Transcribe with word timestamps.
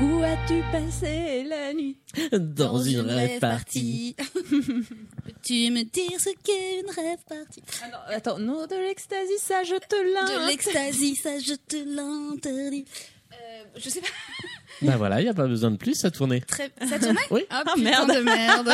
mais 0.00 0.06
où 0.06 0.22
as-tu 0.22 0.62
passé 0.70 1.44
la 1.44 1.72
nuit 1.74 1.98
Dans 2.32 2.78
une 2.82 3.00
rêve 3.00 3.38
partie. 3.40 4.14
Peux-tu 4.16 5.52
me 5.70 5.82
dire 5.84 6.20
ce 6.20 6.30
qu'est 6.42 6.80
une 6.80 6.90
rêve 6.90 7.18
partie 7.28 7.62
Alors, 7.84 8.02
attends, 8.08 8.38
non, 8.38 8.66
de 8.66 8.76
l'ecstasy, 8.76 9.38
ça 9.38 9.64
je 9.64 9.74
te 9.74 9.96
l'interdis. 10.14 10.44
De 10.44 10.50
l'ecstasy, 10.50 11.16
ça 11.16 11.38
je 11.38 11.54
te 11.54 11.76
l'interdis. 11.76 12.84
Euh, 13.32 13.62
je 13.76 13.88
sais 13.88 14.00
pas. 14.00 14.06
Bah 14.80 14.96
voilà, 14.96 15.20
il 15.20 15.24
n'y 15.24 15.30
a 15.30 15.34
pas 15.34 15.46
besoin 15.46 15.70
de 15.70 15.76
plus, 15.76 15.94
ça 15.94 16.10
tournait. 16.10 16.40
Très... 16.40 16.72
Ça 16.88 16.98
tournait 16.98 17.20
Oui. 17.30 17.42
Ah, 17.50 17.62
Ah, 17.66 17.74
merde. 17.78 18.12
de 18.16 18.20
merde. 18.20 18.72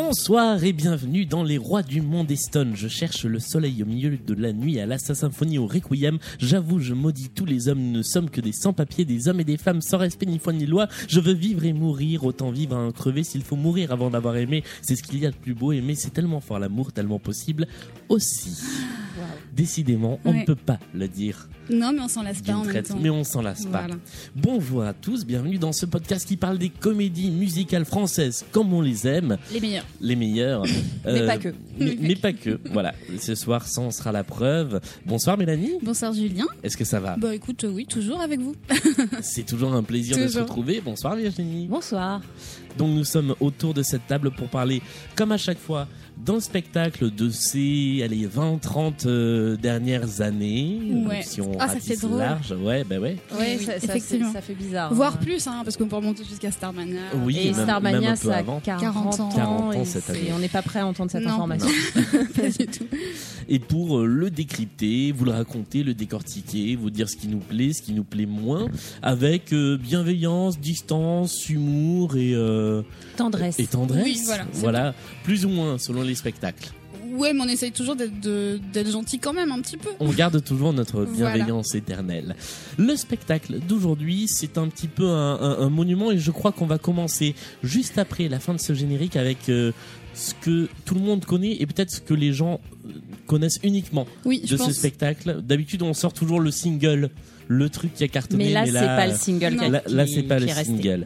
Bonsoir 0.00 0.62
et 0.62 0.72
bienvenue 0.72 1.26
dans 1.26 1.42
Les 1.42 1.58
Rois 1.58 1.82
du 1.82 2.02
Monde 2.02 2.30
Eston. 2.30 2.70
Je 2.74 2.86
cherche 2.86 3.24
le 3.24 3.40
soleil 3.40 3.82
au 3.82 3.86
milieu 3.86 4.16
de 4.16 4.34
la 4.34 4.52
nuit 4.52 4.78
à 4.78 4.86
la 4.86 4.96
symphonie 4.96 5.58
au 5.58 5.66
requiem. 5.66 6.20
J'avoue, 6.38 6.78
je 6.78 6.94
maudis 6.94 7.30
tous 7.30 7.44
les 7.44 7.66
hommes. 7.66 7.80
Nous 7.80 7.98
ne 7.98 8.02
sommes 8.02 8.30
que 8.30 8.40
des 8.40 8.52
sans-papiers, 8.52 9.04
des 9.04 9.26
hommes 9.26 9.40
et 9.40 9.44
des 9.44 9.56
femmes 9.56 9.80
sans 9.80 9.98
respect 9.98 10.26
ni 10.26 10.38
foi 10.38 10.52
ni 10.52 10.66
loi. 10.66 10.86
Je 11.08 11.18
veux 11.18 11.34
vivre 11.34 11.64
et 11.64 11.72
mourir, 11.72 12.22
autant 12.22 12.52
vivre 12.52 12.76
à 12.76 12.78
un 12.78 12.92
crever 12.92 13.24
s'il 13.24 13.42
faut 13.42 13.56
mourir 13.56 13.90
avant 13.90 14.08
d'avoir 14.08 14.36
aimé. 14.36 14.62
C'est 14.82 14.94
ce 14.94 15.02
qu'il 15.02 15.18
y 15.18 15.26
a 15.26 15.32
de 15.32 15.36
plus 15.36 15.54
beau. 15.54 15.72
Aimer, 15.72 15.96
c'est 15.96 16.12
tellement 16.12 16.38
fort 16.38 16.60
l'amour, 16.60 16.92
tellement 16.92 17.18
possible 17.18 17.66
aussi. 18.08 18.56
Décidément, 19.54 20.18
on 20.24 20.30
Ouais. 20.32 20.40
ne 20.40 20.44
peut 20.44 20.54
pas 20.54 20.78
le 20.94 21.08
dire 21.08 21.48
Non, 21.70 21.92
mais 21.92 22.00
on 22.00 22.08
s'en 22.08 22.22
lasse 22.22 22.40
pas 22.42 22.54
en 22.54 22.64
même 22.64 22.82
temps. 22.82 22.98
mais 23.00 23.10
on 23.10 23.24
s'en 23.24 23.42
lasse 23.42 23.66
pas. 23.66 23.86
Bonjour 24.36 24.82
à 24.84 24.92
tous, 24.94 25.24
bienvenue 25.26 25.58
dans 25.58 25.72
ce 25.72 25.86
podcast 25.86 26.26
qui 26.26 26.36
parle 26.36 26.58
des 26.58 26.68
comédies 26.70 27.30
musicales 27.30 27.84
françaises 27.84 28.44
comme 28.52 28.72
on 28.72 28.80
les 28.80 29.06
aime, 29.06 29.36
Les 29.52 29.60
meilleurs. 29.60 29.84
les 30.00 30.16
meilleures. 30.16 30.62
Mais 31.04 31.26
pas 31.26 31.38
que. 31.38 31.48
Mais, 31.78 31.96
mais 32.00 32.16
pas 32.16 32.32
que. 32.32 32.58
Voilà, 32.72 32.92
ce 33.20 33.34
soir, 33.34 33.66
ça 33.66 33.80
en 33.80 33.90
sera 33.90 34.10
la 34.12 34.24
preuve. 34.24 34.80
Bonsoir 35.06 35.38
Mélanie, 35.38 35.72
Bonsoir 35.82 36.12
Julien. 36.12 36.46
est-ce 36.62 36.76
que 36.76 36.84
ça 36.84 36.98
va? 37.00 37.16
Bah 37.16 37.34
écoute, 37.34 37.64
euh, 37.64 37.70
oui, 37.70 37.86
toujours 37.86 38.20
avec 38.20 38.40
vous. 38.40 38.54
C'est 39.22 39.44
toujours 39.46 39.72
un 39.74 39.82
plaisir 39.82 40.16
de 40.18 40.26
se 40.28 40.38
retrouver. 40.40 40.80
Bonsoir 40.84 41.14
Virginie. 41.16 41.66
Bonsoir. 41.68 42.20
Donc 42.76 42.90
nous 42.94 43.04
sommes 43.04 43.34
autour 43.40 43.74
de 43.74 43.82
cette 43.82 44.06
table 44.06 44.30
pour 44.32 44.48
parler, 44.48 44.82
comme 45.16 45.32
à 45.32 45.36
chaque 45.38 45.58
fois, 45.58 45.86
dans 46.24 46.34
le 46.34 46.40
spectacle 46.40 47.10
de 47.14 47.30
ces 47.30 48.02
allez, 48.04 48.26
20-30 48.26 49.06
euh, 49.06 49.56
dernières 49.56 50.20
années. 50.20 50.78
euh, 50.90 51.08
Ouais. 51.08 51.22
Si 51.22 51.40
on 51.40 51.52
Ah, 51.58 51.68
ça 51.68 51.80
fait 51.80 51.96
drôle. 51.96 52.18
large, 52.18 52.52
ouais, 52.52 52.84
bah 52.84 52.98
ouais. 52.98 53.16
Ouais, 53.38 53.56
Oui, 53.58 53.64
ça, 53.64 53.72
ça, 53.78 53.86
effectivement. 53.94 54.26
c'est- 54.28 54.32
ça 54.34 54.40
fait 54.42 54.54
bizarre. 54.54 54.92
Voire 54.92 55.14
hein. 55.14 55.20
plus, 55.24 55.46
hein, 55.46 55.62
parce 55.64 55.76
qu'on 55.76 55.86
peut 55.88 55.96
remonter 55.96 56.24
jusqu'à 56.24 56.50
Starmania. 56.50 57.00
Oui, 57.24 57.36
Et 57.38 57.44
même- 57.46 57.54
même 57.56 57.64
Starmania, 57.64 58.10
un 58.10 58.16
peu 58.16 58.28
ça 58.28 58.34
a 58.34 58.38
avant. 58.38 58.60
40, 58.60 58.82
40 58.82 59.20
ans. 59.20 59.28
40 59.34 59.60
ans 59.76 59.80
et 59.80 59.84
cette 59.84 60.10
année. 60.10 60.30
On 60.34 60.38
n'est 60.38 60.48
pas 60.48 60.62
prêt 60.62 60.80
à 60.80 60.86
entendre 60.86 61.10
cette 61.10 61.22
Non. 61.24 61.30
information. 61.30 61.68
Pas 62.36 62.48
du 62.48 62.66
tout. 62.66 62.86
Et 63.48 63.58
pour 63.58 63.98
euh, 64.00 64.06
le 64.06 64.30
décrypter, 64.30 65.12
vous 65.12 65.24
le 65.24 65.30
raconter, 65.30 65.82
le 65.82 65.94
décortiquer, 65.94 66.76
vous 66.76 66.90
dire 66.90 67.08
ce 67.08 67.16
qui 67.16 67.28
nous 67.28 67.38
plaît, 67.38 67.72
ce 67.72 67.80
qui 67.80 67.92
nous 67.94 68.04
plaît 68.04 68.26
moins, 68.26 68.66
avec 69.00 69.52
euh, 69.54 69.78
bienveillance, 69.78 70.58
distance, 70.60 71.48
humour 71.48 72.16
et, 72.16 72.34
euh, 72.34 72.82
Tendresse. 73.16 73.58
et 73.58 73.66
tendresse. 73.66 74.04
Oui, 74.04 74.20
voilà, 74.54 74.94
c'est 74.94 75.24
plus 75.24 75.46
ou 75.46 75.48
moins 75.48 75.78
selon 75.78 76.02
les 76.08 76.14
spectacles. 76.16 76.70
Ouais, 77.12 77.32
mais 77.32 77.40
on 77.42 77.48
essaye 77.48 77.72
toujours 77.72 77.96
d'être 77.96 78.90
gentil 78.90 79.18
quand 79.18 79.32
même, 79.32 79.50
un 79.50 79.60
petit 79.60 79.76
peu. 79.76 79.88
On 79.98 80.10
garde 80.10 80.42
toujours 80.44 80.72
notre 80.72 81.04
Voilà. 81.04 81.34
bienveillance 81.36 81.74
éternelle. 81.74 82.36
Le 82.76 82.94
spectacle 82.96 83.58
d'aujourd'hui, 83.66 84.26
c'est 84.28 84.58
un 84.58 84.68
petit 84.68 84.88
peu 84.88 85.06
un, 85.08 85.40
un- 85.40 85.58
un 85.60 85.70
monument 85.70 86.10
et 86.12 86.18
je 86.18 86.30
crois 86.30 86.52
qu'on 86.52 86.66
va 86.66 86.78
commencer 86.78 87.34
juste 87.62 87.98
après 87.98 88.28
la 88.28 88.38
fin 88.40 88.52
de 88.54 88.60
ce 88.60 88.74
générique 88.74 89.16
avec 89.16 89.48
euh, 89.48 89.72
ce 90.14 90.34
que 90.34 90.68
tout 90.84 90.94
le 90.94 91.00
monde 91.00 91.24
connaît 91.24 91.56
et 91.60 91.66
peut-être 91.66 91.90
ce 91.90 92.00
que 92.00 92.14
les 92.14 92.32
gens 92.32 92.60
euh, 92.86 92.90
connaissent 93.26 93.58
uniquement 93.62 94.06
Oui, 94.24 94.42
je 94.44 94.52
de 94.52 94.56
ce 94.58 94.64
pense. 94.64 94.72
spectacle. 94.74 95.40
D'habitude, 95.42 95.82
on 95.82 95.94
sort 95.94 96.12
toujours 96.12 96.40
le 96.40 96.50
single, 96.50 97.10
le 97.46 97.70
truc 97.70 97.94
qui 97.94 98.04
a 98.04 98.08
cartonné. 98.08 98.46
Mais 98.46 98.52
là, 98.52 98.66
c'est 98.66 98.72
pas 98.72 99.06
le 99.06 99.16
single 99.16 99.54
Non. 99.54 99.64
qui, 99.64 99.70
Là, 99.70 99.82
là, 99.88 100.06
c'est 100.06 100.22
pas 100.24 100.36
qui 100.36 100.44
le 100.44 100.50
est 100.50 100.52
resté. 100.52 100.96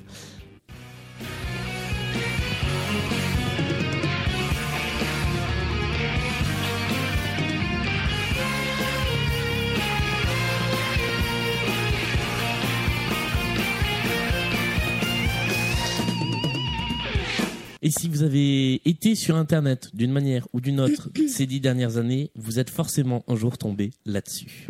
Et 17.85 17.91
si 17.91 18.09
vous 18.09 18.23
avez 18.23 18.81
été 18.89 19.17
sur 19.17 19.35
Internet 19.35 19.91
d'une 19.93 20.13
manière 20.13 20.47
ou 20.53 20.61
d'une 20.61 20.79
autre 20.79 21.11
ces 21.29 21.47
dix 21.47 21.59
dernières 21.59 21.97
années, 21.97 22.31
vous 22.37 22.61
êtes 22.61 22.71
forcément 22.71 23.25
un 23.27 23.35
jour 23.35 23.59
tombé 23.59 23.91
là-dessus. 24.07 24.69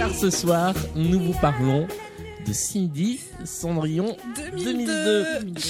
Car 0.00 0.14
ce 0.14 0.30
soir, 0.30 0.72
nous 0.96 1.20
vous 1.20 1.34
parlons 1.42 1.86
de 2.46 2.52
Cindy 2.54 3.20
Cendrillon 3.44 4.16
2002. 4.56 5.24
2002. 5.42 5.60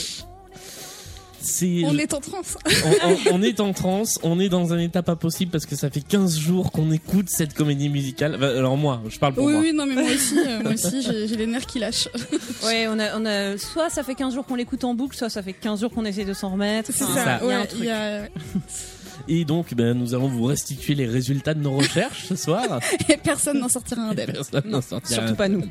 C'est 1.42 1.82
On 1.84 1.98
est 1.98 2.14
en 2.14 2.20
transe. 2.20 2.56
on, 3.02 3.08
on- 3.08 3.34
on 3.38 3.42
est 3.42 3.58
en 3.58 3.72
transe, 3.72 4.20
on 4.22 4.38
est 4.38 4.48
dans 4.48 4.72
un 4.72 4.78
état 4.78 5.02
pas 5.02 5.16
possible 5.16 5.50
parce 5.50 5.66
que 5.66 5.74
ça 5.74 5.90
fait 5.90 6.02
15 6.02 6.38
jours 6.38 6.70
qu'on 6.70 6.92
écoute 6.92 7.28
cette 7.28 7.54
comédie 7.54 7.88
musicale. 7.88 8.34
Alors 8.44 8.76
moi, 8.76 9.00
je 9.08 9.19
parle 9.19 9.34
pour 9.34 9.44
Oui, 9.46 9.52
moi. 9.54 9.62
oui, 9.62 9.72
non, 9.72 9.84
mais 9.86 9.94
moi 9.94 10.12
aussi, 10.14 10.38
euh, 10.38 10.62
moi 10.62 10.72
aussi, 10.74 11.02
j'ai 11.02 11.26
les 11.36 11.46
nerfs 11.48 11.66
qui 11.66 11.80
lâchent. 11.80 12.08
Ouais, 12.64 12.86
on 12.88 12.98
a, 13.00 13.19
on 13.19 13.24
a, 13.26 13.56
soit 13.58 13.88
ça 13.90 14.02
fait 14.04 14.14
15 14.14 14.34
jours 14.34 14.44
qu'on 14.46 14.54
l'écoute 14.54 14.84
en 14.84 14.94
boucle, 14.94 15.16
soit 15.16 15.30
ça 15.30 15.42
fait 15.42 15.54
15 15.54 15.80
jours 15.80 15.90
qu'on 15.90 16.04
essaie 16.04 16.26
de 16.26 16.34
s'en 16.34 16.50
remettre. 16.52 16.90
C'est 16.94 17.02
Enfin, 17.04 17.14
ça. 17.24 17.40
il 17.42 17.48
y 17.48 17.52
a 17.52 17.56
un 17.56 17.60
ouais, 17.62 17.66
truc. 17.66 17.84
y 17.84 17.90
a- 17.90 18.22
Et 19.28 19.44
donc, 19.44 19.75
ben, 19.75 19.97
nous 19.97 20.14
allons 20.14 20.28
vous 20.28 20.44
restituer 20.44 20.94
les 20.94 21.06
résultats 21.06 21.54
de 21.54 21.60
nos 21.60 21.72
recherches 21.76 22.26
ce 22.26 22.36
soir. 22.36 22.81
Et 23.08 23.16
personne 23.16 23.58
n'en 23.58 23.69
sortira 23.69 24.03
indemne. 24.03 24.26
Personne 24.32 24.69
n'en 24.69 24.81
sortira. 24.81 25.20
Surtout 25.20 25.36
pas 25.36 25.48
nous. 25.48 25.64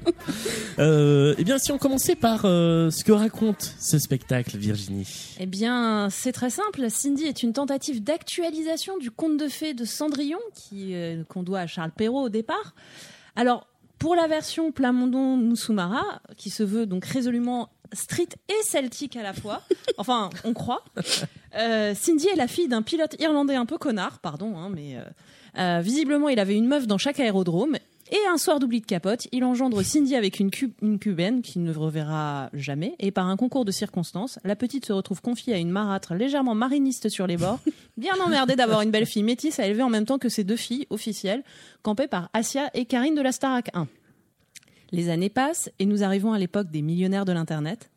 Euh, 0.80 1.36
eh 1.38 1.44
bien, 1.44 1.58
si 1.58 1.72
on 1.72 1.78
commençait 1.78 2.16
par 2.16 2.42
euh, 2.46 2.90
ce 2.90 3.04
que 3.04 3.12
raconte 3.12 3.76
ce 3.80 3.98
spectacle, 4.00 4.58
Virginie. 4.58 5.36
Eh 5.40 5.46
bien, 5.46 6.10
c'est 6.10 6.32
très 6.32 6.50
simple. 6.50 6.90
Cindy 6.90 7.26
est 7.26 7.44
une 7.44 7.54
tentative 7.54 8.04
d'actualisation 8.04 8.98
du 8.98 9.12
conte 9.12 9.38
de 9.38 9.48
fées 9.48 9.74
de 9.74 9.86
Cendrillon, 9.86 10.40
qui 10.54 10.96
euh, 10.96 11.24
qu'on 11.26 11.44
doit 11.44 11.60
à 11.60 11.68
Charles 11.68 11.92
Perrault 11.92 12.24
au 12.24 12.30
départ. 12.30 12.76
Alors, 13.36 13.68
pour 13.98 14.16
la 14.16 14.28
version 14.28 14.72
Plamondon 14.72 15.36
Moussoumara, 15.38 16.22
qui 16.38 16.50
se 16.50 16.64
veut 16.64 16.86
donc 16.86 17.06
résolument 17.06 17.70
street 17.94 18.30
et 18.50 18.64
celtique 18.64 19.16
à 19.16 19.24
la 19.24 19.34
fois, 19.34 19.62
enfin, 19.98 20.30
on 20.44 20.54
croit, 20.54 20.84
euh, 21.58 21.94
Cindy 21.96 22.28
est 22.28 22.36
la 22.36 22.48
fille 22.48 22.68
d'un 22.68 22.82
pilote 22.82 23.16
irlandais 23.20 23.56
un 23.56 23.66
peu 23.66 23.78
connard, 23.78 24.20
pardon, 24.20 24.58
hein, 24.58 24.70
mais 24.74 24.96
euh, 24.98 25.02
euh, 25.58 25.82
visiblement, 25.82 26.30
il 26.30 26.40
avait 26.40 26.56
une 26.56 26.68
meuf 26.68 26.88
dans 26.88 26.98
chaque 26.98 27.20
aérodrome. 27.20 27.78
Et 28.12 28.18
un 28.28 28.40
soir 28.40 28.60
d'oubli 28.60 28.82
de 28.82 28.88
capote, 28.88 29.28
il 29.32 29.44
engendre 29.44 29.84
Cindy 29.84 30.16
avec 30.16 30.40
une, 30.40 30.50
cu- 30.50 30.74
une 30.82 30.98
cubaine 30.98 31.44
qu'il 31.44 31.62
ne 31.62 31.72
reverra 31.72 32.50
jamais. 32.54 32.96
Et 32.98 33.12
par 33.12 33.28
un 33.28 33.38
concours 33.38 33.66
de 33.66 33.72
circonstances, 33.72 34.40
la 34.44 34.56
petite 34.56 34.84
se 34.88 34.94
retrouve 34.94 35.22
confiée 35.22 35.54
à 35.54 35.58
une 35.58 35.70
marâtre 35.70 36.16
légèrement 36.16 36.56
mariniste 36.56 37.10
sur 37.10 37.28
les 37.28 37.38
bords, 37.38 37.60
bien 37.98 38.16
emmerdée 38.20 38.56
d'avoir 38.56 38.82
une 38.82 38.90
belle 38.90 39.06
fille 39.06 39.22
métisse 39.22 39.60
à 39.60 39.68
élever 39.68 39.84
en 39.84 39.90
même 39.90 40.06
temps 40.06 40.18
que 40.18 40.28
ses 40.28 40.44
deux 40.44 40.56
filles 40.56 40.88
officielles, 40.90 41.44
campées 41.84 42.08
par 42.08 42.32
Asia 42.34 42.72
et 42.74 42.86
Karine 42.86 43.14
de 43.14 43.22
la 43.22 43.32
Starac 43.32 43.70
1. 43.76 43.88
Les 44.92 45.10
années 45.10 45.30
passent 45.30 45.70
et 45.80 45.86
nous 45.86 46.04
arrivons 46.04 46.34
à 46.34 46.40
l'époque 46.40 46.72
des 46.72 46.82
millionnaires 46.82 47.26
de 47.26 47.32
l'Internet. 47.32 47.92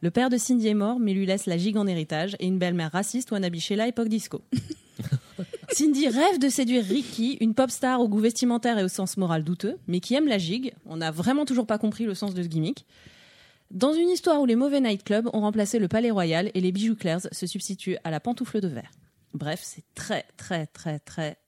Le 0.00 0.10
père 0.10 0.28
de 0.28 0.36
Cindy 0.36 0.68
est 0.68 0.74
mort, 0.74 0.98
mais 0.98 1.14
lui 1.14 1.24
laisse 1.24 1.46
la 1.46 1.56
gigue 1.56 1.78
en 1.78 1.86
héritage 1.86 2.36
et 2.38 2.46
une 2.46 2.58
belle-mère 2.58 2.92
raciste 2.92 3.30
wannabe 3.30 3.56
Sheila 3.56 3.88
époque 3.88 4.08
disco. 4.08 4.42
Cindy 5.70 6.08
rêve 6.08 6.38
de 6.38 6.48
séduire 6.48 6.84
Ricky, 6.84 7.38
une 7.40 7.54
pop 7.54 7.70
star 7.70 8.00
au 8.00 8.08
goût 8.08 8.20
vestimentaire 8.20 8.78
et 8.78 8.84
au 8.84 8.88
sens 8.88 9.16
moral 9.16 9.42
douteux, 9.42 9.78
mais 9.86 10.00
qui 10.00 10.14
aime 10.14 10.28
la 10.28 10.38
gigue. 10.38 10.74
On 10.84 10.98
n'a 10.98 11.10
vraiment 11.10 11.46
toujours 11.46 11.66
pas 11.66 11.78
compris 11.78 12.04
le 12.04 12.14
sens 12.14 12.34
de 12.34 12.42
ce 12.42 12.48
gimmick. 12.48 12.84
Dans 13.70 13.94
une 13.94 14.10
histoire 14.10 14.40
où 14.40 14.46
les 14.46 14.56
mauvais 14.56 14.80
nightclubs 14.80 15.30
ont 15.32 15.40
remplacé 15.40 15.78
le 15.78 15.88
palais 15.88 16.10
royal 16.10 16.50
et 16.54 16.60
les 16.60 16.70
bijoux 16.70 16.94
Claire's 16.94 17.28
se 17.32 17.46
substituent 17.46 17.96
à 18.04 18.10
la 18.10 18.20
pantoufle 18.20 18.60
de 18.60 18.68
verre. 18.68 18.92
Bref, 19.32 19.60
c'est 19.64 19.84
très, 19.94 20.26
très, 20.36 20.66
très, 20.66 21.00
très, 21.00 21.38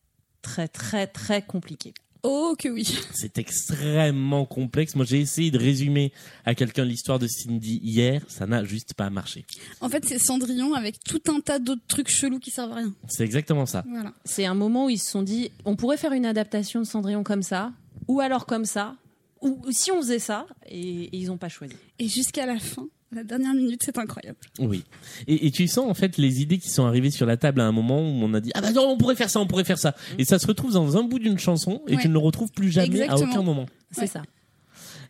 très, 0.42 0.66
très, 0.66 1.06
très 1.06 1.42
compliqué. 1.42 1.92
Oh 2.28 2.56
que 2.58 2.68
oui. 2.68 2.84
C'est 3.14 3.38
extrêmement 3.38 4.46
complexe. 4.46 4.96
Moi, 4.96 5.04
j'ai 5.04 5.20
essayé 5.20 5.52
de 5.52 5.58
résumer 5.58 6.12
à 6.44 6.56
quelqu'un 6.56 6.84
l'histoire 6.84 7.20
de 7.20 7.28
Cindy 7.28 7.78
hier. 7.84 8.20
Ça 8.26 8.48
n'a 8.48 8.64
juste 8.64 8.94
pas 8.94 9.10
marché. 9.10 9.44
En 9.80 9.88
fait, 9.88 10.04
c'est 10.04 10.18
Cendrillon 10.18 10.74
avec 10.74 10.98
tout 11.04 11.22
un 11.28 11.38
tas 11.38 11.60
d'autres 11.60 11.86
trucs 11.86 12.10
chelous 12.10 12.40
qui 12.40 12.50
servent 12.50 12.72
à 12.72 12.76
rien. 12.76 12.92
C'est 13.06 13.22
exactement 13.22 13.64
ça. 13.64 13.84
Voilà. 13.88 14.12
C'est 14.24 14.44
un 14.44 14.54
moment 14.54 14.86
où 14.86 14.90
ils 14.90 14.98
se 14.98 15.08
sont 15.08 15.22
dit, 15.22 15.52
on 15.64 15.76
pourrait 15.76 15.98
faire 15.98 16.12
une 16.12 16.26
adaptation 16.26 16.80
de 16.80 16.86
Cendrillon 16.86 17.22
comme 17.22 17.44
ça, 17.44 17.72
ou 18.08 18.20
alors 18.20 18.46
comme 18.46 18.64
ça, 18.64 18.96
ou 19.40 19.62
si 19.70 19.92
on 19.92 20.00
faisait 20.00 20.18
ça, 20.18 20.46
et, 20.68 21.04
et 21.04 21.16
ils 21.16 21.28
n'ont 21.28 21.38
pas 21.38 21.48
choisi. 21.48 21.76
Et 22.00 22.08
jusqu'à 22.08 22.44
la 22.46 22.58
fin, 22.58 22.88
la 23.12 23.22
dernière 23.24 23.54
minute, 23.54 23.82
c'est 23.84 23.96
incroyable. 23.98 24.38
Oui. 24.58 24.82
Et, 25.26 25.46
et 25.46 25.50
tu 25.50 25.68
sens 25.68 25.88
en 25.88 25.94
fait 25.94 26.16
les 26.18 26.42
idées 26.42 26.58
qui 26.58 26.68
sont 26.70 26.84
arrivées 26.86 27.10
sur 27.10 27.24
la 27.26 27.36
table 27.36 27.60
à 27.60 27.64
un 27.66 27.72
moment 27.72 28.00
où 28.00 28.04
on 28.24 28.34
a 28.34 28.40
dit 28.40 28.50
ah 28.54 28.60
bah 28.60 28.72
non 28.72 28.82
on 28.88 28.96
pourrait 28.98 29.14
faire 29.16 29.30
ça, 29.30 29.40
on 29.40 29.46
pourrait 29.46 29.64
faire 29.64 29.78
ça. 29.78 29.94
Et 30.18 30.24
ça 30.24 30.38
se 30.38 30.46
retrouve 30.46 30.72
dans 30.72 30.96
un 30.96 31.02
bout 31.04 31.18
d'une 31.18 31.38
chanson 31.38 31.82
et 31.86 31.94
Ouais. 31.96 32.02
tu 32.02 32.08
ne 32.08 32.12
le 32.14 32.18
retrouves 32.18 32.50
plus 32.52 32.70
jamais 32.70 33.02
à 33.08 33.16
aucun 33.16 33.42
moment. 33.42 33.66
C'est 33.92 34.02
Ouais. 34.02 34.06
ça. 34.08 34.22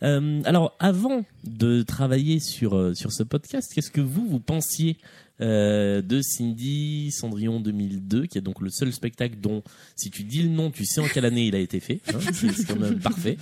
Euh, 0.02 0.43
alors, 0.44 0.76
avant 0.78 1.25
de 1.44 1.81
travailler 1.82 2.38
sur 2.38 2.76
euh, 2.76 2.93
sur 2.93 3.12
ce 3.12 3.22
podcast, 3.22 3.72
qu'est-ce 3.75 3.90
que 3.90 4.02
vous 4.02 4.26
vous 4.28 4.40
pensiez 4.40 4.98
euh, 5.40 6.02
de 6.02 6.20
Cindy 6.20 7.10
Cendrillon 7.12 7.60
2002, 7.60 8.26
qui 8.26 8.37
est 8.37 8.43
donc 8.43 8.60
le 8.60 8.69
seul 8.69 8.93
spectacle 8.93 9.37
dont, 9.40 9.62
si 9.94 10.10
tu 10.10 10.22
dis 10.25 10.43
le 10.43 10.50
nom, 10.50 10.70
tu 10.70 10.84
sais 10.84 11.00
en 11.00 11.08
quelle 11.08 11.25
année 11.25 11.46
il 11.46 11.54
a 11.54 11.58
été 11.60 11.81
fait. 11.81 12.00
hein, 12.12 12.19
c'est 12.32 12.66
quand 12.66 12.78
même 12.78 12.98
parfait. 12.98 13.38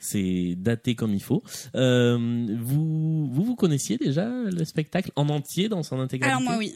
C'est 0.00 0.54
daté 0.56 0.94
comme 0.94 1.14
il 1.14 1.22
faut. 1.22 1.42
Euh, 1.74 2.46
vous, 2.60 3.28
vous 3.30 3.44
vous 3.44 3.56
connaissiez 3.56 3.96
déjà 3.96 4.28
le 4.28 4.64
spectacle 4.64 5.10
en 5.16 5.28
entier 5.28 5.68
dans 5.68 5.82
son 5.82 5.98
intégralité 6.00 6.30
Alors 6.36 6.42
moi, 6.42 6.56
oui. 6.58 6.74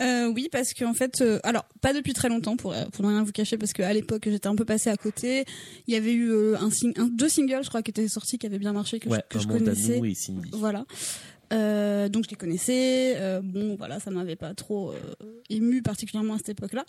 Euh, 0.00 0.26
oui, 0.34 0.48
parce 0.50 0.74
qu'en 0.74 0.94
fait, 0.94 1.20
euh, 1.20 1.38
alors 1.44 1.64
pas 1.80 1.92
depuis 1.92 2.12
très 2.12 2.28
longtemps 2.28 2.56
pour 2.56 2.74
pour 2.92 3.04
ne 3.04 3.10
rien 3.10 3.22
vous 3.22 3.30
cacher, 3.30 3.56
parce 3.56 3.72
qu'à 3.72 3.92
l'époque 3.92 4.22
j'étais 4.24 4.48
un 4.48 4.56
peu 4.56 4.64
passée 4.64 4.90
à 4.90 4.96
côté. 4.96 5.44
Il 5.86 5.94
y 5.94 5.96
avait 5.96 6.12
eu 6.12 6.28
euh, 6.30 6.56
un, 6.58 6.70
sing- 6.70 6.98
un- 6.98 7.06
deux 7.06 7.28
singles, 7.28 7.60
je 7.62 7.68
crois, 7.68 7.82
qui 7.82 7.90
étaient 7.90 8.08
sortis, 8.08 8.36
qui 8.36 8.46
avaient 8.46 8.58
bien 8.58 8.72
marché, 8.72 8.98
que, 8.98 9.08
Ouais, 9.08 9.22
je, 9.30 9.36
que 9.36 9.42
je 9.42 9.46
connaissais. 9.46 10.00
et 10.02 10.14
Cindy. 10.14 10.50
Voilà. 10.54 10.86
Euh, 11.52 12.08
donc 12.08 12.24
je 12.24 12.30
les 12.30 12.36
connaissais. 12.36 13.14
Euh, 13.16 13.40
bon, 13.42 13.76
voilà, 13.76 14.00
ça 14.00 14.10
m'avait 14.10 14.36
pas 14.36 14.54
trop 14.54 14.92
euh, 14.92 14.96
ému 15.50 15.82
particulièrement 15.82 16.34
à 16.34 16.38
cette 16.38 16.50
époque-là. 16.50 16.84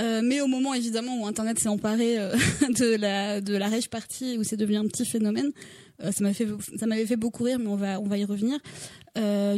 Euh, 0.00 0.22
mais 0.24 0.40
au 0.40 0.46
moment 0.46 0.72
évidemment 0.74 1.20
où 1.20 1.26
Internet 1.26 1.58
s'est 1.58 1.68
emparé 1.68 2.16
de 2.78 2.96
la 2.96 3.40
de 3.40 3.54
la 3.54 3.68
rage 3.68 3.88
party 3.90 4.38
où 4.38 4.44
c'est 4.44 4.56
devenu 4.56 4.78
un 4.78 4.86
petit 4.86 5.04
phénomène, 5.04 5.52
ça 6.00 6.24
m'a 6.24 6.32
fait 6.32 6.48
ça 6.76 6.86
m'avait 6.86 7.06
fait 7.06 7.16
beaucoup 7.16 7.44
rire, 7.44 7.58
mais 7.58 7.68
on 7.68 7.76
va 7.76 8.00
on 8.00 8.06
va 8.06 8.18
y 8.18 8.24
revenir. 8.24 8.58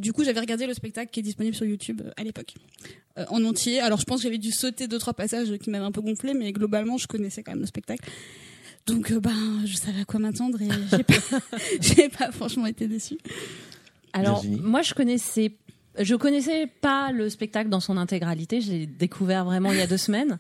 Du 0.01 0.13
coup, 0.13 0.25
j'avais 0.25 0.41
regardé 0.41 0.67
le 0.67 0.75
spectacle 0.75 1.11
qui 1.11 1.21
est 1.21 1.23
disponible 1.23 1.55
sur 1.55 1.65
YouTube 1.65 2.03
à 2.17 2.25
l'époque 2.25 2.55
en 3.29 3.45
entier. 3.45 3.81
Alors 3.81 4.01
je 4.01 4.05
pense 4.05 4.19
que 4.19 4.23
j'avais 4.25 4.39
dû 4.39 4.51
sauter 4.51 4.89
deux 4.89 4.99
trois 4.99 5.15
passages 5.15 5.57
qui 5.59 5.71
m'avaient 5.71 5.85
un 5.85 5.93
peu 5.93 6.03
gonflé, 6.03 6.35
mais 6.35 6.53
globalement 6.53 6.99
je 6.99 7.07
connaissais 7.07 7.43
quand 7.43 7.53
même 7.53 7.61
le 7.61 7.67
spectacle. 7.67 8.11
Donc 8.87 9.13
ben 9.13 9.63
je 9.65 9.77
savais 9.77 10.01
à 10.01 10.05
quoi 10.05 10.19
m'attendre 10.19 10.61
et 10.61 10.69
j'ai 11.81 12.09
pas 12.09 12.19
pas 12.27 12.33
franchement 12.33 12.67
été 12.67 12.89
déçue. 12.89 13.19
Alors, 14.15 14.45
moi, 14.63 14.83
je 14.83 14.95
connaissais, 14.95 15.53
je 15.99 16.15
connaissais 16.15 16.67
pas 16.81 17.13
le 17.13 17.29
spectacle 17.29 17.69
dans 17.69 17.81
son 17.81 17.97
intégralité. 17.97 18.61
Je 18.61 18.71
l'ai 18.71 18.87
découvert 18.87 19.45
vraiment 19.45 19.71
il 19.73 19.79
y 19.79 19.83
a 19.83 19.87
deux 19.87 19.97
semaines. 19.99 20.39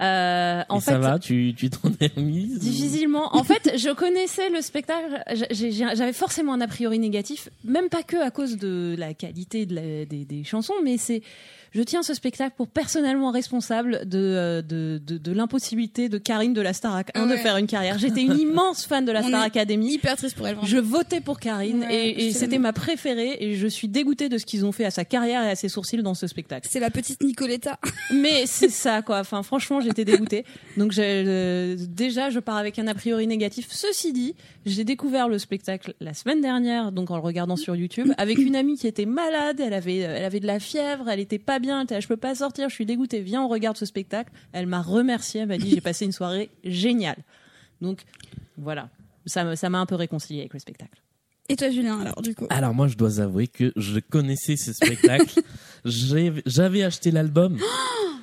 Euh, 0.00 0.62
en 0.70 0.78
Et 0.78 0.80
fait, 0.80 0.90
ça 0.92 0.98
va, 0.98 1.18
tu 1.18 1.52
tu 1.54 1.68
t'en 1.68 1.90
es 2.00 2.10
remise 2.16 2.58
Difficilement. 2.58 3.36
En 3.36 3.44
fait, 3.44 3.74
je 3.76 3.90
connaissais 3.94 4.48
le 4.48 4.62
spectacle. 4.62 5.22
j'ai- 5.50 5.70
j'ai- 5.70 5.94
J'avais 5.94 6.14
forcément 6.14 6.54
un 6.54 6.60
a 6.62 6.66
priori 6.66 6.98
négatif, 6.98 7.50
même 7.62 7.88
pas 7.90 8.02
que 8.02 8.16
à 8.16 8.30
cause 8.30 8.56
de 8.56 8.96
la 8.98 9.12
qualité 9.12 9.66
de 9.66 9.74
la- 9.74 10.04
des, 10.06 10.24
des 10.24 10.44
chansons, 10.44 10.74
mais 10.82 10.96
c'est. 10.96 11.22
Je 11.72 11.80
tiens 11.82 12.02
ce 12.02 12.12
spectacle 12.12 12.54
pour 12.54 12.68
personnellement 12.68 13.30
responsable 13.30 14.06
de, 14.06 14.18
euh, 14.18 14.62
de, 14.62 15.00
de, 15.04 15.16
de 15.16 15.32
l'impossibilité 15.32 16.10
de 16.10 16.18
Karine 16.18 16.52
de 16.52 16.60
la 16.60 16.74
Starac 16.74 17.10
1 17.14 17.26
de 17.26 17.36
faire 17.36 17.56
une 17.56 17.66
carrière. 17.66 17.98
J'étais 17.98 18.20
une 18.20 18.38
immense 18.38 18.84
fan 18.84 19.06
de 19.06 19.12
la 19.12 19.20
On 19.24 19.28
Star 19.28 19.42
Academy. 19.42 19.94
Hyper 19.94 20.16
triste 20.16 20.36
pour 20.36 20.46
elle. 20.46 20.56
vraiment. 20.56 20.68
Je 20.68 20.76
votais 20.76 21.22
pour 21.22 21.40
Karine 21.40 21.80
Ouais, 21.80 22.10
et, 22.10 22.32
c'était 22.32 22.58
ma 22.58 22.74
préférée 22.74 23.38
et 23.40 23.54
je 23.54 23.66
suis 23.66 23.88
dégoûtée 23.88 24.28
de 24.28 24.36
ce 24.36 24.44
qu'ils 24.44 24.66
ont 24.66 24.72
fait 24.72 24.84
à 24.84 24.90
sa 24.90 25.06
carrière 25.06 25.42
et 25.44 25.50
à 25.50 25.54
ses 25.54 25.70
sourcils 25.70 26.02
dans 26.02 26.12
ce 26.12 26.26
spectacle. 26.26 26.68
C'est 26.70 26.80
la 26.80 26.90
petite 26.90 27.22
Nicoletta. 27.22 27.78
Mais 28.12 28.44
c'est 28.44 28.68
ça, 28.68 29.00
quoi. 29.00 29.20
Enfin, 29.20 29.42
franchement, 29.42 29.80
j'étais 29.80 30.04
dégoûtée. 30.04 30.44
Donc, 30.76 30.96
euh, 30.98 31.76
déjà, 31.88 32.28
je 32.28 32.38
pars 32.38 32.56
avec 32.56 32.78
un 32.78 32.86
a 32.86 32.94
priori 32.94 33.26
négatif. 33.26 33.68
Ceci 33.70 34.12
dit, 34.12 34.34
j'ai 34.66 34.84
découvert 34.84 35.28
le 35.28 35.38
spectacle 35.38 35.94
la 36.00 36.12
semaine 36.12 36.42
dernière, 36.42 36.92
donc 36.92 37.10
en 37.10 37.16
le 37.16 37.22
regardant 37.22 37.56
sur 37.56 37.74
YouTube, 37.74 38.12
avec 38.18 38.36
une 38.36 38.56
amie 38.56 38.76
qui 38.76 38.86
était 38.86 39.06
malade. 39.06 39.58
Elle 39.60 39.72
avait, 39.72 39.98
elle 39.98 40.24
avait 40.24 40.40
de 40.40 40.46
la 40.46 40.60
fièvre, 40.60 41.08
elle 41.08 41.20
était 41.20 41.38
pas 41.38 41.58
bien. 41.62 41.86
Je 41.88 42.06
peux 42.06 42.18
pas 42.18 42.34
sortir, 42.34 42.68
je 42.68 42.74
suis 42.74 42.84
dégoûtée. 42.84 43.20
Viens, 43.20 43.42
on 43.42 43.48
regarde 43.48 43.78
ce 43.78 43.86
spectacle. 43.86 44.30
Elle 44.52 44.66
m'a 44.66 44.82
remercié. 44.82 45.40
Elle 45.40 45.48
m'a 45.48 45.56
dit, 45.56 45.70
j'ai 45.70 45.80
passé 45.80 46.04
une 46.04 46.12
soirée 46.12 46.50
géniale. 46.62 47.24
Donc, 47.80 48.02
voilà. 48.58 48.90
Ça 49.24 49.44
m'a 49.70 49.78
un 49.78 49.86
peu 49.86 49.94
réconcilié 49.94 50.40
avec 50.40 50.52
le 50.52 50.58
spectacle. 50.58 51.00
Et 51.52 51.56
toi, 51.56 51.70
Julien, 51.70 52.00
alors, 52.00 52.22
du 52.22 52.34
coup 52.34 52.46
Alors 52.50 52.74
moi, 52.74 52.88
je 52.88 52.96
dois 52.96 53.20
avouer 53.20 53.46
que 53.46 53.72
je 53.76 53.98
connaissais 54.00 54.56
ce 54.56 54.72
spectacle. 54.72 55.40
J'avais 55.84 56.82
acheté 56.82 57.10
l'album. 57.10 57.58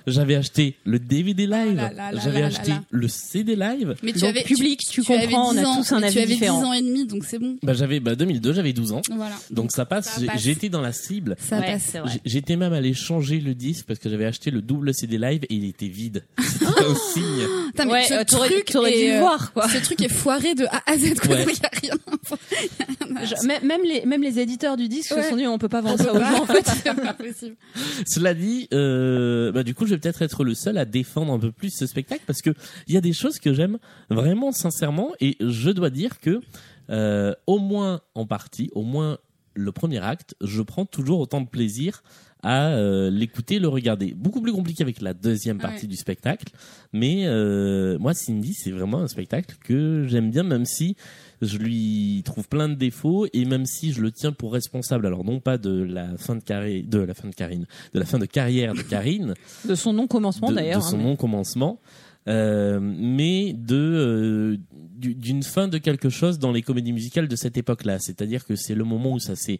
J'avais 0.07 0.35
acheté 0.35 0.75
le 0.85 0.97
DVD 0.97 1.45
live. 1.45 1.75
là 1.75 1.91
là 1.93 2.11
J'avais 2.23 2.41
acheté 2.41 2.69
là 2.69 2.75
là. 2.77 2.83
le 2.89 3.07
CD 3.07 3.55
live. 3.55 3.95
Mais 4.01 4.11
tu 4.13 4.19
Donc, 4.21 4.29
avais 4.29 4.43
public, 4.43 4.79
tu 4.89 5.01
avais 5.13 5.25
comprends, 5.27 5.49
on 5.49 5.53
10 5.53 5.59
a 5.59 5.67
ans, 5.67 5.75
tous 5.81 5.91
un 5.91 5.99
mais 5.99 6.05
avis 6.07 6.13
Tu 6.15 6.19
avais 6.23 6.33
différent. 6.33 6.59
10 6.61 6.65
ans 6.65 6.73
et 6.73 6.81
demi, 6.81 7.05
donc 7.05 7.25
c'est 7.25 7.37
bon. 7.37 7.57
Bah 7.61 7.73
j'avais 7.73 7.99
bah 7.99 8.15
2002, 8.15 8.53
j'avais 8.53 8.73
12 8.73 8.93
ans. 8.93 9.01
Voilà. 9.13 9.35
Donc 9.51 9.71
ça 9.71 9.85
passe. 9.85 10.19
J'étais 10.37 10.69
dans 10.69 10.81
la 10.81 10.93
cible. 10.93 11.35
Ça 11.37 11.59
Ouais, 11.59 11.73
passe. 11.73 11.83
c'est 11.91 11.99
vrai. 11.99 12.11
J'ai- 12.13 12.21
J'étais 12.25 12.55
même 12.55 12.73
allé 12.73 12.93
changer 12.93 13.39
le 13.39 13.53
disque 13.53 13.85
parce 13.87 13.99
que 13.99 14.09
j'avais 14.09 14.25
acheté 14.25 14.49
le 14.49 14.61
double 14.61 14.93
CD 14.95 15.17
live 15.19 15.43
et 15.43 15.53
il 15.53 15.65
était 15.65 15.87
vide. 15.89 16.23
C'était 16.39 16.65
un 16.65 16.95
signe. 16.95 17.23
Putain, 17.67 17.85
mais 17.85 17.91
Ouais, 17.91 18.03
ce 18.05 18.13
euh, 18.13 18.23
t'aurais 18.23 18.49
truc 18.49 18.65
t'aurais 18.65 18.93
est, 18.97 19.01
dû 19.05 19.07
le 19.11 19.17
euh, 19.17 19.19
voir, 19.19 19.51
quoi. 19.53 19.67
Ce 19.69 19.77
truc 19.79 20.01
est 20.01 20.09
foiré 20.09 20.55
de 20.55 20.65
A 20.65 20.81
à 20.87 20.97
Z, 20.97 21.19
quoi. 21.19 21.35
Ouais. 21.35 21.45
Il 21.45 21.59
y 21.61 21.65
a 21.65 21.69
rien. 21.81 21.93
Il 22.31 22.57
y 22.57 23.03
a 23.03 23.05
rien 23.05 23.17
à- 23.17 23.18
Je- 23.25 23.47
même, 23.47 23.65
même 23.65 23.81
les, 23.83 24.05
même 24.05 24.21
les 24.21 24.39
éditeurs 24.39 24.77
du 24.77 24.87
disque 24.87 25.11
Ouais. 25.15 25.23
se 25.23 25.29
sont 25.29 25.35
dit, 25.35 25.47
on 25.47 25.57
peut 25.57 25.69
pas 25.69 25.79
On 25.79 25.95
vendre 25.95 25.97
peut 25.97 26.03
ça 26.03 26.13
aux 26.13 26.19
pas. 26.19 26.31
gens, 26.31 26.43
en 26.43 26.45
fait. 26.45 26.65
C'est 26.83 26.93
pas 26.95 27.13
possible. 27.13 27.55
Cela 28.07 28.33
dit, 28.33 28.67
euh, 28.73 29.51
bah 29.51 29.63
du 29.63 29.73
coup, 29.75 29.85
je 29.85 29.91
vais 29.95 29.99
peut-être 29.99 30.21
être 30.21 30.43
le 30.43 30.53
seul 30.55 30.77
à 30.77 30.85
défendre 30.85 31.33
un 31.33 31.39
peu 31.39 31.51
plus 31.51 31.69
ce 31.75 31.85
spectacle 31.87 32.23
parce 32.27 32.41
que 32.41 32.51
il 32.87 32.93
y 32.93 32.97
a 32.97 33.01
des 33.01 33.13
choses 33.13 33.39
que 33.39 33.53
j'aime 33.53 33.77
vraiment 34.09 34.51
sincèrement 34.51 35.11
et 35.19 35.37
je 35.39 35.69
dois 35.71 35.89
dire 35.89 36.19
que 36.19 36.41
euh, 36.89 37.33
au 37.47 37.59
moins 37.59 38.01
en 38.15 38.25
partie, 38.25 38.69
au 38.73 38.83
moins 38.83 39.17
le 39.55 39.71
premier 39.71 39.99
acte, 39.99 40.35
je 40.41 40.61
prends 40.61 40.85
toujours 40.85 41.19
autant 41.19 41.41
de 41.41 41.47
plaisir 41.47 42.01
à 42.41 42.69
euh, 42.69 43.09
l'écouter, 43.09 43.59
le 43.59 43.67
regarder. 43.67 44.13
Beaucoup 44.15 44.39
plus 44.41 44.53
compliqué 44.53 44.81
avec 44.81 45.01
la 45.01 45.13
deuxième 45.13 45.57
partie 45.57 45.81
Ouais. 45.81 45.87
du 45.89 45.97
spectacle, 45.97 46.53
mais 46.93 47.25
euh, 47.25 47.97
moi 47.99 48.13
Cindy, 48.13 48.53
c'est 48.53 48.71
vraiment 48.71 48.99
un 49.01 49.07
spectacle 49.09 49.57
que 49.61 50.05
j'aime 50.07 50.31
bien, 50.31 50.43
même 50.43 50.63
si 50.63 50.95
je 51.41 51.57
lui 51.57 52.21
trouve 52.25 52.47
plein 52.47 52.67
de 52.69 52.75
défauts 52.75 53.27
et 53.33 53.45
même 53.45 53.65
si 53.65 53.91
je 53.93 54.01
le 54.01 54.11
tiens 54.11 54.31
pour 54.31 54.53
responsable, 54.53 55.05
alors 55.05 55.23
non 55.23 55.39
pas 55.39 55.57
de 55.57 55.71
la 55.83 56.17
fin 56.17 56.35
de 56.35 56.43
carrière, 56.43 56.83
de 56.85 56.99
la 56.99 57.13
fin 57.13 57.27
de 57.29 57.35
Karine, 57.35 57.65
de 57.93 57.99
la 57.99 58.05
fin 58.05 58.19
de 58.19 58.25
carrière 58.25 58.73
de 58.73 58.81
Karine, 58.81 59.33
De 59.67 59.75
son 59.75 59.93
non-commencement, 59.93 60.49
de, 60.49 60.55
d'ailleurs. 60.55 60.79
de 60.79 60.83
son 60.83 60.99
hein, 60.99 61.03
non 61.03 61.15
commencement, 61.15 61.79
euh, 62.27 62.79
mais 62.81 63.53
de 63.53 63.75
euh, 63.75 64.57
du- 64.97 65.15
d'une 65.15 65.43
fin 65.43 65.67
de 65.67 65.77
quelque 65.77 66.09
chose 66.09 66.37
dans 66.39 66.51
les 66.51 66.61
comédies 66.61 66.91
musicales 66.93 67.27
de 67.27 67.35
cette 67.35 67.57
époque-là. 67.57 67.97
C'est-à-dire 67.99 68.45
que 68.45 68.55
c'est 68.55 68.75
le 68.75 68.83
moment 68.83 69.13
où 69.13 69.19
ça 69.19 69.35
s'est 69.35 69.39
c'est- 69.49 69.59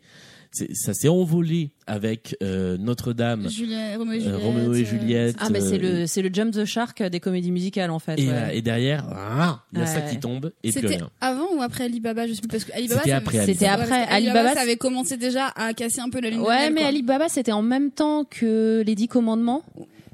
ça 0.52 0.94
s'est 0.94 1.08
envolé 1.08 1.72
avec 1.86 2.36
euh, 2.44 2.78
Notre-Dame, 2.80 3.50
Julien, 3.50 3.98
Roméo 3.98 4.14
et 4.14 4.18
euh, 4.18 4.30
Juliette. 4.30 4.42
Roméo 4.44 4.74
et 4.74 4.82
euh, 4.82 4.86
Juliette. 4.86 5.36
Ah, 5.40 5.50
mais 5.52 5.62
c'est 5.62 5.76
euh, 5.84 6.02
le, 6.02 6.08
c'est 6.08 6.22
le 6.22 6.30
jump 6.34 6.54
the 6.54 6.66
shark 6.66 7.04
des 7.04 7.20
comédies 7.20 7.52
musicales, 7.52 7.92
en 7.92 8.00
fait. 8.00 8.20
et, 8.20 8.28
ouais. 8.28 8.58
et 8.58 8.62
derrière, 8.62 9.06
ah, 9.12 9.64
il 9.74 9.80
y 9.80 9.82
a 9.82 9.86
ça 9.86 10.02
qui 10.02 10.20
tombe 10.20 10.52
et 10.64 10.72
plus 10.72 10.82
C'était 10.82 10.96
rien. 10.98 11.10
avant 11.22 11.48
ou 11.56 11.62
après 11.62 11.84
Alibaba 11.86 12.28
Je 12.28 12.34
sais 12.34 12.42
plus 12.42 12.48
parce 12.48 12.64
que 12.66 12.74
Alibaba. 12.74 13.02
C'était 13.02 13.12
après 13.14 13.46
C'était 13.46 13.66
Alibaba. 13.66 13.84
après. 13.84 13.92
Ouais, 13.94 14.06
parce 14.06 14.10
que 14.10 14.16
Alibaba, 14.16 14.54
ça 14.56 14.62
avait 14.62 14.78
commencé 14.78 15.18
déjà 15.18 15.48
à 15.56 15.74
casser 15.74 16.02
un 16.02 16.10
peu 16.10 16.20
la 16.20 16.30
ligne. 16.30 16.40
de 16.40 16.46
Ouais, 16.46 16.66
miel, 16.70 16.74
mais. 16.74 16.84
Alibaba, 16.84 17.30
c'était 17.30 17.52
en 17.52 17.62
même 17.62 17.92
temps 17.92 18.24
que 18.24 18.84
les 18.86 18.96
Dix 18.96 19.08
Commandements. 19.08 19.64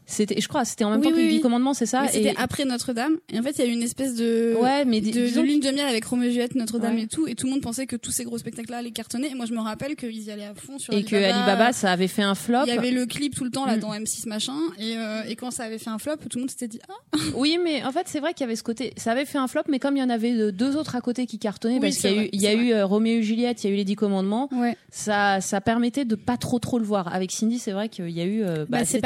C'était, 0.07 0.39
je 0.39 0.47
crois, 0.47 0.65
c'était 0.65 0.83
en 0.83 0.91
même 0.91 0.99
Oui, 0.99 1.05
temps 1.05 1.11
que 1.11 1.15
oui, 1.17 1.23
les 1.23 1.29
Dix 1.29 1.35
oui. 1.37 1.41
commandements, 1.41 1.73
c'est 1.73 1.85
ça. 1.85 2.03
Mais 2.03 2.09
C'était 2.09 2.33
après 2.37 2.65
Notre-Dame. 2.65 3.17
Et 3.33 3.39
en 3.39 3.43
fait, 3.43 3.51
il 3.51 3.59
y 3.59 3.61
a 3.63 3.65
eu 3.65 3.71
une 3.73 3.81
espèce 3.83 4.15
de, 4.15 4.55
Ouais, 4.61 4.85
mais 4.85 5.01
de, 5.01 5.41
lune 5.41 5.59
de 5.59 5.71
miel 5.71 5.87
avec 5.87 6.05
Roméo 6.05 6.29
et 6.29 6.31
Juliette, 6.31 6.55
Notre-Dame 6.55 6.95
Ouais. 6.95 7.01
et 7.03 7.07
tout. 7.07 7.27
Et 7.27 7.35
tout 7.35 7.47
le 7.47 7.51
monde 7.53 7.61
pensait 7.61 7.87
que 7.87 7.95
tous 7.95 8.11
ces 8.11 8.23
gros 8.23 8.37
spectacles-là 8.37 8.77
allaient 8.77 8.91
cartonner. 8.91 9.29
Et 9.31 9.35
moi, 9.35 9.45
je 9.45 9.53
me 9.53 9.59
rappelle 9.59 9.95
qu'ils 9.95 10.21
y 10.23 10.31
allaient 10.31 10.45
à 10.45 10.53
fond 10.55 10.77
sur 10.79 10.93
et 10.93 11.03
que 11.03 11.15
Alibaba, 11.15 11.73
ça 11.73 11.91
avait 11.91 12.07
fait 12.07 12.21
un 12.21 12.35
flop. 12.35 12.59
Il 12.67 12.73
y 12.73 12.77
avait 12.77 12.91
le 12.91 13.05
clip 13.05 13.35
tout 13.35 13.43
le 13.43 13.51
temps 13.51 13.65
là 13.65 13.77
Mm. 13.77 13.79
dans 13.79 13.93
M6 13.93 14.27
machin. 14.27 14.53
Et, 14.79 14.95
euh, 14.97 15.23
et 15.27 15.35
quand 15.35 15.51
ça 15.51 15.63
avait 15.63 15.77
fait 15.79 15.89
un 15.89 15.97
flop, 15.97 16.17
tout 16.29 16.37
le 16.37 16.41
monde 16.41 16.51
s'était 16.51 16.67
dit 16.67 16.79
Ah, 16.89 17.17
Oui, 17.35 17.57
mais 17.63 17.83
en 17.83 17.91
fait, 17.91 18.07
c'est 18.07 18.19
vrai 18.19 18.33
qu'il 18.33 18.41
y 18.41 18.47
avait 18.47 18.55
ce 18.55 18.63
côté. 18.63 18.93
Ça 18.97 19.11
avait 19.11 19.25
fait 19.25 19.37
un 19.37 19.47
flop, 19.47 19.63
mais 19.69 19.79
comme 19.79 19.97
il 19.97 19.99
y 19.99 20.03
en 20.03 20.09
avait 20.09 20.51
deux 20.51 20.75
autres 20.77 20.95
à 20.95 21.01
côté 21.01 21.25
qui 21.25 21.39
cartonnaient, 21.39 21.79
parce 21.79 21.97
qu'il 21.97 22.09
y 22.09 22.13
a 22.13 22.15
vrai, 22.15 22.25
eu, 22.25 22.29
il 22.31 22.41
y 22.41 22.47
a 22.47 22.51
c'est 22.51 22.57
eu 22.57 22.73
euh, 22.73 22.85
Roméo 22.85 23.17
et 23.19 23.23
Juliette, 23.23 23.63
il 23.63 23.67
y 23.67 23.69
a 23.71 23.73
eu 23.73 23.77
les 23.77 23.85
Dix 23.85 23.95
Commandements. 23.95 24.49
ouais. 24.53 24.77
Ça, 24.91 25.41
ça 25.41 25.59
permettait 25.61 26.05
de 26.05 26.15
pas 26.15 26.37
trop 26.37 26.59
trop 26.59 26.79
le 26.79 26.85
voir. 26.85 27.13
Avec 27.13 27.31
Cindy, 27.31 27.59
c'est 27.59 27.71
vrai 27.71 27.89
qu'il 27.89 28.09
y 28.11 28.21
a 28.21 28.25
eu. 28.25 28.43
euh, 28.43 28.65
Bah, 28.69 28.79
bah, 28.79 28.85
c'est 28.85 29.01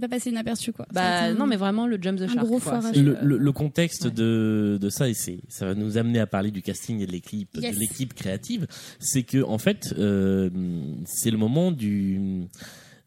pas, 0.00 0.08
passé 0.08 0.30
inaperçu 0.44 0.72
quoi. 0.72 0.86
Bah, 0.92 1.32
non, 1.32 1.46
mais 1.46 1.56
vraiment 1.56 1.86
le 1.86 1.98
jump 2.00 2.18
the 2.18 2.26
shark. 2.28 2.46
gros 2.46 2.58
quoi. 2.60 2.72
foirage. 2.80 2.94
C'est, 2.94 3.02
Le, 3.02 3.16
euh, 3.16 3.20
le- 3.22 3.38
le 3.38 3.52
contexte 3.52 4.04
ouais. 4.04 4.10
de, 4.10 4.78
de 4.80 4.88
ça, 4.90 5.08
et 5.08 5.14
c'est, 5.14 5.40
ça 5.48 5.66
va 5.66 5.74
nous 5.74 5.96
amener 5.98 6.18
à 6.20 6.26
parler 6.26 6.50
du 6.50 6.62
casting 6.62 7.00
et 7.00 7.06
de 7.06 7.12
l'équipe, 7.12 7.48
Yes. 7.56 7.74
de 7.74 7.80
l'équipe 7.80 8.14
créative, 8.14 8.66
c'est 8.98 9.22
que 9.22 9.42
en 9.42 9.58
fait, 9.58 9.94
euh, 9.98 10.50
c'est 11.06 11.30
le 11.30 11.38
moment 11.38 11.72
du, 11.72 12.46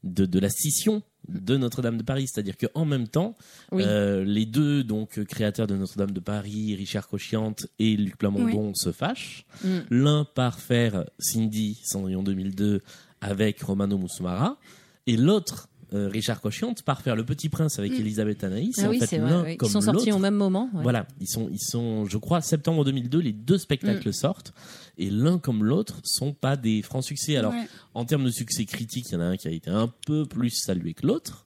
de, 0.03 0.25
de 0.25 0.39
la 0.39 0.50
scission 0.50 1.01
de 1.27 1.58
Notre-Dame 1.58 1.98
de 1.98 2.03
Paris, 2.03 2.25
c'est-à-dire 2.27 2.56
qu'en 2.58 2.86
même 2.86 3.10
temps, 3.10 3.36
Oui. 3.74 3.84
euh, 3.86 4.24
les 4.24 4.46
deux 4.46 4.84
donc 4.86 5.22
créateurs 5.25 5.67
de 5.67 5.75
Notre-Dame 5.75 6.12
de 6.12 6.22
Paris, 6.22 6.74
Richard 6.75 7.10
Cochiante 7.10 7.67
et 7.79 7.98
Luc 7.98 8.17
Plamondon, 8.17 8.74
se 8.74 8.94
fâchent. 8.94 9.46
Mm. 9.63 9.67
L'un 9.89 10.24
part 10.25 10.60
faire 10.60 11.03
Cindy 11.20 11.82
Cendrillon 11.84 12.24
2002 12.24 12.82
avec 13.20 13.62
Romano 13.62 13.98
Musumara, 13.98 14.58
et 15.06 15.17
l'autre. 15.17 15.67
Euh, 15.94 16.10
Richard 16.10 16.41
Cochiante 16.41 16.82
part 16.84 17.01
faire 17.01 17.15
Le 17.15 17.24
Petit 17.25 17.50
Prince 17.50 17.79
avec 17.79 17.94
Mm. 17.94 18.01
Elisabeth 18.01 18.44
Anaïs. 18.44 18.75
Ah 18.79 18.88
en 18.88 18.89
oui, 18.89 19.00
fait, 19.00 19.17
vrai. 19.20 19.41
oui. 19.51 19.58
comme 19.58 19.70
Ils 19.70 19.72
sont 19.72 19.82
sortis 19.82 20.12
au 20.12 20.20
même 20.20 20.36
moment. 20.36 20.70
ouais. 20.74 20.84
voilà, 20.84 21.08
ils 21.22 21.27
sont, 21.27 21.50
ils 21.51 21.62
sont, 21.62 22.06
je 22.06 22.17
crois, 22.17 22.41
septembre 22.41 22.84
2002, 22.86 23.20
les 23.20 23.32
deux 23.34 23.58
spectacles 23.58 24.13
sortent 24.13 24.53
et 24.98 25.10
l'un 25.10 25.38
comme 25.39 25.63
l'autre 25.63 26.00
sont 26.03 26.34
pas 26.34 26.56
des 26.58 26.82
francs 26.82 27.03
succès. 27.03 27.38
Alors, 27.38 27.53
Ouais. 27.53 27.67
en 27.94 28.03
termes 28.06 28.25
de 28.25 28.32
succès 28.32 28.65
critique, 28.65 29.06
il 29.10 29.13
y 29.13 29.15
en 29.15 29.22
a 29.22 29.25
un 29.25 29.38
qui 29.38 29.48
a 29.48 29.51
été 29.51 29.70
un 29.70 29.91
peu 30.06 30.25
plus 30.25 30.50
salué 30.50 30.94
que 30.94 31.06
l'autre, 31.08 31.46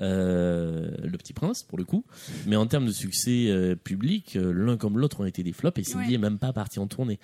euh, 0.00 0.90
Le 1.02 1.18
Petit 1.18 1.32
Prince 1.32 1.62
pour 1.62 1.78
le 1.78 1.84
coup. 1.84 2.04
Mais 2.46 2.56
en 2.56 2.66
termes 2.66 2.86
de 2.86 2.92
succès 2.92 3.46
euh, 3.48 3.74
public, 3.74 4.34
l'un 4.40 4.76
comme 4.76 4.98
l'autre 4.98 5.20
ont 5.20 5.24
été 5.26 5.42
des 5.42 5.52
flops 5.52 5.78
et 5.78 5.84
Cindy 5.84 6.08
Ouais. 6.10 6.14
est 6.14 6.18
même 6.18 6.38
pas 6.38 6.52
parti 6.52 6.78
en 6.78 6.86
tournée. 6.86 7.18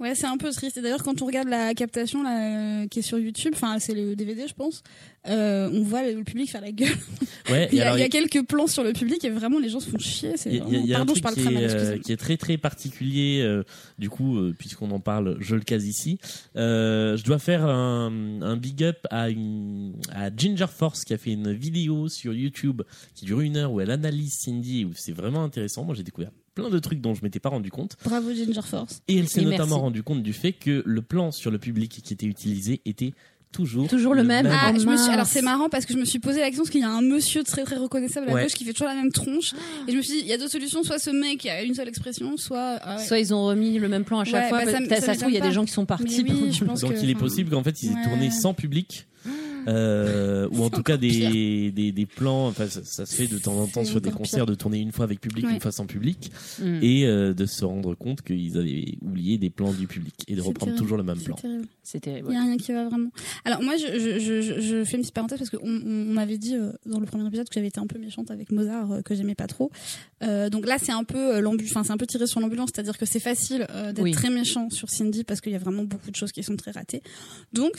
Ouais, 0.00 0.14
c'est 0.14 0.26
un 0.26 0.36
peu 0.36 0.50
triste. 0.52 0.76
Et 0.76 0.80
d'ailleurs, 0.80 1.02
quand 1.02 1.22
on 1.22 1.26
regarde 1.26 1.48
la 1.48 1.74
captation 1.74 2.22
là, 2.22 2.82
euh, 2.82 2.86
qui 2.86 3.00
est 3.00 3.02
sur 3.02 3.18
YouTube, 3.18 3.52
enfin, 3.54 3.80
c'est 3.80 3.94
le 3.94 4.14
DVD, 4.14 4.46
je 4.46 4.54
pense, 4.54 4.84
euh, 5.26 5.68
on 5.72 5.82
voit 5.82 6.02
le, 6.08 6.22
public 6.22 6.48
faire 6.50 6.60
la 6.60 6.70
gueule. 6.70 6.88
Ouais. 7.50 7.68
Il 7.72 7.78
y, 7.78 7.80
a, 7.80 7.86
alors, 7.86 7.98
il 7.98 8.00
y 8.00 8.04
a 8.04 8.08
quelques 8.08 8.46
plans 8.46 8.68
sur 8.68 8.84
le 8.84 8.92
public 8.92 9.24
et 9.24 9.30
vraiment 9.30 9.58
les 9.58 9.68
gens 9.68 9.80
se 9.80 9.90
font 9.90 9.98
chier. 9.98 10.36
C'est 10.36 10.50
Il 10.50 10.56
y 10.56 10.60
a, 10.60 10.62
vraiment- 10.64 10.78
il 10.78 10.86
y 10.86 10.92
a 10.94 10.96
un 10.96 10.98
Pardon, 11.00 11.14
je 11.14 11.20
truc 11.20 11.34
parle 11.34 11.34
qui, 11.34 11.54
très 11.54 11.64
est, 11.64 11.74
euh, 11.74 11.98
qui 11.98 12.12
est 12.12 12.16
très 12.16 12.36
très 12.36 12.58
particulier. 12.58 13.40
euh, 13.42 13.64
du 13.98 14.08
coup, 14.08 14.38
puisqu'on 14.56 14.90
en 14.92 15.00
parle, 15.00 15.36
je 15.40 15.56
le 15.56 15.62
case 15.62 15.86
ici. 15.86 16.18
Je 16.54 17.22
dois 17.24 17.38
faire 17.40 17.64
un, 17.66 18.40
un 18.42 18.56
big 18.56 18.84
up 18.84 18.98
à, 19.10 19.30
une, 19.30 19.94
à 20.10 20.30
Ginger 20.34 20.66
Force 20.72 21.04
qui 21.04 21.12
a 21.14 21.18
fait 21.18 21.32
une 21.32 21.52
vidéo 21.52 22.08
sur 22.08 22.32
YouTube 22.32 22.82
qui 23.14 23.24
dure 23.24 23.40
une 23.40 23.56
heure 23.56 23.72
où 23.72 23.80
elle 23.80 23.90
analyse 23.90 24.34
Cindy 24.34 24.82
et 24.82 24.84
où 24.84 24.92
c'est 24.94 25.12
vraiment 25.12 25.42
intéressant. 25.42 25.84
Moi, 25.84 25.94
j'ai 25.96 26.04
découvert 26.04 26.30
plein 26.58 26.70
de 26.70 26.78
trucs 26.78 27.00
dont 27.00 27.14
je 27.14 27.22
m'étais 27.22 27.40
pas 27.40 27.48
rendu 27.48 27.70
compte. 27.70 27.96
Bravo 28.04 28.32
Ginger 28.32 28.62
Force. 28.64 29.00
Et 29.08 29.16
elle 29.18 29.28
s'est 29.28 29.42
notamment 29.42 29.66
merci. 29.66 29.80
rendu 29.80 30.02
compte 30.02 30.22
du 30.22 30.32
fait 30.32 30.52
que 30.52 30.82
le 30.84 31.02
plan 31.02 31.30
sur 31.32 31.50
le 31.50 31.58
public 31.58 32.00
qui 32.04 32.12
était 32.12 32.26
utilisé 32.26 32.80
était 32.84 33.12
toujours 33.50 33.88
Toujours 33.88 34.12
le 34.14 34.24
même. 34.24 34.46
Ah, 34.52 34.68
je 34.68 34.72
me 34.74 34.78
suis... 34.78 34.86
mince. 34.88 35.08
Alors 35.08 35.24
c'est 35.26 35.40
marrant 35.40 35.68
parce 35.70 35.86
que 35.86 35.94
je 35.94 35.98
me 35.98 36.04
suis 36.04 36.18
posé 36.18 36.40
la 36.40 36.46
question 36.48 36.64
parce 36.64 36.70
qu'il 36.70 36.82
y 36.82 36.84
a 36.84 36.90
un 36.90 37.00
monsieur 37.00 37.42
très 37.44 37.64
très 37.64 37.76
reconnaissable 37.76 38.28
à 38.28 38.34
Ouais. 38.34 38.42
gauche 38.42 38.52
qui 38.52 38.64
fait 38.64 38.72
toujours 38.74 38.88
la 38.88 38.94
même 38.94 39.10
tronche 39.10 39.54
et 39.86 39.92
je 39.92 39.96
me 39.96 40.02
suis 40.02 40.14
dit 40.14 40.20
il 40.20 40.26
y 40.26 40.34
a 40.34 40.36
deux 40.38 40.48
solutions 40.48 40.82
soit 40.82 40.98
ce 40.98 41.08
mec 41.08 41.46
a 41.46 41.62
une 41.62 41.74
seule 41.74 41.88
expression 41.88 42.36
soit 42.36 42.78
ah 42.82 42.96
ouais. 42.98 43.04
Soit 43.06 43.18
ils 43.20 43.32
ont 43.32 43.46
remis 43.46 43.78
le 43.78 43.88
même 43.88 44.04
plan 44.04 44.18
à 44.20 44.24
chaque 44.24 44.42
Ouais, 44.42 44.48
fois. 44.50 44.64
bah, 44.66 44.70
ça 44.70 44.96
ça, 44.96 45.00
ça 45.06 45.14
se 45.14 45.20
trouve, 45.20 45.30
il 45.32 45.36
y 45.36 45.40
a 45.40 45.46
des 45.46 45.52
gens 45.52 45.64
qui 45.64 45.72
sont 45.72 45.86
partis. 45.86 46.22
Oui, 46.28 46.52
je 46.52 46.64
pense 46.64 46.80
Donc 46.82 46.92
que, 46.94 46.98
il 47.02 47.08
est 47.08 47.14
possible 47.14 47.50
qu'en 47.50 47.62
fait 47.62 47.82
ils 47.82 47.90
aient 47.92 47.94
ouais. 47.94 48.02
tourné 48.04 48.30
sans 48.30 48.52
public. 48.52 49.06
Euh, 49.66 50.48
ou 50.52 50.62
en 50.62 50.70
tout 50.70 50.82
cas 50.82 50.96
des, 50.96 51.70
des, 51.72 51.92
des 51.92 52.06
plans, 52.06 52.46
enfin, 52.48 52.68
ça, 52.68 52.82
ça 52.84 53.04
se 53.04 53.14
fait 53.14 53.26
de 53.26 53.38
temps 53.38 53.58
en 53.58 53.66
temps 53.66 53.84
sur 53.84 54.00
des 54.00 54.10
concerts 54.10 54.44
pire. 54.44 54.46
de 54.46 54.54
tourner 54.54 54.78
une 54.78 54.92
fois 54.92 55.04
avec 55.04 55.20
public, 55.20 55.44
Ouais. 55.46 55.52
une 55.54 55.60
fois 55.60 55.72
sans 55.72 55.86
public, 55.86 56.30
Mm. 56.60 56.78
et 56.82 57.06
euh, 57.06 57.34
de 57.34 57.44
se 57.46 57.64
rendre 57.64 57.94
compte 57.94 58.22
qu'ils 58.22 58.56
avaient 58.56 58.96
oublié 59.02 59.36
des 59.38 59.50
plans 59.50 59.72
du 59.72 59.86
public 59.86 60.14
et 60.26 60.34
de 60.34 60.40
reprendre 60.40 60.72
terrible. 60.72 60.78
toujours 60.78 60.96
le 60.96 61.02
même 61.04 61.20
plan. 61.20 61.36
C'est 61.82 62.00
terrible. 62.00 62.28
Il 62.30 62.34
y 62.34 62.36
a 62.38 62.42
rien 62.42 62.56
qui 62.56 62.72
va 62.72 62.88
vraiment. 62.88 63.10
Alors 63.44 63.62
moi, 63.62 63.74
je, 63.76 63.86
je, 63.98 64.18
je, 64.18 64.40
je- 64.40 64.60
je 64.60 64.84
fais 64.84 64.96
une 64.96 65.02
petite 65.02 65.14
parenthèse 65.14 65.38
parce 65.38 65.50
qu'on 65.50 65.58
on, 65.62 66.12
m'avait 66.14 66.38
dit 66.38 66.54
euh, 66.54 66.72
dans 66.86 67.00
le 67.00 67.06
premier 67.06 67.26
épisode 67.26 67.48
que 67.48 67.54
j'avais 67.54 67.68
été 67.68 67.80
un 67.80 67.86
peu 67.86 67.98
méchante 67.98 68.30
avec 68.30 68.50
Mozart, 68.52 68.90
euh, 68.92 69.02
que 69.02 69.14
j'aimais 69.14 69.34
pas 69.34 69.46
trop. 69.46 69.70
Euh, 70.22 70.48
donc 70.50 70.66
là, 70.66 70.76
c'est 70.80 70.92
un 70.92 71.04
peu 71.04 71.36
euh, 71.36 71.56
enfin 71.64 71.84
c'est 71.84 71.92
un 71.92 71.96
peu 71.96 72.06
tiré 72.06 72.26
sur 72.26 72.40
l'ambulance, 72.40 72.70
c'est-à-dire 72.74 72.96
que 72.98 73.06
c'est 73.06 73.20
facile 73.20 73.66
euh, 73.70 73.92
d'être 73.92 74.02
Oui. 74.04 74.12
très 74.12 74.30
méchant 74.30 74.70
sur 74.70 74.88
Cindy 74.90 75.24
parce 75.24 75.40
qu'il 75.40 75.52
y 75.52 75.56
a 75.56 75.58
vraiment 75.58 75.84
beaucoup 75.84 76.10
de 76.10 76.16
choses 76.16 76.32
qui 76.32 76.42
sont 76.42 76.56
très 76.56 76.70
ratées. 76.70 77.02
Donc 77.52 77.72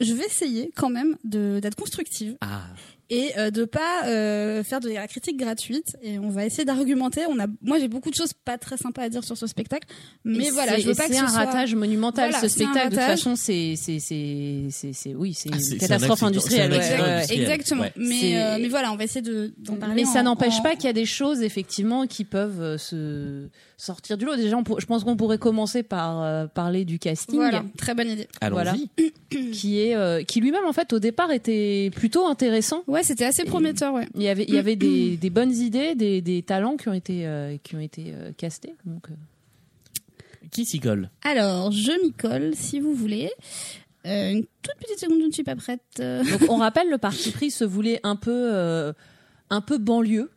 je 0.00 0.12
vais 0.14 0.24
essayer 0.24 0.70
quand 0.76 0.90
même 0.90 1.16
d'être 1.24 1.76
constructive. 1.76 2.36
Ah, 2.40 2.62
et 3.10 3.30
euh, 3.38 3.50
de 3.50 3.64
pas 3.64 4.04
euh, 4.06 4.62
faire 4.62 4.80
de 4.80 4.90
la 4.90 5.06
critique 5.08 5.38
gratuite 5.38 5.96
et 6.02 6.18
on 6.18 6.28
va 6.28 6.44
essayer 6.44 6.64
d'argumenter 6.64 7.22
on 7.28 7.38
a 7.38 7.46
moi 7.62 7.78
j'ai 7.78 7.88
beaucoup 7.88 8.10
de 8.10 8.14
choses 8.14 8.32
pas 8.34 8.58
très 8.58 8.76
sympas 8.76 9.02
à 9.02 9.08
dire 9.08 9.24
sur 9.24 9.36
ce 9.36 9.46
spectacle 9.46 9.88
mais 10.24 10.46
Et 10.46 10.50
voilà 10.50 10.78
je 10.78 10.86
veux 10.86 10.94
pas 10.94 11.08
que 11.08 11.14
c'est 11.14 11.20
ce 11.20 11.24
un 11.24 11.28
soit 11.28 11.38
ratage 11.44 11.74
monumental 11.74 12.30
Voilà, 12.30 12.40
ce 12.40 12.46
un 12.46 12.48
spectacle. 12.48 12.90
De 12.90 12.96
toute 12.96 13.04
façon, 13.04 13.34
c'est 13.36 13.74
c'est 13.76 13.98
c'est 13.98 14.66
c'est 14.92 15.14
oui, 15.14 15.32
c'est 15.34 15.48
Ah, 15.52 15.56
une 15.56 15.74
un 15.74 15.78
catastrophe 15.78 16.22
industrielle. 16.22 16.72
un 16.72 16.76
ouais, 16.78 17.24
exactement 17.30 17.82
Ouais. 17.82 17.92
mais 17.96 18.38
euh, 18.42 18.58
mais 18.60 18.68
voilà 18.68 18.92
on 18.92 18.96
va 18.96 19.04
essayer 19.04 19.22
de 19.22 19.54
d'en 19.58 19.76
parler 19.76 19.94
Mais 19.94 20.04
ça 20.04 20.22
n'empêche 20.22 20.58
en- 20.58 20.62
pas 20.62 20.74
qu'il 20.74 20.84
y 20.84 20.88
a 20.88 20.92
des 20.92 21.06
choses 21.06 21.42
effectivement 21.42 22.06
qui 22.06 22.24
peuvent 22.24 22.60
euh, 22.60 22.78
se 22.78 23.48
sortir 23.80 24.18
du 24.18 24.24
lot. 24.24 24.34
Déjà, 24.34 24.56
on 24.56 24.64
pour- 24.64 24.80
je 24.80 24.86
pense 24.86 25.04
qu'on 25.04 25.16
pourrait 25.16 25.38
commencer 25.38 25.82
par 25.84 26.20
euh, 26.22 26.46
parler 26.46 26.84
du 26.84 26.98
casting, 26.98 27.36
voilà 27.36 27.64
très 27.78 27.94
bonne 27.94 28.08
idée 28.10 28.26
allons-y. 28.40 28.52
Voilà. 28.52 28.74
qui 29.52 29.80
est 29.80 29.94
euh, 29.94 30.22
qui 30.24 30.40
lui-même 30.40 30.64
en 30.66 30.72
fait 30.72 30.92
au 30.92 30.98
départ 30.98 31.30
était 31.30 31.90
plutôt 31.94 32.26
intéressant. 32.26 32.82
ouais 32.86 32.97
c'était 33.02 33.24
assez 33.24 33.44
prometteur 33.44 33.94
ouais. 33.94 34.06
Il 34.14 34.22
y 34.22 34.28
avait 34.28 34.44
il 34.46 34.54
y 34.54 34.58
avait 34.58 34.76
des, 34.76 35.16
des 35.16 35.30
bonnes 35.30 35.54
idées, 35.54 35.94
des, 35.94 36.20
des 36.20 36.42
talents 36.42 36.76
qui 36.76 36.88
ont 36.88 36.92
été 36.94 37.26
euh, 37.26 37.56
qui 37.62 37.76
ont 37.76 37.80
été 37.80 38.12
euh, 38.14 38.32
castés. 38.36 38.74
Donc, 38.84 39.08
euh, 39.10 39.14
Qui 40.50 40.64
s'y 40.64 40.80
colle? 40.80 41.10
Alors 41.22 41.70
je 41.72 41.92
m'y 42.04 42.12
colle 42.12 42.52
si 42.54 42.80
vous 42.80 42.94
voulez. 42.94 43.30
Euh, 44.06 44.30
une 44.30 44.42
toute 44.62 44.76
petite 44.80 44.98
seconde 45.00 45.20
je 45.20 45.26
ne 45.26 45.32
suis 45.32 45.42
pas 45.44 45.56
prête. 45.56 45.82
Euh, 46.00 46.22
Donc 46.24 46.48
on 46.50 46.56
rappelle 46.56 46.88
le 46.88 46.98
parti 46.98 47.30
pris 47.30 47.50
se 47.50 47.64
voulait 47.64 48.00
un 48.04 48.16
peu 48.16 48.30
euh, 48.54 48.92
un 49.50 49.60
peu 49.60 49.78
banlieue, 49.78 50.30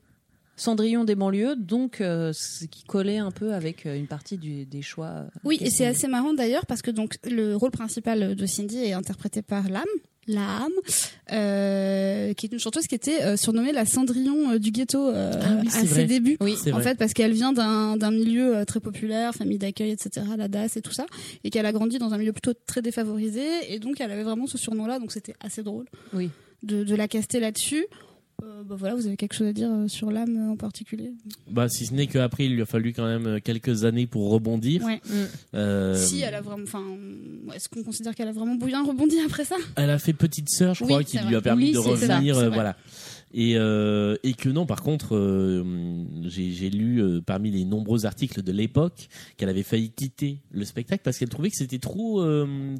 Cendrillon 0.62 1.03
des 1.06 1.15
banlieues, 1.15 1.56
donc 1.56 2.01
euh, 2.01 2.32
ce 2.34 2.65
qui 2.65 2.84
collait 2.84 3.18
un 3.18 3.32
peu 3.32 3.53
avec 3.53 3.86
euh, 3.88 3.96
une 3.98 4.06
partie 4.08 4.38
du- 4.38 4.65
des 4.65 4.82
choix. 4.84 5.08
euh, 5.08 5.25
Oui, 5.44 5.58
et 5.60 5.70
c'est 5.72 5.86
assez 5.88 6.08
marrant 6.08 6.34
d'ailleurs 6.34 6.65
parce 6.68 6.82
que 6.84 6.91
donc 6.91 7.18
le 7.25 7.56
rôle 7.56 7.72
principal 7.72 8.36
de 8.36 8.46
Cindy 8.46 8.77
est 8.77 8.94
interprété 8.94 9.41
par 9.41 9.68
Lame, 9.70 9.84
Lame, 10.27 10.70
euh, 11.32 12.34
qui 12.34 12.46
est 12.46 12.51
une 12.51 12.60
chanteuse 12.60 12.86
qui 12.88 12.96
était 12.96 13.24
euh, 13.24 13.38
surnommée 13.38 13.72
la 13.72 13.86
Cendrillon 13.86 14.51
euh, 14.51 14.60
du 14.60 14.72
ghetto 14.72 15.08
euh, 15.10 15.32
Ah 15.41 15.58
oui, 15.62 15.68
à 15.74 15.84
vrai. 15.84 15.88
ses 15.88 16.06
débuts. 16.06 16.38
Oui. 16.41 16.56
C'est 16.62 16.72
En 16.72 16.75
vrai. 16.75 16.84
fait, 16.84 16.96
parce 16.98 17.13
qu'elle 17.13 17.32
vient 17.34 17.53
d'un 17.53 17.98
d'un 17.98 18.12
milieu 18.12 18.58
euh, 18.58 18.65
très 18.65 18.80
populaire, 18.80 19.34
famille 19.34 19.58
d'accueil, 19.58 19.91
etc., 19.91 20.25
la 20.38 20.48
DAS 20.48 20.77
et 20.77 20.82
tout 20.82 20.91
ça, 20.94 21.06
et 21.44 21.50
qu'elle 21.50 21.65
a 21.65 21.72
grandi 21.72 21.98
dans 21.98 22.13
un 22.13 22.18
milieu 22.18 22.34
plutôt 22.34 22.53
très 22.68 22.82
défavorisé, 22.82 23.44
et 23.70 23.80
donc 23.80 24.00
elle 24.00 24.12
avait 24.12 24.24
vraiment 24.24 24.48
ce 24.48 24.58
surnom-là, 24.58 25.00
donc 25.00 25.12
c'était 25.12 25.36
assez 25.39 25.63
drôle 25.63 25.86
Oui. 26.13 26.30
de, 26.63 26.84
de 26.84 26.96
la 26.96 27.08
caster 27.08 27.39
là-dessus. 27.39 27.86
Euh, 28.44 28.64
bah 28.64 28.76
voilà, 28.78 28.96
vous 28.96 29.06
avez 29.08 29.18
quelque 29.18 29.34
chose 29.36 29.48
à 29.48 29.54
dire 29.54 29.70
euh, 29.72 29.88
sur 29.88 30.10
l'âme 30.12 30.50
en 30.52 30.56
particulier? 30.56 31.12
Bah, 31.50 31.70
si 31.70 31.86
ce 31.86 31.94
n'est 31.94 32.08
qu'après, 32.08 32.46
il 32.46 32.56
lui 32.56 32.62
a 32.62 32.66
fallu 32.66 32.92
quand 32.94 33.06
même 33.06 33.28
euh, 33.28 33.40
quelques 33.44 33.84
années 33.86 34.08
pour 34.08 34.30
rebondir. 34.32 34.84
Ouais. 34.84 35.00
Euh, 35.54 35.96
Si 35.96 36.22
elle 36.22 36.34
a 36.36 36.42
vraiment, 36.42 36.64
enfin, 36.64 36.84
est-ce 37.56 37.70
qu'on 37.70 37.84
considère 37.84 38.16
qu'elle 38.16 38.28
a 38.28 38.32
vraiment 38.32 38.56
bien 38.56 38.84
rebondi 38.84 39.18
après 39.26 39.46
ça? 39.46 39.56
Elle 39.76 39.90
a 39.90 40.00
fait 40.00 40.14
petite 40.14 40.50
sœur, 40.50 40.74
je 40.76 40.84
Oui, 40.84 40.90
crois, 40.90 41.04
qui 41.04 41.20
lui 41.20 41.36
a 41.36 41.42
permis 41.42 41.66
Oui, 41.66 41.72
de 41.74 41.80
ça, 41.82 41.90
revenir. 42.18 42.36
voilà. 42.52 42.76
Et, 43.34 43.54
euh, 43.56 44.16
et 44.24 44.34
que 44.34 44.50
non, 44.50 44.66
par 44.66 44.82
contre, 44.82 45.16
euh, 45.16 45.64
j'ai 46.26 46.70
lu 46.70 47.02
euh, 47.02 47.22
parmi 47.26 47.50
les 47.50 47.64
nombreux 47.64 48.06
articles 48.06 48.42
de 48.42 48.52
l'époque 48.52 49.08
qu'elle 49.38 49.48
avait 49.48 49.64
failli 49.64 49.90
quitter 49.92 50.42
le 50.52 50.66
spectacle 50.66 51.02
parce 51.04 51.18
qu'elle 51.18 51.30
trouvait 51.30 51.50
que 51.50 51.56
c'était 51.56 51.80
trop, 51.80 52.24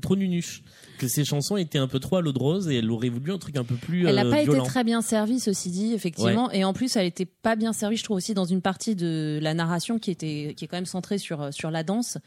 trop 0.01 0.15
nunuche, 0.15 0.63
que 0.98 1.08
ses 1.08 1.24
chansons 1.24 1.58
étaient 1.58 1.79
un 1.79 1.88
peu 1.88 2.00
trop 2.00 2.17
à 2.17 2.22
l'eau 2.22 2.34
de 2.34 2.39
rose 2.39 2.70
et 2.70 2.75
elle 2.75 2.91
aurait 2.91 3.10
voulu 3.10 3.31
un 3.31 3.38
truc 3.38 3.55
un 3.55 3.63
peu 3.63 3.75
plus 3.75 4.05
Elle 4.08 4.15
n'a 4.15 4.25
pas 4.25 4.43
violent. 4.43 4.63
été 4.63 4.67
très 4.67 4.84
bien 4.84 5.01
servie, 5.01 5.39
ceci 5.39 5.70
dit, 5.70 5.93
effectivement. 5.93 6.51
Et 6.51 6.63
en 6.63 6.74
plus, 6.74 6.96
elle 6.96 7.05
était 7.05 7.25
pas 7.25 7.55
bien 7.55 7.72
servie, 7.72 7.96
je 7.96 8.03
trouve 8.03 8.17
aussi, 8.17 8.34
dans 8.34 8.46
une 8.46 8.62
partie 8.62 8.96
de 8.96 9.39
la 9.41 9.53
narration 9.53 10.00
qui 10.00 10.12
était, 10.12 10.53
qui 10.58 10.65
est 10.65 10.67
quand 10.67 10.77
même 10.77 10.86
centrée 10.86 11.17
sur 11.17 11.53
sur 11.53 11.72
la 11.72 11.84
danse 11.84 12.17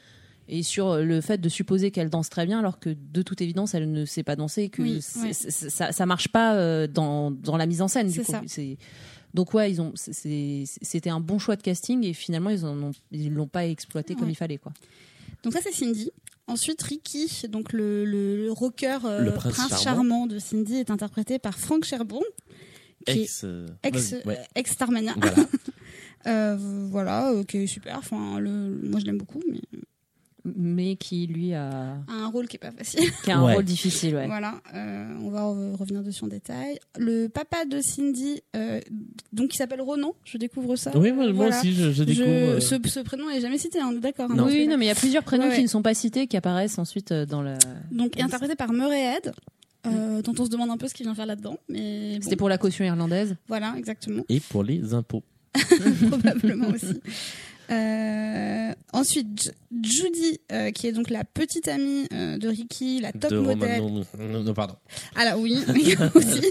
et 0.48 0.62
sur 0.62 0.96
le 0.98 1.20
fait 1.20 1.38
de 1.38 1.48
supposer 1.48 1.90
qu'elle 1.90 2.10
danse 2.10 2.28
très 2.28 2.44
bien, 2.46 2.58
alors 2.58 2.78
que 2.78 2.90
de 3.12 3.22
toute 3.22 3.40
évidence, 3.40 3.74
elle 3.74 3.90
ne 3.90 4.04
sait 4.04 4.22
pas 4.22 4.36
danser, 4.36 4.68
que 4.68 4.82
Oui, 4.82 5.00
ouais. 5.22 5.32
ça 5.32 5.92
ça 5.92 6.06
marche 6.06 6.28
pas 6.28 6.54
euh, 6.56 6.86
dans 6.86 7.30
dans 7.30 7.56
la 7.56 7.66
mise 7.66 7.80
en 7.82 7.88
scène. 7.88 8.08
du 8.08 8.22
C'est 8.24 8.24
coup. 8.24 8.82
donc 9.32 9.54
ouais, 9.54 9.70
ils 9.70 9.80
ont 9.80 9.92
c'était 9.96 11.10
un 11.10 11.20
bon 11.20 11.38
choix 11.38 11.56
de 11.56 11.62
casting 11.62 12.04
et 12.04 12.12
finalement 12.12 12.50
ils 12.50 12.64
en 12.66 12.76
ont 12.82 12.92
ils 13.10 13.32
l'ont 13.32 13.48
pas 13.48 13.66
exploité 13.66 14.14
comme 14.14 14.28
il 14.30 14.36
fallait 14.36 14.58
quoi. 14.58 14.72
Donc 15.42 15.52
ça 15.52 15.60
c'est 15.62 15.72
Cindy. 15.72 16.10
Ensuite 16.46 16.82
Ricky, 16.82 17.46
donc 17.48 17.72
le, 17.72 18.04
le, 18.04 18.36
le 18.36 18.52
rocker 18.52 18.98
euh, 19.06 19.20
Le 19.20 19.32
prince 19.32 19.56
charmant. 19.56 19.78
charmant 19.78 20.26
de 20.26 20.38
Cindy 20.38 20.74
est 20.76 20.90
interprété 20.90 21.38
par 21.38 21.58
Frank 21.58 21.84
Cherbourg 21.84 22.22
qui 23.06 23.12
est 23.20 23.22
Ex. 23.22 23.42
euh, 23.44 23.66
ex, 23.82 24.14
ouais. 24.26 24.38
ex 24.54 24.70
Starmania. 24.72 25.14
Voilà. 25.16 25.36
Euh, 26.26 26.56
voilà, 26.90 27.32
euh, 27.32 27.44
qui 27.44 27.58
est 27.58 27.66
super. 27.66 27.98
Enfin, 27.98 28.38
le, 28.38 28.80
moi 28.82 28.98
je 28.98 29.04
l'aime 29.04 29.18
beaucoup, 29.18 29.42
mais 29.50 29.60
Mais 30.44 30.96
qui, 30.96 31.26
lui, 31.26 31.54
a, 31.54 31.70
a 32.06 32.12
un 32.12 32.26
rôle 32.28 32.46
qui 32.48 32.56
est 32.56 32.58
pas 32.58 32.70
facile. 32.70 33.00
qui 33.24 33.30
a 33.30 33.38
un 33.38 33.44
Ouais. 33.46 33.54
rôle 33.54 33.64
difficile, 33.64 34.14
ouais. 34.14 34.26
Voilà, 34.26 34.60
euh, 34.74 35.16
on 35.22 35.30
va 35.30 35.40
re- 35.40 35.74
revenir 35.74 36.02
dessus 36.02 36.22
en 36.22 36.26
détail. 36.28 36.78
Le 36.98 37.28
papa 37.28 37.64
de 37.64 37.80
Cindy, 37.80 38.42
euh, 38.54 38.78
donc 39.32 39.48
qui 39.48 39.56
s'appelle 39.56 39.80
Ronan, 39.80 40.14
je 40.24 40.36
découvre 40.36 40.76
ça. 40.76 40.90
Oui, 40.98 41.12
moi, 41.12 41.32
Voilà. 41.32 41.58
aussi, 41.58 41.72
je, 41.72 41.84
je 41.84 41.92
Je- 41.92 42.04
découvre. 42.04 42.26
euh, 42.28 42.60
ce, 42.60 42.76
ce 42.86 43.00
prénom 43.00 43.30
est 43.30 43.40
jamais 43.40 43.56
cité, 43.56 43.80
hein, 43.80 43.88
on 43.90 43.96
est 43.96 44.00
d'accord. 44.00 44.30
hein, 44.30 44.36
Oui, 44.44 44.66
non, 44.68 44.76
mais 44.76 44.84
il 44.84 44.88
y 44.88 44.90
a 44.90 44.94
plusieurs 44.94 45.22
prénoms 45.24 45.48
Ouais, 45.48 45.56
qui 45.56 45.62
ne 45.62 45.66
sont 45.68 45.80
pas 45.82 45.94
cités, 45.94 46.26
qui 46.26 46.36
apparaissent 46.36 46.78
ensuite 46.78 47.12
dans 47.12 47.40
le. 47.40 47.54
Donc, 47.90 48.20
interprété 48.20 48.54
par 48.54 48.70
Murray 48.74 49.00
Head, 49.16 49.32
euh, 49.86 50.20
dont 50.20 50.34
on 50.38 50.44
se 50.44 50.50
demande 50.50 50.68
un 50.70 50.76
peu 50.76 50.88
ce 50.88 50.94
qu'il 50.94 51.06
vient 51.06 51.14
faire 51.14 51.24
là-dedans. 51.26 51.56
Mais 51.70 52.16
bon, 52.16 52.22
C'était 52.22 52.36
pour 52.36 52.50
la 52.50 52.58
caution 52.58 52.84
irlandaise. 52.84 53.34
voilà, 53.48 53.74
exactement. 53.78 54.24
Et 54.28 54.40
pour 54.40 54.62
les 54.62 54.92
impôts. 54.92 55.22
Probablement 56.10 56.68
aussi. 56.68 57.00
Euh, 57.70 58.72
ensuite, 58.92 59.52
J- 59.82 60.02
Judy, 60.02 60.40
euh, 60.52 60.70
qui 60.70 60.86
est 60.86 60.92
donc 60.92 61.10
la 61.10 61.24
petite 61.24 61.68
amie 61.68 62.06
euh, 62.12 62.36
de 62.38 62.48
Ricky, 62.48 63.00
la 63.00 63.12
top 63.12 63.30
de 63.30 63.38
modèle. 63.38 63.80
Roman. 63.80 64.04
Non, 64.18 64.28
non, 64.28 64.42
non, 64.42 64.54
pardon. 64.54 64.76
Alors 65.16 65.40
oui, 65.40 65.58
aussi. 66.14 66.50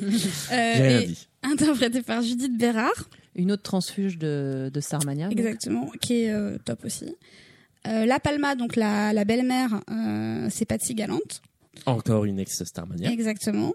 Euh, 0.51 0.73
J'ai 0.75 0.81
rien 0.83 0.99
et 1.01 1.05
dit. 1.07 1.27
interprétée 1.43 2.01
par 2.01 2.21
Judith 2.21 2.57
Bérard, 2.57 3.09
Une 3.35 3.51
autre 3.51 3.63
transfuge 3.63 4.17
de, 4.17 4.71
de 4.73 4.79
Starmania. 4.81 5.29
donc. 5.29 5.37
exactement, 5.37 5.89
qui 6.01 6.23
est 6.23 6.31
euh, 6.31 6.57
top 6.65 6.83
aussi. 6.85 7.15
Euh, 7.87 8.05
la 8.05 8.19
Palma, 8.19 8.55
donc 8.55 8.75
la, 8.75 9.11
la 9.13 9.25
belle-mère, 9.25 9.81
euh, 9.91 10.47
c'est 10.49 10.65
Patsy 10.65 10.95
Galante. 10.95 11.41
Encore 11.85 12.25
une 12.25 12.39
ex-Starmania. 12.39 13.11
Exactement. 13.11 13.73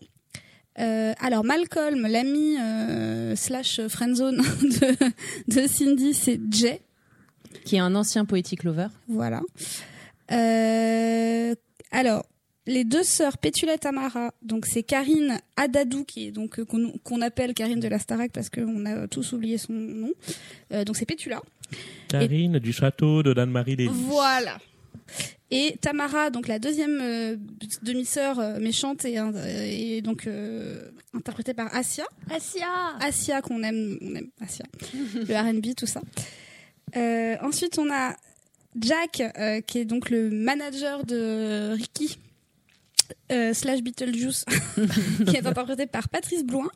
Euh, 0.78 1.12
alors 1.20 1.44
Malcolm, 1.44 2.06
l'ami 2.06 2.56
euh, 2.58 3.34
slash 3.36 3.80
friendzone 3.88 4.36
de, 4.62 5.52
de 5.62 5.66
Cindy, 5.66 6.14
c'est 6.14 6.40
Jay. 6.50 6.80
Qui 7.64 7.76
est 7.76 7.80
un 7.80 7.94
ancien 7.94 8.24
poétique 8.24 8.64
lover. 8.64 8.88
Voilà. 9.08 9.42
Euh, 10.32 11.54
alors 11.90 12.24
les 12.66 12.84
deux 12.84 13.02
sœurs 13.02 13.38
Pétula 13.38 13.74
et 13.74 13.78
Tamara, 13.78 14.34
donc 14.42 14.66
c'est 14.66 14.82
Karine 14.82 15.40
Adadou 15.56 16.04
qui 16.04 16.26
est 16.26 16.30
donc 16.30 16.58
euh, 16.58 16.66
qu'on 16.66 16.92
qu'on 17.02 17.22
appelle 17.22 17.54
Karine 17.54 17.80
de 17.80 17.88
la 17.88 17.98
Starac 17.98 18.30
parce 18.30 18.50
qu'on 18.50 18.84
a 18.84 19.08
tous 19.08 19.32
oublié 19.32 19.56
son 19.56 19.72
nom. 19.72 20.12
Euh, 20.72 20.84
donc 20.84 20.96
c'est 20.96 21.06
Pétula. 21.06 21.40
Karine 22.08 22.58
du 22.58 22.72
château 22.72 23.22
de 23.22 23.32
d'Anne-Marie 23.32 23.76
Lévy. 23.76 23.90
Voilà. 23.92 24.58
Et 25.50 25.76
Tamara, 25.80 26.28
donc 26.28 26.46
la 26.46 26.58
deuxième 26.58 26.98
euh, 27.00 27.36
demi-sœur 27.82 28.38
euh, 28.38 28.60
méchante 28.60 29.06
et, 29.06 29.18
euh, 29.18 29.30
et 29.66 30.02
donc 30.02 30.26
euh, 30.26 30.90
interprétée 31.14 31.54
par 31.54 31.74
Asia. 31.74 32.04
Asia 32.30 32.68
Asia 33.00 33.40
qu'on 33.40 33.62
aime, 33.62 33.96
on 34.02 34.14
aime 34.14 34.28
Asia, 34.42 34.66
le 34.92 35.34
R&B 35.34 35.74
tout 35.74 35.86
ça. 35.86 36.02
Euh, 36.96 37.36
ensuite 37.42 37.78
on 37.78 37.90
a 37.90 38.16
Jack 38.76 39.20
euh, 39.20 39.60
qui 39.60 39.78
est 39.78 39.84
donc 39.84 40.10
le 40.10 40.30
manager 40.30 41.04
de 41.04 41.72
Ricky 41.72 42.18
euh, 43.32 43.54
slash 43.54 43.82
Beetlejuice 43.82 44.44
qui 45.26 45.36
est 45.36 45.46
interprété 45.46 45.86
par 45.86 46.08
Patrice 46.08 46.44
Bloin. 46.44 46.68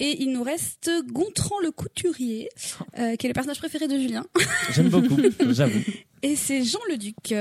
Et 0.00 0.22
il 0.22 0.32
nous 0.32 0.42
reste 0.42 0.90
Gontran 1.06 1.60
le 1.62 1.70
couturier, 1.70 2.48
euh, 2.98 3.14
qui 3.14 3.26
est 3.26 3.28
le 3.28 3.32
personnage 3.32 3.58
préféré 3.58 3.86
de 3.86 3.96
Julien. 3.96 4.26
J'aime 4.72 4.88
beaucoup, 4.88 5.16
j'avoue. 5.50 5.80
Et 6.24 6.36
c'est 6.36 6.64
Jean 6.64 6.78
le 6.88 6.96
Duc. 6.96 7.32
Et, 7.32 7.38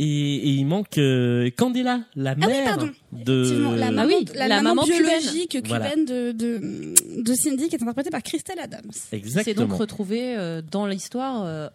et 0.00 0.48
il 0.50 0.64
manque 0.66 0.98
euh, 0.98 1.50
Candela, 1.56 2.02
la 2.16 2.32
Ah 2.32 2.34
mère 2.46 2.64
pardon. 2.76 2.90
de. 3.12 3.74
La 3.76 3.90
maman, 3.90 4.08
oui, 4.08 4.24
la 4.34 4.48
la 4.48 4.56
maman 4.62 4.74
maman 4.74 4.82
cubaine. 4.84 5.02
biologique 5.20 5.50
cubaine, 5.50 5.68
Voilà. 5.68 5.96
de, 5.96 6.32
de, 6.32 7.22
de 7.22 7.34
Cindy, 7.34 7.68
qui 7.68 7.76
est 7.76 7.82
interprétée 7.82 8.10
par 8.10 8.22
Christelle 8.22 8.58
Adams. 8.60 8.82
C'est 8.92 9.16
donc 9.18 9.26
Exactement. 9.26 9.76
retrouvé 9.76 10.36
euh, 10.36 10.62
dans 10.68 10.86
l'histoire 10.86 11.44
euh, 11.44 11.68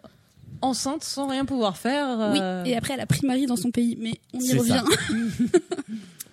enceinte 0.62 1.02
sans 1.04 1.28
rien 1.28 1.44
pouvoir 1.44 1.76
faire. 1.76 2.06
euh, 2.20 2.62
Oui, 2.64 2.70
et 2.70 2.76
après 2.76 2.94
elle 2.94 3.00
a 3.00 3.06
pris 3.06 3.26
Marie 3.26 3.46
dans 3.46 3.56
son 3.56 3.70
pays, 3.70 3.96
mais 4.00 4.14
on 4.32 4.40
y 4.40 4.52
revient. 4.56 4.82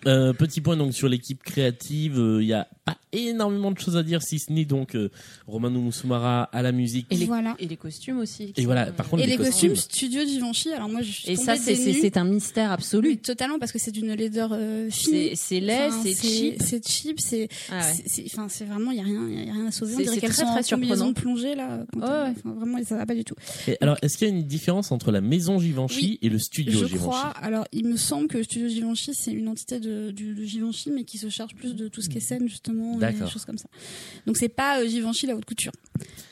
Euh, 0.08 0.34
petit 0.34 0.62
point 0.62 0.76
donc 0.78 0.96
sur 0.96 1.08
l'équipe 1.08 1.44
créative, 1.44 2.16
il 2.18 2.48
n'y 2.48 2.54
a 2.54 2.68
pas 2.94 3.00
énormément 3.18 3.72
de 3.72 3.80
choses 3.80 3.98
à 3.98 4.04
dire 4.04 4.22
si 4.22 4.40
ce 4.40 4.52
n'est 4.52 4.66
donc 4.66 4.96
euh, 4.96 5.10
Romano 5.48 5.80
Musumara 5.82 6.44
à 6.44 6.62
la 6.62 6.72
musique. 6.72 7.08
Et 7.12 7.16
les, 7.16 7.26
Voilà. 7.26 7.56
et 7.60 7.68
les 7.68 7.78
costumes 7.78 8.20
aussi. 8.20 8.54
Et 8.58 8.66
voilà, 8.66 8.92
par 8.92 9.08
contre 9.10 9.24
Et 9.24 9.28
les 9.28 9.38
costumes, 9.38 9.70
costumes. 9.72 9.76
studio 9.76 10.22
Givenchy, 10.26 10.72
alors 10.74 10.90
moi 10.90 11.02
je 11.02 11.12
suis 11.12 11.30
Et 11.32 11.36
ça, 11.36 11.56
c'est 11.56 12.18
un 12.18 12.24
mystère 12.26 12.72
absolu. 12.72 13.10
Oui, 13.10 13.18
totalement 13.18 13.60
parce 13.60 13.72
que 13.72 13.80
c'est 13.80 13.92
d'une 13.92 14.14
laideur 14.14 14.50
euh, 14.54 14.90
fine. 14.90 15.12
C'est 15.14 15.32
c'est 15.36 15.60
laid, 15.60 15.88
Enfin, 15.88 16.02
c'est 16.04 16.14
cheap. 16.16 16.62
C'est 16.62 16.88
cheap, 16.88 17.20
c'est 17.20 17.50
Ah 17.70 17.78
ouais. 17.80 17.94
c'est- 17.96 18.04
c'est 18.08 18.24
enfin 18.26 18.48
c'est 18.50 18.66
vraiment 18.66 18.92
il 18.92 18.98
y 18.98 19.02
a 19.02 19.04
rien 19.04 19.28
il 19.30 19.46
y 19.46 19.50
a 19.50 19.54
rien 19.54 19.68
à 19.68 19.72
sauver. 19.72 19.94
On 19.94 19.98
C'est- 19.98 20.04
dirait 20.04 20.16
c'est 20.16 20.22
qu'elles 20.22 20.30
très, 20.32 20.46
sont 20.46 20.52
très 20.54 20.64
surprenant. 20.64 21.14
plongée 21.14 21.56
là. 21.56 21.86
quand 21.94 22.00
Ouais, 22.00 22.34
enfin, 22.38 22.54
vraiment 22.54 22.78
ça 22.84 22.98
va 22.98 23.06
pas 23.06 23.16
du 23.16 23.24
tout. 23.24 23.36
Et 23.68 23.78
alors, 23.82 23.98
est-ce 24.02 24.18
qu'il 24.18 24.28
y 24.28 24.32
a 24.32 24.34
une 24.34 24.44
différence 24.44 24.92
entre 24.92 25.12
la 25.12 25.22
maison 25.22 25.60
Givenchy 25.60 25.98
Oui, 26.02 26.20
et 26.22 26.30
le 26.30 26.40
studio 26.40 26.72
Je 26.74 26.86
Givenchy 26.86 26.98
crois. 26.98 27.30
Alors, 27.42 27.66
il 27.72 27.86
me 27.88 27.98
semble 27.98 28.28
que 28.28 28.42
Studio 28.44 28.68
Givenchy, 28.68 29.14
c'est 29.14 29.32
une 29.32 29.48
entité 29.48 29.80
de, 29.80 30.12
du, 30.12 30.34
de 30.34 30.44
Givenchy, 30.44 30.92
mais 30.92 31.04
qui 31.04 31.18
se 31.18 31.30
charge 31.30 31.54
plus 31.56 31.76
de 31.76 31.88
tout 31.88 32.02
ce 32.02 32.10
qui 32.10 32.18
est 32.18 32.22
scène, 32.22 32.48
justement, 32.48 32.81
et 32.82 33.14
des 33.14 33.28
choses 33.30 33.46
comme 33.46 33.58
ça. 33.58 33.68
Donc, 34.26 34.38
c'est 34.38 34.50
pas 34.50 34.80
euh, 34.80 34.88
Givenchy 34.88 35.26
la 35.28 35.36
haute 35.36 35.46
couture. 35.46 35.72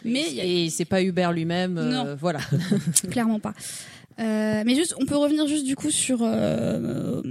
Mais 0.06 0.32
y 0.32 0.42
a 0.42 0.46
Et 0.46 0.70
c'est 0.70 0.86
pas 0.86 1.02
Hubert 1.02 1.32
lui-même. 1.34 1.78
euh, 1.78 1.92
Non. 1.92 2.16
voilà. 2.20 2.40
clairement 3.12 3.40
pas. 3.40 3.54
Euh, 4.20 4.64
mais 4.66 4.76
juste, 4.76 4.96
on 5.00 5.06
peut 5.06 5.16
revenir 5.16 5.48
juste 5.48 5.66
du 5.66 5.76
coup 5.76 5.92
sur 5.92 6.20
euh, 6.24 7.22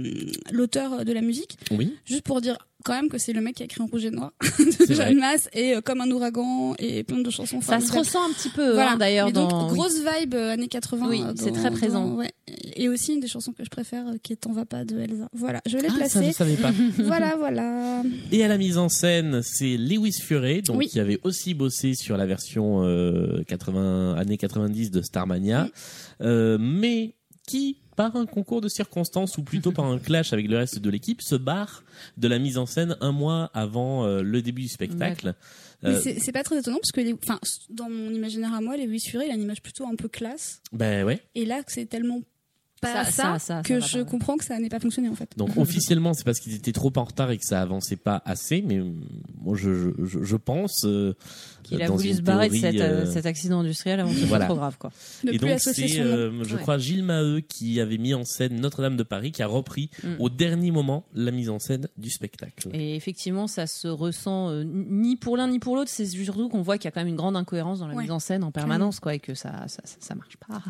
l'auteur 0.51 1.05
de 1.05 1.11
la 1.13 1.21
musique, 1.21 1.57
Oui. 1.71 1.93
juste 2.05 2.23
pour 2.23 2.41
dire 2.41 2.57
quand 2.85 2.93
même 2.93 3.09
que 3.09 3.17
c'est 3.17 3.33
le 3.33 3.41
mec 3.41 3.55
qui 3.55 3.61
a 3.63 3.65
écrit 3.65 3.81
en 3.81 3.87
rouge 3.87 4.05
et 4.05 4.09
noir 4.09 4.31
de. 4.87 4.93
Jeanne 4.93 5.19
Masse 5.19 5.49
et 5.53 5.75
euh, 5.75 5.81
comme 5.81 5.99
un 5.99 6.09
ouragan 6.09 6.75
et 6.79 7.03
plein 7.03 7.17
de 7.19 7.29
chansons. 7.29 7.59
Ça 7.61 7.81
se 7.81 7.91
ressent 7.91 8.23
un 8.25 8.31
petit 8.31 8.47
peu, 8.49 8.71
Voilà. 8.73 8.93
hein, 8.93 8.97
d'ailleurs. 8.97 9.27
Mais 9.27 9.33
donc, 9.33 9.49
grosse 9.49 9.97
vibe 9.99 10.33
euh, 10.33 10.53
années 10.53 10.69
80. 10.69 11.07
Oui, 11.09 11.21
euh, 11.21 11.33
c'est 11.35 11.51
très 11.51 11.71
présent. 11.71 12.07
dans- 12.07 12.15
ouais. 12.15 12.31
Et 12.77 12.87
aussi 12.87 13.13
une 13.13 13.19
des 13.19 13.27
chansons 13.27 13.51
que 13.51 13.65
je 13.65 13.69
préfère, 13.69 14.07
euh, 14.07 14.13
qui 14.23 14.31
est 14.33 14.37
T'en 14.37 14.53
va 14.53 14.63
pas 14.65 14.85
de 14.85 14.97
Elsa. 14.97 15.27
Voilà, 15.33 15.59
je 15.65 15.77
l'ai 15.77 15.87
Ah, 15.89 16.07
ça, 16.07 16.21
je 16.21 16.29
placée. 16.29 16.31
savais 16.31 16.55
pas. 16.55 16.71
voilà, 17.03 17.35
voilà. 17.37 18.01
Et 18.31 18.43
à 18.45 18.47
la 18.47 18.57
mise 18.57 18.77
en 18.77 18.87
scène, 18.87 19.41
c'est 19.43 19.75
Lewis 19.75 20.15
Furay, 20.23 20.61
donc 20.61 20.77
Oui. 20.77 20.87
qui 20.87 21.01
avait 21.01 21.19
aussi 21.23 21.53
bossé 21.53 21.93
sur 21.95 22.15
la 22.15 22.25
version 22.25 22.83
euh, 22.85 23.43
80 23.49 24.15
années 24.15 24.37
90 24.37 24.89
de 24.91 25.01
Starmania, 25.01 25.65
Oui. 25.65 25.71
Euh, 26.21 26.57
mais 26.59 27.15
qui 27.47 27.77
par 27.95 28.15
un 28.15 28.25
concours 28.25 28.61
de 28.61 28.69
circonstances 28.69 29.37
ou 29.37 29.43
plutôt 29.43 29.73
par 29.73 29.85
un 29.85 29.99
clash 29.99 30.31
avec 30.31 30.47
le 30.47 30.57
reste 30.57 30.79
de 30.79 30.89
l'équipe 30.89 31.21
se 31.21 31.35
barre 31.35 31.83
de 32.15 32.27
la 32.29 32.39
mise 32.39 32.57
en 32.57 32.65
scène 32.65 32.95
un 33.01 33.11
mois 33.11 33.51
avant 33.53 34.05
euh, 34.05 34.21
le 34.21 34.41
début 34.41 34.61
du 34.61 34.69
spectacle. 34.69 35.33
Mais 35.83 35.89
Euh, 35.89 35.99
c'est 36.01 36.19
c'est 36.19 36.31
pas 36.31 36.43
très 36.43 36.59
étonnant 36.59 36.77
parce 36.77 36.91
que, 36.91 37.01
les, 37.01 37.15
dans 37.69 37.89
mon 37.89 38.11
imaginaire 38.11 38.53
à 38.53 38.61
moi, 38.61 38.75
les 38.75 38.85
Louis 38.85 38.99
Furet, 38.99 39.27
il 39.27 39.31
a 39.31 39.35
une 39.35 39.41
image 39.41 39.61
plutôt 39.61 39.85
un 39.85 39.95
peu 39.95 40.07
classe. 40.07 40.61
ben 40.71 41.05
ouais. 41.05 41.21
Et 41.35 41.45
là, 41.45 41.61
c'est 41.67 41.85
tellement 41.85 42.21
Ça- 42.81 43.03
ça, 43.05 43.11
ça- 43.11 43.39
ça- 43.39 43.61
que 43.61 43.79
je 43.79 43.99
pas. 43.99 44.05
comprends 44.05 44.37
que 44.37 44.45
ça 44.45 44.57
n'ait 44.59 44.69
pas 44.69 44.79
fonctionné 44.79 45.09
en 45.09 45.15
fait. 45.15 45.29
Donc 45.37 45.49
officiellement, 45.57 46.13
c'est 46.13 46.23
parce 46.23 46.39
qu'ils 46.39 46.55
étaient 46.55 46.71
trop 46.71 46.91
en 46.95 47.03
retard 47.03 47.29
et 47.31 47.37
que 47.37 47.43
ça 47.45 47.61
avançait 47.61 47.95
pas 47.97 48.21
assez. 48.25 48.61
Mais 48.61 48.77
euh, 48.77 48.91
moi, 49.41 49.55
je, 49.57 49.91
je, 50.03 50.23
je 50.23 50.35
pense 50.37 50.83
euh, 50.85 51.13
Qu'il 51.63 51.81
a 51.81 51.87
voulu 51.87 52.13
se 52.13 52.21
barrer 52.21 52.49
de 52.49 52.79
euh, 52.81 53.05
cet 53.11 53.25
accident 53.25 53.59
industriel 53.59 53.99
avant 53.99 54.09
que 54.11 54.17
ce 54.17 54.27
soit 54.27 54.39
trop 54.39 54.55
grave. 54.55 54.77
Quoi. 54.79 54.91
Et 55.29 55.37
donc 55.37 55.59
c'est, 55.59 55.99
euh, 55.99 56.43
je 56.43 56.55
Ouais. 56.55 56.61
crois, 56.61 56.77
Gilles 56.77 57.03
Maheu 57.03 57.41
qui 57.41 57.79
avait 57.81 57.97
mis 57.97 58.13
en 58.13 58.23
scène 58.23 58.59
Notre-Dame 58.59 58.97
de 58.97 59.03
Paris, 59.03 59.31
qui 59.31 59.43
a 59.43 59.47
repris 59.47 59.89
Mm. 60.03 60.07
au 60.19 60.29
dernier 60.29 60.71
moment 60.71 61.05
la 61.13 61.31
mise 61.31 61.49
en 61.49 61.59
scène 61.59 61.87
du 61.97 62.09
spectacle. 62.09 62.69
Et 62.73 62.95
effectivement, 62.95 63.47
ça 63.47 63.67
se 63.67 63.87
ressent 63.87 64.49
euh, 64.49 64.63
ni 64.65 65.15
pour 65.17 65.35
l'un 65.37 65.47
ni 65.49 65.59
pour 65.59 65.75
l'autre. 65.75 65.91
C'est 65.93 66.05
surtout 66.05 66.49
qu'on 66.49 66.61
voit 66.61 66.77
qu'il 66.77 66.85
y 66.85 66.87
a 66.87 66.91
quand 66.91 67.01
même 67.01 67.07
une 67.09 67.15
grande 67.15 67.35
incohérence 67.35 67.79
dans 67.79 67.87
la 67.87 67.95
Ouais. 67.95 68.03
mise 68.03 68.11
en 68.11 68.19
scène 68.19 68.43
en 68.43 68.51
permanence, 68.51 68.99
quoi, 68.99 69.15
et 69.15 69.19
que 69.19 69.33
ça, 69.35 69.67
ça, 69.67 69.81
ça, 69.83 69.97
ça 69.99 70.15
marche 70.15 70.37
pas. 70.37 70.61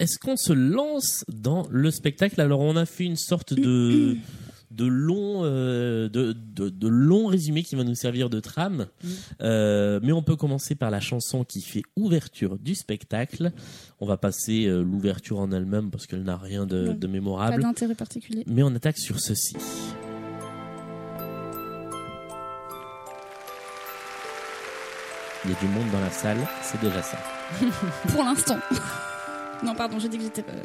Est-ce 0.00 0.18
qu'on 0.18 0.36
se 0.36 0.52
lance 0.52 1.24
dans 1.28 1.66
le 1.70 1.90
spectacle? 1.90 2.40
Alors 2.40 2.60
on 2.60 2.74
a 2.74 2.86
fait 2.86 3.04
une 3.04 3.16
sorte 3.16 3.54
de 3.54 4.16
de 4.70 4.86
long 4.86 5.42
euh, 5.44 6.08
de, 6.08 6.32
de, 6.32 6.68
de 6.68 6.88
long 6.88 7.26
résumé 7.26 7.62
qui 7.64 7.74
va 7.74 7.82
nous 7.84 7.94
servir 7.94 8.30
de 8.30 8.40
trame, 8.40 8.86
Mm. 9.02 9.08
Euh, 9.42 10.00
mais 10.02 10.12
on 10.12 10.22
peut 10.22 10.36
commencer 10.36 10.74
par 10.74 10.90
la 10.90 11.00
chanson 11.00 11.44
qui 11.44 11.60
fait 11.60 11.82
ouverture 11.96 12.58
du 12.58 12.74
spectacle. 12.74 13.52
On 14.00 14.06
va 14.06 14.16
passer 14.16 14.66
euh, 14.66 14.82
l'ouverture 14.82 15.38
en 15.40 15.50
elle-même 15.52 15.90
parce 15.90 16.06
qu'elle 16.06 16.22
n'a 16.22 16.36
rien 16.38 16.66
de, 16.66 16.92
de 16.92 17.06
Pas 17.06 17.12
mémorable. 17.12 17.62
d'intérêt 17.62 17.94
particulier. 17.94 18.44
Mais 18.46 18.62
on 18.62 18.74
attaque 18.74 18.98
sur 18.98 19.20
ceci. 19.20 19.54
Il 25.44 25.50
y 25.50 25.54
a 25.54 25.58
du 25.60 25.66
monde 25.68 25.90
dans 25.90 26.00
la 26.00 26.10
salle, 26.10 26.38
c'est 26.62 26.80
déjà 26.80 27.02
ça. 27.02 27.18
Pour 28.12 28.22
l'instant. 28.24 28.58
non, 29.62 29.74
pardon, 29.74 29.98
j'ai 29.98 30.08
dit 30.08 30.16
que 30.18 30.24
j'étais. 30.24 30.44
euh, 30.48 30.62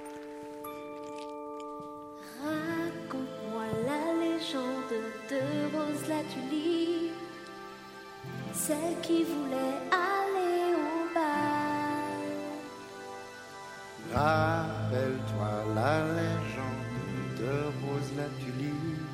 Raconte-moi 2.43 3.63
la 3.85 4.01
légende 4.23 4.93
de 5.29 5.41
Rose 5.75 6.05
la 6.07 6.21
tulipe, 6.31 7.13
celle 8.53 8.95
qui 9.01 9.23
voulait 9.23 9.77
aller 9.91 10.75
au 10.75 10.77
bal. 11.13 12.23
Rappelle-toi 14.13 15.51
la 15.75 15.93
légende 16.05 17.39
de 17.39 17.53
Rose 17.85 18.11
la 18.17 18.27
tulipe, 18.39 19.07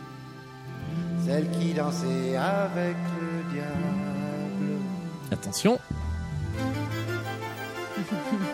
celle 1.25 1.47
qui 1.51 1.73
dansait 1.73 2.35
avec 2.35 2.97
le 3.19 3.29
diable. 3.53 4.79
Attention, 5.31 5.79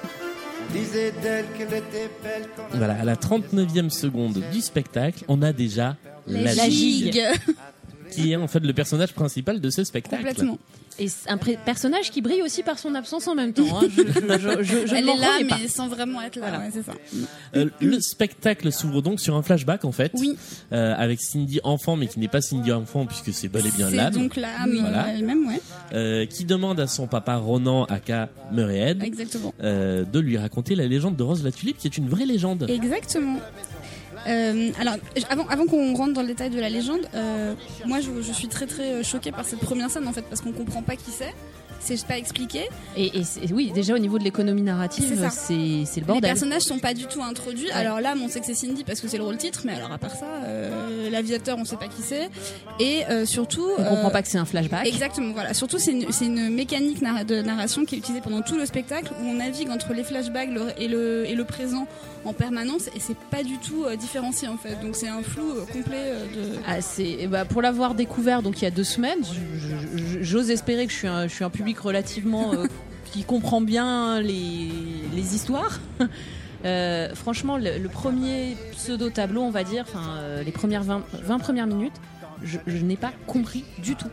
voilà, 2.74 3.00
à 3.00 3.04
la 3.04 3.16
39e 3.16 3.90
seconde 3.90 4.42
du 4.52 4.62
spectacle, 4.62 5.24
on 5.28 5.42
a 5.42 5.54
déjà 5.54 5.96
la, 6.28 6.54
La 6.56 6.70
gigue, 6.70 7.14
gigue. 7.14 7.24
qui 8.12 8.32
est 8.32 8.36
en 8.36 8.48
fait 8.48 8.60
le 8.60 8.74
personnage 8.74 9.14
principal 9.14 9.62
de 9.62 9.70
ce 9.70 9.84
spectacle. 9.84 10.24
Complètement. 10.26 10.60
Et 11.00 11.08
c'est 11.10 11.30
un 11.30 11.38
personnage 11.38 12.10
qui 12.12 12.22
brille 12.22 12.42
aussi 12.42 12.64
par 12.64 12.80
son 12.80 12.96
absence 12.96 13.28
en 13.28 13.36
même 13.36 13.54
temps. 13.54 13.64
hein. 13.82 13.88
Je, 13.90 14.02
je, 14.02 14.04
je, 14.04 14.64
je, 14.64 14.88
je 14.88 14.94
ne 14.94 14.98
Elle 14.98 15.10
est 15.10 15.16
là, 15.18 15.28
pas. 15.48 15.58
mais 15.62 15.68
sans 15.68 15.88
vraiment 15.88 16.22
être 16.22 16.38
là. 16.38 16.50
Voilà. 16.50 16.60
ouais, 16.66 16.72
c'est 16.74 16.84
ça. 16.84 16.94
Euh, 17.56 17.70
le 17.82 18.00
spectacle 18.00 18.72
s'ouvre 18.72 19.02
donc 19.02 19.20
sur 19.20 19.36
un 19.36 19.44
flashback 19.44 19.86
en 19.86 19.92
fait, 19.92 20.12
Oui. 20.16 20.36
euh, 20.72 20.96
avec 20.98 21.22
Cindy 21.22 21.60
enfant, 21.64 21.96
mais 21.96 22.08
qui 22.08 22.20
n'est 22.20 22.28
pas 22.28 22.42
Cindy 22.42 22.72
enfant 22.72 23.06
puisque 23.06 23.32
c'est 23.34 23.48
bel 23.48 23.66
et 23.68 23.72
bien 23.72 23.90
C'est 23.90 23.96
l'âme, 23.96 24.14
donc 24.14 24.36
l'âme 24.36 24.70
Oui. 24.70 24.78
euh, 24.80 24.82
Voilà. 24.82 25.14
elle-même, 25.14 25.48
ouais. 25.48 25.62
euh, 25.94 26.26
qui 26.26 26.46
demande 26.46 26.80
à 26.80 26.88
son 26.88 27.06
papa 27.08 27.36
Ronan, 27.36 27.84
aka 27.86 28.30
Murrayhead, 28.52 29.04
euh, 29.62 30.04
de 30.04 30.20
lui 30.20 30.38
raconter 30.38 30.74
la 30.76 30.88
légende 30.88 31.16
de 31.16 31.24
Rose 31.24 31.44
la 31.44 31.52
Tulipe, 31.52 31.78
qui 31.78 31.88
est 31.88 31.98
une 31.98 32.10
vraie 32.10 32.26
légende. 32.26 32.66
Exactement. 32.70 33.38
Euh, 34.28 34.72
alors, 34.80 34.96
avant, 35.30 35.48
avant 35.48 35.66
qu'on 35.66 35.94
rentre 35.96 36.14
dans 36.14 36.22
le 36.22 36.28
détail 36.28 36.50
de 36.50 36.60
la 36.60 36.70
légende, 36.70 37.08
euh, 37.16 37.54
moi 37.86 38.00
je, 38.02 38.22
je 38.22 38.32
suis 38.34 38.48
très 38.48 38.66
très 38.66 38.92
euh, 38.94 39.04
choquée 39.04 39.32
par 39.32 39.46
cette 39.46 39.60
première 39.60 39.90
scène 39.90 40.08
en 40.08 40.14
fait 40.14 40.24
parce 40.24 40.42
qu'on 40.42 40.52
comprend 40.52 40.82
pas 40.82 40.96
qui 40.96 41.12
c'est, 41.12 41.34
c'est 41.80 42.06
pas 42.06 42.18
expliqué. 42.18 42.68
Et, 42.98 43.12
oui, 43.54 43.72
déjà 43.74 43.94
au 43.94 44.00
niveau 44.00 44.18
de 44.20 44.24
l'économie 44.24 44.64
narrative, 44.64 45.06
C'est 45.32 45.54
le 45.54 45.86
Les 45.96 46.02
bordel. 46.02 46.30
personnages 46.30 46.64
sont 46.64 46.80
pas 46.80 46.94
du 46.94 47.06
tout 47.06 47.22
introduits. 47.22 47.70
Alors 47.72 48.02
là, 48.02 48.16
on 48.22 48.28
sait 48.28 48.40
que 48.40 48.46
c'est 48.46 48.54
Cindy 48.56 48.84
parce 48.84 49.00
que 49.00 49.08
c'est 49.08 49.18
le 49.18 49.24
rôle 49.24 49.38
titre, 49.38 49.62
mais 49.66 49.74
alors 49.74 49.92
à 49.92 49.98
part 49.98 50.12
ça, 50.12 50.26
euh, 50.46 51.10
l'aviateur 51.10 51.58
on 51.58 51.66
sait 51.66 51.78
pas 51.78 51.88
qui 51.88 52.02
c'est 52.02 52.30
et 52.80 53.04
surtout. 53.26 53.68
On 53.78 53.84
comprend 53.84 54.10
pas 54.10 54.22
que 54.22 54.28
c'est 54.28 54.38
un 54.38 54.46
flashback. 54.46 54.86
Exactement, 54.88 55.32
voilà. 55.34 55.54
Surtout, 55.54 55.78
c'est 55.78 55.92
une, 55.92 56.50
mécanique 56.50 57.02
de 57.02 57.42
narration 57.42 57.86
qui 57.86 57.96
est 57.96 57.98
utilisée 58.00 58.22
pendant 58.22 58.42
tout 58.42 58.58
le 58.58 58.66
spectacle 58.66 59.12
où 59.22 59.26
on 59.26 59.36
navigue 59.36 59.70
entre 59.70 59.94
les 59.94 60.04
flashbacks 60.04 60.50
le- 60.50 60.72
et, 60.78 60.88
le, 60.88 61.26
et 61.28 61.36
le 61.36 61.46
présent 61.46 61.88
en 62.28 62.34
permanence 62.34 62.88
et 62.88 63.00
c'est 63.00 63.18
pas 63.18 63.44
du 63.44 63.58
tout 63.58 63.86
euh, 63.86 63.96
différencié 63.96 64.48
en 64.48 64.58
fait. 64.58 64.76
Donc 64.82 64.96
c'est 64.96 65.08
un 65.08 65.24
flou 65.24 65.52
euh, 65.52 65.66
complet 65.66 66.12
euh, 66.12 66.26
de. 66.36 66.60
Ah, 66.68 66.78
ben, 67.28 67.46
pour 67.46 67.62
l'avoir 67.62 67.96
découvert 67.96 68.42
donc 68.42 68.62
il 68.62 68.66
y 68.66 68.68
a 68.68 68.72
deux 68.72 68.84
semaines, 68.84 69.20
j'ose 70.22 70.52
espérer 70.52 70.86
que 70.86 70.92
je 70.92 70.98
suis 70.98 71.08
un, 71.08 71.28
un 71.40 71.50
public 71.50 71.80
relativement 71.80 72.52
qui 73.12 73.24
comprend 73.24 73.62
bien 73.62 74.22
les, 74.22 75.36
histoires. 75.36 75.80
Franchement, 77.16 77.58
le, 77.58 77.88
premier 77.88 78.58
pseudo 78.74 79.10
tableau, 79.10 79.42
on 79.42 79.52
va 79.52 79.64
dire, 79.64 79.86
enfin 79.88 80.42
les 80.44 80.52
premières 80.52 80.84
20, 80.84 81.02
20 81.24 81.40
premières 81.40 81.68
minutes, 81.68 81.96
je 82.44 82.78
n'ai 82.84 82.98
pas 82.98 83.14
compris 83.26 83.64
du 83.80 83.96
tout. 83.96 84.10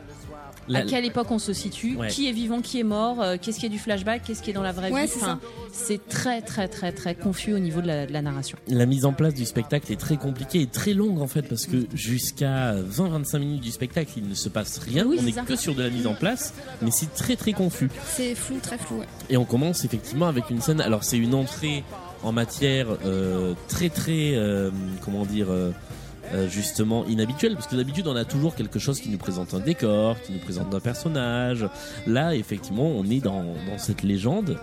La- 0.68 0.80
à 0.80 0.82
quelle 0.82 1.04
époque 1.04 1.30
on 1.30 1.38
se 1.38 1.52
situe, 1.52 1.96
Ouais. 1.96 2.08
qui 2.08 2.28
est 2.28 2.32
vivant, 2.32 2.60
qui 2.60 2.80
est 2.80 2.84
mort, 2.84 3.20
euh, 3.22 3.36
qu'est-ce 3.40 3.58
qui 3.60 3.66
est 3.66 3.70
du 3.70 3.78
flashback, 3.78 4.22
qu'est-ce 4.24 4.42
qui 4.42 4.50
est 4.50 4.54
dans 4.54 4.62
la 4.62 4.72
vraie 4.72 4.90
Ouais, 4.90 5.04
vie. 5.04 5.10
c'est 5.12 5.22
Enfin, 5.22 5.40
c'est 5.72 6.08
très 6.08 6.40
très 6.42 6.68
très 6.68 6.92
très 6.92 7.14
confus 7.14 7.52
au 7.54 7.58
niveau 7.58 7.80
de 7.80 7.86
la, 7.86 8.06
de 8.06 8.12
la 8.12 8.22
narration. 8.22 8.56
La 8.68 8.86
mise 8.86 9.04
en 9.04 9.12
place 9.12 9.34
du 9.34 9.44
spectacle 9.44 9.92
est 9.92 9.96
très 10.00 10.16
compliquée 10.16 10.60
et 10.62 10.66
très 10.66 10.94
longue 10.94 11.20
en 11.20 11.26
fait 11.26 11.42
parce 11.42 11.66
que 11.66 11.86
jusqu'à 11.94 12.74
20-25 12.74 13.38
minutes 13.38 13.60
du 13.62 13.70
spectacle 13.70 14.10
il 14.16 14.28
ne 14.28 14.34
se 14.34 14.48
passe 14.48 14.78
rien, 14.78 15.04
Oui, 15.06 15.16
on 15.20 15.22
n'est 15.22 15.32
que 15.32 15.56
sur 15.56 15.74
de 15.74 15.82
la 15.82 15.90
mise 15.90 16.06
en 16.06 16.14
place 16.14 16.54
mais 16.82 16.90
c'est 16.90 17.12
très 17.14 17.36
très 17.36 17.52
confus. 17.52 17.90
C'est 18.06 18.34
flou, 18.34 18.58
très 18.62 18.78
flou. 18.78 18.98
Ouais. 19.00 19.06
Et 19.30 19.36
on 19.36 19.44
commence 19.44 19.84
effectivement 19.84 20.26
avec 20.26 20.50
une 20.50 20.60
scène, 20.60 20.80
alors 20.80 21.04
c'est 21.04 21.18
une 21.18 21.34
entrée 21.34 21.84
en 22.22 22.32
matière 22.32 22.86
euh, 23.04 23.54
très 23.68 23.90
très, 23.90 24.32
euh, 24.34 24.70
comment 25.04 25.24
dire, 25.26 25.46
euh, 26.32 26.48
justement 26.48 27.04
inhabituelle 27.06 27.54
parce 27.54 27.66
que 27.66 27.76
d'habitude 27.76 28.06
on 28.08 28.16
a 28.16 28.24
toujours 28.24 28.54
quelque 28.54 28.78
chose 28.78 29.00
qui 29.00 29.08
nous 29.10 29.18
présente 29.18 29.52
un 29.54 29.60
décor, 29.60 30.16
qui 30.22 30.32
nous 30.32 30.38
présente 30.38 30.74
un 30.74 30.80
personnage. 30.80 31.66
Là 32.06 32.34
effectivement 32.34 32.86
on 32.88 33.04
est 33.10 33.20
dans, 33.20 33.42
dans 33.42 33.78
cette 33.78 34.02
légende. 34.02 34.58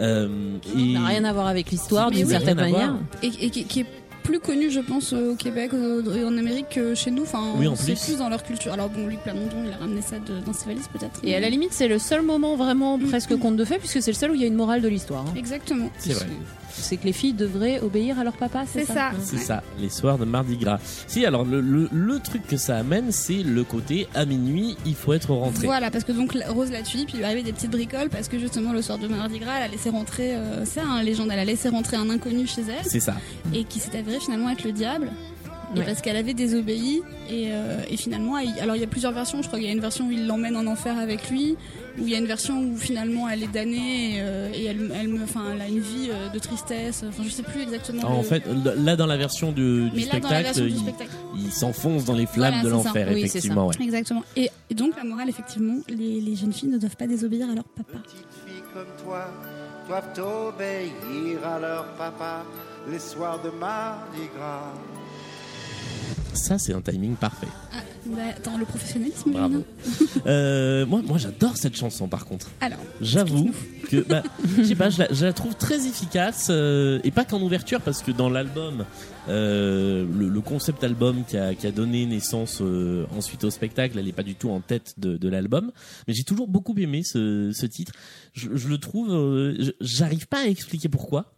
Euh, 0.00 0.28
et... 0.76 0.94
Ça 0.94 1.00
n'a 1.00 1.06
rien 1.06 1.24
à 1.24 1.32
voir 1.32 1.46
avec 1.48 1.70
l'histoire 1.70 2.10
d'une 2.10 2.24
oui. 2.26 2.30
certaine 2.30 2.56
manière. 2.56 2.94
Et, 3.22 3.26
et 3.40 3.50
qui, 3.50 3.64
qui 3.64 3.80
est 3.80 3.86
plus 4.22 4.38
connu, 4.38 4.70
je 4.70 4.78
pense, 4.78 5.12
au 5.12 5.34
Québec 5.34 5.72
et 5.74 6.24
en 6.24 6.38
Amérique 6.38 6.68
que 6.70 6.94
chez 6.94 7.10
nous. 7.10 7.22
Enfin, 7.24 7.42
Oui, 7.56 7.66
en 7.66 7.74
c'est 7.74 7.94
plus. 7.94 8.04
plus 8.04 8.18
dans 8.18 8.28
leur 8.28 8.44
culture. 8.44 8.72
Alors 8.72 8.88
bon, 8.88 9.08
Luc 9.08 9.18
Plamondon, 9.20 9.64
il 9.66 9.72
a 9.72 9.76
ramené 9.78 10.00
ça 10.00 10.20
de- 10.20 10.38
dans 10.46 10.52
ses 10.52 10.66
valises 10.66 10.86
peut-être. 10.92 11.18
Et 11.24 11.34
à 11.34 11.40
la 11.40 11.50
limite, 11.50 11.72
c'est 11.72 11.88
le 11.88 11.98
seul 11.98 12.22
moment 12.22 12.54
vraiment 12.54 13.00
presque 13.00 13.36
conte 13.36 13.56
de 13.56 13.64
fait, 13.64 13.78
puisque 13.78 14.00
c'est 14.00 14.12
le 14.12 14.16
seul 14.16 14.30
où 14.30 14.34
il 14.36 14.40
y 14.40 14.44
a 14.44 14.46
une 14.46 14.54
morale 14.54 14.80
de 14.80 14.86
l'histoire. 14.86 15.24
hein. 15.26 15.34
Exactement. 15.36 15.90
C'est 15.98 16.12
vrai. 16.12 16.26
C'est 16.74 16.96
que 16.96 17.04
les 17.04 17.12
filles 17.12 17.32
devraient 17.34 17.80
obéir 17.80 18.18
à 18.18 18.24
leur 18.24 18.34
papa, 18.34 18.64
c'est 18.66 18.80
C'est 18.80 18.86
ça, 18.86 18.94
ça. 18.94 19.12
C'est 19.22 19.36
ça, 19.38 19.62
les 19.78 19.88
soirs 19.90 20.18
de 20.18 20.24
Mardi 20.24 20.56
Gras. 20.56 20.78
Si, 21.06 21.24
alors 21.26 21.44
le, 21.44 21.60
le, 21.60 21.88
le 21.92 22.18
truc 22.18 22.46
que 22.46 22.56
ça 22.56 22.76
amène, 22.78 23.12
c'est 23.12 23.42
le 23.42 23.64
côté 23.64 24.08
à 24.14 24.24
minuit, 24.24 24.76
il 24.86 24.94
faut 24.94 25.12
être 25.12 25.32
rentré. 25.32 25.66
Voilà, 25.66 25.90
parce 25.90 26.04
que 26.04 26.12
donc 26.12 26.36
Rose 26.48 26.70
la 26.70 26.82
tulipe, 26.82 27.10
il 27.12 27.18
lui 27.18 27.24
arrivait 27.24 27.42
des 27.42 27.52
petites 27.52 27.70
bricoles 27.70 28.08
parce 28.08 28.28
que 28.28 28.38
justement 28.38 28.72
le 28.72 28.82
soir 28.82 28.98
de 28.98 29.06
Mardi 29.08 29.38
Gras, 29.38 29.56
elle 29.58 29.64
a 29.64 29.68
laissé 29.68 29.90
rentrer, 29.90 30.34
euh, 30.34 30.64
c'est 30.64 30.80
un 30.80 31.02
légende, 31.02 31.28
elle 31.32 31.38
a 31.38 31.44
laissé 31.44 31.68
rentrer 31.68 31.96
un 31.96 32.08
inconnu 32.10 32.46
chez 32.46 32.62
elle 32.62 32.84
C'est 32.84 33.00
ça. 33.00 33.14
et 33.54 33.64
qui 33.64 33.78
s'est 33.80 33.96
avéré 33.98 34.18
finalement 34.20 34.50
être 34.50 34.64
le 34.64 34.72
diable. 34.72 35.10
Et 35.74 35.78
Ouais. 35.78 35.86
parce 35.86 36.02
qu'elle 36.02 36.16
avait 36.16 36.34
désobéi 36.34 37.00
et, 37.30 37.46
euh, 37.50 37.78
et 37.90 37.96
finalement, 37.96 38.36
il- 38.38 38.52
alors 38.60 38.76
il 38.76 38.80
y 38.80 38.84
a 38.84 38.88
plusieurs 38.88 39.12
versions. 39.12 39.40
Je 39.40 39.46
crois 39.46 39.58
qu'il 39.58 39.66
y 39.66 39.70
a 39.70 39.74
une 39.74 39.80
version 39.80 40.06
où 40.06 40.10
il 40.10 40.26
l'emmène 40.26 40.54
en 40.56 40.66
enfer 40.66 40.98
avec 40.98 41.30
lui, 41.30 41.56
où 41.98 42.02
il 42.02 42.10
y 42.10 42.14
a 42.14 42.18
une 42.18 42.26
version 42.26 42.60
où 42.62 42.76
finalement 42.76 43.26
elle 43.30 43.42
est 43.42 43.52
damnée 43.52 44.16
et, 44.16 44.20
euh, 44.20 44.50
et 44.54 44.64
elle, 44.66 44.92
elle, 44.94 45.08
me- 45.08 45.22
enfin, 45.24 45.44
elle 45.54 45.62
a 45.62 45.68
une 45.68 45.80
vie 45.80 46.10
euh, 46.10 46.28
de 46.28 46.38
tristesse. 46.38 47.04
Enfin, 47.08 47.22
je 47.24 47.30
sais 47.30 47.42
plus 47.42 47.62
exactement. 47.62 48.00
Alors, 48.02 48.18
en 48.18 48.22
fait, 48.22 48.42
là 48.76 48.96
dans 48.96 49.06
la 49.06 49.16
version 49.16 49.50
du 49.50 49.88
spectacle, 49.98 50.28
version 50.44 50.64
du 50.64 50.70
il, 50.72 50.78
spectacle. 50.78 51.10
il 51.38 51.50
s'enfonce 51.52 52.04
dans 52.04 52.14
les 52.16 52.26
flammes 52.26 52.50
Voilà, 52.60 52.64
de 52.64 52.68
l'enfer, 52.68 53.08
Oui, 53.10 53.20
c'est 53.22 53.38
effectivement. 53.38 53.66
ouais. 53.68 53.74
Exactement. 53.80 54.22
Et, 54.36 54.50
et 54.68 54.74
donc 54.74 54.94
la 54.96 55.04
morale, 55.04 55.28
effectivement, 55.30 55.76
les, 55.88 56.20
les 56.20 56.36
jeunes 56.36 56.52
filles 56.52 56.68
ne 56.68 56.78
doivent 56.78 56.96
pas 56.96 57.06
désobéir 57.06 57.48
à 57.50 57.54
leur 57.54 57.64
papa. 57.64 57.98
petites 57.98 58.26
filles 58.46 58.62
comme 58.74 58.86
toi 59.06 59.26
doivent 59.88 60.48
obéir 60.48 61.46
à 61.46 61.58
leur 61.58 61.86
papa 61.94 62.44
les 62.90 62.98
soirs 62.98 63.40
de 63.42 63.50
Mardi 63.58 64.28
Gras. 64.36 64.72
Ça, 66.34 66.58
c'est 66.58 66.72
un 66.72 66.80
timing 66.80 67.14
parfait. 67.16 67.46
Ah, 67.72 67.76
bah, 68.06 68.18
dans 68.44 68.56
le 68.56 68.64
professionnalisme, 68.64 69.30
Bravo. 69.32 69.64
Euh, 70.26 70.86
moi, 70.86 71.02
moi 71.06 71.18
j'adore 71.18 71.56
cette 71.56 71.76
chanson 71.76 72.08
par 72.08 72.24
contre. 72.26 72.48
Alors, 72.60 72.78
J'avoue 73.00 73.50
que, 73.88 73.96
bah, 74.08 74.22
je 74.58 74.64
sais 74.64 74.74
pas, 74.74 74.90
je 74.90 74.98
la, 75.00 75.12
je 75.12 75.24
la 75.24 75.32
trouve 75.32 75.54
très 75.54 75.86
efficace 75.86 76.48
euh, 76.50 77.00
et 77.04 77.10
pas 77.10 77.24
qu'en 77.24 77.40
ouverture 77.42 77.80
parce 77.80 78.02
que 78.02 78.10
dans 78.10 78.28
l'album, 78.28 78.84
euh, 79.28 80.06
le, 80.18 80.28
le 80.28 80.40
concept 80.40 80.82
album 80.84 81.24
qui 81.26 81.36
a, 81.36 81.54
qui 81.54 81.66
a 81.66 81.70
donné 81.70 82.06
naissance 82.06 82.62
ensuite 83.16 83.44
au 83.44 83.50
spectacle, 83.50 83.98
elle 83.98 84.08
est 84.08 84.12
pas 84.12 84.22
du 84.22 84.34
tout 84.34 84.50
en 84.50 84.60
tête 84.60 84.94
de, 84.98 85.16
de 85.16 85.28
l'album. 85.28 85.70
Mais 86.08 86.14
j'ai 86.14 86.24
toujours 86.24 86.48
beaucoup 86.48 86.74
aimé 86.78 87.02
ce, 87.04 87.50
ce 87.52 87.66
titre. 87.66 87.92
Je, 88.32 88.48
je 88.54 88.68
le 88.68 88.78
trouve, 88.78 89.54
j'arrive 89.80 90.26
pas 90.26 90.40
à 90.40 90.46
expliquer 90.46 90.88
pourquoi. 90.88 91.32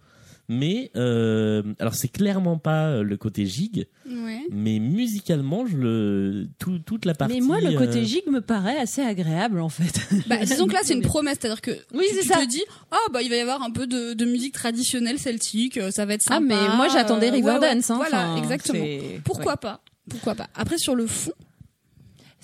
Mais 0.48 0.90
euh, 0.94 1.62
alors 1.78 1.94
c'est 1.94 2.08
clairement 2.08 2.58
pas 2.58 2.88
euh, 2.88 3.02
le 3.02 3.16
côté 3.16 3.46
gigue, 3.46 3.86
ouais. 4.06 4.42
mais 4.50 4.78
musicalement, 4.78 5.66
je 5.66 5.76
le 5.78 6.46
tout, 6.58 6.78
toute 6.80 7.06
la 7.06 7.14
partie. 7.14 7.34
Mais 7.34 7.40
moi, 7.40 7.60
le 7.62 7.72
côté 7.78 8.00
euh, 8.00 8.04
gigue 8.04 8.26
me 8.30 8.40
paraît 8.40 8.76
assez 8.78 9.00
agréable, 9.00 9.60
en 9.60 9.70
fait. 9.70 9.98
Bah, 10.28 10.36
disons 10.44 10.66
que 10.66 10.72
là, 10.74 10.80
c'est 10.82 10.94
une 10.94 11.02
promesse, 11.02 11.38
c'est-à-dire 11.40 11.62
que 11.62 11.70
Oui, 11.94 12.04
tu, 12.10 12.14
c'est 12.16 12.22
tu 12.22 12.28
ça. 12.28 12.40
te 12.40 12.46
dis, 12.46 12.62
ah 12.90 12.96
bah 13.12 13.22
il 13.22 13.30
va 13.30 13.36
y 13.36 13.40
avoir 13.40 13.62
un 13.62 13.70
peu 13.70 13.86
de, 13.86 14.12
de 14.12 14.24
musique 14.26 14.52
traditionnelle 14.54 15.18
celtique, 15.18 15.78
euh, 15.78 15.90
ça 15.90 16.04
va 16.04 16.12
être 16.14 16.24
Ah, 16.28 16.34
sympa. 16.34 16.46
mais 16.46 16.76
moi, 16.76 16.88
j'attendais 16.88 17.30
ouais, 17.30 17.36
Riverdance. 17.36 17.88
ouais, 17.88 17.94
hein. 17.94 17.96
Voilà, 18.10 18.36
exactement. 18.38 18.84
c'est- 18.84 19.20
Pourquoi 19.24 19.52
ouais. 19.52 19.58
pas 19.60 19.80
Pourquoi 20.10 20.34
pas 20.34 20.48
Après 20.54 20.76
sur 20.78 20.94
le 20.94 21.06
fond, 21.06 21.32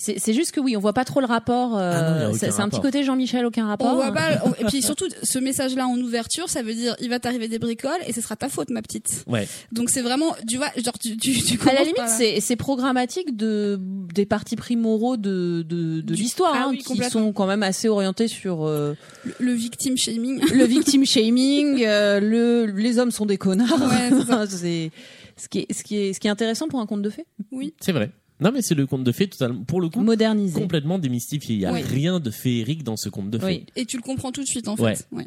C'est 0.03 0.19
c'est 0.19 0.33
juste 0.33 0.53
que 0.53 0.61
oui, 0.61 0.79
on 0.79 0.81
voit 0.81 0.95
pas 0.95 1.05
trop 1.05 1.21
le 1.21 1.27
rapport. 1.27 1.77
euh, 1.77 2.31
Ah 2.31 2.33
c'est 2.33 2.51
c'est 2.53 2.63
un 2.63 2.71
petit 2.71 2.81
côté 2.81 3.05
Jean-Michel, 3.05 3.45
aucun 3.45 3.67
rapport. 3.67 3.89
on 3.93 3.97
voit 3.97 4.13
pas. 4.13 4.41
on- 4.47 4.53
et 4.55 4.65
puis 4.67 4.81
surtout, 4.91 5.07
ce 5.23 5.39
message-là 5.39 5.87
en 5.87 5.99
ouverture, 5.99 6.49
ça 6.49 6.63
veut 6.63 6.73
dire, 6.73 6.97
il 7.03 7.11
va 7.11 7.19
t'arriver 7.21 7.49
des 7.49 7.59
bricoles 7.59 8.01
et 8.07 8.15
ce 8.15 8.23
sera 8.23 8.35
ta 8.35 8.49
faute, 8.49 8.71
ma 8.71 8.81
petite. 8.81 9.25
Ouais. 9.27 9.47
Donc 9.73 9.91
c'est 9.91 10.01
vraiment, 10.01 10.35
tu 10.49 10.57
vois, 10.57 10.69
genre 10.83 10.99
tu, 10.99 11.19
tu, 11.19 11.35
tu 11.43 11.59
À 11.69 11.75
la 11.75 11.81
limite, 11.83 12.01
c'est 12.09 12.41
c'est 12.41 12.57
programmatique 12.57 13.37
de 13.37 13.79
des 14.15 14.25
parties 14.25 14.57
primoraux 14.57 15.19
de 15.19 15.63
de, 15.69 16.01
de 16.01 16.15
Du- 16.15 16.23
l'histoire, 16.23 16.53
Ah 16.55 16.63
hein, 16.65 16.69
oui, 16.71 16.79
qui 16.79 16.97
sont 17.11 17.33
quand 17.35 17.47
même 17.47 17.63
assez 17.63 17.89
orientés 17.89 18.27
sur 18.29 18.67
euh, 18.67 18.95
le, 19.25 19.35
le 19.39 19.53
victim 19.53 19.99
shaming. 19.99 20.41
le 20.55 20.65
victim 20.65 21.05
shaming, 21.05 21.85
euh, 21.85 22.21
le 22.21 22.65
les 22.67 22.99
hommes 22.99 23.11
sont 23.11 23.27
des 23.27 23.37
connards. 23.37 23.69
Ouais, 23.79 24.47
c'est 24.49 24.91
ce 25.37 25.49
qui 25.49 25.59
est 25.69 25.73
ce 25.75 25.85
qui 25.85 25.97
est 25.99 26.13
ce 26.15 26.21
qui 26.21 26.27
est 26.27 26.31
intéressant 26.31 26.69
pour 26.69 26.81
un 26.81 26.87
conte 26.87 27.03
de 27.03 27.11
fées, 27.11 27.27
Oui. 27.53 27.75
C'est 27.81 27.93
vrai. 27.93 28.11
Non, 28.41 28.51
mais 28.53 28.63
c'est 28.63 28.75
le 28.75 28.87
conte 28.87 29.05
de 29.05 29.13
fées 29.13 29.29
totalement, 29.29 29.63
pour 29.65 29.81
le 29.81 29.89
coup, 29.89 30.01
modernisé. 30.01 30.59
complètement 30.61 30.99
démystifié. 30.99 31.55
Il 31.57 31.61
y 31.61 31.67
a 31.67 31.73
Oui. 31.73 31.83
rien 31.83 32.21
de 32.21 32.31
féerique 32.31 32.83
dans 32.85 32.97
ce 32.97 33.09
conte 33.09 33.31
de 33.31 33.39
fées. 33.39 33.45
Oui. 33.47 33.67
Et 33.77 33.85
tu 33.85 33.97
le 33.97 34.03
comprends 34.03 34.33
tout 34.33 34.43
de 34.43 34.47
suite 34.49 34.69
en 34.69 34.77
fait. 34.77 35.07
Ouais. 35.13 35.27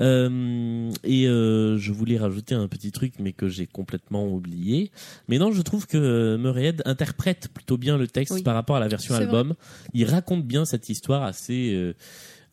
Euh, 0.00 0.90
et 1.04 1.26
euh, 1.26 1.78
je 1.78 1.92
voulais 1.92 2.18
rajouter 2.18 2.54
un 2.54 2.68
petit 2.68 2.92
truc, 2.92 3.14
mais 3.18 3.32
que 3.32 3.48
j'ai 3.48 3.66
complètement 3.66 4.26
oublié. 4.28 4.90
Mais 5.28 5.38
non, 5.38 5.52
je 5.52 5.62
trouve 5.62 5.86
que 5.86 6.36
Murrayhead 6.36 6.82
interprète 6.84 7.48
plutôt 7.52 7.76
bien 7.76 7.96
le 7.98 8.06
texte 8.08 8.34
Oui. 8.34 8.42
par 8.42 8.54
rapport 8.54 8.76
à 8.76 8.80
la 8.80 8.88
version 8.88 9.14
album. 9.14 9.54
Il 9.94 10.04
raconte 10.06 10.44
bien 10.46 10.64
cette 10.64 10.88
histoire 10.88 11.22
assez. 11.22 11.72
euh, 11.74 11.94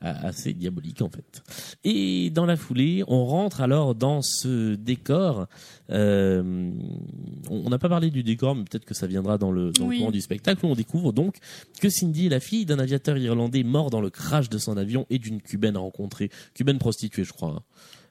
assez 0.01 0.53
diabolique 0.53 1.01
en 1.01 1.09
fait. 1.09 1.43
Et 1.83 2.29
dans 2.29 2.45
la 2.45 2.55
foulée, 2.55 3.03
on 3.07 3.25
rentre 3.25 3.61
alors 3.61 3.95
dans 3.95 4.21
ce 4.21 4.75
décor. 4.75 5.47
euh, 5.91 6.71
on 7.49 7.69
n'a 7.69 7.79
pas 7.79 7.89
parlé 7.89 8.09
du 8.09 8.23
décor, 8.23 8.55
mais 8.55 8.63
peut-être 8.63 8.85
que 8.85 8.93
ça 8.93 9.07
viendra 9.07 9.37
dans 9.37 9.51
le, 9.51 9.71
dans 9.71 9.83
le 9.85 9.89
Oui. 9.89 9.97
courant 9.99 10.11
du 10.11 10.21
spectacle. 10.21 10.65
où 10.65 10.69
On 10.69 10.75
découvre 10.75 11.11
donc 11.11 11.37
que 11.81 11.89
Cindy 11.89 12.27
est 12.27 12.29
la 12.29 12.39
fille 12.39 12.65
d'un 12.65 12.79
aviateur 12.79 13.17
irlandais 13.17 13.63
mort 13.63 13.89
dans 13.89 14.01
le 14.01 14.09
crash 14.09 14.49
de 14.49 14.57
son 14.57 14.77
avion 14.77 15.05
et 15.09 15.19
d'une 15.19 15.41
cubaine 15.41 15.77
rencontrée, 15.77 16.29
cubaine 16.53 16.77
prostituée, 16.77 17.23
je 17.23 17.33
crois. 17.33 17.55
hein. 17.57 17.61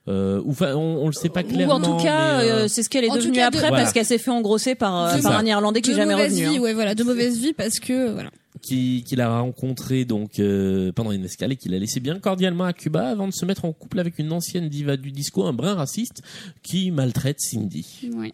Euh, 0.07 0.41
ou 0.43 0.51
enfin, 0.51 0.73
on, 0.75 1.03
on 1.03 1.07
le 1.07 1.13
sait 1.13 1.29
pas 1.29 1.41
Ou 1.41 1.47
clairement. 1.47 1.75
en 1.75 1.81
tout 1.81 2.03
cas, 2.03 2.39
euh, 2.41 2.67
c'est 2.67 2.81
ce 2.83 2.89
qu'elle 2.89 3.03
est 3.03 3.09
devenue 3.09 3.37
de- 3.37 3.41
après 3.41 3.67
Voilà. 3.67 3.77
parce 3.83 3.93
qu'elle 3.93 4.05
s'est 4.05 4.17
fait 4.17 4.31
engrosser 4.31 4.73
par, 4.73 4.93
un 4.95 5.45
Irlandais 5.45 5.81
qui 5.81 5.91
est 5.91 5.93
de 5.93 5.97
jamais 5.99 6.13
mauvaise 6.13 6.31
revenu. 6.33 6.49
vie, 6.51 6.57
hein. 6.57 6.61
ouais, 6.61 6.73
voilà, 6.73 6.95
de 6.95 7.03
mauvaise 7.03 7.37
vie 7.39 7.53
parce 7.53 7.79
que 7.79 8.11
voilà. 8.13 8.31
Qui 8.61 9.03
qu'il 9.03 9.21
a 9.21 9.39
rencontré 9.39 10.05
donc 10.05 10.39
euh, 10.39 10.91
pendant 10.91 11.11
une 11.11 11.25
escale 11.25 11.51
et 11.51 11.55
qu'il 11.55 11.73
a 11.73 11.79
laissé 11.79 11.99
bien 11.99 12.19
cordialement 12.19 12.65
à 12.65 12.73
Cuba 12.73 13.09
avant 13.09 13.27
de 13.27 13.33
se 13.33 13.45
mettre 13.45 13.65
en 13.65 13.73
couple 13.73 13.99
avec 13.99 14.19
une 14.19 14.31
ancienne 14.31 14.69
diva 14.69 14.97
du 14.97 15.11
disco, 15.11 15.45
un 15.45 15.53
brin 15.53 15.75
raciste 15.75 16.21
qui 16.63 16.91
maltraite 16.91 17.39
Cindy. 17.39 18.09
Ouais. 18.13 18.33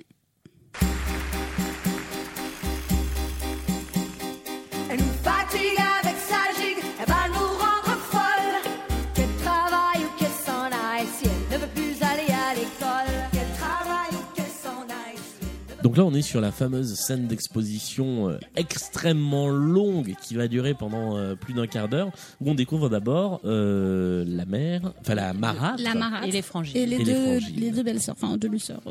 Donc 15.85 15.97
là, 15.97 16.03
on 16.03 16.15
est 16.15 16.23
sur 16.23 16.41
la 16.41 16.51
fameuse 16.51 16.95
scène 16.95 17.27
d'exposition 17.27 18.27
euh, 18.27 18.39
extrêmement 18.55 19.49
longue 19.49 20.15
qui 20.19 20.33
va 20.33 20.47
durer 20.47 20.73
pendant 20.73 21.15
euh, 21.15 21.35
plus 21.35 21.53
d'un 21.53 21.67
quart 21.67 21.87
d'heure, 21.87 22.09
où 22.41 22.49
on 22.49 22.55
découvre 22.55 22.89
d'abord 22.89 23.39
euh, 23.45 24.25
la 24.27 24.45
mère, 24.45 24.93
enfin 25.01 25.13
la 25.13 25.31
marâtre. 25.33 25.83
La 25.83 25.93
marâtre. 25.93 26.27
Et 26.27 26.31
les 26.31 26.41
frangines. 26.41 26.75
Et 26.75 26.87
les 26.87 26.95
Et 26.95 26.97
les 26.97 27.05
deux, 27.05 27.39
frangines. 27.39 27.59
les 27.59 27.69
deux 27.69 27.83
belles 27.83 28.01
sœurs, 28.01 28.15
enfin 28.19 28.35
deux 28.35 28.57
sœurs. 28.57 28.81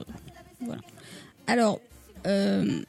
voilà. 0.65 0.83
Alors, 1.49 1.81
euh, 2.29 2.81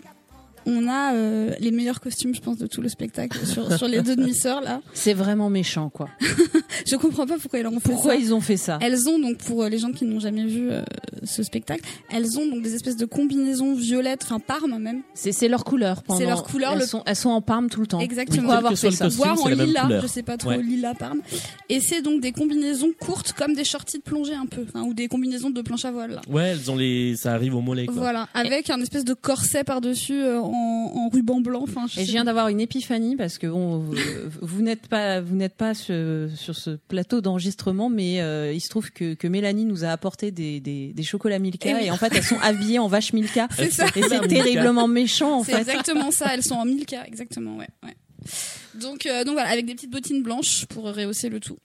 on 0.66 0.88
a 0.88 1.14
euh, 1.14 1.52
les 1.60 1.72
meilleurs 1.72 2.00
costumes, 2.02 2.34
je 2.36 2.42
pense, 2.42 2.58
de 2.58 2.68
tout 2.68 2.82
le 2.82 2.90
spectacle 2.90 3.46
sur, 3.46 3.72
sur 3.78 3.88
les 3.88 4.02
deux 4.02 4.16
demi-sœurs 4.16 4.62
là. 4.62 4.82
C'est 4.94 5.14
vraiment 5.14 5.50
méchant, 5.50 5.90
quoi. 5.90 6.10
Je 6.86 6.96
comprends 6.98 7.26
pas 7.26 7.38
pourquoi 7.42 7.60
elles 7.60 7.68
ont 7.68 7.80
fait 7.80 7.90
Pourquoi 7.92 8.14
ça. 8.14 8.20
ils 8.20 8.34
ont 8.34 8.42
fait 8.42 8.58
ça? 8.58 8.78
Elles 8.82 9.08
ont 9.10 9.18
donc 9.20 9.38
pour 9.38 9.64
euh, 9.64 9.70
les 9.70 9.78
gens 9.78 9.92
qui 9.92 10.06
n'ont 10.06 10.20
jamais 10.20 10.46
vu 10.46 10.70
euh, 10.72 10.82
ce 11.24 11.42
spectacle, 11.44 11.82
elles 12.10 12.38
ont 12.38 12.46
donc 12.48 12.62
des 12.62 12.76
espèces 12.76 12.98
de 12.98 13.06
combinaisons 13.06 13.74
violettes, 13.76 14.22
enfin 14.24 14.40
parme 14.40 14.78
même, 14.80 15.02
C'est 15.14 15.32
c'est 15.32 15.48
leur 15.48 15.64
couleur. 15.64 16.04
pendant- 16.04 16.20
C'est 16.20 16.26
leur 16.26 16.44
couleur, 16.44 16.74
Elles, 16.74 16.80
le- 16.80 16.86
sont, 16.86 17.02
elles 17.06 17.16
sont 17.16 17.30
en 17.30 17.42
parme 17.42 17.70
tout 17.70 17.80
le 17.82 17.88
temps. 17.88 18.00
Exactement. 18.00 18.48
Quel 18.48 18.58
avoir 18.58 18.72
que 18.74 18.78
soit 18.78 18.90
fait 18.92 18.92
le 18.92 18.98
ça 18.98 19.06
costume, 19.06 19.36
c'est 19.38 19.62
en 19.62 19.66
lilas, 19.66 20.02
je 20.02 20.08
sais 20.08 20.24
pas 20.24 20.38
trop, 20.38 20.50
Ouais. 20.50 20.62
lilas 20.62 20.94
parme. 20.96 21.22
Et 21.70 21.80
c'est 21.80 22.02
donc 22.02 22.22
des 22.22 22.32
combinaisons 22.32 22.92
courtes 23.00 23.34
comme 23.34 23.54
des 23.54 23.64
shorties 23.64 23.98
de 23.98 24.04
plongée 24.04 24.36
un 24.36 24.46
peu, 24.46 24.66
enfin, 24.68 24.84
ou 24.86 24.94
des 24.94 25.08
combinaisons 25.08 25.50
de 25.50 25.62
planche 25.62 25.86
à 25.86 25.92
voile. 25.92 26.12
Là. 26.12 26.22
Ouais, 26.30 26.50
elles 26.50 26.70
ont 26.70 26.76
les, 26.76 27.16
ça 27.16 27.34
arrive 27.34 27.56
au 27.56 27.62
mollet. 27.62 27.86
Quoi. 27.86 27.96
Voilà, 27.96 28.28
avec 28.34 28.70
un 28.70 28.80
espèce 28.82 29.06
de 29.06 29.14
corset 29.14 29.64
par-dessus 29.64 30.22
euh, 30.22 30.40
en, 30.56 31.06
en 31.06 31.10
ruban 31.10 31.42
blanc. 31.42 31.62
Enfin, 31.64 31.86
je 31.88 32.00
Et 32.00 32.06
je 32.06 32.12
viens 32.12 32.24
d'avoir 32.24 32.48
une 32.48 32.60
épiphanie 32.62 33.16
parce 33.16 33.38
que 33.38 33.48
bon, 33.48 33.80
vous, 33.80 33.96
vous 34.42 34.62
n'êtes 34.62 34.88
pas, 34.88 35.22
vous 35.22 35.36
n'êtes 35.36 35.56
pas 35.56 35.74
sur, 35.74 35.96
sur 36.36 36.56
ce 36.56 36.72
plateau 36.72 37.22
d'enregistrement, 37.22 37.90
mais 37.90 38.22
euh, 38.22 38.54
il 38.54 38.62
se 38.62 38.70
trouve 38.70 38.92
que, 38.92 39.14
que 39.14 39.28
Mélanie 39.28 39.66
nous 39.66 39.84
a 39.84 39.90
apporté 39.90 40.32
des, 40.32 40.60
des, 40.60 40.94
des 40.94 41.04
chocolats 41.04 41.40
Milka 41.40 41.70
Et 41.70 41.72
et, 41.72 41.76
oui. 41.86 41.92
en 41.92 41.98
fait 41.98 42.14
elles 42.16 42.24
sont 42.24 42.40
habillées 42.42 42.80
en 42.80 42.88
vache 42.88 43.14
Milka. 43.14 43.48
C'est 43.56 43.72
ça. 43.72 43.86
Et 43.96 44.02
c'est 44.04 44.28
terriblement 44.28 44.88
méchant 44.88 45.40
en 45.40 45.44
C'est 45.44 45.54
fait. 45.54 45.62
exactement 45.62 46.12
ça, 46.12 46.34
elles 46.34 46.44
sont 46.44 46.56
en 46.56 46.66
1000K, 46.66 47.06
exactement, 47.08 47.58
ouais. 47.58 47.68
ouais. 47.84 47.96
Donc, 48.82 49.06
euh, 49.06 49.24
donc 49.24 49.34
voilà, 49.36 49.50
avec 49.50 49.66
des 49.66 49.76
petites 49.76 49.92
bottines 49.92 50.24
blanches 50.24 50.66
pour 50.66 50.84
rehausser 50.86 51.30
le 51.30 51.40
tout. 51.40 51.58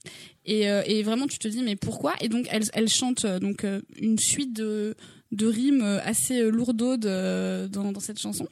Et, 0.45 0.71
euh, 0.71 0.83
et 0.87 1.03
vraiment, 1.03 1.27
tu 1.27 1.39
te 1.39 1.49
dis, 1.49 1.63
mais 1.63 1.75
pourquoi? 1.77 2.15
Et 2.21 2.29
donc, 2.29 2.47
elles, 2.51 2.69
elles 2.75 2.89
chantent 2.89 3.25
euh, 3.25 3.39
donc 3.39 3.65
euh, 3.65 3.81
une 4.01 4.19
suite 4.19 4.53
de, 4.55 4.95
de 5.33 5.47
rimes 5.47 5.83
euh, 5.83 6.01
assez 6.05 6.41
euh, 6.41 6.51
lourdaudes 6.51 7.07
euh, 7.07 7.67
dans, 7.69 7.93
dans 7.93 8.01
cette 8.01 8.19
chanson. 8.19 8.47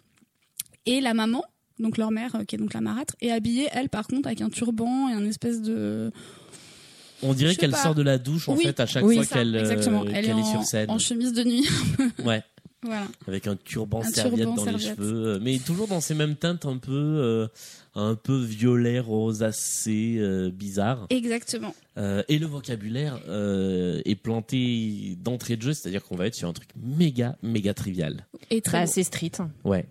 Et 0.87 1.01
la 1.01 1.15
maman, 1.15 1.45
donc 1.79 1.97
leur 1.99 2.11
mère, 2.11 2.35
euh, 2.37 2.45
qui 2.45 2.55
est 2.57 2.59
donc 2.59 2.75
la 2.75 2.81
marâtre, 2.81 3.15
est 3.21 3.31
habillée, 3.31 3.69
elle, 3.73 3.89
par 3.89 4.07
contre, 4.07 4.27
avec 4.27 4.41
un 4.41 4.49
turban 4.51 5.09
et 5.09 5.13
un 5.13 5.25
espèce 5.27 5.61
de... 5.63 6.11
On 7.23 7.35
dirait 7.35 7.57
qu'elle 7.57 7.75
sort 7.75 7.95
de 7.97 8.03
la 8.03 8.17
douche 8.17 8.49
en 8.49 8.55
Oui. 8.57 8.63
fait 8.63 8.79
à 8.79 8.87
chaque 8.87 9.05
Oui, 9.05 9.17
fois 9.17 9.25
ça, 9.25 9.37
qu'elle 9.37 9.57
euh, 9.57 9.61
Elle 10.15 10.25
est, 10.27 10.29
est, 10.29 10.33
en, 10.33 10.45
sur 10.45 10.63
scène. 10.65 10.89
en 10.91 10.99
chemise 10.99 11.33
de 11.33 11.43
nuit. 11.45 11.67
Ouais, 12.25 12.43
voilà. 12.83 13.09
avec 13.27 13.49
un 13.49 13.57
turban 13.57 14.03
Un 14.03 14.05
serviette 14.05 14.47
turban 14.47 14.65
dans 14.65 14.71
les 14.71 14.79
cheveux, 14.79 15.27
euh, 15.27 15.39
mais 15.43 15.59
toujours 15.59 15.89
dans 15.89 16.01
ces 16.01 16.15
mêmes 16.15 16.37
teintes 16.37 16.65
un 16.65 16.77
peu, 16.79 16.93
euh, 16.93 17.49
un 17.97 18.15
peu 18.15 18.39
violet, 18.41 19.01
rosacé, 19.01 20.15
euh, 20.19 20.51
bizarre. 20.53 21.07
Exactement. 21.11 21.75
Euh, 21.97 22.23
et 22.29 22.39
le 22.39 22.47
vocabulaire 22.47 23.19
euh, 23.29 24.01
est 24.05 24.15
planté 24.15 25.17
d'entrée 25.21 25.57
de 25.57 25.63
jeu, 25.63 25.73
c'est-à-dire 25.73 26.05
qu'on 26.05 26.15
va 26.15 26.27
être 26.29 26.37
sur 26.37 26.49
un 26.49 26.53
truc 26.53 26.69
méga, 26.81 27.37
méga 27.43 27.75
trivial. 27.75 28.27
Et 28.51 28.61
très 28.63 28.79
Bah, 28.79 28.85
beau. 28.85 28.91
c'est 28.95 29.03
street. 29.03 29.33
Ouais. 29.65 29.87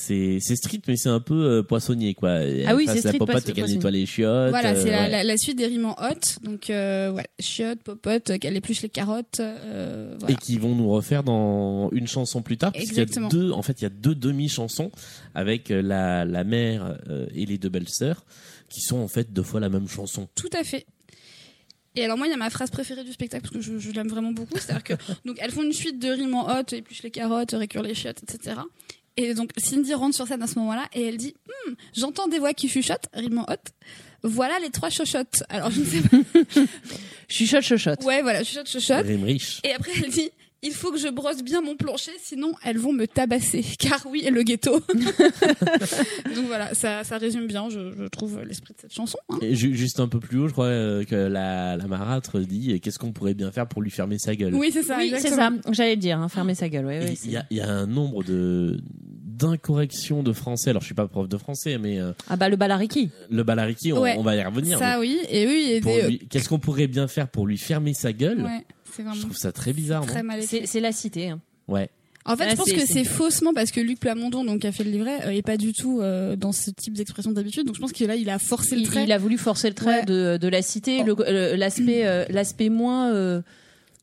C'est 0.00 0.38
c'est 0.40 0.54
street, 0.54 0.80
mais 0.86 0.96
c'est 0.96 1.08
un 1.08 1.18
peu 1.18 1.34
euh, 1.34 1.62
poissonnier, 1.64 2.14
quoi. 2.14 2.30
Ah 2.66 2.76
oui, 2.76 2.84
c'est 2.86 2.94
la 2.94 3.00
street, 3.00 3.18
popote 3.18 3.34
poisson- 3.34 3.38
et 3.38 3.44
qu'elle 3.46 3.54
poissonnier. 3.56 3.74
nettoie 3.78 3.90
les 3.90 4.06
chiottes. 4.06 4.50
Voilà, 4.50 4.76
c'est 4.76 4.90
euh, 4.90 4.92
la, 4.92 5.02
ouais. 5.02 5.10
la, 5.10 5.24
la 5.24 5.36
suite 5.36 5.58
des 5.58 5.66
rimes 5.66 5.86
en 5.86 5.96
hot. 6.00 6.44
Donc, 6.44 6.70
euh, 6.70 7.10
ouais, 7.10 7.26
chiottes, 7.40 7.82
popote, 7.82 8.38
qu'elle 8.38 8.54
épluche 8.56 8.82
les 8.82 8.90
carottes. 8.90 9.40
Euh, 9.40 10.14
voilà. 10.20 10.34
Et 10.34 10.36
qui 10.38 10.56
vont 10.56 10.76
nous 10.76 10.88
refaire 10.88 11.24
dans 11.24 11.90
une 11.90 12.06
chanson 12.06 12.42
plus 12.42 12.56
tard, 12.56 12.70
puisqu'il 12.70 12.96
y 12.96 13.00
a 13.00 13.02
Exactement. 13.02 13.26
deux, 13.28 13.50
en 13.50 13.62
fait, 13.62 13.80
il 13.80 13.82
y 13.82 13.86
a 13.86 13.90
deux 13.90 14.14
demi-chansons 14.14 14.92
avec 15.34 15.72
euh, 15.72 15.82
la, 15.82 16.24
la 16.24 16.44
mère 16.44 16.96
euh, 17.10 17.26
et 17.34 17.44
les 17.44 17.58
deux 17.58 17.68
belles 17.68 17.88
sœurs, 17.88 18.24
qui 18.68 18.80
sont 18.80 18.98
en 18.98 19.08
fait 19.08 19.32
deux 19.32 19.42
fois 19.42 19.58
la 19.58 19.68
même 19.68 19.88
chanson. 19.88 20.28
Tout 20.36 20.50
à 20.56 20.62
fait. 20.62 20.86
Et 21.96 22.04
alors 22.04 22.16
moi, 22.16 22.28
il 22.28 22.30
y 22.30 22.34
a 22.34 22.36
ma 22.36 22.50
phrase 22.50 22.70
préférée 22.70 23.02
du 23.02 23.12
spectacle 23.12 23.42
parce 23.50 23.54
que 23.54 23.60
je, 23.60 23.78
je 23.80 23.90
l'aime 23.90 24.06
vraiment 24.08 24.30
beaucoup. 24.30 24.54
C'est-à-dire 24.54 24.84
que 24.84 24.92
donc 25.24 25.38
elles 25.40 25.50
font 25.50 25.64
une 25.64 25.72
suite 25.72 25.98
de 25.98 26.08
rimes 26.08 26.34
en 26.34 26.46
hot, 26.48 26.62
épluche 26.70 27.02
les 27.02 27.10
carottes, 27.10 27.50
récure 27.50 27.82
les 27.82 27.94
chiottes, 27.94 28.22
etc. 28.22 28.60
Et 29.18 29.34
donc 29.34 29.50
Cindy 29.56 29.94
rentre 29.94 30.14
sur 30.14 30.28
scène 30.28 30.42
à 30.42 30.46
ce 30.46 30.58
moment-là 30.60 30.86
et 30.94 31.08
elle 31.08 31.16
dit 31.16 31.34
Hum, 31.66 31.74
j'entends 31.96 32.28
des 32.28 32.38
voix 32.38 32.54
qui 32.54 32.68
chuchotent, 32.68 33.08
rime 33.12 33.38
en 33.38 33.42
hot. 33.52 33.56
Voilà 34.22 34.60
les 34.60 34.70
trois 34.70 34.90
chochottes. 34.90 35.42
Alors 35.48 35.72
je 35.72 35.80
ne 35.80 35.84
sais 35.84 36.00
pas. 36.00 36.16
Chuchote, 37.28 37.62
chuchote. 37.62 38.04
Ouais, 38.04 38.22
voilà, 38.22 38.44
chuchote, 38.44 38.68
chuchote. 38.68 39.04
Rime 39.04 39.24
riche. 39.24 39.60
Et 39.64 39.72
après, 39.72 39.90
elle 40.02 40.10
dit 40.10 40.30
il 40.62 40.72
faut 40.72 40.90
que 40.90 40.98
je 40.98 41.08
brosse 41.08 41.42
bien 41.42 41.60
mon 41.60 41.76
plancher, 41.76 42.10
sinon 42.22 42.52
elles 42.64 42.78
vont 42.78 42.92
me 42.92 43.06
tabasser. 43.06 43.64
Car 43.78 44.04
oui, 44.10 44.26
le 44.30 44.42
ghetto. 44.42 44.80
Donc 46.34 46.46
voilà, 46.46 46.74
ça, 46.74 47.04
ça 47.04 47.18
résume 47.18 47.46
bien, 47.46 47.68
je, 47.70 47.92
je 47.96 48.04
trouve, 48.08 48.40
l'esprit 48.42 48.74
de 48.74 48.80
cette 48.80 48.92
chanson. 48.94 49.18
hein. 49.30 49.38
Et 49.42 49.54
ju- 49.54 49.74
juste 49.76 50.00
un 50.00 50.08
peu 50.08 50.20
plus 50.20 50.38
haut, 50.38 50.48
je 50.48 50.52
crois 50.52 50.66
euh, 50.66 51.04
que 51.04 51.14
la, 51.14 51.76
la 51.76 51.86
marâtre 51.86 52.38
dit 52.40 52.72
euh, 52.72 52.78
qu'est-ce 52.78 52.98
qu'on 52.98 53.12
pourrait 53.12 53.34
bien 53.34 53.50
faire 53.52 53.66
pour 53.68 53.82
lui 53.82 53.90
fermer 53.90 54.18
sa 54.18 54.34
gueule? 54.34 54.54
Oui, 54.54 54.70
c'est 54.72 54.82
ça. 54.82 54.96
Oui, 54.98 55.12
c'est 55.18 55.28
ça. 55.30 55.50
J'allais 55.70 55.94
le 55.94 56.00
dire, 56.00 56.18
hein, 56.18 56.28
fermer 56.28 56.54
sa 56.54 56.68
gueule. 56.68 56.86
Ouais, 56.86 56.96
Et 56.96 57.00
ouais, 57.04 57.10
Il 57.12 57.16
c'est- 57.16 57.28
y, 57.30 57.36
a, 57.36 57.46
il 57.50 57.56
y 57.56 57.60
a 57.60 57.68
un 57.70 57.86
nombre 57.86 58.22
de 58.24 58.78
d'incorrections 59.38 60.24
de 60.24 60.32
français. 60.32 60.70
Alors, 60.70 60.82
je 60.82 60.86
suis 60.86 60.94
pas 60.96 61.06
prof 61.06 61.28
de 61.28 61.36
français, 61.36 61.78
mais 61.78 62.00
euh, 62.00 62.10
Ah 62.28 62.34
bah 62.36 62.48
le 62.48 62.56
balariki. 62.56 63.10
le 63.30 63.44
balariki, 63.44 63.92
on, 63.92 64.00
Ouais. 64.00 64.16
on 64.18 64.22
va 64.22 64.34
y 64.34 64.42
revenir. 64.42 64.78
Ça, 64.80 64.98
oui, 64.98 65.20
et 65.30 65.46
oui, 65.46 65.66
et 65.74 65.80
des- 65.80 66.18
Qu'est-ce 66.28 66.48
qu'on 66.48 66.58
pourrait 66.58 66.88
bien 66.88 67.06
faire 67.06 67.28
pour 67.28 67.46
lui 67.46 67.56
fermer 67.56 67.94
sa 67.94 68.12
gueule? 68.12 68.42
Ouais, 68.42 68.64
Je 69.14 69.20
trouve 69.20 69.36
ça 69.36 69.52
très 69.52 69.72
bizarre, 69.72 70.04
très 70.06 70.22
non 70.22 70.28
mal 70.28 70.42
C'est 70.42 70.80
la 70.80 70.92
cité. 70.92 71.28
hein. 71.30 71.40
Ouais. 71.68 71.88
En 72.24 72.36
fait, 72.36 72.50
je 72.50 72.56
pense 72.56 72.66
c'est- 72.66 72.74
que 72.74 72.80
c'est- 72.80 72.92
c'est 72.92 73.04
faussement 73.04 73.54
parce 73.54 73.70
que 73.70 73.80
Luc 73.80 74.00
Plamondon, 74.00 74.44
donc, 74.44 74.60
qui 74.60 74.66
a 74.66 74.72
fait 74.72 74.84
le 74.84 74.90
livret, 74.90 75.26
euh, 75.26 75.30
est 75.30 75.40
pas 75.42 75.56
du 75.56 75.72
tout 75.72 76.00
euh, 76.02 76.36
dans 76.36 76.52
ce 76.52 76.70
type 76.70 76.92
d'expression 76.92 77.32
d'habitude. 77.32 77.64
Donc, 77.66 77.74
je 77.76 77.80
pense 77.80 77.92
que 77.92 78.04
là, 78.04 78.16
il 78.16 78.28
a 78.28 78.38
forcé 78.38 78.76
le 78.76 78.82
trait. 78.82 79.04
il 79.04 79.12
a 79.12 79.18
voulu 79.18 79.38
forcer 79.38 79.68
le 79.68 79.74
trait 79.74 80.00
Ouais. 80.00 80.04
de, 80.04 80.36
de 80.36 80.48
la 80.48 80.60
cité, 80.60 80.98
Oh. 81.02 81.04
le- 81.06 81.14
le- 81.26 81.56
l'aspect 81.56 82.06
euh, 82.06 82.26
l'aspect 82.28 82.68
moins 82.68 83.10
euh, 83.14 83.40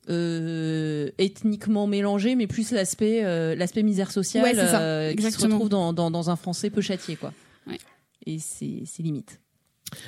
euh, 0.10 1.10
ethniquement 1.17 1.88
mélangé, 1.88 2.36
mais 2.36 2.47
plus 2.47 2.71
l'aspect 2.71 3.21
euh, 3.23 3.55
l'aspect 3.55 3.84
misère 3.84 4.12
sociale 4.12 4.43
Ouais, 4.43 4.53
c'est 4.53 4.67
ça. 4.67 4.81
euh, 4.81 5.13
qui 5.13 5.31
se 5.31 5.41
retrouve 5.41 5.69
dans, 5.69 5.93
dans, 5.93 6.12
dans 6.12 6.29
un 6.29 6.36
français 6.36 6.69
peu 6.69 6.81
châtié, 6.81 7.15
quoi. 7.15 7.34
Ouais. 7.67 7.77
Et 8.25 8.39
c'est 8.39 8.84
c'est 8.86 9.03
limite. 9.03 9.39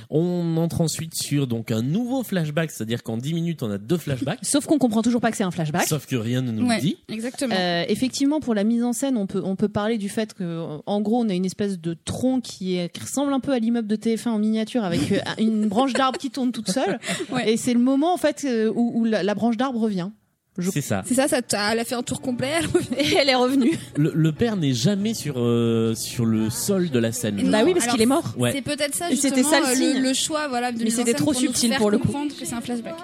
On 0.09 0.57
entre 0.57 0.81
ensuite 0.81 1.13
sur 1.15 1.47
donc 1.47 1.71
un 1.71 1.81
nouveau 1.81 2.23
flashback, 2.23 2.71
c'est-à-dire 2.71 3.03
qu'en 3.03 3.17
10 3.17 3.33
minutes, 3.33 3.63
on 3.63 3.71
a 3.71 3.77
deux 3.77 3.97
flashbacks. 3.97 4.39
Sauf 4.43 4.65
qu'on 4.65 4.77
comprend 4.77 5.01
toujours 5.01 5.21
pas 5.21 5.31
que 5.31 5.37
c'est 5.37 5.43
un 5.43 5.51
flashback. 5.51 5.87
Sauf 5.87 6.05
que 6.05 6.15
rien 6.15 6.41
ne 6.41 6.51
nous 6.51 6.67
Ouais, 6.67 6.75
le 6.75 6.81
dit. 6.81 6.97
exactement. 7.09 7.55
Euh, 7.57 7.83
effectivement, 7.87 8.39
pour 8.39 8.53
la 8.53 8.63
mise 8.63 8.83
en 8.83 8.93
scène, 8.93 9.17
on 9.17 9.27
peut 9.27 9.41
on 9.43 9.55
peut 9.55 9.69
parler 9.69 9.97
du 9.97 10.09
fait 10.09 10.33
que, 10.33 10.77
en 10.85 11.01
gros, 11.01 11.23
on 11.23 11.29
a 11.29 11.33
une 11.33 11.45
espèce 11.45 11.79
de 11.79 11.93
tronc 12.05 12.41
qui, 12.41 12.77
est, 12.77 12.89
qui 12.93 13.01
ressemble 13.01 13.33
un 13.33 13.39
peu 13.39 13.51
à 13.53 13.59
l'immeuble 13.59 13.87
de 13.87 13.95
TF1 13.95 14.29
en 14.29 14.39
miniature, 14.39 14.83
avec 14.83 15.11
euh, 15.11 15.19
une 15.39 15.67
branche 15.67 15.93
d'arbre 15.93 16.17
qui 16.17 16.29
tourne 16.29 16.51
toute 16.51 16.69
seule. 16.69 16.99
Ouais. 17.31 17.51
Et 17.53 17.57
c'est 17.57 17.73
le 17.73 17.79
moment 17.79 18.13
en 18.13 18.17
fait 18.17 18.45
euh, 18.45 18.71
où, 18.75 18.91
où 19.01 19.05
la, 19.05 19.23
la 19.23 19.33
branche 19.35 19.57
d'arbre 19.57 19.79
revient. 19.79 20.09
Je- 20.57 20.71
C'est 20.71 20.81
ça. 20.81 21.03
C'est 21.05 21.15
ça, 21.15 21.27
ça 21.27 21.39
elle 21.71 21.79
a 21.79 21.83
fait 21.85 21.95
un 21.95 22.03
tour 22.03 22.21
complet. 22.21 22.49
elle- 22.59 22.97
Et 23.05 23.15
elle 23.15 23.29
est 23.29 23.35
revenue. 23.35 23.77
Le, 23.95 24.11
le 24.15 24.31
père 24.31 24.55
n'est 24.57 24.73
jamais 24.73 25.13
sur 25.13 25.35
euh, 25.37 25.93
sur 25.95 26.25
le 26.25 26.49
sol 26.49 26.89
de 26.89 26.99
la 26.99 27.11
scène. 27.11 27.41
Bah 27.49 27.59
oui, 27.63 27.73
parce 27.73 27.87
qu'il 27.87 28.01
est 28.01 28.05
mort. 28.05 28.33
Ouais. 28.37 28.51
C'est 28.53 28.61
peut-être 28.61 28.95
ça, 28.95 29.09
justement, 29.09 29.35
c'était 29.35 29.47
ça 29.49 29.59
le 29.59 29.65
euh, 29.67 29.75
signe. 29.75 30.01
le, 30.01 30.13
choix, 30.13 30.47
voilà, 30.47 30.71
de 30.71 30.83
Mais 30.83 30.89
c'était 30.89 31.13
trop 31.13 31.31
pour 31.31 31.35
subtil 31.35 31.73
pour 31.77 31.91
le 31.91 31.97
coup. 31.97 32.07
comprendre 32.07 32.31
que 32.37 32.45
c'est 32.45 32.55
un 32.55 32.61
flashback. 32.61 32.95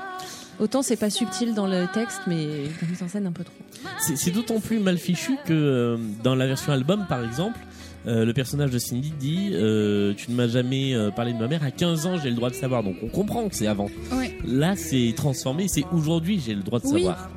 Autant 0.59 0.81
c'est 0.83 0.95
pas 0.97 1.09
subtil 1.09 1.55
dans 1.55 1.65
le 1.65 1.87
texte, 1.93 2.21
mais 2.27 2.45
la 2.81 2.87
mise 2.87 3.01
en 3.01 3.07
scène 3.07 3.25
un 3.25 3.31
peu 3.31 3.43
trop. 3.43 3.53
C'est 3.99 4.15
c'est 4.15 4.31
d'autant 4.31 4.59
plus 4.59 4.79
mal 4.79 4.97
fichu 4.99 5.33
que 5.45 5.53
euh, 5.53 5.97
dans 6.23 6.35
la 6.35 6.45
version 6.47 6.71
album, 6.73 7.05
par 7.09 7.23
exemple, 7.23 7.59
Euh, 8.05 8.25
le 8.25 8.33
personnage 8.33 8.69
de 8.69 8.79
Cindy 8.79 9.13
dit 9.17 9.51
euh, 9.53 10.13
Tu 10.17 10.29
ne 10.29 10.35
m'as 10.35 10.47
jamais 10.49 10.93
euh, 10.93 11.09
parlé 11.09 11.31
de 11.31 11.37
ma 11.39 11.47
mère. 11.47 11.63
À 11.63 11.71
15 11.71 12.05
ans, 12.05 12.17
j'ai 12.21 12.29
le 12.29 12.35
droit 12.35 12.49
de 12.49 12.55
savoir. 12.55 12.83
Donc 12.83 12.97
on 13.01 13.07
comprend 13.07 13.47
que 13.47 13.55
c'est 13.55 13.65
avant. 13.67 13.87
Ouais. 14.11 14.37
Là, 14.45 14.75
c'est 14.75 15.13
transformé. 15.15 15.69
C'est 15.69 15.85
aujourd'hui, 15.93 16.41
j'ai 16.45 16.53
le 16.53 16.63
droit 16.63 16.79
de 16.81 16.85
Oui. 16.87 17.03
savoir. 17.03 17.29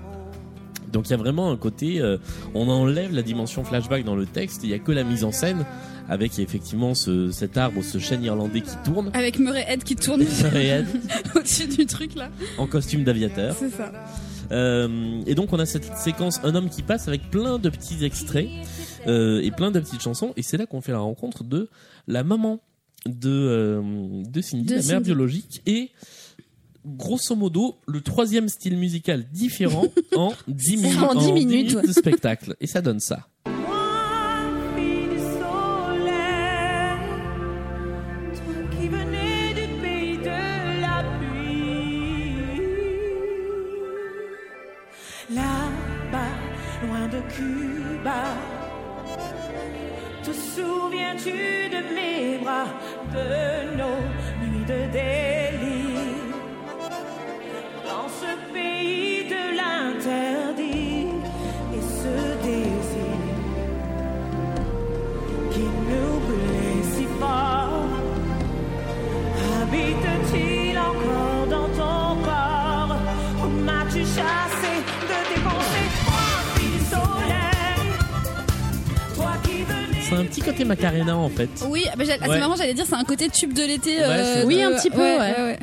Donc 0.92 1.06
il 1.08 1.10
y 1.10 1.14
a 1.14 1.16
vraiment 1.16 1.50
un 1.50 1.56
côté. 1.56 2.00
euh, 2.00 2.18
on 2.54 2.68
enlève 2.68 3.12
la 3.14 3.22
dimension 3.22 3.64
flashback 3.64 4.04
dans 4.04 4.16
le 4.16 4.26
texte. 4.26 4.60
Il 4.64 4.70
y 4.70 4.74
a 4.74 4.78
que 4.78 4.92
la 4.92 5.04
mise 5.04 5.24
en 5.24 5.32
scène 5.32 5.64
avec 6.08 6.38
effectivement 6.38 6.94
ce, 6.94 7.30
cet 7.32 7.56
arbre, 7.56 7.82
ce 7.82 7.98
chêne 7.98 8.22
irlandais 8.22 8.60
qui 8.60 8.76
tourne. 8.84 9.10
Avec 9.14 9.38
Murray 9.38 9.64
Head 9.68 9.82
qui 9.82 9.96
tourne 9.96 10.22
au-dessus 11.34 11.66
du 11.66 11.86
truc 11.86 12.14
là. 12.14 12.30
en 12.58 12.66
costume 12.66 13.02
d'aviateur. 13.04 13.54
C'est 13.58 13.70
ça. 13.70 13.90
Euh, 14.52 15.20
et 15.26 15.34
donc 15.34 15.52
on 15.52 15.58
a 15.58 15.66
cette 15.66 15.96
séquence 15.96 16.40
un 16.44 16.54
homme 16.54 16.68
qui 16.70 16.82
passe 16.82 17.08
avec 17.08 17.30
plein 17.30 17.58
de 17.58 17.68
petits 17.68 18.04
extraits 18.04 18.48
euh, 19.08 19.40
et 19.42 19.50
plein 19.50 19.72
de 19.72 19.80
petites 19.80 20.02
chansons 20.02 20.32
et 20.36 20.42
c'est 20.42 20.56
là 20.56 20.66
qu'on 20.66 20.80
fait 20.80 20.92
la 20.92 21.00
rencontre 21.00 21.42
de 21.42 21.68
la 22.06 22.22
maman 22.22 22.60
de 23.06 23.28
euh, 23.28 23.82
de 24.24 24.40
Cindy, 24.40 24.64
De 24.66 24.70
la 24.70 24.76
mère 24.76 24.84
Cindy. 24.84 25.02
biologique 25.02 25.62
et 25.66 25.90
grosso 26.86 27.34
modo 27.34 27.76
le 27.86 28.00
troisième 28.00 28.48
style 28.48 28.76
musical 28.78 29.26
différent 29.32 29.86
en 30.16 30.32
10 30.46 30.76
minutes, 30.76 31.02
En 31.02 31.14
10 31.14 31.32
minutes, 31.32 31.74
ouais. 31.74 31.82
de 31.82 31.92
spectacle 31.92 32.54
et 32.60 32.66
ça 32.66 32.80
donne 32.80 33.00
ça. 33.00 33.26
Moi, 33.46 33.76
fille 34.76 35.08
du 35.08 35.18
soleil, 35.18 36.98
toi 38.34 38.54
qui 38.78 38.88
venais 38.88 39.54
du 39.54 39.66
pays 39.82 40.18
de 40.18 40.80
la 40.80 41.04
pluie. 41.18 42.60
Là-bas, 45.34 46.34
loin 46.86 47.08
de 47.08 47.20
Cuba, 47.34 48.22
te 50.22 50.30
souviens-tu 50.32 51.30
de 51.74 51.80
mes 51.94 52.38
bras, 52.42 52.68
de 53.12 53.76
nos 53.76 54.00
nuits 54.46 54.64
de 54.64 54.92
délire? 54.92 55.35
De 60.06 60.10
l'interdit 60.10 61.06
et 61.74 61.80
ce 61.82 62.46
désir 62.46 63.16
qui 65.52 65.60
nous 65.60 66.20
plaît 66.26 66.82
si 66.94 67.04
fort. 67.18 67.88
Habite-t-il 69.62 70.78
encore 70.78 71.46
dans 71.50 71.68
ton 71.68 72.22
corps? 72.22 72.96
Ou 73.44 73.48
m'as-tu 73.64 74.00
chassé 74.00 74.72
de 75.02 75.34
tes 75.34 75.40
pensées? 75.40 75.90
C'est 80.08 80.14
un 80.14 80.24
petit 80.24 80.40
côté 80.40 80.64
Macarena 80.64 81.16
en 81.16 81.28
fait. 81.28 81.50
Oui, 81.68 81.84
bah, 81.96 82.04
ah, 82.08 82.28
Ouais. 82.28 82.34
c'est 82.34 82.38
marrant, 82.38 82.54
j'allais 82.54 82.74
dire, 82.74 82.84
c'est 82.88 82.94
un 82.94 83.02
côté 83.02 83.28
tube 83.28 83.52
de 83.52 83.62
l'été. 83.64 83.98
Ouais, 83.98 84.04
euh, 84.08 84.44
Oui, 84.46 84.56
de- 84.58 84.62
un 84.62 84.72
petit 84.78 84.88
peu, 84.90 85.00
ouais. 85.00 85.58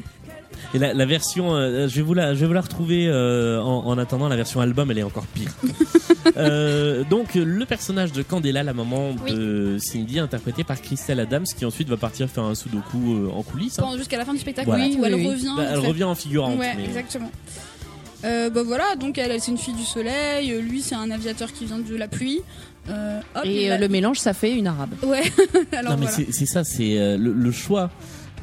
Et 0.73 0.79
la, 0.79 0.93
la 0.93 1.05
version, 1.05 1.53
euh, 1.55 1.88
je 1.88 1.95
vais 1.97 2.01
vous 2.01 2.13
la, 2.13 2.33
je 2.33 2.39
vais 2.39 2.47
vous 2.47 2.53
la 2.53 2.62
retrouver 2.62 3.07
euh, 3.07 3.62
en, 3.62 3.86
en 3.86 3.97
attendant. 3.97 4.27
La 4.27 4.36
version 4.36 4.59
album, 4.62 4.89
elle 4.91 4.99
est 4.99 5.03
encore 5.03 5.27
pire. 5.27 5.51
Euh, 6.38 7.03
donc 7.09 7.36
le 7.36 7.65
personnage 7.65 8.13
de 8.13 8.23
Candela, 8.23 8.63
la 8.63 8.73
maman 8.73 9.13
de 9.27 9.77
Cindy, 9.77 10.19
interprétée 10.19 10.63
par 10.63 10.81
Christelle 10.81 11.19
Adams, 11.19 11.43
qui 11.43 11.65
ensuite 11.65 11.89
va 11.89 11.97
partir 11.97 12.29
faire 12.29 12.45
un 12.45 12.55
sudoku 12.55 13.13
euh, 13.27 13.29
en 13.29 13.43
coulisses. 13.43 13.77
hein. 13.79 13.97
Jusqu'à 13.97 14.17
la 14.17 14.23
fin 14.25 14.33
du 14.33 14.39
spectacle, 14.39 14.67
Voilà. 14.69 14.86
oui, 14.86 14.95
où 14.97 15.03
elle 15.05 15.15
Oui, 15.15 15.27
revient. 15.27 15.51
Bah, 15.57 15.63
elle 15.73 15.79
revient 15.79 16.05
en 16.05 16.15
figurante. 16.15 16.57
Ouais, 16.57 16.73
mais- 16.77 16.86
exactement. 16.86 17.29
Euh, 18.23 18.49
bah 18.49 18.63
voilà, 18.63 18.95
donc 18.97 19.17
elle, 19.17 19.39
c'est 19.41 19.51
une 19.51 19.57
fille 19.57 19.73
du 19.73 19.83
soleil. 19.83 20.53
euh, 20.53 20.62
Lui, 20.62 20.81
c'est 20.81 20.95
un 20.95 21.12
aviateur 21.12 21.51
qui 21.51 21.65
vient 21.65 21.79
de 21.79 21.95
la 21.95 22.07
pluie. 22.07 22.39
Euh, 22.89 23.19
hop, 23.36 23.41
Et 23.45 23.69
euh, 23.71 23.77
le 23.77 23.89
mélange, 23.89 24.17
ça 24.17 24.33
fait 24.33 24.53
une 24.55 24.67
arabe. 24.67 24.91
Ouais. 25.03 25.23
Alors 25.73 25.93
non 25.93 25.99
mais 25.99 26.07
voilà. 26.07 26.27
c'est 26.31 26.45
ça, 26.45 26.63
c'est 26.63 26.97
euh, 26.97 27.17
le, 27.17 27.33
le 27.33 27.51
choix 27.51 27.91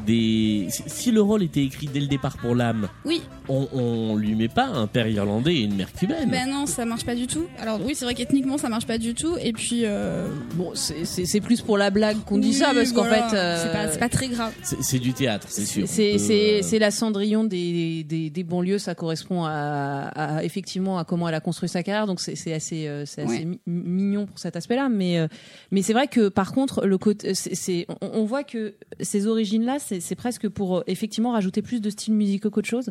des. 0.07 0.67
si- 0.87 1.11
le 1.11 1.23
rôle 1.23 1.43
était 1.43 1.63
écrit 1.65 1.89
dès 1.93 2.01
le 2.01 2.07
départ 2.07 2.37
pour 2.39 2.55
l'âme, 2.55 2.89
Oui, 3.05 3.23
on, 3.49 3.69
on 3.73 4.17
lui 4.17 4.35
met 4.35 4.49
pas 4.49 4.67
un 4.67 4.87
père 4.87 5.07
irlandais 5.09 5.55
et 5.57 5.61
une 5.63 5.75
mère 5.77 5.93
cubaine. 5.93 6.31
ben 6.31 6.49
non, 6.49 6.67
ça 6.67 6.85
marche 6.85 7.05
pas 7.05 7.15
du 7.15 7.27
tout. 7.27 7.45
Alors 7.59 7.81
oui, 7.85 7.95
c'est 7.95 8.05
vrai 8.05 8.15
qu'ethniquement, 8.15 8.59
ça 8.59 8.69
marche 8.69 8.87
pas 8.87 8.99
du 8.99 9.15
tout. 9.15 9.37
Et 9.43 9.53
puis. 9.53 9.83
euh, 9.85 10.29
Bon, 10.55 10.73
c'est- 10.75 11.41
plus 11.41 11.61
pour 11.63 11.79
la 11.79 11.91
blague 11.91 12.19
qu'on 12.25 12.39
dit 12.39 12.49
oui, 12.49 12.55
ça, 12.55 12.73
parce 12.75 12.93
qu'en 12.93 13.05
fait. 13.05 13.35
euh, 13.35 13.89
c'est 13.93 13.99
pas, 13.99 14.09
très 14.09 14.29
grave. 14.29 14.53
C'est 14.63 14.99
du 14.99 15.13
théâtre, 15.13 15.47
c'est 15.51 15.65
sûr. 15.65 15.87
C'est 15.87 16.17
peut, 16.17 16.33
euh, 16.33 16.61
c'est 16.63 16.79
la 16.79 16.91
Cendrillon 16.91 17.45
des, 17.45 18.05
des, 18.05 18.29
des 18.31 18.45
banlieues, 18.45 18.79
ça 18.79 18.95
correspond 18.95 19.45
à, 19.45 20.11
à- 20.15 20.45
effectivement 20.45 20.99
à 20.99 21.05
comment 21.05 21.29
elle 21.29 21.35
a 21.35 21.41
construit 21.41 21.69
sa 21.69 21.83
carrière, 21.83 22.07
donc 22.07 22.21
c'est 22.21 22.37
c'est 22.37 22.53
assez, 22.53 22.87
euh, 22.87 23.05
c'est 23.07 23.23
assez 23.23 23.45
Ouais. 23.45 23.59
mignon 23.67 24.27
pour 24.27 24.39
cet 24.39 24.55
aspect-là. 24.57 24.89
Mais, 24.89 25.19
euh, 25.19 25.29
mais 25.71 25.83
c'est 25.83 25.93
vrai 25.93 26.09
que 26.09 26.29
par 26.29 26.53
contre, 26.53 26.87
le 26.87 26.99
côté, 26.99 27.35
c'est- 27.35 27.87
on, 28.01 28.11
on 28.21 28.25
voit 28.25 28.45
que 28.45 28.75
ces 29.01 29.27
origines-là, 29.27 29.79
c'est 29.79 29.90
c'est 29.99 30.15
presque 30.15 30.49
pour 30.49 30.79
euh, 30.79 30.83
effectivement 30.87 31.33
rajouter 31.33 31.63
plus 31.63 31.81
de 31.81 31.91
style 31.91 32.15
musicaux 32.15 32.51
qu'autre 32.51 32.69
chose. 32.69 32.91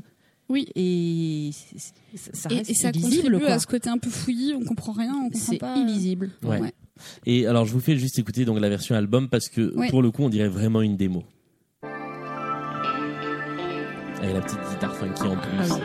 Oui. 0.49 0.67
Et 0.75 1.51
c'est- 1.53 1.93
c'est- 2.15 2.35
ça 2.35 2.49
Et, 2.51 2.55
reste 2.57 2.69
et 2.71 2.73
ça 2.73 2.89
illisible, 2.89 3.21
contribue 3.23 3.39
quoi. 3.45 3.53
à 3.53 3.59
ce 3.59 3.67
côté 3.67 3.89
un 3.89 3.97
peu 3.99 4.09
fouillis, 4.09 4.53
on 4.55 4.65
comprend 4.65 4.91
rien, 4.91 5.13
on 5.15 5.29
comprend 5.29 5.39
C'est 5.39 5.57
pas. 5.59 5.77
illisible. 5.77 6.31
Ouais. 6.43 6.59
Ouais. 6.59 6.73
Et 7.25 7.45
alors 7.47 7.65
je 7.65 7.71
vous 7.71 7.79
fais 7.79 7.95
juste 7.95 8.19
écouter 8.19 8.43
donc 8.43 8.59
la 8.59 8.67
version 8.67 8.95
album 8.95 9.29
parce 9.29 9.47
que 9.47 9.73
Ouais. 9.77 9.89
pour 9.89 10.01
le 10.01 10.11
coup 10.11 10.23
on 10.23 10.29
dirait 10.29 10.49
vraiment 10.49 10.81
une 10.81 10.97
démo. 10.97 11.23
Avec 14.21 14.33
la 14.33 14.41
petite 14.41 14.59
guitare 14.69 14.95
funky 14.95 15.21
en 15.23 15.37
plus. 15.37 15.49
Ah 15.59 15.75
oui. 15.75 15.81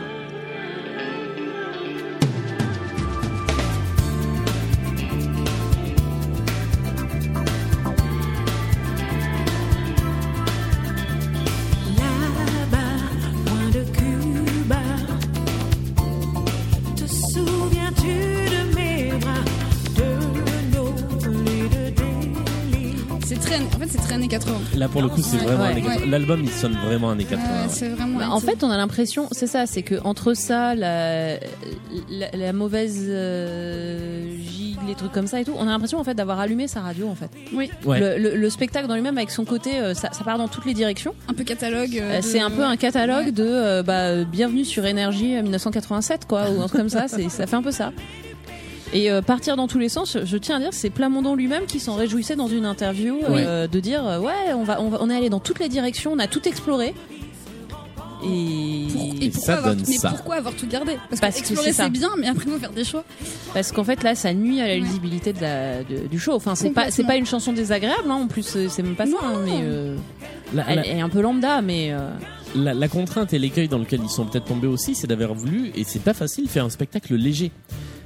80. 24.39 24.55
Là 24.77 24.89
pour 24.89 25.03
le 25.03 25.09
coup 25.09 25.23
c'est 25.23 25.37
vraiment 25.39 25.63
ouais. 25.65 25.71
années 25.71 25.83
80. 25.83 26.01
Ouais. 26.05 26.11
L'album 26.11 26.41
il 26.43 26.51
sonne 26.51 26.77
vraiment 26.87 27.11
années 27.11 27.25
80. 27.25 27.45
Ouais. 27.63 27.69
c'est 27.69 27.89
vraiment. 27.89 28.19
Bah, 28.19 28.31
en 28.31 28.41
fait, 28.41 28.63
on 28.65 28.71
a 28.71 28.77
l'impression, 28.77 29.29
c'est 29.33 29.47
ça, 29.47 29.67
c'est 29.67 29.83
que 29.83 29.97
entre 30.05 30.35
ça, 30.35 30.75
la, 30.75 31.35
la, 32.11 32.31
la 32.33 32.53
mauvaise 32.53 33.05
euh, 33.09 34.37
gigue, 34.39 34.79
les 34.87 34.95
trucs 34.95 35.13
comme 35.13 35.27
ça 35.27 35.41
et 35.41 35.45
tout, 35.45 35.55
on 35.59 35.63
a 35.63 35.71
l'impression 35.71 35.99
en 35.99 36.05
fait 36.05 36.15
d'avoir 36.15 36.41
allumé 36.41 36.69
sa 36.69 36.81
radio 36.81 37.09
en 37.09 37.15
fait. 37.15 37.31
oui, 37.53 37.71
Ouais. 37.85 38.01
Le, 38.01 38.19
le- 38.31 38.37
le 38.37 38.51
spectacle 38.51 38.87
dans 38.89 38.95
lui-même 38.95 39.17
avec 39.19 39.31
son 39.31 39.45
côté, 39.45 39.79
euh, 39.79 39.95
ça, 39.95 40.11
ça 40.13 40.25
part 40.25 40.39
dans 40.39 40.49
toutes 40.49 40.67
les 40.67 40.75
directions. 40.75 41.15
un 41.29 41.35
peu 41.35 41.45
catalogue. 41.45 41.99
euh, 42.01 42.19
de- 42.19 42.23
c'est 42.25 42.41
un 42.41 42.51
peu 42.51 42.65
un 42.65 42.77
catalogue 42.77 43.27
Ouais. 43.27 43.33
de 43.33 43.45
euh, 43.47 43.83
bah, 43.83 44.25
Bienvenue 44.25 44.65
sur 44.65 44.85
Énergie 44.85 45.37
euh, 45.37 45.43
1987 45.43 46.27
quoi, 46.27 46.51
ou 46.51 46.61
un 46.63 46.67
truc 46.67 46.81
comme 46.81 46.89
ça. 46.89 47.07
C'est, 47.09 47.29
ça 47.29 47.47
fait 47.47 47.57
un 47.57 47.63
peu 47.63 47.71
ça. 47.73 47.93
Et 48.95 49.11
euh, 49.11 49.21
partir 49.23 49.57
dans 49.57 49.67
tous 49.67 49.79
les 49.79 49.89
sens, 49.89 50.17
je 50.25 50.37
tiens 50.37 50.57
à 50.57 50.61
dire, 50.61 50.69
c'est 50.73 50.89
Plamondon 50.89 51.35
lui-même 51.35 51.67
qui 51.67 51.81
s'en 51.81 51.97
réjouissait 51.97 52.37
dans 52.37 52.47
une 52.49 52.65
interview 52.65 53.19
euh, 53.29 53.67
de 53.67 53.81
dire 53.81 54.07
euh, 54.07 54.21
ouais, 54.21 54.53
on 54.55 54.63
va, 54.63 54.81
on 54.81 54.89
va, 54.89 54.99
on 55.01 55.11
est 55.11 55.17
allé 55.17 55.29
dans 55.31 55.41
toutes 55.41 55.59
les 55.59 55.69
directions, 55.69 56.13
on 56.13 56.19
a 56.21 56.29
tout 56.29 56.47
exploré. 56.49 56.95
Et 58.27 58.87
Pour- 58.91 59.03
Et 59.21 59.25
et 59.27 59.31
pourquoi 59.31 59.47
ça 59.47 59.59
avoir, 59.59 59.75
donne 59.75 59.85
mais 59.87 59.97
ça. 59.99 60.09
pourquoi 60.11 60.35
avoir 60.37 60.55
tout 60.55 60.67
gardé? 60.67 60.93
Parce, 61.11 61.21
Parce 61.21 61.35
que 61.35 61.41
que 61.41 61.47
explorer 61.51 61.73
c'est 61.73 61.83
ça. 61.83 61.89
bien, 61.91 62.09
mais 62.19 62.29
après 62.29 62.45
il 62.47 62.53
faut 62.53 62.59
faire 62.59 62.71
des 62.73 62.85
choix. 62.85 63.05
Parce 63.53 63.71
qu'en 63.73 63.85
fait 63.85 64.03
là, 64.03 64.15
ça 64.15 64.33
nuit 64.33 64.61
à 64.61 64.69
la 64.69 64.75
Ouais. 64.75 64.81
lisibilité 64.81 65.33
de 65.35 65.43
la, 65.43 65.83
de- 65.83 66.07
du 66.07 66.19
show. 66.19 66.33
Enfin, 66.33 66.55
c'est 66.55 66.71
pas, 66.71 66.91
c'est 66.91 67.05
pas 67.05 67.17
une 67.17 67.27
chanson 67.27 67.53
désagréable, 67.53 68.09
hein, 68.09 68.15
en 68.15 68.27
plus, 68.29 68.57
c'est 68.69 68.83
même 68.83 68.95
pas 68.97 69.07
ça. 69.07 69.17
hein, 69.23 69.41
mais 69.45 69.59
euh, 69.63 69.97
La, 70.55 70.65
elle 70.71 70.77
la- 70.77 70.87
est 70.87 71.01
un 71.01 71.09
peu 71.11 71.21
lambda, 71.21 71.61
mais 71.61 71.93
euh, 71.93 72.09
la- 72.55 72.73
la 72.73 72.89
contrainte 72.89 73.35
et 73.35 73.39
l'écueil 73.39 73.69
dans 73.69 73.79
lequel 73.79 74.01
ils 74.03 74.09
sont 74.09 74.25
peut-être 74.25 74.47
tombés 74.47 74.69
aussi 74.69 74.95
c'est 74.95 75.07
d'avoir 75.09 75.35
voulu 75.35 75.73
et 75.75 75.85
c'est 75.85 75.99
pas 76.03 76.15
facile 76.15 76.49
faire 76.49 76.65
un 76.65 76.71
spectacle 76.71 77.15
léger. 77.17 77.51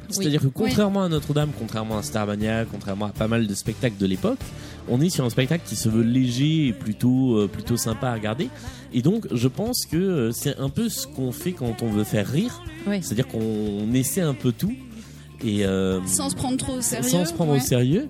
C'est-à-dire 0.08 0.40
que 0.40 0.46
contrairement 0.46 1.04
à 1.04 1.08
Notre-Dame, 1.08 1.50
contrairement 1.58 1.98
à 1.98 2.02
Starmania, 2.02 2.64
contrairement 2.64 3.06
à 3.06 3.10
pas 3.10 3.28
mal 3.28 3.46
de 3.46 3.54
spectacles 3.54 3.98
de 3.98 4.06
l'époque, 4.06 4.38
on 4.88 5.00
est 5.00 5.10
sur 5.10 5.24
un 5.24 5.30
spectacle 5.30 5.64
qui 5.66 5.76
se 5.76 5.88
veut 5.88 6.02
léger 6.02 6.68
et 6.68 6.72
plutôt 6.72 7.36
euh, 7.36 7.46
plutôt 7.46 7.76
sympa 7.76 8.08
à 8.08 8.14
regarder. 8.14 8.48
Et 8.92 9.02
donc, 9.02 9.26
je 9.32 9.48
pense 9.48 9.84
que 9.84 9.96
euh, 9.96 10.32
c'est 10.32 10.56
un 10.58 10.70
peu 10.70 10.88
ce 10.88 11.06
qu'on 11.06 11.32
fait 11.32 11.52
quand 11.52 11.82
on 11.82 11.90
veut 11.90 12.04
faire 12.04 12.26
rire. 12.26 12.62
Oui. 12.86 13.02
C'est-à-dire 13.02 13.28
qu'on 13.28 13.92
essaie 13.92 14.22
un 14.22 14.34
peu 14.34 14.52
tout 14.52 14.72
et 15.44 15.64
euh, 15.64 16.00
Sans 16.06 16.30
se 16.30 16.36
prendre 16.36 16.56
trop 16.56 16.74
au 16.74 16.80
sérieux. 16.80 17.08
sans 17.08 17.24
se 17.24 17.32
prendre 17.32 17.52
ouais. 17.52 17.58
au 17.58 17.62
sérieux. 17.62 18.08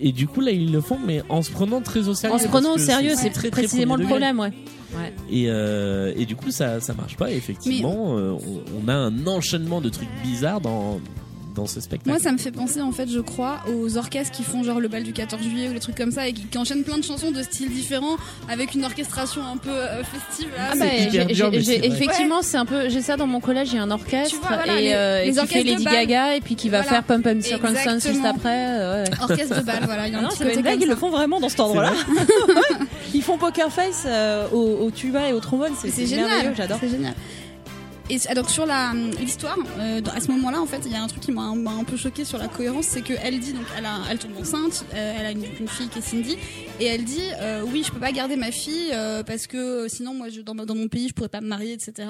Et 0.00 0.12
du 0.12 0.26
coup, 0.26 0.40
là, 0.40 0.50
ils 0.50 0.72
le 0.72 0.80
font, 0.80 0.98
mais 1.04 1.22
en 1.28 1.42
se 1.42 1.50
prenant 1.50 1.80
très 1.80 2.08
au 2.08 2.14
sérieux. 2.14 2.34
en 2.34 2.38
se 2.38 2.48
prenant 2.48 2.74
au 2.74 2.78
sérieux, 2.78 3.12
c'est 3.16 3.30
très, 3.30 3.50
très 3.50 3.62
précisément 3.62 3.96
le 3.96 4.04
problème, 4.04 4.40
ouais. 4.40 4.52
Et, 5.30 5.46
euh, 5.48 6.12
et 6.16 6.24
du 6.24 6.36
coup, 6.36 6.50
ça, 6.50 6.80
ça 6.80 6.94
marche 6.94 7.16
pas. 7.16 7.30
Effectivement, 7.30 8.16
euh, 8.16 8.32
on, 8.32 8.84
on 8.84 8.88
a 8.88 8.94
un 8.94 9.26
enchaînement 9.26 9.80
de 9.80 9.88
trucs 9.88 10.08
bizarres 10.22 10.60
dans, 10.60 11.00
dans 11.54 11.66
ce 11.66 11.80
spectacle. 11.80 12.10
Moi, 12.10 12.18
ça 12.18 12.32
me 12.32 12.38
fait 12.38 12.50
penser, 12.50 12.80
en 12.80 12.90
fait, 12.92 13.08
je 13.08 13.20
crois, 13.20 13.60
aux 13.72 13.96
orchestres 13.96 14.32
qui 14.36 14.42
font 14.42 14.62
genre 14.62 14.80
le 14.80 14.88
bal 14.88 15.02
du 15.04 15.12
14 15.12 15.42
juillet 15.42 15.68
ou 15.68 15.72
les 15.72 15.80
trucs 15.80 15.96
comme 15.96 16.10
ça 16.10 16.26
et 16.28 16.32
qui, 16.32 16.42
qui 16.44 16.58
enchaînent 16.58 16.82
plein 16.84 16.98
de 16.98 17.04
chansons 17.04 17.30
de 17.30 17.42
styles 17.42 17.70
différents 17.70 18.16
avec 18.48 18.74
une 18.74 18.84
orchestration 18.84 19.42
un 19.42 19.56
peu 19.56 19.70
euh, 19.70 20.02
festive. 20.04 20.48
là. 20.56 20.70
Ah 20.72 20.74
bah, 20.78 20.84
j'ai- 21.28 21.62
c'est 21.62 21.84
effectivement, 21.86 22.42
c'est 22.42 22.56
un 22.56 22.66
peu. 22.66 22.88
J'ai 22.88 23.00
ça 23.02 23.16
dans 23.16 23.26
mon 23.26 23.40
collège. 23.40 23.68
Il 23.72 23.76
y 23.76 23.78
a 23.78 23.82
un 23.82 23.90
orchestre 23.90 24.34
Tu 24.40 24.46
vois, 24.46 24.56
voilà, 24.56 24.80
et, 24.80 24.84
les- 24.84 24.92
euh, 24.94 25.22
et 25.22 25.26
les 25.26 25.32
qui 25.32 25.38
orchestres 25.38 25.64
fait 25.64 25.70
Lady. 25.70 25.84
Gaga 25.84 26.36
et 26.36 26.40
puis 26.40 26.56
qui 26.56 26.68
va 26.68 26.78
Voilà. 26.82 26.90
faire 26.96 27.04
Pump 27.04 27.24
Pump 27.24 27.42
Circumstance 27.42 28.06
juste 28.06 28.24
après. 28.24 28.66
euh, 28.80 29.04
ouais. 29.04 29.10
Orchestre 29.20 29.56
de 29.60 29.62
bal, 29.64 29.82
voilà. 29.84 30.06
Il 30.08 30.12
y 30.12 30.16
a 30.16 30.18
Ah 30.18 30.20
un 30.20 30.24
non, 30.24 30.28
petit 30.30 30.38
côté 30.44 30.62
blague, 30.62 30.80
ils 30.82 30.88
le 30.88 30.96
font 30.96 31.10
vraiment 31.10 31.40
dans 31.40 31.48
cet 31.48 31.60
endroit-là. 31.60 31.92
ils 33.14 33.22
font 33.22 33.38
Poker 33.38 33.70
Face 33.72 34.04
euh, 34.06 34.46
au, 34.52 34.86
au 34.86 34.90
tuba 34.90 35.28
et 35.28 35.32
au 35.32 35.40
trombone, 35.40 35.72
c'est 35.80 36.06
génial, 36.06 36.52
j'adore. 36.56 36.78
C'est 36.80 36.88
génial. 36.90 37.14
Et 38.10 38.18
donc 38.34 38.50
sur 38.50 38.64
hum, 38.64 39.10
l'histoire, 39.18 39.56
euh, 39.78 40.02
à 40.14 40.20
ce 40.20 40.30
moment-là, 40.32 40.60
en 40.60 40.66
fait, 40.66 40.82
il 40.84 40.92
y 40.92 40.94
a 40.94 41.02
un 41.02 41.06
truc 41.06 41.22
qui 41.22 41.32
m'a 41.32 41.42
un 41.42 41.84
peu 41.84 41.96
choqué 41.96 42.26
sur 42.26 42.36
la 42.36 42.48
cohérence, 42.48 42.84
c'est 42.86 43.00
que 43.00 43.14
elle 43.22 43.40
dit 43.40 43.54
donc 43.54 43.64
elle, 43.78 43.86
a, 43.86 44.00
elle 44.10 44.18
tombe 44.18 44.36
enceinte, 44.38 44.84
euh, 44.94 45.14
elle 45.18 45.26
a 45.26 45.30
une, 45.30 45.68
fille 45.68 45.88
qui 45.88 46.00
est 46.00 46.02
Cindy, 46.02 46.36
et 46.80 46.84
elle 46.84 47.04
dit 47.04 47.30
euh, 47.40 47.62
oui, 47.66 47.82
je 47.82 47.90
peux 47.90 48.00
pas 48.00 48.12
garder 48.12 48.36
ma 48.36 48.52
fille 48.52 48.90
euh, 48.92 49.22
parce 49.22 49.46
que 49.46 49.88
sinon 49.88 50.12
moi 50.12 50.28
je, 50.28 50.42
dans, 50.42 50.54
dans 50.54 50.74
mon 50.74 50.88
pays 50.88 51.08
je 51.08 51.14
pourrais 51.14 51.30
pas 51.30 51.40
me 51.40 51.48
marier, 51.48 51.72
etc. 51.72 52.06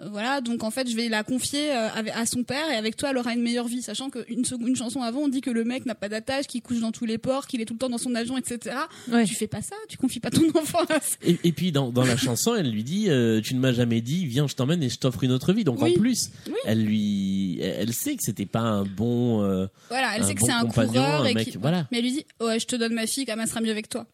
Euh, 0.00 0.08
voilà, 0.08 0.40
donc 0.40 0.64
en 0.64 0.72
fait 0.72 0.90
je 0.90 0.96
vais 0.96 1.08
la 1.08 1.22
confier 1.22 1.70
euh, 1.72 1.88
à 2.14 2.26
son 2.26 2.42
père 2.42 2.68
et 2.68 2.74
avec 2.74 2.96
toi 2.96 3.10
elle 3.10 3.18
aura 3.18 3.32
une 3.32 3.42
meilleure 3.42 3.68
vie, 3.68 3.80
sachant 3.80 4.10
qu'une 4.10 4.42
une 4.66 4.74
chanson 4.74 5.02
avant 5.02 5.20
on 5.20 5.28
dit 5.28 5.40
que 5.40 5.50
le 5.50 5.62
mec 5.62 5.86
n'a 5.86 5.94
pas 5.94 6.08
d'attache, 6.08 6.48
qu'il 6.48 6.62
couche 6.62 6.80
dans 6.80 6.90
tous 6.90 7.04
les 7.04 7.16
ports, 7.16 7.46
qu'il 7.46 7.60
est 7.60 7.64
tout 7.64 7.74
le 7.74 7.78
temps 7.78 7.88
dans 7.90 7.98
son 7.98 8.16
avion, 8.16 8.36
etc. 8.36 8.74
Ouais. 9.08 9.24
Tu 9.24 9.36
fais 9.36 9.46
pas 9.46 9.62
ça, 9.62 9.76
tu 9.88 9.96
confies 9.96 10.18
pas 10.18 10.30
ton 10.30 10.42
enfant 10.60 10.80
à 10.88 10.98
Et, 11.22 11.38
et 11.44 11.52
puis 11.52 11.70
dans, 11.70 11.90
dans 11.92 12.04
la 12.04 12.16
chanson, 12.16 12.56
elle 12.56 12.72
lui 12.72 12.82
dit 12.82 13.08
euh, 13.08 13.40
Tu 13.40 13.54
ne 13.54 13.60
m'as 13.60 13.72
jamais 13.72 14.00
dit, 14.00 14.26
viens, 14.26 14.48
je 14.48 14.56
t'emmène 14.56 14.82
et 14.82 14.88
je 14.88 14.98
t'offre 14.98 15.22
une 15.22 15.30
autre 15.30 15.52
vie. 15.52 15.62
Donc 15.62 15.80
Oui. 15.80 15.94
en 15.96 16.00
plus, 16.00 16.30
Oui. 16.48 16.54
elle 16.66 16.84
lui, 16.84 17.60
elle 17.60 17.74
elle 17.88 17.92
sait 17.94 18.16
que 18.16 18.22
c'était 18.24 18.46
pas 18.46 18.62
un 18.62 18.82
bon. 18.82 19.44
euh, 19.44 19.68
Voilà, 19.90 20.16
elle 20.16 20.22
Un 20.22 20.26
sait 20.26 20.34
que 20.34 20.40
bon 20.40 20.46
c'est 20.46 20.52
un 20.52 20.62
compagnon, 20.62 20.92
coureur 20.92 21.22
un 21.22 21.26
et 21.26 21.34
mec, 21.34 21.56
voilà. 21.60 21.86
Mais 21.92 21.98
elle 21.98 22.04
lui 22.04 22.12
dit 22.14 22.26
ouais, 22.40 22.58
je 22.58 22.66
te 22.66 22.74
donne 22.74 22.94
ma 22.94 23.06
fille, 23.06 23.26
quand 23.26 23.32
même, 23.36 23.42
elle 23.44 23.48
sera 23.48 23.60
mieux 23.60 23.70
avec 23.70 23.88
toi. 23.88 24.06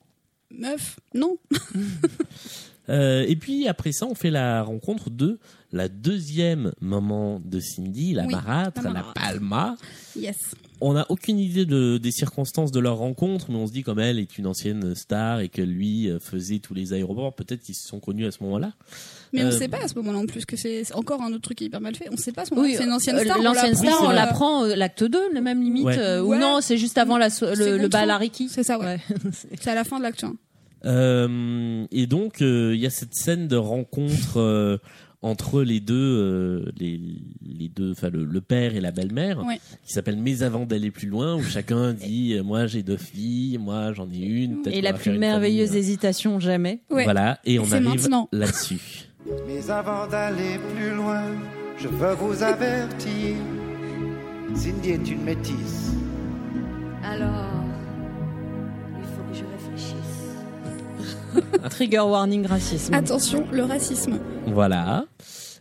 Meuf, 0.51 0.99
non. 1.15 1.39
euh, 2.89 3.25
et 3.29 3.37
puis 3.37 3.69
après 3.69 3.93
ça, 3.93 4.07
on 4.07 4.15
fait 4.15 4.31
la 4.31 4.63
rencontre 4.63 5.11
de 5.11 5.39
la 5.73 5.89
deuxième 5.89 6.73
maman 6.81 7.41
de 7.45 7.61
Cindy, 7.61 8.13
la 8.15 8.25
Oui, 8.25 8.33
marâtre, 8.33 8.83
la 8.83 8.91
la. 8.93 9.05
Palma. 9.15 9.77
Yes. 10.17 10.37
On 10.83 10.95
n'a 10.95 11.05
aucune 11.11 11.39
idée 11.39 11.67
de, 11.67 11.99
des 11.99 12.11
circonstances 12.11 12.73
de 12.73 12.81
leur 12.81 12.97
rencontre, 12.97 13.51
mais 13.51 13.57
on 13.57 13.67
se 13.67 13.73
dit 13.73 13.83
comme 13.83 13.99
elle 14.01 14.19
est 14.19 14.39
une 14.39 14.47
ancienne 14.47 14.95
star 14.95 15.41
et 15.41 15.49
que 15.51 15.61
lui 15.61 16.09
euh, 16.09 16.19
faisait 16.19 16.59
tous 16.59 16.73
les 16.73 16.95
aéroports, 16.95 17.35
peut-être 17.35 17.61
qu'ils 17.61 17.75
se 17.75 17.87
sont 17.87 18.01
connus 18.01 18.25
à 18.27 18.31
ce 18.31 18.43
moment-là. 18.43 18.73
Mais 19.35 19.45
on 19.45 19.49
Euh, 19.49 19.51
sait 19.53 19.69
pas 19.69 19.77
à 19.85 19.89
ce 19.89 19.95
moment-là 19.97 20.19
en 20.19 20.27
plus 20.27 20.47
que 20.47 20.57
c'est 20.57 20.91
encore 20.95 21.23
un 21.23 21.29
autre 21.33 21.43
truc 21.43 21.59
qui 21.59 21.65
est 21.65 21.67
hyper 21.67 21.83
mal 21.83 21.95
fait. 21.95 22.09
On 22.11 22.17
sait 22.17 22.33
pas 22.33 22.43
à 22.43 22.45
ce 22.47 22.55
moment-là. 22.55 22.71
Oui, 22.73 22.77
c'est 22.79 22.85
une 22.85 22.93
ancienne 22.93 23.17
euh, 23.17 23.25
star. 23.25 23.39
on 23.39 23.43
L'ancienne 23.43 23.75
star, 23.77 24.03
on 24.05 24.11
euh, 24.11 24.13
l'apprend 24.15 24.65
euh, 24.65 24.75
l'acte 24.75 25.05
2, 25.05 25.35
la 25.35 25.41
même 25.43 25.63
limite. 25.63 25.85
Ouais. 25.85 25.99
euh, 25.99 26.23
ou 26.23 26.35
non, 26.35 26.61
c'est 26.63 26.79
juste 26.79 26.97
avant 26.99 27.19
la 27.19 27.29
le, 27.29 27.77
le 27.77 27.89
bal 27.89 28.11
à 28.11 28.17
Ricky. 28.17 28.49
C'est 28.49 28.63
ça, 28.65 28.79
ouais. 28.79 28.87
Ouais. 28.87 29.01
C'est 29.61 29.69
à 29.71 29.75
la 29.75 29.85
fin 29.85 29.99
de 29.99 30.03
l'acte. 30.05 30.25
hein. 30.25 30.35
Euh, 30.87 31.87
et 31.91 32.07
donc 32.07 32.41
euh, 32.41 32.73
il 32.75 32.81
y 32.81 32.87
a 32.87 32.91
cette 32.91 33.15
scène 33.15 33.49
de 33.49 33.57
rencontre 33.57 34.39
euh, 34.39 34.79
entre 35.23 35.63
les 35.63 35.81
deux, 35.81 35.95
euh, 35.95 36.65
les, 36.79 36.99
les 37.47 37.69
deux, 37.69 37.91
enfin 37.93 38.09
le, 38.11 38.25
le 38.25 38.41
père 38.41 38.75
et 38.75 38.81
la 38.81 38.91
belle-mère, 38.91 39.45
Ouais. 39.45 39.61
qui 39.87 39.93
s'appelle 39.93 40.17
Mais 40.17 40.43
avant 40.43 40.65
d'aller 40.65 40.91
plus 40.91 41.09
loin, 41.09 41.35
où 41.37 41.43
chacun 41.43 41.93
dit 41.93 42.35
euh, 42.35 42.43
moi 42.43 42.67
j'ai 42.67 42.83
deux 42.83 42.97
filles, 42.97 43.59
moi 43.59 43.93
j'en 43.93 44.09
ai 44.11 44.19
une. 44.19 44.63
peut-être 44.63 44.75
Et 44.77 44.81
la 44.81 44.93
plus 44.95 45.19
merveilleuse 45.19 45.69
famille. 45.69 45.81
hésitation 45.83 46.41
jamais. 46.41 46.81
Ouais. 46.91 47.05
Voilà, 47.05 47.39
et 47.45 47.59
on 47.59 47.71
arrive 47.71 48.09
là-dessus. 48.33 49.07
Mais 49.47 49.71
avant 49.71 50.07
d'aller 50.07 50.59
plus 50.75 50.95
loin, 50.95 51.23
je 51.77 51.89
veux 51.89 52.15
vous 52.15 52.43
avertir. 52.43 53.37
Cindy 54.55 54.91
est 54.91 55.11
une 55.11 55.23
métisse. 55.23 55.93
Alors, 57.05 57.60
Trigger 61.71 62.01
warning 62.01 62.47
racisme. 62.47 62.95
Attention, 62.95 63.47
le 63.53 63.65
racisme. 63.65 64.19
Voilà. 64.47 65.05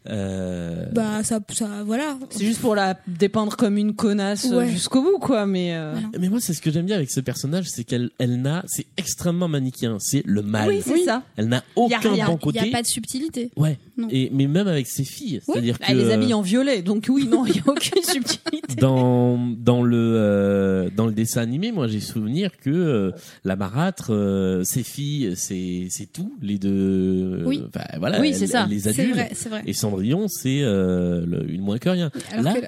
Euh, 0.10 0.86
Bah 0.94 1.24
ça, 1.24 1.40
ça, 1.54 1.84
voilà. 1.86 2.18
C'est 2.30 2.46
juste 2.46 2.62
pour 2.62 2.76
la 2.76 2.98
dépeindre 3.08 3.56
comme 3.56 3.78
une 3.78 3.94
connasse 3.96 4.52
euh, 4.52 4.58
Ouais. 4.60 4.70
jusqu'au 4.70 5.02
bout, 5.02 5.20
quoi. 5.20 5.46
Mais 5.46 5.74
euh, 5.76 5.92
Voilà. 5.94 6.08
Mais 6.20 6.30
moi, 6.30 6.40
c'est 6.42 6.54
ce 6.54 6.62
que 6.62 6.72
j'aime 6.72 6.86
bien 6.86 6.96
avec 6.96 7.12
ce 7.12 7.20
personnage, 7.20 7.66
c'est 7.68 7.84
qu'elle 7.84 8.10
elle 8.18 8.42
n'a, 8.42 8.64
c'est 8.68 8.86
extrêmement 8.98 9.48
manichéen, 9.48 9.98
c'est 10.00 10.24
le 10.26 10.42
mal. 10.42 10.68
oui, 10.70 10.82
c'est 10.84 10.94
Oui. 10.94 11.04
ça. 11.06 11.24
Elle 11.38 11.48
n'a 11.48 11.58
Y 11.78 11.94
a 11.94 11.98
aucun 11.98 12.10
bon 12.10 12.16
Il 12.18 12.24
n'y 12.34 12.38
côté. 12.40 12.60
a 12.60 12.66
pas 12.72 12.82
de 12.82 12.88
subtilité. 12.88 13.52
Ouais. 13.56 13.78
Non. 13.98 14.08
Et 14.12 14.30
mais 14.34 14.48
même 14.48 14.68
avec 14.68 14.88
ses 14.88 15.04
filles, 15.04 15.42
c'est-à-dire 15.46 15.78
que 15.78 15.84
Elle 15.88 15.98
les 15.98 16.12
habille 16.12 16.34
en 16.34 16.42
violet, 16.42 16.82
donc 16.82 17.08
oui, 17.10 17.28
non, 17.28 17.46
il 17.46 17.54
n'y 17.54 17.60
a 17.60 17.64
aucune 17.68 18.02
subtilité. 18.04 18.76
dans 18.80 19.38
dans 19.58 19.84
le 19.84 19.98
euh, 20.16 20.90
dans 20.96 21.06
le 21.06 21.12
dessin 21.12 21.42
animé, 21.42 21.72
moi 21.74 21.88
j'ai 21.88 22.00
souvenir 22.00 22.52
que 22.58 22.70
euh, 22.70 23.12
la 23.44 23.56
marâtre, 23.58 24.14
euh, 24.14 24.64
ses 24.64 24.84
filles, 24.84 25.34
c'est 25.36 25.88
c'est 25.90 26.12
tout, 26.12 26.34
les 26.42 26.58
deux. 26.58 27.44
Oui. 27.46 27.62
Enfin, 27.68 27.86
voilà. 28.00 28.22
Oui, 28.22 28.34
c'est 28.34 28.48
ça. 28.48 28.64
elle 28.64 28.70
les 28.70 28.88
vrai, 29.12 29.32
c'est 29.34 29.50
vrai. 29.50 29.64
Et 29.66 29.74
Cendrillon, 30.00 30.28
c'est 30.28 30.62
euh, 30.62 31.46
une 31.48 31.62
moins 31.62 31.78
que 31.78 31.90
rien. 31.90 32.12
Alors 32.32 32.44
Là, 32.46 32.62
que 32.62 32.66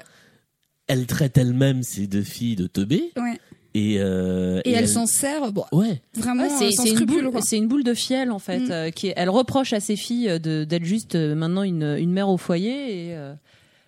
Elle 0.86 1.06
traite 1.06 1.38
elle-même 1.38 1.82
ses 1.82 2.06
deux 2.06 2.22
filles 2.22 2.56
de 2.56 2.66
teubés 2.66 3.12
ouais. 3.16 3.38
et 3.74 3.96
euh, 3.98 4.60
Et, 4.64 4.72
elle, 4.72 4.88
s'en 4.88 5.06
sert, 5.06 5.52
bon, 5.52 5.64
Ouais. 5.72 6.02
vraiment 6.14 6.42
Ouais, 6.44 6.50
euh, 6.52 6.56
c'est 6.58 6.88
une, 6.90 6.94
scrupule. 6.96 7.22
boule, 7.22 7.30
quoi. 7.30 7.40
c'est 7.42 7.56
une 7.56 7.68
boule 7.68 7.84
de 7.84 7.94
fiel 7.94 8.30
en 8.30 8.38
fait. 8.38 8.58
Mm. 8.60 8.70
euh, 8.70 8.90
qui 8.90 9.08
est- 9.08 9.14
elle 9.16 9.30
reproche 9.30 9.72
à 9.72 9.80
ses 9.80 9.96
filles 9.96 10.38
de- 10.40 10.64
d'être 10.64 10.84
juste 10.84 11.14
euh, 11.14 11.34
maintenant 11.34 11.62
une, 11.62 11.96
une 11.98 12.12
mère 12.12 12.28
au 12.28 12.36
foyer. 12.36 13.08
Et, 13.10 13.16
euh, 13.16 13.32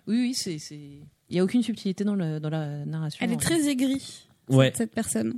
oui, 0.07 0.17
oui, 0.19 0.33
c'est. 0.33 0.57
c'est- 0.59 0.75
Il 1.29 1.33
n'y 1.33 1.39
a 1.39 1.43
aucune 1.43 1.63
subtilité 1.63 2.03
dans, 2.03 2.13
le, 2.15 2.39
dans 2.39 2.49
la 2.51 2.85
narration. 2.85 3.17
Elle 3.25 3.31
est 3.33 3.37
très 3.41 3.67
aigrie, 3.67 4.27
Ouais. 4.49 4.71
cette 4.75 4.91
personne. 4.93 5.33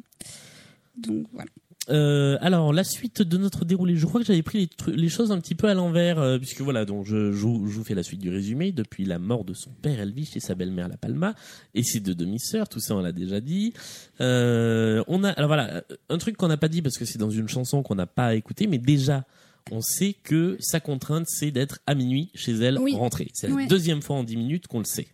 Donc 0.98 1.26
voilà. 1.34 1.50
Euh, 1.90 2.38
alors 2.42 2.74
la 2.74 2.84
suite 2.84 3.22
de 3.22 3.38
notre 3.38 3.64
déroulé, 3.64 3.96
je 3.96 4.06
crois 4.06 4.20
que 4.22 4.28
j'avais 4.28 4.42
pris 4.44 4.70
les, 4.88 4.94
les 4.96 5.10
choses 5.10 5.32
un 5.32 5.40
petit 5.40 5.56
peu 5.56 5.68
à 5.70 5.74
l'envers, 5.74 6.20
euh, 6.20 6.38
puisque 6.38 6.62
voilà, 6.62 6.84
donc 6.86 7.06
je, 7.06 7.32
je, 7.32 7.46
vous- 7.46 7.84
fais 7.84 7.96
la 7.96 8.04
suite 8.04 8.20
du 8.20 8.30
résumé. 8.30 8.72
Depuis 8.72 9.06
la 9.06 9.20
mort 9.20 9.46
de 9.46 9.54
son 9.54 9.70
père, 9.72 10.00
elle 10.00 10.12
vit 10.12 10.26
chez 10.26 10.40
sa 10.40 10.54
belle-mère 10.56 10.88
La 10.90 10.98
Palma 10.98 11.34
et 11.74 11.84
ses 11.84 12.00
deux 12.00 12.16
demi-sœurs. 12.16 12.68
Tout 12.68 12.80
ça, 12.80 12.96
on 12.96 13.00
l'a 13.02 13.12
déjà 13.14 13.40
dit. 13.40 13.74
Euh, 14.22 15.04
on 15.08 15.24
a, 15.24 15.30
alors 15.32 15.48
voilà, 15.48 15.84
un 16.10 16.18
truc 16.18 16.36
qu'on 16.38 16.48
n'a 16.50 16.58
pas 16.58 16.68
dit 16.68 16.82
parce 16.82 16.98
que 16.98 17.06
c'est 17.06 17.18
dans 17.20 17.30
une 17.30 17.48
chanson 17.48 17.84
qu'on 17.84 17.96
n'a 17.96 18.08
pas 18.08 18.36
écoutée, 18.36 18.68
mais 18.68 18.78
déjà. 18.78 19.26
On 19.70 19.82
sait 19.82 20.16
que 20.24 20.56
sa 20.62 20.80
contrainte, 20.80 21.26
c'est 21.28 21.52
d'être 21.52 21.80
à 21.88 21.94
minuit 21.94 22.30
chez 22.34 22.54
elle, 22.54 22.80
Oui. 22.80 22.96
rentrée. 22.96 23.28
C'est 23.34 23.50
la 23.50 23.56
Ouais. 23.56 23.68
deuxième 23.68 24.02
fois 24.02 24.16
en 24.16 24.24
dix 24.24 24.38
minutes 24.38 24.68
qu'on 24.68 24.80
le 24.80 24.86
sait. 24.86 25.10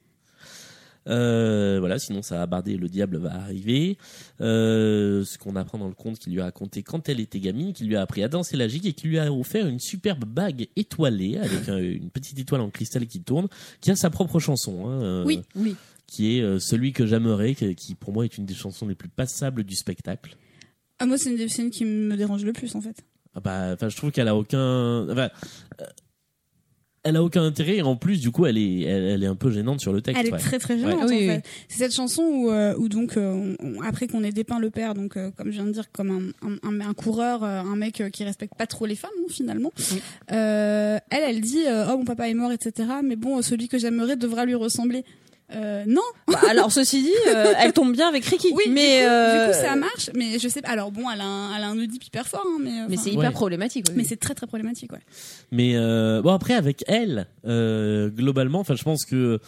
Euh, 1.08 1.78
voilà, 1.80 2.00
sinon 2.00 2.22
ça 2.22 2.38
va 2.38 2.46
barder, 2.46 2.78
le 2.78 2.88
diable 2.88 3.18
va 3.18 3.34
arriver. 3.36 3.98
Euh, 4.42 5.24
ce 5.26 5.38
qu'on 5.38 5.56
apprend 5.56 5.78
dans 5.78 5.88
le 5.88 5.94
conte 5.94 6.20
qu'il 6.20 6.34
lui 6.34 6.42
a 6.42 6.46
raconté 6.46 6.84
quand 6.84 7.10
elle 7.10 7.20
était 7.20 7.40
gamine, 7.40 7.74
qui 7.74 7.84
lui 7.86 7.96
a 7.96 8.02
appris 8.02 8.24
à 8.24 8.28
danser 8.28 8.58
la 8.58 8.68
gigue 8.68 8.86
et 8.86 8.94
qui 8.94 9.08
lui 9.08 9.20
a 9.20 9.32
offert 9.32 9.68
une 9.68 9.80
superbe 9.80 10.26
bague 10.26 10.68
étoilée 10.76 11.38
avec 11.38 11.68
un- 11.70 11.78
une 11.78 12.10
petite 12.10 12.40
étoile 12.40 12.62
en 12.62 12.70
cristal 12.70 13.06
qui 13.08 13.22
tourne, 13.22 13.48
qui 13.82 13.92
a 13.92 13.96
sa 13.96 14.10
propre 14.10 14.40
chanson. 14.40 14.88
hein, 14.88 15.02
euh, 15.04 15.24
Oui. 15.26 15.42
Oui. 15.56 15.76
Qui 16.08 16.38
est 16.38 16.42
euh, 16.42 16.60
celui 16.60 16.94
que 16.94 17.06
j'aimerais, 17.06 17.56
qui, 17.56 17.74
qui 17.76 17.96
pour 17.96 18.14
moi 18.14 18.26
est 18.26 18.38
une 18.38 18.46
des 18.46 18.54
chansons 18.54 18.88
les 18.88 18.96
plus 18.96 19.10
passables 19.10 19.64
du 19.64 19.76
spectacle. 19.76 20.36
Ah, 21.00 21.06
moi, 21.06 21.18
c'est 21.18 21.32
une 21.32 21.38
des 21.38 21.48
scènes 21.50 21.72
qui 21.72 21.86
me 21.86 22.16
dérange 22.16 22.46
le 22.46 22.54
plus, 22.54 22.76
en 22.76 22.82
fait. 22.82 23.04
Ah 23.36 23.40
bah, 23.40 23.72
enfin, 23.74 23.90
je 23.90 23.98
trouve 23.98 24.12
qu'elle 24.12 24.28
a 24.28 24.36
aucun, 24.36 25.10
enfin, 25.10 25.30
euh, 25.82 25.86
elle 27.04 27.16
a 27.18 27.24
aucun 27.24 27.44
intérêt 27.44 27.78
et 27.78 27.82
en 27.82 27.96
plus, 27.96 28.20
du 28.22 28.32
coup, 28.32 28.46
elle 28.46 28.58
est, 28.58 28.82
elle, 28.82 29.04
elle 29.04 29.24
est 29.24 29.28
un 29.28 29.36
peu 29.36 29.52
gênante 29.52 29.82
sur 29.82 29.92
le 29.92 30.02
texte. 30.02 30.20
Elle 30.22 30.28
est 30.30 30.32
ouais. 30.34 30.40
très 30.40 30.58
très 30.60 30.78
gênante 30.80 30.96
Ouais. 30.96 31.04
En 31.04 31.08
oui. 31.20 31.28
fait. 31.28 31.44
C'est 31.68 31.78
cette 31.80 31.94
chanson 31.94 32.24
où, 32.24 32.50
euh, 32.50 32.74
où 32.78 32.88
donc 32.90 33.18
euh, 33.18 33.32
on- 33.62 33.78
on- 33.78 33.82
après 33.82 34.08
qu'on 34.08 34.24
ait 34.24 34.32
dépeint 34.32 34.60
le 34.60 34.70
père, 34.70 34.94
donc 34.94 35.18
euh, 35.18 35.30
comme 35.36 35.48
je 35.48 35.52
viens 35.58 35.66
de 35.66 35.72
dire, 35.72 35.92
comme 35.92 36.34
un, 36.44 36.48
un, 36.48 36.58
un- 36.64 36.90
un 36.90 36.94
coureur, 36.94 37.44
un 37.44 37.76
mec 37.76 38.02
qui 38.14 38.24
respecte 38.24 38.56
pas 38.58 38.68
trop 38.68 38.86
les 38.86 38.96
femmes 38.96 39.12
hein, 39.20 39.26
finalement. 39.30 39.72
Oui. 39.92 40.02
Euh, 40.32 40.98
elle, 41.10 41.24
elle 41.28 41.42
dit 41.42 41.64
oh 41.68 41.98
mon 41.98 42.06
papa 42.06 42.30
est 42.30 42.34
mort, 42.34 42.52
etc. 42.52 42.88
Mais 43.04 43.16
bon, 43.16 43.42
celui 43.42 43.68
que 43.68 43.78
j'aimerais 43.78 44.16
devra 44.16 44.46
lui 44.46 44.56
ressembler. 44.56 45.04
Euh, 45.56 45.84
non, 45.86 46.02
Bah, 46.28 46.40
alors, 46.50 46.72
ceci 46.72 47.04
dit, 47.04 47.12
euh, 47.30 47.54
elle 47.60 47.74
tombe 47.74 47.94
bien 47.94 48.08
avec 48.08 48.26
Ricky. 48.26 48.48
oui, 48.56 48.64
mais, 48.70 49.02
du, 49.02 49.06
coup, 49.06 49.12
euh, 49.12 49.48
du 49.48 49.54
coup, 49.54 49.60
ça 49.62 49.76
marche. 49.76 50.10
Mais 50.16 50.40
je 50.40 50.48
sais 50.48 50.62
pas. 50.62 50.70
Alors 50.70 50.92
bon, 50.92 51.04
elle 51.14 51.22
a 51.22 51.26
un, 51.26 51.56
elle 51.56 51.64
a 51.64 51.68
un 51.68 51.78
Oedipe 51.78 52.04
hyper 52.06 52.28
fort, 52.28 52.46
hein, 52.48 52.58
mais 52.62 52.72
euh, 52.82 52.86
Mais 52.90 52.98
c'est 52.98 53.12
hyper 53.12 53.26
Ouais. 53.30 53.32
problématique. 53.32 53.86
oui. 53.90 53.94
mais 53.98 54.04
c'est 54.04 54.16
très 54.18 54.34
très 54.34 54.48
problématique, 54.48 54.92
ouais. 54.94 55.02
Mais 55.52 55.76
euh, 55.76 56.22
bon 56.22 56.32
après 56.34 56.54
avec 56.56 56.84
elle, 56.88 57.28
euh, 57.46 58.10
globalement, 58.10 58.60
enfin 58.62 58.76
je 58.76 58.84
pense 58.84 59.06
que 59.06 59.40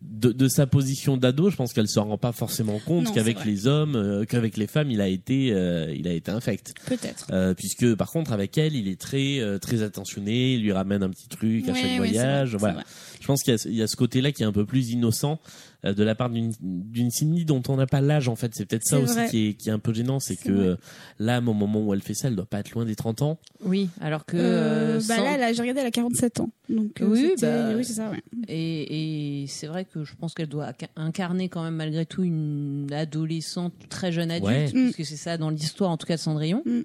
de, 0.00 0.30
de 0.30 0.46
sa 0.46 0.68
position 0.68 1.16
d'ado, 1.16 1.50
je 1.50 1.56
pense 1.56 1.72
qu'elle 1.72 1.88
se 1.88 1.98
rend 1.98 2.16
pas 2.18 2.30
forcément 2.30 2.78
compte 2.78 3.12
qu'avec 3.12 3.44
les 3.44 3.66
hommes, 3.66 3.96
euh, 3.96 4.24
qu'avec 4.24 4.56
les 4.56 4.68
femmes, 4.68 4.92
il 4.92 5.00
a 5.00 5.08
été, 5.08 5.50
euh, 5.52 5.92
il 5.92 6.06
a 6.06 6.12
été 6.12 6.30
infect. 6.30 6.72
Peut-être. 6.86 7.26
Euh, 7.32 7.52
puisque 7.54 7.96
par 7.96 8.12
contre 8.12 8.30
avec 8.32 8.56
elle, 8.58 8.76
il 8.76 8.86
est 8.86 9.00
très, 9.00 9.40
euh, 9.40 9.58
très 9.58 9.82
attentionné, 9.82 10.52
il 10.54 10.62
lui 10.62 10.70
ramène 10.70 11.02
un 11.02 11.10
petit 11.10 11.26
truc 11.26 11.68
à 11.68 11.72
Ouais, 11.72 11.78
chaque 11.80 11.84
ouais, 11.84 11.90
c'est 11.90 11.96
voyage. 11.96 12.50
vrai, 12.50 12.58
voilà. 12.58 12.84
Je 13.28 13.32
pense 13.34 13.42
qu'il 13.42 13.52
y, 13.52 13.56
a- 13.56 13.66
il 13.68 13.74
y 13.76 13.82
a 13.82 13.86
ce 13.86 13.94
côté-là 13.94 14.32
qui 14.32 14.42
est 14.42 14.46
un 14.46 14.52
peu 14.52 14.64
plus 14.64 14.88
innocent 14.90 15.38
euh, 15.84 15.92
de 15.92 16.02
la 16.02 16.14
part 16.14 16.30
d'une 16.30 16.50
d'une 16.60 17.10
Cindy 17.10 17.44
dont 17.44 17.62
on 17.68 17.76
n'a 17.76 17.86
pas 17.86 18.00
l'âge 18.00 18.26
en 18.26 18.36
fait. 18.36 18.52
C'est 18.54 18.64
peut-être 18.64 18.84
ça 18.86 18.98
aussi 18.98 19.18
qui 19.28 19.48
est, 19.48 19.52
qui 19.52 19.68
est 19.68 19.72
un 19.72 19.78
peu 19.78 19.92
gênant, 19.92 20.18
c'est 20.18 20.36
que 20.36 20.48
euh, 20.50 20.76
là, 21.18 21.38
au 21.40 21.42
moment 21.52 21.84
où 21.84 21.92
elle 21.92 22.00
fait 22.00 22.14
ça, 22.14 22.28
elle 22.28 22.36
doit 22.36 22.46
pas 22.46 22.60
être 22.60 22.70
loin 22.70 22.86
des 22.86 22.96
30 22.96 23.20
ans. 23.20 23.38
Oui, 23.62 23.90
alors 24.00 24.24
que. 24.24 24.38
Euh, 24.38 24.96
euh, 24.96 25.00
bah 25.06 25.18
là, 25.22 25.36
là, 25.36 25.52
j'ai 25.52 25.60
regardé, 25.60 25.82
elle 25.82 25.88
a 25.88 25.90
47 25.90 26.40
ans. 26.40 26.50
Donc, 26.70 27.02
euh, 27.02 27.06
Oui, 27.06 27.26
c'était- 27.34 27.46
bah, 27.46 27.72
oui, 27.76 27.84
c'est 27.84 27.92
ça, 27.92 28.10
ouais. 28.10 28.22
Et, 28.48 29.42
et 29.42 29.46
c'est 29.46 29.66
vrai 29.66 29.84
que 29.84 30.04
je 30.04 30.14
pense 30.16 30.32
qu'elle 30.32 30.48
doit 30.48 30.70
inca- 30.70 30.88
incarner 30.96 31.50
quand 31.50 31.62
même 31.62 31.76
malgré 31.76 32.06
tout 32.06 32.22
une 32.24 32.88
adolescente 32.94 33.74
très 33.90 34.10
jeune 34.10 34.30
adulte, 34.30 34.46
Ouais. 34.48 34.68
Mm. 34.72 34.90
puisque 34.92 35.04
c'est 35.04 35.16
ça 35.18 35.36
dans 35.36 35.50
l'histoire 35.50 35.90
en 35.90 35.98
tout 35.98 36.06
cas 36.06 36.16
de 36.16 36.20
Cendrillon. 36.20 36.62
Mm. 36.64 36.80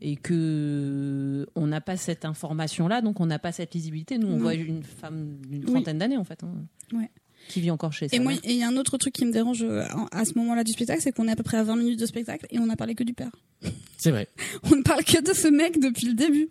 Et 0.00 0.16
que 0.16 1.46
on 1.54 1.66
n'a 1.66 1.80
pas 1.80 1.96
cette 1.96 2.24
information-là, 2.24 3.00
donc 3.00 3.20
on 3.20 3.26
n'a 3.26 3.38
pas 3.38 3.52
cette 3.52 3.74
lisibilité. 3.74 4.18
Nous, 4.18 4.26
on 4.28 4.32
Non. 4.36 4.38
voit 4.38 4.54
une 4.54 4.82
femme 4.82 5.36
d'une 5.48 5.64
Oui. 5.64 5.72
trentaine 5.72 5.98
d'années 5.98 6.16
en 6.16 6.24
fait, 6.24 6.42
hein, 6.44 6.52
Ouais. 6.92 7.10
qui 7.48 7.60
vit 7.60 7.70
encore 7.70 7.92
chez 7.92 8.08
sa 8.08 8.16
Et 8.16 8.18
moi, 8.18 8.32
mère. 8.32 8.40
et 8.44 8.52
il 8.52 8.58
y 8.58 8.62
a 8.62 8.68
un 8.68 8.76
autre 8.76 8.98
truc 8.98 9.14
qui 9.14 9.24
me 9.24 9.32
dérange 9.32 9.62
euh, 9.62 9.84
à 10.12 10.24
ce 10.24 10.36
moment-là 10.38 10.64
du 10.64 10.72
spectacle, 10.72 11.00
c'est 11.00 11.12
qu'on 11.12 11.28
est 11.28 11.32
à 11.32 11.36
peu 11.36 11.42
près 11.42 11.56
à 11.58 11.62
20 11.64 11.76
minutes 11.76 12.00
de 12.00 12.06
spectacle 12.06 12.46
et 12.50 12.58
on 12.58 12.68
a 12.70 12.76
parlé 12.76 12.94
que 12.94 13.04
du 13.04 13.14
père. 13.14 13.30
C'est 13.96 14.10
vrai. 14.10 14.28
On 14.70 14.76
ne 14.76 14.82
parle 14.82 15.04
que 15.04 15.22
de 15.22 15.32
ce 15.34 15.48
mec 15.48 15.80
depuis 15.80 16.06
le 16.08 16.14
début. 16.14 16.48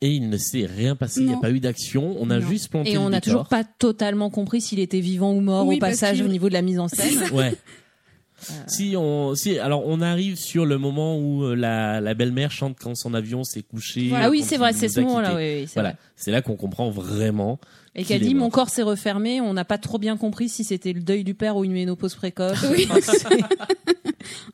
Et 0.00 0.12
il 0.12 0.28
ne 0.28 0.36
s'est 0.36 0.66
rien 0.66 0.94
passé, 0.94 1.20
il 1.20 1.26
n'y 1.26 1.32
a 1.32 1.38
pas 1.38 1.50
eu 1.50 1.58
d'action, 1.58 2.14
on 2.20 2.30
a 2.30 2.38
Non. 2.38 2.46
juste 2.48 2.68
planté 2.68 2.92
Et 2.92 2.98
on 2.98 3.08
n'a 3.10 3.20
toujours 3.20 3.48
pas 3.48 3.64
totalement 3.64 4.30
compris 4.30 4.60
s'il 4.60 4.78
était 4.78 5.00
vivant 5.00 5.32
ou 5.34 5.40
mort 5.40 5.66
Oui, 5.66 5.76
au 5.76 5.78
passage 5.80 6.20
au 6.20 6.28
niveau 6.28 6.48
de 6.48 6.52
la 6.54 6.62
mise 6.62 6.78
en 6.78 6.86
scène. 6.88 7.18
Ouais. 7.32 7.54
Si 8.66 8.94
on, 8.96 9.34
si, 9.34 9.58
alors 9.58 9.82
on 9.86 10.00
arrive 10.00 10.36
sur 10.36 10.64
le 10.64 10.78
moment 10.78 11.18
où 11.18 11.44
euh, 11.44 11.54
la, 11.56 12.00
la 12.00 12.14
belle-mère 12.14 12.50
chante 12.52 12.76
quand 12.80 12.94
son 12.94 13.12
avion 13.14 13.42
s'est 13.44 13.62
couché. 13.62 14.10
Ah 14.14 14.30
oui, 14.30 14.42
c'est 14.42 14.56
vrai, 14.56 14.72
c'est 14.72 14.88
ce 14.88 15.00
moment-là. 15.00 15.34
Oui, 15.34 15.60
oui, 15.60 15.66
c'est 15.66 15.74
Voilà, 15.74 15.90
vrai. 15.90 15.98
c'est 16.16 16.30
là 16.30 16.40
qu'on 16.42 16.56
comprend 16.56 16.88
vraiment. 16.90 17.58
Et 17.96 18.04
qu'elle 18.04 18.20
dit 18.22 18.34
mort. 18.34 18.44
mon 18.44 18.50
corps 18.50 18.68
s'est 18.70 18.82
refermé, 18.82 19.40
on 19.40 19.54
n'a 19.54 19.64
pas 19.64 19.78
trop 19.78 19.98
bien 19.98 20.16
compris 20.16 20.48
si 20.48 20.62
c'était 20.62 20.92
le 20.92 21.00
deuil 21.00 21.24
du 21.24 21.34
père 21.34 21.56
ou 21.56 21.64
une 21.64 21.72
ménopause 21.72 22.14
précoce. 22.14 22.64
Oui. 22.70 22.88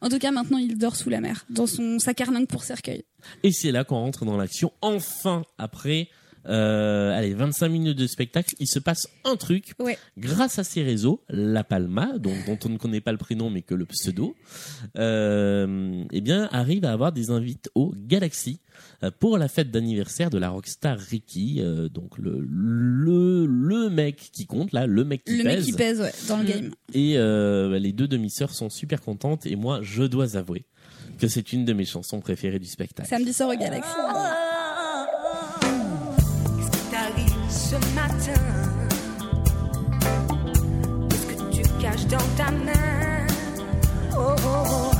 En 0.00 0.08
tout 0.08 0.18
cas, 0.18 0.30
maintenant, 0.30 0.58
il 0.58 0.76
dort 0.78 0.94
sous 0.94 1.10
la 1.10 1.20
mer, 1.20 1.44
dans 1.50 1.66
son 1.66 1.98
sa 1.98 2.14
carlingue 2.14 2.46
pour 2.46 2.62
cercueil. 2.62 3.04
Et 3.42 3.50
c'est 3.50 3.72
là 3.72 3.82
qu'on 3.82 3.96
rentre 3.96 4.24
dans 4.24 4.36
l'action. 4.36 4.72
Enfin, 4.82 5.42
après, 5.58 6.08
euh, 6.46 7.16
allez, 7.16 7.34
25 7.34 7.68
minutes 7.68 7.98
de 7.98 8.06
spectacle, 8.06 8.54
il 8.58 8.66
se 8.66 8.78
passe 8.78 9.08
un 9.24 9.36
truc. 9.36 9.74
Ouais. 9.78 9.98
Grâce 10.18 10.58
à 10.58 10.64
ces 10.64 10.82
réseaux, 10.82 11.22
La 11.28 11.64
Palma, 11.64 12.18
dont 12.18 12.32
on 12.64 12.68
ne 12.68 12.76
connaît 12.78 13.00
pas 13.00 13.12
le 13.12 13.18
prénom 13.18 13.50
mais 13.50 13.62
que 13.62 13.74
le 13.74 13.86
pseudo, 13.86 14.34
euh, 14.98 16.04
eh 16.12 16.20
bien, 16.20 16.48
arrive 16.52 16.84
à 16.84 16.92
avoir 16.92 17.12
des 17.12 17.30
invités 17.30 17.70
au 17.74 17.92
Galaxy 17.96 18.60
euh, 19.02 19.10
pour 19.18 19.38
la 19.38 19.48
fête 19.48 19.70
d'anniversaire 19.70 20.30
de 20.30 20.38
la 20.38 20.48
rockstar 20.50 20.98
Ricky, 20.98 21.58
euh, 21.60 21.88
donc 21.88 22.18
le, 22.18 22.38
le 22.40 23.46
le 23.46 23.90
mec 23.90 24.30
qui 24.32 24.46
compte 24.46 24.72
là, 24.72 24.86
le 24.86 25.04
mec 25.04 25.24
qui 25.24 25.36
le 25.38 25.44
pèse. 25.44 25.56
mec 25.56 25.64
qui 25.64 25.72
pèse, 25.72 26.00
ouais, 26.00 26.12
dans 26.28 26.36
le 26.38 26.44
Mm. 26.44 26.46
game. 26.46 26.70
Et 26.92 27.16
euh, 27.18 27.78
les 27.78 27.92
deux 27.92 28.08
demi-sœurs 28.08 28.52
sont 28.54 28.68
super 28.70 29.00
contentes 29.00 29.46
et 29.46 29.56
moi, 29.56 29.80
je 29.82 30.02
dois 30.04 30.36
avouer 30.36 30.64
que 31.18 31.28
c'est 31.28 31.52
une 31.52 31.64
de 31.64 31.72
mes 31.72 31.84
chansons 31.84 32.20
préférées 32.20 32.58
du 32.58 32.66
spectacle. 32.66 33.08
Samedi 33.08 33.32
soir 33.32 33.48
au 33.50 33.54
Galaxy. 33.56 33.90
Ce 37.80 37.94
matin 37.94 38.40
Qu'est-ce 41.08 41.26
que 41.26 41.50
tu 41.50 41.62
caches 41.80 42.06
dans 42.06 42.18
ta 42.36 42.50
main? 42.50 43.26
Oh, 44.16 44.34
oh, 44.44 44.64
oh, 44.66 44.90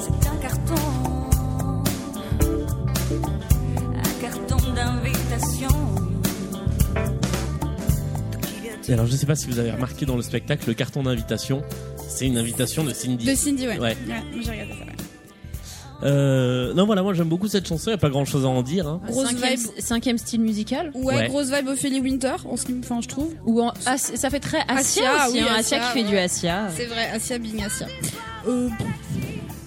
c'est 0.00 0.28
un 0.28 0.36
carton. 0.36 0.74
Un 3.94 4.20
carton 4.20 4.56
d'invitation. 4.74 5.68
Et 8.88 8.92
alors, 8.92 9.06
je 9.06 9.16
sais 9.16 9.26
pas 9.26 9.36
si 9.36 9.46
vous 9.46 9.58
avez 9.58 9.70
remarqué 9.70 10.04
dans 10.04 10.16
le 10.16 10.22
spectacle, 10.22 10.64
le 10.66 10.74
carton 10.74 11.02
d'invitation, 11.04 11.62
c'est 12.08 12.26
une 12.26 12.38
invitation 12.38 12.84
de 12.84 12.92
Cindy. 12.92 13.24
De 13.24 13.34
Cindy, 13.34 13.66
ouais. 13.66 13.78
Ouais. 13.78 13.96
moi, 14.06 14.16
j'ai 14.42 14.50
regardé 14.50 14.72
ça, 14.72 14.84
ouais. 14.84 14.93
Euh, 16.04 16.74
non, 16.74 16.84
voilà, 16.86 17.02
moi 17.02 17.14
j'aime 17.14 17.28
beaucoup 17.28 17.48
cette 17.48 17.66
chanson, 17.66 17.90
y 17.90 17.94
a 17.94 17.98
pas 17.98 18.10
grand 18.10 18.24
chose 18.24 18.44
à 18.44 18.48
en 18.48 18.62
dire. 18.62 18.86
Hein. 18.86 19.00
Grosse 19.06 19.28
cinquième, 19.28 19.58
vibe. 19.58 19.68
cinquième 19.78 20.18
style 20.18 20.40
musical. 20.42 20.90
Ouais, 20.94 21.14
Ouais. 21.16 21.28
grosse 21.28 21.50
vibe 21.50 21.68
Ophélie 21.68 22.00
Winter, 22.00 22.34
en 22.48 22.56
ce 22.56 22.66
qui 22.66 22.72
me, 22.72 22.80
enfin, 22.80 23.00
je 23.00 23.08
trouve. 23.08 23.32
Ou 23.46 23.62
en, 23.62 23.72
ah, 23.86 23.96
ça 23.96 24.28
fait 24.30 24.40
très 24.40 24.60
Asia, 24.68 24.74
Asia, 24.76 25.26
aussi, 25.28 25.34
oui, 25.38 25.40
hein, 25.40 25.54
Asia 25.56 25.78
Asia, 25.78 25.92
qui 25.92 25.98
fait 25.98 26.08
du 26.08 26.16
Asia. 26.18 26.68
C'est 26.76 26.86
vrai, 26.86 27.10
Asia 27.12 27.38
Bing 27.38 27.62
Asia. 27.64 27.86
Euh, 28.46 28.68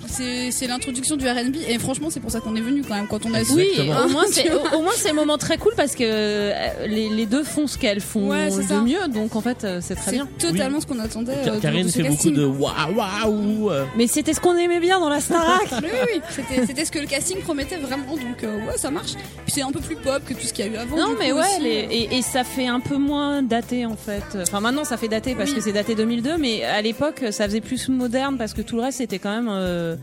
c'est 0.07 0.51
c'est 0.51 0.67
l'introduction 0.67 1.15
du 1.17 1.27
R&B 1.27 1.55
et 1.67 1.77
franchement 1.79 2.09
c'est 2.09 2.19
pour 2.19 2.31
ça 2.31 2.39
qu'on 2.39 2.55
est 2.55 2.61
venu 2.61 2.81
quand 2.87 2.95
même 2.95 3.07
quand 3.07 3.25
on 3.25 3.33
a 3.33 3.43
su 3.43 3.53
Oui, 3.53 3.67
Exactement. 3.71 4.05
au 4.05 4.09
moins 4.09 4.23
c'est 4.31 4.51
au, 4.53 4.77
au 4.77 4.81
moins 4.81 4.91
c'est 4.95 5.09
un 5.09 5.13
moment 5.13 5.37
très 5.37 5.57
cool 5.57 5.73
parce 5.75 5.93
que 5.95 6.03
euh, 6.03 6.53
les, 6.87 7.09
les 7.09 7.25
deux 7.25 7.43
font 7.43 7.67
ce 7.67 7.77
qu'elles 7.77 8.01
font 8.01 8.29
Ouais, 8.29 8.49
c'est 8.51 8.63
de 8.63 8.67
ça. 8.67 8.81
mieux, 8.81 9.07
donc 9.09 9.35
en 9.35 9.41
fait 9.41 9.63
euh, 9.63 9.79
c'est 9.81 9.95
très 9.95 10.05
c'est 10.11 10.11
bien. 10.17 10.27
totalement 10.39 10.79
ce 10.81 10.85
qu'on 10.87 10.99
attendait 10.99 11.33
Ka- 11.43 11.51
euh, 11.53 11.59
Karine 11.59 11.89
fait 11.89 12.01
beaucoup 12.03 12.13
casting. 12.15 12.35
de 12.35 12.45
waouh 12.45 12.95
waouh. 12.95 13.71
Mais 13.97 14.07
c'était 14.07 14.33
ce 14.33 14.39
qu'on 14.39 14.55
aimait 14.57 14.79
bien 14.79 14.99
dans 14.99 15.09
la 15.09 15.19
Starac. 15.19 15.67
Oui, 15.71 15.89
oui, 15.91 15.99
oui. 16.15 16.21
C'était, 16.29 16.65
c'était 16.65 16.85
ce 16.85 16.91
que 16.91 16.99
le 16.99 17.05
casting 17.05 17.37
promettait 17.39 17.77
vraiment, 17.77 18.15
donc 18.15 18.43
euh, 18.43 18.57
ouais, 18.67 18.77
ça 18.77 18.89
marche. 18.91 19.13
Puis 19.45 19.53
c'est 19.53 19.61
un 19.61 19.71
peu 19.71 19.79
plus 19.79 19.95
pop 19.95 20.21
que 20.25 20.33
tout 20.33 20.41
ce 20.45 20.53
qu'il 20.53 20.65
y 20.65 20.69
a 20.69 20.71
eu 20.71 20.75
avant. 20.77 20.97
Non 20.97 21.15
mais 21.19 21.29
coup, 21.31 21.37
ouais, 21.37 21.41
aussi. 21.55 21.61
les- 21.63 21.87
et, 21.91 22.17
et 22.17 22.21
ça 22.21 22.43
fait 22.43 22.67
un 22.67 22.79
peu 22.79 22.97
moins 22.97 23.41
daté 23.43 23.85
en 23.85 23.95
fait. 23.95 24.23
Enfin 24.41 24.59
maintenant 24.59 24.83
ça 24.85 24.97
fait 24.97 25.07
daté 25.07 25.35
parce 25.35 25.49
Oui. 25.51 25.55
que 25.57 25.61
c'est 25.61 25.71
daté 25.73 25.95
2002, 25.95 26.37
mais 26.37 26.63
à 26.63 26.81
l'époque 26.81 27.23
ça 27.31 27.45
faisait 27.45 27.61
plus 27.61 27.89
moderne 27.89 28.37
parce 28.37 28.53
que 28.53 28.61
tout 28.61 28.75
le 28.77 28.83
reste 28.83 28.97
c'était 28.99 29.19
quand 29.19 29.29
même 29.35 29.49
euh, 29.49 29.95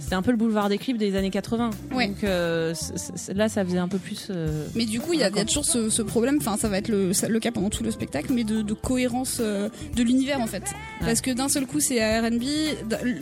c'était 0.00 0.14
un 0.14 0.22
peu 0.22 0.30
le 0.32 0.36
boulevard 0.36 0.68
des 0.68 0.78
clips 0.78 0.96
des 0.98 1.14
années 1.16 1.30
80. 1.30 1.70
Ouais. 1.94 2.08
Donc 2.08 2.24
euh, 2.24 2.74
c- 2.74 2.92
c- 2.96 3.32
là 3.34 3.48
ça 3.48 3.64
faisait 3.64 3.78
un 3.78 3.88
peu 3.88 3.98
plus. 3.98 4.26
euh, 4.30 4.66
Mais 4.74 4.84
du 4.86 4.98
coup, 5.00 5.12
il 5.12 5.20
y, 5.20 5.22
a- 5.22 5.28
il 5.28 5.36
y 5.36 5.40
a 5.40 5.44
toujours 5.44 5.64
ce, 5.64 5.88
ce 5.90 6.02
problème, 6.02 6.38
enfin 6.40 6.56
ça 6.56 6.68
va 6.68 6.78
être 6.78 6.88
le, 6.88 7.12
ça- 7.12 7.28
le 7.28 7.38
cas 7.38 7.50
pendant 7.52 7.70
tout 7.70 7.84
le 7.84 7.90
spectacle, 7.90 8.32
mais 8.32 8.44
de, 8.44 8.62
de 8.62 8.74
cohérence 8.74 9.38
euh, 9.40 9.68
de 9.94 10.02
l'univers 10.02 10.40
en 10.40 10.46
fait. 10.46 10.64
Parce 11.00 11.20
que 11.20 11.30
d'un 11.30 11.48
seul 11.48 11.66
coup 11.66 11.80
c'est 11.80 12.00
R&B, 12.20 12.42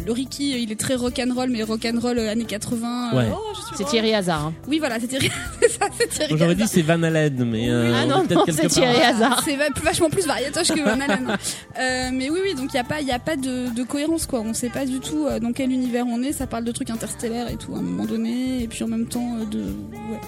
le 0.07 0.13
Ricky 0.13 0.63
il 0.63 0.73
est 0.73 0.81
très 0.81 0.95
rock'n'roll, 0.95 1.51
mais 1.51 1.63
rock'n'roll 1.63 2.19
euh, 2.19 2.31
années 2.31 2.45
80. 2.45 3.11
euh, 3.13 3.17
Ouais. 3.19 3.27
oh, 3.33 3.39
je 3.55 3.59
suis 3.61 3.77
C'est 3.77 3.83
rock. 3.85 3.93
Thierry 3.93 4.15
Hazard. 4.15 4.47
hein. 4.47 4.55
Oui 4.67 4.79
voilà, 4.79 4.99
c'est 5.01 5.09
Thierry. 5.09 5.31
Thierry. 6.11 6.35
J'aurais 6.39 6.55
dit 6.55 6.67
c'est 6.67 6.83
Van 6.83 7.03
Halen, 7.03 7.45
mais 7.45 7.69
euh, 7.71 7.93
Ah 7.95 8.03
on 8.05 8.09
non, 8.09 8.25
non, 8.31 8.45
c'est 8.49 8.63
part. 8.63 8.71
Thierry 8.71 9.03
Hazard. 9.03 9.43
C'est 9.45 9.57
va- 9.57 9.69
vachement 9.83 10.11
plus 10.11 10.27
variatoche 10.27 10.69
que 10.69 10.81
Van 10.81 11.01
Halen. 11.01 11.37
Euh, 11.79 12.11
mais 12.13 12.31
oui, 12.31 12.41
oui, 12.43 12.55
donc 12.55 12.67
il 12.73 12.75
n'y 12.77 12.81
a 12.81 12.85
pas, 12.85 13.01
il 13.01 13.07
y 13.07 13.13
a 13.13 13.19
pas 13.19 13.37
de, 13.37 13.73
de 13.75 13.83
cohérence 13.83 14.27
quoi. 14.27 14.41
On 14.41 14.55
sait 14.55 14.69
pas 14.71 14.85
du 14.87 15.01
tout 15.01 15.27
dans 15.41 15.53
quel 15.53 15.71
univers 15.73 16.07
on 16.07 16.23
est. 16.23 16.33
Ça 16.33 16.47
parle 16.47 16.65
de 16.65 16.68
trucs 16.73 16.91
interstellaires 16.91 17.49
et 17.51 17.57
tout 17.57 17.75
à 17.75 17.79
un 17.79 17.83
moment 17.83 18.05
donné, 18.07 18.63
et 18.63 18.69
puis 18.69 18.85
en 18.85 18.89
même 18.89 19.07
temps 19.07 19.37
euh, 19.41 19.45
de. 19.45 19.61
Ouais. 19.61 20.21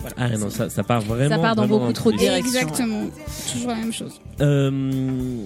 Voilà. 0.00 0.16
Ah 0.18 0.36
non, 0.38 0.48
ça, 0.50 0.70
ça 0.70 0.82
part 0.82 1.00
vraiment. 1.02 1.36
Ça 1.36 1.38
part 1.40 1.56
dans 1.56 1.66
beaucoup 1.66 1.92
trop 1.92 2.10
de 2.12 2.16
directions. 2.16 2.60
Exactement. 2.60 3.02
Toujours 3.52 3.68
la 3.68 3.76
même 3.76 3.92
chose. 3.92 4.20
Euh... 4.40 5.44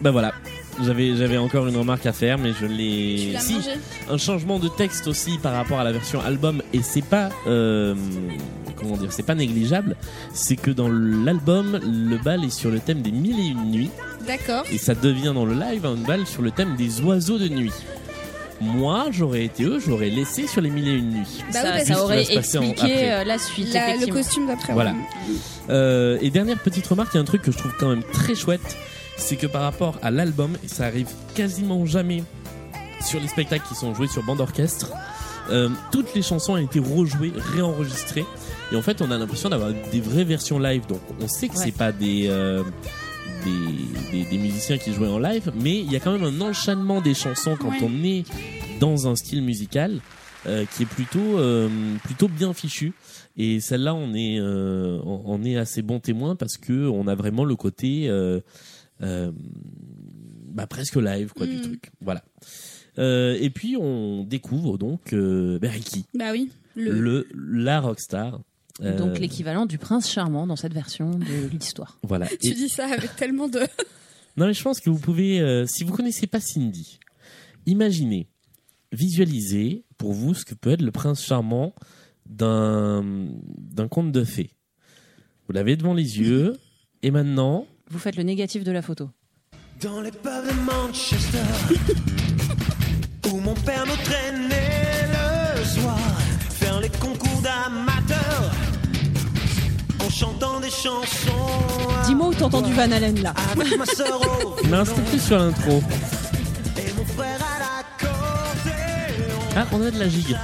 Bah 0.00 0.10
voilà. 0.10 0.32
J'avais, 0.82 1.14
j'avais 1.16 1.36
encore 1.36 1.66
une 1.66 1.76
remarque 1.76 2.06
à 2.06 2.12
faire, 2.12 2.38
mais 2.38 2.52
je 2.52 2.66
Tu 2.66 2.72
l'ai. 2.72 3.32
l'as 3.32 3.40
Si, 3.40 3.54
mangé 3.54 3.70
un 4.10 4.16
changement 4.16 4.58
de 4.58 4.68
texte 4.68 5.06
aussi 5.06 5.38
par 5.38 5.52
rapport 5.54 5.78
à 5.78 5.84
la 5.84 5.92
version 5.92 6.20
album, 6.20 6.62
et 6.72 6.82
c'est 6.82 7.04
pas, 7.04 7.28
euh, 7.46 7.94
comment 8.76 8.96
dire, 8.96 9.12
c'est 9.12 9.22
pas 9.22 9.34
négligeable. 9.34 9.96
C'est 10.32 10.56
que 10.56 10.70
dans 10.70 10.88
l'album, 10.88 11.78
le 11.82 12.16
bal 12.16 12.42
est 12.44 12.50
sur 12.50 12.70
le 12.70 12.80
thème 12.80 13.02
des 13.02 13.12
mille 13.12 13.38
et 13.38 13.48
une 13.48 13.70
nuits, 13.70 13.90
D'accord. 14.26 14.64
et 14.72 14.78
ça 14.78 14.94
devient 14.94 15.32
dans 15.34 15.44
le 15.44 15.54
live 15.54 15.84
un 15.84 15.94
bal 15.96 16.26
sur 16.26 16.40
le 16.40 16.50
thème 16.50 16.74
des 16.76 17.02
oiseaux 17.02 17.38
de 17.38 17.48
nuit. 17.48 17.72
Moi, 18.62 19.06
j'aurais 19.10 19.44
été 19.44 19.64
eux, 19.64 19.80
j'aurais 19.84 20.08
laissé 20.08 20.46
sur 20.46 20.60
les 20.60 20.70
mille 20.70 20.88
et 20.88 20.92
une 20.92 21.10
nuits. 21.10 21.42
Bah 21.52 21.84
ça, 21.84 22.02
aurait 22.04 22.18
en- 22.18 22.38
expliqué 22.38 22.70
après. 22.80 23.10
euh, 23.12 23.24
la 23.24 23.38
suite. 23.38 23.72
La- 23.74 23.96
le 23.96 24.06
costume 24.06 24.46
d'après. 24.46 24.72
Voilà. 24.72 24.94
Euh, 25.68 26.16
et 26.20 26.30
dernière 26.30 26.58
petite 26.58 26.86
remarque, 26.86 27.10
il 27.14 27.16
y 27.16 27.18
a 27.18 27.22
un 27.22 27.26
truc 27.26 27.42
que 27.42 27.50
je 27.52 27.58
trouve 27.58 27.72
quand 27.78 27.88
même 27.88 28.02
très 28.12 28.34
chouette, 28.34 28.76
c'est 29.16 29.36
que 29.36 29.46
par 29.46 29.62
rapport 29.62 29.98
à 30.02 30.10
l'album, 30.10 30.56
et 30.64 30.68
ça 30.68 30.84
arrive 30.86 31.08
quasiment 31.34 31.84
jamais 31.86 32.22
sur 33.04 33.18
les 33.20 33.28
spectacles 33.28 33.66
qui 33.68 33.74
sont 33.74 33.94
joués 33.94 34.06
sur 34.08 34.22
bande 34.22 34.40
orchestre, 34.40 34.92
euh, 35.50 35.68
toutes 35.90 36.14
les 36.14 36.22
chansons 36.22 36.52
ont 36.52 36.56
été 36.56 36.78
rejouées, 36.78 37.32
réenregistrées, 37.52 38.24
et 38.70 38.76
en 38.76 38.82
fait 38.82 39.02
on 39.02 39.10
a 39.10 39.18
l'impression 39.18 39.48
d'avoir 39.48 39.70
des 39.90 40.00
vraies 40.00 40.22
versions 40.24 40.58
live, 40.60 40.82
donc 40.88 41.00
on 41.20 41.26
sait 41.26 41.48
que 41.48 41.56
Ouais. 41.56 41.64
c'est 41.64 41.72
pas 41.76 41.90
des, 41.90 42.26
euh, 42.28 42.62
des, 43.44 44.24
des, 44.24 44.24
des 44.30 44.38
musiciens 44.38 44.78
qui 44.78 44.92
jouaient 44.92 45.08
en 45.08 45.18
live, 45.18 45.52
mais 45.60 45.78
il 45.80 45.90
y 45.92 45.96
a 45.96 46.00
quand 46.00 46.12
même 46.18 46.24
un 46.24 46.40
enchaînement 46.40 47.00
des 47.00 47.14
chansons 47.14 47.56
quand 47.58 47.70
Ouais. 47.70 47.78
on 47.82 48.04
est 48.04 48.24
dans 48.80 49.06
un 49.08 49.14
style 49.16 49.42
musical 49.42 50.00
euh, 50.46 50.64
qui 50.74 50.82
est 50.82 50.86
plutôt, 50.86 51.38
euh, 51.38 51.68
plutôt 52.04 52.28
bien 52.28 52.52
fichu. 52.52 52.92
Et 53.36 53.60
celle-là, 53.60 53.94
on 53.94 54.12
est, 54.14 54.38
euh, 54.40 54.98
on 55.04 55.42
est 55.44 55.56
assez 55.56 55.82
bon 55.82 56.00
témoin 56.00 56.34
parce 56.36 56.56
que 56.58 56.86
on 56.88 57.06
a 57.06 57.14
vraiment 57.14 57.44
le 57.44 57.56
côté 57.56 58.08
bah, 59.00 60.66
presque 60.66 60.96
live 60.96 61.32
quoi 61.34 61.46
du 61.46 61.56
Mm. 61.56 61.60
truc. 61.62 61.90
Voilà. 62.00 62.22
Et 62.98 63.50
puis 63.54 63.76
on 63.78 64.24
découvre 64.24 64.76
donc 64.78 65.14
bah, 65.14 65.68
Ricky, 65.70 66.04
Bah 66.14 66.32
oui. 66.32 66.50
Le... 66.74 66.90
le 66.92 67.26
la 67.34 67.80
rockstar. 67.80 68.40
Euh, 68.80 68.96
Donc 68.96 69.18
l'équivalent 69.18 69.66
du 69.66 69.76
prince 69.78 70.10
charmant 70.10 70.46
dans 70.46 70.56
cette 70.56 70.72
version 70.72 71.10
de 71.10 71.48
l'histoire. 71.52 71.98
Voilà. 72.02 72.26
Tu 72.40 72.48
Et- 72.48 72.54
dis 72.54 72.68
ça 72.68 72.86
avec 72.86 73.14
tellement 73.16 73.48
de. 73.48 73.60
Non, 74.38 74.46
mais 74.46 74.54
je 74.54 74.62
pense 74.62 74.80
que 74.80 74.88
vous 74.88 74.98
pouvez, 74.98 75.40
euh, 75.40 75.66
si 75.66 75.84
vous 75.84 75.92
connaissez 75.92 76.26
pas 76.26 76.40
Cindy, 76.40 76.98
imaginez, 77.66 78.30
visualisez 78.90 79.84
pour 79.98 80.14
vous 80.14 80.32
ce 80.34 80.46
que 80.46 80.54
peut 80.54 80.70
être 80.70 80.80
le 80.80 80.90
prince 80.90 81.22
charmant 81.22 81.74
d'un 82.24 83.04
d'un 83.58 83.88
conte 83.88 84.10
de 84.10 84.24
fées. 84.24 84.50
Vous 85.46 85.52
l'avez 85.52 85.76
devant 85.76 85.92
les 85.92 86.18
yeux. 86.18 86.56
Et 87.02 87.10
maintenant, 87.10 87.66
Vous 87.90 87.98
faites 87.98 88.16
le 88.16 88.22
négatif 88.22 88.64
de 88.64 88.72
la 88.72 88.80
photo. 88.80 89.10
Dans 89.82 90.00
les 90.00 90.12
pubs 90.12 90.22
de 90.24 90.60
Manchester, 90.64 91.38
où 93.32 93.36
mon 93.38 93.54
père 93.54 93.84
nous 93.86 93.96
traînait 94.04 95.08
le 95.58 95.64
soir, 95.64 95.98
chantant 100.22 100.60
des 100.60 100.70
chansons. 100.70 101.32
Dis-moi 102.06 102.28
où 102.28 102.34
t'as 102.34 102.44
entendu 102.44 102.72
Van 102.74 102.82
Halen 102.92 103.20
là. 103.22 103.34
Avec 103.52 103.76
ma 103.76 103.84
sœur 103.84 104.20
au 104.20 105.18
sur 105.18 105.36
l'intro. 105.36 105.82
et 106.78 106.92
mon 106.96 107.04
frère 107.04 107.40
à 107.42 107.58
l'accordéon. 107.58 109.38
Ah, 109.56 109.66
on 109.72 109.82
a 109.84 109.90
de 109.90 109.98
la 109.98 110.08
gigue. 110.08 110.36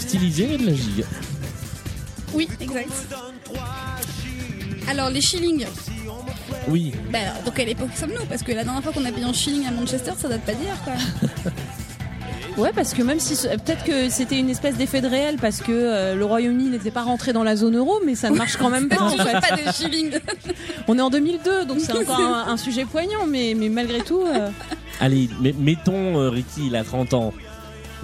Stylisé, 0.00 0.48
mais 0.48 0.58
de 0.58 0.66
la 0.66 0.74
gigue. 0.74 1.04
Oui, 2.34 2.48
exact. 2.60 2.88
Alors 4.88 5.10
les 5.10 5.20
shillings, 5.20 5.64
Oui, 6.66 6.92
bah, 7.12 7.18
dans 7.44 7.52
quelle 7.52 7.68
époque 7.68 7.90
sommes-nous 7.94 8.26
Parce 8.26 8.42
que 8.42 8.50
la 8.50 8.64
dernière 8.64 8.82
fois 8.82 8.92
qu'on 8.92 9.04
a 9.04 9.12
payé 9.12 9.26
en 9.26 9.32
shilling 9.32 9.64
à 9.68 9.70
Manchester, 9.70 10.12
ça 10.18 10.28
date 10.28 10.42
pas 10.42 10.54
d'hier 10.54 10.76
quand 10.84 10.90
même. 11.44 11.54
Ouais, 12.58 12.72
parce 12.74 12.92
que 12.92 13.02
même 13.02 13.20
si 13.20 13.34
peut-être 13.46 13.84
que 13.84 14.10
c'était 14.10 14.36
une 14.38 14.50
espèce 14.50 14.76
d'effet 14.76 15.00
de 15.00 15.06
réel 15.06 15.36
parce 15.40 15.60
que 15.60 15.70
euh, 15.70 16.14
le 16.16 16.24
Royaume-Uni 16.24 16.70
n'était 16.70 16.90
pas 16.90 17.02
rentré 17.02 17.32
dans 17.32 17.44
la 17.44 17.54
zone 17.54 17.76
euro, 17.76 18.00
mais 18.04 18.16
ça 18.16 18.30
ne 18.30 18.36
marche 18.36 18.56
quand 18.56 18.68
même 18.68 18.88
pas 18.88 19.00
en 19.02 19.10
fait. 19.10 19.32
pas 19.40 19.54
des 19.56 19.70
shillings. 19.72 20.18
On 20.88 20.98
est 20.98 21.00
en 21.00 21.10
2002, 21.10 21.66
donc 21.66 21.78
c'est 21.80 21.92
encore 21.92 22.18
un, 22.18 22.48
un 22.52 22.56
sujet 22.56 22.84
poignant, 22.84 23.26
mais, 23.28 23.54
mais 23.56 23.68
malgré 23.68 24.00
tout. 24.00 24.22
euh, 24.26 24.48
allez, 25.00 25.28
mais- 25.40 25.54
mettons 25.56 26.18
euh, 26.20 26.30
Ricky, 26.30 26.66
il 26.66 26.74
a 26.76 26.82
30 26.82 27.14
ans. 27.14 27.32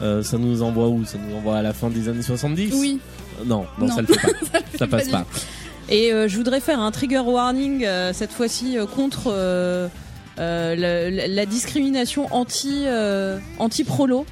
Euh, 0.02 0.22
ça 0.22 0.38
nous 0.38 0.62
envoie 0.62 0.88
où? 0.88 1.04
Ça 1.04 1.18
nous 1.18 1.36
envoie 1.36 1.56
à 1.56 1.62
la 1.62 1.72
fin 1.72 1.88
des 1.90 2.08
années 2.08 2.22
70 2.22 2.74
Oui. 2.78 3.00
Non, 3.44 3.66
non, 3.78 3.86
Non. 3.88 3.94
ça 3.96 4.00
le 4.02 4.06
fait 4.06 4.20
pas. 4.52 4.58
ça 4.78 4.86
passe 4.86 5.08
pas. 5.08 5.24
Et 5.88 6.12
euh, 6.12 6.28
je 6.28 6.36
voudrais 6.36 6.60
faire 6.60 6.78
un 6.78 6.92
trigger 6.92 7.18
warning 7.20 7.84
euh, 7.84 8.12
cette 8.12 8.30
fois-ci 8.32 8.78
euh, 8.78 8.86
contre 8.86 9.24
euh, 9.32 9.88
euh, 10.38 10.74
la, 10.76 11.10
la- 11.10 11.26
la 11.28 11.46
discrimination 11.46 12.26
anti 12.32 12.84
euh, 12.86 13.38
anti 13.58 13.82
prolo. 13.84 14.24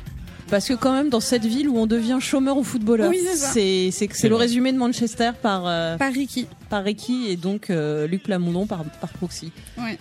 Parce 0.52 0.68
que 0.68 0.74
quand 0.74 0.92
même 0.92 1.08
dans 1.08 1.20
cette 1.20 1.46
ville 1.46 1.68
où 1.68 1.78
on 1.78 1.86
devient 1.86 2.18
chômeur 2.20 2.58
ou 2.58 2.62
footballeur, 2.62 3.08
Oui, 3.08 3.18
c'est 3.34 3.90
c'est 3.90 4.28
le 4.28 4.36
résumé 4.36 4.70
de 4.72 4.76
Manchester 4.76 5.30
par 5.40 5.66
euh, 5.66 5.96
Pas 5.96 6.10
Ricky. 6.10 6.46
par 6.68 6.84
Ricky 6.84 7.28
et 7.30 7.36
donc 7.36 7.70
euh, 7.70 8.06
Luc 8.06 8.22
Plamondon 8.22 8.66
par 8.66 8.84
par 8.84 9.08
proxy. 9.10 9.50
Ouais. 9.78 9.98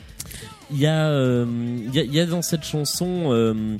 Il 0.69 0.77
y 0.79 0.85
a, 0.87 1.07
euh, 1.07 1.45
il 1.87 1.95
y 1.95 1.99
a, 1.99 2.03
il 2.03 2.13
y 2.13 2.19
a 2.19 2.25
dans 2.25 2.41
cette 2.41 2.63
chanson, 2.63 3.31
euh, 3.31 3.77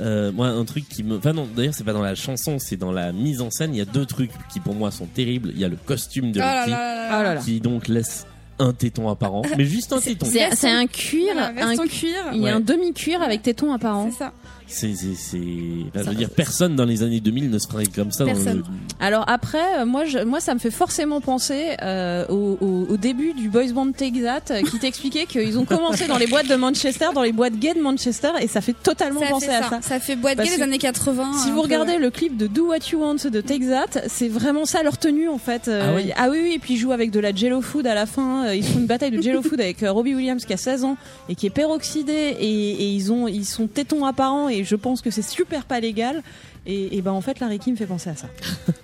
euh, 0.00 0.32
moi, 0.32 0.48
un 0.48 0.64
truc 0.64 0.88
qui 0.88 1.02
me, 1.02 1.16
enfin 1.18 1.32
non, 1.34 1.46
d'ailleurs, 1.54 1.74
c'est 1.74 1.84
pas 1.84 1.92
dans 1.92 2.02
la 2.02 2.14
chanson, 2.14 2.58
c'est 2.58 2.76
dans 2.76 2.92
la 2.92 3.12
mise 3.12 3.40
en 3.42 3.50
scène. 3.50 3.74
Il 3.74 3.78
y 3.78 3.82
a 3.82 3.86
deux 3.86 4.06
trucs 4.06 4.30
qui 4.50 4.58
pour 4.60 4.74
moi 4.74 4.90
sont 4.90 5.06
terribles. 5.06 5.50
Il 5.54 5.60
y 5.60 5.64
a 5.64 5.68
le 5.68 5.76
costume 5.76 6.32
de 6.32 6.40
Oh 6.40 6.44
Ricky, 6.44 6.72
Ah 6.74 7.08
là. 7.10 7.22
là 7.22 7.34
là. 7.34 7.40
qui 7.42 7.60
donc 7.60 7.88
laisse 7.88 8.26
un 8.58 8.72
téton 8.72 9.08
apparent, 9.10 9.42
mais 9.58 9.66
juste 9.66 9.92
un 9.92 10.00
téton. 10.00 10.26
C'est 10.30 10.54
c'est 10.54 10.70
un 10.70 10.86
cuir, 10.86 11.34
un- 11.38 11.76
cuir. 11.86 12.10
il 12.32 12.38
y 12.40 12.40
a 12.40 12.44
Ouais. 12.44 12.50
un 12.52 12.60
demi 12.60 12.94
cuir 12.94 13.20
avec 13.20 13.42
téton 13.42 13.70
apparent. 13.72 14.08
C'est 14.12 14.18
ça. 14.18 14.32
C'est, 14.68 14.94
c'est, 14.96 15.14
c'est, 15.14 15.36
enfin, 15.38 16.00
je 16.00 16.02
Ça- 16.02 16.10
veux 16.10 16.16
dire, 16.16 16.30
personne 16.30 16.74
dans 16.74 16.84
les 16.84 17.02
années 17.04 17.20
2000 17.20 17.50
ne 17.50 17.58
se 17.58 17.68
ferait 17.68 17.86
comme 17.86 18.10
ça. 18.10 18.24
Dans 18.24 18.32
Personne. 18.32 18.58
le... 18.58 18.64
Alors 19.04 19.24
après, 19.28 19.62
euh, 19.80 19.86
moi, 19.86 20.04
je, 20.06 20.18
moi, 20.24 20.40
ça 20.40 20.54
me 20.54 20.58
fait 20.58 20.72
forcément 20.72 21.20
penser 21.20 21.76
euh, 21.82 22.26
au, 22.28 22.58
au- 22.60 22.86
au 22.90 22.96
début 22.96 23.32
du 23.32 23.48
boys 23.48 23.72
band 23.72 23.92
Take 23.92 24.20
That, 24.22 24.52
euh, 24.52 24.62
qui 24.62 24.78
t'expliquait 24.80 25.26
qu'ils 25.28 25.56
ont 25.58 25.64
commencé 25.64 26.06
dans 26.08 26.18
les 26.18 26.26
boîtes 26.26 26.48
de 26.48 26.56
Manchester, 26.56 27.06
dans 27.14 27.22
les 27.22 27.32
boîtes 27.32 27.54
gays 27.58 27.74
de 27.74 27.80
Manchester, 27.80 28.30
et 28.40 28.48
ça 28.48 28.60
fait 28.60 28.72
totalement 28.74 29.20
Ça 29.20 29.28
penser 29.28 29.46
fait 29.46 29.52
à 29.54 29.62
ça. 29.62 29.68
ça. 29.70 29.82
Ça 29.82 30.00
fait 30.00 30.16
boîte 30.16 30.38
gay 30.38 30.56
que 30.56 30.62
années 30.62 30.78
80. 30.78 31.32
Si 31.44 31.50
vous 31.52 31.62
regardez 31.62 31.92
ouais. 31.92 31.98
le 31.98 32.10
clip 32.10 32.36
de 32.36 32.46
Do 32.48 32.68
What 32.70 32.78
You 32.92 33.00
Want 33.00 33.30
de 33.30 33.40
Take 33.40 33.66
That, 33.68 34.02
c'est 34.08 34.28
vraiment 34.28 34.64
ça 34.64 34.82
leur 34.82 34.98
tenue 34.98 35.28
en 35.28 35.38
fait. 35.38 35.68
Euh, 35.68 35.92
Ah 36.16 36.28
oui 36.30 36.38
oui, 36.38 36.40
oui, 36.42 36.52
et 36.54 36.58
puis 36.58 36.74
ils 36.74 36.78
jouent 36.78 36.92
avec 36.92 37.10
de 37.12 37.20
la 37.20 37.32
Jello 37.34 37.60
Food 37.60 37.86
à 37.86 37.94
la 37.94 38.04
fin. 38.06 38.50
Ils 38.52 38.64
font 38.64 38.80
une 38.80 38.86
bataille 38.86 39.10
de 39.12 39.22
Jello 39.22 39.42
Food 39.42 39.60
avec 39.60 39.78
Robbie 39.86 40.14
Williams 40.14 40.44
qui 40.44 40.52
a 40.52 40.56
16 40.56 40.84
ans 40.84 40.96
et 41.28 41.34
qui 41.36 41.46
est 41.46 41.50
peroxydé 41.50 42.12
et, 42.12 42.42
et 42.42 42.90
ils 42.92 43.12
ont 43.12 43.28
ils 43.28 43.44
sont 43.44 43.66
tétons 43.68 44.04
apparents 44.04 44.48
et 44.48 44.55
je 44.64 44.76
pense 44.76 45.02
que 45.02 45.10
c'est 45.10 45.22
super 45.22 45.64
pas 45.64 45.80
légal. 45.80 46.22
Et, 46.66 46.96
et 46.96 47.02
ben 47.02 47.12
en 47.12 47.20
fait 47.20 47.40
la 47.40 47.46
Ricky 47.46 47.70
me 47.70 47.76
fait 47.76 47.86
penser 47.86 48.10
à 48.10 48.16
ça. 48.16 48.28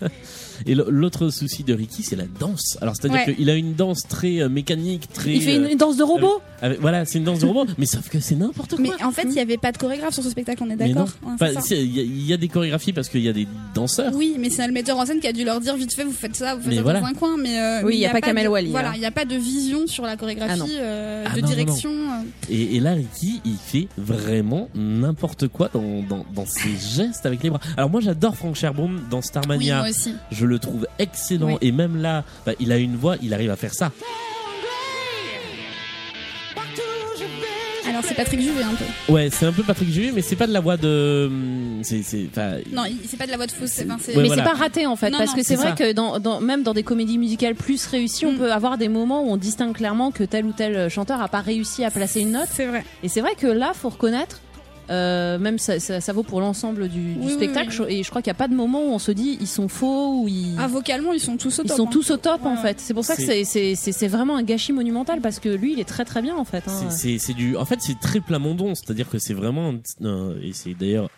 Et 0.67 0.75
l'autre 0.75 1.29
souci 1.31 1.65
de 1.65 1.75
Ricky, 1.75 2.03
c'est 2.03 2.17
la 2.17 2.25
danse. 2.39 2.79
Alors, 2.81 2.95
c'est-à-dire 2.97 3.27
Ouais. 3.27 3.35
qu'il 3.35 3.51
a 3.51 3.55
une 3.55 3.75
danse 3.75 4.07
très 4.09 4.41
euh, 4.41 4.49
mécanique, 4.49 5.09
très. 5.13 5.33
Il 5.35 5.43
fait 5.43 5.57
une, 5.57 5.65
euh, 5.65 5.71
une 5.73 5.79
danse 5.79 5.97
de 5.97 6.03
robot. 6.03 6.41
avec- 6.61 6.81
voilà, 6.81 7.05
c'est 7.05 7.19
une 7.19 7.25
danse 7.25 7.41
de 7.41 7.47
robot, 7.47 7.67
mais 7.79 7.87
sauf 7.87 8.09
que 8.09 8.21
c'est 8.21 8.35
n'importe 8.37 8.71
quoi. 8.77 8.81
Mais 8.81 9.05
en 9.05 9.11
fait, 9.11 9.25
il 9.25 9.31
n'y 9.31 9.41
avait 9.41 9.57
pas 9.57 9.73
de 9.73 9.79
chorégraphe 9.79 10.15
sur 10.15 10.23
ce 10.23 10.31
spectacle, 10.31 10.63
on 10.65 10.71
est 10.71 10.77
d'accord 10.77 11.09
Ouais, 11.41 11.55
si, 11.61 11.75
Il 11.75 11.97
y, 11.97 12.01
a- 12.01 12.03
il 12.03 12.27
y 12.27 12.33
a 12.33 12.37
des 12.37 12.49
chorégraphies 12.49 12.93
parce 12.93 13.09
qu'il 13.09 13.23
y 13.23 13.29
a 13.29 13.33
des 13.33 13.47
danseurs. 13.75 14.13
Oui, 14.15 14.37
mais 14.39 14.51
c'est 14.51 14.67
le 14.67 14.73
metteur 14.73 14.97
en 14.99 15.07
scène 15.07 15.21
qui 15.21 15.27
a 15.27 15.33
dû 15.33 15.45
leur 15.45 15.61
dire 15.61 15.77
vite 15.77 15.93
fait, 15.93 16.05
vous 16.05 16.13
faites 16.13 16.37
ça, 16.37 16.55
vous 16.55 16.61
faites 16.63 16.71
Mais 16.71 16.77
ça 16.77 16.83
voilà. 16.83 17.01
dans 17.01 17.07
un 17.07 17.15
coin. 17.15 17.37
Mais 17.37 17.59
euh, 17.59 17.83
Oui, 17.85 17.95
il 17.95 18.01
y 18.01 18.07
a 18.07 18.11
pas 18.11 18.21
Kamel 18.21 18.49
Wally, 18.49 18.71
Voilà, 18.71 18.91
là. 18.91 18.95
il 18.97 19.01
n'y 19.01 19.07
a 19.07 19.11
pas 19.11 19.25
de 19.25 19.35
vision 19.37 19.87
sur 19.87 20.05
la 20.05 20.17
chorégraphie, 20.17 20.61
Ah 20.77 20.81
euh, 20.83 21.25
Ah 21.27 21.35
de 21.35 21.41
non, 21.41 21.49
non, 21.49 21.55
direction. 21.55 21.91
euh. 21.91 22.23
Et, 22.51 22.77
et 22.77 22.81
là, 22.81 22.93
Ricky, 22.95 23.41
il 23.45 23.57
fait 23.57 23.89
vraiment 23.99 24.69
n'importe 24.75 25.49
quoi 25.49 25.69
dans, 25.73 26.03
dans, 26.09 26.25
dans 26.35 26.47
ses 26.47 26.71
gestes 26.77 27.27
avec 27.27 27.43
les 27.43 27.51
bras. 27.51 27.61
Alors 27.77 27.91
moi, 27.91 28.01
j'adore 28.01 28.37
Frank 28.37 28.55
Sherbourne 28.55 29.01
dans 29.11 29.19
Oui, 29.19 29.25
Starmania. 29.25 29.79
moi 29.81 29.89
aussi. 29.91 30.15
je 30.31 30.47
le 30.47 30.52
trouve 30.59 30.87
excellent. 30.99 31.47
Oui. 31.53 31.59
Et 31.61 31.73
même 31.73 32.01
là, 32.01 32.25
bah, 32.47 32.53
il 32.61 32.73
a 32.73 32.77
une 32.79 32.97
voix, 32.97 33.17
il 33.23 33.33
arrive 33.35 33.51
à 33.51 33.57
faire 33.57 33.75
ça. 33.75 33.91
Alors 37.89 38.05
c'est 38.05 38.15
Patrick 38.15 38.41
Juvet 38.41 38.63
un 38.63 38.75
peu. 38.75 39.13
Ouais, 39.13 39.29
c'est 39.31 39.45
un 39.45 39.53
peu 39.53 39.63
Patrick 39.65 39.91
Juvet, 39.91 40.13
mais 40.15 40.23
c'est 40.23 40.37
pas 40.37 40.47
de 40.47 40.53
la 40.53 40.61
voix 40.61 40.77
de. 40.77 41.27
hum, 41.27 41.81
C'est, 41.83 42.03
c'est, 42.03 42.27
enfin, 42.31 42.53
Non, 42.73 42.85
il- 42.87 42.97
c'est 43.07 43.17
pas 43.19 43.27
de 43.27 43.31
la 43.33 43.37
voix 43.37 43.47
de 43.47 43.51
fausse. 43.53 43.77
Ouais, 43.79 43.85
mais 43.87 44.27
voilà. 44.29 44.45
c'est 44.45 44.51
pas 44.51 44.57
raté 44.57 44.87
en 44.87 44.97
fait, 44.97 45.11
Non, 45.11 45.19
parce 45.19 45.31
non, 45.33 45.37
que 45.37 45.43
c'est 45.43 45.57
vrai 45.57 45.71
ça. 45.71 45.73
que 45.75 45.93
dans, 45.93 46.19
dans- 46.21 46.41
même 46.41 46.63
dans 46.63 46.73
des 46.75 46.85
comédies 46.85 47.19
musicales 47.19 47.55
plus 47.57 47.85
réussies, 47.87 48.25
on 48.25 48.33
Mm. 48.33 48.39
peut 48.39 48.53
avoir 48.53 48.79
des 48.79 48.89
moments 48.89 49.25
où 49.25 49.31
on 49.33 49.37
distingue 49.37 49.75
clairement 49.75 50.11
que 50.13 50.23
tel 50.25 50.47
ou 50.47 50.53
tel 50.53 50.89
chanteur 50.89 51.21
a 51.21 51.29
pas 51.29 51.41
réussi 51.41 51.85
à 51.85 51.91
placer 51.91 52.21
une 52.21 52.31
note. 52.33 52.49
C'est 52.51 52.67
vrai. 52.67 52.85
Et 53.03 53.09
c'est 53.09 53.21
vrai 53.21 53.35
que 53.37 53.49
là, 53.49 53.73
faut 53.75 53.89
reconnaître, 53.91 54.41
euh, 54.93 55.39
même 55.39 55.59
ça, 55.59 55.81
ça, 55.81 56.01
ça 56.01 56.13
vaut 56.13 56.23
pour 56.23 56.41
l'ensemble 56.41 56.89
du, 56.89 57.15
du 57.15 57.27
Oui, 57.27 57.33
spectacle, 57.33 57.71
oui. 57.71 57.75
je- 57.77 57.83
et 57.85 58.03
je 58.03 58.11
crois 58.11 58.23
qu'il 58.23 58.31
n'y 58.31 58.37
a 58.37 58.39
pas 58.39 58.47
de 58.49 58.55
moment 58.55 58.81
où 58.85 58.91
on 58.93 58.99
se 58.99 59.11
dit 59.11 59.39
ils 59.41 59.47
sont 59.49 59.67
faux 59.69 60.21
ou 60.23 60.29
ils, 60.29 60.55
Ah, 60.59 60.69
vocalement, 60.69 61.13
ils 61.13 61.21
sont 61.21 61.37
tous 61.37 61.59
au 61.59 61.63
ils 61.65 61.69
top. 61.69 61.77
sont 61.77 61.87
hein. 61.87 61.91
tous 61.91 62.11
au 62.11 62.17
top 62.19 62.45
en 62.45 62.57
fait. 62.57 62.79
C'est 62.79 62.95
pour 62.95 63.05
ça 63.05 63.17
que 63.17 63.23
c'est- 63.23 63.45
c'est 63.45 63.75
c'est- 63.75 63.93
c'est 63.93 64.09
vraiment 64.09 64.37
un 64.37 64.43
gâchis 64.43 64.73
monumental 64.73 65.21
parce 65.21 65.39
que 65.41 65.49
lui, 65.49 65.73
il 65.73 65.81
est 65.81 65.85
très 65.89 66.05
très 66.05 66.23
bien 66.23 66.37
en 66.37 66.45
fait. 66.45 66.65
hein. 66.69 66.91
c'est, 66.91 67.19
du. 67.35 67.57
En 67.57 67.65
fait, 67.65 67.79
c'est 67.81 67.99
très 67.99 68.21
Plamondon, 68.21 68.75
c'est-à-dire 68.75 69.09
que 69.09 69.19
c'est 69.19 69.35
vraiment. 69.35 69.71
un- 70.03 70.07
un- 70.07 70.35
et 70.43 70.53
c'est 70.53 70.75
d'ailleurs 70.75 71.09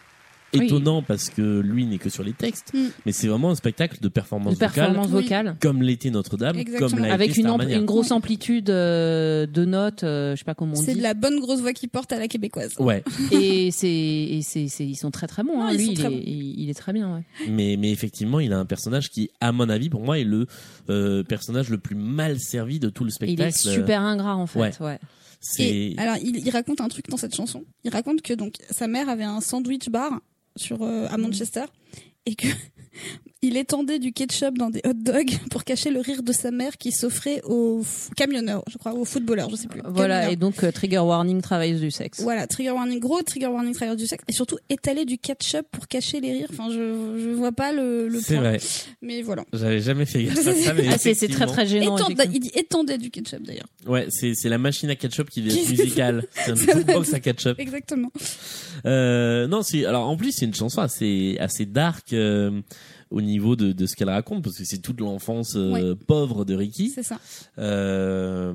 Oui. 0.59 0.67
étonnant 0.67 1.03
parce 1.03 1.29
que 1.31 1.61
lui 1.61 1.87
n'est 1.87 1.99
que 1.99 2.09
sur 2.11 2.23
les 2.23 2.33
textes, 2.33 2.73
Mm. 2.75 2.87
mais 3.07 3.13
c'est 3.13 3.29
vraiment 3.29 3.51
un 3.51 3.55
spectacle 3.55 3.99
de 4.01 4.09
performance, 4.09 4.55
de 4.55 4.59
performance 4.59 5.09
vocale. 5.09 5.47
vocale, 5.47 5.57
comme 5.61 5.83
l'était 5.83 6.11
Notre-Dame, 6.11 6.57
comme 6.79 6.99
l'a 6.99 7.13
Avec 7.13 7.31
été 7.31 7.41
une, 7.43 7.49
une 7.71 7.85
grosse 7.85 8.11
amplitude 8.11 8.71
euh, 8.71 9.47
de 9.47 9.65
notes, 9.65 10.05
euh, 10.05 10.33
je 10.35 10.39
sais 10.39 10.45
pas 10.45 10.55
comment 10.55 10.73
on 10.73 10.77
C'est 10.83 10.93
dit. 10.93 10.99
de 10.99 11.03
la 11.03 11.15
bonne 11.15 11.41
grosse 11.41 11.61
voix 11.61 11.73
qui 11.73 11.89
porte 11.89 12.13
à 12.13 12.19
la 12.19 12.29
québécoise. 12.29 12.75
Ouais, 12.79 13.03
Et 13.33 13.71
c'est 13.71 13.89
et 13.89 14.41
c'est 14.43 14.69
c'est- 14.69 14.87
ils 14.87 14.97
sont 14.97 15.11
très 15.11 15.27
très 15.27 15.43
bons. 15.43 15.59
Non, 15.59 15.65
hein. 15.67 15.73
Lui, 15.75 15.89
il, 15.91 15.95
très 15.99 16.07
est, 16.07 16.11
bons. 16.11 16.23
il, 16.25 16.61
il 16.61 16.71
est 16.71 16.75
très 16.75 16.93
bien. 16.93 17.15
Ouais. 17.17 17.23
mais, 17.49 17.77
mais 17.79 17.91
effectivement, 17.93 18.41
il 18.41 18.53
a 18.53 18.59
un 18.59 18.67
personnage 18.67 19.11
qui, 19.11 19.31
à 19.41 19.53
mon 19.53 19.69
avis, 19.69 19.89
pour 19.91 20.03
moi, 20.03 20.19
est 20.19 20.25
le 20.25 20.47
euh, 20.91 21.23
personnage 21.23 21.69
le 21.71 21.79
plus 21.79 21.97
mal 21.97 22.39
servi 22.39 22.79
de 22.79 22.89
tout 22.91 23.05
le 23.05 23.09
Et 23.09 23.13
il 23.13 23.15
spectacle. 23.15 23.49
est 23.49 23.73
super 23.75 24.01
ingrat 24.03 24.37
en 24.37 24.47
fait. 24.47 24.59
ouais. 24.61 24.73
ouais. 24.81 24.99
C'est 25.41 25.63
Et 25.69 25.95
alors, 25.99 26.17
il, 26.23 26.37
il 26.39 26.51
raconte 26.51 26.81
un 26.81 26.89
truc 26.89 27.09
dans 27.11 27.19
cette 27.19 27.35
chanson. 27.35 27.65
Il 27.85 27.91
raconte 27.91 28.23
que 28.23 28.33
donc 28.33 28.55
sa 28.71 28.87
mère 28.89 29.09
avait 29.11 29.25
un 29.25 29.41
sandwich 29.43 29.91
bar 29.91 30.21
sur 30.57 30.83
euh, 30.83 31.07
à 31.11 31.17
Manchester 31.17 31.65
et 32.27 32.35
que 32.35 32.49
il 33.47 33.57
étendait 33.57 33.99
du 33.99 34.13
ketchup 34.13 34.57
dans 34.59 34.71
des 34.71 34.81
hot 34.87 34.93
dogs 34.95 35.31
pour 35.51 35.65
cacher 35.65 35.91
le 35.91 36.01
rire 36.01 36.23
de 36.23 36.33
sa 36.33 36.51
mère 36.51 36.77
qui 36.79 36.93
s'offrait 36.93 37.41
aux 37.45 37.83
camionneurs, 38.17 38.63
je 38.71 38.79
crois, 38.79 38.95
aux 38.95 39.05
footballeurs, 39.05 39.51
je 39.51 39.57
sais 39.57 39.69
plus. 39.69 39.81
Voilà. 39.85 40.15
Camionneurs. 40.21 40.33
Et 40.33 40.37
donc 40.37 40.65
euh, 40.65 40.73
trigger 40.73 40.99
warning, 40.99 41.41
travailleuse 41.43 41.81
du 41.81 41.91
sexe. 41.91 42.21
Voilà, 42.23 42.47
trigger 42.47 42.71
warning, 42.71 42.99
gros 43.01 43.23
trigger 43.23 43.47
warning, 43.49 43.73
travailleur 43.75 43.97
du 43.97 44.07
sexe, 44.07 44.25
et 44.29 44.33
surtout 44.33 44.59
étaler 44.71 45.05
du 45.05 45.19
ketchup 45.19 45.67
pour 45.71 45.87
cacher 45.89 46.21
les 46.21 46.33
rires. 46.33 46.49
Enfin, 46.53 46.71
je, 46.71 47.19
je 47.23 47.31
vois 47.31 47.53
pas 47.53 47.73
le, 47.73 48.09
le 48.09 48.21
c'est 48.21 48.37
vrai. 48.37 48.59
Mais 49.03 49.23
voilà. 49.23 49.45
J'avais 49.53 49.81
jamais 49.81 50.07
fait 50.07 50.25
gaffe 50.25 50.39
à 50.47 50.55
ça. 50.55 50.75
mais 50.75 50.89
Ah, 50.91 50.99
c'est 50.99 51.15
très 51.29 51.47
très 51.47 51.67
gênant. 51.67 51.97
Étend- 51.97 52.09
il 52.33 52.41
dit 52.41 52.51
étendait 52.55 52.99
du 52.99 53.11
ketchup 53.11 53.43
d'ailleurs. 53.43 53.69
Ouais, 53.87 54.07
c'est 54.11 54.33
c'est 54.35 54.49
la 54.49 54.59
machine 54.59 54.89
à 54.91 54.97
ketchup 54.97 55.29
qui 55.31 55.41
est 55.41 55.71
musicale. 55.71 56.25
C'est 56.35 56.51
un 56.53 56.55
jukebox 56.55 57.13
à 57.15 57.21
ketchup. 57.21 57.59
Exactement. 57.59 58.11
Euh, 58.87 59.47
non, 59.47 59.63
c'est 59.63 59.85
alors 59.85 60.09
en 60.09 60.17
plus 60.17 60.33
c'est 60.33 60.45
une 60.45 60.55
chanson 60.55 60.81
assez 60.81 61.37
assez 61.41 61.65
dark 61.67 62.13
euh, 62.13 62.61
au 63.11 63.21
niveau 63.21 63.57
de, 63.57 63.73
de 63.73 63.87
ce 63.87 63.95
qu'elle 63.97 64.11
raconte 64.11 64.43
parce 64.45 64.57
que 64.59 64.65
c'est 64.65 64.79
toute 64.79 65.01
l'enfance 65.01 65.55
euh, 65.57 65.95
pauvre 66.07 66.45
de 66.45 66.55
Ricky. 66.55 66.91
C'est 66.91 67.03
ça. 67.03 67.19
Euh, 67.59 68.53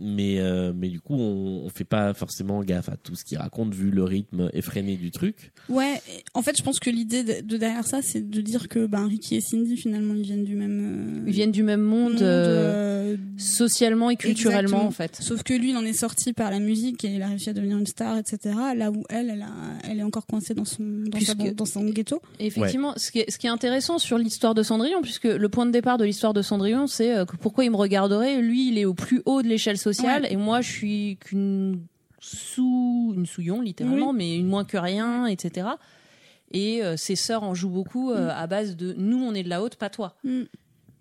mais 0.00 0.40
euh, 0.40 0.72
mais 0.74 0.88
du 0.88 1.00
coup 1.00 1.14
on, 1.14 1.64
on 1.64 1.68
fait 1.68 1.84
pas 1.84 2.14
forcément 2.14 2.62
gaffe 2.62 2.88
à 2.88 2.96
tout 2.96 3.14
ce 3.14 3.24
qu'il 3.24 3.38
raconte 3.38 3.74
vu 3.74 3.90
le 3.90 4.04
rythme 4.04 4.50
effréné 4.52 4.96
du 4.96 5.10
truc. 5.10 5.52
Ouais, 5.68 6.00
en 6.34 6.42
fait, 6.42 6.56
je 6.56 6.62
pense 6.62 6.78
que 6.80 6.90
l'idée 6.90 7.22
de, 7.24 7.40
de 7.46 7.56
derrière 7.56 7.86
ça, 7.86 8.02
c'est 8.02 8.28
de 8.28 8.40
dire 8.40 8.68
que 8.68 8.86
ben, 8.86 9.06
Ricky 9.06 9.36
et 9.36 9.40
Cindy, 9.40 9.76
finalement, 9.76 10.14
ils 10.14 10.22
viennent 10.22 10.44
du 10.44 10.54
même. 10.56 11.20
euh, 11.20 11.24
Ils 11.26 11.32
viennent 11.32 11.52
du 11.52 11.62
même 11.62 11.80
monde, 11.82 12.12
monde, 12.14 12.22
euh, 12.22 13.14
euh, 13.14 13.16
socialement 13.36 14.10
et 14.10 14.16
culturellement 14.16 14.60
exactement. 14.68 14.86
en 14.86 14.90
fait. 14.90 15.16
Sauf 15.20 15.42
que 15.42 15.54
lui, 15.54 15.70
il 15.70 15.76
en 15.76 15.84
est 15.84 15.92
sorti 15.92 16.32
par 16.32 16.50
la 16.50 16.58
musique 16.58 17.04
et 17.04 17.08
il 17.14 17.22
a 17.22 17.28
réussi 17.28 17.50
à 17.50 17.52
devenir 17.52 17.76
une 17.78 17.86
star, 17.86 18.16
etc. 18.18 18.54
Là 18.76 18.90
où 18.90 19.04
elle, 19.08 19.30
elle, 19.30 19.42
a, 19.42 19.50
elle 19.84 19.98
est 19.98 20.02
encore 20.02 20.26
coincée 20.26 20.54
dans 20.54 20.64
son, 20.64 20.82
dans, 21.06 21.20
sa- 21.20 21.34
dans 21.34 21.64
son 21.64 21.84
ghetto. 21.86 22.20
Et 22.40 22.46
effectivement, 22.46 22.94
ce, 22.96 23.10
qui 23.10 23.20
est, 23.20 23.30
ce 23.30 23.38
qui 23.38 23.46
est 23.46 23.50
intéressant 23.50 23.97
sur 23.98 24.18
l'histoire 24.18 24.54
de 24.54 24.62
Cendrillon, 24.62 25.02
puisque 25.02 25.24
le 25.24 25.48
point 25.48 25.66
de 25.66 25.70
départ 25.70 25.98
de 25.98 26.04
l'histoire 26.04 26.32
de 26.32 26.42
Cendrillon, 26.42 26.86
c'est 26.86 27.16
euh, 27.16 27.24
que 27.24 27.36
pourquoi 27.36 27.64
il 27.64 27.70
me 27.70 27.76
regarderait 27.76 28.40
Lui, 28.40 28.68
il 28.68 28.78
est 28.78 28.84
au 28.84 28.94
plus 28.94 29.22
haut 29.26 29.42
de 29.42 29.48
l'échelle 29.48 29.78
sociale, 29.78 30.26
et 30.30 30.36
moi, 30.36 30.60
je 30.60 30.70
suis 30.70 31.18
qu'une 31.20 31.80
sous 32.20 33.12
une 33.16 33.26
souillon 33.26 33.60
littéralement, 33.60 34.12
mais 34.12 34.36
une 34.36 34.46
moins 34.46 34.64
que 34.64 34.76
rien, 34.76 35.26
etc. 35.26 35.68
Et 36.50 36.82
euh, 36.82 36.96
ses 36.96 37.16
sœurs 37.16 37.42
en 37.42 37.54
jouent 37.54 37.68
beaucoup 37.68 38.10
euh, 38.10 38.30
à 38.34 38.46
base 38.46 38.76
de 38.76 38.94
nous, 38.96 39.22
on 39.22 39.34
est 39.34 39.42
de 39.42 39.48
la 39.48 39.62
haute, 39.62 39.76
pas 39.76 39.90
toi. 39.90 40.16
Mm. 40.24 40.42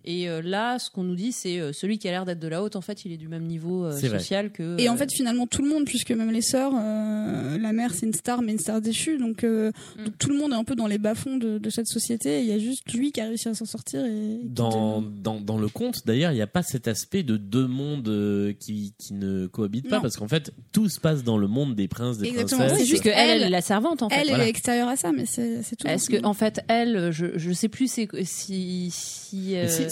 Et 0.10 0.30
euh, 0.30 0.42
là, 0.42 0.80
ce 0.80 0.90
qu'on 0.90 1.04
nous 1.04 1.16
dit, 1.16 1.34
c'est 1.34 1.60
euh, 1.60 1.74
celui 1.74 1.98
qui 2.00 2.08
a 2.08 2.12
l'air 2.12 2.24
d'être 2.24 2.40
de 2.40 2.48
la 2.48 2.64
haute, 2.64 2.78
en 2.78 2.82
fait, 2.82 3.04
il 3.04 3.12
est 3.12 3.18
du 3.18 3.28
même 3.28 3.44
niveau 3.46 3.84
euh, 3.84 3.90
vrai. 3.90 4.08
social 4.10 4.52
que. 4.54 4.80
Et 4.80 4.88
en 4.88 4.96
fait, 4.96 5.12
finalement, 5.12 5.48
tout 5.48 5.62
le 5.62 5.68
monde, 5.68 5.84
puisque 5.84 6.12
même 6.12 6.32
les 6.32 6.42
sœurs, 6.42 6.72
euh, 6.80 7.58
la 7.58 7.74
mère, 7.74 7.94
c'est 7.94 8.06
une 8.06 8.14
star, 8.14 8.42
mais 8.42 8.54
une 8.54 8.58
star 8.60 8.80
déchue. 8.80 9.18
Donc, 9.18 9.44
euh, 9.44 9.72
Mm. 10.00 10.06
donc 10.06 10.18
tout 10.18 10.30
le 10.30 10.38
monde 10.38 10.54
est 10.54 10.56
un 10.56 10.64
peu 10.64 10.76
dans 10.76 10.88
les 10.88 10.98
bas-fonds 10.98 11.36
de, 11.36 11.58
de 11.58 11.70
cette 11.70 11.88
société. 11.88 12.40
Il 12.40 12.46
y 12.48 12.54
a 12.54 12.58
juste 12.60 12.90
lui 12.94 13.12
qui 13.12 13.20
a 13.20 13.26
réussi 13.26 13.50
à 13.50 13.54
s'en 13.54 13.66
sortir. 13.66 14.06
Et, 14.06 14.36
et 14.36 14.40
qui 14.40 14.46
Dans, 14.46 15.02
dans, 15.02 15.42
dans 15.42 15.58
le 15.58 15.68
conte, 15.68 16.08
d'ailleurs, 16.08 16.32
il 16.32 16.36
n'y 16.36 16.42
a 16.42 16.48
pas 16.48 16.64
cet 16.64 16.88
aspect 16.88 17.24
de 17.24 17.36
deux 17.36 17.68
mondes 17.68 18.56
qui, 18.62 18.94
qui 18.98 19.14
ne 19.14 19.48
cohabitent 19.48 19.90
pas, 19.90 19.98
Non. 19.98 20.02
parce 20.04 20.16
qu'en 20.16 20.30
fait, 20.30 20.54
tout 20.72 20.88
se 20.88 21.02
passe 21.02 21.26
dans 21.26 21.38
le 21.38 21.48
monde 21.48 21.76
des 21.76 21.90
princes, 21.90 22.18
des 22.18 22.30
Exactement. 22.30 22.62
princesses. 22.66 22.80
c'est 22.80 22.86
juste 22.86 23.04
que 23.04 23.10
elle, 23.10 23.18
elle- 23.30 23.42
elle 23.42 23.48
est 23.48 23.50
la 23.50 23.62
servante, 23.62 24.04
en 24.04 24.10
fait. 24.10 24.16
Elle, 24.22 24.30
voilà. 24.30 24.46
est 24.46 24.50
extérieure 24.50 24.88
à 24.88 24.96
ça, 24.96 25.12
mais 25.12 25.26
c'est 25.26 25.62
tout. 25.76 25.86
Est-ce 25.86 26.10
que, 26.10 26.24
en 26.26 26.34
fait, 26.34 26.62
elle, 26.70 27.12
je, 27.12 27.26
je 27.38 27.52
sais 27.52 27.68
plus 27.68 27.92
si. 27.92 28.08
si 28.24 28.90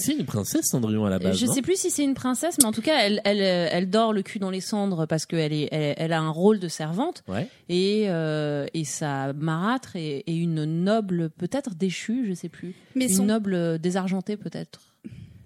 C'est 0.06 0.14
une 0.16 0.26
princesse, 0.26 0.66
Cendrillon, 0.68 1.06
à 1.06 1.10
la 1.10 1.20
base. 1.20 1.38
je 1.38 1.46
sais 1.46 1.62
plus 1.62 1.78
si 1.80 1.90
c'est 1.92 2.04
une 2.04 2.14
princesse, 2.14 2.58
mais 2.60 2.66
en 2.66 2.72
tout 2.72 2.82
cas, 2.82 3.00
elle, 3.02 3.22
elle, 3.26 3.42
euh, 3.42 3.68
elle 3.72 3.90
dort 3.90 4.14
le 4.14 4.22
cul 4.24 4.40
dans 4.40 4.50
les 4.52 4.62
cendres 4.62 5.06
parce 5.06 5.26
qu'elle 5.26 5.54
est, 5.54 5.70
elle, 5.72 5.96
elle 5.98 6.14
a 6.14 6.20
un 6.22 6.30
rôle 6.30 6.60
de 6.60 6.68
servante 6.68 7.24
Ouais. 7.28 7.48
et, 7.70 8.06
euh, 8.08 8.66
et 8.74 8.84
sa 8.84 9.34
marâtre 9.34 9.96
est, 9.96 10.24
est 10.28 10.36
une 10.38 10.64
noble, 10.66 11.30
peut-être 11.32 11.76
déchue, 11.76 12.26
je 12.28 12.34
sais 12.34 12.50
plus, 12.50 12.76
mais 12.96 13.06
une 13.10 13.16
son, 13.16 13.26
noble 13.26 13.80
désargentée 13.80 14.38
peut-être. 14.38 14.80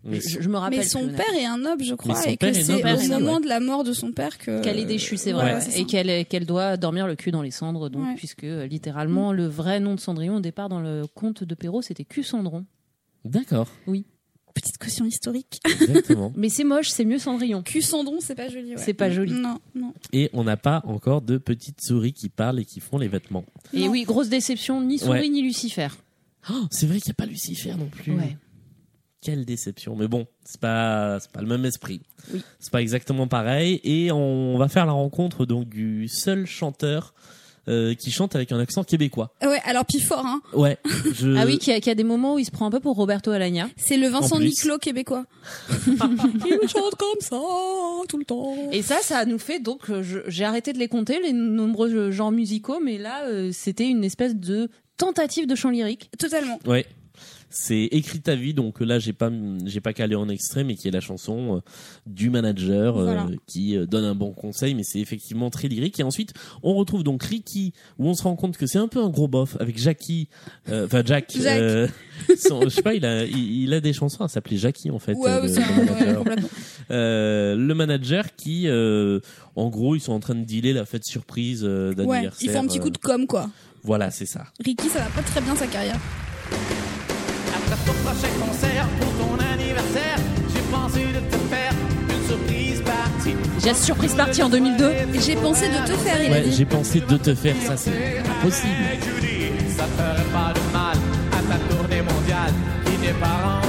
Mais 0.06 0.22
Je, 0.22 0.42
je 0.42 0.48
me 0.48 0.58
rappelle. 0.58 0.80
mais 0.80 0.86
son 0.86 1.10
père 1.10 1.34
est 1.38 1.44
un 1.46 1.58
noble, 1.58 1.84
je 1.84 1.94
crois, 1.94 2.26
et 2.26 2.38
que 2.38 2.46
est 2.46 2.54
c'est 2.54 2.72
noble 2.72 2.88
au 2.88 3.20
moment 3.20 3.36
ouais. 3.36 3.42
de 3.44 3.48
la 3.50 3.60
mort 3.60 3.84
de 3.84 3.92
son 3.92 4.14
père 4.14 4.38
que 4.38 4.62
Qu'elle 4.64 4.80
est 4.80 4.86
déchue, 4.86 5.18
c'est 5.18 5.34
vrai, 5.34 5.60
et 5.76 5.86
qu'elle 5.86 6.26
qu'elle 6.26 6.46
doit 6.46 6.78
dormir 6.78 7.06
le 7.06 7.16
cul 7.18 7.32
dans 7.32 7.42
les 7.42 7.52
cendres, 7.52 7.90
donc 7.90 8.04
Ouais. 8.06 8.16
puisque 8.16 8.46
euh, 8.46 8.66
littéralement 8.66 9.34
le 9.34 9.46
vrai 9.46 9.82
nom 9.82 9.96
de 9.96 10.00
Cendrillon 10.00 10.36
au 10.38 10.40
départ 10.40 10.70
dans 10.70 10.80
le 10.80 11.04
conte 11.14 11.44
de 11.44 11.54
Perrault 11.54 11.82
c'était 11.82 12.06
Cul 12.06 12.24
Cendron. 12.24 12.66
D'accord, 13.26 13.68
Petite 14.62 14.78
caution 14.78 15.06
historique. 15.06 15.60
exactement. 15.66 16.34
Mais 16.38 16.50
c'est 16.50 16.64
moche, 16.64 16.90
c'est 16.90 17.06
mieux 17.06 17.20
Cendrillon. 17.20 17.62
Cul 17.64 17.82
Cendron, 17.82 18.18
c'est 18.20 18.36
pas 18.36 18.50
joli. 18.50 18.72
ouais. 18.76 18.82
C'est 18.82 18.94
pas 18.94 19.10
joli. 19.10 19.34
Non, 19.34 19.60
non. 19.76 19.94
Et 20.12 20.30
on 20.34 20.44
n'a 20.44 20.58
pas 20.58 20.82
encore 20.86 21.22
de 21.22 21.38
petites 21.38 21.82
souris 21.82 22.14
qui 22.14 22.30
parlent 22.30 22.60
et 22.60 22.66
qui 22.66 22.80
font 22.80 22.98
les 22.98 23.08
vêtements. 23.08 23.46
Et 23.74 23.86
Non. 23.86 23.92
oui, 23.92 24.04
grosse 24.04 24.30
déception, 24.30 24.82
ni 24.82 25.00
souris 25.00 25.20
Ouais. 25.22 25.30
ni 25.30 25.42
Lucifer. 25.42 25.88
Oh, 26.50 26.54
c'est 26.72 26.88
vrai 26.88 27.00
qu'il 27.00 27.10
n'y 27.10 27.14
a 27.14 27.16
pas 27.16 27.26
Lucifer 27.26 27.74
non 27.76 27.88
plus. 27.88 28.14
Ouais. 28.14 28.36
Quelle 29.22 29.44
déception. 29.46 29.96
Mais 29.98 30.08
bon, 30.08 30.28
c'est 30.46 30.60
pas, 30.62 31.20
c'est 31.20 31.32
pas 31.32 31.42
le 31.42 31.48
même 31.48 31.66
esprit. 31.66 32.02
Oui. 32.34 32.42
C'est 32.60 32.72
pas 32.72 32.82
exactement 32.82 33.28
pareil. 33.28 33.82
Et 33.84 34.12
on 34.12 34.58
va 34.58 34.68
faire 34.70 34.86
la 34.86 34.94
rencontre 34.94 35.46
donc 35.46 35.68
du 35.68 36.08
seul 36.08 36.46
chanteur 36.46 37.14
euh, 37.70 37.94
qui 37.94 38.12
chante 38.12 38.36
avec 38.36 38.52
un 38.52 38.60
accent 38.60 38.84
québécois. 38.84 39.34
Ouais, 39.42 39.62
alors 39.64 39.86
puis 39.86 40.00
fort, 40.00 40.26
hein. 40.26 40.42
Ouais. 40.54 40.78
Je... 41.14 41.30
Ah 41.38 41.46
oui, 41.46 41.60
qui 41.60 41.72
a, 41.72 41.80
qui 41.80 41.90
a 41.90 41.96
des 41.96 42.04
moments 42.04 42.36
où 42.36 42.40
il 42.40 42.46
se 42.46 42.52
prend 42.52 42.66
un 42.66 42.72
peu 42.72 42.80
pour 42.80 42.96
Roberto 42.96 43.32
Alagna. 43.32 43.70
C'est 43.78 43.98
le 43.98 44.08
Vincent. 44.08 44.40
Niclot 44.40 44.78
québécois. 44.80 45.26
Il 45.70 46.68
chante 46.68 46.96
comme 46.96 47.20
ça 47.22 47.38
tout 48.08 48.18
le 48.18 48.26
temps. 48.26 48.56
Et 48.72 48.82
ça, 48.82 48.98
ça 49.02 49.26
nous 49.26 49.40
fait 49.40 49.60
donc, 49.60 49.90
euh, 49.90 50.04
j'ai 50.28 50.44
arrêté 50.44 50.74
de 50.74 50.80
les 50.80 50.88
compter, 50.88 51.20
les 51.22 51.34
nombreux 51.34 52.12
genres 52.12 52.32
musicaux, 52.32 52.80
mais 52.84 52.98
là, 52.98 53.24
euh, 53.26 53.52
c'était 53.54 53.88
une 53.88 54.04
espèce 54.04 54.36
de 54.36 54.70
tentative 54.98 55.48
de 55.48 55.56
chant 55.56 55.70
lyrique. 55.70 56.10
Totalement. 56.18 56.60
Ouais. 56.66 56.86
C'est 57.52 57.86
écrit 57.86 58.22
ta 58.22 58.36
vie, 58.36 58.54
donc 58.54 58.80
là 58.80 59.00
j'ai 59.00 59.12
pas 59.14 59.32
j'ai 59.66 59.82
pas 59.82 59.92
calé 59.94 60.16
en 60.16 60.30
extrait, 60.30 60.64
mais 60.64 60.76
qui 60.76 60.88
est 60.88 60.92
la 60.92 61.00
chanson 61.02 61.56
euh, 61.58 61.60
du 62.06 62.30
manager 62.30 62.98
euh, 62.98 63.06
Voilà. 63.06 63.28
qui 63.48 63.76
euh, 63.76 63.88
donne 63.88 64.06
un 64.06 64.14
bon 64.14 64.34
conseil, 64.34 64.76
mais 64.76 64.84
c'est 64.84 65.00
effectivement 65.00 65.50
très 65.50 65.68
lyrique. 65.68 66.00
Et 66.00 66.04
ensuite 66.04 66.34
on 66.62 66.76
retrouve 66.76 67.04
donc 67.04 67.24
Ricky, 67.24 67.74
où 67.98 68.08
on 68.08 68.14
se 68.14 68.22
rend 68.24 68.36
compte 68.36 68.56
que 68.56 68.68
c'est 68.68 68.78
un 68.78 68.88
peu 68.88 69.02
un 69.04 69.10
gros 69.10 69.28
bof 69.28 69.58
avec 69.60 69.80
Jackie, 69.80 70.28
euh, 70.70 70.86
enfin 70.86 71.02
Jack. 71.04 71.32
Jack. 71.36 71.60
euh, 71.60 71.88
son- 72.38 72.62
je 72.62 72.70
sais 72.70 72.84
pas, 72.84 72.94
il 72.94 73.04
a 73.06 73.26
il, 73.26 73.64
il 73.64 73.74
a 73.74 73.80
des 73.82 73.94
chansons 73.94 74.24
à 74.24 74.28
s'appeler 74.28 74.58
Jackie 74.58 74.92
en 74.92 75.00
fait. 75.00 75.14
Ouais, 75.14 75.42
le- 75.42 75.50
ouais, 75.52 75.60
manager. 75.86 76.24
Euh, 76.92 77.56
le 77.56 77.74
manager 77.74 78.36
qui, 78.36 78.68
euh, 78.68 79.20
en 79.56 79.70
gros, 79.70 79.96
ils 79.96 80.02
sont 80.02 80.14
en 80.14 80.20
train 80.20 80.36
de 80.36 80.44
dealer 80.44 80.74
la 80.74 80.86
fête 80.86 81.04
surprise 81.06 81.64
euh, 81.64 81.90
Ouais, 81.90 81.96
d'anniversaire. 81.96 82.42
il 82.42 82.50
fait 82.52 82.58
un 82.58 82.66
petit 82.68 82.80
coup 82.80 82.90
de 82.90 82.98
com, 82.98 83.26
quoi. 83.28 83.50
Voilà, 83.84 84.12
c'est 84.12 84.26
ça. 84.26 84.46
Ricky, 84.64 84.90
ça 84.90 85.00
va 85.00 85.06
pas 85.10 85.22
très 85.24 85.42
bien 85.42 85.56
sa 85.56 85.68
carrière. 85.68 86.00
Après 87.56 87.78
ton 87.86 87.94
prochain 88.04 88.34
concert 88.40 88.88
pour 89.00 89.12
ton 89.28 89.34
anniversaire, 89.54 90.18
j'ai 90.54 90.62
pensé 90.72 91.00
de 91.02 91.20
te 91.32 91.38
faire 91.54 91.72
une 92.10 92.28
surprise 92.28 92.82
partie. 92.82 93.36
J'ai 93.64 93.74
surprise 93.74 94.14
partie 94.14 94.44
en 94.44 94.50
2002. 94.50 94.92
J'ai 95.20 95.36
pensé 95.36 95.68
de 95.70 95.86
te 95.88 95.98
faire, 95.98 96.22
il 96.24 96.28
a 96.32 96.36
Ouais, 96.38 96.42
dit. 96.42 96.54
j'ai 96.56 96.66
pensé 96.66 97.02
de 97.02 97.18
te 97.18 97.36
faire 97.36 97.56
ça, 97.66 97.76
c'est 97.78 98.20
impossible. 98.20 98.74
Judy, 99.04 99.52
ça 99.76 99.84
ferait 99.98 100.24
pas 100.32 100.54
de 100.54 100.74
mal 100.74 100.98
à 101.34 101.42
ta 101.54 101.76
tournée 101.76 102.02
mondiale 102.02 102.54
qui 102.86 102.98
n'est 103.06 103.14
pas 103.14 103.28
remplie 103.44 103.69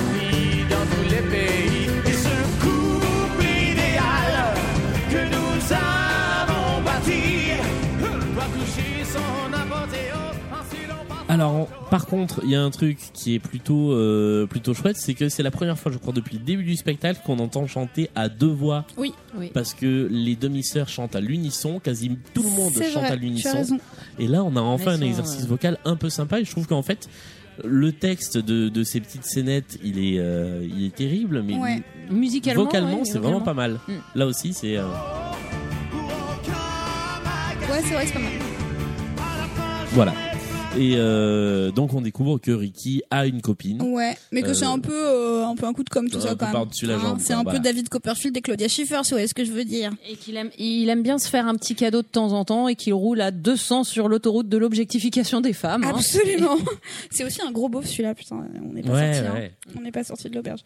Alors, 11.31 11.67
par 11.91 12.07
contre, 12.07 12.41
il 12.45 12.51
y 12.51 12.57
a 12.57 12.63
un 12.63 12.71
truc 12.71 12.99
qui 13.15 13.35
est 13.35 13.39
plutôt 13.39 13.93
euh, 13.93 14.47
plutôt 14.47 14.75
chouette, 14.75 14.97
c'est 14.97 15.15
que 15.15 15.29
c'est 15.29 15.43
la 15.45 15.51
première 15.51 15.79
fois, 15.79 15.93
je 15.93 15.99
crois, 15.99 16.13
depuis 16.13 16.37
le 16.39 16.43
début 16.45 16.65
du 16.65 16.77
spectacle, 16.77 17.21
qu'on 17.25 17.39
entend 17.39 17.67
chanter 17.69 18.11
à 18.17 18.29
deux 18.29 18.49
voix, 18.51 18.85
Oui, 18.97 19.13
Oui. 19.39 19.51
parce 19.55 19.73
que 19.75 20.09
les 20.11 20.35
demi-sœurs 20.35 20.89
chantent 20.89 21.15
à 21.15 21.21
l'unisson, 21.21 21.79
quasi 21.79 22.11
tout 22.35 22.43
le 22.43 22.49
monde 22.51 22.73
chante 22.75 23.03
vrai. 23.05 23.13
à 23.13 23.17
l'unisson. 23.17 23.79
Et 24.19 24.27
là, 24.27 24.43
on 24.43 24.57
a 24.57 24.61
enfin 24.61 24.95
Elles 24.95 25.03
un 25.05 25.07
exercice 25.07 25.45
euh, 25.45 25.49
vocal 25.49 25.79
un 25.85 25.95
peu 25.97 26.11
sympa, 26.11 26.41
et 26.41 26.45
je 26.45 26.51
trouve 26.51 26.67
qu'en 26.67 26.83
fait, 26.83 27.09
le 27.65 27.93
texte 27.93 28.37
de, 28.39 28.69
de 28.69 28.83
ces 28.85 29.01
petites 29.01 29.25
scénettes, 29.25 29.79
il 29.85 29.99
est 29.99 30.19
euh, 30.19 30.67
il 30.69 30.85
est 30.85 30.95
terrible, 30.95 31.43
mais 31.43 31.55
Ouais. 31.57 31.83
Musicalement, 32.11 32.65
vocalement, 32.65 32.99
ouais, 32.99 33.05
c'est 33.05 33.19
vraiment 33.19 33.41
pas 33.41 33.55
mal. 33.55 33.79
Mm. 33.87 33.93
Là 34.17 34.27
aussi, 34.27 34.53
c'est 34.53 34.77
euh, 34.79 34.83
Ouais, 37.71 37.81
c'est 37.85 37.95
vrai 37.95 38.07
c'est 38.07 38.13
pas 38.15 38.19
mal. 38.19 38.33
voilà. 39.93 40.13
Et 40.79 40.95
euh, 40.97 41.73
donc, 41.73 41.95
on 41.95 42.01
découvre 42.01 42.39
que 42.39 42.53
Ricky 42.53 43.03
a 43.11 43.27
une 43.27 43.43
copine. 43.43 43.83
Ouais, 43.83 44.17
mais 44.31 44.41
que 44.43 44.51
Euh, 44.51 44.55
c'est 44.55 44.65
un 44.67 44.79
peu, 44.79 44.93
euh, 44.95 45.45
un 45.45 45.57
peu 45.57 45.67
un 45.67 45.73
coup 45.73 45.83
de 45.83 45.91
com 45.91 46.09
tout 46.09 46.21
ça 46.21 46.37
quand 46.37 46.47
même. 46.47 46.53
par-dessus 46.53 46.87
la 46.87 46.95
Hein, 46.95 47.01
jambe, 47.03 47.19
c'est 47.21 47.33
un 47.33 47.43
voilà. 47.43 47.59
peu 47.59 47.65
David 47.65 47.89
Copperfield 47.89 48.37
et 48.37 48.41
Claudia 48.41 48.69
Schiffer, 48.69 49.01
si 49.03 49.11
vous 49.11 49.17
voyez 49.17 49.27
ce 49.27 49.35
que 49.35 49.45
je 49.45 49.51
veux 49.51 49.65
dire. 49.65 49.91
Et 50.09 50.15
qu'il 50.15 50.37
aime, 50.37 50.51
il 50.59 50.89
aime 50.89 51.03
bien 51.03 51.19
se 51.19 51.29
faire 51.29 51.49
un 51.49 51.57
petit 51.57 51.75
cadeau 51.75 52.03
de 52.03 52.07
temps 52.07 52.33
en 52.33 52.45
temps 52.45 52.69
et 52.69 52.77
qu'il 52.77 52.95
roule 52.95 53.21
à 53.21 53.33
200 53.33 53.83
sur 53.83 54.09
l'autoroute 54.09 54.49
de 54.49 54.57
l'objectification 54.59 55.41
des 55.41 55.53
femmes. 55.55 55.83
hein. 55.85 55.93
Absolument. 55.97 56.57
c'est 57.11 57.25
aussi 57.25 57.43
un 57.43 57.51
gros 57.51 57.69
beauf 57.69 57.87
celui-là, 57.87 58.15
putain. 58.15 58.45
On 58.65 58.73
n'est 58.73 58.83
pas 58.83 58.93
Ouais, 58.93 59.15
sorti. 59.15 59.29
hein. 59.29 59.49
On 59.77 59.81
n'est 59.81 59.93
pas 59.93 60.05
sorti 60.05 60.31
de 60.31 60.35
l'auberge. 60.37 60.61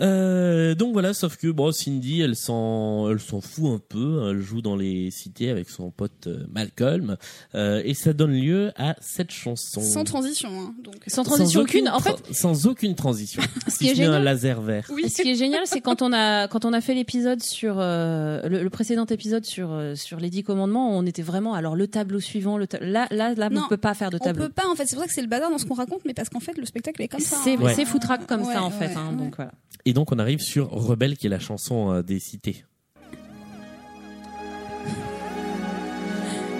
Euh, 0.00 0.74
donc 0.74 0.92
voilà, 0.92 1.12
sauf 1.12 1.36
que 1.36 1.48
bon, 1.48 1.72
Cindy, 1.72 2.20
elle 2.20 2.36
s'en, 2.36 3.10
elle 3.10 3.20
s'en 3.20 3.40
fout 3.40 3.66
un 3.66 3.80
peu. 3.86 4.30
Elle 4.30 4.40
joue 4.40 4.62
dans 4.62 4.76
les 4.76 5.10
cités 5.10 5.50
avec 5.50 5.68
son 5.68 5.90
pote 5.90 6.26
euh, 6.26 6.44
Malcolm, 6.52 7.16
euh, 7.54 7.82
et 7.84 7.94
ça 7.94 8.12
donne 8.12 8.32
lieu 8.32 8.72
à 8.76 8.96
cette 9.00 9.30
chanson. 9.30 9.80
Sans 9.80 10.04
transition, 10.04 10.48
hein, 10.58 10.74
donc. 10.82 10.94
Sans 11.06 11.22
transition 11.22 11.60
aucune. 11.62 11.88
En 11.88 12.00
fait, 12.00 12.16
sans 12.32 12.66
aucune 12.66 12.94
transition. 12.94 13.42
ce 13.68 13.70
si 13.72 13.78
qui 13.78 13.88
est 13.88 13.94
ce 13.94 14.00
n'est 14.00 14.06
un 14.06 14.12
génial, 14.12 14.24
laser 14.24 14.60
vert. 14.62 14.90
Oui. 14.94 15.08
Ce 15.10 15.22
qui 15.22 15.30
est 15.30 15.34
génial, 15.34 15.62
c'est 15.66 15.80
quand 15.80 16.02
on 16.02 16.12
a 16.12 16.48
quand 16.48 16.64
on 16.64 16.72
a 16.72 16.80
fait 16.80 16.94
l'épisode 16.94 17.42
sur 17.42 17.76
euh, 17.78 18.48
le, 18.48 18.62
le 18.62 18.70
précédent 18.70 19.06
épisode 19.06 19.44
sur 19.44 19.70
euh, 19.72 19.94
sur 19.96 20.18
les 20.18 20.30
dix 20.30 20.42
commandements, 20.44 20.96
on 20.96 21.04
était 21.04 21.22
vraiment 21.22 21.54
alors 21.54 21.76
le 21.76 21.86
tableau 21.88 22.20
suivant, 22.20 22.56
le 22.56 22.66
ta- 22.66 22.80
là 22.80 23.06
là 23.10 23.34
là 23.34 23.50
Non, 23.50 23.62
on 23.66 23.68
peut 23.68 23.76
pas 23.76 23.94
faire 23.94 24.10
de 24.10 24.16
On 24.16 24.24
tableau. 24.24 24.44
peut 24.46 24.52
pas, 24.52 24.66
en 24.68 24.74
fait. 24.76 24.86
C'est 24.86 24.96
pour 24.96 25.02
ça 25.02 25.08
que 25.08 25.14
c'est 25.14 25.22
le 25.22 25.28
bazar 25.28 25.50
dans 25.50 25.58
ce 25.58 25.66
qu'on 25.66 25.74
raconte, 25.74 26.00
mais 26.06 26.14
parce 26.14 26.28
qu'en 26.30 26.40
fait, 26.40 26.56
le 26.56 26.64
spectacle 26.64 27.02
est 27.02 27.08
comme 27.08 27.20
ça. 27.20 27.36
C'est 27.44 27.54
hein. 27.56 27.60
Ouais. 27.60 27.74
c'est 27.74 27.84
foutraque 27.84 28.26
comme 28.26 28.42
Ouais, 28.42 28.54
ça 28.54 28.62
en 28.62 28.70
ouais, 28.70 28.78
fait. 28.88 28.94
hein, 28.96 29.10
ouais. 29.10 29.16
donc 29.16 29.36
voilà. 29.36 29.52
Et 29.86 29.89
donc 29.92 30.12
on 30.12 30.18
arrive 30.18 30.40
sur 30.40 30.70
Rebelle, 30.70 31.16
qui 31.16 31.26
est 31.26 31.30
la 31.30 31.38
chanson 31.38 31.92
euh, 31.92 32.02
des 32.02 32.18
cités. 32.20 32.64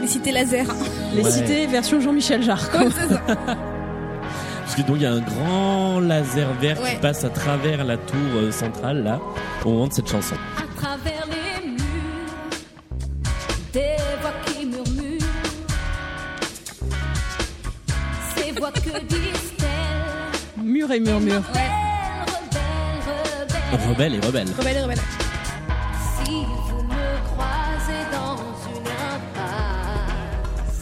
Les 0.00 0.06
cités 0.06 0.32
laser. 0.32 0.66
Les 1.14 1.22
Ouais. 1.22 1.30
cités 1.30 1.66
version 1.66 2.00
Jean-Michel 2.00 2.42
Jarre. 2.42 2.68
Ouais. 2.74 2.88
Parce 3.36 4.74
que 4.76 4.82
donc 4.86 4.96
il 4.96 5.02
y 5.02 5.06
a 5.06 5.12
un 5.12 5.20
grand 5.20 6.00
laser 6.00 6.52
vert 6.60 6.80
qui 6.82 6.96
passe 6.96 7.24
à 7.24 7.30
travers 7.30 7.84
la 7.84 7.96
tour 7.96 8.16
euh, 8.36 8.50
centrale 8.52 9.02
là, 9.02 9.20
au 9.64 9.70
moment 9.70 9.88
de 9.88 9.92
cette 9.92 10.08
chanson. 10.08 10.36
À 10.56 10.80
travers 10.80 11.26
les 11.26 11.68
murs, 11.70 11.76
des 13.72 13.96
voix 14.20 14.32
qui 14.46 14.66
murmurent, 14.66 15.20
ces 18.36 18.52
voix 18.52 18.70
que 18.72 19.04
disent-elles? 19.06 20.64
Mur 20.64 20.90
et 20.92 21.00
murmure. 21.00 21.42
Rebelle, 23.76 24.14
et 24.14 24.20
rebelle. 24.20 24.48
Rebelle 24.58 24.76
et 24.76 24.80
rebelle. 24.82 24.98
Si 26.24 26.32
vous 26.32 26.82
me 26.82 27.34
croisez 27.34 28.02
dans 28.12 28.36
une 28.70 28.86
impasse, 29.14 30.80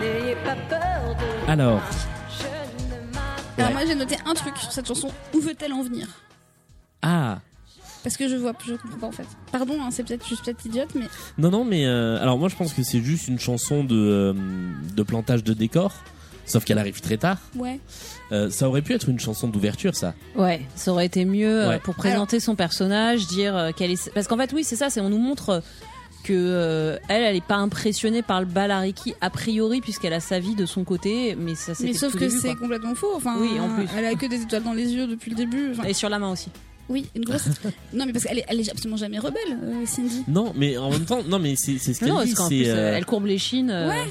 n'ayez 0.00 0.36
pas 0.36 0.56
peur 0.68 1.16
de 1.16 1.50
Alors, 1.50 1.80
je 2.38 2.44
ne 2.84 3.12
m'attends 3.12 3.58
Alors 3.58 3.72
moi 3.72 3.82
j'ai 3.86 3.94
noté 3.94 4.16
un 4.26 4.34
truc 4.34 4.56
sur 4.56 4.72
cette 4.72 4.86
chanson. 4.86 5.08
Où 5.34 5.40
veut-elle 5.40 5.72
en 5.72 5.82
venir? 5.82 6.06
Ah 7.02 7.38
Parce 8.04 8.16
que 8.16 8.28
je 8.28 8.36
vois, 8.36 8.52
je 8.66 8.74
comprends 8.74 8.98
pas 8.98 9.06
en 9.08 9.12
fait. 9.12 9.26
Pardon, 9.50 9.74
hein, 9.80 9.88
c'est 9.90 10.04
peut-être, 10.04 10.22
je 10.28 10.34
suis 10.34 10.44
peut-être 10.44 10.64
idiote, 10.66 10.94
mais 10.94 11.06
non 11.38 11.50
non 11.50 11.64
mais 11.64 11.86
euh, 11.86 12.20
alors 12.22 12.38
moi 12.38 12.48
je 12.48 12.56
pense 12.56 12.72
que 12.72 12.82
c'est 12.82 13.00
juste 13.02 13.26
une 13.28 13.40
chanson 13.40 13.82
de 13.84 13.96
euh, 13.96 14.34
de 14.94 15.02
plantage 15.02 15.42
de 15.44 15.52
décor. 15.54 15.92
Sauf 16.52 16.64
qu'elle 16.64 16.78
arrive 16.78 17.00
très 17.00 17.16
tard. 17.16 17.38
ouais. 17.56 17.80
Euh, 18.30 18.50
ça 18.50 18.68
aurait 18.68 18.82
pu 18.82 18.92
être 18.94 19.08
une 19.08 19.18
chanson 19.20 19.48
d'ouverture, 19.48 19.94
ça. 19.94 20.14
Ouais, 20.36 20.60
ça 20.74 20.90
aurait 20.92 21.06
été 21.06 21.24
mieux 21.24 21.62
euh, 21.64 21.68
Ouais. 21.70 21.78
pour 21.78 21.94
présenter 21.94 22.40
son 22.40 22.54
personnage, 22.56 23.26
dire 23.26 23.56
euh, 23.56 23.70
qu'elle 23.72 23.90
est. 23.90 24.10
Parce 24.12 24.26
qu'en 24.26 24.36
fait, 24.36 24.52
oui, 24.52 24.64
c'est 24.64 24.76
ça, 24.76 24.90
c'est 24.90 25.00
on 25.00 25.08
nous 25.08 25.18
montre 25.18 25.62
que 26.24 26.32
euh, 26.34 26.98
elle, 27.08 27.22
elle 27.22 27.36
est 27.36 27.44
pas 27.44 27.56
impressionnée 27.56 28.22
par 28.22 28.40
le 28.40 28.46
balariki 28.46 29.14
a 29.20 29.28
priori 29.30 29.80
puisqu'elle 29.80 30.12
a 30.12 30.20
sa 30.20 30.38
vie 30.40 30.54
de 30.54 30.66
son 30.66 30.84
côté, 30.84 31.34
mais 31.38 31.54
ça 31.54 31.74
c'est 31.74 31.84
Mais 31.84 31.94
sauf 31.94 32.14
que 32.16 32.28
c'est 32.28 32.54
complètement 32.54 32.94
faux. 32.94 33.12
Enfin, 33.16 33.36
Oui, 33.40 33.58
en 33.58 33.74
plus. 33.74 33.86
Elle 33.96 34.04
a 34.04 34.14
que 34.14 34.26
des 34.26 34.42
étoiles 34.42 34.62
dans 34.62 34.72
les 34.74 34.92
yeux 34.94 35.06
depuis 35.06 35.30
le 35.30 35.36
début. 35.36 35.70
Enfin, 35.72 35.84
Et 35.84 35.94
sur 35.94 36.08
la 36.10 36.18
main 36.18 36.30
aussi. 36.30 36.48
oui, 36.88 37.06
une 37.16 37.24
grosse. 37.24 37.46
non, 37.92 38.04
mais 38.06 38.12
parce 38.12 38.24
qu'elle 38.24 38.38
est, 38.38 38.44
elle 38.48 38.60
est 38.60 38.70
absolument 38.70 38.96
jamais 38.98 39.18
rebelle, 39.18 39.58
euh, 39.64 39.84
Cindy. 39.86 40.22
Non, 40.28 40.52
mais 40.56 40.76
en 40.78 40.90
même 40.90 41.04
temps, 41.06 41.22
non, 41.26 41.38
mais 41.38 41.56
c'est 41.56 41.78
c'est 41.78 41.92
ce 41.92 42.00
qu'elle 42.00 42.08
Non, 42.10 42.16
parce 42.16 42.28
dit. 42.28 42.34
qu'en 42.34 42.48
c'est, 42.48 42.56
plus, 42.56 42.68
euh, 42.68 42.76
euh, 42.76 42.96
elle 42.96 43.04
courbe 43.04 43.26
les 43.26 43.38
chines. 43.38 43.70
euh, 43.70 43.88
Ouais. 43.88 44.04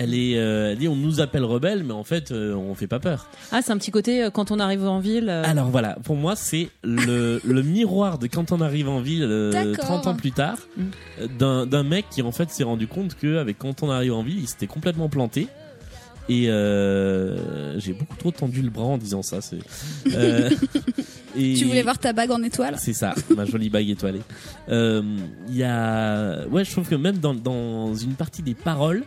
Elle 0.00 0.14
est, 0.14 0.38
euh, 0.38 0.70
elle 0.72 0.78
dit, 0.78 0.86
on 0.88 0.94
nous 0.96 1.20
appelle 1.20 1.44
rebelles, 1.44 1.82
mais 1.82 1.92
en 1.92 2.04
fait, 2.04 2.30
euh, 2.30 2.54
on 2.54 2.74
fait 2.74 2.86
pas 2.86 3.00
peur. 3.00 3.28
Ah, 3.50 3.60
c'est 3.62 3.72
un 3.72 3.78
petit 3.78 3.90
côté 3.90 4.22
euh, 4.22 4.30
quand 4.30 4.50
on 4.52 4.60
arrive 4.60 4.84
en 4.86 5.00
ville. 5.00 5.28
euh, 5.28 5.42
Alors 5.44 5.68
voilà, 5.70 5.96
pour 6.04 6.14
moi, 6.16 6.36
c'est 6.36 6.68
le, 6.84 7.40
le 7.44 7.62
miroir 7.62 8.18
de 8.18 8.26
quand 8.28 8.52
on 8.52 8.60
arrive 8.60 8.88
en 8.88 9.00
ville 9.00 9.24
euh, 9.28 9.50
D'accord. 9.50 9.84
30 10.02 10.06
ans 10.06 10.14
plus 10.14 10.32
tard, 10.32 10.58
Mm. 10.76 11.26
d'un 11.38 11.66
d'un 11.66 11.82
mec 11.82 12.04
qui 12.10 12.22
en 12.22 12.30
fait 12.32 12.50
s'est 12.50 12.62
rendu 12.64 12.86
compte 12.86 13.14
que 13.16 13.38
avec 13.38 13.58
quand 13.58 13.82
on 13.82 13.90
arrive 13.90 14.14
en 14.14 14.22
ville, 14.22 14.38
il 14.38 14.46
s'était 14.48 14.66
complètement 14.68 15.08
planté. 15.08 15.48
Et 16.30 16.44
j'ai 17.78 17.92
beaucoup 17.94 18.16
trop 18.16 18.30
tendu 18.30 18.60
le 18.62 18.68
bras 18.70 18.84
en 18.84 18.98
disant 18.98 19.22
ça. 19.22 19.40
C'est. 19.40 19.58
et- 21.36 21.54
Tu 21.54 21.64
voulais 21.64 21.82
voir 21.82 21.98
ta 21.98 22.12
bague 22.12 22.30
en 22.30 22.42
étoile? 22.42 22.76
C'est 22.78 22.92
ça, 22.92 23.14
ma 23.36 23.44
jolie 23.44 23.70
bague 23.70 23.88
étoilée. 23.88 24.20
Euh, 24.68 25.02
Il 25.48 25.56
y 25.56 25.64
a, 25.64 26.46
ouais, 26.48 26.64
je 26.64 26.70
trouve 26.72 26.88
que 26.88 26.94
même 26.94 27.18
dans, 27.18 27.34
dans 27.34 27.94
une 27.94 28.12
partie 28.14 28.42
des 28.42 28.54
paroles, 28.54 29.04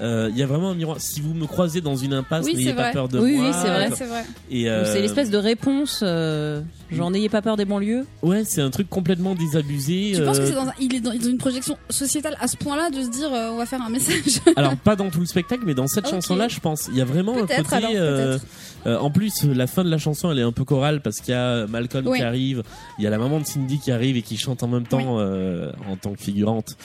euh, 0.00 0.28
il 0.30 0.38
y 0.38 0.42
a 0.42 0.46
vraiment 0.46 0.70
un 0.70 0.74
miroir. 0.74 0.96
Si 1.00 1.20
vous 1.20 1.34
me 1.34 1.46
croisez 1.46 1.80
dans 1.80 1.96
une 1.96 2.12
impasse, 2.14 2.44
Oui, 2.46 2.54
n'ayez 2.54 2.68
c'est 2.68 2.74
pas 2.74 2.82
vrai. 2.84 2.92
peur 2.92 3.08
de 3.08 3.18
Oui, 3.18 3.36
moi. 3.36 3.46
oui, 3.48 3.52
c'est 3.52 3.68
vrai. 3.68 3.90
C'est 3.96 4.06
vrai. 4.06 4.24
Où 4.50 4.54
euh, 4.66 4.84
C'est 4.92 5.00
l'espèce 5.00 5.30
de 5.30 5.38
réponse. 5.38 6.00
euh, 6.02 6.60
genre, 6.90 7.10
n'ayez 7.10 7.28
pas 7.28 7.42
peur 7.42 7.56
des 7.56 7.64
banlieues. 7.64 8.06
Ouais, 8.22 8.44
c'est 8.44 8.62
un 8.62 8.70
truc 8.70 8.88
complètement 8.88 9.34
désabusé. 9.34 10.12
Tu 10.16 10.22
penses 10.24 10.38
euh, 10.38 10.40
que 10.42 10.46
c'est 10.46 10.54
dans 10.54 10.68
un- 10.68 10.72
il 10.80 10.94
est 10.94 11.00
dans, 11.00 11.12
une 11.12 11.38
projection 11.38 11.76
sociétale 11.90 12.36
à 12.40 12.48
ce 12.48 12.56
point-là 12.56 12.90
de 12.90 13.02
se 13.02 13.08
dire 13.10 13.32
euh, 13.32 13.50
on 13.52 13.56
va 13.58 13.66
faire 13.66 13.82
un 13.82 13.90
message 13.90 14.40
Alors 14.56 14.76
pas 14.76 14.96
dans 14.96 15.10
tout 15.10 15.20
le 15.20 15.26
spectacle, 15.26 15.62
mais 15.66 15.74
dans 15.74 15.86
cette 15.86 16.08
chanson-là, 16.08 16.48
je 16.48 16.60
pense. 16.60 16.88
Il 16.92 16.96
y 16.96 17.00
a 17.00 17.04
vraiment 17.04 17.36
un 17.36 17.46
côté. 17.46 17.54
alors, 17.76 17.90
euh, 17.94 18.38
euh, 18.86 18.96
en 18.98 19.10
plus, 19.10 19.44
la 19.44 19.66
fin 19.66 19.82
de 19.84 19.90
la 19.90 19.98
chanson, 19.98 20.30
elle 20.30 20.38
est 20.38 20.42
un 20.42 20.52
peu 20.52 20.64
chorale 20.64 21.00
parce 21.02 21.20
qu'il 21.20 21.34
y 21.34 21.36
a 21.36 21.66
Malcolm 21.66 22.06
Oui. 22.06 22.18
qui 22.18 22.24
arrive, 22.24 22.62
il 22.98 23.04
y 23.04 23.06
a 23.06 23.10
la 23.10 23.18
maman 23.18 23.40
de 23.40 23.44
Cindy 23.44 23.78
qui 23.80 23.90
arrive 23.90 24.16
et 24.16 24.22
qui 24.22 24.36
chante 24.36 24.62
en 24.62 24.68
même 24.68 24.86
temps 24.86 25.18
euh, 25.18 25.72
en 25.90 25.96
tant 25.96 26.12
que 26.14 26.20
figurante. 26.22 26.76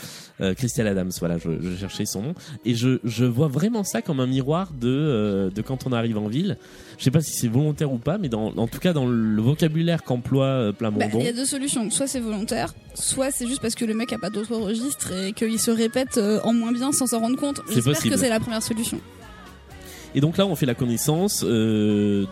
Euh, 0.42 0.56
Christelle 0.56 0.88
Adams, 0.88 1.12
voilà, 1.20 1.38
je, 1.38 1.62
je 1.62 1.76
cherchais 1.76 2.06
son 2.06 2.22
nom, 2.24 2.34
et 2.66 2.74
je, 2.74 3.00
je 3.04 3.24
vois 3.24 3.48
vraiment 3.48 3.84
ça 3.84 4.02
comme 4.02 4.20
un 4.20 4.26
miroir 4.26 4.72
de 4.74 4.88
euh, 4.90 5.50
de 5.52 5.62
quand 5.62 5.86
on 5.86 5.92
arrive 5.92 6.18
en 6.18 6.28
ville. 6.28 6.58
Je 6.98 7.04
sais 7.04 7.12
pas 7.12 7.22
si 7.22 7.34
c'est 7.34 7.48
volontaire 7.48 7.92
ou 7.92 8.00
pas, 8.00 8.18
mais 8.18 8.30
dans, 8.30 8.48
en 8.58 8.68
tout 8.68 8.80
cas 8.80 8.94
dans 8.94 9.06
le 9.06 9.42
vocabulaire 9.42 10.04
qu'emploie 10.04 10.46
euh, 10.46 10.72
Bah, 10.72 10.78
Plamondon. 10.80 11.20
Il 11.20 11.26
y 11.26 11.28
a 11.28 11.34
deux 11.34 11.46
solutions. 11.46 11.90
Soit 11.92 12.08
c'est 12.08 12.20
volontaire, 12.20 12.74
soit 12.96 13.30
c'est 13.30 13.46
juste 13.48 13.62
parce 13.62 13.76
que 13.76 13.86
le 13.86 13.94
mec 13.94 14.12
a 14.12 14.18
pas 14.18 14.32
d'autre 14.32 14.56
registre 14.56 15.12
et 15.14 15.34
qu'il 15.34 15.60
se 15.60 15.70
répète 15.70 16.18
euh, 16.18 16.40
en 16.44 16.54
moins 16.54 16.72
bien 16.72 16.92
sans 16.92 17.06
s'en 17.06 17.20
rendre 17.20 17.38
compte. 17.38 17.62
C'est 17.68 17.76
J'espère 17.76 18.02
que 18.02 18.18
c'est 18.18 18.30
la 18.30 18.40
première 18.40 18.64
solution. 18.64 19.00
Et 20.16 20.22
donc 20.22 20.38
là, 20.38 20.46
on 20.46 20.56
fait 20.56 20.66
la 20.66 20.76
connaissance 20.76 21.44
euh, 21.46 22.26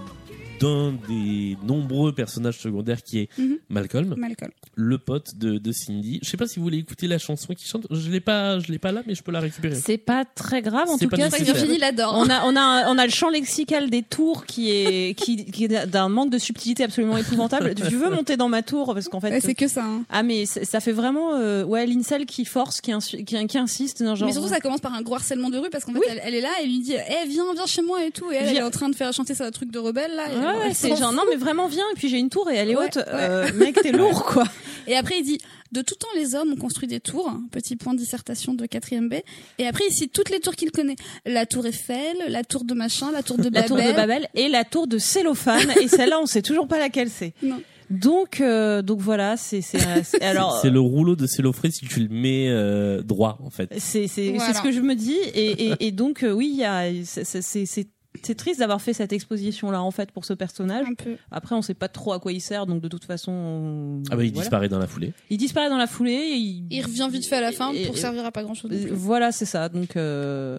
d'un 0.62 0.93
des 1.07 1.57
nombreux 1.66 2.14
personnages 2.14 2.59
secondaires 2.59 3.01
qui 3.03 3.20
est 3.20 3.30
Mhm. 3.38 3.57
Malcolm, 3.70 4.14
Malcolm. 4.18 4.51
le 4.76 4.97
pote 4.97 5.36
de, 5.38 5.57
de 5.57 5.72
Cindy. 5.72 6.20
Je 6.24 6.30
sais 6.30 6.38
pas 6.38 6.47
si 6.47 6.57
vous 6.59 6.64
voulez 6.64 6.78
écouter 6.78 7.07
la 7.07 7.18
chanson 7.18 7.53
qui 7.53 7.68
chante. 7.68 7.88
Je 7.89 8.09
l'ai 8.09 8.20
pas, 8.20 8.59
je 8.59 8.72
l'ai 8.72 8.78
pas 8.80 8.91
là, 8.91 9.01
mais 9.07 9.16
je 9.16 9.24
peux 9.24 9.32
la 9.32 9.39
récupérer. 9.39 9.76
C'est 9.76 9.97
pas 9.97 10.24
très 10.26 10.62
grave 10.62 10.89
en 10.89 10.97
tout 10.97 11.07
cas. 11.07 11.18
C'est 11.18 11.22
vrai 11.24 11.30
que 11.30 11.34
nécessaire. 11.43 11.55
Virginie 11.55 11.78
l'adore. 11.80 12.14
On 12.18 12.30
a, 12.30 12.43
on, 12.45 12.55
a, 12.55 12.62
un- 12.62 12.93
on 12.93 12.97
a 12.97 13.05
le 13.05 13.12
champ 13.12 13.30
lexical 13.30 13.89
des 13.89 14.03
tours 14.03 14.45
qui 14.45 14.70
est, 14.72 15.18
qui, 15.18 15.45
qui 15.45 15.66
est 15.66 15.88
d'un 15.88 16.09
manque 16.09 16.30
de 16.32 16.38
subtilité 16.38 16.84
absolument 16.84 17.18
épouvantable. 17.18 17.74
Tu 17.91 17.95
veux 17.95 18.09
monter 18.09 18.38
dans 18.38 18.49
ma 18.49 18.62
tour 18.62 18.93
parce 18.93 19.07
qu'en 19.09 19.20
fait. 19.20 19.32
Ouais, 19.32 19.41
c'est 19.41 19.55
que 19.55 19.68
ça. 19.68 19.84
hein. 19.84 20.03
ah 20.09 20.24
mais 20.24 20.45
ça 20.45 20.80
fait 20.80 20.91
vraiment 20.91 21.34
euh, 21.36 21.64
ouais 21.64 21.86
l'incel 21.88 22.26
qui 22.26 22.45
force 22.45 22.80
qui, 22.82 22.91
qui, 23.26 23.47
qui 23.47 23.57
insiste 23.57 24.03
dans 24.03 24.16
genre 24.16 24.28
Mais 24.28 24.34
surtout, 24.34 24.49
ça 24.49 24.59
commence 24.59 24.82
par 24.82 24.93
un 24.93 25.01
gros 25.01 25.16
harcèlement 25.16 25.49
de 25.49 25.57
rue 25.57 25.70
parce 25.70 25.84
qu'en 25.86 25.93
fait, 25.93 25.99
Oui. 25.99 26.05
elle, 26.09 26.22
elle 26.24 26.36
est 26.36 26.41
là, 26.41 26.49
elle 26.62 26.68
lui 26.68 26.80
dit 26.80 26.93
Eh, 26.95 27.28
viens, 27.28 27.45
viens 27.53 27.66
chez 27.66 27.82
moi 27.82 28.05
et 28.05 28.12
tout. 28.12 28.32
Et 28.32 28.36
elle, 28.36 28.55
est 28.55 28.62
en 28.62 28.70
train 28.72 28.89
de 28.89 28.95
faire 28.95 29.12
chanter 29.14 29.34
sa 29.34 29.49
truc 29.51 29.72
de 29.72 29.80
rebelle 29.80 30.12
là. 30.16 30.26
et 30.32 30.36
Ouais, 30.60 30.74
c'est 30.74 30.95
genre 30.95 31.12
non 31.14 31.24
mais 31.30 31.36
vraiment 31.36 31.68
viens 31.68 31.86
et 31.91 31.95
puis 31.95 32.10
j'ai 32.10 32.18
une 32.20 32.30
tour 32.30 32.49
et 32.49 32.56
elle 32.56 32.70
est 32.70 32.76
Ouais, 32.76 32.86
haute 32.86 32.95
ouais. 32.97 33.04
Euh, 33.08 33.54
mec 33.56 33.76
t'es 33.82 33.91
lourd 33.91 34.24
quoi 34.26 34.43
Et 34.88 34.95
après, 34.95 35.20
il 35.20 35.24
dit 35.24 35.38
De 35.72 35.82
tout 35.82 35.95
temps, 35.95 36.08
les 36.16 36.34
hommes 36.36 36.54
ont 36.54 36.58
construit 36.58 36.88
des 36.88 36.99
tours. 36.99 37.30
hein, 37.30 37.43
Petit 37.52 37.76
point 37.76 37.93
de 37.93 37.99
dissertation 37.99 38.54
de 38.56 38.66
4ème 38.66 39.10
B. 39.10 39.14
Et 39.60 39.68
après, 39.68 39.84
il 39.89 39.93
cite 39.93 40.12
toutes 40.12 40.30
les 40.32 40.39
tours 40.39 40.56
qu'il 40.56 40.72
connaît 40.72 40.95
La 41.26 41.45
tour 41.45 41.66
Eiffel, 41.68 42.18
la 42.28 42.43
tour 42.43 42.64
de 42.64 42.74
machin, 42.74 43.12
la 43.12 43.22
tour 43.24 43.38
de 43.38 43.43
la 43.43 43.49
Babel. 43.49 43.68
tour 43.68 43.78
de 43.78 43.91
Babel 43.93 44.28
et 44.36 44.49
la 44.49 44.64
tour 44.64 44.88
de 44.88 44.97
cellophane 44.97 45.72
et 45.82 45.88
celle-là 45.88 46.20
on 46.22 46.26
sait 46.26 46.41
toujours 46.41 46.68
pas 46.68 46.80
laquelle 46.80 47.10
c'est 47.10 47.34
Non. 47.43 47.62
donc 47.89 48.41
euh, 48.41 48.82
donc 48.82 48.99
voilà 48.99 49.38
c'est 49.38 49.62
c'est 49.62 49.80
c'est- 50.04 50.22
alors 50.32 50.60
C'est 50.62 50.70
le 50.70 50.80
rouleau 50.80 51.16
de 51.16 51.28
cellophane 51.28 51.72
si 51.72 51.86
tu 51.86 51.99
le 51.99 52.10
mets 52.10 52.47
euh, 52.49 53.02
droit, 53.04 53.38
en 53.43 53.49
fait. 53.49 53.70
c'est 53.78 54.08
c'est 54.08 54.32
Voilà. 54.32 54.45
c'est 54.54 54.58
ce 54.58 54.64
que 54.64 54.72
je 54.72 54.80
me 54.82 54.95
dis 54.95 55.14
et 55.34 55.68
et, 55.70 55.88
et 55.88 55.91
donc 55.91 56.24
euh, 56.24 56.32
oui 56.32 56.49
il 56.54 56.60
y 56.60 56.66
a 56.66 56.86
c'est 57.06 57.88
c'est 58.24 58.36
triste 58.36 58.59
d'avoir 58.59 58.82
fait 58.82 58.93
cette 58.93 59.14
exposition 59.14 59.72
là 59.72 59.82
en 59.82 59.91
fait 59.91 60.12
pour 60.12 60.26
ce 60.26 60.34
personnage. 60.34 60.86
Un 60.89 60.93
peu. 60.95 61.16
Après 61.32 61.55
on 61.55 61.62
sait 61.62 61.74
pas 61.74 61.88
trop 61.88 62.14
à 62.14 62.20
quoi 62.20 62.32
il 62.34 62.41
sert 62.41 62.66
donc 62.66 62.82
de 62.82 62.88
toute 62.88 63.05
façon 63.05 63.32
on- 63.32 64.03
Ah 64.12 64.16
bah 64.16 64.24
il 64.24 64.32
voilà. 64.32 64.41
disparaît 64.43 64.70
dans 64.70 64.80
la 64.80 64.88
foulée. 64.88 65.14
Il 65.30 65.38
disparaît 65.38 65.70
dans 65.70 65.78
la 65.78 65.88
foulée. 65.88 66.12
et 66.14 66.36
Il, 66.36 66.66
Il 66.70 66.84
revient 66.84 67.07
vite 67.12 67.26
fait 67.26 67.38
à 67.38 67.41
la 67.41 67.51
fin 67.51 67.72
Et- 67.74 67.86
pour 67.86 67.95
et- 67.95 67.99
servir 67.99 68.26
à 68.26 68.32
pas 68.32 68.43
grand 68.43 68.53
chose. 68.53 68.70
Euh, 68.74 68.89
Voilà, 68.91 69.32
c'est 69.32 69.45
ça. 69.45 69.70
Donc, 69.70 69.95
euh, 69.95 70.57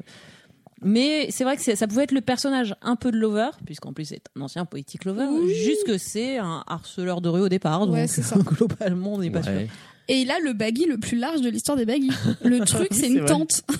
mais 0.85 1.29
c'est 1.31 1.45
vrai 1.45 1.57
que 1.57 1.63
ça 1.77 1.87
pouvait 1.87 2.05
être 2.05 2.13
le 2.13 2.23
personnage 2.23 2.75
un 2.83 2.97
peu 2.97 3.13
de 3.13 3.17
Lover, 3.19 3.51
puisqu'en 3.67 3.93
plus 3.93 4.07
c'est 4.07 4.23
un 4.37 4.41
ancien 4.41 4.65
poétique 4.65 5.05
Lover, 5.05 5.27
Oui. 5.31 5.55
juste 5.55 5.85
que 5.87 5.99
c'est 5.99 6.39
un 6.39 6.65
harceleur 6.67 7.21
de 7.21 7.29
rue 7.29 7.43
au 7.43 7.49
départ. 7.49 7.83
Ouais, 7.89 8.01
donc 8.03 8.09
c'est 8.11 8.23
ça. 8.23 8.37
globalement, 8.45 9.15
on 9.15 9.19
n'est 9.19 9.31
pas 9.31 9.43
sûr. 9.43 9.53
Ouais. 9.53 9.69
Et 10.09 10.23
il 10.23 10.31
a 10.33 10.41
le 10.41 10.53
baggy 10.53 10.87
le 10.87 10.99
plus 10.99 11.17
large 11.17 11.41
de 11.43 11.49
l'histoire 11.49 11.77
des 11.77 11.87
baggy. 11.87 12.11
Le 12.45 12.59
truc, 12.65 12.89
c'est 12.91 13.03
c'est 13.03 13.07
une 13.09 13.19
vrai. 13.21 13.29
tente. 13.29 13.63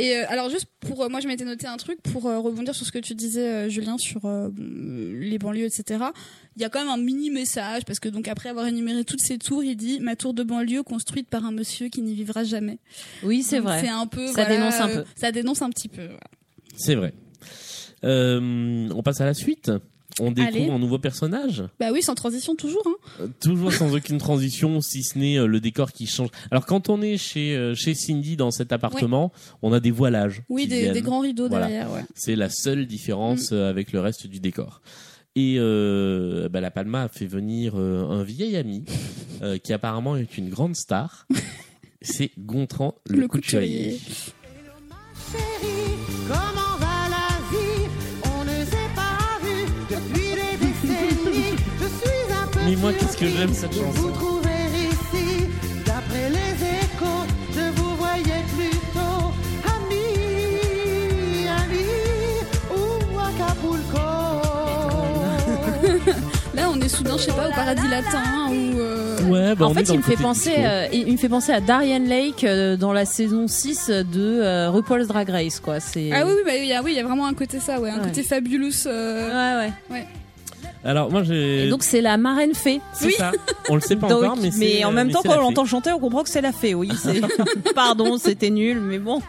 Et 0.00 0.16
euh, 0.16 0.24
alors 0.28 0.48
juste 0.48 0.64
pour 0.80 1.02
euh, 1.02 1.10
moi 1.10 1.20
je 1.20 1.28
m'étais 1.28 1.44
noté 1.44 1.66
un 1.66 1.76
truc 1.76 2.00
pour 2.00 2.24
euh, 2.24 2.38
rebondir 2.38 2.74
sur 2.74 2.86
ce 2.86 2.90
que 2.90 2.98
tu 2.98 3.14
disais 3.14 3.46
euh, 3.46 3.68
Julien 3.68 3.98
sur 3.98 4.24
euh, 4.24 4.48
les 4.56 5.38
banlieues 5.38 5.66
etc. 5.66 6.04
Il 6.56 6.62
y 6.62 6.64
a 6.64 6.70
quand 6.70 6.80
même 6.80 6.88
un 6.88 6.96
mini 6.96 7.28
message 7.28 7.84
parce 7.84 8.00
que 8.00 8.08
donc 8.08 8.26
après 8.26 8.48
avoir 8.48 8.66
énuméré 8.66 9.04
toutes 9.04 9.20
ces 9.20 9.36
tours 9.36 9.62
il 9.62 9.76
dit 9.76 10.00
ma 10.00 10.16
tour 10.16 10.32
de 10.32 10.42
banlieue 10.42 10.82
construite 10.82 11.28
par 11.28 11.44
un 11.44 11.52
monsieur 11.52 11.88
qui 11.88 12.00
n'y 12.00 12.14
vivra 12.14 12.44
jamais. 12.44 12.78
Oui, 13.22 13.42
c'est 13.42 13.58
vrai. 13.58 13.82
C'est 13.82 13.90
un 13.90 14.06
peu 14.06 14.26
Ça 14.28 14.32
voilà, 14.32 14.56
dénonce 14.56 14.80
un 14.80 14.88
euh, 14.88 15.02
peu. 15.02 15.04
Ça 15.16 15.32
dénonce 15.32 15.60
un 15.60 15.68
petit 15.68 15.88
peu. 15.88 16.06
voilà. 16.06 16.30
C'est 16.78 16.94
vrai. 16.94 17.12
Euh, 18.04 18.88
on 18.94 19.02
passe 19.02 19.20
à 19.20 19.26
la 19.26 19.34
suite. 19.34 19.70
On 20.18 20.30
découvre 20.32 20.56
Allez. 20.56 20.70
un 20.70 20.78
nouveau 20.78 20.98
personnage? 20.98 21.62
Bah 21.78 21.90
oui 21.92 22.02
sans 22.02 22.14
transition 22.14 22.54
toujours. 22.56 22.82
Hein. 22.86 22.94
Euh, 23.20 23.28
Toujours 23.40 23.72
sans 23.72 23.94
aucune 23.94 24.18
transition, 24.18 24.80
si 24.80 25.02
ce 25.02 25.18
n'est 25.18 25.38
euh, 25.38 25.46
le 25.46 25.60
décor 25.60 25.92
qui 25.92 26.06
change. 26.06 26.28
Alors 26.50 26.66
quand 26.66 26.88
on 26.88 27.00
est 27.00 27.16
chez 27.16 27.56
euh, 27.56 27.74
chez 27.74 27.94
Cindy 27.94 28.36
dans 28.36 28.50
cet 28.50 28.72
appartement, 28.72 29.32
on 29.62 29.72
a 29.72 29.80
des 29.80 29.90
voilages. 29.90 30.42
Oui 30.48 30.66
des, 30.66 31.00
grands 31.00 31.20
rideaux 31.20 31.48
Voilà. 31.48 31.66
derrière. 31.68 31.92
Ouais. 31.92 32.04
C'est 32.14 32.36
la 32.36 32.48
seule 32.50 32.80
Mm. 32.82 32.86
différence 32.86 33.50
euh, 33.52 33.68
avec 33.70 33.92
le 33.92 34.00
reste 34.00 34.26
du 34.26 34.40
décor. 34.40 34.80
Et 35.36 35.56
euh, 35.58 36.48
bah, 36.48 36.60
la 36.60 36.70
Palma 36.72 37.02
a 37.04 37.08
fait 37.08 37.26
venir 37.26 37.74
euh, 37.76 38.04
un 38.08 38.24
vieil 38.24 38.56
ami 38.56 38.84
euh, 39.42 39.58
qui 39.58 39.72
apparemment 39.72 40.16
est 40.16 40.36
une 40.38 40.48
grande 40.50 40.74
star. 40.76 41.26
C'est 42.02 42.30
Gontran 42.38 42.96
le, 43.08 43.20
Le 43.20 43.28
couturier. 43.28 43.98
couturier. 43.98 44.00
Chérie, 45.30 45.96
comment 46.26 46.40
va 46.54 46.59
Mais 52.70 52.76
moi, 52.76 52.92
qu'est-ce 52.92 53.16
que 53.16 53.26
j'aime 53.26 53.52
cette 53.52 53.72
chanson. 53.74 53.90
Vous 54.00 54.10
trouver 54.12 54.48
ici, 54.78 55.48
d'après 55.84 56.28
les 56.30 56.54
échos, 56.78 57.26
je 57.52 57.68
vous 57.80 57.96
voyais 57.96 58.44
plutôt 58.56 59.32
amis, 59.74 61.48
amis 61.48 62.44
ou 62.70 63.18
Acapulco. 63.18 64.06
Là 66.54 66.68
on 66.70 66.80
est 66.80 66.88
soudain 66.88 67.16
je 67.16 67.22
sais 67.24 67.32
pas 67.32 67.48
au 67.48 67.52
paradis 67.52 67.88
latin 67.88 68.50
ou 68.50 68.78
euh, 68.78 69.22
Ouais, 69.28 69.54
bah, 69.56 69.66
en 69.66 69.74
fait, 69.74 69.88
il 69.88 69.98
me 69.98 70.02
fait 70.02 70.16
penser, 70.16 70.54
euh, 70.58 70.86
il 70.92 71.10
me 71.12 71.16
fait 71.16 71.28
penser 71.28 71.50
à 71.52 71.60
Darian 71.60 71.98
Lake 72.04 72.44
euh, 72.44 72.76
dans 72.76 72.92
la 72.92 73.04
saison 73.04 73.48
6 73.48 73.88
de 73.90 74.04
euh, 74.42 74.70
RuPaul's 74.70 75.08
Drag 75.08 75.28
Race, 75.28 75.58
quoi. 75.58 75.80
C'est 75.80 76.10
Ah 76.12 76.24
oui, 76.24 76.32
oui, 76.36 76.42
bah, 76.46 76.54
il 76.56 76.66
y 76.66 76.72
a, 76.72 76.82
oui, 76.82 76.92
il 76.92 76.96
y 76.96 77.00
a 77.00 77.04
vraiment 77.04 77.26
un 77.26 77.34
côté 77.34 77.58
ça, 77.58 77.80
ouais, 77.80 77.90
un 77.90 77.98
Ouais. 77.98 78.04
côté 78.08 78.22
fabulous. 78.22 78.86
euh, 78.86 79.58
Ouais, 79.58 79.72
ouais. 79.90 80.06
Alors 80.84 81.10
moi 81.10 81.22
j'ai. 81.22 81.66
Et 81.66 81.68
donc 81.68 81.82
c'est 81.82 82.00
la 82.00 82.16
marraine 82.16 82.54
fée. 82.54 82.80
c'est 82.94 83.10
ça. 83.10 83.32
On 83.68 83.74
le 83.74 83.80
sait 83.80 83.96
pas 83.96 84.08
Donc, 84.08 84.24
encore, 84.24 84.38
mais, 84.56 84.84
en 84.84 84.92
même 84.92 85.08
mais 85.08 85.12
temps, 85.12 85.22
quand 85.22 85.36
on 85.36 85.40
l'entend 85.40 85.64
chanter, 85.64 85.92
on 85.92 85.98
comprend 85.98 86.22
que 86.22 86.30
c'est 86.30 86.40
la 86.40 86.52
fée. 86.52 86.74
Oui, 86.74 86.90
c'est. 86.98 87.20
Pardon, 87.74 88.18
c'était 88.18 88.50
nul, 88.50 88.80
mais 88.80 88.98
bon. 88.98 89.20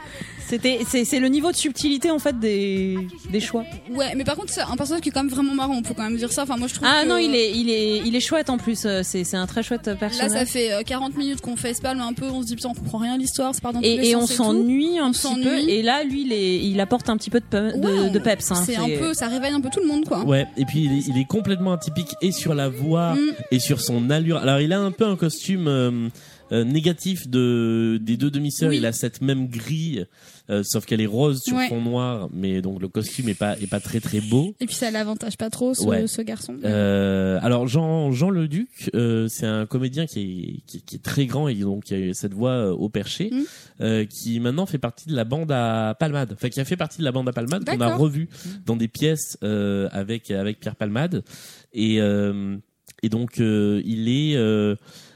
C'était, 0.51 0.79
c'est, 0.87 1.05
c'est 1.05 1.19
le 1.19 1.29
niveau 1.29 1.49
de 1.51 1.55
subtilité 1.55 2.11
en 2.11 2.19
fait 2.19 2.37
des, 2.37 2.97
des 3.31 3.39
choix. 3.39 3.63
Ouais, 3.89 4.13
mais 4.17 4.25
par 4.25 4.35
contre, 4.35 4.51
c'est 4.51 4.59
un 4.61 4.75
personnage 4.75 5.01
qui 5.01 5.07
est 5.09 5.11
quand 5.13 5.23
même 5.23 5.31
vraiment 5.31 5.55
marrant. 5.55 5.75
On 5.77 5.81
peut 5.81 5.93
quand 5.95 6.03
même 6.03 6.17
dire 6.17 6.31
ça. 6.31 6.43
Enfin, 6.43 6.57
moi, 6.57 6.67
je 6.67 6.75
trouve. 6.75 6.87
Ah 6.91 7.03
que- 7.03 7.07
non, 7.07 7.17
il 7.17 7.33
est, 7.33 7.51
il 7.57 7.69
est, 7.69 7.99
il 8.05 8.13
est 8.15 8.19
chouette 8.19 8.49
en 8.49 8.57
plus. 8.57 8.85
euh, 8.85 8.99
C'est, 9.03 9.23
c'est 9.23 9.37
un 9.37 9.47
très 9.47 9.63
chouette 9.63 9.87
Là, 9.87 9.95
personnage. 9.95 10.31
ça 10.31 10.45
fait 10.45 10.73
euh, 10.73 10.81
40 10.85 11.15
minutes 11.15 11.39
qu'on 11.39 11.55
fait 11.55 11.73
spalm 11.73 12.01
un 12.01 12.11
peu. 12.13 12.25
On 12.25 12.41
se 12.41 12.47
dit 12.47 12.55
putain, 12.57 12.69
on 12.69 12.73
comprend 12.73 12.97
rien 12.97 13.13
à 13.13 13.17
l'histoire. 13.17 13.55
C'est 13.55 13.63
pas 13.63 13.71
dans 13.71 13.79
tous 13.79 13.85
les 13.85 13.91
et, 13.91 14.09
et 14.09 14.15
on 14.17 14.27
s'ennuie 14.27 14.99
un 14.99 15.07
On 15.07 15.11
petit 15.13 15.41
peu. 15.41 15.57
Et 15.69 15.81
là, 15.81 16.03
lui, 16.03 16.23
il, 16.25 16.33
est, 16.33 16.59
il 16.65 16.79
apporte 16.81 17.07
un 17.09 17.15
petit 17.15 17.29
peu 17.29 17.39
de, 17.39 17.45
pe- 17.45 17.77
de, 17.77 17.85
Ouais, 17.87 18.09
on- 18.09 18.11
de 18.11 18.19
peps. 18.19 18.51
hein. 18.51 18.61
C'est 18.65 18.75
un 18.75 18.89
peu, 18.99 19.13
ça 19.13 19.27
réveille 19.27 19.53
un 19.53 19.61
peu 19.61 19.69
tout 19.71 19.79
le 19.79 19.87
monde, 19.87 20.03
quoi. 20.05 20.25
Ouais, 20.25 20.45
et 20.57 20.65
puis 20.65 20.83
il 20.83 20.91
est, 20.97 21.07
il 21.07 21.17
est 21.17 21.25
complètement 21.25 21.71
atypique 21.73 22.09
et 22.21 22.31
sur 22.33 22.53
la 22.55 22.67
voix 22.67 23.13
Mm. 23.15 23.19
et 23.51 23.59
sur 23.59 23.79
son 23.81 24.09
allure. 24.09 24.37
Alors 24.37 24.59
il 24.59 24.73
a 24.73 24.79
un 24.81 24.91
peu 24.91 25.05
un 25.05 25.15
costume 25.15 25.67
euh, 25.67 26.09
euh, 26.51 26.63
négatif 26.65 27.29
de 27.29 27.97
des 28.01 28.17
deux 28.17 28.29
demi-sœurs. 28.29 28.69
Oui. 28.71 28.77
Il 28.77 28.85
a 28.85 28.91
cette 28.91 29.21
même 29.21 29.47
grille, 29.47 30.05
euh, 30.51 30.61
sauf 30.63 30.85
qu'elle 30.85 31.01
est 31.01 31.05
rose 31.07 31.41
sur 31.43 31.55
Ouais. 31.57 31.67
fond 31.69 31.81
noir, 31.81 32.29
mais 32.33 32.61
donc 32.61 32.81
le 32.81 32.87
costume 32.87 33.29
est 33.29 33.33
pas 33.33 33.57
est 33.59 33.67
pas 33.69 33.79
très 33.79 33.99
très 33.99 34.19
beau. 34.21 34.53
Et 34.59 34.65
puis 34.65 34.75
ça 34.75 34.91
l'avantage 34.91 35.37
pas 35.37 35.49
trop, 35.49 35.73
ce, 35.73 35.83
Ouais. 35.85 36.07
ce 36.07 36.21
garçon. 36.21 36.57
Euh, 36.63 37.39
alors 37.41 37.67
Jean 37.67 38.11
Jean 38.11 38.29
Leduc, 38.29 38.89
euh, 38.95 39.27
c'est 39.29 39.45
un 39.47 39.65
comédien 39.65 40.05
qui 40.05 40.19
est, 40.19 40.69
qui, 40.69 40.81
qui 40.83 40.95
est 40.97 41.03
très 41.03 41.25
grand 41.25 41.47
et 41.47 41.55
donc 41.55 41.85
qui 41.85 41.93
a 41.93 41.97
eu 41.99 42.13
cette 42.13 42.33
voix 42.33 42.71
au 42.73 42.89
perché, 42.89 43.31
Mm. 43.79 44.05
qui 44.07 44.39
maintenant 44.39 44.65
fait 44.65 44.77
partie 44.77 45.07
de 45.09 45.15
la 45.15 45.23
bande 45.23 45.51
à 45.51 45.95
Palmade. 45.99 46.33
Enfin, 46.33 46.49
qui 46.49 46.59
a 46.59 46.65
fait 46.65 46.77
partie 46.77 46.99
de 46.99 47.03
la 47.03 47.11
bande 47.11 47.27
à 47.29 47.33
Palmade 47.33 47.65
qu'on 47.65 47.81
a 47.81 47.95
revu 47.95 48.29
dans 48.65 48.75
des 48.75 48.87
pièces 48.87 49.37
avec 49.41 50.31
avec 50.31 50.59
Pierre 50.59 50.75
Palmade 50.75 51.23
et 51.73 51.95
et 53.03 53.09
donc 53.09 53.37
il 53.39 54.09
est 54.09 54.75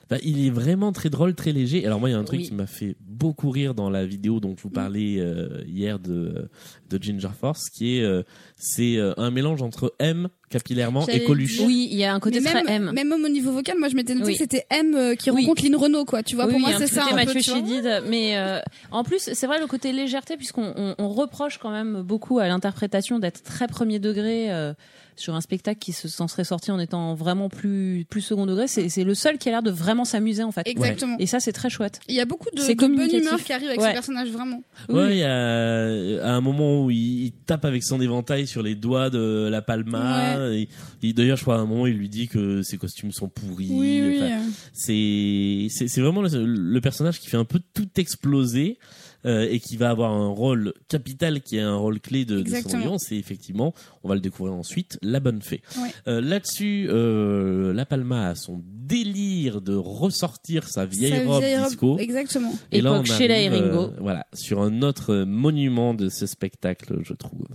bah, 0.10 0.18
il 0.24 0.46
est 0.46 0.50
vraiment 0.52 0.92
très 0.92 1.10
drôle, 1.10 1.34
très 1.36 1.52
léger. 1.52 1.86
Alors 1.86 2.00
moi, 2.00 2.10
il 2.10 2.14
y 2.14 2.16
a 2.16 2.20
un 2.20 2.24
truc 2.24 2.40
Oui. 2.42 2.48
qui 2.48 2.54
m'a 2.54 2.68
fait 2.68 2.96
beaucoup 3.02 3.50
rire 3.50 3.74
dans 3.74 3.90
la 3.90 4.06
vidéo 4.06 4.40
dont 4.40 4.54
je 4.58 4.62
vous 4.64 4.70
parlais 4.70 5.16
euh, 5.20 5.64
hier 5.68 6.00
de 6.00 6.48
de 6.90 7.02
Ginger 7.02 7.30
Force, 7.40 7.70
qui 7.70 7.98
est 7.98 8.04
euh, 8.04 8.22
c'est 8.58 8.98
euh, 8.98 9.14
un 9.18 9.32
mélange 9.32 9.62
entre 9.64 9.94
M 10.00 10.28
capillairement 10.50 11.08
et 11.08 11.24
Coluche. 11.24 11.60
Oui, 11.66 11.88
il 11.92 11.98
y 11.98 12.04
a 12.04 12.14
un 12.14 12.20
côté 12.20 12.40
Mais 12.40 12.52
très 12.52 12.64
même, 12.64 12.90
M. 12.90 12.94
même 12.94 13.12
au 13.26 13.28
niveau 13.30 13.52
vocal, 13.52 13.78
moi 13.80 13.90
je 13.90 13.96
m'étais 13.96 14.14
noté 14.14 14.28
Oui. 14.28 14.34
que 14.34 14.38
c'était 14.40 14.66
M 14.70 14.94
euh, 14.96 15.16
qui 15.16 15.32
Oui. 15.32 15.42
rencontre 15.42 15.64
Lynn 15.64 15.76
Renault, 15.76 16.06
quoi. 16.06 16.22
Tu 16.22 16.36
vois, 16.36 16.46
oui, 16.46 16.52
pour 16.52 16.60
moi 16.62 16.70
c'est 16.78 16.88
ça. 16.88 17.06
un 17.06 17.10
peu, 17.10 17.16
Mathieu. 17.16 17.42
Chédid, 17.42 18.04
mais 18.08 18.38
euh, 18.38 18.60
en 18.92 19.04
plus, 19.04 19.30
c'est 19.34 19.48
vrai 19.48 19.60
le 19.60 19.66
côté 19.68 19.92
légèreté, 19.92 20.38
puisqu'on 20.38 20.72
on, 20.78 20.96
on 21.00 21.10
reproche 21.10 21.58
quand 21.58 21.72
même 21.72 22.04
beaucoup 22.04 22.38
à 22.40 22.48
l'interprétation 22.48 23.18
d'être 23.18 23.42
très 23.42 23.68
premier 23.68 23.98
degré 24.00 24.52
euh, 24.54 24.74
sur 25.18 25.36
un 25.36 25.42
spectacle 25.42 25.80
qui 25.80 25.92
se 25.94 26.08
s'en 26.08 26.28
serait 26.28 26.44
sorti 26.44 26.72
en 26.72 26.80
étant 26.80 27.16
vraiment 27.16 27.50
plus 27.50 28.06
plus 28.10 28.22
second 28.22 28.46
degré. 28.46 28.68
C'est 28.68 28.90
c'est 28.90 29.04
le 29.04 29.14
seul 29.16 29.38
qui 29.38 29.50
a 29.50 29.52
l'air 29.54 29.64
de 29.64 29.72
vraiment 29.72 30.06
s'amuser 30.06 30.44
en 30.44 30.52
fait. 30.52 30.64
Exactement. 30.66 31.16
Et 31.20 31.26
ça, 31.28 31.40
c'est 31.40 31.52
très 31.54 31.70
chouette. 31.70 32.00
Il 32.08 32.16
y 32.16 32.20
a 32.20 32.26
beaucoup 32.26 32.50
de, 32.56 32.60
C'est 32.62 32.76
de 32.76 32.80
bonne 32.80 32.94
humeur 32.94 33.44
qui 33.44 33.54
arrive 33.54 33.68
avec 33.70 33.80
Ouais. 33.82 33.90
ce 33.90 33.94
personnage, 33.94 34.30
vraiment. 34.30 34.62
Ouais, 34.90 35.16
il 35.16 35.20
y 35.20 35.24
a 35.24 36.26
à 36.26 36.32
un 36.34 36.42
moment 36.42 36.84
où 36.86 36.92
il, 36.92 37.26
il 37.26 37.32
tape 37.32 37.66
avec 37.66 37.84
son 37.84 38.00
éventail 38.02 38.48
sur 38.48 38.62
les 38.64 38.76
doigts 38.76 39.10
de 39.10 39.48
la 39.50 39.62
Palma. 39.62 40.38
Et, 40.52 40.68
et 41.04 41.14
D'ailleurs, 41.14 41.38
je 41.38 41.44
crois 41.44 41.56
à 41.56 41.60
un 41.60 41.66
moment, 41.66 41.88
il 41.88 41.96
lui 41.98 42.10
dit 42.10 42.28
que 42.28 42.62
ses 42.62 42.78
costumes 42.78 43.12
sont 43.12 43.30
pourris. 43.30 43.70
Oui, 43.72 44.02
oui. 44.06 44.20
Enfin, 44.22 44.42
c'est 44.74 45.68
c'est 45.70 45.88
c'est 45.88 46.02
vraiment 46.02 46.22
le, 46.22 46.46
le 46.46 46.82
personnage 46.82 47.20
qui 47.20 47.28
fait 47.28 47.38
un 47.38 47.46
peu 47.46 47.60
tout 47.74 47.88
exploser 47.98 48.78
euh, 49.26 49.48
et 49.50 49.60
qui 49.60 49.78
va 49.78 49.90
avoir 49.90 50.12
un 50.12 50.28
rôle 50.28 50.74
capital 50.88 51.42
qui 51.42 51.58
est 51.58 51.62
un 51.62 51.76
rôle 51.76 52.00
clé 52.00 52.26
de, 52.26 52.42
de. 52.42 52.52
C'est 52.98 53.16
effectivement, 53.18 53.74
on 54.04 54.10
va 54.10 54.16
le 54.16 54.22
découvrir 54.22 54.54
ensuite, 54.56 54.98
la 55.02 55.20
bonne 55.20 55.42
fée. 55.42 55.62
Ouais. 55.82 55.90
Euh, 56.08 56.22
Là-dessus, 56.22 56.88
euh, 56.90 57.74
la 57.74 57.86
Palma 57.86 58.30
a 58.30 58.36
son 58.36 58.62
délire 58.66 59.62
de 59.62 59.76
ressortir 59.76 60.68
sa 60.68 60.86
vieille 60.86 61.12
Sa 61.12 61.26
robe 61.26 61.42
vieille 61.42 61.58
robe, 61.58 61.68
disco. 61.68 61.98
Exactement. 62.00 62.54
Et 62.72 62.82
là, 62.82 62.94
on 62.94 63.04
Sheila 63.04 63.36
arrive, 63.36 63.54
et 63.54 63.60
Ringo. 63.60 63.80
euh, 63.82 63.90
voilà, 64.00 64.26
sur 64.34 64.62
un 64.62 64.82
autre 64.82 65.24
monument 65.24 65.94
de 65.94 66.10
ce 66.10 66.26
spectacle, 66.26 67.00
je 67.04 67.14
trouve. 67.14 67.46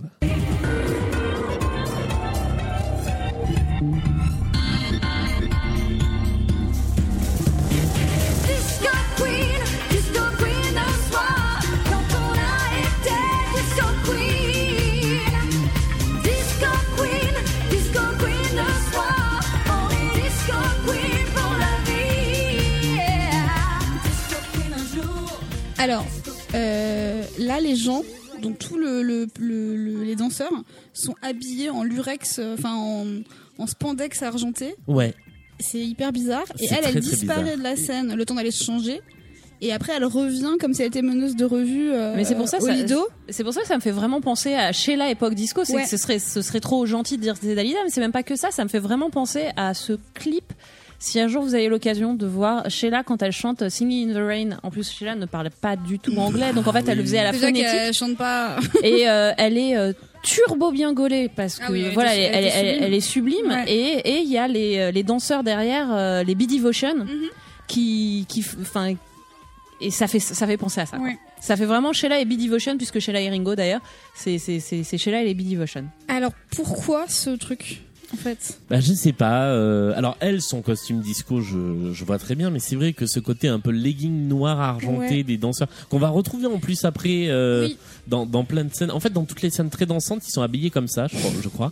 Alors, 25.81 26.05
euh, 26.53 27.23
là, 27.39 27.59
les 27.59 27.75
gens, 27.75 28.03
donc 28.41 28.59
tous 28.59 28.77
le, 28.77 29.01
le- 29.01 29.27
le- 29.39 29.75
le- 29.75 30.03
les 30.03 30.15
danseurs, 30.15 30.51
sont 30.93 31.15
habillés 31.21 31.69
en 31.69 31.83
lurex, 31.83 32.37
euh, 32.39 32.55
enfin 32.57 32.73
en, 32.75 33.05
en 33.57 33.67
spandex 33.67 34.21
argenté. 34.21 34.75
Ouais. 34.87 35.13
C'est 35.59 35.79
hyper 35.79 36.11
bizarre. 36.11 36.43
Et 36.59 36.65
elle, 36.65 36.77
très, 36.81 36.89
elle 36.89 36.99
disparaît 36.99 37.57
de 37.57 37.63
la 37.63 37.75
scène 37.75 38.15
le 38.15 38.25
temps 38.25 38.35
d'aller 38.35 38.51
se 38.51 38.63
changer. 38.63 39.01
Et 39.63 39.71
après, 39.71 39.93
elle 39.95 40.05
revient 40.05 40.53
comme 40.59 40.73
si 40.73 40.81
elle 40.81 40.87
était 40.87 41.03
meneuse 41.03 41.35
de 41.35 41.45
revue 41.45 41.91
euh, 41.91 42.13
Mais 42.15 42.23
c'est 42.23 42.33
pour 42.33 42.47
ça. 42.49 42.57
C'est 43.29 43.43
pour 43.43 43.53
ça 43.53 43.61
que 43.61 43.67
ça 43.67 43.75
me 43.75 43.81
fait 43.81 43.91
vraiment 43.91 44.19
penser 44.19 44.55
à 44.55 44.71
Sheila 44.71 45.11
époque 45.11 45.35
disco. 45.35 45.61
C'est 45.65 45.75
Ouais. 45.75 45.83
que 45.83 45.89
ce 45.89 45.97
serait, 45.97 46.17
ce 46.17 46.41
serait 46.41 46.59
trop 46.59 46.83
gentil 46.87 47.17
de 47.17 47.21
dire 47.21 47.35
que 47.39 47.45
c'est 47.45 47.53
Dalida, 47.53 47.77
mais 47.83 47.91
c'est 47.91 48.01
même 48.01 48.11
pas 48.11 48.23
que 48.23 48.35
ça. 48.35 48.49
Ça 48.49 48.63
me 48.63 48.69
fait 48.69 48.79
vraiment 48.79 49.11
penser 49.11 49.49
à 49.57 49.75
ce 49.75 49.93
clip. 50.15 50.51
Si 51.03 51.19
un 51.19 51.27
jour 51.27 51.41
vous 51.43 51.55
avez 51.55 51.67
l'occasion 51.67 52.13
de 52.13 52.27
voir 52.27 52.69
Sheila 52.69 53.01
quand 53.03 53.23
elle 53.23 53.31
chante 53.31 53.67
Singing 53.69 54.11
in 54.11 54.13
the 54.13 54.17
Rain, 54.23 54.49
en 54.61 54.69
plus 54.69 54.87
Sheila 54.91 55.15
ne 55.15 55.25
parlait 55.25 55.49
pas 55.49 55.75
du 55.75 55.97
tout 55.97 56.15
anglais, 56.17 56.53
donc 56.53 56.67
en 56.67 56.71
fait 56.73 56.87
elle 56.87 56.99
le 56.99 57.03
faisait 57.03 57.17
à 57.17 57.23
la 57.23 57.31
Déjà 57.31 57.47
phonétique 57.47 57.65
qu'elle 57.71 57.93
chante 57.93 58.17
pas. 58.17 58.57
et 58.83 59.09
euh, 59.09 59.31
elle 59.39 59.57
est 59.57 59.75
euh, 59.75 59.93
turbo 60.21 60.71
bien 60.71 60.93
gaulée 60.93 61.27
parce 61.35 61.57
que 61.57 61.63
Ah 61.67 61.71
oui, 61.71 61.81
elle 61.87 61.93
voilà, 61.95 62.15
elle, 62.15 62.31
elle 62.35 62.45
elle- 62.45 62.51
sublime. 62.51 62.83
elle 62.83 62.93
est 62.93 62.99
sublime 63.01 63.47
Ouais. 63.47 63.63
et 63.67 64.09
et 64.11 64.17
il 64.19 64.29
y 64.29 64.37
a 64.37 64.47
les 64.47 64.77
euh, 64.77 64.91
les 64.91 65.01
danseurs 65.01 65.41
derrière, 65.43 65.87
euh, 65.91 66.21
les 66.23 66.35
Bee 66.35 66.45
Devotion, 66.45 66.93
Mhm. 66.99 67.29
qui 67.67 68.25
qui 68.29 68.45
enfin 68.61 68.93
et 69.81 69.89
ça 69.89 70.05
fait 70.07 70.19
ça 70.19 70.45
fait 70.45 70.57
penser 70.57 70.81
à 70.81 70.85
ça. 70.85 70.97
Ouais. 70.99 71.17
Ça 71.39 71.57
fait 71.57 71.65
vraiment 71.65 71.93
Sheila 71.93 72.19
et 72.19 72.25
Bee 72.25 72.37
Devotion 72.37 72.77
puisque 72.77 72.99
Sheila 72.99 73.21
et 73.21 73.29
Ringo 73.31 73.55
d'ailleurs, 73.55 73.81
c'est 74.13 74.37
c'est 74.37 74.97
Sheila 74.99 75.23
et 75.23 75.25
les 75.25 75.33
Bee 75.33 75.45
Devotion. 75.55 75.85
Alors, 76.07 76.33
pourquoi 76.55 77.05
ce 77.07 77.31
truc? 77.31 77.81
En 78.13 78.17
fait 78.17 78.59
Bah, 78.69 78.79
je 78.79 78.93
sais 78.93 79.13
pas. 79.13 79.45
euh, 79.45 79.93
alors 79.95 80.17
elle, 80.19 80.41
son 80.41 80.61
costume 80.61 80.99
disco, 81.01 81.41
je, 81.41 81.91
je 81.93 82.05
vois 82.05 82.17
très 82.17 82.35
bien, 82.35 82.49
mais 82.49 82.59
c'est 82.59 82.75
vrai 82.75 82.93
que 82.93 83.05
ce 83.05 83.19
côté 83.19 83.47
un 83.47 83.59
peu 83.59 83.71
legging 83.71 84.27
noir 84.27 84.59
argenté 84.59 84.91
Ouais. 85.17 85.23
des 85.23 85.37
danseurs 85.37 85.67
qu'on 85.89 85.99
va 85.99 86.09
retrouver 86.09 86.47
en 86.47 86.59
plus 86.59 86.85
après 86.85 87.27
euh, 87.29 87.65
Oui. 87.67 87.77
dans, 88.07 88.25
dans 88.25 88.43
plein 88.43 88.63
de 88.65 88.73
scènes. 88.73 88.91
En 88.91 88.99
fait, 88.99 89.11
dans 89.11 89.23
toutes 89.25 89.41
les 89.41 89.49
scènes 89.49 89.69
très 89.69 89.85
dansantes, 89.85 90.21
ils 90.27 90.31
sont 90.31 90.41
habillés 90.41 90.69
comme 90.69 90.87
ça, 90.87 91.07
je 91.07 91.17
crois. 91.17 91.31
Je 91.41 91.49
crois. 91.49 91.71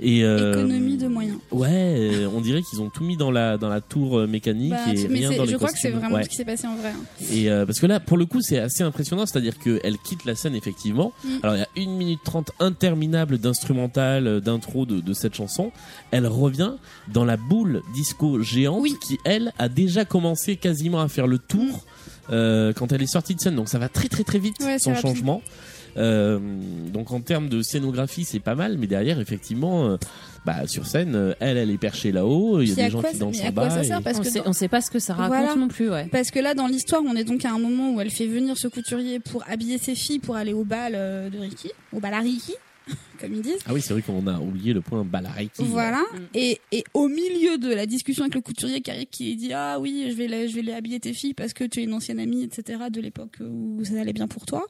Et 0.00 0.24
euh, 0.24 0.52
Économie 0.52 0.96
de 0.96 1.08
moyens. 1.08 1.38
Ouais, 1.50 2.26
on 2.34 2.40
dirait 2.40 2.62
qu'ils 2.62 2.80
ont 2.80 2.90
tout 2.90 3.04
mis 3.04 3.16
dans 3.16 3.30
la 3.30 3.58
dans 3.58 3.68
la 3.68 3.80
tour 3.80 4.26
mécanique 4.28 4.70
Bah, 4.70 4.92
et 4.94 5.08
mais 5.08 5.20
rien 5.26 5.36
dans 5.36 5.44
les 5.44 5.52
je 5.52 5.56
crois 5.56 5.70
que 5.72 5.78
c'est 5.78 5.90
vraiment 5.90 6.16
Ouais. 6.16 6.24
ce 6.24 6.28
qui 6.28 6.36
s'est 6.36 6.44
passé 6.44 6.66
en 6.66 6.76
vrai. 6.76 6.90
hein. 6.90 7.24
Et 7.32 7.48
parce 7.66 7.80
que 7.80 7.86
là, 7.86 8.00
pour 8.00 8.16
le 8.18 8.26
coup, 8.26 8.40
c'est 8.40 8.58
assez 8.58 8.82
impressionnant, 8.82 9.26
c'est-à-dire 9.26 9.58
qu'elle 9.58 9.96
quitte 10.04 10.24
la 10.24 10.34
scène 10.34 10.54
effectivement. 10.54 11.12
Mm. 11.24 11.28
Alors 11.42 11.56
il 11.56 11.58
y 11.60 11.62
a 11.62 11.68
une 11.82 11.96
minute 11.96 12.20
trente 12.24 12.50
interminable 12.60 13.38
d'instrumental, 13.38 14.40
d'intro 14.40 14.86
de, 14.86 15.00
de 15.00 15.12
cette 15.12 15.34
chanson. 15.34 15.69
Elle 16.10 16.26
revient 16.26 16.72
dans 17.12 17.24
la 17.24 17.36
boule 17.36 17.82
disco 17.94 18.40
géante 18.42 18.80
Oui. 18.82 18.94
qui, 19.06 19.18
elle, 19.24 19.52
a 19.58 19.68
déjà 19.68 20.04
commencé 20.04 20.56
quasiment 20.56 21.00
à 21.00 21.08
faire 21.08 21.26
le 21.26 21.38
tour 21.38 21.86
euh, 22.30 22.72
quand 22.72 22.92
elle 22.92 23.02
est 23.02 23.06
sortie 23.06 23.34
de 23.34 23.40
scène. 23.40 23.56
Donc 23.56 23.68
ça 23.68 23.78
va 23.78 23.88
très 23.88 24.08
très 24.08 24.24
très 24.24 24.38
vite 24.38 24.56
Ouais, 24.60 24.78
son 24.78 24.94
changement. 24.94 25.42
Euh, 25.96 26.38
donc 26.92 27.10
en 27.10 27.20
termes 27.20 27.48
de 27.48 27.62
scénographie, 27.62 28.24
c'est 28.24 28.38
pas 28.38 28.54
mal, 28.54 28.78
mais 28.78 28.86
derrière, 28.86 29.18
effectivement, 29.18 29.86
euh, 29.88 29.96
bah, 30.46 30.68
sur 30.68 30.86
scène, 30.86 31.34
elle, 31.40 31.56
elle 31.56 31.70
est 31.70 31.78
perchée 31.78 32.12
là-haut. 32.12 32.60
Il 32.60 32.68
y 32.68 32.72
a 32.72 32.74
des 32.76 32.90
gens 32.90 33.00
quoi 33.00 33.10
qui 33.10 33.18
dansent 33.18 33.40
en 33.42 33.50
bas. 33.50 33.70
ça 33.70 33.82
sert 33.82 33.98
et- 33.98 34.02
Parce 34.02 34.18
on, 34.18 34.22
que 34.22 34.30
sait, 34.30 34.38
dans- 34.38 34.50
on 34.50 34.52
sait 34.52 34.68
pas 34.68 34.80
ce 34.82 34.90
que 34.92 35.00
ça 35.00 35.14
raconte 35.14 35.36
Voilà. 35.36 35.56
non 35.56 35.66
plus, 35.66 35.90
ouais. 35.90 36.06
Parce 36.12 36.30
que 36.30 36.38
là, 36.38 36.54
dans 36.54 36.68
l'histoire, 36.68 37.02
on 37.04 37.16
est 37.16 37.24
donc 37.24 37.44
à 37.44 37.50
un 37.50 37.58
moment 37.58 37.92
où 37.92 38.00
elle 38.00 38.10
fait 38.10 38.28
venir 38.28 38.56
ce 38.56 38.68
couturier 38.68 39.18
pour 39.18 39.42
habiller 39.48 39.78
ses 39.78 39.96
filles 39.96 40.20
pour 40.20 40.36
aller 40.36 40.52
au 40.52 40.62
bal 40.62 40.92
de 40.92 41.38
Ricky, 41.40 41.72
au 41.92 41.98
bal 41.98 42.14
à 42.14 42.20
Ricky, 42.20 42.54
comme 43.20 43.34
ils 43.34 43.42
disent. 43.42 43.60
Ah 43.66 43.74
oui, 43.74 43.80
c'est 43.80 43.92
vrai 43.92 44.02
qu'on 44.02 44.26
a 44.26 44.38
oublié 44.38 44.72
le 44.72 44.80
point 44.80 45.04
Balariki. 45.04 45.64
Voilà. 45.64 46.00
Mm. 46.00 46.18
Et, 46.34 46.60
et 46.72 46.84
au 46.94 47.08
milieu 47.08 47.58
de 47.58 47.72
la 47.72 47.86
discussion 47.86 48.24
avec 48.24 48.34
le 48.34 48.40
couturier 48.40 48.80
qui 48.80 48.90
arrive, 48.90 49.06
qui 49.06 49.36
dit 49.36 49.52
ah 49.52 49.78
oui, 49.80 50.06
je 50.10 50.14
vais 50.14 50.26
les, 50.26 50.48
je 50.48 50.56
vais 50.56 50.62
les 50.62 50.72
habiller 50.72 51.00
tes 51.00 51.12
filles 51.12 51.34
parce 51.34 51.52
que 51.52 51.64
tu 51.64 51.80
es 51.80 51.84
une 51.84 51.94
ancienne 51.94 52.20
amie, 52.20 52.42
etc. 52.42 52.84
de 52.90 53.00
l'époque 53.00 53.38
où 53.40 53.84
ça 53.84 54.00
allait 54.00 54.12
bien 54.12 54.28
pour 54.28 54.46
toi. 54.46 54.66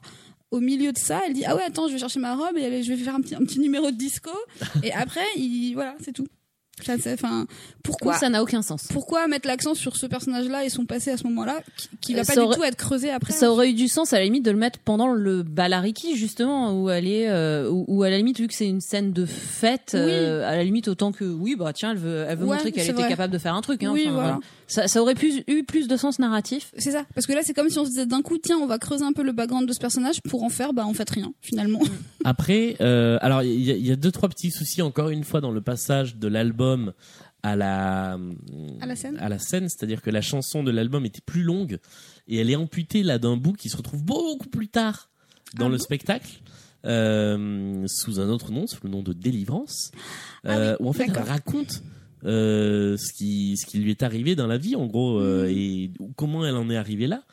Au 0.51 0.59
milieu 0.59 0.91
de 0.91 0.97
ça, 0.97 1.21
elle 1.25 1.33
dit 1.33 1.45
ah 1.45 1.55
ouais 1.55 1.63
attends, 1.63 1.87
je 1.87 1.93
vais 1.93 1.99
chercher 1.99 2.19
ma 2.19 2.35
robe 2.35 2.57
et 2.57 2.83
je 2.83 2.93
vais 2.93 2.97
faire 2.97 3.15
un 3.15 3.21
petit, 3.21 3.35
un 3.35 3.39
petit 3.39 3.59
numéro 3.59 3.89
de 3.91 3.97
disco. 3.97 4.31
et 4.83 4.91
après, 4.91 5.25
il, 5.37 5.73
voilà, 5.73 5.95
c'est 6.01 6.13
tout. 6.13 6.27
Ça, 6.83 6.95
c'est- 6.99 7.13
Enfin, 7.13 7.45
pourquoi 7.83 8.15
Ça 8.15 8.29
n'a 8.29 8.41
aucun 8.41 8.61
sens. 8.63 8.87
Pourquoi 8.91 9.27
mettre 9.27 9.47
l'accent 9.47 9.75
sur 9.75 9.95
ce 9.95 10.05
personnage-là 10.07 10.65
et 10.65 10.69
son 10.69 10.85
passé 10.85 11.11
à 11.11 11.17
ce 11.17 11.23
moment-là, 11.25 11.59
qui, 11.77 11.89
qui 12.01 12.13
va 12.15 12.21
Euh, 12.21 12.23
pas 12.23 12.35
du 12.35 12.55
tout 12.55 12.63
être 12.63 12.75
creusé 12.77 13.11
après 13.11 13.33
Ça 13.33 13.51
aurait 13.51 13.69
eu 13.69 13.73
du 13.73 13.87
sens 13.87 14.13
à 14.13 14.17
la 14.19 14.23
limite 14.25 14.43
de 14.45 14.51
le 14.51 14.57
mettre 14.57 14.79
pendant 14.79 15.07
le 15.11 15.43
balariki 15.43 16.15
justement 16.15 16.73
où 16.81 16.89
elle 16.89 17.07
est 17.07 17.29
euh, 17.29 17.69
où, 17.69 17.85
où 17.87 18.03
à 18.03 18.09
la 18.09 18.17
limite 18.17 18.39
vu 18.39 18.47
que 18.47 18.53
c'est 18.53 18.67
une 18.67 18.81
scène 18.81 19.11
de 19.13 19.25
fête 19.25 19.91
Oui. 19.93 19.99
euh, 20.01 20.47
à 20.49 20.55
la 20.55 20.63
limite 20.63 20.87
autant 20.87 21.11
que 21.11 21.25
oui 21.25 21.55
bah 21.55 21.71
tiens 21.73 21.91
elle 21.91 21.97
veut 21.97 22.25
elle 22.27 22.37
veut 22.37 22.45
Ouais, 22.45 22.55
montrer 22.55 22.71
qu'elle 22.71 22.83
était 22.85 22.93
vrai. 22.93 23.09
capable 23.09 23.33
de 23.33 23.37
faire 23.37 23.53
un 23.53 23.61
truc 23.61 23.83
hein, 23.83 23.91
Oui, 23.93 24.03
enfin, 24.05 24.13
voilà. 24.13 24.39
ça, 24.67 24.87
ça 24.87 25.01
aurait 25.01 25.13
plus, 25.15 25.43
eu 25.47 25.63
plus 25.63 25.87
de 25.87 25.97
sens 25.97 26.17
narratif 26.19 26.71
C'est 26.77 26.91
ça, 26.91 27.05
parce 27.13 27.27
que 27.27 27.33
là 27.33 27.41
c'est 27.43 27.53
comme 27.53 27.69
si 27.69 27.77
on 27.77 27.83
se 27.85 27.89
disait 27.89 28.05
d'un 28.07 28.21
coup, 28.21 28.37
tiens, 28.39 28.57
on 28.57 28.65
va 28.67 28.79
creuser 28.79 29.03
un 29.05 29.13
peu 29.13 29.23
le 29.23 29.33
background 29.33 29.67
de 29.67 29.73
ce 29.73 29.79
personnage 29.79 30.21
pour 30.23 30.43
en 30.43 30.49
faire, 30.49 30.73
bah 30.73 30.85
en 30.85 30.93
fait 30.93 31.09
rien 31.09 31.33
finalement. 31.41 31.79
Après, 32.23 32.75
euh, 32.81 33.17
alors 33.21 33.43
il 33.43 33.51
y, 33.61 33.71
y 33.87 33.91
a 33.91 33.95
deux 33.95 34.11
trois 34.11 34.29
petits 34.29 34.51
soucis 34.51 34.81
encore 34.81 35.09
une 35.09 35.23
fois 35.23 35.41
dans 35.41 35.51
le 35.51 35.61
passage 35.61 36.15
de 36.15 36.27
l'album 36.27 36.60
à 37.43 37.55
la 37.55 38.17
À 38.79 38.85
la 38.85 38.95
scène. 38.95 39.17
à 39.19 39.29
la 39.29 39.39
scène, 39.39 39.67
c'est-à-dire 39.69 40.01
que 40.01 40.09
la 40.09 40.21
chanson 40.21 40.63
de 40.63 40.71
l'album 40.71 41.05
était 41.05 41.21
plus 41.25 41.43
longue 41.43 41.79
et 42.27 42.37
elle 42.37 42.49
est 42.49 42.55
amputée 42.55 43.03
là 43.03 43.17
d'un 43.17 43.37
bout 43.37 43.53
qui 43.53 43.69
se 43.69 43.77
retrouve 43.77 44.03
beaucoup 44.03 44.49
plus 44.49 44.67
tard 44.67 45.09
dans 45.55 45.65
Ah 45.67 45.69
le 45.69 45.77
spectacle 45.77 46.41
euh, 46.85 47.83
sous 47.87 48.19
un 48.19 48.29
autre 48.29 48.51
nom, 48.51 48.67
sous 48.67 48.79
le 48.83 48.89
nom 48.89 49.03
de 49.03 49.13
Délivrance, 49.13 49.91
euh, 50.45 50.75
où 50.79 50.89
en 50.89 50.93
fait 50.93 51.07
elle 51.07 51.23
raconte 51.23 51.83
euh, 52.25 52.97
ce 52.97 53.13
qui 53.13 53.57
ce 53.57 53.65
qui 53.65 53.79
lui 53.79 53.91
est 53.91 54.03
arrivé 54.03 54.35
dans 54.35 54.47
la 54.47 54.57
vie 54.57 54.75
en 54.75 54.85
gros 54.87 55.19
euh, 55.19 55.45
Mm. 55.45 55.49
et 55.49 55.91
comment 56.15 56.45
elle 56.45 56.55
en 56.55 56.69
est 56.69 56.77
arrivée 56.77 57.07
là 57.07 57.23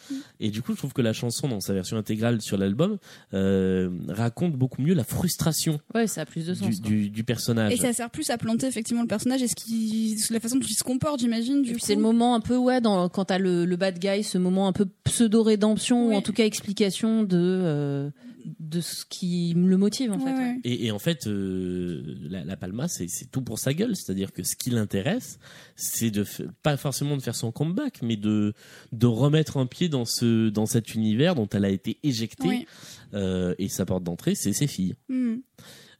et 0.40 0.50
du 0.50 0.62
coup 0.62 0.72
je 0.72 0.78
trouve 0.78 0.92
que 0.92 1.02
la 1.02 1.12
chanson 1.12 1.48
dans 1.48 1.60
sa 1.60 1.74
version 1.74 1.96
intégrale 1.96 2.40
sur 2.40 2.56
l'album 2.56 2.98
euh, 3.34 3.90
raconte 4.08 4.54
beaucoup 4.54 4.80
mieux 4.82 4.94
la 4.94 5.04
frustration 5.04 5.80
ouais 5.94 6.06
ça 6.06 6.22
a 6.22 6.26
plus 6.26 6.46
de 6.46 6.54
sens 6.54 6.80
du, 6.80 6.80
du, 6.80 7.10
du 7.10 7.24
personnage 7.24 7.72
Et 7.72 7.76
ça 7.76 7.92
sert 7.92 8.10
plus 8.10 8.30
à 8.30 8.38
planter 8.38 8.66
effectivement 8.66 9.02
le 9.02 9.08
personnage 9.08 9.42
et 9.42 9.48
ce 9.48 9.54
qui, 9.54 10.16
la 10.30 10.40
façon 10.40 10.56
dont 10.56 10.66
il 10.66 10.74
se 10.74 10.84
comporte, 10.84 11.20
j'imagine. 11.20 11.62
Du 11.62 11.74
coup. 11.74 11.78
c'est 11.82 11.94
le 11.94 12.00
moment 12.00 12.34
un 12.34 12.40
peu 12.40 12.56
ouais 12.56 12.80
dans 12.80 13.08
quand 13.08 13.26
t'as 13.26 13.38
le, 13.38 13.64
le 13.64 13.76
bad 13.76 13.98
guy 13.98 14.22
ce 14.22 14.38
moment 14.38 14.68
un 14.68 14.72
peu 14.72 14.86
pseudo 15.04 15.42
rédemption 15.42 16.08
ou 16.08 16.14
en 16.14 16.22
tout 16.22 16.32
cas 16.32 16.44
explication 16.44 17.22
de 17.22 17.36
euh, 17.38 18.10
de 18.60 18.80
ce 18.80 19.04
qui 19.04 19.54
le 19.56 19.76
motive 19.76 20.12
en 20.12 20.18
Ouais, 20.18 20.24
fait 20.24 20.36
ouais. 20.36 20.60
Et, 20.64 20.86
et 20.86 20.90
en 20.90 20.98
fait, 20.98 21.26
euh, 21.26 22.02
la, 22.28 22.44
la 22.44 22.56
Palma, 22.56 22.88
c'est 22.88 23.08
tout 23.30 23.42
pour 23.42 23.58
sa 23.58 23.74
gueule. 23.74 23.96
C'est-à-dire 23.96 24.32
que 24.32 24.42
ce 24.42 24.56
qui 24.56 24.70
l'intéresse, 24.70 25.38
c'est 25.76 26.10
de 26.10 26.24
pas 26.62 26.76
forcément 26.76 27.16
de 27.16 27.22
faire 27.22 27.34
son 27.36 27.52
comeback, 27.52 28.00
mais 28.02 28.16
de 28.16 28.54
de 28.92 29.06
remettre 29.06 29.56
un 29.56 29.66
pied 29.66 29.88
dans 29.88 30.04
ce 30.04 30.48
dans 30.48 30.66
cet 30.66 30.94
univers 30.94 31.34
dont 31.34 31.48
elle 31.48 31.64
a 31.64 31.70
été 31.70 31.98
éjectée. 32.02 32.48
Oui. 32.48 32.66
Euh, 33.14 33.54
et 33.58 33.68
sa 33.68 33.86
porte 33.86 34.04
d'entrée, 34.04 34.34
c'est 34.34 34.52
ses 34.52 34.66
filles. 34.66 34.94
Hmm. 35.08 35.36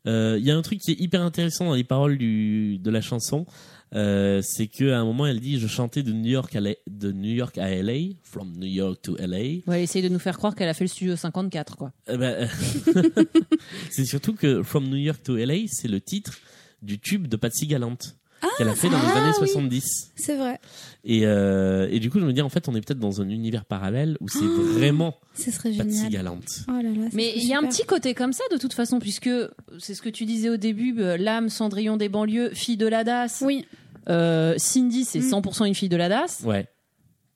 Euh, 0.07 0.37
Il 0.39 0.45
y 0.47 0.51
a 0.51 0.57
un 0.57 0.63
truc 0.63 0.81
qui 0.81 0.93
est 0.93 1.01
hyper 1.01 1.23
intéressant 1.23 1.65
dans 1.67 1.75
les 1.75 1.85
paroles 1.85 2.19
du, 2.19 2.79
de 2.79 2.91
la 2.91 3.01
chanson, 3.01 3.47
euh, 3.95 4.43
c'est 4.43 4.67
qu'à 4.67 4.99
un 5.01 5.05
moment 5.05 5.27
elle 5.27 5.41
dit 5.41 5.59
je 5.59 5.67
chantais 5.67 6.03
de 6.03 6.13
New 6.13 6.31
York 6.31 6.55
à 6.57 6.61
la- 6.61 6.75
de 6.91 7.11
New 7.13 7.33
York 7.33 7.57
à 7.59 7.71
LA, 7.71 8.15
from 8.23 8.53
New 8.57 8.67
York 8.69 9.01
to 9.03 9.17
LA. 9.19 9.37
ouais 9.39 9.63
elle 9.69 9.83
essaye 9.83 10.03
de 10.03 10.09
nous 10.11 10.19
faire 10.19 10.37
croire 10.37 10.55
qu'elle 10.55 10.69
a 10.69 10.75
fait 10.75 10.85
le 10.85 10.89
studio 10.89 11.17
54 11.17 11.77
quoi 11.77 11.93
Eh 12.13 12.17
ben, 12.19 12.49
c'est 13.91 14.05
surtout 14.05 14.35
que 14.35 14.63
From 14.63 14.89
New 14.89 14.97
York 14.97 15.23
to 15.23 15.37
LA, 15.37 15.67
c'est 15.69 15.89
le 15.89 16.01
titre 16.01 16.39
du 16.83 16.99
tube 17.01 17.27
de 17.27 17.37
Patsy 17.37 17.67
Galante 17.67 18.18
qu'elle 18.57 18.69
a 18.69 18.75
fait 18.75 18.89
dans 18.89 18.99
les 18.99 19.09
ah 19.09 19.19
années 19.19 19.33
oui. 19.41 19.49
70. 19.49 20.13
C'est 20.17 20.37
vrai. 20.37 20.59
Et, 21.05 21.23
euh, 21.25 21.89
et 21.91 22.01
du 22.01 22.11
coup, 22.11 22.21
je 22.21 22.25
me 22.25 22.33
dis, 22.33 22.43
en 22.43 22.49
fait, 22.49 22.69
on 22.69 22.75
est 22.75 22.81
peut-être 22.85 22.99
dans 22.99 23.21
un 23.21 23.29
univers 23.29 23.65
parallèle 23.65 24.17
où 24.21 24.29
c'est 24.29 24.45
vraiment 24.45 25.17
Ce 25.35 25.51
serait 25.51 25.71
Patsy 25.73 25.91
génial. 25.97 26.11
Galante. 26.13 26.45
Oh 26.69 26.73
là 26.73 26.83
là, 26.83 27.05
ça 27.11 27.11
Mais 27.17 27.33
il 27.37 27.45
y 27.45 27.55
a 27.55 27.59
un 27.59 27.67
petit 27.67 27.85
côté 27.85 28.15
comme 28.15 28.33
ça 28.33 28.45
de 28.53 28.57
toute 28.57 28.73
façon, 28.75 28.99
puisque 28.99 29.31
c'est 29.79 29.95
ce 29.95 30.03
que 30.03 30.09
tu 30.09 30.25
disais 30.25 30.49
au 30.51 30.57
début, 30.57 30.95
euh, 30.99 31.17
l'âme 31.17 31.49
Cendrillon 31.49 31.97
des 31.97 32.09
banlieues, 32.09 32.51
fille 32.55 32.77
de 32.77 32.87
la 32.87 33.05
DAS. 33.05 33.43
Oui. 33.45 33.65
Euh, 34.09 34.55
Cindy, 34.59 35.05
c'est 35.05 35.21
Mm. 35.21 35.31
100% 35.31 35.65
une 35.67 35.75
fille 35.75 35.89
de 35.89 35.97
la 35.97 36.09
DAS. 36.09 36.43
Ouais. 36.45 36.67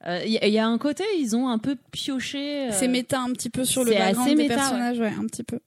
Euh, 0.06 0.20
Il 0.26 0.32
y, 0.32 0.38
a- 0.38 0.46
il 0.48 0.52
y 0.52 0.58
a 0.58 0.66
un 0.66 0.78
côté, 0.78 1.04
ils 1.20 1.36
ont 1.36 1.48
un 1.48 1.58
peu 1.58 1.76
pioché. 1.92 2.68
euh, 2.68 2.72
C'est 2.72 2.88
méta 2.88 3.20
un 3.20 3.30
petit 3.32 3.50
peu 3.50 3.64
sur 3.64 3.84
le 3.84 3.92
background 3.92 4.28
des 4.30 4.34
méta, 4.34 4.54
personnages, 4.56 4.98
ouais. 4.98 5.12
un 5.18 5.26
petit 5.26 5.44
peu. 5.44 5.60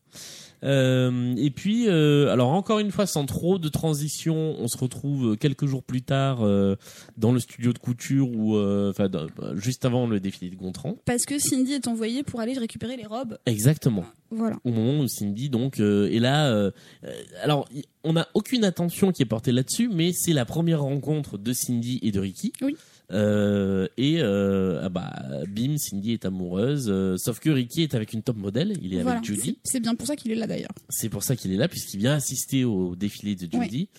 Euh, 0.66 1.36
et 1.38 1.52
puis, 1.52 1.88
euh, 1.88 2.30
alors 2.32 2.50
encore 2.50 2.80
une 2.80 2.92
fois, 2.92 3.06
sans 3.06 3.26
trop 3.26 3.60
de 3.60 3.70
transition, 3.70 4.56
on 4.60 4.68
se 4.68 4.78
retrouve 4.78 5.38
quelques 5.38 5.66
jours 5.68 5.84
plus 5.84 6.02
tard 6.02 6.40
euh, 6.42 6.76
dans 7.18 7.32
le 7.32 7.40
studio 7.40 7.72
de 7.72 7.78
couture 7.78 8.30
ou 8.36 8.58
enfin 8.58 9.08
dans- 9.08 9.28
juste 9.56 9.86
avant 9.86 10.08
le 10.08 10.20
défilé 10.20 10.50
de 10.52 10.56
Gontran. 10.56 10.98
Parce 11.06 11.26
que 11.26 11.38
Cindy 11.40 11.74
est 11.74 11.88
envoyée 11.88 12.24
pour 12.24 12.40
aller 12.40 12.58
récupérer 12.58 12.98
les 12.98 13.06
robes. 13.06 13.38
Exactement. 13.46 14.06
Voilà. 14.32 14.58
au 14.66 14.72
moment 14.72 15.00
où 15.00 15.08
Cindy 15.08 15.50
donc 15.50 15.80
est 15.80 16.20
là. 16.20 16.72
alors, 17.44 17.70
on 18.04 18.14
n'a 18.14 18.28
aucune 18.34 18.64
attention 18.66 19.12
qui 19.12 19.22
est 19.22 19.26
portée 19.28 19.52
là-dessus, 19.52 19.88
mais 19.94 20.12
c'est 20.14 20.34
la 20.34 20.46
première 20.46 20.82
rencontre 20.82 21.38
de 21.38 21.54
Cindy 21.54 22.00
et 22.02 22.12
de 22.12 22.20
Ricky. 22.20 22.52
Oui. 22.62 22.76
Euh, 23.12 23.88
et 23.98 24.18
euh, 24.20 24.82
ah 24.84 24.90
bah, 24.90 25.12
bim, 25.48 25.78
Cindy 25.78 26.14
est 26.14 26.26
amoureuse. 26.26 26.88
euh, 26.90 27.18
sauf 27.18 27.40
que 27.40 27.50
Ricky 27.52 27.84
est 27.84 27.94
avec 27.94 28.14
une 28.14 28.24
top 28.24 28.38
modèle. 28.38 28.74
Il 28.82 28.94
est 28.96 29.04
Voilà. 29.04 29.20
avec 29.20 29.26
Judy. 29.30 29.60
C'est 29.64 29.80
bien 29.80 29.94
pour 29.96 30.08
ça 30.08 30.16
qu'il 30.16 30.32
est 30.32 30.36
là 30.36 30.48
d'ailleurs. 30.48 30.72
C'est 30.90 31.10
pour 31.10 31.24
ça 31.24 31.36
qu'il 31.36 31.52
est 31.54 31.58
là, 31.58 31.68
puisqu'il 31.68 31.98
vient 32.00 32.14
assister 32.14 32.64
au 32.66 32.96
défilé 32.96 33.36
de 33.36 33.48
Judy. 33.52 33.90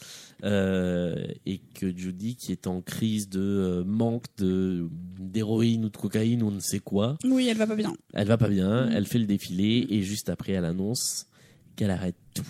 Euh, 0.45 1.27
et 1.47 1.61
que 1.75 1.97
Judy, 1.97 2.37
qui 2.37 2.53
est 2.53 2.67
en 2.67 2.83
crise 2.83 3.29
de 3.31 3.41
euh, 3.41 3.85
manque 3.85 4.25
de 4.39 4.89
d'héroïne 5.19 5.87
ou 5.87 5.89
de 5.89 5.97
cocaïne 5.97 6.43
ou 6.43 6.49
on 6.49 6.51
ne 6.51 6.61
sait 6.61 6.79
quoi, 6.81 7.17
Oui, 7.25 7.49
elle 7.49 7.57
va 7.57 7.67
pas 7.67 7.75
bien. 7.77 7.95
elle 8.13 8.27
va 8.29 8.37
pas 8.37 8.49
bien, 8.51 8.91
elle 8.91 9.07
fait 9.07 9.19
le 9.19 9.25
défilé 9.25 9.87
et 9.89 10.03
juste 10.03 10.29
après 10.29 10.53
elle 10.53 10.67
annonce 10.67 11.27
qu'elle 11.75 11.91
arrête 11.91 12.17
tout. 12.35 12.45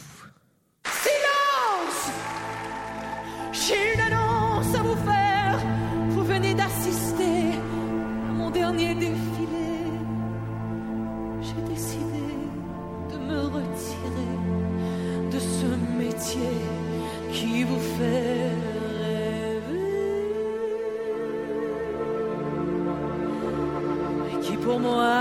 J'ai 3.53 3.95
une 3.95 4.01
annonce 4.01 4.75
à 4.75 4.83
vous 4.83 4.97
métier 16.17 16.41
qui 17.33 17.65
vous 17.65 17.81
fait 17.99 18.51
rêver. 19.03 19.83
Et 24.33 24.41
qui 24.41 24.57
pour 24.57 24.81
moi 24.81 25.15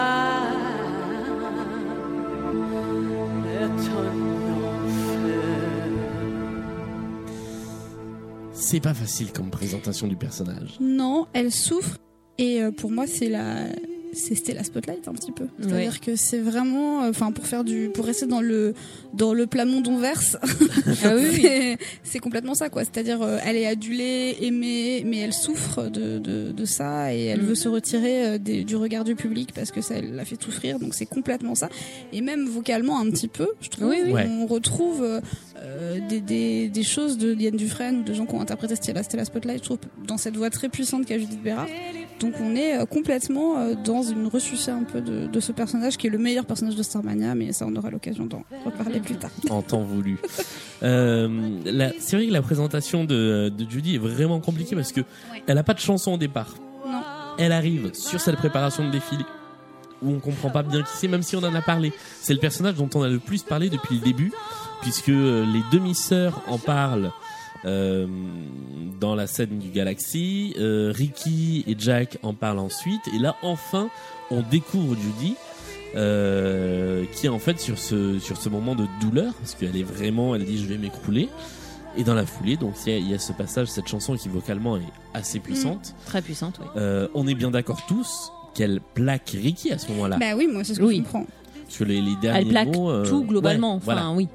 est 3.47 3.63
un 3.63 4.15
enfer. 4.63 5.35
C'est 8.53 8.79
pas 8.79 8.93
facile 8.93 9.31
comme 9.31 9.49
présentation 9.49 10.07
du 10.07 10.15
personnage. 10.15 10.77
Non, 10.79 11.27
elle 11.33 11.51
souffre. 11.51 11.97
Et 12.37 12.61
euh, 12.61 12.71
pour 12.71 12.91
moi, 12.91 13.07
c'est 13.07 13.29
la. 13.29 13.67
C'est- 14.15 14.35
C'était 14.35 14.53
la 14.53 14.63
spotlight 14.63 15.07
un 15.07 15.13
petit 15.13 15.31
peu. 15.31 15.45
C'est-à-dire 15.59 15.99
que 16.01 16.15
c'est 16.15 16.39
vraiment, 16.39 17.03
euh, 17.03 17.09
enfin, 17.09 17.31
pour 17.31 17.45
faire 17.47 17.63
du, 17.63 17.89
pour 17.93 18.05
rester 18.05 18.25
dans 18.25 18.41
le 18.41 18.73
dans 19.13 19.33
le 19.33 19.47
plamond 19.47 19.81
d'onverse, 19.81 20.37
Ah 21.03 21.13
oui, 21.15 21.45
c'est- 22.03 22.19
complètement 22.19 22.53
ça, 22.55 22.69
quoi. 22.69 22.83
C'est-à-dire, 22.83 23.21
euh, 23.21 23.37
elle 23.45 23.55
est 23.55 23.65
adulée, 23.67 24.35
aimée, 24.41 25.03
mais 25.05 25.17
elle 25.19 25.33
souffre 25.33 25.83
de 25.89 26.17
de, 26.19 26.51
de 26.51 26.65
ça 26.65 27.13
et 27.13 27.25
elle 27.25 27.41
Mm. 27.41 27.45
veut 27.45 27.55
se 27.55 27.69
retirer 27.69 28.25
euh, 28.25 28.37
des- 28.37 28.63
du 28.63 28.75
regard 28.75 29.03
du 29.03 29.15
public 29.15 29.51
parce 29.53 29.71
que 29.71 29.81
ça 29.81 30.01
la 30.01 30.25
fait 30.25 30.41
souffrir. 30.41 30.79
Donc 30.79 30.93
c'est 30.95 31.05
complètement 31.05 31.55
ça. 31.55 31.69
Et 32.13 32.21
même 32.21 32.45
vocalement 32.45 32.99
un 32.99 33.09
petit 33.09 33.27
peu, 33.27 33.47
je 33.61 33.69
trouve, 33.69 33.89
Oui, 33.89 33.97
oui. 34.05 34.11
Ouais. 34.11 34.27
on 34.29 34.45
retrouve 34.47 35.03
euh, 35.03 35.99
des, 36.09 36.19
des, 36.21 36.67
des 36.69 36.83
choses 36.83 37.17
de 37.17 37.33
Diane 37.33 37.55
Dufresne 37.55 37.99
ou 37.99 38.03
de 38.03 38.13
gens 38.13 38.25
qui 38.25 38.35
ont 38.35 38.41
interprété 38.41 38.75
Stella, 38.75 39.03
Stella 39.03 39.25
Spotlight, 39.25 39.59
je 39.59 39.63
trouve, 39.63 39.77
dans 40.07 40.17
cette 40.17 40.35
voix 40.37 40.49
très 40.49 40.69
puissante 40.69 41.05
qu'a 41.05 41.17
Judith 41.17 41.41
Bérard. 41.41 41.67
Donc 42.19 42.33
on 42.39 42.55
est 42.55 42.77
euh, 42.79 42.85
complètement 42.85 43.57
euh, 43.57 43.73
dans 43.83 44.01
une 44.01 44.27
ressucée 44.27 44.71
un 44.71 44.83
peu 44.83 45.01
de, 45.01 45.27
de 45.27 45.39
ce 45.41 45.51
personnage 45.51 45.97
qui 45.97 46.07
est 46.07 46.09
le 46.09 46.17
meilleur 46.17 46.45
personnage 46.45 46.75
de 46.75 46.83
Starmania, 46.83 47.35
mais 47.35 47.51
ça 47.51 47.65
on 47.67 47.75
aura 47.75 47.89
l'occasion 47.89 48.25
d'en 48.25 48.43
reparler 48.63 48.99
plus 49.01 49.15
tard. 49.15 49.31
En 49.49 49.61
temps 49.61 49.81
voulu. 49.81 50.17
Euh, 50.83 51.29
la- 51.63 51.93
c'est 51.99 52.17
vrai 52.17 52.27
que 52.27 52.33
la 52.33 52.41
présentation 52.41 53.05
de, 53.05 53.49
de 53.49 53.67
Judy 53.69 53.95
est 53.95 53.97
vraiment 53.97 54.41
compliquée 54.41 54.75
parce 54.75 54.91
que 54.91 55.01
elle 55.47 55.57
a 55.57 55.63
pas 55.63 55.73
de 55.73 55.79
chanson 55.79 56.11
au 56.13 56.17
départ. 56.17 56.53
Non. 56.85 57.01
Elle 57.39 57.53
arrive 57.53 57.91
sur 57.93 58.19
cette 58.19 58.35
préparation 58.35 58.85
de 58.85 58.91
défilé 58.91 59.23
où 60.03 60.11
on 60.11 60.19
comprend 60.19 60.49
pas 60.49 60.63
bien 60.63 60.81
qui 60.81 60.89
c'est, 60.93 61.07
même 61.07 61.23
si 61.23 61.37
on 61.37 61.43
en 61.43 61.55
a 61.55 61.61
parlé. 61.61 61.93
C'est 62.21 62.33
le 62.33 62.39
personnage 62.39 62.75
dont 62.75 62.89
on 62.93 63.01
a 63.03 63.07
le 63.07 63.19
plus 63.19 63.41
parlé 63.41 63.69
depuis 63.69 63.95
le 63.95 64.01
début, 64.01 64.33
puisque 64.81 65.07
les 65.07 65.63
demi-sœurs 65.71 66.41
en 66.47 66.57
parlent 66.57 67.11
euh, 67.65 68.07
dans 68.99 69.15
la 69.15 69.27
scène 69.27 69.59
du 69.59 69.69
Galaxy. 69.69 70.53
Euh, 70.59 70.91
Ricky 70.95 71.63
et 71.67 71.75
Jack 71.77 72.17
en 72.23 72.33
parlent 72.33 72.59
ensuite, 72.59 73.01
et 73.15 73.19
là 73.19 73.35
enfin 73.43 73.89
on 74.31 74.41
découvre 74.41 74.95
Judy. 74.95 75.35
euh, 75.95 77.05
qui 77.13 77.25
est 77.27 77.29
en 77.29 77.39
fait 77.39 77.59
sur 77.59 77.77
ce 77.77 78.19
sur 78.19 78.37
ce 78.37 78.49
moment 78.49 78.75
de 78.75 78.85
douleur 79.01 79.33
parce 79.35 79.55
qu'elle 79.55 79.77
est 79.77 79.83
vraiment 79.83 80.35
elle 80.35 80.43
dit 80.43 80.57
je 80.57 80.65
vais 80.67 80.77
m'écrouler 80.77 81.29
et 81.97 82.03
dans 82.03 82.13
la 82.15 82.25
foulée 82.25 82.57
donc 82.57 82.73
il 82.85 82.91
y, 82.91 82.95
a- 82.95 82.99
il 82.99 83.09
y 83.09 83.13
a 83.13 83.19
ce 83.19 83.31
passage 83.31 83.67
cette 83.69 83.87
chanson 83.87 84.15
qui 84.17 84.27
vocalement 84.27 84.75
est 84.77 84.81
assez 85.13 85.39
puissante 85.39 85.95
Très 86.05 86.21
puissante, 86.21 86.59
oui. 86.61 86.67
euh, 86.75 87.07
on 87.13 87.27
est 87.27 87.33
bien 87.35 87.49
d'accord 87.51 87.85
tous 87.87 88.31
qu'elle 88.53 88.81
plaque 88.93 89.29
Ricky 89.41 89.71
à 89.71 89.77
ce 89.77 89.89
moment-là. 89.91 90.17
Bah 90.17 90.35
oui, 90.37 90.47
moi 90.51 90.63
c'est 90.63 90.73
ce 90.75 90.79
que 90.79 90.85
Oui. 90.85 90.97
je 90.97 91.01
comprends. 91.03 91.25
Parce 91.65 91.77
que 91.77 91.83
les, 91.85 92.01
les 92.01 92.15
derniers 92.21 92.41
Elle 92.41 92.47
plaque 92.49 92.75
mots, 92.75 92.89
euh, 92.89 93.05
tout 93.05 93.23
globalement. 93.23 93.71
ouais, 93.75 93.81
enfin, 93.83 93.93
voilà. 93.95 94.11
oui. 94.11 94.27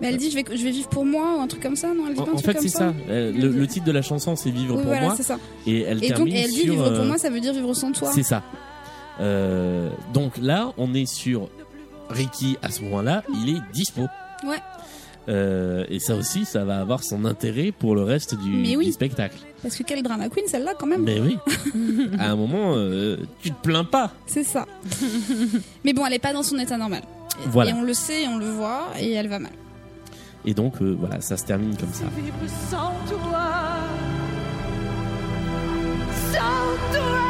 Mais 0.00 0.08
elle 0.08 0.16
dit 0.16 0.30
je 0.30 0.36
vais, 0.36 0.44
je 0.56 0.62
vais 0.64 0.70
vivre 0.70 0.88
pour 0.88 1.04
moi 1.04 1.36
ou 1.38 1.40
un 1.40 1.46
truc 1.46 1.62
comme 1.62 1.76
ça, 1.76 1.88
non? 1.94 2.04
Elle 2.08 2.14
dit 2.14 2.20
En, 2.20 2.24
pas 2.24 2.30
un 2.32 2.34
en 2.34 2.38
truc 2.40 2.56
fait, 2.56 2.62
c'est 2.62 2.68
ça? 2.68 2.92
Euh, 3.08 3.32
le, 3.32 3.48
le 3.48 3.66
titre 3.66 3.86
de 3.86 3.92
la 3.92 4.02
chanson, 4.02 4.34
c'est 4.36 4.50
Vivre 4.50 4.74
Oui, 4.74 4.82
pour 4.82 4.86
voilà, 4.90 5.06
moi. 5.08 5.16
ça. 5.16 5.38
Et 5.66 5.82
elle 5.82 6.02
Et 6.02 6.08
donc, 6.08 6.16
termine 6.16 6.36
elle 6.36 6.50
dit 6.50 6.60
sur, 6.62 6.72
vivre 6.72 6.90
pour 6.90 7.00
euh, 7.00 7.06
moi, 7.06 7.18
ça 7.18 7.30
veut 7.30 7.40
dire 7.40 7.52
vivre 7.52 7.72
sans 7.74 7.92
toi. 7.92 8.10
C'est 8.12 8.22
ça. 8.24 8.42
Euh, 9.20 9.90
donc 10.12 10.32
là, 10.40 10.72
on 10.76 10.92
est 10.94 11.06
sur 11.06 11.48
Ricky 12.10 12.56
à 12.62 12.70
ce 12.70 12.82
moment-là, 12.82 13.22
il 13.44 13.56
est 13.56 13.60
dispo. 13.72 14.02
Ouais. 14.46 14.58
Euh, 15.28 15.84
et 15.88 16.00
ça 16.00 16.16
aussi, 16.16 16.44
ça 16.44 16.64
va 16.64 16.80
avoir 16.80 17.02
son 17.02 17.24
intérêt 17.24 17.72
pour 17.72 17.94
le 17.94 18.02
reste 18.02 18.34
du, 18.38 18.50
Mais 18.50 18.76
oui. 18.76 18.86
du 18.86 18.92
spectacle. 18.92 19.38
Parce 19.62 19.76
que 19.76 19.82
quelle 19.82 20.02
drama 20.02 20.28
queen 20.28 20.46
celle-là 20.46 20.72
quand 20.78 20.86
même. 20.86 21.02
Mais 21.02 21.18
oui, 21.18 21.38
à 22.18 22.30
un 22.30 22.36
moment, 22.36 22.74
euh, 22.74 23.16
tu 23.40 23.50
te 23.50 23.62
plains 23.62 23.84
pas. 23.84 24.12
C'est 24.26 24.44
ça. 24.44 24.66
Mais 25.84 25.94
bon, 25.94 26.04
elle 26.04 26.12
est 26.12 26.18
pas 26.18 26.34
dans 26.34 26.42
son 26.42 26.58
état 26.58 26.76
normal. 26.76 27.02
Voilà. 27.46 27.70
Et 27.70 27.72
on 27.72 27.82
le 27.82 27.94
sait, 27.94 28.24
et 28.24 28.28
on 28.28 28.36
le 28.36 28.50
voit, 28.50 28.88
et 29.00 29.12
elle 29.12 29.28
va 29.28 29.38
mal. 29.38 29.52
Et 30.46 30.52
donc, 30.54 30.82
euh, 30.82 30.92
voilà, 30.92 31.20
ça 31.20 31.36
se 31.36 31.44
termine 31.44 31.76
comme 31.76 31.92
ça. 31.92 32.04
Vivre 32.16 32.36
sans 32.70 32.92
toi. 33.08 33.52
Sans 36.32 36.92
toi. 36.92 37.20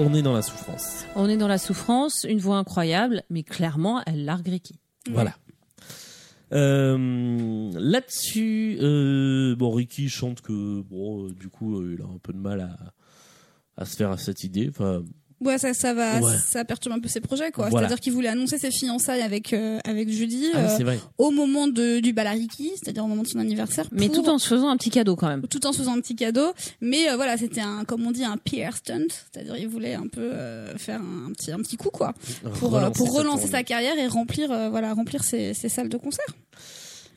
On 0.00 0.14
est 0.14 0.22
dans 0.22 0.34
la 0.34 0.42
souffrance. 0.42 1.06
On 1.16 1.28
est 1.28 1.36
dans 1.36 1.48
la 1.48 1.58
souffrance, 1.58 2.24
une 2.28 2.38
voix 2.38 2.58
incroyable, 2.58 3.22
mais 3.30 3.42
clairement, 3.42 4.02
elle 4.06 4.24
largue 4.24 4.48
Ricky. 4.48 4.78
Voilà. 5.10 5.34
Euh, 6.52 7.70
Là-dessus, 7.74 8.78
euh, 8.80 9.56
bon, 9.56 9.72
Ricky 9.72 10.08
chante 10.08 10.40
que, 10.40 10.82
bon, 10.82 11.26
euh, 11.26 11.32
du 11.32 11.48
coup, 11.48 11.82
il 11.82 12.00
a 12.00 12.04
un 12.04 12.18
peu 12.22 12.32
de 12.32 12.38
mal 12.38 12.60
à, 12.60 12.76
à 13.76 13.84
se 13.86 13.96
faire 13.96 14.10
à 14.10 14.18
cette 14.18 14.44
idée. 14.44 14.68
Enfin, 14.68 15.02
Ouais, 15.40 15.56
ça, 15.58 15.72
ça 15.72 15.94
va, 15.94 16.18
Ouais. 16.20 16.32
ça 16.48 16.64
perturbe 16.64 16.94
un 16.96 17.00
peu 17.00 17.08
ses 17.08 17.20
projets, 17.20 17.50
quoi. 17.52 17.68
Voilà. 17.68 17.86
C'est-à-dire 17.86 18.00
qu'il 18.02 18.12
voulait 18.12 18.28
annoncer 18.28 18.58
ses 18.58 18.70
fiançailles 18.72 19.22
avec 19.22 19.52
euh, 19.52 19.78
avec 19.84 20.08
Judy 20.08 20.46
ah, 20.54 20.58
euh, 20.80 20.96
au 21.18 21.30
moment 21.30 21.68
de, 21.68 22.00
du 22.00 22.12
bal 22.12 22.26
à 22.26 22.32
Ricky, 22.32 22.72
c'est-à-dire 22.74 23.04
au 23.04 23.06
moment 23.08 23.22
de 23.22 23.28
son 23.28 23.38
anniversaire. 23.38 23.86
Mais 23.92 24.08
pour- 24.08 24.24
tout 24.24 24.30
en 24.30 24.38
se 24.38 24.48
faisant 24.48 24.68
un 24.68 24.76
petit 24.76 24.90
cadeau 24.90 25.14
quand 25.14 25.28
même. 25.28 25.42
tout 25.48 25.64
en 25.66 25.72
se 25.72 25.78
faisant 25.78 25.94
un 25.96 26.00
petit 26.00 26.16
cadeau. 26.16 26.52
Mais 26.80 27.08
euh, 27.08 27.16
voilà, 27.16 27.36
c'était 27.36 27.60
un, 27.60 27.84
comme 27.84 28.04
on 28.06 28.10
dit, 28.10 28.24
un 28.24 28.36
PR 28.36 28.76
stunt, 28.76 29.06
c'est-à-dire 29.32 29.56
il 29.56 29.68
voulait 29.68 29.94
un 29.94 30.08
peu 30.08 30.22
euh, 30.32 30.76
faire 30.76 31.00
un 31.00 31.30
petit 31.32 31.52
un 31.52 31.58
petit 31.58 31.76
coup, 31.76 31.90
quoi, 31.90 32.14
pour 32.58 32.76
euh, 32.76 32.90
pour 32.90 33.06
sa 33.12 33.18
relancer 33.18 33.46
sa 33.48 33.62
carrière 33.62 33.96
et 33.98 34.06
remplir 34.08 34.50
euh, 34.50 34.68
voilà 34.70 34.92
remplir 34.92 35.22
ses, 35.22 35.54
ses 35.54 35.68
salles 35.68 35.88
de 35.88 35.96
concert. 35.98 36.26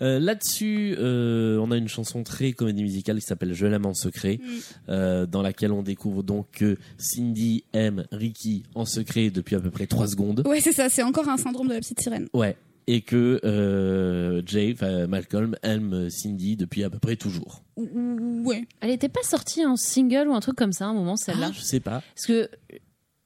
Euh, 0.02 0.20
Là-dessus, 0.20 0.96
euh, 0.98 1.58
on 1.60 1.72
a 1.72 1.78
une 1.78 1.88
chanson 1.88 2.24
très 2.24 2.54
comédie 2.54 2.84
musicale 2.84 3.20
qui 3.20 3.26
s'appelle 3.26 3.54
Je 3.54 3.66
l'aime 3.68 3.86
en 3.86 3.94
secret, 3.94 4.40
Mm. 4.42 4.48
euh, 4.90 5.26
dans 5.26 5.42
laquelle 5.42 5.72
on 5.72 5.84
découvre 5.84 6.24
donc 6.24 6.48
que 6.52 6.78
Cindy 6.98 7.64
aime 7.74 8.06
Ricky 8.12 8.64
en 8.76 8.86
secret 8.86 9.30
depuis 9.30 9.56
à 9.56 9.60
peu 9.60 9.70
près 9.72 9.88
3 9.88 10.08
secondes. 10.08 10.44
Ouais, 10.48 10.60
c'est 10.62 10.74
ça, 10.74 10.90
c'est 10.90 11.04
encore 11.04 11.30
un 11.30 11.38
syndrome 11.38 11.68
de 11.68 11.74
la 11.74 11.80
petite 11.80 12.02
sirène. 12.02 12.28
Ouais. 12.34 12.56
Et 12.88 13.02
que 13.02 13.40
euh, 13.46 14.42
Jay, 14.46 14.76
Malcolm, 15.08 15.56
aime 15.62 16.10
Cindy 16.10 16.56
depuis 16.58 16.84
à 16.84 16.90
peu 16.90 16.98
près 16.98 17.16
toujours. 17.16 17.64
Ou- 17.78 17.88
ou- 17.94 18.44
Ouais. 18.44 18.66
Elle 18.82 18.90
était 18.90 19.08
pas 19.08 19.22
sortie 19.24 19.64
en 19.66 19.76
single 19.76 20.28
ou 20.28 20.34
un 20.34 20.40
truc 20.40 20.56
comme 20.56 20.74
ça 20.74 20.86
à 20.86 20.88
un 20.88 20.94
moment, 20.94 21.16
celle-là? 21.16 21.50
Ah, 21.50 21.56
je 21.56 21.62
sais 21.62 21.80
pas. 21.80 22.02
Parce 22.16 22.26
que 22.26 22.50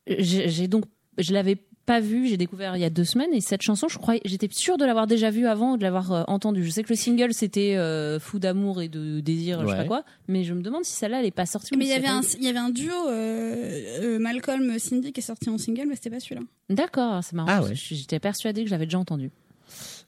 j'ai 0.07 0.67
donc, 0.67 0.85
je 1.17 1.33
l'avais 1.33 1.57
pas 1.85 1.99
vue, 1.99 2.27
j'ai 2.27 2.37
découvert 2.37 2.75
il 2.75 2.79
y 2.81 2.83
a 2.85 2.89
deux 2.89 3.03
semaines 3.03 3.33
et 3.33 3.41
cette 3.41 3.61
chanson, 3.61 3.87
je 3.87 3.97
croyais, 3.97 4.21
j'étais 4.25 4.47
sûre 4.51 4.77
de 4.77 4.85
l'avoir 4.85 5.05
déjà 5.07 5.29
vue 5.29 5.45
avant 5.47 5.73
ou 5.73 5.77
de 5.77 5.83
l'avoir 5.83 6.11
euh, 6.11 6.23
entendue. 6.27 6.63
Je 6.63 6.69
sais 6.71 6.81
que 6.83 6.89
le 6.89 6.95
single 6.95 7.33
c'était 7.33 7.75
euh, 7.75 8.19
Fou 8.19 8.39
d'amour 8.39 8.81
et 8.81 8.89
de 8.89 9.19
désir, 9.19 9.61
je 9.61 9.65
sais 9.67 9.71
Ouais. 9.71 9.77
pas 9.79 9.87
quoi, 9.87 10.03
mais 10.27 10.43
je 10.43 10.53
me 10.53 10.61
demande 10.61 10.83
si 10.83 10.93
celle-là 10.93 11.19
elle 11.19 11.25
est 11.27 11.31
pas 11.31 11.45
sortie. 11.45 11.75
ou 11.75 11.77
Mais 11.77 11.85
il 11.85 11.87
y 11.89 11.91
si 11.91 11.97
avait 11.97 12.05
elle 12.07 12.11
un 12.11 12.21
il 12.39 12.43
y 12.43 12.47
avait 12.47 12.57
un 12.59 12.69
duo 12.69 12.91
euh, 13.09 14.01
euh, 14.01 14.19
Malcolm 14.19 14.79
Cindy 14.79 15.13
qui 15.13 15.19
est 15.19 15.23
sorti 15.23 15.49
en 15.49 15.57
single, 15.57 15.85
mais 15.87 15.95
c'était 15.95 16.09
pas 16.09 16.19
celui-là. 16.19 16.41
D'accord, 16.69 17.23
c'est 17.23 17.33
marrant. 17.33 17.49
Ah 17.51 17.57
parce 17.57 17.69
ouais. 17.69 17.75
que 17.75 17.95
J'étais 17.95 18.19
persuadée 18.19 18.61
que 18.63 18.67
je 18.67 18.73
l'avais 18.73 18.85
déjà 18.85 18.99
entendu. 18.99 19.31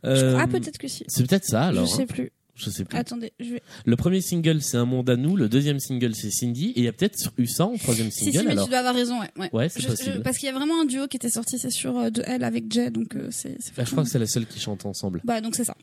Euh, 0.06 0.38
Ah 0.40 0.48
peut-être 0.48 0.78
que 0.78 0.88
si. 0.88 1.04
C'est 1.08 1.28
peut-être 1.28 1.46
ça 1.46 1.64
alors. 1.66 1.86
je 1.86 1.92
sais 1.92 2.04
hein. 2.04 2.06
plus. 2.08 2.32
Je 2.58 2.70
sais 2.72 2.86
plus. 2.86 2.98
Attendez, 2.98 3.34
je 3.40 3.52
vais. 3.54 3.62
Le 3.86 3.96
premier 3.96 4.20
single 4.20 4.62
c'est 4.64 4.78
Un 4.78 4.86
monde 4.86 5.10
à 5.12 5.16
nous, 5.16 5.36
le 5.36 5.48
deuxième 5.48 5.80
single 5.80 6.16
c'est 6.16 6.32
Cindy, 6.32 6.70
et 6.72 6.80
il 6.80 6.84
y 6.86 6.88
a 6.88 6.92
peut-être 6.92 7.32
eu 7.38 7.46
ça 7.46 7.66
en 7.68 7.78
troisième 7.78 8.10
Si 8.10 8.26
single 8.26 8.40
si, 8.40 8.46
mais 8.46 8.52
alors. 8.54 8.66
tu 8.66 8.70
dois 8.72 8.80
avoir 8.80 8.96
raison, 8.96 9.20
ouais. 9.20 9.30
ouais. 9.38 9.50
Ouais, 9.54 9.70
c'est 9.70 9.86
possible. 9.86 10.14
je- 10.18 10.22
parce 10.22 10.38
qu'il 10.38 10.48
y 10.48 10.50
a 10.50 10.56
vraiment 10.56 10.82
un 10.82 10.86
duo 10.86 11.08
qui 11.08 11.18
était 11.18 11.30
sorti, 11.30 11.60
c'est 11.60 11.70
sûr, 11.70 11.96
euh, 11.98 12.10
de 12.10 12.24
elle 12.26 12.44
avec 12.44 12.72
Jay, 12.74 12.90
donc 12.90 13.16
euh, 13.16 13.28
c'est. 13.32 13.56
c'est 13.60 13.76
Bah, 13.78 13.84
je 13.86 13.92
crois 13.92 14.04
que 14.04 14.10
c'est 14.10 14.18
la 14.20 14.26
seule 14.26 14.48
qui 14.48 14.60
chante 14.60 14.86
ensemble. 14.88 15.22
Bah 15.24 15.40
donc 15.40 15.56
c'est 15.56 15.64
ça. 15.66 15.76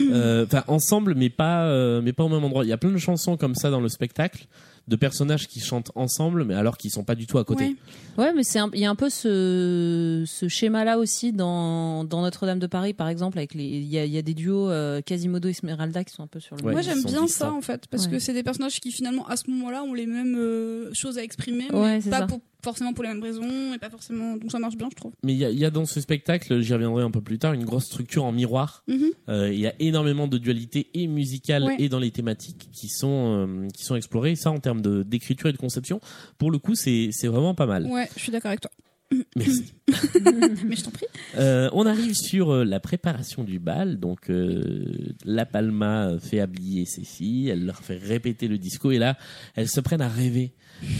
Euh, 0.00 0.44
Enfin, 0.46 0.64
ensemble, 0.66 1.14
mais 1.14 1.30
pas, 1.30 1.64
euh, 1.66 2.00
mais 2.02 2.12
pas 2.12 2.24
au 2.24 2.28
même 2.28 2.42
endroit. 2.44 2.64
Il 2.64 2.68
y 2.68 2.72
a 2.72 2.78
plein 2.78 2.90
de 2.90 2.98
chansons 2.98 3.36
comme 3.36 3.54
ça 3.54 3.70
dans 3.70 3.80
le 3.80 3.88
spectacle, 3.88 4.46
de 4.88 4.96
personnages 4.96 5.46
qui 5.48 5.60
chantent 5.60 5.92
ensemble, 5.94 6.44
mais 6.44 6.54
alors 6.54 6.76
qu'ils 6.76 6.90
sont 6.90 7.04
pas 7.04 7.14
du 7.14 7.26
tout 7.26 7.38
à 7.38 7.44
côté. 7.44 7.64
Ouais. 7.64 8.24
Ouais, 8.24 8.32
mais 8.34 8.42
c'est 8.42 8.58
un- 8.58 8.70
il 8.74 8.80
y 8.80 8.84
a 8.84 8.90
un 8.90 8.94
peu 8.96 9.08
ce, 9.10 10.24
ce 10.26 10.48
schéma-là 10.48 10.98
aussi 10.98 11.32
dans, 11.32 12.04
dans 12.04 12.20
Notre-Dame 12.22 12.58
de 12.58 12.66
Paris, 12.66 12.92
par 12.92 13.08
exemple, 13.08 13.38
avec 13.38 13.54
les, 13.54 13.64
il 13.64 13.84
y 13.86 13.98
a, 13.98 14.04
il 14.04 14.12
y 14.12 14.18
a 14.18 14.22
des 14.22 14.34
duos 14.34 14.68
euh, 14.70 15.00
Quasimodo 15.00 15.48
et 15.48 15.52
Esmeralda 15.52 16.04
qui 16.04 16.12
sont 16.14 16.22
un 16.22 16.26
peu 16.26 16.40
sur 16.40 16.56
le. 16.56 16.64
Ouais, 16.64 16.72
Moi 16.72 16.82
j'aime 16.82 17.02
bien 17.04 17.26
ça 17.26 17.52
en 17.52 17.60
fait, 17.60 17.86
parce 17.88 18.06
Ouais. 18.06 18.12
que 18.12 18.18
c'est 18.18 18.32
des 18.34 18.42
personnages 18.42 18.80
qui 18.80 18.90
finalement 18.92 19.26
à 19.28 19.36
ce 19.36 19.48
moment-là 19.50 19.82
ont 19.84 19.94
les 19.94 20.06
mêmes 20.06 20.36
euh, 20.36 20.90
choses 20.92 21.16
à 21.18 21.22
exprimer, 21.22 21.66
mais 21.70 21.78
Ouais, 21.78 22.00
c'est 22.00 22.10
pas 22.10 22.18
ça. 22.20 22.26
pour, 22.26 22.40
forcément 22.62 22.92
pour 22.92 23.02
les 23.04 23.10
mêmes 23.10 23.22
raisons, 23.22 23.74
et 23.74 23.78
pas 23.78 23.90
forcément. 23.90 24.36
Donc 24.36 24.50
ça 24.50 24.58
marche 24.58 24.76
bien, 24.76 24.88
je 24.90 24.96
trouve. 24.96 25.12
Mais 25.22 25.32
il 25.32 25.38
y 25.38 25.44
a, 25.44 25.50
il 25.50 25.58
y 25.58 25.64
a 25.64 25.70
dans 25.70 25.84
ce 25.84 26.00
spectacle, 26.00 26.60
j'y 26.60 26.72
reviendrai 26.72 27.02
un 27.02 27.10
peu 27.10 27.20
plus 27.20 27.38
tard, 27.38 27.52
une 27.52 27.64
grosse 27.64 27.84
structure 27.86 28.24
en 28.24 28.32
miroir. 28.32 28.84
Mhm. 28.88 29.10
Euh, 29.28 29.52
Il 29.52 29.60
y 29.60 29.66
a 29.66 29.74
énormément 29.80 30.28
de 30.28 30.38
dualité 30.38 30.88
et 30.94 31.06
musicale 31.06 31.64
Ouais. 31.64 31.76
et 31.78 31.88
dans 31.88 31.98
les 31.98 32.10
thématiques 32.10 32.68
qui 32.72 32.88
sont 32.88 33.46
euh, 33.46 33.68
qui 33.74 33.84
sont 33.84 33.96
explorées. 33.96 34.36
Ça, 34.36 34.50
en 34.50 34.58
termes 34.60 34.80
de 34.80 35.02
d'écriture 35.02 35.48
et 35.48 35.52
de 35.52 35.58
conception, 35.58 36.00
pour 36.38 36.50
le 36.50 36.58
coup, 36.58 36.74
c'est 36.74 37.08
c'est 37.12 37.28
vraiment 37.28 37.54
pas 37.54 37.66
mal. 37.66 37.86
Ouais, 37.86 38.08
je 38.16 38.20
suis 38.22 38.32
d'accord 38.32 38.50
avec 38.50 38.60
toi. 38.60 38.70
Merci. 39.36 39.74
Mais 40.64 40.74
je 40.76 40.84
t'en 40.84 40.90
prie. 40.90 41.04
Euh, 41.36 41.68
on 41.74 41.84
arrive 41.84 42.14
sur 42.14 42.50
euh, 42.50 42.64
la 42.64 42.80
préparation 42.80 43.44
du 43.44 43.58
bal. 43.58 43.98
Donc, 44.00 44.30
euh, 44.30 45.12
La 45.26 45.44
Palma 45.44 46.12
fait 46.18 46.40
habiller 46.40 46.86
ses 46.86 47.04
filles, 47.04 47.50
elle 47.50 47.64
leur 47.66 47.78
fait 47.80 47.98
répéter 47.98 48.48
le 48.48 48.56
disco, 48.56 48.90
et 48.90 48.98
là, 48.98 49.18
elles 49.54 49.68
se 49.68 49.80
prennent 49.80 50.00
à 50.00 50.08
rêver 50.08 50.54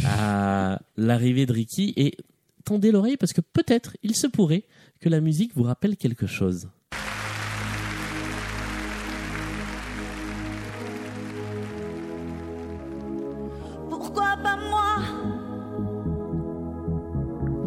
à 0.07 0.81
l'arrivée 0.97 1.47
de 1.47 1.53
Ricky. 1.53 1.93
Et 1.97 2.17
tendez 2.65 2.91
l'oreille 2.93 3.17
parce 3.17 3.33
que 3.33 3.41
peut-être 3.41 3.97
il 4.03 4.15
se 4.17 4.27
pourrait 4.27 4.65
que 5.01 5.09
la 5.09 5.21
musique 5.21 5.53
vous 5.55 5.65
rappelle 5.65 5.97
quelque 5.97 6.27
chose. 6.27 6.69
Pourquoi 13.89 14.37
pas 14.43 14.57
moi? 14.57 14.97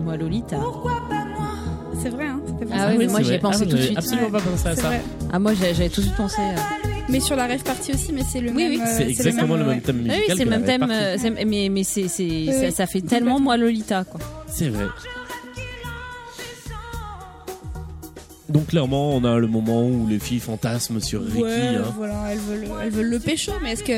Moi, 0.03 0.17
Lolita. 0.17 0.57
Pourquoi 0.57 1.01
pas 1.09 1.25
moi? 1.25 1.49
C'est 2.01 2.09
vrai, 2.09 2.27
hein. 2.27 2.41
c'était 2.45 2.65
pas 2.65 2.75
Ah 2.75 2.91
ça. 2.91 2.97
mais 2.97 3.05
c'est 3.05 3.11
moi, 3.11 3.21
j'y 3.21 3.27
ai 3.27 3.37
vrai. 3.37 3.39
pensé 3.39 3.59
Ah, 3.61 3.65
tout 3.65 3.71
de 3.71 3.77
j'avais 3.77 3.85
suite. 3.85 3.97
Absolument 3.97 4.31
pas 4.31 4.41
pensé 4.41 4.67
à 4.67 4.75
ça. 4.75 4.87
vrai. 4.87 5.01
Ah, 5.31 5.39
moi, 5.39 5.53
j'avais 5.53 5.89
tout 5.89 6.01
de 6.01 6.05
suite 6.05 6.15
pensé. 6.17 6.41
euh, 6.41 6.55
Mais 7.09 7.19
sur 7.19 7.35
la 7.35 7.45
rêve 7.45 7.63
partie 7.63 7.93
aussi, 7.93 8.11
mais 8.13 8.23
c'est 8.23 8.41
le 8.41 8.49
Oui, 8.51 8.63
même. 8.63 8.71
oui. 8.71 8.79
euh, 8.81 8.93
C'est 8.97 9.07
exactement 9.09 9.55
le 9.57 9.65
même 9.65 9.81
thème 9.81 9.97
musical. 9.97 10.19
oui, 10.27 10.33
c'est 10.37 10.43
le 10.43 10.49
même 10.49 10.63
thème, 10.63 10.87
euh, 10.89 11.17
mais, 11.45 11.69
mais 11.69 11.83
c'est, 11.83 12.07
ça, 12.07 12.71
ça 12.71 12.87
fait 12.87 13.01
tellement 13.01 13.39
moi 13.39 13.57
Lolita, 13.57 14.03
quoi. 14.05 14.19
C'est 14.47 14.69
vrai. 14.69 14.85
Donc 18.47 18.67
clairement, 18.67 19.09
on 19.15 19.23
a 19.23 19.37
le 19.39 19.47
moment 19.47 19.83
où 19.85 20.07
les 20.07 20.19
filles 20.19 20.39
fantasment 20.39 20.99
sur 21.01 21.21
Ricky. 21.23 21.41
Ouais, 21.41 21.75
hein. 21.77 21.81
voilà, 21.97 22.31
elles 22.31 22.37
veulent, 22.37 22.67
elles 22.83 22.91
veulent 22.91 23.09
le 23.09 23.19
pécho, 23.19 23.51
mais 23.63 23.71
est-ce 23.73 23.83
que, 23.83 23.91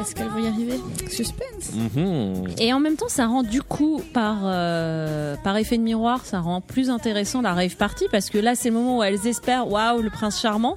est-ce 0.00 0.14
qu'elles 0.14 0.28
vont 0.28 0.44
y 0.44 0.46
arriver? 0.46 0.78
Suspense. 1.10 1.72
Mhm. 1.74 2.44
Et 2.58 2.72
en 2.74 2.80
même 2.80 2.96
temps, 2.96 3.08
ça 3.08 3.26
rend 3.26 3.42
du 3.42 3.62
coup, 3.62 4.02
par, 4.12 4.40
euh, 4.44 5.36
par 5.42 5.56
effet 5.56 5.78
de 5.78 5.82
miroir, 5.82 6.24
ça 6.26 6.40
rend 6.40 6.60
plus 6.60 6.90
intéressant 6.90 7.40
la 7.40 7.54
rave 7.54 7.76
party 7.76 8.04
parce 8.12 8.28
que 8.28 8.36
là, 8.38 8.54
c'est 8.54 8.68
le 8.68 8.74
moment 8.74 8.98
où 8.98 9.02
elles 9.02 9.26
espèrent, 9.26 9.68
waouh, 9.68 10.02
le 10.02 10.10
prince 10.10 10.38
charmant. 10.40 10.76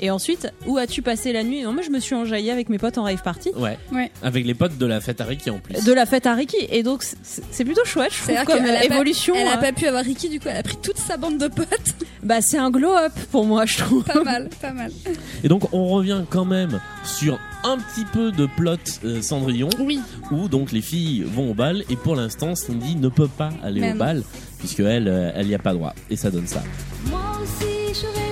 Et 0.00 0.10
ensuite, 0.10 0.52
où 0.66 0.76
as-tu 0.78 1.02
passé 1.02 1.32
la 1.32 1.42
nuit 1.42 1.62
Non, 1.62 1.72
moi, 1.72 1.82
je 1.82 1.90
me 1.90 2.00
suis 2.00 2.14
enjaillée 2.14 2.50
avec 2.50 2.68
mes 2.68 2.78
potes 2.78 2.98
en 2.98 3.04
rave 3.04 3.22
party. 3.22 3.50
Ouais. 3.56 3.78
Ouais. 3.92 4.10
Avec 4.22 4.44
les 4.46 4.54
potes 4.54 4.76
de 4.78 4.86
la 4.86 5.00
fête 5.00 5.20
à 5.20 5.24
Ricky 5.24 5.50
en 5.50 5.58
plus. 5.58 5.84
De 5.84 5.92
la 5.92 6.06
fête 6.06 6.26
à 6.26 6.34
Ricky. 6.34 6.66
Et 6.70 6.82
donc, 6.82 7.04
c'est 7.22 7.64
plutôt 7.64 7.84
chouette, 7.84 8.12
je 8.12 8.22
trouve, 8.22 8.44
comme 8.44 8.64
qu'elle 8.64 8.76
a 8.76 8.80
pas- 8.80 8.94
évolution. 8.94 9.34
Elle 9.36 9.46
a 9.48 9.54
hein. 9.54 9.56
pas 9.58 9.72
pu 9.72 9.86
avoir 9.86 10.04
Ricky, 10.04 10.28
du 10.28 10.40
coup, 10.40 10.48
elle 10.48 10.56
a 10.56 10.62
pris 10.62 10.76
toute 10.82 10.98
sa 10.98 11.16
bande 11.16 11.38
de 11.38 11.48
potes. 11.48 11.66
Bah, 12.22 12.40
c'est 12.40 12.58
un 12.58 12.72
glow-up 12.72 13.12
pour 13.30 13.44
moi, 13.44 13.66
je 13.66 13.78
trouve. 13.78 14.02
pas 14.02 14.24
mal, 14.24 14.48
pas 14.60 14.72
mal. 14.72 14.90
Et 15.44 15.48
donc 15.48 15.72
on 15.72 15.86
revient 15.86 16.22
quand 16.28 16.44
même 16.44 16.80
sur 17.04 17.38
un 17.62 17.76
petit 17.76 18.04
peu 18.04 18.32
de 18.32 18.46
plot 18.46 18.76
euh, 19.04 19.22
Cendrillon 19.22 19.68
Oui, 19.78 20.00
où 20.32 20.48
donc 20.48 20.72
les 20.72 20.80
filles 20.80 21.22
vont 21.22 21.52
au 21.52 21.54
bal 21.54 21.84
et 21.88 21.94
pour 21.94 22.16
l'instant 22.16 22.56
Cindy 22.56 22.96
ne 22.96 23.08
peut 23.08 23.28
pas 23.28 23.50
aller 23.62 23.92
au 23.92 23.94
bal 23.94 24.24
puisque 24.58 24.80
elle 24.80 25.06
euh, 25.06 25.30
elle 25.36 25.46
y 25.46 25.54
a 25.54 25.60
pas 25.60 25.72
droit 25.72 25.94
et 26.10 26.16
ça 26.16 26.30
donne 26.32 26.48
ça. 26.48 26.64
Moi 27.10 27.20
aussi 27.42 28.00
j'aurais 28.02 28.14
bien 28.14 28.25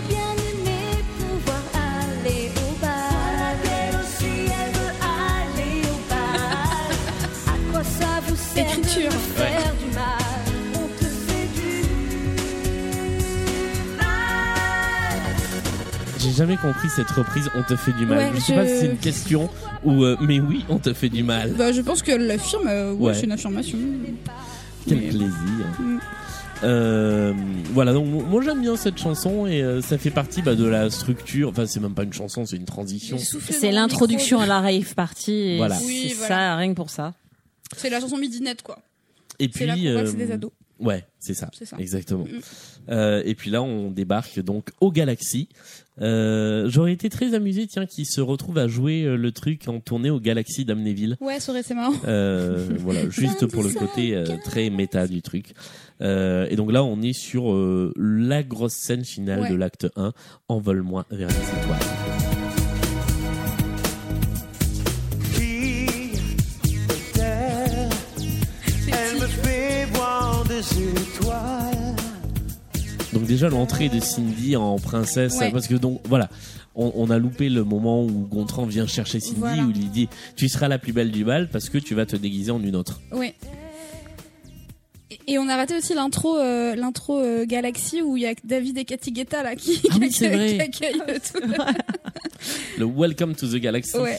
jamais 16.34 16.56
compris 16.56 16.88
cette 16.88 17.10
reprise 17.10 17.48
on 17.54 17.62
te 17.62 17.76
fait 17.76 17.92
du 17.92 18.06
mal. 18.06 18.18
Ouais, 18.18 18.30
je 18.34 18.40
sais 18.40 18.54
je- 18.54 18.58
pas 18.60 18.66
si 18.66 18.76
c'est 18.78 18.86
une 18.86 18.98
question 18.98 19.48
ou 19.84 20.04
euh, 20.04 20.16
mais 20.20 20.40
oui, 20.40 20.64
on 20.68 20.78
te 20.78 20.92
fait 20.92 21.08
du 21.08 21.22
mal. 21.22 21.52
bah, 21.52 21.72
je 21.72 21.80
pense 21.80 22.02
qu'elle 22.02 22.26
l'affirme, 22.26 22.66
euh, 22.68 22.92
ouais, 22.92 23.06
Ouais. 23.08 23.14
c'est 23.14 23.24
une 23.24 23.32
affirmation. 23.32 23.78
Quel 24.86 24.98
Mais- 24.98 25.08
plaisir. 25.08 25.30
Mm. 25.78 25.98
Euh, 26.62 27.32
voilà, 27.72 27.92
donc 27.92 28.06
moi 28.06 28.40
j'aime 28.42 28.62
bien 28.62 28.76
cette 28.76 28.96
chanson 28.96 29.46
et 29.46 29.60
euh, 29.62 29.82
ça 29.82 29.98
fait 29.98 30.10
partie 30.10 30.40
bah, 30.40 30.54
de 30.54 30.64
la 30.64 30.88
structure. 30.88 31.48
Enfin, 31.50 31.66
c'est 31.66 31.80
même 31.80 31.94
pas 31.94 32.04
une 32.04 32.12
chanson, 32.12 32.46
c'est 32.46 32.56
une 32.56 32.64
transition. 32.64 33.18
C'est 33.18 33.72
l'introduction 33.72 34.40
à 34.40 34.46
la 34.46 34.60
rave 34.60 34.94
party. 34.94 35.32
et 35.32 35.56
Voilà. 35.58 35.76
Oui, 35.84 36.06
c'est 36.10 36.14
voilà. 36.14 36.34
ça, 36.34 36.56
rien 36.56 36.68
que 36.70 36.74
pour 36.76 36.90
ça. 36.90 37.12
C'est 37.76 37.90
la 37.90 38.00
chanson 38.00 38.16
midinette, 38.16 38.62
quoi. 38.62 38.78
Et 39.40 39.48
puis, 39.48 39.66
que 39.66 39.72
c'est 39.74 39.86
euh, 39.88 40.12
des 40.12 40.30
ados. 40.30 40.52
Ouais, 40.78 41.04
c'est 41.18 41.34
ça. 41.34 41.50
C'est 41.52 41.64
ça. 41.66 41.76
Exactement. 41.78 42.24
Mm. 42.24 42.40
Euh, 42.90 43.22
et 43.24 43.34
puis 43.34 43.50
là, 43.50 43.62
on 43.62 43.90
débarque 43.90 44.38
donc 44.40 44.68
au 44.80 44.90
Galaxy. 44.92 45.48
Euh, 46.00 46.68
J'aurais 46.68 46.92
été 46.92 47.08
très 47.08 47.34
amusé, 47.34 47.66
tiens, 47.66 47.86
qu'ils 47.86 48.06
se 48.06 48.20
retrouvent 48.20 48.58
à 48.58 48.66
jouer 48.68 49.04
euh, 49.04 49.16
le 49.16 49.30
truc 49.32 49.68
en 49.68 49.80
tournée 49.80 50.10
au 50.10 50.18
Galaxy 50.20 50.64
d'Amnéville. 50.64 51.16
Ouais, 51.20 51.38
ça 51.40 51.52
aurait 51.52 51.60
été 51.60 51.74
marrant. 51.74 51.94
Euh, 52.06 52.66
voilà, 52.78 53.08
juste 53.10 53.46
pour 53.46 53.62
le 53.62 53.70
côté 53.70 54.22
très 54.44 54.70
méta 54.70 55.06
du 55.06 55.22
truc. 55.22 55.54
Et 56.00 56.56
donc 56.56 56.72
là, 56.72 56.82
on 56.84 57.00
est 57.02 57.12
sur 57.12 57.54
la 57.96 58.42
grosse 58.42 58.74
scène 58.74 59.04
finale 59.04 59.40
Ouais. 59.40 59.50
de 59.50 59.54
l'acte 59.54 59.86
1, 59.96 60.12
Envole-moi 60.48 61.06
vers 61.10 61.28
les 61.28 61.34
étoiles. 61.34 62.03
Donc 73.24 73.30
déjà 73.30 73.48
l'entrée 73.48 73.88
de 73.88 74.00
Cindy 74.00 74.54
en 74.54 74.78
princesse, 74.78 75.38
Ouais. 75.38 75.50
parce 75.50 75.66
que 75.66 75.74
donc 75.76 76.02
voilà, 76.04 76.28
on, 76.74 76.92
on 76.94 77.08
a 77.08 77.16
loupé 77.18 77.48
le 77.48 77.64
moment 77.64 78.04
où 78.04 78.10
Gontran 78.30 78.66
vient 78.66 78.86
chercher 78.86 79.18
Cindy, 79.18 79.36
Voilà. 79.40 79.62
où 79.62 79.70
il 79.70 79.76
lui 79.78 79.86
dit 79.86 80.08
tu 80.36 80.46
seras 80.46 80.68
la 80.68 80.78
plus 80.78 80.92
belle 80.92 81.10
du 81.10 81.24
bal 81.24 81.48
parce 81.48 81.70
que 81.70 81.78
tu 81.78 81.94
vas 81.94 82.04
te 82.04 82.16
déguiser 82.16 82.50
en 82.50 82.62
une 82.62 82.76
autre. 82.76 83.00
Ouais. 83.12 83.34
Et- 85.26 85.38
on 85.38 85.48
a 85.48 85.56
raté 85.56 85.74
aussi 85.74 85.94
l'intro, 85.94 86.36
euh, 86.38 86.74
l'intro 86.74 87.18
euh, 87.18 87.46
Galaxy 87.46 88.02
où 88.02 88.18
il 88.18 88.24
y 88.24 88.26
a 88.26 88.34
David 88.44 88.76
et 88.76 88.84
Cathy 88.84 89.10
Guetta 89.10 89.42
là 89.42 89.56
qui, 89.56 89.80
Ah 89.90 89.94
oui, 89.98 90.08
qui 90.10 90.18
qui 90.18 90.26
accueillent 90.26 91.00
euh, 91.08 91.18
tout. 91.32 91.40
Le 92.78 92.84
Welcome 92.84 93.34
to 93.36 93.46
the 93.46 93.56
Galaxy. 93.56 93.96
Ouais. 93.96 94.18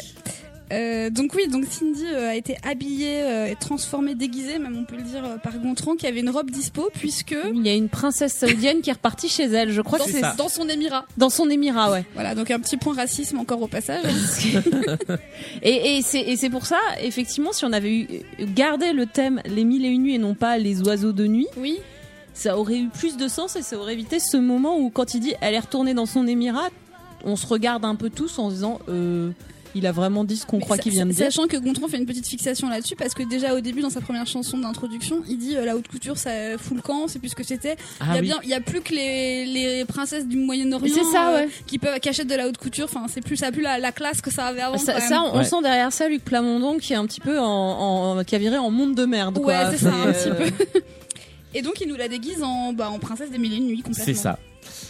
Euh, 0.72 1.10
donc 1.10 1.34
oui, 1.36 1.48
donc 1.48 1.66
Cindy 1.66 2.06
euh, 2.06 2.30
a 2.30 2.36
été 2.36 2.58
habillée 2.64 3.22
euh, 3.22 3.46
et 3.46 3.56
transformée, 3.56 4.16
déguisée, 4.16 4.58
même 4.58 4.76
on 4.78 4.84
peut 4.84 4.96
le 4.96 5.04
dire, 5.04 5.24
par 5.44 5.54
Gontran 5.60 5.96
qui 5.96 6.08
avait 6.08 6.22
une 6.22 6.30
robe 6.30 6.50
dispo 6.50 6.90
puisque 6.94 7.36
Il 7.54 7.66
y 7.66 7.70
a 7.70 7.74
une 7.74 7.90
princesse 7.90 8.34
saoudienne 8.34 8.82
qui 8.82 8.90
est 8.90 8.94
repartie 8.94 9.30
chez 9.30 9.44
elle. 9.44 9.72
Je 9.72 9.82
crois 9.82 10.00
dans, 10.00 10.06
que 10.06 10.12
c'est 10.12 10.36
dans 10.38 10.50
son 10.50 10.68
émirat. 10.68 11.06
dans 11.18 11.30
son 11.30 11.50
émirat, 11.50 11.92
ouais. 11.92 12.06
Voilà, 12.16 12.34
donc 12.34 12.50
un 12.50 12.60
petit 12.60 12.78
point 12.78 12.96
racisme 12.96 13.40
encore 13.40 13.62
au 13.62 13.68
passage. 13.68 14.06
Et, 15.62 16.02
c'est 16.04 16.20
et 16.20 16.36
c'est 16.36 16.50
pour 16.50 16.66
ça, 16.66 16.80
effectivement, 17.02 17.52
si 17.52 17.66
on 17.66 17.74
avait 17.74 17.92
eu 17.92 18.08
gardé 18.56 18.94
le 18.94 19.06
thème 19.06 19.42
les 19.46 19.64
mille 19.64 19.86
et 19.86 19.90
une 19.90 20.04
nuits 20.04 20.16
et 20.16 20.18
non 20.18 20.36
pas 20.36 20.58
les 20.58 20.82
oiseaux 20.82 21.12
de 21.12 21.28
nuit, 21.28 21.48
Oui, 21.58 21.80
ça 22.34 22.58
aurait 22.58 22.78
eu 22.78 22.90
plus 22.90 23.18
de 23.18 23.28
sens 23.28 23.56
et 23.56 23.62
ça 23.62 23.78
aurait 23.78 23.94
évité 23.94 24.20
ce 24.20 24.38
moment 24.38 24.78
où 24.78 24.90
quand 24.90 25.14
il 25.14 25.22
dit 25.22 25.34
elle 25.42 25.54
est 25.54 25.60
retournée 25.60 25.94
dans 25.94 26.06
son 26.06 26.28
émirat, 26.28 26.70
on 27.24 27.36
se 27.36 27.48
regarde 27.48 27.86
un 27.86 27.96
peu 27.96 28.10
tous 28.10 28.38
en 28.40 28.50
se 28.50 28.56
disant 28.56 28.80
euh, 28.90 29.32
il 29.76 29.86
a 29.86 29.92
vraiment 29.92 30.24
dit 30.24 30.38
ce 30.38 30.46
qu'on 30.46 30.60
croit 30.60 30.78
qu'il 30.78 30.92
vient 30.94 31.06
de 31.06 31.12
dire. 31.12 31.26
Sachant 31.26 31.48
que 31.48 31.58
Gontran 31.58 31.88
fait 31.88 31.98
une 31.98 32.06
petite 32.06 32.26
fixation 32.28 32.70
là-dessus 32.70 32.96
parce 32.96 33.14
que 33.14 33.22
déjà 33.24 33.54
au 33.54 33.60
début 33.60 33.82
dans 33.82 33.90
sa 33.90 34.02
première 34.02 34.26
chanson 34.26 34.58
d'introduction, 34.58 35.22
il 35.30 35.38
dit 35.38 35.56
euh, 35.56 35.66
la 35.66 35.76
haute 35.76 35.88
couture 35.88 36.18
ça 36.18 36.32
fout 36.58 36.76
le 36.78 36.82
camp, 36.82 37.08
c'est 37.08 37.20
plus 37.20 37.30
ce 37.30 37.36
que 37.36 37.44
c'était. 37.44 37.74
il 37.74 38.06
Ah 38.10 38.14
y 38.16 38.18
a 38.18 38.22
oui. 38.22 38.28
bien, 38.28 38.40
il 38.44 38.50
y 38.50 38.54
a 38.54 38.62
plus 38.62 38.82
que 38.82 38.94
les, 38.94 39.46
les 39.46 39.86
princesses 39.86 40.26
du 40.26 40.38
Moyen-Orient 40.38 40.96
C'est 40.96 41.04
ça, 41.12 41.30
euh, 41.30 41.38
ouais. 41.46 41.50
qui 41.68 41.78
peuvent 41.78 42.00
cacher 42.00 42.24
de 42.24 42.34
la 42.36 42.48
haute 42.48 42.58
couture. 42.58 42.86
Enfin, 42.86 43.06
c'est 43.14 43.22
plus 43.22 43.36
ça 43.36 43.48
a 43.48 43.52
plus 43.52 43.62
la, 43.62 43.78
la 43.78 43.92
classe 43.92 44.22
que 44.22 44.32
ça 44.32 44.46
avait 44.46 44.62
avant. 44.62 44.78
Ça, 44.78 44.94
quand 44.94 45.00
ça, 45.02 45.10
même. 45.22 45.32
on 45.34 45.38
Ouais. 45.40 45.44
sent 45.44 45.62
derrière 45.62 45.92
ça 45.92 46.08
Luc 46.08 46.24
Plamondon 46.24 46.78
qui 46.78 46.94
est 46.94 46.96
un 46.96 47.06
petit 47.06 47.20
peu 47.22 47.38
en, 47.40 47.46
en 48.20 48.24
qui 48.24 48.36
a 48.36 48.38
viré 48.40 48.58
en 48.58 48.72
monde 48.72 48.96
de 48.96 49.06
merde. 49.06 49.38
Ouais, 49.40 49.56
c'est 49.72 49.78
ça, 49.84 49.94
un 49.94 50.12
petit 50.14 50.54
Et 51.54 51.62
donc 51.62 51.80
il 51.82 51.88
nous 51.88 51.96
la 51.96 52.08
déguise 52.10 52.44
en, 52.44 52.74
bah, 52.74 52.90
en 52.90 53.00
princesse 53.00 53.30
des 53.32 53.38
mille 53.38 53.54
et 53.54 53.58
une 53.58 53.68
nuits 53.68 53.78
complètement. 53.82 54.04
C'est 54.06 54.14
ça. 54.14 54.38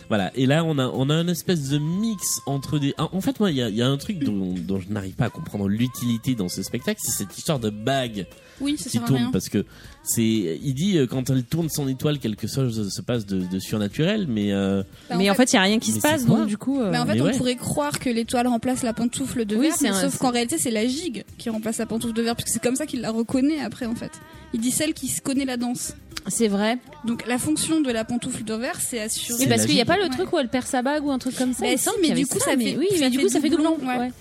Voilà. 0.09 0.31
Et 0.35 0.45
là, 0.45 0.63
on 0.63 0.77
a, 0.77 0.87
on 0.87 1.09
a 1.09 1.15
une 1.15 1.29
espèce 1.29 1.69
de 1.69 1.77
mix 1.77 2.39
entre 2.45 2.79
des. 2.79 2.93
En 2.97 3.09
en 3.13 3.21
fait, 3.21 3.39
moi, 3.39 3.51
il 3.51 3.57
y 3.57 3.61
a, 3.61 3.69
il 3.69 3.75
y 3.75 3.81
a 3.81 3.87
un 3.87 3.97
truc 3.97 4.19
dont, 4.19 4.53
dont 4.57 4.79
je 4.79 4.89
n'arrive 4.89 5.13
pas 5.15 5.25
à 5.25 5.29
comprendre 5.29 5.67
l'utilité 5.67 6.35
dans 6.35 6.49
ce 6.49 6.61
spectacle, 6.63 6.99
c'est 7.03 7.11
cette 7.11 7.37
histoire 7.37 7.59
de 7.59 7.69
bague 7.69 8.27
Oui, 8.61 8.77
ça 8.77 8.83
qui 8.85 8.89
sert 8.91 9.03
à 9.03 9.07
tourne 9.07 9.19
rien. 9.19 9.31
parce 9.31 9.49
que 9.49 9.65
c'est. 10.03 10.23
Il 10.23 10.73
dit 10.73 10.97
euh, 10.97 11.07
quand 11.07 11.29
elle 11.29 11.43
tourne 11.43 11.69
son 11.69 11.87
étoile, 11.87 12.19
quelque 12.19 12.47
chose 12.47 12.89
se 12.93 13.01
passe 13.01 13.25
de, 13.25 13.41
de 13.45 13.59
surnaturel, 13.59 14.27
mais 14.27 14.51
euh, 14.53 14.83
Bah, 15.09 15.15
mais 15.17 15.29
en 15.29 15.33
fait, 15.35 15.51
il 15.53 15.55
y 15.55 15.59
a 15.59 15.63
rien 15.63 15.79
qui 15.79 15.91
se 15.91 15.99
passe 15.99 16.25
donc 16.25 16.47
du 16.47 16.57
coup. 16.57 16.79
euh, 16.81 16.91
Mais 16.91 16.97
en 16.99 17.05
fait, 17.05 17.15
Mais 17.15 17.21
on 17.21 17.25
ouais. 17.25 17.37
pourrait 17.37 17.55
croire 17.55 17.97
que 17.99 18.09
l'étoile 18.09 18.47
remplace 18.47 18.83
la 18.83 18.93
pantoufle 18.93 19.45
de 19.45 19.55
Oui, 19.55 19.67
verre, 19.67 19.75
mais 19.81 19.89
un- 19.89 20.01
sauf 20.01 20.17
qu'en 20.17 20.31
réalité, 20.31 20.57
c'est 20.57 20.71
la 20.71 20.85
gigue 20.87 21.23
qui 21.37 21.49
remplace 21.49 21.77
la 21.79 21.85
pantoufle 21.85 22.13
de 22.13 22.21
verre, 22.21 22.35
puisque 22.35 22.49
c'est 22.49 22.61
comme 22.63 22.75
ça 22.75 22.85
qu'il 22.85 23.01
la 23.01 23.11
reconnaît 23.11 23.59
après, 23.61 23.85
en 23.87 23.95
fait. 23.95 24.11
Il 24.55 24.61
dit 24.61 24.71
celle 24.71 24.93
qui 24.95 25.07
se 25.09 25.21
connaît 25.21 25.45
la 25.45 25.57
danse. 25.57 25.93
c'est 26.27 26.47
vrai. 26.47 26.77
Donc 27.03 27.27
la 27.27 27.37
fonction 27.37 27.81
de 27.81 27.91
la 27.91 28.03
pantoufle 28.05 28.43
de 28.43 28.53
verre, 28.55 28.79
c'est 28.79 28.99
assurer. 29.01 29.37
C'est 29.37 29.47
parce 29.47 29.65
qu'il 29.67 29.75
n'y 29.75 29.81
a 29.81 29.85
pas 29.85 29.97
le 29.97 30.03
Ouais. 30.03 30.09
truc 30.09 30.31
où 30.33 30.39
elle 30.39 30.47
perd 30.49 30.65
sa 30.65 30.81
bague 30.81 31.05
ou 31.05 31.11
un 31.11 31.19
truc 31.19 31.35
comme 31.37 31.53
ça. 31.53 31.65
Bah 31.65 31.77
si, 31.77 31.89
mais 32.01 32.11
du 32.11 32.25
coup, 32.25 32.39
ça, 32.39 32.45
ça 32.51 32.55
mais 32.55 32.71
fait- 32.71 32.77
oui, 32.77 32.87
ça 32.91 32.95
mais 33.01 33.09
du 33.11 33.19
coup, 33.19 33.29
ça 33.29 33.39
fait 33.41 33.49
doublon. 33.49 33.71
doublon, 33.73 33.87
ouais. 33.89 33.97
ouais. 33.99 34.11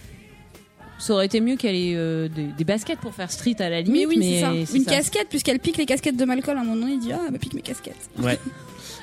Ça 0.99 1.13
aurait 1.15 1.27
été 1.27 1.41
mieux 1.41 1.57
qu'elle 1.57 1.75
ait 1.75 1.95
euh, 1.97 2.29
des, 2.29 2.45
des 2.47 2.65
baskets 2.65 2.99
pour 3.01 3.15
faire 3.15 3.31
street 3.31 3.57
à 3.61 3.69
la 3.71 3.81
limite. 3.81 4.01
Mais 4.03 4.07
oui, 4.07 4.17
mais 4.19 4.41
c'est 4.65 4.67
ça. 4.67 4.77
Une 4.77 4.85
casquette, 4.85 5.29
puisqu'elle 5.29 5.59
pique 5.61 5.77
les 5.77 5.87
casquettes 5.87 6.17
de 6.17 6.25
Malcolm. 6.25 6.59
À 6.59 6.61
un 6.61 6.65
moment 6.65 6.81
donné, 6.81 6.93
il 6.95 7.01
dit 7.01 7.13
Ah, 7.13 7.21
elle 7.27 7.33
me 7.33 7.39
pique 7.39 7.55
mes 7.55 7.63
casquettes. 7.63 8.11
ouais. 8.23 8.39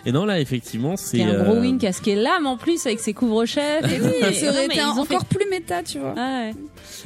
Et 0.06 0.12
non, 0.12 0.26
là, 0.26 0.40
effectivement, 0.40 0.98
c'est. 0.98 1.22
Un 1.22 1.30
euh, 1.30 1.44
gros 1.44 1.60
wing 1.60 1.78
casqué 1.78 2.16
l'âme 2.16 2.48
en 2.48 2.58
plus 2.58 2.86
avec 2.86 3.00
ses 3.00 3.14
couvre-chefs. 3.14 3.86
et 3.86 4.00
tout. 4.00 4.26
Et- 4.26 4.34
ça 4.34 4.50
aurait 4.50 4.66
été 4.66 4.76
fait- 4.76 4.84
encore 4.84 5.26
plus 5.26 5.48
méta, 5.50 5.84
tu 5.84 6.00
vois. 6.00 6.14
Ah 6.18 6.42
ouais. 6.48 6.54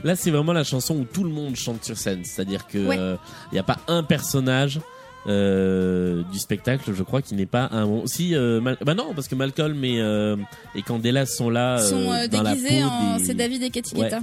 Là, 0.03 0.15
c'est 0.15 0.31
vraiment 0.31 0.53
la 0.53 0.63
chanson 0.63 0.95
où 0.95 1.03
tout 1.05 1.23
le 1.23 1.29
monde 1.29 1.55
chante 1.55 1.83
sur 1.83 1.97
scène. 1.97 2.23
C'est-à-dire 2.23 2.67
que 2.67 2.77
Ouais. 2.87 2.97
euh, 2.97 3.15
il 3.51 3.55
n'y 3.55 3.59
a 3.59 3.63
pas 3.63 3.77
un 3.87 4.03
personnage 4.03 4.79
euh, 5.27 6.21
du 6.31 6.39
spectacle, 6.39 6.93
je 6.93 7.03
crois, 7.03 7.21
qui 7.21 7.35
n'est 7.35 7.45
pas 7.45 7.67
un. 7.71 8.05
Si, 8.05 8.35
euh, 8.35 8.61
Mal- 8.61 8.77
bah 8.85 8.93
non, 8.93 9.13
parce 9.15 9.27
que 9.27 9.35
Malcolm 9.35 9.83
et, 9.83 9.99
euh, 9.99 10.35
et 10.75 10.81
Candela 10.83 11.25
sont 11.25 11.49
là. 11.49 11.77
Ils 11.79 11.83
euh, 11.83 11.89
sont 11.89 12.11
euh, 12.11 12.27
dans 12.27 12.43
la 12.43 12.55
déguisés 12.55 12.81
peau 12.81 12.85
en. 12.87 13.17
des- 13.17 13.25
C'est 13.25 13.33
David 13.33 13.63
et 13.63 13.69
Katy 13.71 13.95
Ouais. 13.95 14.03
Guetta. 14.03 14.19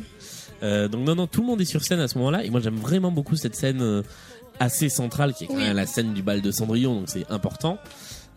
Euh, 0.62 0.86
donc 0.88 1.04
non, 1.04 1.14
non, 1.16 1.26
tout 1.26 1.40
le 1.40 1.46
monde 1.48 1.60
est 1.60 1.64
sur 1.66 1.82
scène 1.82 1.98
à 2.00 2.06
ce 2.08 2.16
moment-là. 2.18 2.44
Et 2.44 2.50
moi, 2.50 2.60
j'aime 2.60 2.76
vraiment 2.76 3.10
beaucoup 3.10 3.34
cette 3.34 3.56
scène 3.56 3.82
euh, 3.82 4.02
assez 4.60 4.88
centrale, 4.88 5.34
qui 5.34 5.44
est 5.44 5.46
quand 5.48 5.54
Oui. 5.56 5.64
même 5.64 5.74
la 5.76 5.86
scène 5.86 6.12
du 6.14 6.22
bal 6.22 6.40
de 6.40 6.50
Cendrillon, 6.52 6.94
donc 6.94 7.08
c'est 7.08 7.28
important. 7.30 7.78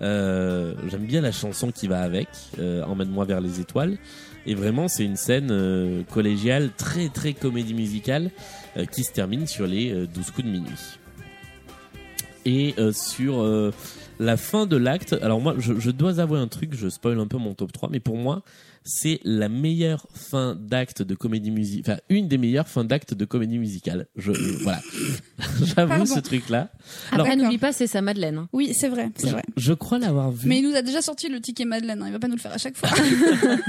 Euh, 0.02 0.74
j'aime 0.88 1.06
bien 1.06 1.22
la 1.22 1.32
chanson 1.32 1.72
qui 1.72 1.88
va 1.88 2.02
avec, 2.02 2.28
euh, 2.60 2.84
Emmène-moi 2.84 3.26
vers 3.26 3.42
les 3.42 3.60
étoiles. 3.60 3.98
Et 4.46 4.54
vraiment, 4.54 4.88
c'est 4.88 5.04
une 5.04 5.16
scène 5.16 5.50
euh, 5.52 6.04
collégiale, 6.12 6.70
très 6.78 7.10
très 7.10 7.34
comédie 7.34 7.74
musicale, 7.74 8.30
euh, 8.78 8.86
qui 8.86 9.04
se 9.04 9.12
termine 9.12 9.48
sur 9.48 9.66
les 9.66 9.92
euh, 9.92 10.08
12 10.08 10.32
coups 10.32 10.48
de 10.48 10.52
minuit. 10.52 11.00
Et 12.46 12.76
euh, 12.78 12.92
sur 12.92 13.42
euh, 13.42 13.72
la 14.20 14.38
fin 14.38 14.68
de 14.68 14.78
l'acte, 14.78 15.14
alors 15.22 15.42
moi, 15.42 15.56
je, 15.58 15.80
je 15.80 15.90
dois 15.90 16.20
avouer 16.20 16.40
un 16.40 16.48
truc, 16.48 16.76
je 16.76 16.90
spoil 16.90 17.20
un 17.20 17.28
peu 17.28 17.38
mon 17.38 17.56
top 17.56 17.72
3, 17.72 17.90
mais 17.92 18.00
pour 18.00 18.18
moi, 18.18 18.44
c'est 18.88 19.20
la 19.24 19.50
meilleure 19.50 20.08
fin 20.14 20.56
d'acte 20.56 21.02
de 21.02 21.16
comédie 21.16 21.50
musicale, 21.52 21.94
enfin 21.96 22.00
une 22.10 22.28
des 22.28 22.38
meilleures 22.38 22.68
fins 22.68 22.84
d'acte 22.86 23.14
de 23.16 23.26
comédie 23.26 23.58
musicale. 23.58 24.08
Je, 24.16 24.32
je- 24.32 24.64
voilà, 24.64 24.80
j'avoue 25.64 26.06
ce 26.06 26.20
truc-là. 26.20 26.70
Alors, 27.12 27.26
Après, 27.26 27.36
n'oublie 27.36 27.58
pas, 27.58 27.74
c'est 27.74 27.88
sa 27.88 28.02
Madeleine. 28.02 28.38
hein. 28.38 28.50
Oui, 28.54 28.74
c'est 28.74 28.90
vrai, 28.90 29.10
c'est 29.16 29.30
vrai. 29.32 29.44
je 29.58 29.74
crois 29.74 29.98
l'avoir 30.00 30.32
vu. 30.32 30.48
Mais 30.48 30.60
il 30.60 30.70
nous 30.70 30.76
a 30.76 30.82
déjà 30.84 31.02
sorti 31.02 31.28
le 31.30 31.42
ticket 31.42 31.66
Madeleine, 31.66 32.02
hein, 32.02 32.08
il 32.08 32.14
va 32.14 32.20
pas 32.20 32.28
nous 32.28 32.36
le 32.36 32.42
faire 32.42 32.54
à 32.54 32.58
chaque 32.60 32.78
fois. 32.78 32.90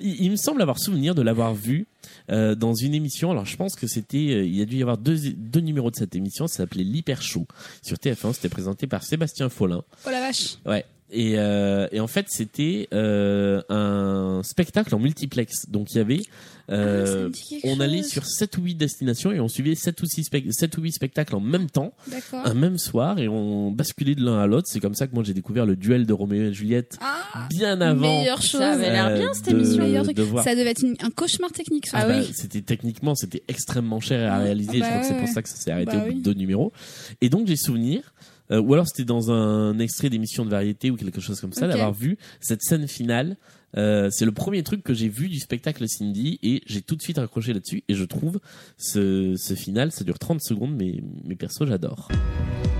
Il, 0.00 0.22
il 0.24 0.30
me 0.32 0.36
semble 0.36 0.60
avoir 0.60 0.78
souvenir 0.80 1.14
de 1.14 1.22
l'avoir 1.22 1.54
vu 1.54 1.86
euh, 2.30 2.56
dans 2.56 2.74
une 2.74 2.94
émission. 2.94 3.30
Alors 3.30 3.46
je 3.46 3.56
pense 3.56 3.76
que 3.76 3.86
c'était, 3.86 4.16
euh, 4.34 4.44
il 4.44 4.56
y 4.56 4.60
a 4.60 4.64
dû 4.64 4.76
y 4.78 4.82
avoir 4.82 4.98
deux, 4.98 5.16
deux 5.36 5.60
numéros 5.60 5.90
de 5.92 5.96
cette 5.96 6.16
émission. 6.16 6.48
Ça 6.48 6.56
s'appelait 6.58 6.82
l'Hyper 6.82 7.22
Show 7.22 7.46
sur 7.80 7.96
TF1. 7.98 8.32
C'était 8.32 8.48
présenté 8.48 8.86
par 8.88 9.04
Sébastien 9.04 9.48
Follin. 9.48 9.82
oh 10.04 10.10
la 10.10 10.20
vache. 10.20 10.56
Ouais. 10.66 10.84
Et, 11.16 11.34
euh, 11.38 11.86
et 11.92 12.00
en 12.00 12.08
fait, 12.08 12.26
c'était 12.28 12.88
euh, 12.92 13.62
un 13.68 14.42
spectacle 14.42 14.92
en 14.94 14.98
multiplex. 14.98 15.68
Donc 15.70 15.92
il 15.92 15.98
y 15.98 16.00
avait, 16.00 16.22
euh, 16.70 17.30
Ah, 17.32 17.38
quelque 17.48 17.66
on 17.68 17.78
allait 17.78 17.98
chose. 18.02 18.10
sur 18.10 18.26
7 18.26 18.58
ou 18.58 18.62
8 18.62 18.74
destinations 18.74 19.30
et 19.30 19.38
on 19.38 19.46
suivait 19.46 19.76
7 19.76 20.02
ou, 20.02 20.06
6 20.06 20.24
spec- 20.24 20.50
7 20.52 20.76
ou 20.76 20.80
8 20.82 20.90
spectacles 20.92 21.36
en 21.36 21.40
même 21.40 21.70
temps, 21.70 21.92
D'accord. 22.10 22.40
un 22.44 22.54
même 22.54 22.78
soir, 22.78 23.20
et 23.20 23.28
on 23.28 23.70
basculait 23.70 24.16
de 24.16 24.24
l'un 24.24 24.40
à 24.40 24.46
l'autre. 24.48 24.66
C'est 24.68 24.80
comme 24.80 24.94
ça 24.94 25.06
que 25.06 25.14
moi 25.14 25.22
j'ai 25.22 25.34
découvert 25.34 25.66
le 25.66 25.76
duel 25.76 26.04
de 26.04 26.12
Roméo 26.12 26.46
et 26.48 26.52
Juliette 26.52 26.98
Ah, 27.00 27.46
bien 27.48 27.80
avant. 27.80 28.00
meilleure 28.20 28.42
chose. 28.42 28.60
Ça 28.60 28.72
avait 28.72 28.90
l'air 28.90 29.06
euh, 29.06 29.18
bien, 29.18 29.32
cette 29.34 29.48
émission. 29.48 30.02
Truc. 30.02 30.16
de. 30.16 30.24
Ça 30.42 30.56
devait 30.56 30.70
être 30.70 30.82
une- 30.82 30.96
un 31.00 31.10
cauchemar 31.10 31.52
technique. 31.52 31.86
ce 31.86 31.92
Ah 31.96 32.02
truc. 32.06 32.16
bah, 32.16 32.32
C'était 32.34 32.62
techniquement, 32.62 33.14
c'était 33.14 33.44
extrêmement 33.46 34.00
cher 34.00 34.32
à 34.32 34.38
réaliser. 34.38 34.70
Ah 34.72 34.74
je 34.74 34.78
crois 34.80 34.90
bah 34.96 35.00
que 35.02 35.06
c'est 35.06 35.14
ouais, 35.14 35.20
pour 35.20 35.28
ça 35.28 35.42
que 35.42 35.48
ça 35.48 35.56
s'est 35.56 35.70
arrêté 35.70 35.92
Bah 35.92 35.98
au 35.98 36.06
bout 36.06 36.08
oui. 36.08 36.14
de 36.16 36.22
deux 36.22 36.34
numéros. 36.34 36.72
Et 37.20 37.28
donc 37.28 37.46
j'ai 37.46 37.56
souvenir, 37.56 38.14
euh, 38.50 38.60
ou 38.60 38.74
alors 38.74 38.86
c'était 38.86 39.04
dans 39.04 39.30
un 39.30 39.78
extrait 39.78 40.10
d'émission 40.10 40.44
de 40.44 40.50
variété 40.50 40.90
ou 40.90 40.96
quelque 40.96 41.20
chose 41.20 41.40
comme 41.40 41.52
ça, 41.52 41.66
d'avoir 41.66 41.92
vu 41.92 42.18
cette 42.40 42.62
scène 42.62 42.88
finale. 42.88 43.36
Euh, 43.76 44.08
c'est 44.10 44.24
le 44.24 44.32
premier 44.32 44.62
truc 44.62 44.84
que 44.84 44.94
j'ai 44.94 45.08
vu 45.08 45.28
du 45.28 45.40
spectacle 45.40 45.84
Cindy 45.88 46.38
et 46.42 46.62
j'ai 46.66 46.80
tout 46.80 46.94
de 46.94 47.02
suite 47.02 47.18
accroché 47.18 47.52
là-dessus 47.52 47.82
et 47.88 47.94
je 47.94 48.04
trouve 48.04 48.38
ce, 48.78 49.34
ce 49.36 49.54
final, 49.54 49.90
ça 49.90 50.04
dure 50.04 50.18
30 50.18 50.40
secondes 50.40 50.76
mais 50.76 51.02
mes 51.24 51.34
persos 51.34 51.66
j'adore. 51.66 52.08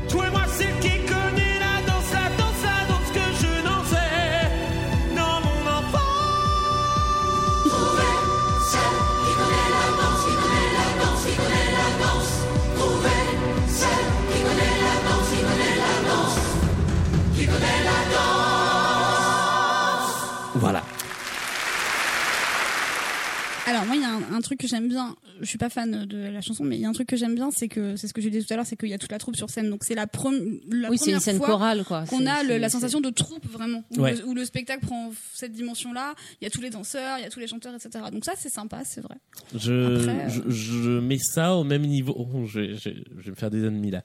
Toi 0.09 0.29
et 0.29 0.31
moi, 0.31 0.45
c'est 0.49 0.81
qui 0.81 1.04
Alors 23.75 23.87
moi 23.87 23.97
il 23.97 24.03
y 24.03 24.05
a 24.05 24.11
un, 24.11 24.37
un 24.37 24.41
truc 24.41 24.61
que 24.61 24.69
j'aime 24.69 24.89
bien, 24.89 25.17
je 25.41 25.47
suis 25.47 25.59
pas 25.59 25.69
fan 25.69 26.07
de 26.07 26.17
la 26.29 26.41
chanson 26.41 26.63
mais 26.65 26.77
il 26.77 26.83
y 26.83 26.85
a 26.85 26.89
un 26.89 26.93
truc 26.93 27.09
que 27.09 27.17
j'aime 27.17 27.35
bien 27.35 27.51
c'est 27.51 27.69
que 27.69 27.97
c'est 27.97 28.07
ce 28.07 28.15
que 28.15 28.21
j'ai 28.21 28.31
dit 28.31 28.45
tout 28.45 28.53
à 28.53 28.57
l'heure 28.57 28.67
c'est 28.67 28.77
qu'il 28.77 28.89
y 28.89 28.95
a 28.95 28.99
toute 28.99 29.11
la 29.11 29.19
troupe 29.19 29.35
sur 29.37 29.51
scène 29.51 29.69
donc 29.69 29.83
c'est 29.85 29.95
la, 29.97 30.07
prom- 30.07 30.61
la 30.71 30.91
oui, 30.91 30.97
première 30.97 31.17
une 31.17 31.21
scène 31.21 31.39
fois 31.39 31.47
chorale, 31.49 31.85
quoi. 31.85 32.05
qu'on 32.09 32.25
a 32.27 32.43
le- 32.45 32.59
la 32.59 32.69
sensation 32.69 33.01
de 33.01 33.11
troupe 33.11 33.45
vraiment 33.51 33.83
où, 33.97 34.01
Ouais. 34.01 34.15
le, 34.15 34.25
où 34.27 34.35
le 34.35 34.45
spectacle 34.45 34.85
prend 34.87 35.13
cette 35.35 35.53
dimension 35.53 35.93
là 35.93 36.15
il 36.41 36.45
y 36.45 36.47
a 36.47 36.51
tous 36.51 36.61
les 36.61 36.71
danseurs 36.71 37.19
il 37.19 37.23
y 37.25 37.27
a 37.27 37.31
tous 37.31 37.41
les 37.41 37.47
chanteurs 37.49 37.75
etc 37.75 38.05
donc 38.13 38.25
ça 38.25 38.33
c'est 38.39 38.49
sympa 38.49 38.83
c'est 38.85 39.01
vrai 39.01 39.17
Je, 39.57 39.97
Après, 40.01 40.25
euh, 40.27 40.29
je, 40.29 40.51
je 40.55 40.91
mets 41.01 41.19
ça 41.19 41.55
au 41.57 41.65
même 41.65 41.83
niveau. 41.83 42.15
Oh, 42.17 42.47
je, 42.47 42.61
vais- 42.61 42.75
je, 42.77 42.91
je 43.19 43.25
vais 43.25 43.31
me 43.31 43.37
faire 43.37 43.51
des 43.51 43.65
ennemis 43.65 43.91
là. 43.91 44.03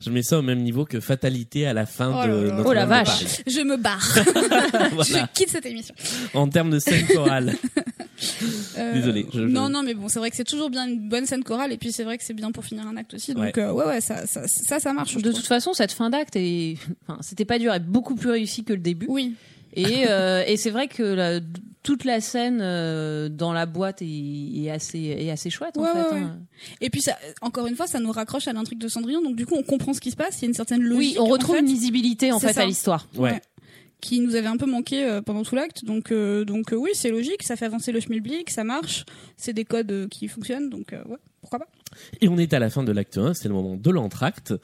Je 0.00 0.10
mets 0.10 0.22
ça 0.22 0.38
au 0.38 0.42
même 0.42 0.60
niveau 0.62 0.84
que 0.84 1.00
Fatalité 1.00 1.66
à 1.66 1.72
la 1.72 1.86
fin 1.86 2.12
Oh 2.14 2.26
de. 2.26 2.32
Notre-Dame 2.32 2.64
Oh 2.66 2.72
la 2.72 2.86
vache. 2.86 3.24
Je 3.46 3.60
me 3.60 3.76
barre 3.76 4.06
Voilà. 4.92 5.02
je 5.04 5.38
quitte 5.38 5.50
cette 5.50 5.66
émission 5.66 5.94
En 6.34 6.48
termes 6.48 6.70
de 6.70 6.78
scène 6.78 7.06
chorale. 7.06 7.54
Euh, 8.78 8.94
Désolé, 8.94 9.26
je- 9.32 9.40
je- 9.40 9.44
non 9.46 9.68
non 9.68 9.82
mais 9.82 9.94
bon 9.94 10.08
c'est 10.08 10.18
vrai 10.18 10.30
que 10.30 10.36
c'est 10.36 10.44
toujours 10.44 10.70
bien 10.70 10.86
une 10.88 11.08
bonne 11.08 11.26
scène 11.26 11.44
chorale 11.44 11.72
et 11.72 11.76
puis 11.76 11.92
c'est 11.92 12.04
vrai 12.04 12.18
que 12.18 12.24
c'est 12.24 12.34
bien 12.34 12.50
pour 12.50 12.64
finir 12.64 12.86
un 12.86 12.96
acte 12.96 13.14
aussi 13.14 13.32
donc 13.34 13.44
Ouais. 13.44 13.58
euh, 13.58 13.72
ouais 13.72 13.84
ouais 13.86 14.00
ça 14.00 14.26
ça 14.26 14.42
ça, 14.46 14.80
ça 14.80 14.92
marche 14.92 15.16
De 15.16 15.32
toute 15.32 15.46
façon, 15.46 15.72
cette 15.72 15.92
fin 15.92 16.10
d'acte 16.10 16.34
est, 16.36 16.76
enfin, 17.06 17.18
c'était 17.22 17.44
pas 17.44 17.58
dur, 17.58 17.72
est 17.72 17.80
beaucoup 17.80 18.14
plus 18.16 18.30
réussi 18.30 18.64
que 18.64 18.72
le 18.72 18.80
début. 18.80 19.06
oui 19.08 19.34
Et, 19.74 20.06
euh, 20.08 20.42
et 20.46 20.56
c'est 20.56 20.70
vrai 20.70 20.88
que 20.88 21.02
la- 21.02 21.40
toute 21.84 22.04
la 22.04 22.20
scène 22.20 22.58
euh, 22.60 23.28
dans 23.28 23.52
la 23.52 23.64
boîte 23.64 24.02
est, 24.02 24.06
est 24.64 24.70
assez, 24.70 24.98
est 24.98 25.30
assez 25.30 25.48
chouette 25.48 25.78
en 25.78 25.82
Ouais, 25.82 25.92
fait. 25.92 26.14
ouais, 26.14 26.20
hein. 26.20 26.38
Et 26.80 26.90
puis 26.90 27.00
ça, 27.00 27.16
encore 27.40 27.66
une 27.66 27.76
fois, 27.76 27.86
ça 27.86 27.98
nous 28.00 28.10
raccroche 28.12 28.46
à 28.48 28.52
l'intrigue 28.52 28.78
de 28.80 28.88
Cendrillon, 28.88 29.22
donc 29.22 29.36
du 29.36 29.46
coup 29.46 29.54
on 29.56 29.62
comprend 29.62 29.94
ce 29.94 30.00
qui 30.00 30.10
se 30.10 30.16
passe. 30.16 30.38
Il 30.38 30.42
y 30.42 30.44
a 30.46 30.48
une 30.48 30.54
certaine 30.54 30.80
Oui, 30.82 30.88
logique. 30.88 31.20
on 31.20 31.24
en 31.24 31.26
retrouve 31.26 31.54
fait, 31.54 31.60
une 31.62 31.66
lisibilité 31.68 32.32
en 32.32 32.40
fait 32.40 32.52
ça. 32.52 32.62
à 32.62 32.66
l'histoire. 32.66 33.06
Ouais. 33.16 33.40
Qui 34.00 34.20
nous 34.20 34.36
avait 34.36 34.46
un 34.46 34.56
peu 34.56 34.66
manqué 34.66 35.04
euh, 35.04 35.22
pendant 35.22 35.42
tout 35.42 35.54
l'acte. 35.54 35.84
Donc 35.84 36.12
euh, 36.12 36.44
donc 36.44 36.72
euh, 36.72 36.76
oui, 36.76 36.90
c'est 36.94 37.10
logique, 37.10 37.42
ça 37.42 37.56
fait 37.56 37.66
avancer 37.66 37.92
le 37.92 38.00
schmilblick, 38.00 38.50
ça 38.50 38.64
marche, 38.64 39.04
c'est 39.36 39.52
des 39.52 39.64
codes 39.64 40.08
qui 40.10 40.28
fonctionnent, 40.28 40.70
donc 40.70 40.92
ouais, 40.92 41.18
pourquoi 41.40 41.60
pas. 41.60 41.68
Et 42.20 42.28
on 42.28 42.38
est 42.38 42.52
à 42.54 42.58
la 42.58 42.70
fin 42.70 42.82
de 42.82 42.92
l'acte 42.92 43.18
1, 43.18 43.34
c'est 43.34 43.48
le 43.48 43.54
moment 43.54 43.76
de 43.76 43.90
l'entracte. 43.90 44.54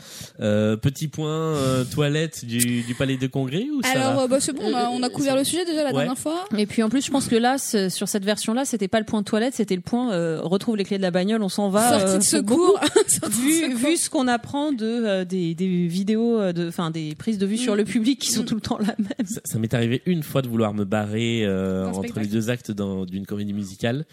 Euh, 0.41 0.77
petit 0.77 1.09
point 1.09 1.31
euh, 1.57 1.85
toilette 1.85 2.45
du, 2.45 2.83
du 2.83 2.95
palais 2.95 3.17
de 3.17 3.27
congrès 3.27 3.67
ou 3.71 3.83
ça 3.83 3.91
Alors 3.91 4.21
euh, 4.23 4.27
bah, 4.29 4.41
c'est 4.41 4.53
bon, 4.53 4.63
on 4.65 4.75
a, 4.75 4.89
on 4.91 5.03
a 5.03 5.09
couvert 5.11 5.37
le 5.37 5.45
sujet 5.45 5.65
déjà 5.65 5.83
la 5.85 5.91
Ouais. 5.91 5.93
dernière 6.05 6.19
fois. 6.19 6.45
Et 6.57 6.67
puis 6.67 6.83
en 6.83 6.89
plus, 6.89 7.05
je 7.05 7.11
pense 7.11 7.29
que 7.29 7.37
là, 7.37 7.57
sur 7.59 8.09
cette 8.09 8.25
version-là, 8.25 8.65
c'était 8.65 8.89
pas 8.89 8.99
le 8.99 9.05
point 9.07 9.23
toilette, 9.23 9.55
c'était 9.55 9.77
le 9.77 9.81
point 9.83 10.13
euh, 10.13 10.41
retrouve 10.43 10.77
les 10.77 10.85
clés 10.85 10.97
de 10.99 11.03
la 11.03 11.11
bagnole, 11.11 11.43
on 11.43 11.49
s'en 11.49 11.69
va. 11.69 11.99
Sortie 12.01 12.15
euh, 12.15 12.19
de 12.19 12.23
secours. 12.23 12.81
beaucoup. 12.81 12.87
Sortie 13.09 13.29
de 13.29 13.43
Vu, 13.43 13.53
secours. 13.63 13.79
vu 13.91 13.97
ce 13.97 14.11
qu'on 14.11 14.29
apprend 14.29 14.73
de 14.73 14.85
euh, 14.85 15.25
des, 15.25 15.55
des 15.55 15.87
vidéos, 15.87 16.53
de, 16.53 16.69
enfin 16.69 16.91
des 16.91 17.15
prises 17.15 17.39
de 17.39 17.47
vue 17.47 17.57
sur 17.59 17.75
Mm. 17.75 17.79
le 17.79 17.85
public 17.85 18.21
qui 18.21 18.31
sont 18.33 18.45
tout 18.45 18.55
le 18.55 18.61
temps 18.61 18.79
la 18.79 18.95
même. 18.99 19.27
Ça, 19.27 19.41
ça 19.45 19.59
m'est 19.59 19.73
arrivé 19.75 20.03
une 20.07 20.23
fois 20.23 20.43
de 20.43 20.49
vouloir 20.49 20.75
me 20.75 20.85
barrer 20.85 21.45
euh, 21.45 21.87
entre 21.87 21.99
spectacle. 22.01 22.27
les 22.27 22.33
deux 22.33 22.51
actes 22.51 22.71
d'une 22.73 23.27
comédie 23.27 23.53
musicale. 23.53 24.05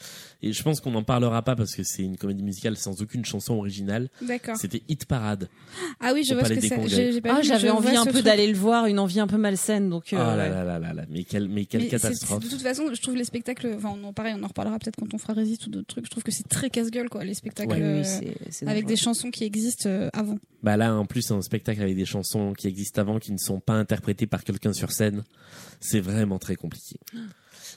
Et 0.43 0.53
je 0.53 0.63
pense 0.63 0.79
qu'on 0.81 0.91
n'en 0.91 1.03
parlera 1.03 1.41
pas 1.43 1.55
parce 1.55 1.75
que 1.75 1.83
c'est 1.83 2.01
une 2.01 2.17
comédie 2.17 2.43
musicale 2.43 2.75
sans 2.77 3.00
aucune 3.01 3.25
chanson 3.25 3.55
originale. 3.55 4.09
D'accord. 4.21 4.55
C'était 4.57 4.81
Hit 4.87 5.05
Parade. 5.05 5.49
Ah 5.99 6.11
oui, 6.13 6.23
je 6.23 6.33
vois 6.33 6.45
ce 6.45 6.53
que 6.53 6.61
c'est. 6.61 7.21
Ah, 7.29 7.41
j'avais 7.41 7.69
envie 7.69 7.95
un 7.95 8.05
peu 8.05 8.21
d'aller 8.21 8.47
le 8.47 8.57
voir, 8.57 8.85
une 8.85 8.99
envie 8.99 9.19
un 9.19 9.27
peu 9.27 9.37
malsaine. 9.37 9.89
Donc 9.89 10.05
Oh 10.11 10.15
euh, 10.15 10.35
là 10.35 10.43
ouais. 10.43 10.49
là 10.49 10.63
là 10.63 10.79
là 10.79 10.93
là, 10.93 11.03
mais 11.09 11.23
quelle, 11.23 11.47
mais 11.49 11.65
quelle 11.65 11.81
Mais 11.81 11.85
c'est- 11.89 11.91
catastrophe. 11.99 12.43
De 12.43 12.49
toute 12.49 12.61
façon, 12.61 12.83
je 12.93 13.01
trouve 13.01 13.15
les 13.15 13.23
spectacles, 13.23 13.73
enfin, 13.77 13.93
on 13.99 14.03
en 14.07 14.13
pareil, 14.13 14.33
on 14.37 14.43
en 14.43 14.47
reparlera 14.47 14.77
peut-être 14.79 14.95
quand 14.99 15.13
on 15.13 15.17
fera 15.17 15.33
Résiste 15.33 15.67
ou 15.67 15.69
d'autres 15.69 15.87
trucs. 15.87 16.05
Je 16.05 16.09
trouve 16.11 16.23
que 16.23 16.31
c'est 16.31 16.47
très 16.47 16.69
casse-gueule, 16.69 17.09
quoi, 17.09 17.23
les 17.23 17.33
spectacles 17.33 17.71
Ouais. 17.71 17.77
Oui, 17.77 18.27
euh, 18.27 18.31
oui, 18.61 18.67
avec 18.67 18.85
des 18.85 18.95
chansons 18.95 19.31
qui 19.31 19.43
existent 19.43 19.89
euh, 19.89 20.09
avant. 20.13 20.37
Bah 20.63 20.77
là, 20.77 20.93
en 20.95 21.05
plus, 21.05 21.31
un 21.31 21.41
spectacle 21.41 21.81
avec 21.81 21.95
des 21.95 22.05
chansons 22.05 22.53
qui 22.53 22.67
existent 22.67 23.01
avant, 23.01 23.19
qui 23.19 23.31
ne 23.31 23.37
sont 23.37 23.59
pas 23.59 23.73
interprétées 23.73 24.27
par 24.27 24.43
quelqu'un 24.43 24.73
sur 24.73 24.91
scène, 24.91 25.23
c'est 25.79 25.99
vraiment 26.01 26.37
très 26.39 26.55
compliqué. 26.55 26.97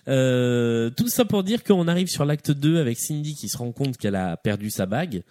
Euh, 0.08 0.90
tout 0.90 1.08
ça 1.08 1.24
pour 1.24 1.42
dire 1.44 1.64
qu'on 1.64 1.88
arrive 1.88 2.08
sur 2.08 2.24
l'acte 2.24 2.50
2 2.50 2.78
avec 2.78 2.98
Cindy 2.98 3.34
qui 3.34 3.48
se 3.48 3.56
rend 3.56 3.72
compte 3.72 3.96
qu'elle 3.96 4.16
a 4.16 4.36
perdu 4.36 4.70
sa 4.70 4.86
bague, 4.86 5.22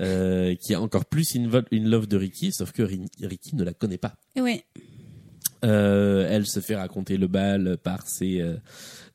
euh, 0.00 0.54
qui 0.56 0.72
est 0.72 0.76
encore 0.76 1.06
plus 1.06 1.34
in 1.36 1.48
love 1.84 2.06
de 2.06 2.16
Ricky, 2.16 2.52
sauf 2.52 2.72
que 2.72 2.82
Ri- 2.82 3.06
Ricky 3.22 3.56
ne 3.56 3.64
la 3.64 3.72
connaît 3.72 3.98
pas. 3.98 4.14
Ouais. 4.36 4.64
Euh, 5.64 6.28
elle 6.30 6.46
se 6.46 6.60
fait 6.60 6.76
raconter 6.76 7.16
le 7.16 7.26
bal 7.26 7.78
par 7.82 8.06
ses 8.06 8.40
euh, 8.40 8.54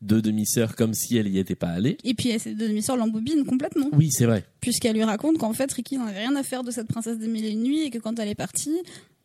deux 0.02 0.22
demi-sœurs 0.22 0.76
comme 0.76 0.94
si 0.94 1.16
elle 1.16 1.28
y 1.30 1.40
était 1.40 1.56
pas 1.56 1.70
allée. 1.70 1.98
Et 2.04 2.14
puis, 2.16 2.38
ses 2.38 2.54
deux 2.54 2.68
demi-sœurs 2.68 2.98
l'embobinent 2.98 3.46
complètement. 3.46 3.88
Oui, 3.94 4.10
c'est 4.12 4.26
vrai. 4.26 4.44
Puisqu'elle 4.60 4.96
lui 4.96 5.06
raconte 5.06 5.38
qu'en 5.38 5.54
fait, 5.54 5.72
Ricky 5.72 5.98
n'en 5.98 6.06
avait 6.08 6.20
rien 6.20 6.36
à 6.36 6.44
faire 6.44 6.64
de 6.66 6.72
cette 6.72 6.88
princesse 6.88 7.18
des 7.18 7.28
mille 7.28 7.46
et 7.46 7.52
une 7.52 7.64
nuits 7.64 7.84
et 7.84 7.90
que 7.92 7.98
quand 7.98 8.20
elle 8.20 8.28
est 8.28 8.36
partie, 8.36 8.76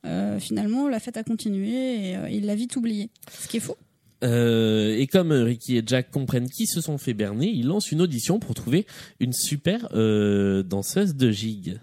euh, 0.07 0.39
finalement, 0.39 0.89
la 0.89 1.01
fête 1.01 1.17
a 1.17 1.25
continué 1.25 2.11
et 2.13 2.17
il 2.31 2.47
l'a 2.47 2.55
vite 2.55 2.77
oubliée. 2.77 3.11
Ce 3.41 3.49
qui 3.49 3.57
est 3.57 3.61
faux. 3.61 3.77
Euh, 4.25 4.97
et 4.99 5.07
comme 5.07 5.31
Ricky 5.33 5.77
et 5.77 5.83
Jack 5.87 6.11
comprennent 6.11 6.49
qui 6.51 6.67
se 6.67 6.81
sont 6.81 6.99
fait 6.99 7.15
berner, 7.15 7.47
ils 7.49 7.67
lancent 7.67 7.93
une 7.93 8.01
audition 8.03 8.39
pour 8.41 8.55
trouver 8.55 8.87
une 9.21 9.33
super 9.33 9.89
euh, 9.95 10.63
danseuse 10.63 11.15
de 11.15 11.31
gigue. 11.31 11.79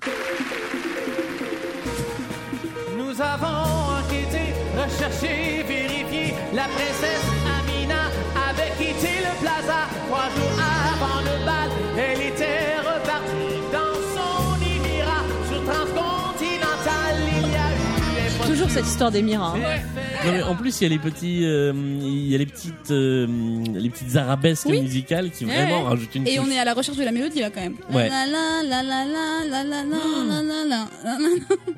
Nous 2.97 3.21
avons 3.21 3.99
enquêté, 3.99 4.53
recherché, 4.75 5.63
vérifié. 5.63 6.33
La 6.53 6.63
princesse 6.65 7.25
Amina 7.57 8.09
avait 8.49 8.71
quitté 8.77 9.07
le 9.21 9.41
plaza 9.41 9.87
trois 10.07 10.29
jours 10.35 10.59
avant 10.59 11.21
le 11.21 11.45
bal. 11.45 11.69
Elle 11.97 12.21
était 12.33 12.77
repartie 12.79 13.61
dans 13.71 13.95
son 14.15 14.55
émirat 14.61 15.23
sur 15.49 15.63
transcontinental. 15.63 17.15
Il 17.41 17.51
y 17.51 17.55
a 17.55 18.47
eu 18.47 18.49
Toujours 18.51 18.69
cette 18.69 18.85
histoire 18.87 19.11
d'Émirat. 19.11 19.53
hein. 19.55 19.79
Non, 20.25 20.31
mais 20.31 20.41
en 20.43 20.55
plus, 20.55 20.79
il 20.81 20.83
y 20.83 20.87
a 20.87 20.89
les 20.89 20.99
petits, 20.99 21.45
euh, 21.45 21.71
il 22.01 22.27
y 22.29 22.35
a 22.35 22.37
les 22.37 22.45
petites, 22.45 22.91
euh, 22.91 23.27
les 23.73 23.89
petites 23.89 24.15
arabesques 24.15 24.65
Oui. 24.67 24.81
musicales 24.81 25.31
qui 25.31 25.45
Ouais, 25.45 25.53
vraiment 25.55 25.83
ouais. 25.83 25.89
rajoutent 25.89 26.15
une 26.15 26.27
Et 26.27 26.39
on 26.39 26.49
est 26.49 26.57
à 26.59 26.65
la 26.65 26.73
recherche 26.73 26.97
de 26.97 27.03
la 27.03 27.11
mélodie 27.11 27.39
là 27.41 27.49
quand 27.49 27.61
même. 27.61 27.75
Ouais. 27.93 28.09
La 28.09 28.25
la 28.25 28.63
la 28.63 28.83
la 28.83 29.05
la 29.05 29.63
la 29.63 29.63
la 29.63 29.83
la 29.83 29.83
la 29.83 30.41
la 30.41 30.65
la 30.65 30.65
la. 30.65 31.17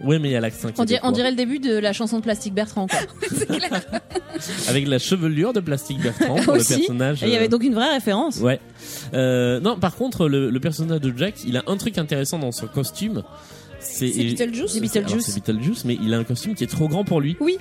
Ouais, 0.05 0.19
mais 0.19 0.29
il 0.29 0.31
y 0.31 0.35
a 0.35 0.41
l'accent 0.41 0.69
qui 0.71 0.79
On 0.81 0.85
dirait, 0.85 1.01
on 1.03 1.11
dirait 1.11 1.31
le 1.31 1.35
début 1.37 1.59
de 1.59 1.77
la 1.77 1.93
chanson 1.93 2.17
de 2.17 2.23
Plastique 2.23 2.53
Bertrand. 2.53 2.87
Quoi. 2.87 2.99
avec 4.69 4.87
la 4.87 4.99
chevelure 4.99 5.53
de 5.53 5.59
plastique 5.59 5.99
Bertrand 6.01 6.35
pour 6.35 6.55
Aussi. 6.55 6.73
le 6.73 6.77
personnage. 6.79 7.23
Et 7.23 7.27
il 7.27 7.33
y 7.33 7.35
avait 7.35 7.45
euh, 7.45 7.49
donc 7.49 7.63
une 7.63 7.73
vraie 7.75 7.93
référence. 7.93 8.37
Ouais. 8.39 8.59
Euh, 9.13 9.59
non, 9.59 9.77
par 9.79 9.95
contre, 9.95 10.27
le, 10.27 10.49
le 10.49 10.59
personnage 10.59 11.01
de 11.01 11.13
Jack, 11.17 11.35
il 11.45 11.57
a 11.57 11.63
un 11.67 11.77
truc 11.77 11.97
intéressant 11.97 12.39
dans 12.39 12.51
son 12.51 12.67
costume. 12.67 13.23
C'est 13.79 14.07
C'est 14.11 14.19
et- 14.21 14.33
Beetlejuice 14.33 14.71
C'est 14.73 14.79
Beetlejuice. 14.79 15.11
alors, 15.11 15.21
C'est 15.21 15.35
Beetlejuice, 15.45 15.85
mais 15.85 15.97
il 16.01 16.13
a 16.13 16.17
un 16.17 16.23
costume 16.23 16.55
qui 16.55 16.63
est 16.63 16.67
trop 16.67 16.87
grand 16.87 17.03
pour 17.03 17.21
lui. 17.21 17.37
Oui. 17.39 17.57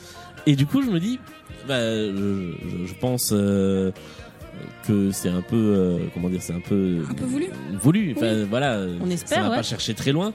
Et 0.46 0.54
du 0.56 0.66
coup, 0.66 0.82
je 0.82 0.90
me 0.90 1.00
dis, 1.00 1.18
bah, 1.66 1.80
je, 1.80 2.94
pense 3.00 3.30
euh, 3.32 3.90
que 4.86 5.10
c'est 5.10 5.28
un 5.28 5.42
peu, 5.42 5.56
euh, 5.56 5.98
comment 6.14 6.28
dire, 6.28 6.40
c'est 6.42 6.52
un 6.54 6.60
peu, 6.60 7.02
Un 7.10 7.14
peu 7.14 7.24
voulu. 7.24 7.46
voulu. 7.82 8.14
Enfin, 8.16 8.44
voilà. 8.48 8.80
On 9.00 9.06
ça 9.08 9.12
espère, 9.14 9.42
va 9.44 9.50
ouais. 9.50 9.56
pas 9.56 9.62
chercher 9.62 9.94
très 9.94 10.12
loin. 10.12 10.32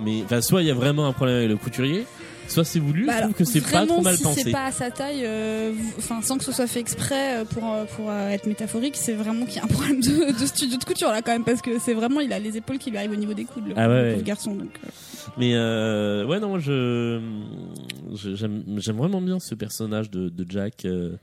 Mais 0.00 0.22
enfin, 0.24 0.40
soit 0.40 0.62
il 0.62 0.66
y 0.66 0.70
a 0.70 0.74
vraiment 0.74 1.06
un 1.06 1.12
problème 1.12 1.36
avec 1.36 1.48
le 1.48 1.56
couturier, 1.56 2.04
soit 2.48 2.64
c'est 2.64 2.80
voulu. 2.80 3.06
Bah 3.06 3.12
alors, 3.12 3.28
trouve 3.30 3.38
que 3.38 3.44
c'est 3.44 3.60
pas 3.60 3.86
trop 3.86 4.00
mal 4.00 4.16
si 4.16 4.24
pensé. 4.24 4.42
c'est 4.42 4.50
pas 4.50 4.64
à 4.64 4.72
sa 4.72 4.90
taille, 4.90 5.22
euh, 5.24 5.72
enfin 5.98 6.20
sans 6.20 6.36
que 6.36 6.42
ce 6.42 6.50
soit 6.50 6.66
fait 6.66 6.80
exprès 6.80 7.44
pour 7.50 7.62
pour 7.94 8.10
euh, 8.10 8.30
être 8.30 8.46
métaphorique, 8.46 8.96
c'est 8.96 9.12
vraiment 9.12 9.46
qu'il 9.46 9.54
y 9.54 9.58
a 9.60 9.64
un 9.64 9.68
problème 9.68 10.00
de, 10.00 10.36
de 10.36 10.46
studio 10.46 10.78
de 10.78 10.84
couture 10.84 11.10
là 11.10 11.22
quand 11.22 11.30
même 11.30 11.44
parce 11.44 11.62
que 11.62 11.78
c'est 11.78 11.94
vraiment 11.94 12.18
il 12.18 12.32
a 12.32 12.40
les 12.40 12.56
épaules 12.56 12.78
qui 12.78 12.90
lui 12.90 12.98
arrivent 12.98 13.12
au 13.12 13.16
niveau 13.16 13.34
des 13.34 13.44
coudes 13.44 13.68
le, 13.68 13.74
Ah 13.76 13.88
ouais, 13.88 14.10
le 14.10 14.16
ouais. 14.16 14.22
garçon 14.24 14.56
donc. 14.56 14.70
euh, 14.84 14.88
Mais 15.38 15.54
euh, 15.54 16.26
ouais, 16.26 16.40
non, 16.40 16.48
moi 16.48 16.58
je 16.58 17.20
j'aime 18.14 18.96
vraiment 18.96 19.20
bien 19.20 19.38
ce 19.40 19.54
personnage 19.54 20.10
de, 20.10 20.28
de 20.28 20.46
Jack 20.48 20.84
euh, 20.84 21.16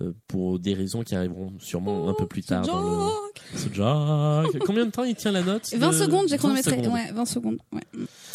euh, 0.00 0.12
pour 0.28 0.58
des 0.58 0.74
raisons 0.74 1.02
qui 1.02 1.14
arriveront 1.14 1.52
sûrement 1.58 2.08
un 2.08 2.14
peu 2.14 2.26
plus 2.26 2.42
tard 2.42 2.66
dans 2.66 2.80
le. 2.82 3.10
Ce 3.58 3.68
Jack. 3.72 4.58
Combien 4.64 4.86
de 4.86 4.90
temps 4.90 5.04
il 5.04 5.14
tient 5.14 5.32
la 5.32 5.42
note 5.42 5.72
20 5.74 5.88
de- 5.88 5.92
secondes, 5.94 6.24
j'ai 6.28 6.36
20 6.36 6.38
chronométré. 6.38 6.88
Ouais, 6.88 7.12
20 7.12 7.24
secondes. 7.24 7.58
Ouais. 7.72 7.82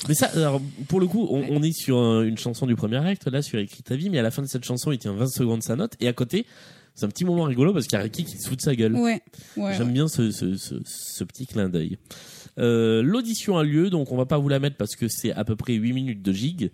Mais 0.07 0.13
ça, 0.13 0.27
alors, 0.35 0.61
pour 0.87 0.99
le 0.99 1.07
coup, 1.07 1.27
on, 1.29 1.41
Ouais. 1.41 1.49
on 1.51 1.61
est 1.63 1.71
sur 1.71 1.97
un- 1.97 2.23
une 2.23 2.37
chanson 2.37 2.65
du 2.65 2.75
premier 2.75 2.97
acte, 2.97 3.27
là, 3.27 3.41
sur 3.41 3.59
Écrit 3.59 3.83
ta 3.83 3.95
vie, 3.95 4.09
mais 4.09 4.19
à 4.19 4.23
la 4.23 4.31
fin 4.31 4.41
de 4.41 4.47
cette 4.47 4.63
chanson, 4.63 4.91
il 4.91 4.97
tient 4.99 5.13
20 5.13 5.27
secondes 5.27 5.61
sa 5.63 5.75
note, 5.75 5.93
et 5.99 6.07
à 6.07 6.13
côté, 6.13 6.45
c'est 6.95 7.05
un 7.05 7.09
petit 7.09 7.25
moment 7.25 7.43
rigolo 7.43 7.73
parce 7.73 7.85
qu'il 7.87 7.97
y 7.97 7.99
a 7.99 8.03
Ricky 8.03 8.23
qui 8.25 8.37
se 8.37 8.47
fout 8.47 8.57
de 8.57 8.61
sa 8.63 8.75
gueule. 8.75 8.95
Ouais. 8.95 9.21
ouais, 9.57 9.73
J'aime 9.77 9.91
bien 9.93 10.07
ce, 10.07 10.31
ce, 10.31 10.55
ce, 10.55 10.75
ce 10.85 11.23
petit 11.23 11.45
clin 11.45 11.69
d'œil. 11.69 11.97
Euh, 12.59 13.01
L'audition 13.01 13.57
a 13.57 13.63
lieu, 13.63 13.89
donc 13.89 14.11
on 14.11 14.17
va 14.17 14.25
pas 14.25 14.37
vous 14.37 14.49
la 14.49 14.59
mettre 14.59 14.77
parce 14.77 14.95
que 14.95 15.07
c'est 15.07 15.31
à 15.33 15.43
peu 15.43 15.55
près 15.55 15.73
8 15.73 15.93
minutes 15.93 16.21
de 16.21 16.31
gig. 16.33 16.71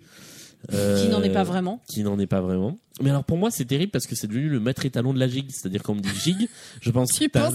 Euh, 0.74 1.02
Qui 1.04 1.10
n'en 1.10 1.22
est 1.22 1.32
pas 1.32 1.44
vraiment. 1.44 1.82
Qui 1.88 2.04
n'en 2.04 2.18
est 2.20 2.28
pas 2.28 2.42
vraiment. 2.42 2.78
Mais 3.02 3.10
alors 3.12 3.24
pour 3.24 3.38
moi 3.38 3.52
c'est 3.52 3.66
terrible 3.66 3.92
parce 3.92 4.08
que 4.08 4.16
c'est 4.16 4.28
devenu 4.28 4.50
le 4.50 4.60
maître 4.60 4.86
étalon 4.86 5.14
de 5.14 5.20
la 5.20 5.28
gig. 5.28 5.46
C'est-à-dire 5.50 5.84
quand 5.84 5.94
on 5.94 5.98
me 5.98 6.02
dit 6.02 6.10
gig, 6.24 6.50
je 6.82 6.92
pense... 6.92 7.12
Tu 7.12 7.30
penses 7.30 7.54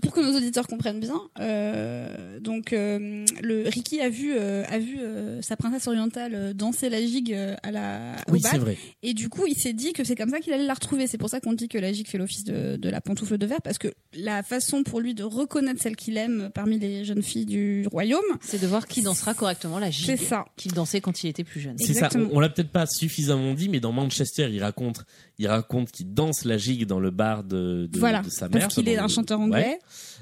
pour 0.00 0.12
que 0.12 0.20
nos 0.20 0.36
auditeurs 0.36 0.66
comprennent 0.66 1.00
bien, 1.00 1.20
euh, 1.40 2.38
donc 2.40 2.72
euh, 2.72 3.24
le 3.42 3.68
Ricky 3.68 4.00
a 4.00 4.08
vu 4.08 4.32
euh, 4.36 4.64
a 4.68 4.78
vu 4.78 4.98
euh, 5.00 5.40
sa 5.42 5.56
princesse 5.56 5.86
orientale 5.86 6.32
euh, 6.34 6.52
danser 6.52 6.88
la 6.88 7.00
gigue 7.00 7.32
euh, 7.32 7.54
à 7.62 7.70
la 7.70 8.16
au 8.28 8.32
Oui 8.32 8.40
bal. 8.40 8.50
c'est 8.52 8.58
vrai. 8.58 8.76
Et 9.02 9.14
du 9.14 9.28
coup, 9.28 9.46
il 9.46 9.56
s'est 9.56 9.72
dit 9.72 9.92
que 9.92 10.04
c'est 10.04 10.16
comme 10.16 10.30
ça 10.30 10.40
qu'il 10.40 10.52
allait 10.52 10.66
la 10.66 10.74
retrouver. 10.74 11.06
C'est 11.06 11.18
pour 11.18 11.28
ça 11.28 11.40
qu'on 11.40 11.52
dit 11.52 11.68
que 11.68 11.78
la 11.78 11.92
gigue 11.92 12.08
fait 12.08 12.18
l'office 12.18 12.44
de, 12.44 12.76
de 12.76 12.88
la 12.88 13.00
pantoufle 13.00 13.38
de 13.38 13.46
verre, 13.46 13.62
parce 13.62 13.78
que 13.78 13.88
la 14.14 14.42
façon 14.42 14.82
pour 14.82 15.00
lui 15.00 15.14
de 15.14 15.24
reconnaître 15.24 15.80
celle 15.82 15.96
qu'il 15.96 16.16
aime 16.16 16.50
parmi 16.54 16.78
les 16.78 17.04
jeunes 17.04 17.22
filles 17.22 17.46
du 17.46 17.86
royaume, 17.90 18.20
C'est 18.40 18.60
de 18.60 18.66
voir 18.66 18.86
qui 18.86 19.02
dansera 19.02 19.34
correctement 19.34 19.78
la 19.78 19.90
gigue 19.90 20.06
c'est 20.06 20.16
ça. 20.16 20.44
qu'il 20.56 20.72
dansait 20.72 21.00
quand 21.00 21.22
il 21.24 21.28
était 21.32 21.44
plus 21.44 21.60
jeune. 21.60 21.76
C'est 21.78 21.94
ça. 21.94 22.08
On, 22.14 22.28
on 22.36 22.40
l'a 22.40 22.48
peut-être 22.48 22.70
pas 22.70 22.86
suffisamment 22.86 23.52
dit, 23.54 23.68
mais 23.68 23.80
dans 23.80 23.92
Manchester, 23.92 24.48
il 24.52 24.62
raconte, 24.62 25.04
il 25.38 25.48
raconte 25.48 25.90
qu'il 25.90 26.14
danse 26.14 26.44
la 26.44 26.56
gigue 26.56 26.86
dans 26.86 27.00
le 27.00 27.10
bar 27.10 27.44
de, 27.44 27.88
de, 27.92 27.98
voilà, 27.98 28.22
de 28.22 28.30
sa 28.30 28.48
mère. 28.48 28.60
parce 28.62 28.74
qu'il 28.74 28.88
est 28.88 28.96
le- 28.96 29.02
un 29.02 29.08
chanteur 29.08 29.38
Ouais. 29.40 29.44
anglais. 29.46 29.78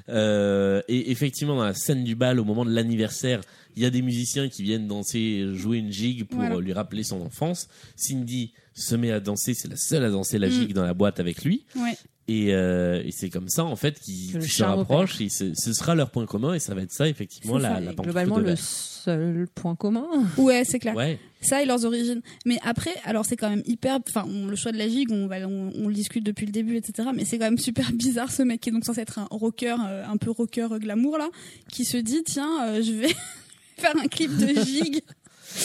Euh, 0.09 0.83
et 0.89 1.11
effectivement, 1.11 1.57
dans 1.57 1.65
la 1.65 1.75
scène 1.75 2.05
du 2.05 2.15
bal, 2.15 2.41
au 2.41 2.45
moment 2.45 2.65
de 2.65 2.73
l'anniversaire, 2.73 3.41
il 3.77 3.83
y 3.83 3.87
a 3.87 3.91
des 3.91 4.03
musiciens 4.03 4.49
qui 4.49 4.63
viennent 4.63 4.89
danser, 4.89 5.47
jouer 5.55 5.79
une 5.79 5.93
gigue 5.93 6.25
pour 6.25 6.39
Voilà. 6.41 6.59
lui 6.59 6.73
rappeler 6.73 7.03
son 7.05 7.21
enfance. 7.21 7.69
Cindy 7.97 8.53
se 8.75 8.95
met 8.97 9.11
à 9.13 9.21
danser, 9.21 9.55
c'est 9.55 9.69
la 9.69 9.77
seule 9.77 10.05
à 10.05 10.11
danser 10.11 10.39
la 10.39 10.49
Mm. 10.49 10.53
gigue 10.53 10.73
dans 10.73 10.85
la 10.85 10.95
boîte 10.95 11.21
avec 11.21 11.45
lui. 11.45 11.65
Ouais. 11.77 11.97
Et, 12.31 12.55
euh, 12.55 13.03
et 13.05 13.11
c'est 13.11 13.29
comme 13.29 13.49
ça, 13.49 13.65
en 13.65 13.75
fait, 13.75 13.99
qu'ils 13.99 14.41
se 14.41 14.63
rapprochent. 14.63 15.21
Et 15.21 15.29
ce, 15.29 15.53
ce 15.55 15.73
sera 15.73 15.97
leur 15.97 16.11
point 16.11 16.27
commun, 16.27 16.55
et 16.55 16.61
ça 16.61 16.77
va 16.77 16.83
être 16.83 16.93
ça, 16.93 17.09
effectivement, 17.09 17.59
la, 17.59 17.75
ça. 17.75 17.81
la 17.81 17.93
Globalement, 17.93 18.39
de 18.39 18.51
le 18.51 18.57
seul 18.57 19.49
point 19.53 19.75
commun. 19.75 20.07
Ouais, 20.39 20.63
c'est 20.65 20.79
clair. 20.79 20.95
Ouais. 20.95 21.19
Ça 21.41 21.61
et 21.61 21.67
leurs 21.67 21.85
origines. 21.85 22.23
Mais 22.47 22.59
après, 22.63 22.95
alors 23.05 23.27
c'est 23.27 23.37
quand 23.37 23.51
même 23.51 23.65
hyper. 23.67 23.99
Enfin, 24.09 24.29
le 24.29 24.55
choix 24.55 24.71
de 24.71 24.79
la 24.79 24.89
gigue, 24.89 25.11
on, 25.11 25.27
va, 25.27 25.39
on, 25.49 25.73
on 25.75 25.89
le 25.89 25.95
discute 25.95 26.25
depuis 26.25 26.47
le 26.47 26.53
début, 26.53 26.77
etc. 26.77 27.09
Mais 27.13 27.25
c'est 27.25 27.37
quand 27.37 27.47
même 27.47 27.59
super 27.59 27.91
bizarre 27.95 28.31
ce 28.31 28.45
mec 28.45 28.61
qui 28.61 28.69
est 28.69 28.73
donc 28.73 28.85
censé 28.85 29.01
être 29.01 29.19
un 29.19 29.27
rocker, 29.33 29.75
euh, 29.89 30.05
un 30.07 30.17
peu 30.17 30.31
rocker 30.31 30.69
euh, 30.73 30.79
glamour 30.79 31.19
là, 31.19 31.29
qui 31.69 31.85
se 31.85 31.97
dit 31.97 32.23
tiens, 32.25 32.65
euh, 32.65 32.83
je 32.83 32.93
vais 32.93 33.15
faire 33.77 33.97
un 33.97 34.07
clip 34.07 34.37
de 34.37 34.49
gigue. 34.63 35.01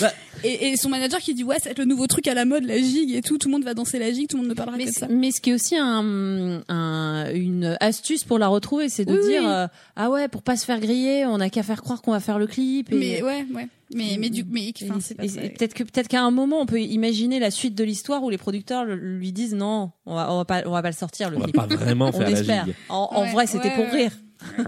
Bah. 0.02 0.12
et, 0.44 0.70
et 0.70 0.78
son 0.78 0.90
manager 0.90 1.20
qui 1.20 1.34
dit 1.34 1.44
ouais, 1.44 1.58
ça 1.60 1.66
va 1.66 1.72
être 1.72 1.80
le 1.80 1.86
nouveau 1.86 2.08
truc 2.08 2.28
à 2.28 2.34
la 2.34 2.44
mode, 2.46 2.64
la 2.66 2.78
gigue 2.78 3.14
et 3.14 3.22
tout. 3.22 3.38
Tout 3.38 3.48
le 3.48 3.54
monde 3.54 3.64
va 3.64 3.74
danser 3.74 4.00
la 4.00 4.12
gigue, 4.12 4.28
tout 4.28 4.38
le 4.38 4.42
monde 4.44 4.50
ne 4.50 4.56
parlera 4.56 4.78
Mais, 4.78 4.86
que 4.86 4.90
de 4.90 4.96
ça. 4.96 5.08
mais 5.10 5.32
ce 5.32 5.40
qui 5.42 5.52
est 5.52 5.54
aussi 5.54 5.76
un, 5.78 6.62
un- 6.68 7.32
une 7.34 7.78
astuce 7.80 8.24
pour 8.24 8.38
la 8.40 8.48
retrouver, 8.48 8.90
c'est 8.90 9.06
de 9.06 9.14
Oui, 9.14 9.28
dire 9.30 9.42
oui. 9.44 9.48
euh, 9.50 9.68
ah 9.96 10.10
ouais, 10.10 10.28
pour 10.28 10.42
pas 10.42 10.56
se 10.58 10.66
faire 10.66 10.80
griller, 10.80 11.26
on 11.26 11.40
a 11.40 11.50
qu'à 11.50 11.64
faire 11.64 11.82
croire 11.82 12.02
qu'on 12.02 12.12
va 12.12 12.20
faire 12.20 12.40
le 12.40 12.48
clip. 12.48 12.92
Et, 12.92 12.96
Mais 12.96 13.22
ouais, 13.22 13.46
ouais. 13.54 13.68
Mais 13.94 14.18
mais 14.20 14.30
du 14.32 14.44
mais 14.44 14.74
enfin, 14.90 14.98
c'est 15.00 15.14
peut-être 15.16 15.76
que 15.76 15.84
peut-être 15.84 16.08
qu'à 16.08 16.24
un 16.24 16.32
moment, 16.32 16.60
on 16.60 16.66
peut 16.66 16.82
imaginer 16.82 17.40
la 17.40 17.52
suite 17.52 17.76
de 17.76 17.84
l'histoire 17.84 18.24
où 18.24 18.32
les 18.32 18.40
producteurs 18.40 18.84
lui 18.86 19.32
disent 19.32 19.54
non, 19.54 19.92
on 20.08 20.16
va, 20.16 20.34
on 20.34 20.38
va 20.38 20.46
pas, 20.46 20.64
on 20.66 20.72
va 20.72 20.82
pas 20.82 20.90
le 20.90 20.96
sortir 20.96 21.30
le 21.30 21.38
On 21.38 21.40
va 21.42 21.46
clip. 21.46 21.56
pas 21.56 21.68
vraiment 21.68 22.08
on 22.10 22.12
faire 22.12 22.22
la 22.22 22.32
espère. 22.32 22.66
gigue. 22.66 22.74
En, 22.90 23.10
en 23.12 23.22
Ouais, 23.22 23.32
vrai, 23.32 23.46
c'était 23.48 23.68
ouais, 23.70 23.76
pour 23.76 23.86
ouais. 23.86 23.92
rire. 23.92 24.12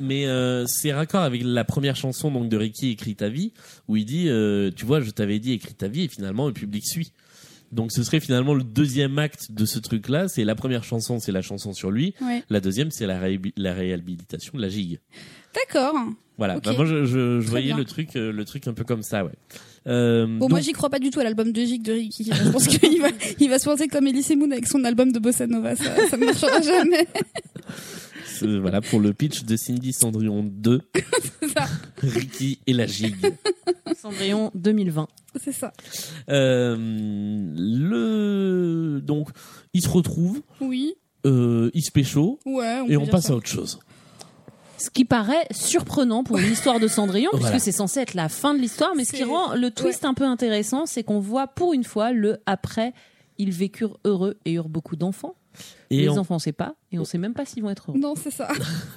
Mais 0.01 0.27
euh, 0.27 0.65
c'est 0.67 0.93
raccord 0.93 1.21
avec 1.21 1.41
la 1.43 1.63
première 1.63 1.95
chanson 1.95 2.31
donc 2.31 2.49
de 2.49 2.57
Ricky 2.57 2.91
écrit 2.91 3.15
ta 3.15 3.29
vie 3.29 3.53
où 3.87 3.95
il 3.97 4.05
dit 4.05 4.29
euh, 4.29 4.71
tu 4.75 4.85
vois 4.85 5.01
je 5.01 5.09
t'avais 5.11 5.39
dit 5.39 5.53
écrit 5.53 5.73
ta 5.73 5.87
vie 5.87 6.03
et 6.03 6.07
finalement 6.07 6.47
le 6.47 6.53
public 6.53 6.85
suit. 6.85 7.11
Donc 7.71 7.91
ce 7.91 8.01
serait 8.03 8.21
finalement 8.21 8.53
le 8.53 8.63
deuxième 8.63 9.19
acte 9.19 9.51
de 9.51 9.65
ce 9.65 9.79
truc 9.79 10.07
là, 10.07 10.27
c'est 10.29 10.45
la 10.45 10.55
première 10.55 10.83
chanson 10.85 11.19
c'est 11.19 11.31
la 11.33 11.41
chanson 11.41 11.73
sur 11.73 11.91
lui, 11.91 12.13
Ouais. 12.21 12.43
la 12.49 12.59
deuxième 12.61 12.91
c'est 12.91 13.05
la, 13.05 13.19
réhabi- 13.19 13.53
la 13.57 13.73
réhabilitation 13.73 14.53
de 14.55 14.61
la 14.61 14.69
gigue. 14.69 14.99
D'accord. 15.53 15.95
Voilà. 16.37 16.59
Bah, 16.59 16.71
moi 16.75 16.85
je, 16.85 17.03
je, 17.05 17.39
je 17.39 17.41
Très 17.41 17.49
voyais 17.49 17.65
bien. 17.67 17.77
le 17.77 17.83
truc 17.85 18.15
euh, 18.15 18.31
le 18.31 18.45
truc 18.45 18.67
un 18.67 18.73
peu 18.73 18.83
comme 18.83 19.01
ça 19.01 19.25
ouais. 19.25 19.31
Euh, 19.87 20.25
Bon, 20.27 20.37
donc- 20.39 20.49
moi, 20.51 20.59
j'y 20.59 20.71
crois 20.73 20.89
pas 20.89 20.99
du 20.99 21.09
tout 21.11 21.19
à 21.19 21.23
l'album 21.23 21.51
de 21.53 21.61
Gigue 21.61 21.81
de 21.81 21.93
Ricky. 21.93 22.29
Je 22.31 22.49
pense 22.51 22.67
qu'il 22.67 23.01
va, 23.01 23.07
il 23.39 23.49
va 23.49 23.57
se 23.57 23.63
penser 23.65 23.87
comme 23.87 24.05
Elise 24.05 24.29
Moon 24.35 24.51
avec 24.51 24.67
son 24.67 24.83
album 24.83 25.11
de 25.13 25.19
Bossa 25.19 25.47
Nova. 25.47 25.75
Ça, 25.77 25.85
ça 26.09 26.17
ne 26.17 26.25
marchera 26.25 26.61
jamais. 26.61 27.07
c'est- 28.39 28.57
voilà 28.59 28.81
pour 28.81 28.99
le 28.99 29.13
pitch 29.13 29.43
de 29.43 29.55
Cindy 29.55 29.93
Cendrillon 29.93 30.43
2, 30.43 30.81
C'est 31.41 31.49
ça. 31.49 31.65
Ricky 32.01 32.59
et 32.67 32.73
la 32.73 32.85
gigue. 32.87 33.33
Cendrillon 33.99 34.51
2020. 34.55 35.07
C'est 35.39 35.51
ça. 35.51 35.73
Euh, 36.29 36.75
le 37.55 39.01
donc 39.01 39.29
ils 39.73 39.81
se 39.81 39.89
retrouvent, 39.89 40.41
Oui. 40.61 40.95
euh, 41.25 41.69
ils 41.73 41.81
se 41.83 41.91
pécho 41.91 42.39
Ouais. 42.45 42.81
et 42.87 42.93
peut 42.93 42.97
on 42.97 43.03
dire 43.03 43.11
passe 43.11 43.27
ça. 43.27 43.33
à 43.33 43.35
autre 43.35 43.47
chose. 43.47 43.79
Ce 44.77 44.89
qui 44.91 45.05
paraît 45.05 45.47
surprenant 45.51 46.23
pour 46.23 46.37
une 46.37 46.51
histoire 46.51 46.79
de 46.79 46.87
Cendrillon, 46.87 47.29
Voilà. 47.33 47.49
puisque 47.49 47.65
c'est 47.65 47.71
censé 47.71 47.99
être 48.01 48.13
la 48.13 48.29
fin 48.29 48.53
de 48.53 48.59
l'histoire, 48.59 48.91
mais 48.95 49.05
ce 49.05 49.11
qui 49.11 49.17
C'est- 49.19 49.23
rend 49.23 49.55
le 49.55 49.71
twist 49.71 50.05
un 50.05 50.13
peu 50.13 50.23
intéressant, 50.25 50.85
c'est 50.85 51.03
qu'on 51.03 51.19
voit 51.19 51.47
pour 51.47 51.73
une 51.73 51.83
fois 51.83 52.11
le 52.11 52.37
après. 52.45 52.93
Ils 53.39 53.51
vécurent 53.51 53.99
heureux 54.05 54.37
et 54.45 54.53
eurent 54.53 54.69
beaucoup 54.69 54.95
d'enfants. 54.95 55.35
Et 55.89 56.01
les 56.01 56.09
on, 56.09 56.17
enfants, 56.17 56.35
on 56.35 56.39
sait 56.39 56.51
pas, 56.51 56.75
et 56.91 56.99
on 56.99 57.05
sait 57.05 57.17
même 57.17 57.33
pas 57.33 57.45
s'ils 57.45 57.63
vont 57.63 57.69
être 57.69 57.89
heureux. 57.91 57.99
Non, 57.99 58.13
c'est 58.15 58.31
ça. 58.31 58.49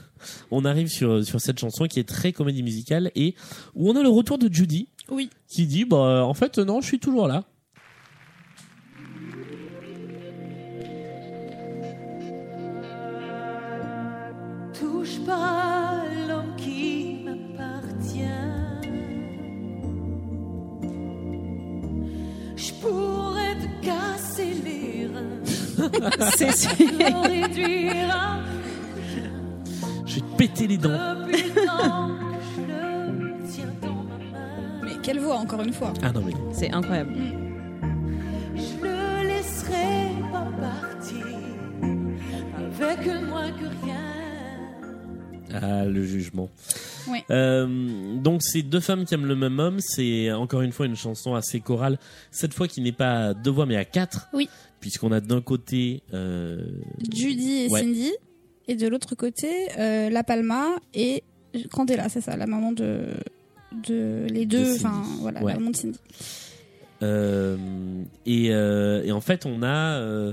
on 0.50 0.64
arrive 0.64 0.88
sur, 0.88 1.24
sur 1.24 1.40
cette 1.40 1.58
chanson 1.58 1.86
qui 1.86 2.00
est 2.00 2.08
très 2.08 2.32
comédie 2.32 2.62
musicale 2.62 3.10
et 3.14 3.34
où 3.74 3.88
on 3.90 3.96
a 3.96 4.02
le 4.02 4.08
retour 4.08 4.38
de 4.38 4.52
Judy 4.52 4.88
Oui. 5.10 5.30
qui 5.46 5.66
dit 5.66 5.84
bah 5.84 6.24
en 6.24 6.34
fait 6.34 6.58
non 6.58 6.80
je 6.80 6.86
suis 6.86 6.98
toujours 6.98 7.26
là. 7.28 7.44
Touche 14.78 15.18
pas 15.26 16.04
l'homme 16.28 16.54
qui 16.56 17.18
m'appartient. 17.24 18.20
Je 22.56 22.72
pourrais 22.80 23.54
te 23.56 23.84
casser 23.84 24.54
les 24.64 25.06
reins, 25.06 25.39
C'est 26.36 26.50
Je 30.06 30.14
vais 30.14 30.20
te 30.20 30.36
péter 30.36 30.66
les 30.66 30.76
dents. 30.78 30.90
je. 31.28 31.40
Mais 34.82 34.92
quelle 35.02 35.20
voix, 35.20 35.36
encore 35.36 35.62
une 35.62 35.72
fois. 35.72 35.92
Ah 36.02 36.12
non 36.12 36.22
mais 36.24 36.32
C'est 36.52 36.72
incroyable. 36.72 37.12
Je 38.56 38.82
le 38.84 39.28
laisserai 39.28 40.10
pas 40.32 40.48
partir 40.60 41.26
avec 42.82 43.06
moins 43.28 43.50
que 43.50 43.66
rien. 43.84 44.04
ah 45.62 45.84
le 45.84 46.04
jugement. 46.04 46.48
Ouais. 47.09 47.24
Euh, 47.31 48.16
donc 48.16 48.43
c'est 48.43 48.62
deux 48.62 48.81
femmes 48.81 49.05
qui 49.05 49.14
aiment 49.14 49.27
le 49.27 49.36
même 49.36 49.59
homme. 49.59 49.78
C'est 49.81 50.31
encore 50.32 50.62
une 50.62 50.72
fois 50.72 50.86
une 50.86 50.97
chanson 50.97 51.35
assez 51.35 51.60
chorale. 51.60 51.98
Cette 52.31 52.55
fois 52.55 52.68
qui 52.68 52.81
n'est 52.81 52.93
pas 52.93 53.28
à 53.28 53.35
deux 53.35 53.51
voix 53.51 53.66
mais 53.66 53.77
à 53.77 53.85
quatre. 53.85 54.28
Oui. 54.32 54.48
Puisqu'on 54.81 55.12
a 55.12 55.20
d'un 55.20 55.40
côté 55.43 56.02
euh, 56.14 56.64
Judy 57.14 57.64
et 57.64 57.68
Ouais. 57.68 57.81
Cindy. 57.81 58.12
Et 58.68 58.77
de 58.77 58.86
l'autre 58.89 59.14
côté, 59.14 59.48
euh, 59.78 60.10
La 60.10 60.22
Palma 60.22 60.66
et 60.94 61.22
Candela, 61.72 62.09
c'est 62.09 62.20
ça, 62.20 62.36
la 62.36 62.47
maman 62.47 62.70
de, 62.72 63.09
de 63.89 64.27
les 64.31 64.47
deux, 64.47 64.77
enfin 64.77 65.02
voilà, 65.20 65.43
Ouais. 65.43 65.52
la 65.52 65.59
maman 65.59 65.70
de 65.72 65.77
Cindy. 65.77 65.98
Euh, 67.02 67.56
et, 68.27 68.48
euh, 68.52 69.02
et 69.05 69.12
en 69.12 69.20
fait, 69.20 69.47
on 69.47 69.62
a. 69.62 69.98
euh, 69.98 70.32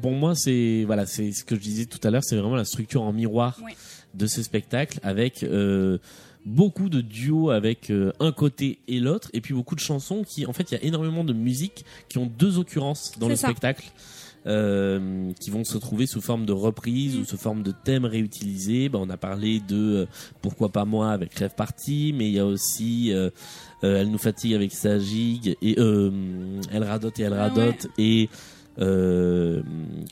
pour 0.00 0.12
moi, 0.12 0.34
c'est 0.34 0.84
voilà, 0.86 1.06
c'est 1.06 1.32
ce 1.32 1.44
que 1.44 1.56
je 1.56 1.60
disais 1.60 1.86
tout 1.86 1.98
à 2.06 2.10
l'heure, 2.10 2.22
c'est 2.24 2.36
vraiment 2.36 2.56
la 2.56 2.64
structure 2.64 3.02
en 3.02 3.12
miroir 3.12 3.58
Ouais. 3.64 3.72
De 4.14 4.26
ce 4.26 4.42
spectacle, 4.42 4.98
avec 5.02 5.42
euh, 5.42 5.98
beaucoup 6.44 6.88
de 6.88 7.00
duos 7.00 7.50
avec 7.50 7.90
euh, 7.90 8.12
un 8.20 8.32
côté 8.32 8.78
et 8.88 9.00
l'autre, 9.00 9.30
et 9.32 9.40
puis 9.40 9.54
beaucoup 9.54 9.74
de 9.74 9.80
chansons 9.80 10.24
qui, 10.24 10.46
en 10.46 10.52
fait, 10.52 10.70
il 10.70 10.74
y 10.74 10.76
a 10.78 10.82
énormément 10.84 11.24
de 11.24 11.32
musiques 11.32 11.84
qui 12.08 12.18
ont 12.18 12.26
deux 12.26 12.58
occurrences 12.58 13.12
dans 13.18 13.28
le 13.28 13.36
ça. 13.36 13.48
spectacle. 13.48 13.90
euh, 14.44 15.30
qui 15.40 15.50
vont 15.50 15.62
se 15.62 15.74
retrouver 15.74 16.06
sous 16.06 16.20
forme 16.20 16.46
de 16.46 16.52
reprise 16.52 17.16
ou 17.16 17.24
sous 17.24 17.36
forme 17.36 17.62
de 17.62 17.72
thèmes 17.84 18.04
réutilisés. 18.04 18.88
Ben, 18.88 18.98
on 18.98 19.08
a 19.10 19.16
parlé 19.16 19.60
de 19.60 19.76
euh, 19.76 20.06
Pourquoi 20.40 20.70
pas 20.70 20.84
moi 20.84 21.12
avec 21.12 21.32
Rêve 21.34 21.54
Party, 21.56 22.12
mais 22.16 22.26
il 22.26 22.32
y 22.34 22.38
a 22.40 22.46
aussi 22.46 23.12
euh, 23.12 23.30
euh, 23.84 24.00
Elle 24.00 24.10
nous 24.10 24.18
fatigue 24.18 24.54
avec 24.54 24.72
sa 24.72 24.98
gigue 24.98 25.56
et 25.62 25.76
euh, 25.78 26.10
Elle 26.72 26.82
radote 26.82 27.20
et 27.20 27.22
elle 27.22 27.34
Ah 27.34 27.48
radote 27.48 27.86
et 27.98 28.28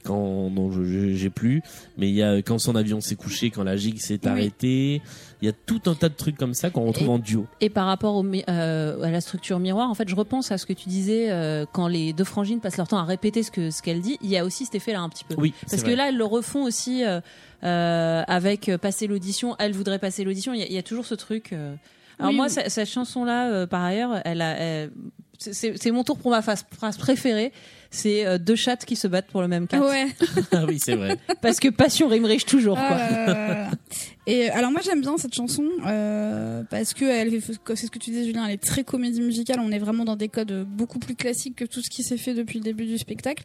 quand 0.04 0.50
non 0.50 0.70
j'ai 1.14 1.30
plus 1.30 1.62
mais 1.96 2.08
il 2.08 2.14
y 2.14 2.22
a 2.22 2.36
quand 2.42 2.58
son 2.58 2.76
avion 2.76 3.00
s'est 3.00 3.16
couché 3.16 3.50
quand 3.50 3.62
la 3.64 3.76
gigue 3.76 3.98
s'est 3.98 4.20
Oui. 4.24 4.28
arrêtée 4.30 5.02
il 5.42 5.46
y 5.46 5.48
a 5.48 5.52
tout 5.52 5.80
un 5.86 5.94
tas 5.94 6.08
de 6.10 6.14
trucs 6.14 6.36
comme 6.36 6.52
ça 6.54 6.68
qu'on 6.70 6.84
retrouve 6.84 7.06
Et- 7.06 7.10
en 7.10 7.18
duo 7.18 7.46
Et 7.62 7.70
par 7.70 7.86
rapport 7.86 8.14
au, 8.16 8.24
euh, 8.24 9.02
à 9.02 9.10
la 9.10 9.20
structure 9.22 9.58
miroir, 9.58 9.88
en 9.88 9.94
fait, 9.94 10.06
je 10.06 10.14
repense 10.14 10.52
à 10.52 10.58
ce 10.58 10.66
que 10.66 10.74
tu 10.74 10.90
disais 10.90 11.30
euh, 11.30 11.64
quand 11.72 11.88
les 11.88 12.12
deux 12.12 12.24
frangines 12.24 12.60
passent 12.60 12.76
leur 12.76 12.88
temps 12.88 12.98
à 12.98 13.04
répéter 13.04 13.42
ce 13.42 13.50
que 13.50 13.70
ce 13.70 13.80
qu'elle 13.80 14.02
dit. 14.02 14.18
Il 14.20 14.28
y 14.28 14.36
a 14.36 14.44
aussi 14.44 14.66
cet 14.66 14.74
effet-là 14.74 15.00
un 15.00 15.08
petit 15.08 15.24
peu. 15.24 15.34
oui 15.38 15.54
Parce 15.70 15.82
que 15.82 15.90
là, 15.90 16.10
elles 16.10 16.18
le 16.18 16.26
refont 16.26 16.64
aussi 16.64 17.04
euh, 17.06 17.20
euh, 17.64 18.22
avec 18.26 18.68
euh, 18.68 18.76
passer 18.76 19.06
l'audition. 19.06 19.56
Elle 19.58 19.72
voudrait 19.72 19.98
passer 19.98 20.24
l'audition. 20.24 20.52
Il 20.52 20.60
y, 20.60 20.62
a- 20.62 20.66
il 20.66 20.74
y 20.74 20.78
a 20.78 20.82
toujours 20.82 21.06
ce 21.06 21.14
truc. 21.14 21.54
euh. 21.54 21.74
Alors 22.18 22.32
Oui, 22.32 22.36
moi, 22.36 22.48
oui. 22.50 22.62
ce- 22.62 22.68
cette 22.68 22.88
chanson-là, 22.90 23.50
euh, 23.50 23.66
par 23.66 23.82
ailleurs, 23.82 24.20
elle 24.26 24.42
a. 24.42 24.58
elle- 24.58 24.90
c'est- 25.40 25.90
mon 25.90 26.04
tour 26.04 26.18
pour 26.18 26.30
ma 26.30 26.42
phase- 26.42 26.64
phrase 26.76 26.96
préférée. 26.96 27.52
C'est 27.92 28.24
euh, 28.24 28.38
deux 28.38 28.54
chattes 28.54 28.84
qui 28.84 28.94
se 28.94 29.08
battent 29.08 29.26
pour 29.26 29.40
le 29.42 29.48
même 29.48 29.66
cat. 29.66 29.80
Ouais. 29.80 30.06
ah 30.52 30.64
oui 30.68 30.78
c'est 30.78 30.94
vrai 30.94 31.16
Parce 31.42 31.58
que 31.58 31.68
passion 31.68 32.06
rime 32.06 32.24
riche 32.24 32.46
toujours. 32.46 32.78
Ah 32.78 32.86
Quoi. 33.66 33.78
Et 34.26 34.48
euh, 34.48 34.54
alors 34.54 34.70
moi 34.70 34.80
j'aime 34.84 35.00
bien 35.00 35.16
cette 35.18 35.34
chanson 35.34 35.64
euh, 35.86 36.62
parce 36.70 36.94
que 36.94 37.04
elle 37.04 37.40
fait- 37.40 37.54
c'est 37.74 37.86
ce 37.86 37.90
que 37.90 37.98
tu 37.98 38.10
disais 38.10 38.24
Julien, 38.26 38.46
elle 38.46 38.54
est 38.54 38.62
très 38.62 38.84
comédie 38.84 39.20
musicale. 39.20 39.58
On 39.60 39.72
est 39.72 39.78
vraiment 39.80 40.04
dans 40.04 40.14
des 40.14 40.28
codes 40.28 40.64
beaucoup 40.68 41.00
plus 41.00 41.16
classiques 41.16 41.56
que 41.56 41.64
tout 41.64 41.80
ce 41.82 41.90
qui 41.90 42.04
s'est 42.04 42.16
fait 42.18 42.34
depuis 42.34 42.58
le 42.60 42.64
début 42.64 42.86
du 42.86 42.96
spectacle. 42.98 43.42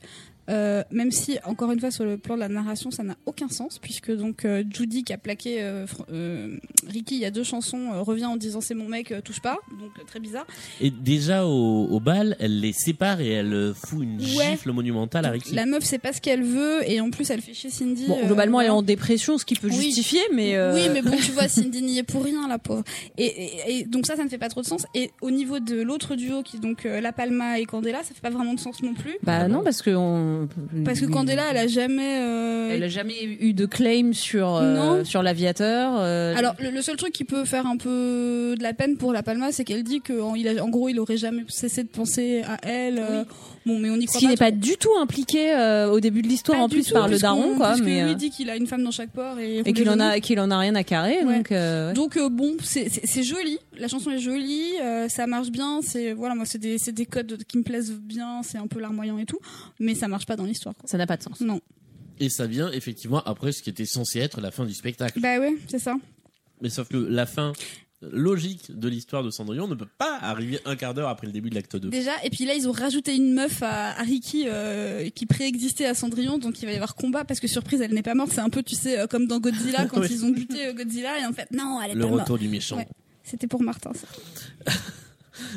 Euh, 0.48 0.84
même 0.92 1.10
si 1.10 1.40
encore 1.44 1.72
une 1.72 1.80
fois 1.80 1.90
sur 1.90 2.06
le 2.06 2.20
plan 2.20 2.36
de 2.36 2.40
la 2.42 2.50
narration 2.50 2.92
ça 2.92 3.02
n'a 3.02 3.16
aucun 3.26 3.50
sens 3.50 3.80
puisque 3.80 4.16
donc 4.16 4.46
euh, 4.46 4.64
Judy 4.72 5.04
qui 5.04 5.12
a 5.12 5.18
plaqué 5.18 5.64
euh, 5.64 5.88
euh, 6.12 6.56
Ricky 6.88 7.16
il 7.16 7.22
y 7.22 7.26
a 7.26 7.32
deux 7.32 7.44
chansons 7.44 7.92
euh, 7.94 8.02
revient 8.02 8.28
en 8.28 8.38
disant 8.38 8.62
c'est 8.62 8.76
mon 8.76 8.88
mec 8.88 9.12
euh, 9.12 9.22
touche 9.22 9.40
pas 9.40 9.58
donc 9.80 9.90
très 10.06 10.20
bizarre. 10.20 10.46
et 10.82 10.92
déjà 10.92 11.48
au, 11.48 11.85
au 11.92 12.00
bal, 12.00 12.36
elle 12.40 12.60
les 12.60 12.74
sépare 12.74 13.22
et 13.22 13.30
elle 13.30 13.54
euh, 13.54 13.74
fout 13.74 14.04
une 14.04 14.18
Ouais. 14.20 14.52
gifle 14.52 14.72
monumentale 14.72 15.26
à 15.26 15.32
Ricky. 15.32 15.54
La 15.56 15.66
meuf 15.66 15.84
sait 15.84 15.98
pas 16.00 16.14
ce 16.14 16.22
qu'elle 16.22 16.44
veut 16.44 16.82
et 16.90 17.00
en 17.02 17.10
plus 17.10 17.30
elle 17.30 17.42
fait 17.42 17.54
chier 17.54 17.70
Cindy. 17.70 18.06
Bon, 18.08 18.18
euh, 18.22 18.26
globalement, 18.26 18.62
elle 18.62 18.68
est 18.68 18.72
en 18.72 18.82
dépression, 18.82 19.38
ce 19.38 19.46
qui 19.46 19.56
peut 19.56 19.70
Oui. 19.70 19.76
justifier, 19.86 20.22
mais. 20.34 20.56
euh, 20.56 20.74
Oui, 20.76 20.90
mais 20.94 21.02
bon, 21.02 21.16
tu 21.18 21.32
vois, 21.32 21.48
Cindy 21.48 21.82
n'y 21.82 21.98
est 22.00 22.04
pour 22.04 22.24
rien, 22.24 22.48
la 22.48 22.60
pauvre. 22.60 22.84
Et, 23.18 23.26
et- 23.26 23.80
et 23.80 23.84
donc 23.86 24.06
ça, 24.06 24.16
ça 24.16 24.24
ne 24.24 24.30
fait 24.30 24.38
pas 24.38 24.50
trop 24.50 24.62
de 24.62 24.66
sens. 24.66 24.86
Et 24.96 25.12
au 25.22 25.32
niveau 25.32 25.60
de 25.60 25.82
l'autre 25.82 26.16
duo, 26.16 26.42
qui 26.44 26.58
est 26.58 26.60
donc 26.60 26.86
euh, 26.86 27.02
La 27.02 27.12
Palma 27.12 27.60
et 27.60 27.66
Candela, 27.66 28.00
ça 28.00 28.14
fait 28.14 28.22
pas 28.22 28.30
vraiment 28.30 28.54
de 28.54 28.60
sens 28.60 28.82
non 28.84 28.94
plus. 28.94 29.16
Bah 29.24 29.48
non, 29.48 29.62
parce 29.64 29.82
que 29.82 29.92
on... 29.92 30.48
Parce 30.84 31.00
que 31.00 31.06
Candela, 31.06 31.44
elle 31.52 31.58
a 31.58 31.68
jamais. 31.68 32.20
euh, 32.22 32.70
Elle 32.72 32.84
a 32.84 32.88
jamais 32.90 33.16
eu 33.40 33.54
de 33.54 33.66
claim 33.66 34.12
sur 34.14 34.56
euh, 34.56 35.04
sur 35.04 35.24
l'aviateur. 35.24 35.94
euh, 36.00 36.36
Alors, 36.38 36.56
le, 36.60 36.72
le 36.72 36.82
seul 36.82 36.96
truc 36.98 37.14
qui 37.14 37.24
peut 37.24 37.46
faire 37.46 37.66
un 37.68 37.78
peu 37.78 38.56
de 38.58 38.64
la 38.64 38.74
peine 38.74 38.98
pour 38.98 39.14
La 39.14 39.24
Palma, 39.24 39.52
c'est 39.52 39.64
qu'elle 39.64 39.84
dit 39.84 40.02
qu'en 40.02 40.34
en 40.36 40.70
gros, 40.70 40.90
il 40.90 41.00
aurait 41.00 41.18
jamais 41.18 41.44
cessé 41.76 41.84
de 41.84 41.90
penser 41.90 42.42
à 42.44 42.58
elle. 42.64 42.98
euh, 43.00 43.24
Bon, 43.66 43.80
mais 43.80 43.90
on 43.90 43.96
y 43.96 44.02
ce 44.04 44.08
croit 44.08 44.20
qui 44.20 44.26
pas. 44.26 44.32
n'est 44.32 44.38
pas 44.38 44.52
du 44.52 44.78
tout 44.78 44.96
impliqué 45.00 45.52
euh, 45.56 45.90
au 45.90 46.00
début 46.00 46.22
de 46.22 46.28
l'histoire 46.28 46.60
en 46.60 46.70
plus 46.70 46.86
tout, 46.86 46.94
par 46.94 47.08
le 47.08 47.18
daron, 47.18 47.56
quoi. 47.58 47.70
puisque 47.70 47.86
Mais 47.86 48.04
lui 48.04 48.12
euh, 48.12 48.14
dit 48.14 48.30
qu'il 48.30 48.50
a 48.52 48.56
une 48.56 48.68
femme 48.68 48.84
dans 48.84 48.92
chaque 48.92 49.10
port 49.10 49.40
et, 49.40 49.60
et 49.66 49.74
qu'il 49.74 49.90
en 49.90 50.00
a 50.00 50.20
qu'il 50.20 50.40
en 50.40 50.52
a 50.52 50.60
rien 50.60 50.76
à 50.76 50.84
carrer, 50.84 51.24
Ouais. 51.24 51.38
donc. 51.38 51.52
euh, 51.52 51.88
ouais. 51.88 51.94
Donc 51.96 52.16
euh, 52.18 52.30
bon, 52.30 52.56
c'est 52.62 53.24
joli. 53.24 53.58
La 53.78 53.88
chanson 53.88 54.12
est 54.12 54.20
jolie, 54.20 54.74
euh, 54.82 55.10
ça 55.10 55.26
marche 55.26 55.50
bien. 55.50 55.80
C'est 55.82 56.14
voilà, 56.14 56.36
moi 56.36 56.46
c'est 56.46 56.60
des 56.60 56.78
des 56.78 57.06
codes 57.08 57.44
qui 57.48 57.58
me 57.58 57.64
plaisent 57.64 57.92
bien. 57.94 58.42
C'est 58.44 58.60
un 58.60 58.68
peu 58.68 58.80
larmoyant 58.80 59.18
et 59.18 59.26
tout, 59.26 59.40
mais 59.80 59.96
ça 59.96 60.08
marche 60.08 60.28
pas 60.28 60.36
dans 60.36 60.46
l'histoire. 60.46 60.76
Ça 60.86 60.98
n'a 61.00 61.08
pas 61.08 61.18
de 61.18 61.24
sens. 61.24 61.42
Non. 61.42 61.60
Et 62.20 62.30
ça 62.30 62.46
vient 62.46 62.72
effectivement 62.72 63.22
après 63.26 63.52
ce 63.52 63.64
qui 63.64 63.70
était 63.72 63.86
censé 63.86 64.20
être 64.20 64.40
la 64.42 64.52
fin 64.52 64.64
du 64.66 64.74
spectacle. 64.74 65.20
Bah 65.20 65.40
ouais, 65.40 65.56
c'est 65.68 65.80
ça. 65.80 65.96
Mais 66.62 66.70
sauf 66.70 66.88
que 66.88 66.98
la 66.98 67.26
fin 67.26 67.52
logique 68.12 68.78
de 68.78 68.88
l'histoire 68.88 69.24
de 69.24 69.30
Cendrillon 69.30 69.68
ne 69.68 69.76
peut 69.76 69.88
pas 69.98 70.18
arriver 70.22 70.60
un 70.66 70.76
quart 70.76 70.94
d'heure 70.94 71.10
après 71.10 71.28
le 71.28 71.34
début 71.34 71.50
de 71.50 71.56
l'acte 71.56 71.76
2. 71.76 71.90
Déjà, 71.90 72.12
et 72.24 72.30
puis 72.30 72.46
là 72.46 72.54
ils 72.56 72.68
ont 72.68 72.72
rajouté 72.72 73.16
une 73.16 73.34
meuf 73.34 73.62
à, 73.64 73.92
à 74.00 74.02
Ricky 74.04 74.46
euh, 74.48 75.10
qui 75.10 75.26
préexistait 75.26 75.86
à 75.86 75.94
Cendrillon, 75.94 76.38
donc 76.38 76.62
il 76.62 76.66
va 76.66 76.72
y 76.72 76.76
avoir 76.76 76.96
combat 76.96 77.26
parce 77.26 77.40
que 77.40 77.48
surprise, 77.48 77.82
elle 77.82 77.94
n'est 77.94 78.02
pas 78.04 78.16
morte. 78.16 78.32
C'est 78.34 78.42
un 78.42 78.50
peu, 78.50 78.64
tu 78.64 78.76
sais, 78.76 79.00
euh, 79.00 79.08
comme 79.08 79.28
dans 79.28 79.40
Godzilla 79.40 79.86
quand 79.90 80.02
Oui. 80.02 80.08
ils 80.12 80.26
ont 80.26 80.30
buté 80.32 80.68
euh, 80.68 80.74
Godzilla 80.74 81.20
et 81.22 81.26
en 81.26 81.34
fait 81.34 81.50
non, 81.52 81.80
elle 81.84 81.92
est 81.92 81.96
Le 81.96 82.02
pas 82.02 82.08
morte. 82.10 82.22
retour 82.22 82.38
du 82.38 82.48
méchant. 82.48 82.78
Ouais. 82.78 82.88
C'était 83.24 83.48
pour 83.48 83.62
Martin. 83.64 83.92
ça. 83.94 84.08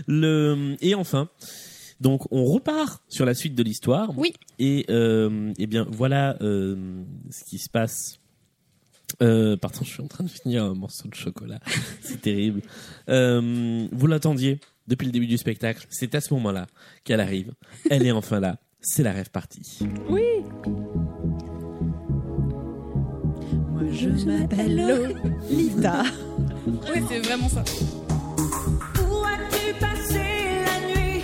Le 0.06 0.76
et 0.80 0.94
enfin, 0.94 1.28
donc 2.00 2.22
on 2.30 2.44
repart 2.44 3.02
sur 3.08 3.24
la 3.24 3.34
suite 3.34 3.54
de 3.54 3.62
l'histoire. 3.62 4.16
Oui. 4.18 4.32
Et 4.58 4.86
euh, 4.90 5.52
eh 5.58 5.66
bien 5.66 5.86
voilà 5.90 6.36
euh, 6.42 6.76
ce 7.30 7.44
qui 7.44 7.58
se 7.58 7.68
passe. 7.68 8.18
Euh, 9.22 9.56
pardon, 9.56 9.80
je 9.82 9.88
suis 9.90 10.02
en 10.02 10.06
train 10.06 10.24
de 10.24 10.28
finir 10.30 10.64
un 10.64 10.74
morceau 10.74 11.08
de 11.08 11.14
chocolat. 11.14 11.58
C'est 12.02 12.20
terrible. 12.20 12.62
Euh, 13.08 13.86
vous 13.90 14.06
l'attendiez 14.06 14.60
depuis 14.86 15.06
le 15.06 15.12
début 15.12 15.26
du 15.26 15.38
spectacle. 15.38 15.86
C'est 15.90 16.14
à 16.14 16.20
ce 16.20 16.32
moment-là 16.34 16.66
qu'elle 17.04 17.20
arrive. 17.20 17.52
Elle 17.90 18.06
est 18.06 18.12
enfin 18.12 18.40
là. 18.40 18.58
C'est 18.80 19.02
la 19.02 19.12
rêve 19.12 19.30
partie. 19.30 19.80
Oui. 20.08 20.22
Moi 23.70 23.82
je 23.92 24.08
m'appelle 24.26 25.14
Lita. 25.50 26.02
Ouais, 26.66 27.02
c'est 27.08 27.20
vraiment 27.20 27.48
ça. 27.48 27.64
Où 29.00 29.24
as-tu 29.24 29.72
passé 29.80 30.20
la 30.66 30.78
nuit? 30.86 31.22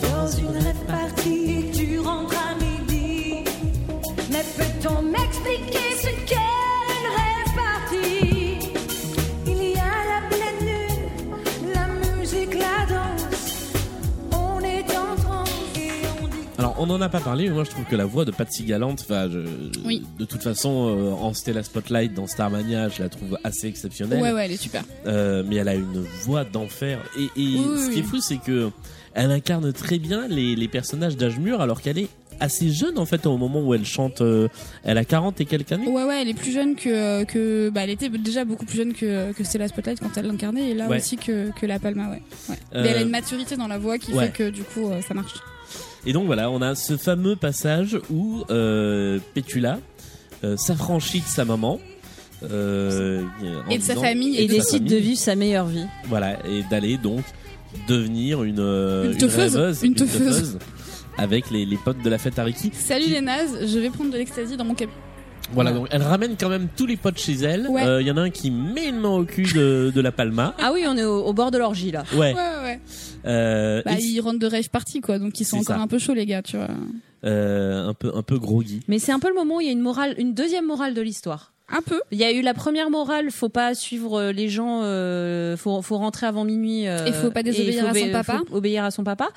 Dans 0.00 0.28
une 0.30 0.56
rêve 0.64 0.86
partie, 0.86 1.70
tu 1.74 1.98
rentres 1.98 2.34
à 2.38 2.45
peut-on 4.56 5.02
m'expliquer 5.02 5.96
ce 6.00 6.08
qu'est 6.26 6.34
une 6.36 7.08
rêve 7.16 7.54
partie 7.54 8.68
Il 9.46 9.70
y 9.70 9.74
a 9.74 10.20
la 10.20 10.28
pleine 10.28 10.68
lune, 10.68 11.72
la 11.74 12.16
musique, 12.16 12.54
la 12.54 12.86
danse. 12.86 13.72
On 14.32 14.60
est 14.60 14.96
en 14.96 15.16
transe 15.16 15.50
et 15.76 15.90
on 16.22 16.26
dit. 16.28 16.34
Alors, 16.58 16.74
on 16.78 16.86
n'en 16.86 17.00
a 17.00 17.08
pas 17.08 17.20
parlé, 17.20 17.48
mais 17.48 17.54
moi 17.54 17.64
je 17.64 17.70
trouve 17.70 17.84
que 17.84 17.96
la 17.96 18.04
voix 18.06 18.24
de 18.24 18.30
Patsy 18.30 18.64
Galante, 18.64 19.04
Oui. 19.84 20.02
de 20.18 20.24
toute 20.24 20.42
façon, 20.42 20.88
euh, 20.96 21.12
en 21.12 21.32
Stella 21.34 21.62
Spotlight, 21.62 22.14
dans 22.14 22.26
Starmania, 22.26 22.88
je 22.88 23.02
la 23.02 23.08
trouve 23.08 23.38
assez 23.44 23.66
exceptionnelle. 23.68 24.22
Ouais, 24.22 24.32
ouais, 24.32 24.44
elle 24.46 24.52
est 24.52 24.56
super. 24.56 24.84
Euh, 25.06 25.42
mais 25.46 25.56
elle 25.56 25.68
a 25.68 25.74
une 25.74 26.04
voix 26.22 26.44
d'enfer. 26.44 26.98
Et, 27.18 27.24
et 27.24 27.28
Oui, 27.36 27.60
ce 27.86 27.90
qui 27.90 28.00
est 28.00 28.02
fou, 28.02 28.20
c'est 28.20 28.38
que 28.38 28.70
elle 29.16 29.32
incarne 29.32 29.72
très 29.72 29.98
bien 29.98 30.28
les, 30.28 30.54
les 30.54 30.68
personnages 30.68 31.16
d'âge 31.16 31.38
mûr, 31.40 31.60
alors 31.60 31.80
qu'elle 31.82 31.98
est 31.98 32.08
assez 32.38 32.68
jeune 32.70 32.98
en 32.98 33.06
fait 33.06 33.24
au 33.24 33.38
moment 33.38 33.62
où 33.62 33.72
elle 33.72 33.86
chante. 33.86 34.20
euh, 34.20 34.46
elle 34.84 34.98
a 34.98 35.04
40 35.06 35.40
et 35.40 35.46
quelques 35.46 35.72
années. 35.72 35.88
Ouais, 35.88 36.04
ouais, 36.04 36.20
elle 36.22 36.28
est 36.28 36.34
plus 36.34 36.52
jeune 36.52 36.76
que. 36.76 37.24
que 37.24 37.70
bah, 37.70 37.80
elle 37.84 37.90
était 37.90 38.10
déjà 38.10 38.44
beaucoup 38.44 38.66
plus 38.66 38.76
jeune 38.76 38.92
que, 38.92 39.32
que 39.32 39.42
Stella 39.42 39.66
Spotlight 39.68 39.98
quand 40.00 40.16
elle 40.16 40.26
l'incarnait, 40.26 40.70
et 40.70 40.74
là 40.74 40.86
Ouais. 40.86 40.98
aussi 40.98 41.16
que, 41.16 41.50
que 41.58 41.64
La 41.66 41.78
Palma, 41.78 42.10
ouais. 42.10 42.22
ouais. 42.50 42.56
Euh, 42.74 42.82
Mais 42.82 42.90
elle 42.90 42.98
a 42.98 43.02
une 43.02 43.08
maturité 43.10 43.56
dans 43.56 43.68
la 43.68 43.78
voix 43.78 43.98
qui 43.98 44.12
ouais. 44.12 44.26
fait 44.26 44.32
que 44.32 44.50
du 44.50 44.62
coup, 44.62 44.90
euh, 44.90 45.00
ça 45.00 45.14
marche. 45.14 45.34
Et 46.04 46.12
donc 46.12 46.26
voilà, 46.26 46.50
on 46.50 46.60
a 46.62 46.74
ce 46.76 46.96
fameux 46.98 47.34
passage 47.36 47.98
où 48.10 48.44
euh, 48.50 49.18
Pétula 49.34 49.80
euh, 50.44 50.56
s'affranchit 50.58 51.20
de 51.20 51.24
sa 51.26 51.44
maman. 51.46 51.80
euh, 52.50 53.22
Et 53.70 53.78
de 53.78 53.82
sa 53.82 53.94
famille, 53.96 54.36
Et 54.38 54.46
décide 54.46 54.84
de 54.84 54.96
vivre 54.96 55.18
sa 55.18 55.34
meilleure 55.34 55.66
vie. 55.66 55.86
Voilà, 56.08 56.38
et 56.46 56.62
d'aller 56.70 56.96
donc 56.98 57.24
devenir 57.88 58.42
une, 58.44 58.60
euh, 58.60 59.12
Une 59.12 59.18
teufeuse. 59.18 59.56
rêveuse, 59.56 59.82
Une 59.82 59.94
teufeuse. 59.94 60.58
avec 61.18 61.50
les, 61.50 61.64
les 61.66 61.76
potes 61.76 62.02
de 62.02 62.08
la 62.10 62.18
fête 62.18 62.38
à 62.38 62.44
Ricky. 62.44 62.70
Salut 62.74 63.06
les 63.08 63.20
nazes, 63.20 63.66
je 63.66 63.78
vais 63.78 63.90
prendre 63.90 64.10
de 64.12 64.16
l'ecstasy 64.18 64.56
dans 64.56 64.64
mon 64.64 64.74
cabinet. 64.74 64.96
Voilà, 65.52 65.70
Ouais. 65.70 65.78
donc 65.78 65.88
elle 65.92 66.02
ramène 66.02 66.36
quand 66.38 66.48
même 66.48 66.66
tous 66.76 66.86
les 66.86 66.96
potes 66.96 67.18
chez 67.18 67.34
elle. 67.34 67.66
Il 67.68 67.72
Ouais. 67.74 68.02
y 68.04 68.10
en 68.10 68.16
a 68.16 68.22
un 68.22 68.30
qui 68.30 68.50
met 68.50 68.88
une 68.88 68.98
main 68.98 69.10
au 69.10 69.24
cul 69.24 69.44
de, 69.54 69.92
de 69.94 70.00
la 70.00 70.10
Palma. 70.10 70.54
Ah 70.60 70.72
oui, 70.74 70.84
on 70.88 70.96
est 70.96 71.04
au, 71.04 71.24
au 71.24 71.32
bord 71.32 71.52
de 71.52 71.58
l'orgie 71.58 71.92
là. 71.92 72.02
Ouais. 72.14 72.34
Ouais, 72.34 72.62
ouais. 72.64 72.80
Euh, 73.26 73.80
Bah, 73.84 73.92
et- 73.96 74.02
ils 74.02 74.20
rentrent 74.20 74.40
de 74.40 74.46
rêve 74.46 74.68
party, 74.70 75.00
quoi, 75.00 75.18
donc 75.20 75.38
ils 75.38 75.44
sont 75.44 75.58
encore 75.58 75.76
ça. 75.76 75.82
un 75.82 75.86
peu 75.86 75.98
chauds, 75.98 76.14
les 76.14 76.26
gars, 76.26 76.42
tu 76.42 76.56
vois. 76.56 76.68
euh, 77.24 77.86
un 77.88 77.94
peu 77.94 78.10
un 78.14 78.22
peu 78.22 78.38
groggy. 78.38 78.80
Mais 78.88 78.98
c'est 78.98 79.12
un 79.12 79.18
peu 79.20 79.28
le 79.28 79.34
moment 79.34 79.56
où 79.56 79.60
il 79.60 79.66
y 79.66 79.70
a 79.70 79.72
une 79.72 79.80
morale, 79.80 80.14
une 80.18 80.34
deuxième 80.34 80.66
morale 80.66 80.94
de 80.94 81.00
l'histoire. 81.02 81.52
Un 81.68 81.82
peu. 81.82 82.00
Il 82.12 82.18
y 82.18 82.24
a 82.24 82.32
eu 82.32 82.42
la 82.42 82.54
première 82.54 82.90
morale, 82.90 83.30
faut 83.30 83.48
pas 83.48 83.74
suivre 83.74 84.18
euh, 84.20 84.32
les 84.32 84.48
gens, 84.48 84.82
euh, 84.82 85.56
faut, 85.56 85.82
faut 85.82 85.96
rentrer 85.98 86.26
avant 86.26 86.44
minuit. 86.44 86.86
euh, 86.86 87.06
Et 87.06 87.12
faut 87.12 87.30
pas 87.30 87.42
désobéir 87.42 87.86
à 87.88 87.94
son 87.94 88.10
papa. 88.12 88.42
faut 88.48 88.56
obéir 88.56 88.84
à 88.84 88.90
son 88.90 89.02
papa. 89.04 89.28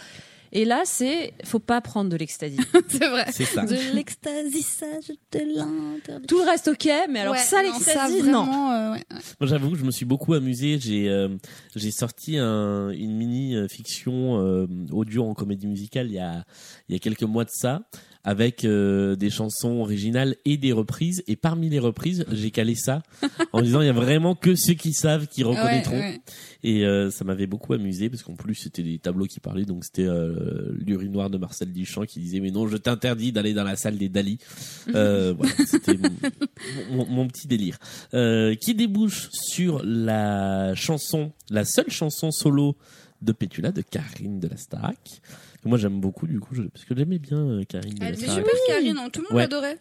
Et 0.51 0.65
là, 0.65 0.81
c'est, 0.83 1.33
faut 1.43 1.59
pas 1.59 1.79
prendre 1.79 2.09
de 2.09 2.15
l'ecstasy. 2.17 2.57
c'est 2.87 3.07
vrai. 3.07 3.25
C'est 3.31 3.45
ça. 3.45 3.65
De 3.65 3.75
l'ecstasy, 3.93 4.63
ça, 4.63 4.87
je 5.07 5.13
te 5.29 5.37
l'interdis. 5.43 6.25
Tout 6.25 6.39
le 6.39 6.45
reste 6.49 6.67
ok, 6.69 6.89
mais 7.09 7.19
alors 7.19 7.33
Ouais, 7.33 7.39
ça, 7.39 7.61
non, 7.61 7.73
ça, 7.79 8.09
non. 8.23 8.71
euh, 8.73 8.93
ouais. 8.93 9.03
Moi, 9.39 9.47
j'avoue 9.47 9.69
que 9.69 9.77
je 9.77 9.83
me 9.85 9.91
suis 9.91 10.05
beaucoup 10.05 10.33
amusé. 10.33 10.79
J'ai 10.79 11.07
euh, 11.07 11.29
j'ai 11.75 11.91
sorti 11.91 12.37
un, 12.39 12.89
une 12.89 13.15
mini 13.15 13.55
euh, 13.55 13.67
fiction 13.67 14.39
euh, 14.43 14.65
audio 14.91 15.23
en 15.25 15.35
comédie 15.35 15.67
musicale 15.67 16.07
il 16.07 16.13
y 16.13 16.19
a 16.19 16.43
il 16.87 16.93
y 16.93 16.95
a 16.95 16.99
quelques 16.99 17.21
mois 17.23 17.45
de 17.45 17.51
ça 17.51 17.81
avec 18.23 18.65
euh, 18.65 19.15
des 19.15 19.29
chansons 19.29 19.79
originales 19.79 20.35
et 20.45 20.57
des 20.57 20.71
reprises. 20.71 21.23
Et 21.27 21.35
parmi 21.35 21.69
les 21.69 21.79
reprises 21.79 22.25
j'ai 22.31 22.51
calé 22.51 22.75
ça 22.75 23.01
en 23.53 23.61
disant 23.61 23.81
il 23.81 23.85
y 23.87 23.89
a 23.89 23.93
vraiment 23.93 24.35
que 24.35 24.55
ceux 24.55 24.73
qui 24.73 24.93
savent 24.93 25.27
qui 25.27 25.43
reconnaîtront. 25.43 25.95
Ouais, 25.97 26.01
ouais. 26.15 26.21
et 26.63 26.85
euh, 26.85 27.09
ça 27.11 27.23
m'avait 27.23 27.47
beaucoup 27.47 27.73
amusé 27.73 28.09
parce 28.09 28.23
qu'en 28.23 28.35
plus 28.35 28.55
c'était 28.55 28.83
des 28.83 28.99
tableaux 28.99 29.25
qui 29.25 29.39
parlaient. 29.39 29.65
Donc 29.65 29.85
c'était 29.85 30.07
euh, 30.07 30.73
l'urinoir 30.79 31.29
de 31.29 31.37
Marcel 31.37 31.71
Duchamp 31.71 32.05
qui 32.05 32.19
disait 32.19 32.39
mais 32.39 32.51
non 32.51 32.67
je 32.67 32.77
t'interdis 32.77 33.31
d'aller 33.31 33.53
dans 33.53 33.63
la 33.63 33.75
salle 33.75 33.97
des 33.97 34.09
Dali 34.09 34.37
euh, 34.95 35.33
voilà 35.37 35.53
c'était 35.65 35.97
mon, 35.97 36.97
mon- 36.97 37.05
mon 37.07 37.27
petit 37.27 37.47
délire. 37.47 37.77
Euh, 38.13 38.55
qui 38.55 38.75
débouche 38.75 39.29
sur 39.31 39.81
la 39.85 40.75
chanson 40.75 41.31
la 41.49 41.65
seule 41.65 41.89
chanson 41.89 42.31
solo 42.31 42.75
de 43.21 43.31
Pétula 43.31 43.71
de 43.71 43.81
Karine 43.81 44.39
de 44.39 44.47
la 44.47 44.57
Starac 44.57 45.21
moi 45.65 45.77
j'aime 45.77 45.99
beaucoup 45.99 46.25
du 46.25 46.39
coup 46.39 46.55
je- 46.55 46.61
parce 46.63 46.85
que 46.85 46.95
j'aimais 46.95 47.19
bien 47.19 47.37
euh, 47.39 47.63
Karine 47.63 47.95
de 47.95 48.03
Elle 48.03 48.11
la 48.13 48.17
Starac 48.17 48.35
super 48.45 48.53
Karine, 48.67 48.97
hein, 48.97 49.09
tout 49.11 49.21
le 49.21 49.25
monde 49.27 49.35
Ouais. 49.35 49.43
l'adorait. 49.43 49.77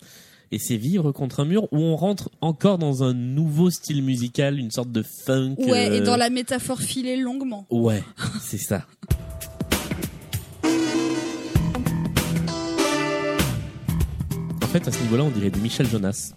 et 0.51 0.59
c'est 0.59 0.77
Vivre 0.77 1.13
contre 1.13 1.41
un 1.41 1.45
mur 1.45 1.65
où 1.73 1.79
on 1.79 1.95
rentre 1.97 2.31
encore 2.41 2.79
dans 2.79 3.05
un 3.05 3.15
nouveau 3.15 3.71
style 3.71 4.03
musical 4.03 4.59
une 4.59 4.71
sorte 4.73 4.91
de 4.91 5.03
funk 5.03 5.55
Ouais, 5.59 5.97
et 5.97 6.01
euh, 6.01 6.05
dans 6.05 6.17
la 6.17 6.31
métaphore 6.31 6.81
filée 6.81 7.17
longuement. 7.17 7.67
Ouais, 7.71 8.03
c'est 8.41 8.59
ça. 8.59 8.87
En 14.63 14.67
fait, 14.71 14.87
à 14.87 14.93
ce 14.93 15.01
niveau-là, 15.03 15.25
on 15.25 15.31
dirait 15.31 15.51
du 15.51 15.61
Michel 15.61 15.87
Jonas. 15.89 16.33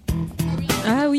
Ah 0.85 1.09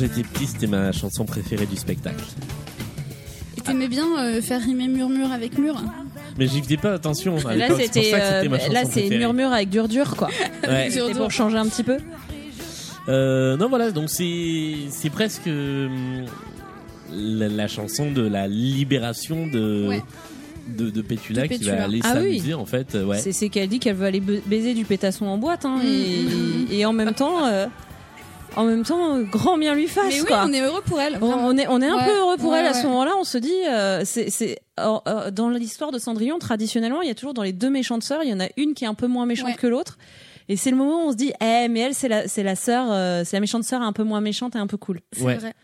Quand 0.00 0.06
j'étais 0.06 0.22
petit, 0.26 0.46
c'était 0.46 0.66
ma 0.66 0.92
chanson 0.92 1.24
préférée 1.26 1.66
du 1.66 1.76
spectacle. 1.76 2.24
Et 3.58 3.60
t'aimais 3.60 3.88
bien 3.88 4.06
euh, 4.18 4.40
faire 4.40 4.62
rimer 4.62 4.88
murmure 4.88 5.30
avec 5.30 5.58
mur 5.58 5.82
Mais 6.38 6.46
j'y 6.46 6.62
faisais 6.62 6.78
pas 6.78 6.94
attention. 6.94 7.36
à 7.46 7.54
Là, 7.54 7.68
c'était, 7.78 8.10
euh, 8.14 8.44
là, 8.72 8.82
c'est 8.90 9.08
murmure 9.10 9.52
avec 9.52 9.68
dur 9.68 9.88
dur, 9.88 10.16
quoi. 10.16 10.28
Ouais. 10.66 10.88
C'était 10.90 11.12
pour 11.14 11.30
changer 11.30 11.58
un 11.58 11.66
petit 11.66 11.82
peu. 11.82 11.98
Euh, 13.08 13.56
non, 13.58 13.68
voilà, 13.68 13.90
donc 13.90 14.08
c'est 14.08 14.74
c'est 14.90 15.10
presque 15.10 15.46
hum, 15.46 16.24
la, 17.12 17.48
la 17.48 17.68
chanson 17.68 18.10
de 18.10 18.22
la 18.22 18.46
libération 18.48 19.46
de 19.48 19.86
Ouais. 19.88 20.02
de, 20.68 20.88
de 20.90 21.02
Pétula 21.02 21.42
De 21.42 21.54
qui 21.54 21.64
va 21.64 21.84
aller 21.84 22.00
Ah 22.04 22.14
oui. 22.16 22.38
s'amuser 22.38 22.54
en 22.54 22.66
fait. 22.66 22.94
euh, 22.94 23.04
Ouais. 23.04 23.18
C'est- 23.18 23.48
qu'elle 23.50 23.68
dit 23.68 23.80
qu'elle 23.80 23.96
veut 23.96 24.06
aller 24.06 24.20
ba- 24.20 24.32
baiser 24.46 24.72
du 24.74 24.84
pétasson 24.86 25.26
en 25.26 25.36
boîte, 25.38 25.64
hein, 25.66 25.78
Mm, 25.82 25.86
et, 26.70 26.78
et 26.78 26.86
en 26.86 26.92
même 26.94 27.12
temps, 27.12 27.44
euh, 27.46 27.66
en 28.56 28.64
même 28.64 28.84
temps, 28.84 29.18
grand 29.20 29.56
bien 29.58 29.74
lui 29.74 29.86
fasse. 29.86 30.06
Mais 30.08 30.20
oui, 30.20 30.26
quoi. 30.26 30.44
on 30.46 30.52
est 30.52 30.60
heureux 30.60 30.82
pour 30.84 31.00
elle. 31.00 31.18
On, 31.22 31.56
est, 31.56 31.66
on 31.68 31.80
est 31.80 31.86
un 31.88 31.96
Ouais, 31.96 32.04
peu 32.04 32.16
heureux 32.18 32.36
pour 32.36 32.50
ouais, 32.52 32.58
elle 32.60 32.66
à 32.66 32.72
ouais. 32.72 32.74
ce 32.80 32.86
moment-là. 32.86 33.12
On 33.18 33.24
se 33.24 33.38
dit, 33.38 33.52
euh, 33.68 34.02
c'est, 34.04 34.30
c'est 34.30 34.58
or, 34.76 35.02
euh, 35.08 35.30
dans 35.30 35.48
l'histoire 35.50 35.92
de 35.92 35.98
Cendrillon, 35.98 36.38
traditionnellement, 36.38 37.02
il 37.02 37.08
y 37.08 37.10
a 37.10 37.14
toujours 37.14 37.34
dans 37.34 37.42
les 37.42 37.52
deux 37.52 37.70
méchantes 37.70 38.02
sœurs, 38.02 38.22
il 38.24 38.30
y 38.30 38.34
en 38.34 38.40
a 38.40 38.48
une 38.56 38.74
qui 38.74 38.84
est 38.84 38.88
un 38.88 38.94
peu 38.94 39.06
moins 39.06 39.26
méchante 39.26 39.48
Ouais. 39.48 39.54
que 39.54 39.66
l'autre. 39.66 39.98
Et 40.48 40.56
c'est 40.56 40.70
le 40.70 40.76
moment 40.76 41.04
où 41.04 41.08
on 41.08 41.12
se 41.12 41.16
dit, 41.16 41.32
eh, 41.40 41.68
mais 41.68 41.80
elle, 41.80 41.94
c'est 41.94 42.08
la, 42.08 42.26
c'est 42.26 42.42
la 42.42 42.56
sœur, 42.56 42.86
euh, 42.90 43.22
c'est 43.24 43.36
la 43.36 43.40
méchante 43.40 43.62
sœur 43.64 43.82
un 43.82 43.92
peu 43.92 44.02
moins 44.02 44.20
méchante 44.20 44.56
et 44.56 44.58
un 44.58 44.66
peu 44.66 44.76
cool. 44.76 45.00
C'est 45.12 45.22
Ouais. 45.22 45.36
vrai. 45.36 45.54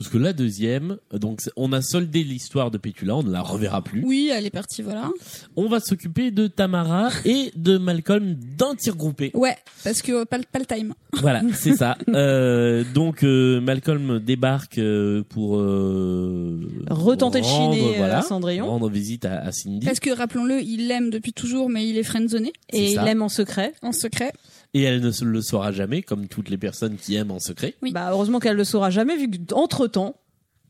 Parce 0.00 0.08
que 0.10 0.16
la 0.16 0.32
deuxième, 0.32 0.96
donc 1.12 1.42
on 1.56 1.74
a 1.74 1.82
soldé 1.82 2.24
l'histoire 2.24 2.70
de 2.70 2.78
Pétula, 2.78 3.16
on 3.16 3.22
ne 3.22 3.30
la 3.30 3.42
reverra 3.42 3.82
plus. 3.84 4.02
Oui, 4.02 4.30
elle 4.34 4.46
est 4.46 4.50
partie, 4.50 4.80
voilà. 4.80 5.10
On 5.56 5.68
va 5.68 5.78
s'occuper 5.78 6.30
de 6.30 6.46
Tamara 6.46 7.10
et 7.26 7.52
de 7.54 7.76
Malcolm 7.76 8.34
d'un 8.56 8.74
tir 8.76 8.96
groupé. 8.96 9.30
Ouais, 9.34 9.56
parce 9.84 10.00
que 10.00 10.12
euh, 10.12 10.24
pas, 10.24 10.38
le- 10.38 10.44
pas 10.50 10.58
le 10.58 10.64
time. 10.64 10.94
Voilà, 11.20 11.42
c'est 11.52 11.76
ça. 11.76 11.98
Euh, 12.08 12.82
donc 12.94 13.22
euh, 13.24 13.60
Malcolm 13.60 14.20
débarque 14.20 14.78
euh, 14.78 15.22
pour 15.28 15.58
euh, 15.58 16.66
Retenter 16.88 17.42
de 17.42 17.44
rendre, 17.46 17.74
chiner, 17.74 17.94
euh, 17.94 17.98
voilà, 17.98 18.22
Cendrillon. 18.22 18.66
rendre 18.66 18.88
visite 18.88 19.26
à, 19.26 19.40
à 19.40 19.52
Cindy. 19.52 19.84
Parce 19.84 20.00
que 20.00 20.08
rappelons-le, 20.10 20.62
il 20.62 20.88
l'aime 20.88 21.10
depuis 21.10 21.34
toujours, 21.34 21.68
mais 21.68 21.86
il 21.86 21.98
est 21.98 22.04
friendzoné 22.04 22.54
C'est 22.72 22.78
Et 22.78 22.94
ça. 22.94 23.02
il 23.02 23.04
l'aime 23.04 23.20
en 23.20 23.28
secret. 23.28 23.74
en 23.82 23.92
secret. 23.92 24.32
Et 24.74 24.82
elle 24.82 25.00
ne 25.00 25.10
le 25.24 25.42
saura 25.42 25.72
jamais, 25.72 26.02
comme 26.02 26.28
toutes 26.28 26.48
les 26.48 26.58
personnes 26.58 26.96
qui 26.96 27.16
aiment 27.16 27.32
en 27.32 27.40
secret. 27.40 27.74
Oui. 27.82 27.92
Bah, 27.92 28.08
heureusement 28.12 28.38
qu'elle 28.38 28.56
le 28.56 28.64
saura 28.64 28.90
jamais, 28.90 29.16
vu 29.16 29.28
qu'entre 29.28 29.86
temps, 29.88 30.16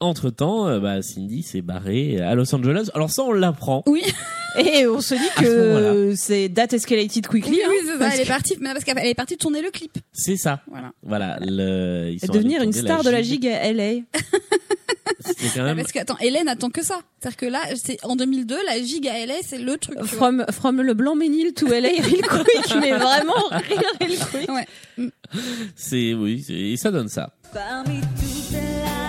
Entre 0.00 0.30
temps, 0.30 0.78
bah, 0.80 1.02
Cindy 1.02 1.42
s'est 1.42 1.60
barrée 1.60 2.18
à 2.20 2.34
Los 2.34 2.54
Angeles. 2.54 2.88
Alors 2.94 3.10
ça, 3.10 3.22
on 3.24 3.32
l'apprend. 3.32 3.82
Oui, 3.86 4.02
et 4.58 4.86
on 4.86 5.02
se 5.02 5.14
dit 5.14 5.20
que 5.38 6.14
c'est 6.16 6.48
that 6.54 6.74
escalated 6.74 7.26
quickly. 7.26 7.50
oui, 7.52 7.60
hein, 7.62 7.68
oui, 7.70 7.98
ça. 7.98 8.08
Elle 8.14 8.20
est 8.22 8.24
partie, 8.28 8.56
mais 8.60 8.72
parce 8.72 8.84
qu'elle 8.84 8.96
est 8.98 9.14
partie 9.14 9.36
tourner 9.36 9.60
le 9.60 9.70
clip. 9.70 9.98
C'est 10.12 10.36
ça. 10.38 10.62
Voilà. 10.70 10.92
Voilà. 11.02 11.38
Le, 11.42 12.08
ils 12.12 12.16
Et 12.16 12.26
sont 12.26 12.32
devenir 12.32 12.62
une 12.62 12.72
star 12.72 13.02
de 13.04 13.10
la 13.10 13.20
gigue. 13.20 13.42
gigue 13.42 13.48
à 13.52 13.70
LA. 13.72 13.90
Quand 15.54 15.62
même. 15.64 15.76
Parce 15.76 15.92
que 15.92 15.98
attends, 15.98 16.18
Hélène 16.20 16.48
attend 16.48 16.70
que 16.70 16.82
ça. 16.82 17.00
C'est-à-dire 17.20 17.36
que 17.36 17.46
là, 17.46 17.60
c'est 17.82 17.98
en 18.04 18.16
2002, 18.16 18.56
la 18.66 18.80
gigue 18.82 19.08
à 19.08 19.24
LA, 19.26 19.34
c'est 19.42 19.58
le 19.58 19.76
truc. 19.76 20.02
From, 20.04 20.44
from 20.50 20.80
le 20.82 20.94
blanc 20.94 21.14
ménil 21.16 21.52
to 21.54 21.66
LA 21.66 21.88
real 21.88 22.22
quick, 22.22 22.74
mais 22.80 22.92
vraiment 22.92 23.34
real, 23.50 23.84
real 24.00 24.18
quick. 24.30 24.50
Ouais. 24.50 25.10
C'est 25.76 26.14
oui, 26.14 26.42
c'est- 26.46 26.52
et 26.54 26.76
ça 26.76 26.90
donne 26.90 27.08
ça. 27.08 27.32
Parmi 27.52 28.00
toutes 28.00 28.54
elle 28.54 28.99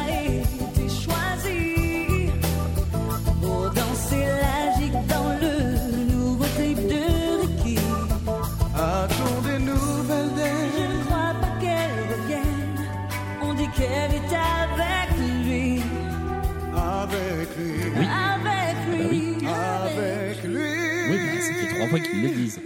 le 22.00 22.30
disent. 22.36 22.60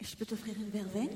Je 0.00 0.14
peux 0.14 0.24
t'offrir 0.24 0.54
une 0.56 0.70
verveine 0.70 1.08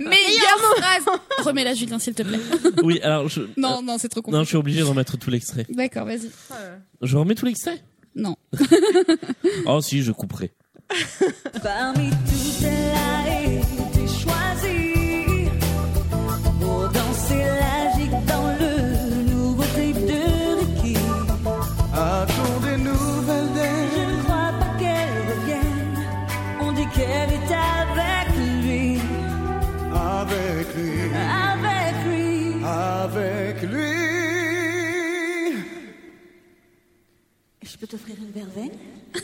Meilleure 0.00 0.76
phrase. 0.76 1.18
Remets-la, 1.44 1.74
Julien, 1.74 1.98
s'il 1.98 2.14
te 2.14 2.22
plaît. 2.22 2.38
Oui, 2.84 3.00
alors 3.02 3.28
je. 3.28 3.42
Non, 3.56 3.82
non, 3.82 3.98
c'est 3.98 4.08
trop 4.08 4.22
compliqué. 4.22 4.36
Non, 4.38 4.44
je 4.44 4.48
suis 4.48 4.56
obligé 4.56 4.80
de 4.80 4.84
remettre 4.84 5.16
tout 5.18 5.30
l'extrait. 5.30 5.66
D'accord, 5.68 6.06
vas-y. 6.06 6.30
Je 7.02 7.16
remets 7.16 7.34
tout 7.34 7.46
l'extrait? 7.46 7.82
Non. 8.14 8.36
Oh 9.66 9.80
si, 9.80 10.02
je 10.02 10.12
couperai. 10.12 10.52
Parmi 11.62 12.10
toutes 12.10 12.62
peux 37.86 37.96
t'offrir 37.96 38.16
une 38.18 38.30
verveine 38.32 38.70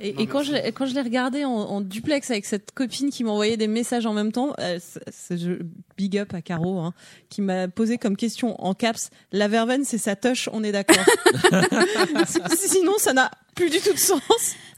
Et, 0.00 0.22
et 0.22 0.26
quand 0.28 0.44
je, 0.44 0.52
l'ai- 0.52 0.70
quand 0.70 0.86
je 0.86 0.94
l'ai 0.94 1.00
regardé 1.02 1.44
en, 1.44 1.50
en 1.50 1.80
duplex 1.80 2.30
avec 2.30 2.44
cette 2.46 2.70
copine 2.70 3.10
qui 3.10 3.24
m'envoyait 3.24 3.56
des 3.56 3.66
messages 3.66 4.06
en 4.06 4.12
même 4.12 4.30
temps, 4.30 4.52
euh, 4.60 4.78
c'est- 4.80 5.02
c'est- 5.10 5.36
je- 5.36 5.60
big 5.96 6.16
up 6.16 6.32
à 6.34 6.40
Caro, 6.40 6.78
hein, 6.78 6.94
qui 7.30 7.42
m'a 7.42 7.66
posé 7.66 7.98
comme 7.98 8.16
question 8.16 8.54
en 8.64 8.74
caps, 8.74 9.10
la 9.32 9.48
verveine 9.48 9.82
c'est 9.84 9.98
sa 9.98 10.14
touche, 10.14 10.48
on 10.52 10.62
est 10.62 10.70
d'accord. 10.70 11.04
Sinon 12.56 12.92
ça 12.98 13.12
n'a 13.12 13.28
plus 13.56 13.70
du 13.70 13.80
tout 13.80 13.92
de 13.92 13.98
sens. 13.98 14.20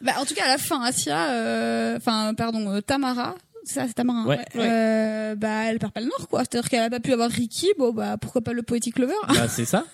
Bah, 0.01 0.13
en 0.21 0.25
tout 0.25 0.33
cas, 0.33 0.45
à 0.45 0.49
la 0.49 0.57
fin, 0.57 0.81
Asia, 0.81 1.33
euh, 1.35 1.99
enfin, 1.99 2.33
pardon, 2.35 2.71
euh, 2.71 2.81
Tamara, 2.81 3.35
ça, 3.71 3.87
c'est 3.89 3.95
Tamara. 3.95 4.21
hein, 4.21 4.27
Ouais. 4.27 4.39
Euh, 4.57 5.35
bah, 5.35 5.65
elle 5.71 5.79
perd 5.79 5.93
pas 5.93 6.01
le 6.01 6.07
nord, 6.07 6.29
quoi. 6.29 6.41
C'est-à-dire 6.41 6.69
qu'elle 6.69 6.83
a 6.83 6.91
pas 6.91 7.01
pu 7.01 7.13
avoir 7.13 7.31
Ricky, 7.31 7.69
bon, 7.79 7.93
bah, 7.93 8.17
pourquoi 8.19 8.41
pas 8.43 8.53
le 8.53 8.63
Poetic 8.63 8.99
Lover? 8.99 9.15
Bah, 9.29 9.49
c'est 9.49 9.65
ça. 9.65 9.85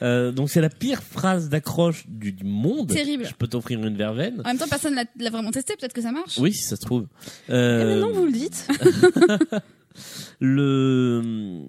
Euh, 0.00 0.30
donc 0.30 0.48
c'est 0.48 0.60
la 0.60 0.68
pire 0.68 1.02
phrase 1.02 1.48
d'accroche 1.48 2.04
du, 2.08 2.30
du 2.32 2.44
monde. 2.44 2.88
Terrible. 2.88 3.26
Je 3.26 3.34
peux 3.34 3.48
t'offrir 3.48 3.84
une 3.84 3.96
verveine. 3.96 4.40
En 4.44 4.48
même 4.48 4.58
temps, 4.58 4.68
personne 4.68 4.94
l'a 4.94 5.04
l'a 5.18 5.30
vraiment 5.30 5.50
testé, 5.50 5.74
peut-être 5.76 5.92
que 5.92 6.02
ça 6.02 6.12
marche. 6.12 6.38
Oui, 6.38 6.52
si 6.52 6.62
ça 6.62 6.76
se 6.76 6.82
trouve. 6.82 7.06
Et 7.48 7.52
Euh, 7.52 7.94
maintenant 8.00 8.12
vous 8.12 8.26
le 8.26 8.32
dites. 8.32 8.68
le 10.40 11.62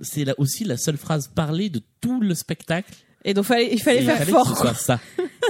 c'est 0.00 0.24
là 0.24 0.34
aussi 0.38 0.64
la 0.64 0.76
seule 0.76 0.98
phrase 0.98 1.28
parlée 1.34 1.70
de 1.70 1.80
tout 2.00 2.20
le 2.20 2.34
spectacle. 2.34 2.92
Et 3.28 3.34
donc 3.34 3.44
fallait, 3.44 3.68
il 3.72 3.82
fallait 3.82 3.98
Et 3.98 4.02
il 4.02 4.06
faire 4.06 4.18
fallait 4.18 4.30
fort. 4.30 4.44
que 4.52 4.56
ce 4.56 4.62
quoi. 4.62 4.74
soit 4.74 4.96
ça. 4.96 5.00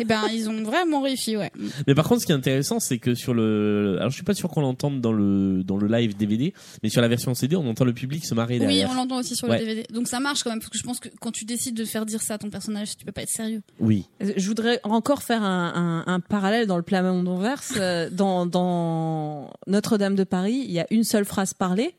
Et 0.01 0.05
ben, 0.05 0.23
ils 0.33 0.49
ont 0.51 0.63
vraiment 0.63 1.01
réussi, 1.03 1.37
ouais. 1.37 1.51
Mais 1.87 1.95
par 1.95 2.07
contre, 2.09 2.23
ce 2.23 2.27
qui 2.27 2.33
est 2.33 2.35
intéressant, 2.35 2.81
c'est 2.81 2.99
que 2.99 3.15
sur 3.15 3.35
le, 3.35 3.97
alors 3.99 4.11
je 4.11 4.15
suis 4.15 4.25
pas 4.25 4.35
sûr 4.35 4.49
qu'on 4.51 4.61
l'entende 4.63 5.01
dans 5.01 5.13
le 5.13 5.63
dans 5.63 5.77
le 5.77 5.87
live 5.87 6.17
DVD, 6.17 6.53
mais 6.83 6.89
sur 6.89 7.01
la 7.03 7.09
version 7.09 7.35
CD, 7.35 7.55
on 7.57 7.69
entend 7.69 7.85
le 7.85 7.93
public 7.93 8.25
se 8.27 8.35
marrer 8.35 8.55
Oui, 8.55 8.61
derrière. 8.61 8.91
on 8.91 8.95
l'entend 8.95 9.19
aussi 9.19 9.37
sur 9.37 9.49
Ouais. 9.49 9.59
le 9.61 9.65
DVD. 9.67 9.87
Donc 9.93 10.09
ça 10.09 10.19
marche 10.21 10.43
quand 10.43 10.51
même, 10.51 10.59
parce 10.59 10.71
que 10.71 10.79
je 10.79 10.83
pense 10.83 10.99
que 11.01 11.09
quand 11.21 11.31
tu 11.31 11.45
décides 11.45 11.77
de 11.77 11.85
faire 11.85 12.05
dire 12.07 12.21
ça 12.23 12.35
à 12.35 12.39
ton 12.39 12.51
personnage, 12.51 12.97
tu 12.97 13.05
peux 13.05 13.13
pas 13.13 13.23
être 13.23 13.29
sérieux. 13.31 13.63
Oui. 13.79 14.07
Je 14.21 14.47
voudrais 14.49 14.81
encore 14.83 15.23
faire 15.23 15.43
un, 15.43 16.03
un, 16.07 16.13
un 16.13 16.21
parallèle 16.21 16.67
dans 16.67 16.77
le 16.79 16.83
Plamondon 16.83 17.37
verse. 17.39 17.75
Euh, 17.77 18.09
Dans, 18.11 18.47
dans 18.47 19.51
Notre-Dame 19.67 20.15
de 20.15 20.25
Paris, 20.25 20.63
il 20.65 20.73
y 20.73 20.81
a 20.81 20.87
une 20.91 21.05
seule 21.05 21.25
phrase 21.25 21.53
parlée. 21.55 21.95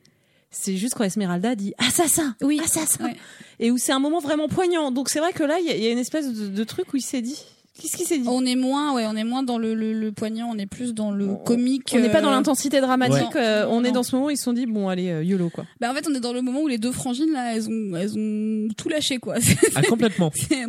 C'est 0.49 0.77
juste 0.77 0.93
quand 0.95 1.03
Esmeralda 1.03 1.55
dit 1.55 1.73
assassin, 1.77 2.35
Oui. 2.41 2.59
assassin, 2.63 3.03
Ouais. 3.05 3.15
et 3.59 3.69
où 3.71 3.77
c'est 3.77 3.91
un 3.91 3.99
moment 3.99 4.19
vraiment 4.19 4.47
poignant. 4.47 4.91
Donc 4.91 5.09
c'est 5.09 5.19
vrai 5.19 5.33
que 5.33 5.43
là, 5.43 5.59
il 5.59 5.65
y, 5.67 5.69
a- 5.69 5.75
il 5.75 5.83
y 5.83 5.87
a 5.87 5.91
une 5.91 5.97
espèce 5.97 6.31
de, 6.33 6.47
de 6.47 6.63
truc 6.63 6.93
où 6.93 6.97
il 6.97 7.01
s'est 7.01 7.21
dit, 7.21 7.37
qu'est-ce 7.79 7.95
qu'il 7.97 8.07
s'est 8.07 8.17
dit? 8.17 8.27
On 8.27 8.43
est 8.45 8.55
moins, 8.55 8.95
ouais, 8.95 9.05
on 9.07 9.15
est 9.15 9.23
moins 9.25 9.43
dans 9.43 9.57
le, 9.59 9.75
le, 9.75 9.93
le 9.93 10.11
poignant, 10.13 10.49
on 10.51 10.57
est 10.57 10.65
plus 10.65 10.93
dans 10.95 11.11
le 11.11 11.35
comique. 11.45 11.91
On 11.93 11.99
n'est 11.99 12.09
pas 12.09 12.21
dans 12.21 12.29
euh, 12.29 12.31
l'intensité 12.31 12.79
dramatique. 12.81 13.35
Ouais. 13.35 13.41
euh, 13.41 13.67
on 13.69 13.83
est 13.83 13.91
dans 13.91 14.01
ce 14.03 14.15
moment 14.15 14.27
où 14.27 14.29
ils 14.31 14.37
se 14.37 14.43
sont 14.45 14.53
dit 14.53 14.65
bon 14.65 14.87
allez 14.87 15.09
euh, 15.11 15.23
yolo 15.23 15.49
quoi. 15.49 15.65
Bah 15.81 15.91
en 15.91 15.93
fait, 15.93 16.07
on 16.09 16.15
est 16.15 16.19
dans 16.21 16.33
le 16.33 16.41
moment 16.41 16.61
où 16.61 16.67
les 16.67 16.77
deux 16.79 16.93
frangines 16.93 17.31
là, 17.33 17.53
elles 17.55 17.67
ont, 17.69 17.95
elles 17.95 18.17
ont 18.17 18.67
tout 18.77 18.89
lâché 18.89 19.17
quoi. 19.19 19.35
Ah 19.75 19.81
complètement. 19.89 20.31
C'est- 20.33 20.65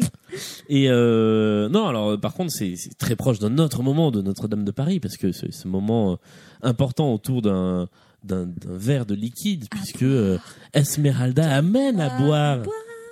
Et 0.69 0.91
euh, 0.91 1.69
non, 1.71 1.87
alors 1.87 2.21
par 2.21 2.35
contre, 2.35 2.53
c'est 2.53 2.75
très 2.99 3.17
proche 3.17 3.39
d'un 3.39 3.57
autre 3.59 3.83
moment 3.83 4.11
de 4.11 4.21
Notre-Dame 4.23 4.65
de 4.65 4.71
Paris 4.73 4.99
parce 5.01 5.17
que 5.17 5.33
c'est 5.33 5.53
ce 5.53 5.67
moment 5.69 6.19
important 6.63 7.15
autour 7.15 7.41
d'un 7.43 7.89
d'un 8.25 8.49
verre 8.67 9.07
de 9.07 9.15
liquide 9.15 9.67
puisque 9.71 10.03
euh, 10.03 10.39
Esmeralda 10.75 11.55
amène 11.55 12.01
à 12.01 12.11
boire 12.19 12.59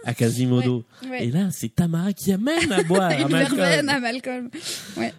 à 0.04 0.14
Quasimodo. 0.14 0.84
Ouais. 1.10 1.26
Et 1.26 1.30
là, 1.32 1.48
c'est 1.50 1.74
Tamara 1.74 2.12
qui 2.12 2.30
amène 2.30 2.70
à 2.70 2.84
boire 2.84 3.10
à 3.10 3.26
Malcolm. 3.26 3.88
à 3.88 3.98
Malcolm. 3.98 4.50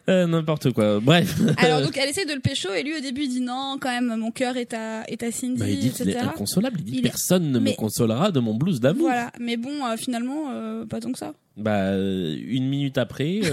Euh, 0.08 0.28
N'importe 0.28 0.72
quoi. 0.72 1.02
Bref. 1.02 1.36
Alors 1.58 1.82
donc 1.82 1.98
elle 1.98 2.10
essaie 2.10 2.26
de 2.26 2.32
le 2.34 2.40
pécho 2.40 2.70
et 2.74 2.84
lui 2.84 2.96
au 2.96 3.02
début 3.02 3.24
il 3.24 3.30
dit 3.30 3.42
non 3.42 3.78
quand 3.82 3.90
même 3.90 4.16
mon 4.18 4.32
cœur 4.32 4.56
est 4.56 4.74
à 4.74 5.04
est 5.10 5.24
à 5.24 5.32
Cindy 5.32 5.60
Bah, 5.60 5.68
il 5.70 5.80
dit 5.80 5.90
qu'il 5.92 6.08
est 6.08 6.14
etc. 6.14 6.28
inconsolable. 6.34 6.78
Il 6.80 6.86
dit 6.86 6.92
Il 6.94 7.00
est- 7.00 7.10
personne 7.10 7.52
ne 7.52 7.60
me 7.60 7.72
consolera 7.76 8.32
de 8.32 8.40
mon 8.40 8.56
blues 8.56 8.80
d'amour. 8.80 9.08
Voilà 9.08 9.32
mais 9.42 9.58
bon 9.58 9.86
euh, 9.86 9.98
finalement 9.98 10.52
euh, 10.54 10.86
pas 10.86 11.02
tant 11.02 11.12
que 11.12 11.20
ça. 11.20 11.34
Bah, 11.58 11.92
une 11.98 12.68
minute 12.70 12.98
après, 12.98 13.42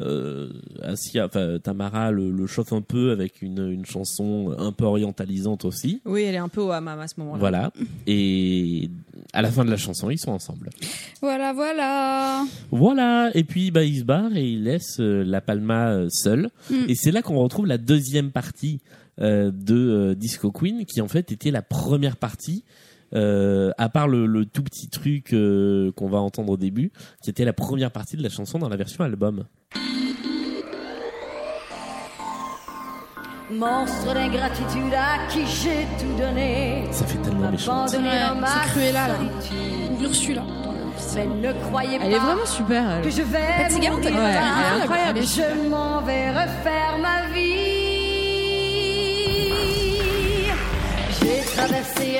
euh, 0.00 0.48
Asia, 0.82 1.26
enfin, 1.26 1.58
Tamara 1.62 2.10
le, 2.10 2.30
le 2.30 2.46
chauffe 2.46 2.72
un 2.72 2.80
peu 2.82 3.10
avec 3.10 3.42
une, 3.42 3.70
une 3.70 3.84
chanson 3.84 4.54
un 4.58 4.72
peu 4.72 4.84
orientalisante 4.84 5.64
aussi. 5.64 6.00
Oui, 6.04 6.22
elle 6.22 6.34
est 6.34 6.38
un 6.38 6.48
peu 6.48 6.60
au 6.60 6.70
hammam 6.70 6.98
à 6.98 7.06
ce 7.08 7.14
moment-là. 7.18 7.38
Voilà. 7.38 7.72
Et 8.06 8.90
à 9.32 9.42
la 9.42 9.50
fin 9.50 9.64
de 9.64 9.70
la 9.70 9.76
chanson, 9.76 10.10
ils 10.10 10.18
sont 10.18 10.32
ensemble. 10.32 10.70
Voilà 11.20 11.52
voilà. 11.52 12.46
Voilà. 12.70 13.30
Et 13.34 13.44
puis, 13.44 13.70
bah, 13.70 13.84
ils 13.84 14.00
se 14.00 14.04
barrent 14.04 14.36
et 14.36 14.48
ils 14.48 14.64
laissent 14.64 15.00
euh, 15.00 15.22
la 15.24 15.40
Palma 15.40 15.90
euh, 15.90 16.08
seule. 16.10 16.48
Mm. 16.70 16.74
Et 16.88 16.94
c'est 16.94 17.10
là 17.10 17.22
qu'on 17.22 17.38
retrouve 17.38 17.66
la 17.66 17.78
deuxième 17.78 18.30
partie 18.30 18.80
euh, 19.20 19.50
de 19.52 19.74
euh, 19.74 20.14
Disco 20.14 20.50
Queen, 20.50 20.84
qui 20.86 21.00
en 21.00 21.08
fait 21.08 21.32
était 21.32 21.50
la 21.50 21.62
première 21.62 22.16
partie. 22.16 22.64
Euh, 23.14 23.70
à 23.78 23.88
part 23.88 24.08
le, 24.08 24.26
le 24.26 24.46
tout 24.46 24.62
petit 24.62 24.88
truc 24.88 25.32
euh, 25.32 25.92
qu'on 25.92 26.08
va 26.08 26.18
entendre 26.18 26.52
au 26.52 26.56
début, 26.56 26.92
qui 27.22 27.30
était 27.30 27.44
la 27.44 27.52
première 27.52 27.90
partie 27.90 28.16
de 28.16 28.22
la 28.22 28.28
chanson 28.28 28.58
dans 28.58 28.68
la 28.68 28.76
version 28.76 29.04
album. 29.04 29.44
Monstre 33.52 34.14
d'ingratitude 34.14 34.94
à 34.94 35.26
qui 35.28 35.40
j'ai 35.44 35.84
tout 35.98 36.16
donné. 36.16 36.84
Ça 36.92 37.04
fait 37.04 37.18
tellement 37.18 37.50
méchant. 37.50 37.86
C'est 37.88 37.98
Cruella, 37.98 39.08
là. 39.08 39.14
Ou 39.98 40.02
Ursula. 40.04 40.42
Mais 41.16 41.26
ne 41.26 41.52
croyez 41.68 41.98
pas 41.98 42.04
Elle 42.04 42.12
est 42.12 42.18
vraiment 42.18 42.46
super. 42.46 42.88
elle. 42.90 43.02
que 43.02 43.10
je 43.10 43.22
vais 43.22 43.68
Fatigante. 43.68 44.04
Ouais, 44.04 44.12
elle 44.12 44.14
est 44.14 44.82
incroyable. 44.82 45.20
Je 45.22 45.68
m'en 45.68 46.00
vais 46.02 46.30
refaire 46.30 46.98
ma 47.02 47.26
vie. 47.34 47.80
J'ai 51.20 51.40
traversé 51.56 52.19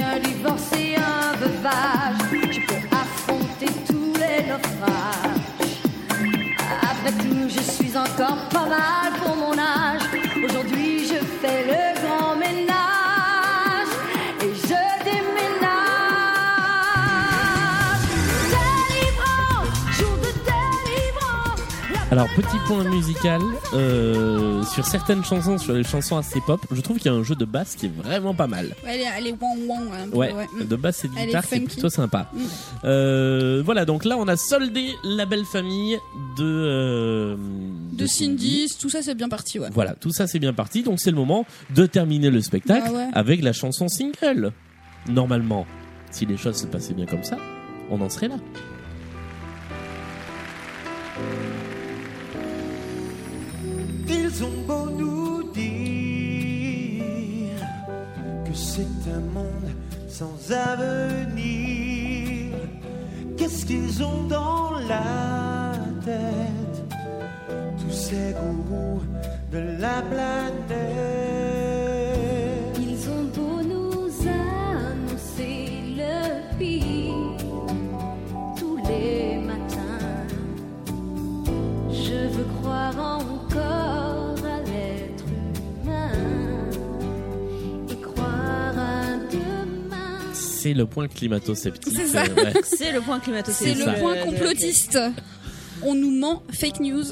Alors 22.12 22.26
petit 22.34 22.56
point 22.66 22.82
musical 22.82 23.40
euh, 23.72 24.64
sur 24.64 24.84
certaines 24.84 25.22
chansons, 25.24 25.58
sur 25.58 25.74
les 25.74 25.84
chansons 25.84 26.16
assez 26.16 26.40
pop, 26.44 26.60
je 26.72 26.80
trouve 26.80 26.96
qu'il 26.98 27.06
y 27.06 27.14
a 27.14 27.16
un 27.16 27.22
jeu 27.22 27.36
de 27.36 27.44
basse 27.44 27.76
qui 27.76 27.86
est 27.86 27.92
vraiment 28.02 28.34
pas 28.34 28.48
mal. 28.48 28.66
Ouais, 28.84 28.94
elle 28.94 29.00
est, 29.02 29.04
elle 29.18 29.26
est 29.28 29.34
wang 29.40 29.58
wang. 29.68 29.88
un 29.94 30.08
peu, 30.08 30.16
Ouais, 30.16 30.32
ouais. 30.32 30.64
De 30.64 30.74
basse 30.74 31.04
et 31.04 31.08
de 31.08 31.12
Elle 31.16 31.26
guitare, 31.26 31.44
c'est 31.44 31.60
plutôt 31.60 31.88
sympa. 31.88 32.28
Mm. 32.32 32.40
Euh, 32.84 33.62
voilà, 33.64 33.84
donc 33.84 34.04
là 34.04 34.16
on 34.18 34.26
a 34.26 34.36
soldé 34.36 34.88
la 35.04 35.24
belle 35.24 35.44
famille 35.44 35.98
de 36.36 36.44
euh, 36.44 37.36
De 37.92 38.06
Cindy, 38.06 38.66
tout 38.80 38.90
ça 38.90 39.02
c'est 39.02 39.14
bien 39.14 39.28
parti, 39.28 39.60
ouais. 39.60 39.68
Voilà, 39.72 39.94
tout 39.94 40.10
ça 40.10 40.26
c'est 40.26 40.40
bien 40.40 40.52
parti, 40.52 40.82
donc 40.82 40.98
c'est 40.98 41.10
le 41.12 41.16
moment 41.16 41.46
de 41.76 41.86
terminer 41.86 42.30
le 42.30 42.40
spectacle 42.40 42.88
Bah 42.90 42.96
ouais. 42.98 43.08
avec 43.12 43.40
la 43.40 43.52
chanson 43.52 43.86
single. 43.86 44.50
Normalement, 45.08 45.64
si 46.10 46.26
les 46.26 46.36
choses 46.36 46.56
se 46.56 46.66
passaient 46.66 46.94
bien 46.94 47.06
comme 47.06 47.22
ça, 47.22 47.36
on 47.88 48.00
en 48.00 48.08
serait 48.08 48.28
là. 48.28 48.36
Ils 54.12 54.42
ont 54.42 54.62
beau 54.66 54.90
nous 54.90 55.44
dire 55.52 57.04
que 58.44 58.52
c'est 58.52 58.82
un 59.16 59.20
monde 59.32 59.70
sans 60.08 60.36
avenir. 60.50 62.56
Qu'est-ce 63.36 63.64
qu'ils 63.64 64.02
ont 64.02 64.24
dans 64.24 64.72
la 64.88 65.74
tête? 66.04 66.82
Tous 67.80 67.92
ces 67.92 68.34
gourous 68.40 69.00
de 69.52 69.60
la 69.80 70.02
planète. 70.10 70.74
Ils 72.78 73.08
ont 73.14 73.26
beau 73.36 73.62
nous 73.62 74.10
annoncer 74.28 75.56
le 76.00 76.16
pire 76.58 77.36
tous 78.56 78.76
les 78.88 79.38
matins. 79.38 80.26
Je 81.90 82.18
veux 82.34 82.48
croire 82.60 82.98
encore 83.18 83.79
C'est 90.62 90.74
le 90.74 90.86
point 90.86 91.08
climato-sceptique. 91.08 91.94
C'est 91.96 92.06
ça. 92.06 92.24
euh, 92.24 92.34
ouais. 92.44 92.52
C'est 92.64 92.92
le 92.92 93.00
point 93.00 93.18
climato 93.20 93.50
C'est 93.52 93.74
le 93.74 93.84
ça. 93.84 93.92
point 93.94 94.16
complotiste. 94.18 94.98
On 95.82 95.94
nous 95.94 96.10
ment, 96.10 96.42
fake 96.52 96.80
news. 96.80 97.04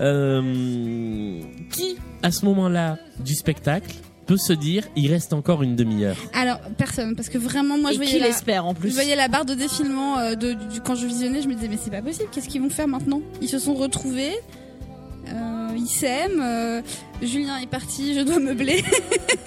Euh, 0.00 1.40
qui, 1.72 1.96
à 2.22 2.30
ce 2.30 2.44
moment-là 2.44 2.98
du 3.20 3.34
spectacle, 3.34 3.94
peut 4.26 4.36
se 4.36 4.52
dire 4.52 4.84
il 4.96 5.10
reste 5.10 5.32
encore 5.32 5.62
une 5.62 5.74
demi-heure 5.76 6.16
Alors, 6.34 6.60
personne, 6.76 7.16
parce 7.16 7.28
que 7.28 7.38
vraiment, 7.38 7.78
moi, 7.78 7.92
je 7.92 7.96
voyais, 7.96 8.12
qui 8.12 8.18
la, 8.18 8.26
l'espère 8.28 8.64
en 8.66 8.74
je 8.74 8.80
plus. 8.80 8.90
voyais 8.94 9.16
la 9.16 9.28
barre 9.28 9.44
de 9.44 9.54
défilement 9.54 10.18
euh, 10.18 10.34
de, 10.34 10.52
du- 10.52 10.80
quand 10.84 10.94
je 10.94 11.06
visionnais, 11.06 11.42
je 11.42 11.48
me 11.48 11.54
disais, 11.54 11.68
mais 11.68 11.78
c'est 11.82 11.90
pas 11.90 12.02
possible, 12.02 12.28
qu'est-ce 12.32 12.48
qu'ils 12.48 12.60
vont 12.62 12.70
faire 12.70 12.88
maintenant? 12.88 13.22
Ils 13.42 13.48
se 13.48 13.58
sont 13.58 13.74
retrouvés, 13.74 14.32
euh, 15.32 15.68
ils 15.76 15.86
s'aiment, 15.86 16.40
euh, 16.42 16.82
Julien 17.22 17.58
est 17.58 17.66
parti, 17.66 18.14
je 18.14 18.20
dois 18.20 18.38
meubler. 18.38 18.84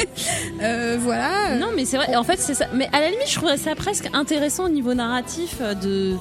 euh, 0.61 0.97
voilà. 0.99 1.57
Non, 1.57 1.69
mais 1.75 1.85
c'est 1.85 1.97
vrai. 1.97 2.15
En 2.15 2.23
fait, 2.23 2.39
c'est 2.39 2.53
ça. 2.53 2.65
Mais 2.73 2.89
à 2.91 2.99
la 2.99 3.09
limite, 3.09 3.27
je 3.29 3.35
trouverais 3.35 3.57
ça 3.57 3.75
presque 3.75 4.09
intéressant 4.13 4.65
au 4.65 4.69
niveau 4.69 4.93
narratif 4.93 5.57
euh, 5.61 5.73
de 5.73 6.15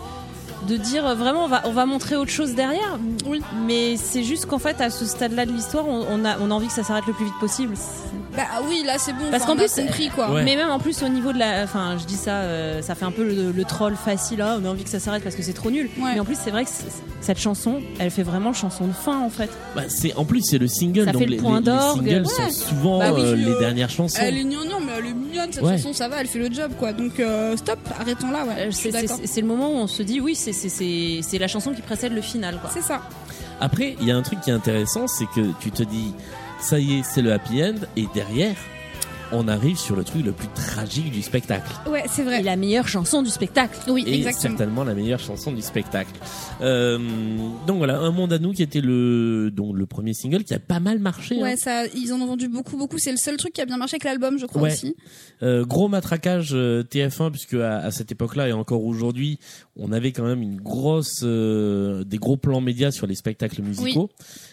de 0.69 0.77
dire 0.77 1.07
euh, 1.07 1.15
vraiment 1.15 1.45
on 1.45 1.49
va 1.49 1.63
on 1.65 1.73
va 1.73 1.87
montrer 1.87 2.17
autre 2.17 2.31
chose 2.31 2.55
derrière. 2.55 2.99
Oui. 3.27 3.41
Mais 3.67 3.97
c'est 3.97 4.23
juste 4.23 4.47
qu'en 4.47 4.59
fait 4.59 4.81
à 4.81 4.91
ce 4.91 5.07
stade-là 5.07 5.47
de 5.47 5.53
l'histoire, 5.53 5.89
on, 5.89 6.07
on 6.09 6.25
a 6.25 6.39
on 6.39 6.51
a 6.51 6.55
envie 6.55 6.67
que 6.67 6.73
ça 6.73 6.85
s'arrête 6.85 7.07
le 7.07 7.15
plus 7.15 7.25
vite 7.25 7.39
possible. 7.41 7.75
Bah 8.41 8.63
oui, 8.69 8.83
là 8.85 8.95
c'est 8.99 9.13
bon, 9.13 9.25
Parce 9.31 9.45
qu'en 9.45 9.57
plus, 9.57 9.73
compris 9.75 10.09
quoi. 10.09 10.31
Ouais. 10.33 10.43
Mais 10.45 10.57
même 10.57 10.71
en 10.71 10.79
plus 10.79 11.03
au 11.03 11.09
niveau 11.09 11.33
de 11.33 11.39
la, 11.39 11.63
enfin 11.65 11.97
je 11.99 12.05
dis 12.05 12.17
ça, 12.17 12.33
euh, 12.37 12.81
ça 12.83 12.95
fait 12.95 13.05
un 13.05 13.11
peu 13.11 13.23
le, 13.25 13.53
le 13.53 13.65
troll 13.65 13.95
facile. 13.97 14.41
Ah, 14.43 14.57
on 14.61 14.65
a 14.65 14.69
envie 14.69 14.85
que 14.85 14.91
ça 14.91 15.01
s'arrête 15.01 15.23
parce 15.23 15.37
que 15.37 15.43
c'est 15.43 15.53
trop 15.53 15.71
nul. 15.71 15.89
Ouais. 15.99 16.15
Mais 16.15 16.21
en 16.21 16.25
plus 16.25 16.37
c'est 16.43 16.51
vrai 16.51 16.65
que 16.65 16.71
cette 17.21 17.39
chanson, 17.39 17.81
elle 17.99 18.11
fait 18.11 18.23
vraiment 18.23 18.53
chanson 18.53 18.87
de 18.87 18.93
fin 18.93 19.21
en 19.21 19.31
fait. 19.31 19.51
Bah, 19.77 19.83
c'est 19.89 20.15
en 20.17 20.25
plus 20.25 20.43
c'est 20.43 20.59
le 20.59 20.67
single 20.69 21.05
Ça 21.07 21.13
donc 21.13 21.23
fait 21.23 21.27
le 21.27 21.33
les, 21.33 21.39
point 21.39 21.61
les- 21.61 21.67
les 21.67 21.67
d'orgue. 21.67 21.99
singles 22.09 22.27
Ouais. 22.27 22.51
sont 22.51 22.67
souvent 22.69 22.99
Bah 22.99 23.13
oui, 23.15 23.21
euh, 23.23 23.35
puis, 23.35 23.45
les 23.45 23.51
euh, 23.53 23.61
dernières 23.61 23.91
chansons. 23.91 24.19
Elle 24.21 24.39
est 24.39 24.45
gnangnan, 24.45 24.81
mais 24.81 24.93
elle 24.99 25.07
est 25.07 25.15
mignonne 25.15 25.53
cette 25.53 25.63
Ouais. 25.63 25.77
chanson, 25.77 25.93
ça 25.93 26.09
va, 26.09 26.21
elle 26.21 26.27
fait 26.27 26.39
le 26.39 26.53
job 26.53 26.73
quoi. 26.79 26.93
Donc 26.93 27.21
euh, 27.21 27.57
stop, 27.57 27.79
arrêtons 28.01 28.31
là. 28.31 28.45
Euh, 28.59 28.71
C'est 28.71 29.41
le 29.41 29.47
moment 29.47 29.71
où 29.71 29.77
on 29.77 29.87
se 29.87 30.03
dit 30.03 30.21
oui, 30.21 30.35
c'est 30.35 30.53
c'est- 30.53 30.69
c'est 30.69 31.21
c'est 31.23 31.39
la 31.39 31.49
chanson 31.49 31.73
qui 31.73 31.83
précède 31.83 32.13
le 32.13 32.23
final 32.23 32.59
quoi. 32.61 32.71
C'est 32.73 32.83
ça. 32.83 33.03
Après, 33.63 33.95
il 34.01 34.07
y 34.09 34.11
a 34.11 34.17
un 34.17 34.23
truc 34.23 34.41
qui 34.41 34.49
est 34.51 34.55
intéressant, 34.55 35.07
c'est 35.07 35.27
que 35.35 35.41
tu 35.61 35.71
te 35.71 35.83
dis 35.83 36.15
ça 36.61 36.79
y 36.79 36.99
est, 36.99 37.03
c'est 37.03 37.23
le 37.23 37.33
happy 37.33 37.63
end 37.63 37.75
et 37.97 38.07
derrière 38.15 38.57
on 39.33 39.47
arrive 39.49 39.79
sur 39.79 39.97
le 39.97 40.05
truc 40.05 40.25
le 40.25 40.33
plus 40.33 40.49
tragique 40.55 41.11
du 41.13 41.23
spectacle. 41.23 41.71
Ouais, 41.89 42.05
c'est 42.11 42.23
vrai. 42.23 42.41
Et 42.41 42.43
la 42.43 42.57
meilleure 42.57 42.89
chanson 42.89 43.23
du 43.23 43.31
spectacle. 43.31 43.79
Oui, 43.89 44.05
et 44.07 44.15
exactement. 44.17 44.57
certainement 44.57 44.85
la 44.85 44.95
meilleure 44.95 45.21
chanson 45.21 45.53
du 45.53 45.63
spectacle. 45.63 46.11
Euh, 46.61 46.99
donc 47.67 47.79
voilà, 47.79 47.99
Un 47.99 48.11
monde 48.11 48.33
à 48.33 48.39
nous 48.39 48.53
qui 48.53 48.63
était 48.63 48.81
le 48.81 49.51
donc 49.51 49.77
le 49.77 49.87
premier 49.87 50.15
single 50.15 50.45
qui 50.45 50.55
a 50.55 50.59
pas 50.59 50.81
mal 50.81 50.99
marché. 50.99 51.37
hein. 51.39 51.43
Ouais, 51.43 51.57
ça, 51.57 51.87
ils 51.95 52.13
en 52.13 52.21
ont 52.21 52.27
vendu 52.27 52.49
beaucoup, 52.49 52.77
beaucoup. 52.77 52.99
C'est 52.99 53.13
le 53.13 53.17
seul 53.19 53.37
truc 53.37 53.53
qui 53.53 53.61
a 53.61 53.67
bien 53.67 53.77
marché 53.77 53.95
avec 53.95 54.05
l'album, 54.05 54.39
je 54.39 54.47
crois 54.47 54.63
Ouais. 54.63 54.73
aussi. 54.73 54.97
Euh, 55.43 55.65
gros 55.65 55.89
matraquage 55.89 56.51
euh, 56.53 56.83
TF1 56.83 57.31
puisque 57.31 57.55
à, 57.55 57.79
à 57.79 57.91
cette 57.91 58.13
époque-là 58.13 58.49
et 58.49 58.53
encore 58.53 58.85
aujourd'hui, 58.85 59.39
on 59.77 59.93
avait 59.93 60.13
quand 60.13 60.25
même 60.25 60.43
une 60.43 60.61
grosse 60.61 61.21
euh, 61.23 62.05
des 62.05 62.19
gros 62.19 62.37
plans 62.37 62.61
médias 62.61 62.91
sur 62.91 63.07
les 63.07 63.15
spectacles 63.15 63.63
musicaux. 63.63 64.11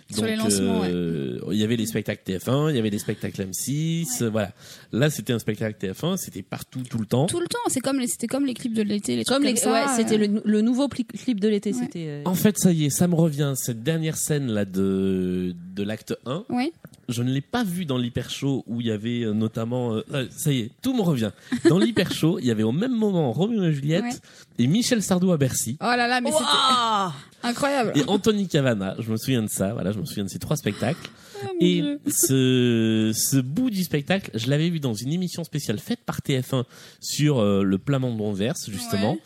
Sur 0.10 0.24
les 0.26 0.38
lancements, 0.38 0.84
euh, 0.86 1.40
il 1.52 1.58
y 1.58 1.64
avait 1.66 1.76
les 1.76 1.86
spectacles 1.86 2.22
TF1, 2.26 2.70
il 2.70 2.76
y 2.78 2.80
avait 2.80 2.90
les 2.90 2.99
spectacles 2.99 3.41
M6, 3.44 4.24
euh, 4.24 4.30
voilà. 4.30 4.52
Là, 4.91 5.10
c'était 5.10 5.34
un 5.34 5.39
spectacle 5.39 5.77
TF1, 5.85 6.18
c'était 6.18 6.41
partout 6.41 6.81
tout 6.89 6.98
le 6.98 7.06
temps. 7.06 7.26
Tout 7.27 7.39
le 7.39 7.48
temps, 7.48 7.60
c'est 7.68 7.80
comme 7.80 7.99
les, 7.99 8.07
c'était 8.07 8.27
comme 8.27 8.45
les 8.45 8.53
clips 8.53 8.73
de 8.73 8.81
l'été, 8.84 9.15
les 9.15 9.23
Comme 9.23 9.44
trucs 9.44 9.56
les, 9.56 9.61
comme 9.61 9.73
ça. 9.73 9.85
ouais, 9.88 9.95
c'était 9.95 10.15
euh, 10.15 10.27
le, 10.27 10.41
le 10.45 10.61
nouveau 10.61 10.88
clip 10.88 11.39
de 11.39 11.48
l'été. 11.48 11.72
Ouais. 11.73 11.80
C'était. 11.81 12.06
euh, 12.07 12.22
En 12.26 12.34
fait, 12.35 12.57
ça 12.57 12.72
y 12.72 12.85
est, 12.85 12.89
ça 12.89 13.07
me 13.07 13.15
revient 13.15 13.53
cette 13.56 13.84
dernière 13.84 14.18
scène 14.18 14.48
là 14.48 14.65
de 14.65 15.53
de 15.76 15.84
l'acte 15.84 16.15
1. 16.26 16.45
Ouais. 16.49 16.72
Je 17.09 17.23
ne 17.23 17.31
l'ai 17.31 17.41
pas 17.41 17.63
vu 17.63 17.85
dans 17.85 17.97
l'hyper 17.97 18.29
show 18.29 18.63
où 18.67 18.81
il 18.81 18.88
y 18.88 18.91
avait 18.91 19.21
euh, 19.23 19.34
notamment 19.34 19.93
euh, 19.93 20.03
euh, 20.13 20.27
ça 20.29 20.51
y 20.51 20.59
est, 20.59 20.71
tout 20.81 20.93
me 20.93 21.01
revient. 21.01 21.31
Dans 21.69 21.79
l'hyper 21.79 22.11
show, 22.11 22.38
il 22.39 22.45
y 22.45 22.51
avait 22.51 22.63
au 22.63 22.73
même 22.73 22.91
moment 22.93 23.31
Roméo 23.31 23.63
et 23.63 23.71
Juliette 23.71 24.03
Ouais. 24.03 24.11
et 24.59 24.67
Michel 24.67 25.01
Sardou 25.01 25.31
à 25.31 25.38
Bercy. 25.38 25.77
Oh 25.79 25.85
là 25.85 26.07
là, 26.07 26.19
mais 26.19 26.31
c'était 26.31 26.43
Ouah 26.43 27.13
incroyable. 27.43 27.93
Et 27.95 28.03
Anthony 28.07 28.47
Cavana, 28.49 28.95
je 28.99 29.09
me 29.09 29.15
souviens 29.17 29.41
de 29.43 29.47
ça, 29.49 29.71
voilà, 29.73 29.91
je 29.93 29.99
me 29.99 30.05
souviens 30.05 30.25
de 30.25 30.29
ces 30.29 30.39
trois 30.39 30.57
spectacles. 30.57 31.09
Oh, 31.43 31.47
mon 31.53 31.65
Et 31.65 31.81
Dieu. 31.81 31.99
ce, 32.07 33.11
ce 33.15 33.38
bout 33.38 33.69
du 33.69 33.84
spectacle, 33.84 34.31
je 34.34 34.49
l'avais 34.49 34.69
vu 34.69 34.79
dans 34.81 34.93
une 34.93 35.13
émission 35.13 35.43
spéciale 35.45 35.79
faite 35.79 35.99
par 36.05 36.19
TF1 36.19 36.63
sur 36.99 37.39
euh, 37.39 37.63
le 37.63 37.77
Plamondon 37.77 38.34
verse, 38.34 38.69
justement, 38.69 39.13
Ouais. 39.13 39.19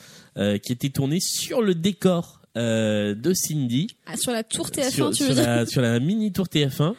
euh, 0.44 0.58
qui 0.60 0.72
était 0.72 0.90
tournée 0.90 1.20
sur 1.20 1.62
le 1.62 1.74
décor 1.74 2.42
euh, 2.58 3.16
de 3.16 3.34
Cindy, 3.34 3.88
Ah, 4.06 4.18
sur 4.18 4.34
la 4.34 4.44
tour 4.44 4.68
TF1, 4.70 4.92
sur, 4.92 5.10
tu 5.12 5.24
veux 5.24 5.30
sur 5.34 5.36
dire 5.36 5.48
la, 5.48 5.66
sur 5.66 5.82
la 5.82 6.00
mini 6.00 6.32
tour 6.32 6.46
TF1. 6.48 6.94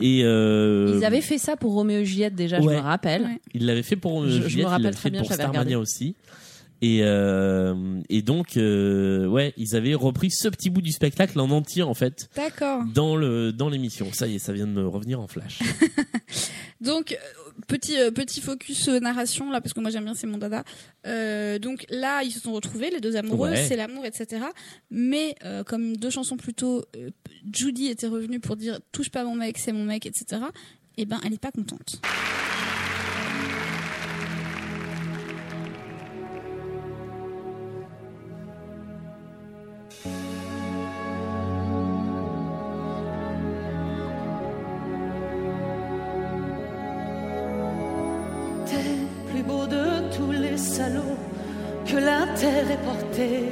Et 0.00 0.22
euh, 0.24 0.94
Ils 0.98 1.04
avaient 1.04 1.20
fait 1.22 1.38
ça 1.38 1.56
pour 1.56 1.72
Roméo 1.72 2.00
et 2.00 2.04
Juliette 2.04 2.34
déjà, 2.34 2.60
je 2.60 2.66
me 2.66 2.76
rappelle. 2.76 3.22
Ouais. 3.22 3.40
il 3.54 3.66
l'avait 3.66 3.82
fait 3.82 3.96
pour 3.96 4.24
Je- 4.26 4.30
je 4.30 4.38
me 4.42 4.48
Juliette, 4.48 4.66
rappelle 4.68 4.82
l'avait 4.84 4.94
très 4.94 5.02
fait 5.04 5.10
bien, 5.10 5.20
pour 5.22 5.32
Starmania 5.32 5.60
regardé. 5.60 5.74
aussi. 5.76 6.14
Et, 6.82 6.98
euh, 7.02 8.02
et 8.10 8.20
donc, 8.20 8.58
euh, 8.58 9.26
ouais, 9.26 9.54
ils 9.56 9.74
avaient 9.76 9.94
repris 9.94 10.30
ce 10.30 10.48
petit 10.48 10.68
bout 10.68 10.82
du 10.82 10.92
spectacle 10.92 11.40
en 11.40 11.48
entier, 11.50 11.82
en 11.82 11.94
fait, 11.94 12.28
D'accord. 12.36 12.82
dans 12.94 13.16
le 13.16 13.50
dans 13.52 13.70
l'émission. 13.70 14.08
Ça 14.12 14.26
y 14.26 14.34
est, 14.34 14.38
ça 14.38 14.52
vient 14.52 14.66
de 14.66 14.72
me 14.72 14.86
revenir 14.86 15.18
en 15.18 15.26
flash. 15.26 15.60
Donc 16.82 17.16
petit 17.68 17.96
euh, 17.98 18.10
petit 18.10 18.40
focus 18.40 18.88
euh, 18.88 19.00
narration 19.00 19.50
là 19.50 19.60
parce 19.60 19.72
que 19.72 19.80
moi 19.80 19.90
j'aime 19.90 20.04
bien 20.04 20.14
c'est 20.14 20.26
mon 20.26 20.38
dada. 20.38 20.64
Euh, 21.06 21.58
donc 21.58 21.86
là 21.90 22.22
ils 22.22 22.30
se 22.32 22.40
sont 22.40 22.52
retrouvés 22.52 22.90
les 22.90 23.00
deux 23.00 23.16
amoureux, 23.16 23.50
Ouais. 23.50 23.64
c'est 23.66 23.76
l'amour 23.76 24.04
etc. 24.04 24.42
Mais 24.90 25.34
euh, 25.44 25.64
comme 25.64 25.96
deux 25.96 26.10
chansons 26.10 26.36
plus 26.36 26.54
tôt, 26.54 26.84
Judy 27.52 27.86
était 27.86 28.06
revenue 28.08 28.40
pour 28.40 28.56
dire 28.56 28.78
touche 28.92 29.10
pas 29.10 29.24
mon 29.24 29.34
mec 29.34 29.58
c'est 29.58 29.72
mon 29.72 29.84
mec 29.84 30.06
etc. 30.06 30.42
et 30.96 31.04
ben 31.06 31.20
elle 31.24 31.32
est 31.34 31.40
pas 31.40 31.50
contente. 31.52 32.00
Salauds 50.76 51.18
que 51.86 51.96
la 51.96 52.26
terre 52.34 52.70
est 52.70 52.82
portée. 52.84 53.44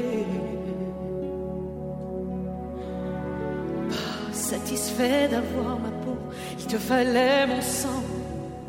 Pas 3.89 4.33
satisfait 4.33 5.29
d'avoir 5.29 5.79
ma 5.79 5.91
peau, 5.91 6.17
il 6.59 6.67
te 6.67 6.77
fallait 6.77 7.47
mon 7.47 7.61
sang, 7.63 8.03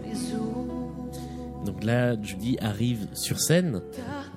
mes 0.03 0.13
os. 0.35 1.65
Donc 1.65 1.83
là, 1.83 2.15
Judy 2.21 2.57
arrive 2.61 3.07
sur 3.13 3.39
scène 3.39 3.81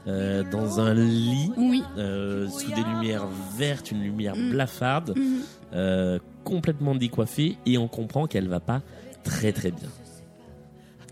euh, 0.07 0.43
dans 0.51 0.81
un 0.81 0.95
lit 0.95 1.53
Oui. 1.59 1.83
euh, 1.99 2.49
sous 2.49 2.71
des 2.71 2.83
lumières 2.83 3.27
vertes, 3.57 3.91
une 3.93 4.03
lumière 4.03 4.35
Mm. 4.37 4.51
blafarde, 4.51 5.15
Mhm. 5.17 5.41
euh, 5.75 6.19
complètement 6.45 6.95
décoiffée, 6.95 7.57
et 7.67 7.77
on 7.77 7.89
comprend 7.89 8.27
qu'elle 8.27 8.49
va 8.49 8.61
pas 8.61 8.81
très 9.25 9.53
très 9.53 9.71
bien. 9.71 9.89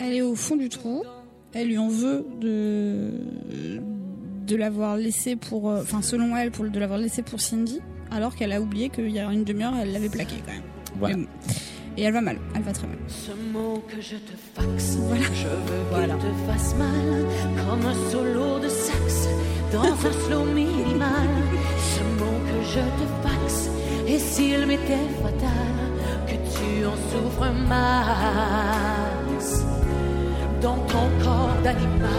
Elle 0.01 0.15
est 0.15 0.23
au 0.23 0.35
fond 0.35 0.57
du 0.57 0.69
trou. 0.71 1.03
Elle 1.59 1.69
lui 1.69 1.79
en 1.79 1.89
veut 1.89 2.27
de 2.41 3.11
de 4.47 4.55
l'avoir 4.57 4.97
laissé 4.97 5.35
pour, 5.35 5.71
euh, 5.71 5.81
enfin 5.83 6.03
selon 6.03 6.37
elle, 6.37 6.51
pour 6.53 6.67
de 6.69 6.79
l'avoir 6.79 6.99
laissé 7.01 7.23
pour 7.23 7.41
Cindy, 7.41 7.81
alors 8.13 8.37
qu'elle 8.37 8.53
a 8.53 8.61
oublié 8.61 8.91
qu'il 8.91 9.11
y 9.11 9.19
a 9.19 9.25
une 9.33 9.43
demi-heure, 9.43 9.73
elle 9.81 9.91
l'avait 9.93 10.09
plaqué 10.09 10.37
quand 10.47 10.53
même. 10.53 10.63
Voilà. 11.01 11.17
Bon. 11.17 11.27
Et 11.97 12.03
elle 12.03 12.13
va 12.13 12.21
mal, 12.21 12.39
elle 12.55 12.63
va 12.63 12.73
très 12.73 12.87
mal. 12.87 12.97
Ce 13.09 13.33
mot 13.53 13.83
que 13.89 14.01
je 14.01 14.17
te 14.17 14.33
faxe, 14.55 14.97
Voilà. 15.01 15.25
je 15.35 15.49
veux 15.49 15.83
Voilà. 15.91 16.15
qu'il 16.15 16.29
te 16.29 16.53
fasse 16.53 16.77
mal, 16.77 17.25
comme 17.57 17.87
un 17.87 18.11
solo 18.11 18.59
de 18.61 18.69
sax 18.69 19.29
dans 19.73 19.83
un 19.83 20.13
slow 20.29 20.45
minimal. 20.45 21.29
Ce 21.81 22.03
mot 22.23 22.39
que 22.49 22.63
je 22.73 22.81
te 23.01 23.27
faxe, 23.29 23.69
et 24.07 24.19
s'il 24.19 24.65
m'était 24.67 25.09
fatal, 25.23 25.75
que 26.29 26.35
tu 26.35 26.87
en 26.87 26.95
souffres 27.11 27.51
max 27.69 29.26
dans 30.67 30.75
ton 30.87 31.09
corps 31.23 31.49
d'animal. 31.63 32.11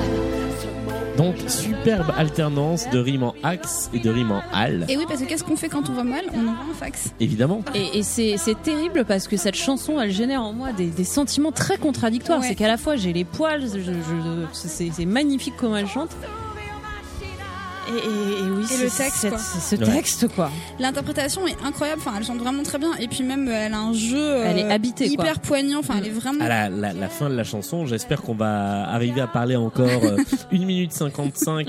Ce 0.62 0.68
mot 0.68 0.92
que 1.12 1.18
Donc, 1.18 1.36
superbe 1.50 2.14
alternance 2.18 2.90
de 2.90 2.98
rimes 2.98 3.24
en 3.24 3.36
axe 3.44 3.90
et 3.94 4.00
de 4.00 4.10
rimes 4.10 4.32
en 4.32 4.42
hal, 4.54 4.86
Et 4.88 4.96
oui, 4.96 5.04
parce 5.06 5.20
que 5.22 5.26
qu'est-ce 5.26 5.44
qu'on 5.44 5.58
fait 5.58 5.68
quand 5.68 5.90
on 5.90 5.94
va 5.94 6.04
mal 6.06 6.24
On 6.34 6.40
envoie 6.40 6.54
un 6.72 6.74
fax. 6.74 7.12
évidemment. 7.20 7.62
Et, 7.76 8.00
et 8.00 8.04
c'est 8.04 8.38
terrible 8.64 9.04
parce 9.06 9.28
que 9.28 9.36
cette 9.36 9.56
chanson, 9.56 10.00
elle 10.00 10.12
génère 10.12 10.42
en 10.44 10.54
moi 10.54 10.72
des, 10.72 10.86
des 10.88 11.04
sentiments 11.04 11.52
très 11.52 11.78
contradictoires. 11.78 12.40
Ouais. 12.40 12.48
C'est 12.48 12.56
qu'à 12.56 12.68
la 12.68 12.78
fois 12.78 12.96
j'ai 12.96 13.12
les 13.12 13.26
poils, 13.26 13.64
je- 13.68 13.80
je- 13.82 14.46
c'est 14.54 14.92
c'est 14.94 15.06
magnifique 15.06 15.56
comment 15.58 15.76
elle 15.76 15.88
chante. 15.90 16.12
Et, 17.88 17.92
et- 17.92 18.40
et 18.48 18.52
oui, 18.52 18.66
Et 18.74 18.84
le 18.84 18.90
texte, 18.90 19.30
quoi. 19.30 19.38
ce 19.38 19.76
Ouais. 19.76 19.86
texte 19.96 20.28
quoi. 20.36 20.52
L'interprétation 20.80 21.48
est 21.48 21.56
incroyable, 21.64 22.02
enfin 22.06 22.16
elle 22.18 22.26
chante 22.26 22.38
vraiment 22.40 22.64
très 22.64 22.78
bien. 22.78 22.94
Et 23.00 23.08
puis 23.08 23.24
même, 23.24 23.48
euh, 23.48 23.66
elle 23.66 23.74
a 23.74 23.80
un 23.80 23.94
jeu 23.94 24.18
euh, 24.20 24.44
Elle 24.46 24.60
est 24.60 24.72
habitée, 24.72 25.08
hyper 25.08 25.34
quoi. 25.36 25.42
poignant, 25.44 25.80
enfin 25.80 25.96
elle 26.00 26.08
est 26.08 26.12
vraiment... 26.12 26.44
À 26.44 26.50
la, 26.50 26.70
la, 26.70 26.94
la 26.94 27.10
fin 27.10 27.30
de 27.30 27.36
la 27.36 27.44
chanson, 27.44 27.86
j'espère 27.86 28.22
qu'on 28.22 28.36
va 28.36 28.88
arriver 28.90 29.22
à 29.22 29.28
parler 29.28 29.56
encore 29.56 29.88
euh, 30.04 30.18
1 30.52 30.58
minute 30.58 30.92
55 30.94 31.68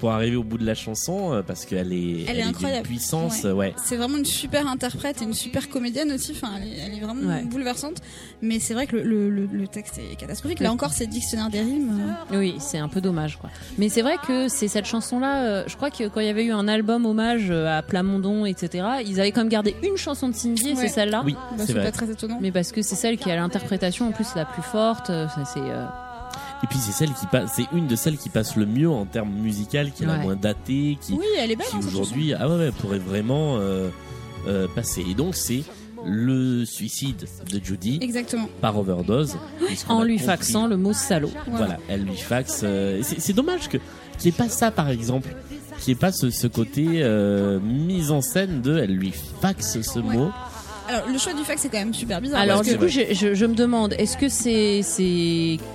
pour 0.00 0.10
arriver 0.10 0.36
au 0.36 0.44
bout 0.44 0.58
de 0.58 0.64
la 0.66 0.74
chanson, 0.74 1.32
euh, 1.34 1.42
parce 1.42 1.64
qu'elle 1.66 1.92
est, 1.92 2.24
Elle 2.28 2.38
est 2.38 2.40
d'une 2.40 2.48
incroyable. 2.50 2.86
puissance, 2.88 3.42
Ouais. 3.44 3.52
ouais. 3.52 3.74
C'est 3.84 3.96
vraiment 3.96 4.18
une 4.18 4.24
super 4.24 4.66
interprète 4.68 5.20
et 5.22 5.24
une 5.24 5.34
super 5.34 5.68
comédienne 5.68 6.12
aussi. 6.12 6.32
Enfin, 6.32 6.52
elle 6.56 6.68
est, 6.68 6.76
elle 6.86 6.94
est 6.98 7.00
vraiment 7.00 7.28
Ouais. 7.28 7.42
bouleversante. 7.44 7.98
Mais 8.40 8.58
c'est 8.58 8.74
vrai 8.74 8.86
que 8.86 8.96
le, 8.96 9.02
le- 9.02 9.30
le- 9.30 9.46
le 9.52 9.68
texte 9.68 9.98
est 9.98 10.16
catastrophique. 10.16 10.60
Là 10.60 10.72
encore, 10.72 10.92
c'est 10.92 11.06
dictionnaire 11.06 11.50
des 11.50 11.60
rimes. 11.60 12.00
euh, 12.32 12.38
Oui, 12.38 12.54
c'est 12.58 12.78
un 12.78 12.88
peu 12.88 13.00
dommage 13.00 13.36
quoi. 13.38 13.50
Mais 13.78 13.88
c'est 13.88 14.02
vrai 14.02 14.16
que 14.26 14.48
c'est 14.48 14.68
cette 14.68 14.86
chanson 14.86 15.20
là, 15.20 15.41
je 15.66 15.76
crois 15.76 15.90
que 15.90 16.08
quand 16.08 16.20
il 16.20 16.26
y 16.26 16.30
avait 16.30 16.44
eu 16.44 16.52
un 16.52 16.68
album 16.68 17.06
hommage 17.06 17.48
euh, 17.50 17.78
à 17.78 17.82
Plamondon, 17.82 18.44
etc., 18.46 18.84
ils 19.06 19.20
avaient 19.20 19.32
quand 19.32 19.40
même 19.40 19.48
gardé 19.48 19.74
une 19.82 19.96
chanson 19.96 20.28
de 20.28 20.34
Cindy 20.34 20.68
et 20.70 20.72
Ouais. 20.74 20.76
c'est 20.82 20.88
celle-là. 20.88 21.22
Oui, 21.24 21.34
bah, 21.56 21.64
c'est 21.66 21.74
pas 21.74 21.90
très 21.92 22.10
étonnant. 22.10 22.38
Mais 22.40 22.50
parce 22.52 22.72
que 22.72 22.82
c'est 22.82 22.94
celle 22.96 23.18
qui 23.18 23.30
a 23.30 23.36
l'interprétation 23.36 24.08
en 24.08 24.12
plus 24.12 24.28
la 24.36 24.44
plus 24.44 24.62
forte. 24.62 25.10
euh, 25.10 25.28
ça, 25.28 25.44
C'est 25.44 25.60
euh, 25.60 25.84
Et 26.64 26.66
puis 26.68 26.78
c'est 26.78 26.92
celle 26.92 27.12
qui 27.12 27.26
passe, 27.26 27.52
c'est 27.56 27.66
une 27.72 27.86
de 27.88 27.96
celles 27.96 28.16
qui 28.18 28.28
passe 28.28 28.56
le 28.56 28.66
mieux 28.66 28.88
en 28.90 29.04
termes 29.04 29.32
musical, 29.32 29.90
qui 29.92 30.04
est 30.04 30.06
la 30.06 30.18
moins 30.18 30.36
datée, 30.36 30.96
qui, 31.00 31.14
Oui, 31.14 31.24
elle 31.38 31.50
est 31.50 31.56
belle. 31.56 31.66
qui 31.66 31.76
hein, 31.76 31.80
aujourd'hui, 31.86 32.34
ah 32.34 32.48
ouais, 32.48 32.56
ouais, 32.56 32.70
pourrait 32.72 32.98
vraiment 32.98 33.56
euh, 33.58 33.88
euh, 34.46 34.66
passer. 34.74 35.04
Et 35.08 35.14
donc 35.14 35.34
c'est 35.34 35.62
le 36.04 36.64
suicide 36.64 37.26
de 37.48 37.60
Judy. 37.64 37.98
Exactement. 38.02 38.48
par 38.60 38.76
overdose, 38.76 39.36
en 39.88 40.02
lui 40.02 40.16
compris- 40.16 40.18
faxant 40.26 40.66
le 40.66 40.76
mot 40.76 40.92
salaud. 40.92 41.30
Voilà, 41.48 41.78
elle 41.88 42.02
lui 42.04 42.16
faxe. 42.16 42.62
euh, 42.64 43.00
c'est 43.02 43.32
dommage 43.34 43.68
que 43.68 43.78
n'y 44.24 44.28
ait 44.28 44.32
pas 44.32 44.48
ça, 44.48 44.70
par 44.70 44.88
exemple, 44.88 45.28
n'y 45.86 45.92
ait 45.92 45.96
pas 45.96 46.12
ce, 46.12 46.30
ce 46.30 46.46
côté 46.46 47.02
euh, 47.02 47.58
mise 47.60 48.10
en 48.10 48.20
scène 48.20 48.62
de 48.62 48.78
elle 48.78 48.94
lui 48.96 49.12
faxe 49.40 49.80
ce 49.80 49.98
mot. 49.98 50.30
Alors, 50.92 51.08
le 51.08 51.18
choix 51.18 51.32
du 51.32 51.42
fax, 51.44 51.62
c'est 51.62 51.68
quand 51.68 51.78
même 51.78 51.94
super 51.94 52.20
bizarre. 52.20 52.40
Alors 52.40 52.56
parce 52.58 52.68
du 52.68 52.76
coup, 52.78 52.88
je, 52.88 53.00
je- 53.12 53.34
je 53.34 53.46
me 53.46 53.54
demande, 53.54 53.94
est-ce 53.98 54.16
que 54.16 54.28
c'est 54.28 54.80
c'est 54.82 55.02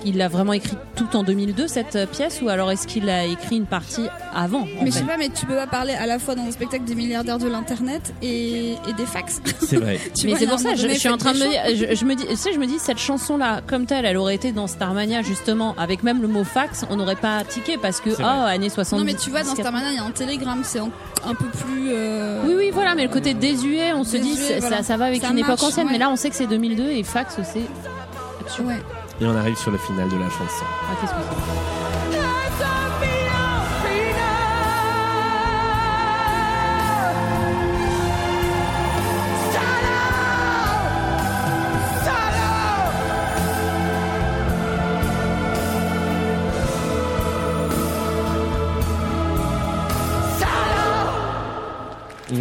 il 0.04 0.16
l'a 0.16 0.28
vraiment 0.28 0.52
écrit 0.52 0.76
tout 0.96 1.16
en 1.16 1.22
2002 1.24 1.66
cette 1.68 1.96
euh, 1.96 2.06
pièce 2.06 2.40
ou 2.42 2.48
alors 2.48 2.70
est-ce 2.70 2.86
qu'il 2.86 3.08
a 3.10 3.24
écrit 3.24 3.56
une 3.56 3.66
partie 3.66 4.06
avant 4.34 4.66
Mais 4.82 4.90
je 4.90 4.96
sais 4.96 5.02
pas, 5.04 5.16
mais 5.16 5.28
tu 5.28 5.46
peux 5.46 5.54
pas 5.54 5.66
parler 5.66 5.94
à 5.94 6.06
la 6.06 6.18
fois 6.18 6.34
dans 6.34 6.42
un 6.44 6.50
spectacle 6.52 6.84
des 6.84 6.94
milliardaires 6.94 7.38
de 7.38 7.48
l'internet 7.48 8.12
et, 8.22 8.72
et 8.88 8.92
des 8.96 9.06
fax. 9.06 9.40
C'est 9.60 9.76
vrai. 9.76 9.98
Tu 10.14 10.26
mais 10.26 10.34
c'est 10.36 10.46
a 10.46 10.50
pour 10.50 10.58
ça, 10.58 10.74
je, 10.74 10.88
suis 10.88 11.08
en 11.08 11.16
train 11.18 11.32
de 11.32 11.38
me 11.38 11.48
dire, 11.48 11.60
je, 11.90 11.94
je 11.94 12.04
me 12.04 12.14
dis, 12.14 12.24
tu 12.26 12.36
sais, 12.36 12.52
je 12.52 12.58
me 12.58 12.66
dis, 12.66 12.78
cette 12.78 12.98
chanson-là, 12.98 13.60
comme 13.66 13.86
telle, 13.86 14.04
elle 14.04 14.16
aurait 14.16 14.34
été 14.34 14.52
dans 14.52 14.66
Starmania 14.66 15.22
justement, 15.22 15.74
avec 15.78 16.02
même 16.02 16.22
le 16.22 16.28
mot 16.28 16.44
fax, 16.44 16.84
on 16.90 16.96
n'aurait 16.96 17.16
pas 17.16 17.42
tiqué 17.44 17.76
parce 17.80 18.00
que 18.00 18.10
oh, 18.10 18.14
vrai. 18.22 18.54
années 18.54 18.68
70. 18.70 19.00
Non, 19.00 19.04
mais 19.04 19.14
tu 19.18 19.30
vois, 19.30 19.42
dans 19.42 19.54
Starmania, 19.54 19.90
il 19.90 19.96
y 19.96 19.98
a 19.98 20.04
un 20.04 20.10
télégramme, 20.10 20.62
c'est 20.64 20.78
un, 20.80 20.90
un 21.26 21.34
peu 21.34 21.46
plus. 21.46 21.88
euh, 21.90 22.42
Oui, 22.46 22.54
oui, 22.56 22.70
voilà, 22.72 22.94
mais 22.94 23.02
le 23.04 23.08
côté 23.10 23.34
désuet, 23.34 23.92
on 23.92 24.04
se 24.04 24.16
dit, 24.16 24.30
Désuet, 24.30 24.44
c'est- 24.54 24.60
voilà. 24.60 24.78
ça, 24.78 24.82
ça 24.82 24.96
va 24.96 25.07
avec 25.08 25.22
Ça 25.22 25.30
une 25.30 25.38
époque 25.38 25.62
ancienne, 25.62 25.86
ouais. 25.86 25.92
mais 25.92 25.98
là, 25.98 26.10
on 26.10 26.16
sait 26.16 26.30
que 26.30 26.36
c'est 26.36 26.46
2002 26.46 26.90
et 26.90 27.02
fax, 27.02 27.36
c'est. 27.42 28.62
Ouais. 28.62 28.78
Et 29.20 29.26
on 29.26 29.36
arrive 29.36 29.56
sur 29.56 29.70
le 29.70 29.78
final 29.78 30.08
de 30.08 30.16
la 30.16 30.30
chanson. 30.30 30.64
Ah, 30.64 30.94
qu'est-ce 31.00 31.12
que 31.12 31.18
c'est? 31.20 31.77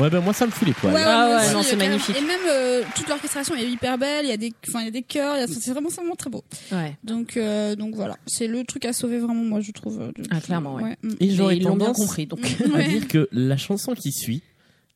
Ouais, 0.08 0.12
ben 0.20 0.22
moi 0.22 0.34
ça 0.34 0.46
me 0.46 0.52
fout 0.52 0.68
les 0.68 0.74
poils. 0.74 0.94
Ouais, 0.94 1.00
ouais, 1.00 1.06
Ah 1.06 1.30
ouais, 1.30 1.46
aussi, 1.46 1.54
non, 1.54 1.64
c'est 1.64 1.72
carrément. 1.78 1.90
magnifique. 1.92 2.18
Et 2.18 2.22
même 2.22 2.40
euh, 2.50 2.84
toute 2.96 3.08
l'orchestration 3.10 3.56
est 3.56 3.66
hyper 3.70 3.98
belle. 3.98 4.26
Il 4.26 4.30
y 4.30 4.34
a 4.34 4.38
des, 4.38 4.54
enfin, 4.68 4.80
il 4.82 4.86
y 4.86 4.88
a 4.88 4.92
des 4.92 5.04
chœurs. 5.04 5.36
il 5.36 5.40
y 5.42 5.44
a- 5.44 5.48
C'est 5.48 5.72
vraiment, 5.72 5.90
c'est 5.90 5.98
vraiment 6.02 6.16
très 6.16 6.30
beau. 6.30 6.44
Ouais. 6.72 6.98
Donc, 7.04 7.38
euh, 7.38 7.76
donc 7.76 7.96
voilà, 7.96 8.18
c'est 8.26 8.48
le 8.48 8.64
truc 8.64 8.86
à 8.86 8.94
sauver 8.94 9.18
vraiment, 9.20 9.44
moi, 9.44 9.60
je 9.62 9.72
trouve. 9.72 10.00
euh, 10.02 10.08
de- 10.16 10.24
Ah, 10.32 10.40
clairement, 10.42 10.76
ouais. 10.76 10.96
mm. 11.04 11.14
Et 11.20 11.30
j'aurais 11.32 11.58
ils 11.58 11.64
l'ont 11.64 11.76
bien 11.76 11.88
tendance 11.88 11.98
compris, 11.98 12.26
donc. 12.26 12.40
à 12.74 12.78
Ouais. 12.78 12.88
dire 12.88 13.08
que 13.08 13.28
la 13.32 13.58
chanson 13.58 13.94
qui 13.94 14.12
suit, 14.12 14.42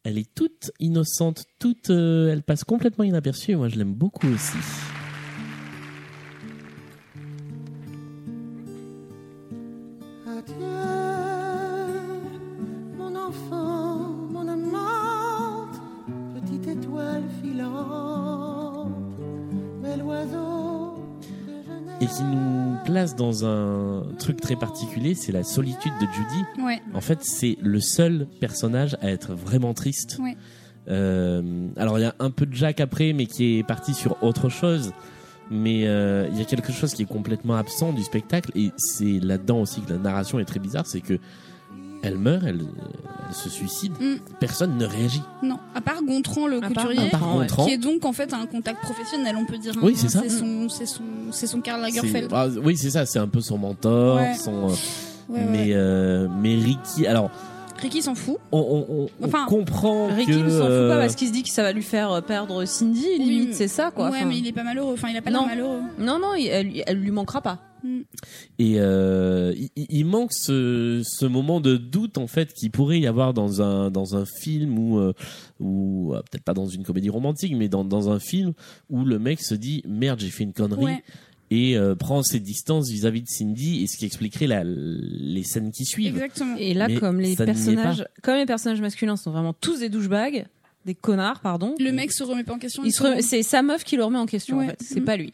elle 0.04 0.18
est 0.18 0.28
toute 0.34 0.72
innocente, 0.80 1.46
toute, 1.60 1.90
euh, 1.90 2.32
elle 2.32 2.42
passe 2.44 2.64
complètement 2.64 3.04
inaperçue. 3.04 3.52
Et 3.52 3.56
moi, 3.56 3.68
je 3.70 3.76
l'aime 3.78 3.94
beaucoup 3.94 4.28
aussi. 4.28 4.58
Place 23.02 23.16
dans 23.16 23.46
un 23.46 24.04
truc 24.20 24.40
très 24.40 24.56
particulier, 24.56 25.16
c'est 25.16 25.32
la 25.32 25.44
solitude 25.44 25.94
de 26.00 26.06
Judy. 26.06 26.64
Ouais. 26.64 26.82
En 26.94 27.02
fait, 27.02 27.20
c'est 27.24 27.58
le 27.62 27.80
seul 27.80 28.28
personnage 28.40 28.96
à 29.02 29.10
être 29.10 29.34
vraiment 29.34 29.74
triste. 29.74 30.18
Ouais. 30.22 30.38
Euh, 30.88 31.68
alors, 31.78 31.98
il 31.98 32.04
y 32.04 32.06
a 32.06 32.16
un 32.20 32.30
peu 32.30 32.46
de 32.46 32.54
Jack 32.54 32.80
après, 32.80 33.14
mais 33.14 33.26
qui 33.26 33.58
est 33.58 33.64
parti 33.64 33.94
sur 33.94 34.22
autre 34.22 34.50
chose. 34.50 34.94
Mais 35.50 35.88
euh, 35.88 36.28
il 36.32 36.38
y 36.38 36.42
a 36.42 36.46
quelque 36.46 36.72
chose 36.72 36.94
qui 36.94 37.02
est 37.02 37.12
complètement 37.12 37.56
absent 37.56 37.92
du 37.92 38.04
spectacle, 38.04 38.52
et 38.56 38.72
c'est 38.78 39.20
là-dedans 39.20 39.62
aussi 39.62 39.82
que 39.82 39.92
la 39.92 40.00
narration 40.00 40.40
est 40.40 40.46
très 40.46 40.60
bizarre, 40.60 40.86
c'est 40.86 41.02
que 41.02 41.20
elle 42.04 42.18
meurt, 42.18 42.44
elle, 42.46 42.62
elle 43.30 43.36
se 43.36 43.50
suicide, 43.50 43.94
Mm. 44.00 44.16
personne 44.40 44.78
ne 44.78 44.86
réagit. 44.86 45.22
Non, 45.44 45.58
à 45.76 45.82
part 45.82 46.02
Gontran, 46.04 46.48
le 46.48 46.58
À 46.64 46.68
couturier, 46.68 47.10
qui 47.66 47.72
est 47.74 47.78
donc 47.78 48.06
en 48.06 48.14
fait 48.14 48.34
un 48.34 48.46
contact 48.46 48.82
professionnel, 48.82 49.36
on 49.38 49.46
peut 49.46 49.58
dire. 49.58 49.74
hein. 49.78 49.82
Oui, 49.84 49.94
c'est 49.96 50.10
ça. 50.10 50.22
C'est 50.24 50.30
son, 50.30 50.68
c'est 50.70 50.86
son, 50.86 51.04
c'est 51.32 51.48
son 51.48 51.62
Karl 51.62 51.82
Lagerfeld. 51.82 52.30
ah, 52.34 52.48
oui, 52.64 52.76
c'est 52.78 52.90
ça, 52.92 53.06
c'est 53.06 53.20
un 53.20 53.28
peu 53.28 53.42
son 53.42 53.58
mentor, 53.58 54.18
Ouais. 54.18 54.34
son. 54.36 54.70
euh, 54.70 54.74
ouais. 55.30 55.46
mais 55.50 55.68
euh, 55.74 56.28
mais 56.42 56.56
Ricky, 56.56 57.08
alors 57.08 57.30
Ricky 57.82 58.02
s'en 58.02 58.16
fout. 58.16 58.38
On, 58.52 58.86
on- 58.90 59.26
Enfin, 59.26 59.46
comprend 59.48 60.08
Ricky 60.08 60.32
que 60.32 60.38
ne 60.38 60.50
s'en 60.50 60.58
fout 60.58 60.66
euh, 60.70 60.90
pas 60.90 60.98
parce 61.00 61.16
qu'il 61.16 61.28
se 61.28 61.34
dit 61.34 61.44
que 61.44 61.50
ça 61.50 61.64
va 61.64 61.72
lui 61.72 61.82
faire 61.84 62.12
euh, 62.12 62.22
perdre 62.22 62.64
Cindy, 62.66 63.06
Oui, 63.20 63.26
limite, 63.26 63.54
c'est 63.56 63.68
ça 63.68 63.92
quoi. 63.92 64.10
ouais, 64.10 64.18
Enfin, 64.18 64.26
mais 64.28 64.38
il 64.38 64.48
est 64.48 64.52
pas 64.54 64.64
malheureux. 64.64 64.94
Enfin, 64.94 65.10
il 65.10 65.18
a 65.18 65.22
pas 65.22 65.30
l'air 65.32 65.46
malheureux. 65.46 65.82
Non, 66.00 66.20
non, 66.20 66.36
il- 66.36 66.48
elle, 66.48 66.68
lui- 66.68 66.84
elle 66.86 66.98
lui 67.00 67.12
manquera 67.12 67.42
pas. 67.42 67.60
Et 68.60 68.76
euh, 68.80 69.56
il, 69.76 70.06
manque 70.06 70.34
ce, 70.34 71.02
ce 71.04 71.26
moment 71.26 71.60
de 71.62 71.78
doute 71.78 72.20
en 72.20 72.28
fait 72.28 72.54
qui 72.54 72.70
pourrait 72.70 73.00
y 73.00 73.08
avoir 73.08 73.34
dans 73.34 73.64
un 73.64 73.90
dans 73.90 74.16
un 74.16 74.24
film 74.26 74.78
ou 74.78 75.00
euh, 75.00 75.14
ou 75.60 76.14
euh, 76.14 76.18
peut-être 76.30 76.44
pas 76.44 76.54
dans 76.54 76.68
une 76.68 76.84
comédie 76.84 77.10
romantique 77.10 77.56
mais 77.58 77.70
dans 77.70 77.84
dans 77.84 78.12
un 78.12 78.20
film 78.20 78.54
où 78.92 79.04
le 79.04 79.18
mec 79.18 79.42
se 79.42 79.56
dit 79.56 79.82
merde 79.88 80.20
j'ai 80.20 80.30
fait 80.30 80.44
une 80.44 80.54
connerie 80.54 80.84
Ouais. 80.86 81.04
Et 81.52 81.78
euh, 81.78 81.94
prend 81.96 82.24
ses 82.24 82.40
distances 82.40 82.90
vis-à-vis 82.90 83.22
de 83.22 83.28
Cindy 83.28 83.84
et 83.84 83.88
ce 83.88 83.98
qui 83.98 84.06
expliquerait 84.06 84.48
la, 84.48 84.64
les 84.66 85.44
scènes 85.44 85.72
qui 85.72 85.86
suivent. 85.86 86.16
Exactement. 86.16 86.56
Et 86.58 86.74
là, 86.74 86.88
Mais 86.88 86.96
comme 86.96 87.20
les 87.20 87.36
personnages, 87.36 88.06
comme 88.24 88.36
les 88.38 88.46
personnages 88.48 88.82
masculins 88.82 89.18
sont 89.18 89.32
vraiment 89.32 89.54
tous 89.54 89.80
des 89.82 89.90
douchebags, 89.90 90.46
des 90.86 90.96
connards, 90.96 91.42
pardon. 91.42 91.76
Le 91.80 91.92
mec 91.92 92.12
se 92.12 92.24
remet 92.24 92.44
pas 92.44 92.54
en 92.54 92.58
question. 92.60 92.84
il 92.84 92.92
se 92.92 93.04
re- 93.04 93.22
c'est 93.22 93.44
sa 93.44 93.62
meuf 93.62 93.84
qui 93.84 93.98
le 93.98 94.04
remet 94.04 94.18
en 94.18 94.26
question 94.26 94.58
Ouais. 94.58 94.66
en 94.66 94.70
fait. 94.70 94.78
C'est 94.82 95.02
pas 95.02 95.18
lui. 95.18 95.32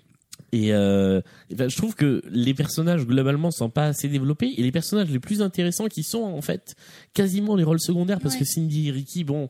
Et 0.53 0.73
euh, 0.73 1.21
ben, 1.53 1.69
je 1.69 1.75
trouve 1.75 1.93
que 1.93 2.21
les 2.31 2.53
personnages 2.53 3.05
globalement 3.05 3.51
sont 3.51 3.69
pas 3.69 3.85
assez 3.87 4.07
développés 4.07 4.53
et 4.57 4.63
les 4.63 4.71
personnages 4.71 5.09
les 5.11 5.19
plus 5.19 5.41
intéressants 5.41 5.87
qui 5.87 6.03
sont 6.03 6.21
en 6.23 6.41
fait 6.41 6.75
quasiment 7.13 7.55
les 7.55 7.65
rôles 7.65 7.81
secondaires 7.81 8.19
parce 8.21 8.35
Ouais. 8.35 8.39
que 8.41 8.45
Cindy 8.45 8.87
et 8.87 8.91
Ricky 8.91 9.23
bon 9.25 9.49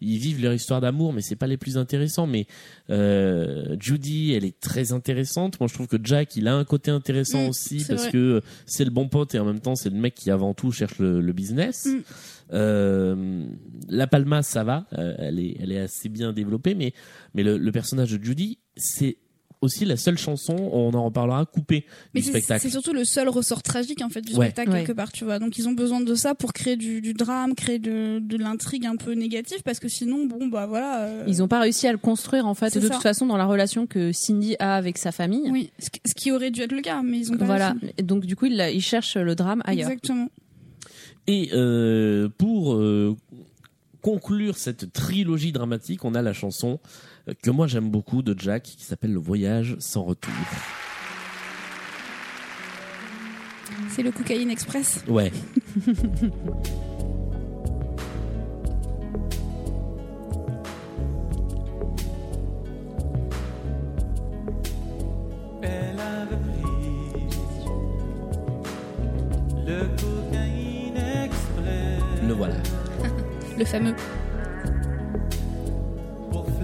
ils 0.00 0.18
vivent 0.18 0.42
leur 0.42 0.52
histoire 0.52 0.80
d'amour 0.80 1.12
mais 1.12 1.22
c'est 1.22 1.36
pas 1.36 1.46
les 1.46 1.56
plus 1.56 1.78
intéressants 1.78 2.26
mais 2.26 2.46
euh, 2.90 3.76
Judy 3.80 4.32
elle 4.34 4.44
est 4.44 4.58
très 4.60 4.92
intéressante 4.92 5.58
moi 5.60 5.68
je 5.68 5.74
trouve 5.74 5.86
que 5.88 5.96
Jack 6.02 6.36
il 6.36 6.48
a 6.48 6.54
un 6.54 6.64
côté 6.64 6.90
intéressant 6.90 7.44
Mm, 7.44 7.48
aussi 7.48 7.84
parce 7.88 8.02
vrai. 8.02 8.12
que 8.12 8.42
c'est 8.66 8.84
le 8.84 8.90
bon 8.90 9.08
pote 9.08 9.34
et 9.34 9.38
en 9.38 9.44
même 9.44 9.60
temps 9.60 9.74
c'est 9.74 9.90
le 9.90 9.98
mec 9.98 10.14
qui 10.14 10.30
avant 10.30 10.54
tout 10.54 10.70
cherche 10.72 10.98
le, 10.98 11.20
le 11.20 11.32
business 11.32 11.86
Mm. 11.86 11.98
euh, 12.52 13.46
la 13.88 14.06
Palma 14.06 14.42
ça 14.42 14.64
va 14.64 14.86
euh, 14.98 15.14
elle 15.18 15.38
est 15.40 15.56
elle 15.60 15.72
est 15.72 15.78
assez 15.80 16.08
bien 16.08 16.32
développée 16.32 16.74
mais 16.74 16.92
mais 17.34 17.42
le, 17.42 17.58
le 17.58 17.72
personnage 17.72 18.12
de 18.12 18.22
Judy 18.22 18.58
c'est 18.76 19.16
aussi 19.62 19.84
la 19.84 19.96
seule 19.96 20.18
chanson, 20.18 20.54
on 20.54 20.92
en 20.94 21.04
reparlera, 21.06 21.44
coupée 21.46 21.86
Mais 22.14 22.20
du 22.20 22.26
c'est 22.26 22.30
spectacle. 22.32 22.60
c'est 22.62 22.70
surtout 22.70 22.92
le 22.92 23.04
seul 23.04 23.28
ressort 23.28 23.62
tragique 23.62 24.02
en 24.02 24.08
fait 24.10 24.20
du 24.20 24.34
Ouais. 24.34 24.46
spectacle 24.46 24.70
Ouais. 24.70 24.80
quelque 24.84 24.92
part, 24.96 25.10
tu 25.12 25.24
vois. 25.24 25.38
Donc 25.38 25.56
ils 25.58 25.66
ont 25.68 25.72
besoin 25.72 26.00
de 26.00 26.14
ça 26.14 26.34
pour 26.34 26.52
créer 26.52 26.76
du, 26.76 27.00
du 27.00 27.14
drame, 27.14 27.54
créer 27.54 27.78
de, 27.78 28.18
de 28.20 28.36
l'intrigue 28.36 28.84
un 28.86 28.96
peu 28.96 29.12
négative 29.14 29.62
parce 29.64 29.78
que 29.80 29.88
sinon 29.88 30.26
bon 30.26 30.46
bah 30.48 30.66
voilà. 30.66 31.00
euh, 31.02 31.24
Ils 31.26 31.42
ont 31.42 31.48
pas 31.48 31.60
réussi 31.60 31.86
à 31.86 31.92
le 31.92 31.98
construire 31.98 32.46
en 32.46 32.54
fait 32.54 32.74
de 32.74 32.80
ça. 32.80 32.88
toute 32.94 33.02
façon 33.02 33.26
dans 33.26 33.36
la 33.38 33.46
relation 33.46 33.86
que 33.86 34.12
Cindy 34.12 34.56
a 34.58 34.76
avec 34.76 34.98
sa 34.98 35.10
famille. 35.12 35.50
Oui, 35.50 35.70
ce 35.78 36.14
qui- 36.14 36.30
aurait 36.32 36.50
dû 36.50 36.60
être 36.60 36.72
le 36.72 36.82
cas, 36.82 37.02
mais 37.02 37.18
ils 37.18 37.32
ont 37.32 37.36
pas 37.38 37.44
Voilà. 37.46 37.70
réussi. 37.70 37.94
Et 37.98 38.02
donc 38.02 38.26
du 38.26 38.36
coup, 38.36 38.46
il, 38.46 38.60
il 38.74 38.80
cherche 38.82 39.16
le 39.16 39.34
drame 39.34 39.62
ailleurs. 39.64 39.88
Exactement. 39.90 40.28
Et 41.28 41.50
euh, 41.54 42.28
pour 42.36 42.74
euh, 42.74 43.16
conclure 44.02 44.56
cette 44.58 44.92
trilogie 44.92 45.52
dramatique, 45.52 46.04
on 46.04 46.14
a 46.14 46.22
la 46.22 46.32
chanson 46.32 46.78
que 47.34 47.50
moi 47.50 47.66
j'aime 47.66 47.90
beaucoup 47.90 48.22
de 48.22 48.38
Jack 48.38 48.62
qui 48.62 48.84
s'appelle 48.84 49.12
Le 49.12 49.18
Voyage 49.18 49.76
sans 49.78 50.04
retour. 50.04 50.32
C'est 53.90 54.02
le 54.02 54.12
Cocaïne 54.12 54.50
Express. 54.50 55.04
Ouais. 55.08 55.32
Elle 65.62 65.98
avait 65.98 66.36
pris 66.36 67.26
le 69.66 69.80
cocaïne 69.96 70.96
express 70.96 72.22
Le 72.22 72.32
voilà. 72.34 72.56
Le 73.58 73.64
fameux. 73.64 73.94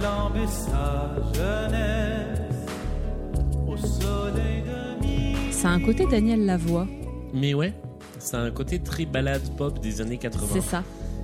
Flamber 0.03 0.47
sa 0.49 1.15
jeunesse 1.33 2.67
au 3.69 3.77
soleil 3.77 4.63
de 4.63 5.01
minuit. 5.07 5.37
C'est 5.53 5.69
un 5.69 5.81
côté 5.81 6.07
Daniel 6.07 6.45
Lavoie. 6.45 6.89
Mais 7.33 7.55
ouais, 7.55 7.73
c'est 8.19 8.37
un 8.37 8.51
côté 8.51 8.81
très 8.81 9.07
balade 9.07 9.43
pop 9.57 9.79
des 9.81 10.01
années 10.01 10.19
80. 10.19 10.47
C'est 10.55 10.61
ça. 10.61 10.83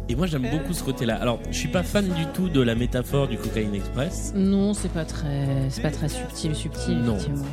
Et 0.09 0.15
moi 0.15 0.27
j'aime 0.27 0.47
beaucoup 0.51 0.73
ce 0.73 0.85
côté-là. 0.85 1.17
Alors, 1.17 1.41
je 1.51 1.59
suis 1.59 1.69
pas 1.69 1.83
fan 1.83 2.07
du 2.09 2.25
tout 2.35 2.49
de 2.49 2.61
la 2.63 2.75
métaphore 2.77 3.27
du 3.27 3.37
Cocaine 3.37 3.75
Express, 3.75 4.33
Non, 4.37 4.73
c'est 4.75 4.93
pas 4.93 5.05
très, 5.05 5.69
c'est 5.71 5.83
pas 5.83 5.91
très 5.91 6.09
subtil, 6.09 6.55
subtil. 6.55 6.99
Non. 6.99 7.17
effectivement. 7.17 7.45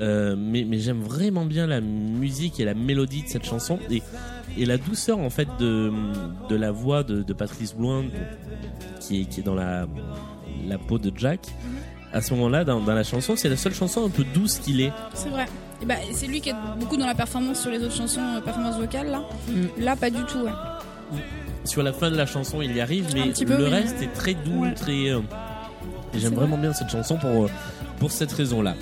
euh, 0.00 0.34
mais, 0.36 0.64
mais 0.68 0.78
j'aime 0.78 1.00
vraiment 1.00 1.46
bien 1.46 1.66
la 1.68 1.80
musique 1.80 2.58
et 2.60 2.64
la 2.66 2.74
mélodie 2.74 3.22
de 3.22 3.28
cette 3.28 3.46
chanson 3.46 3.78
et, 3.88 4.02
et 4.58 4.66
la 4.66 4.76
douceur 4.78 5.20
en 5.20 5.30
fait 5.30 5.48
de, 5.58 5.90
de 6.50 6.56
la 6.56 6.70
voix 6.72 7.02
de, 7.02 7.22
de 7.22 7.32
Patrice 7.32 7.74
Bloin 7.74 8.04
qui 9.00 9.22
est, 9.22 9.24
qui 9.24 9.40
est 9.40 9.44
dans 9.44 9.54
la, 9.54 9.86
la 10.66 10.78
peau 10.78 10.98
de 10.98 11.12
Jack. 11.16 11.40
À 12.12 12.20
ce 12.20 12.34
moment-là, 12.34 12.64
dans, 12.64 12.80
dans 12.80 12.94
la 12.94 13.04
chanson, 13.04 13.36
c'est 13.36 13.48
la 13.48 13.56
seule 13.56 13.74
chanson 13.74 14.04
un 14.04 14.10
peu 14.10 14.24
douce 14.34 14.58
qu'il 14.58 14.80
est. 14.82 14.92
C'est 15.14 15.30
vrai. 15.30 15.46
Et 15.82 15.86
bah, 15.86 15.94
c'est 16.12 16.26
lui 16.26 16.40
qui 16.40 16.50
est 16.50 16.54
beaucoup 16.78 16.96
dans 16.96 17.06
la 17.06 17.14
performance 17.14 17.60
sur 17.60 17.70
les 17.70 17.78
autres 17.82 17.94
chansons, 17.96 18.20
euh, 18.36 18.40
performance 18.40 18.76
vocale 18.76 19.08
là. 19.10 19.22
Là, 19.78 19.96
pas 19.96 20.10
du 20.10 20.22
tout. 20.24 20.40
Ouais. 20.40 20.50
Sur 21.64 21.82
la 21.82 21.92
fin 21.92 22.10
de 22.10 22.16
la 22.16 22.26
chanson, 22.26 22.60
il 22.60 22.76
y 22.76 22.80
arrive, 22.80 23.06
mais 23.14 23.28
petit 23.30 23.46
peu, 23.46 23.56
le 23.56 23.64
oui. 23.64 23.70
reste 23.70 24.02
est 24.02 24.12
très 24.12 24.34
doux, 24.34 24.62
Ouais. 24.62 24.74
très. 24.74 25.08
euh, 25.10 25.20
et 26.14 26.18
j'aime 26.18 26.34
vraiment 26.34 26.58
bien 26.58 26.72
cette 26.74 26.90
chanson 26.90 27.16
pour, 27.16 27.44
euh, 27.44 27.50
pour 27.98 28.10
cette 28.10 28.32
raison-là. 28.32 28.74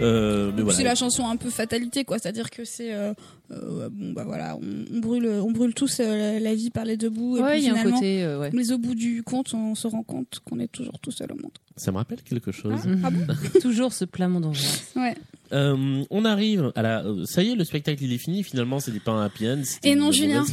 Euh, 0.00 0.50
voilà. 0.56 0.72
C'est 0.72 0.82
la 0.84 0.94
chanson 0.94 1.28
un 1.28 1.36
peu 1.36 1.50
fatalité, 1.50 2.04
quoi. 2.04 2.18
C'est-à-dire 2.18 2.48
que 2.50 2.64
c'est 2.64 2.94
euh, 2.94 3.12
euh, 3.52 3.88
bon 3.90 4.12
bah 4.12 4.24
voilà, 4.24 4.56
on, 4.56 4.96
on 4.96 4.98
brûle, 5.00 5.26
on 5.28 5.50
brûle 5.50 5.74
tous 5.74 5.98
euh, 6.00 6.38
la 6.38 6.54
vie 6.54 6.70
par 6.70 6.84
les 6.84 6.96
deux 6.96 7.10
bouts. 7.10 7.36
et 7.38 7.42
Ouais, 7.42 7.50
puis 7.54 7.62
il 7.62 7.66
y 7.66 7.68
a 7.68 7.72
un 7.72 7.76
finalement, 7.76 7.96
côté, 7.96 8.22
euh, 8.22 8.38
ouais. 8.40 8.50
mais 8.52 8.70
au 8.72 8.78
bout 8.78 8.94
du 8.94 9.22
compte, 9.22 9.52
on 9.54 9.74
se 9.74 9.86
rend 9.86 10.02
compte 10.02 10.40
qu'on 10.48 10.58
est 10.60 10.68
toujours 10.70 10.98
tout 11.00 11.10
seul 11.10 11.32
au 11.32 11.36
monde. 11.36 11.50
Ça 11.76 11.92
me 11.92 11.96
rappelle 11.96 12.22
quelque 12.22 12.52
chose. 12.52 12.80
Ah 13.02 13.10
bon 13.10 13.26
Toujours 13.60 13.92
ce 13.92 14.04
plat 14.04 14.26
d'angoisse. 14.28 14.92
Ouais. 14.96 15.14
Euh, 15.52 16.04
on 16.10 16.24
arrive 16.24 16.70
à 16.76 16.82
la. 16.82 17.04
Ça 17.24 17.42
y 17.42 17.50
est, 17.52 17.54
le 17.56 17.64
spectacle 17.64 18.04
il 18.04 18.12
est 18.12 18.18
fini. 18.18 18.42
Finalement, 18.44 18.78
c'était 18.78 19.00
pas 19.00 19.12
un 19.12 19.24
happy 19.24 19.48
end. 19.48 19.62
Et 19.82 19.94
non, 19.96 20.12
Julien. 20.12 20.44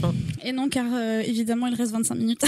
Et 0.43 0.51
non, 0.53 0.69
car 0.69 0.85
euh, 0.91 1.19
évidemment, 1.19 1.67
il 1.67 1.75
reste 1.75 1.91
25 1.91 2.15
minutes. 2.15 2.45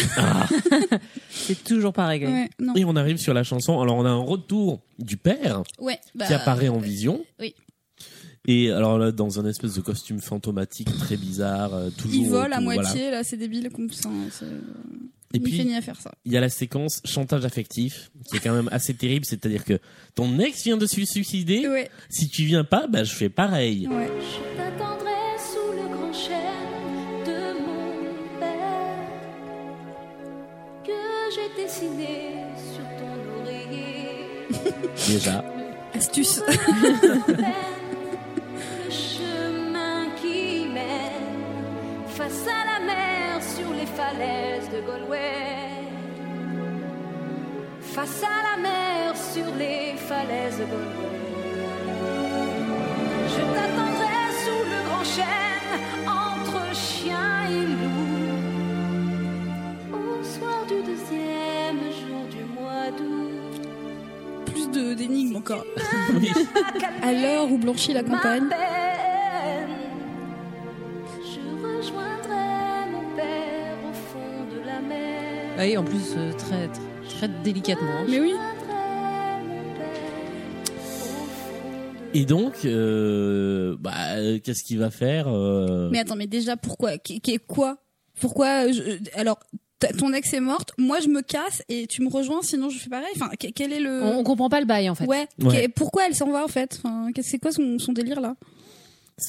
C'est 1.30 1.64
toujours 1.64 1.94
pas 1.94 2.08
réglé. 2.08 2.28
ouais. 2.28 2.50
Et 2.76 2.86
on 2.86 2.96
arrive 2.96 3.18
sur 3.18 3.34
la 3.34 3.44
chanson. 3.44 3.80
Alors, 3.82 3.98
on 3.98 4.06
a 4.06 4.10
un 4.10 4.18
retour 4.24 4.80
du 4.98 5.18
père 5.18 5.62
Ouais. 5.80 6.00
Bah, 6.16 6.26
qui 6.26 6.34
apparaît 6.34 6.70
en 6.70 6.80
vision. 6.80 7.22
oui. 7.40 7.54
Et 8.52 8.72
alors 8.72 8.98
là, 8.98 9.12
dans 9.12 9.40
un 9.40 9.46
espèce 9.46 9.76
de 9.76 9.82
costume 9.82 10.20
fantomatique 10.22 10.90
très 10.98 11.18
bizarre, 11.18 11.72
euh, 11.76 11.90
toujours. 11.92 12.20
Il 12.24 12.30
vole 12.30 12.52
à 12.52 12.60
voilà. 12.60 12.82
moitié, 12.82 13.12
là, 13.12 13.24
c'est 13.24 13.38
débile. 13.38 13.70
Comme 13.70 13.92
ça, 13.92 14.10
c'est- 14.32 14.46
Et 14.46 15.38
il 15.38 15.42
puis, 15.44 15.56
fait 15.56 15.64
ni 15.66 15.76
à 15.76 15.82
faire 15.82 16.02
ça. 16.02 16.12
il 16.26 16.32
y 16.32 16.38
a 16.38 16.42
la 16.42 16.50
séquence 16.50 17.00
chantage 17.06 17.46
affectif 17.46 18.10
qui 18.28 18.38
est 18.38 18.40
quand 18.40 18.54
même 18.56 18.68
assez 18.72 18.96
terrible. 18.96 19.24
C'est-à-dire 19.26 19.64
que 19.64 19.78
ton 20.16 20.40
ex 20.40 20.64
vient 20.64 20.78
de 20.78 20.88
se 20.88 21.06
suicider. 21.06 21.68
Ouais, 21.68 21.92
Si 22.10 22.28
tu 22.28 22.44
viens 22.46 22.64
pas, 22.64 22.88
bah 22.88 23.04
je 23.04 23.14
fais 23.14 23.30
pareil. 23.30 23.88
ouais. 23.88 24.10
Je 24.20 24.58
t'attendrai 24.58 25.12
sous 25.38 25.72
le 25.72 25.96
grand 25.96 26.12
chêne 26.12 27.24
de 27.28 27.60
mon 27.62 28.40
père 28.40 29.06
que 30.84 30.92
j'ai 31.36 31.64
dessiné 31.64 32.34
sur 32.74 32.84
ton 32.98 33.42
oreiller. 33.44 34.88
Déjà. 35.08 35.46
Astuce. 35.94 36.42
falaises 44.10 44.70
de 44.70 44.82
Galway. 44.82 45.88
Face 47.82 48.24
à 48.24 48.38
la 48.48 48.62
mer 48.62 49.16
sur 49.16 49.46
les 49.58 49.96
falaises 49.98 50.58
de 50.58 50.66
Galway. 50.66 51.20
Je 53.34 53.42
t'attendrai 53.56 54.22
sous 54.44 54.64
le 54.74 54.80
grand 54.88 55.06
chêne 55.18 55.72
entre 56.08 56.76
chien 56.76 57.32
et 57.50 57.66
loup. 57.82 58.16
Au 59.94 60.24
soir 60.24 60.66
du 60.68 60.80
deuxième 60.90 61.82
jour 62.00 62.24
du 62.36 62.44
mois 62.60 62.90
d'août. 62.98 63.62
Plus 64.46 64.68
de 64.72 64.94
d'énigmes 64.94 65.38
encore. 65.38 65.66
À 67.02 67.12
l'heure 67.14 67.52
où 67.52 67.58
blanchit 67.58 67.94
la 67.94 68.04
Ma 68.04 68.10
campagne. 68.10 68.50
Oui, 75.60 75.78
en 75.78 75.84
plus 75.84 76.14
euh, 76.18 76.32
très, 76.34 76.68
très, 76.68 77.18
très 77.18 77.28
délicatement. 77.44 77.90
hein. 77.92 78.06
Mais 78.10 78.20
oui. 78.20 78.34
Et 82.14 82.26
donc, 82.26 82.54
euh, 82.66 83.76
bah, 83.80 83.92
euh, 84.16 84.40
qu'est-ce 84.44 84.64
qu'il 84.64 84.80
va 84.80 84.90
faire 84.90 85.28
euh, 85.28 85.90
Mais 85.92 86.00
attends, 86.00 86.16
mais 86.16 86.28
déjà, 86.28 86.58
pourquoi 86.58 86.98
Qu'est- 86.98 87.38
Quoi? 87.46 87.78
Pourquoi 88.20 88.72
je- 88.72 88.98
Alors, 89.14 89.40
ton 89.98 90.12
ex 90.14 90.34
est 90.34 90.40
morte, 90.40 90.72
moi 90.78 91.00
je 91.02 91.08
me 91.08 91.22
casse 91.22 91.62
et 91.70 91.88
tu 91.88 92.02
me 92.02 92.10
rejoins, 92.10 92.42
sinon 92.42 92.70
je 92.70 92.80
fais 92.80 92.90
pareil? 92.90 93.08
Enfin, 93.16 93.30
que- 93.40 93.48
quel 93.54 93.72
est 93.72 93.80
le. 93.80 94.02
On, 94.04 94.18
on 94.20 94.24
comprend 94.24 94.50
pas 94.50 94.60
le 94.60 94.66
bail 94.66 94.90
en 94.90 94.96
fait. 94.96 95.06
Ouais. 95.06 95.28
Pourquoi 95.76 96.08
elle 96.08 96.16
s'en 96.16 96.32
va 96.32 96.44
en 96.44 96.48
fait? 96.48 96.80
Enfin, 96.84 97.10
C'est 97.22 97.38
quoi 97.38 97.52
son, 97.52 97.78
son 97.80 97.94
délire 97.94 98.20
là? 98.22 98.36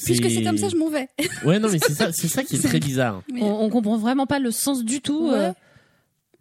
Puisque 0.05 0.29
c'est 0.31 0.41
comme 0.43 0.57
ça, 0.57 0.69
je 0.69 0.75
m'en 0.77 0.87
vais. 0.89 1.07
Ouais, 1.45 1.59
non, 1.59 1.69
mais 1.69 1.77
c'est 1.77 1.93
ça, 1.93 2.11
c'est 2.13 2.27
ça 2.29 2.43
qui 2.43 2.55
est 2.55 2.63
très 2.63 2.79
bizarre. 2.79 3.21
Mais- 3.31 3.43
On, 3.43 3.63
on 3.63 3.69
comprend 3.69 3.97
vraiment 3.97 4.25
pas 4.25 4.39
le 4.39 4.49
sens 4.51 4.83
du 4.83 5.01
tout. 5.01 5.29
Ouais. 5.29 5.35
euh. 5.37 5.51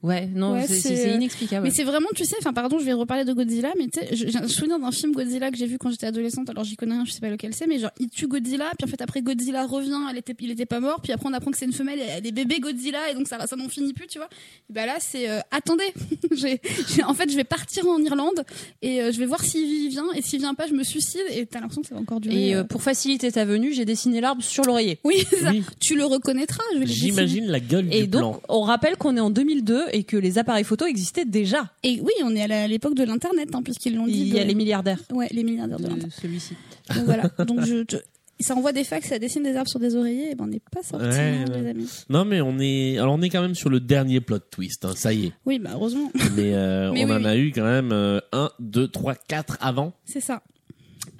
Ouais, 0.02 0.26
non, 0.34 0.52
Ouais, 0.54 0.66
c'est- 0.66 1.08
euh, 1.10 1.14
inexplicable. 1.16 1.64
Mais 1.64 1.70
c'est 1.70 1.84
vraiment, 1.84 2.08
tu 2.14 2.24
sais, 2.24 2.36
enfin 2.38 2.52
pardon, 2.52 2.78
je 2.78 2.84
vais 2.84 2.92
reparler 2.94 3.24
de 3.24 3.32
Godzilla, 3.32 3.72
mais 3.78 3.86
tu 3.88 4.00
sais, 4.00 4.08
j'ai 4.12 4.38
un 4.38 4.48
souvenir 4.48 4.78
d'un 4.78 4.90
film 4.92 5.12
Godzilla 5.12 5.50
que 5.50 5.56
j'ai 5.58 5.66
vu 5.66 5.76
quand 5.78 5.90
j'étais 5.90 6.06
adolescente. 6.06 6.48
Alors 6.48 6.64
j'y 6.64 6.76
connais 6.76 6.94
rien, 6.94 7.04
je 7.04 7.12
sais 7.12 7.20
pas 7.20 7.28
lequel 7.28 7.54
c'est, 7.54 7.66
mais 7.66 7.78
genre 7.78 7.90
il 8.00 8.08
tue 8.08 8.26
Godzilla, 8.26 8.70
puis 8.78 8.86
en 8.86 8.90
fait 8.90 9.02
après 9.02 9.20
Godzilla 9.22 9.66
revient, 9.66 9.98
elle 10.10 10.16
était, 10.18 10.34
il 10.40 10.50
était 10.50 10.64
pas 10.66 10.80
mort, 10.80 11.00
puis 11.02 11.12
après 11.12 11.28
on 11.28 11.32
apprend 11.34 11.50
que 11.50 11.58
c'est 11.58 11.66
une 11.66 11.72
femelle, 11.72 11.98
et 11.98 12.02
elle 12.02 12.16
a 12.18 12.20
des 12.22 12.32
bébés 12.32 12.60
Godzilla, 12.60 13.10
et 13.10 13.14
donc 13.14 13.28
ça, 13.28 13.46
ça 13.46 13.56
n'en 13.56 13.68
finit 13.68 13.92
plus, 13.92 14.06
tu 14.06 14.18
vois. 14.18 14.28
Et 14.70 14.72
bah 14.72 14.86
là 14.86 14.96
c'est, 15.00 15.28
euh, 15.28 15.40
attendez, 15.50 15.92
en 17.06 17.14
fait 17.14 17.30
je 17.30 17.36
vais 17.36 17.44
partir 17.44 17.86
en 17.86 17.98
Irlande 17.98 18.44
et 18.82 19.02
euh, 19.02 19.12
je 19.12 19.18
vais 19.18 19.26
voir 19.26 19.44
s'il 19.44 19.88
vient, 19.90 20.06
et 20.14 20.22
s'il 20.22 20.38
vient 20.40 20.54
pas, 20.54 20.66
je 20.66 20.72
me 20.74 20.82
suicide, 20.82 21.20
et 21.30 21.46
t'as 21.46 21.60
l'impression 21.60 21.82
que 21.82 21.88
ça 21.88 21.94
va 21.94 22.00
encore 22.00 22.20
durer. 22.20 22.48
Et 22.48 22.54
euh, 22.54 22.64
pour 22.64 22.82
faciliter 22.82 23.30
ta 23.30 23.44
venue, 23.44 23.72
j'ai 23.72 23.84
dessiné 23.84 24.20
l'arbre 24.20 24.42
sur 24.42 24.64
l'oreiller. 24.64 24.98
Oui, 25.04 25.16
c'est 25.28 25.40
ça. 25.40 25.50
Oui. 25.50 25.62
tu 25.80 25.96
le 25.96 26.04
reconnaîtras. 26.04 26.62
Je 26.74 26.78
vais. 26.78 26.86
J'imagine 26.86 27.46
la 27.46 27.60
gueule 27.60 27.88
Et 27.92 28.02
du 28.02 28.08
donc, 28.08 28.20
plan. 28.40 28.40
on 28.48 28.62
rappelle 28.62 28.96
qu'on 28.96 29.16
est 29.16 29.20
en 29.20 29.30
2002 29.30 29.84
et 29.92 30.04
que 30.04 30.16
les 30.16 30.38
appareils 30.38 30.64
photo 30.64 30.86
existaient 30.86 31.24
déjà. 31.24 31.72
Et 31.82 32.00
oui, 32.00 32.12
on 32.24 32.34
est 32.34 32.42
à 32.52 32.66
l'époque 32.68 32.94
de 32.94 33.04
l'internet, 33.04 33.48
hein, 33.54 33.62
puisqu'ils 33.62 33.96
l'ont 33.96 34.06
dit. 34.06 34.20
Il 34.20 34.34
y 34.34 34.38
a 34.38 34.42
de- 34.44 34.48
les 34.48 34.54
milliardaires 34.54 35.00
Ouais, 35.12 35.28
les 35.30 35.42
milliardaires 35.44 35.78
de 35.78 35.82
l'internet. 35.84 36.06
de 36.06 36.10
celui-ci. 36.12 36.54
Donc 36.94 37.04
voilà. 37.04 37.24
Donc 37.46 37.60
je, 37.64 37.84
je- 37.90 37.96
ça 38.42 38.54
envoie 38.56 38.72
des 38.72 38.84
fax, 38.84 39.06
ça 39.08 39.18
dessine 39.18 39.42
des 39.42 39.54
arbres 39.54 39.68
sur 39.68 39.78
des 39.80 39.94
oreillers, 39.96 40.30
et 40.30 40.34
ben 40.34 40.44
on 40.44 40.46
n'est 40.46 40.62
pas 40.72 40.82
sorti, 40.82 41.04
Ouais, 41.06 41.12
hein, 41.14 41.44
ouais. 41.52 41.60
les 41.62 41.68
amis. 41.68 41.88
Non, 42.08 42.24
mais 42.24 42.40
on 42.40 42.58
est, 42.58 42.96
alors 42.96 43.12
on 43.14 43.20
est 43.20 43.28
quand 43.28 43.42
même 43.42 43.54
sur 43.54 43.68
le 43.68 43.80
dernier 43.80 44.20
plot 44.22 44.38
twist, 44.50 44.86
hein, 44.86 44.92
ça 44.96 45.12
y 45.12 45.26
est. 45.26 45.32
Oui, 45.44 45.58
bah 45.58 45.70
heureusement, 45.74 46.10
Mais, 46.36 46.54
euh, 46.54 46.90
Mais 46.94 47.04
on 47.04 47.08
oui, 47.08 47.12
en 47.16 47.20
oui. 47.20 47.26
a 47.26 47.36
eu 47.36 47.52
quand 47.52 47.64
même 47.64 47.92
euh, 47.92 48.18
un, 48.32 48.50
deux, 48.58 48.88
trois, 48.88 49.14
quatre 49.14 49.58
avant. 49.60 49.92
c'est 50.06 50.20
ça. 50.22 50.42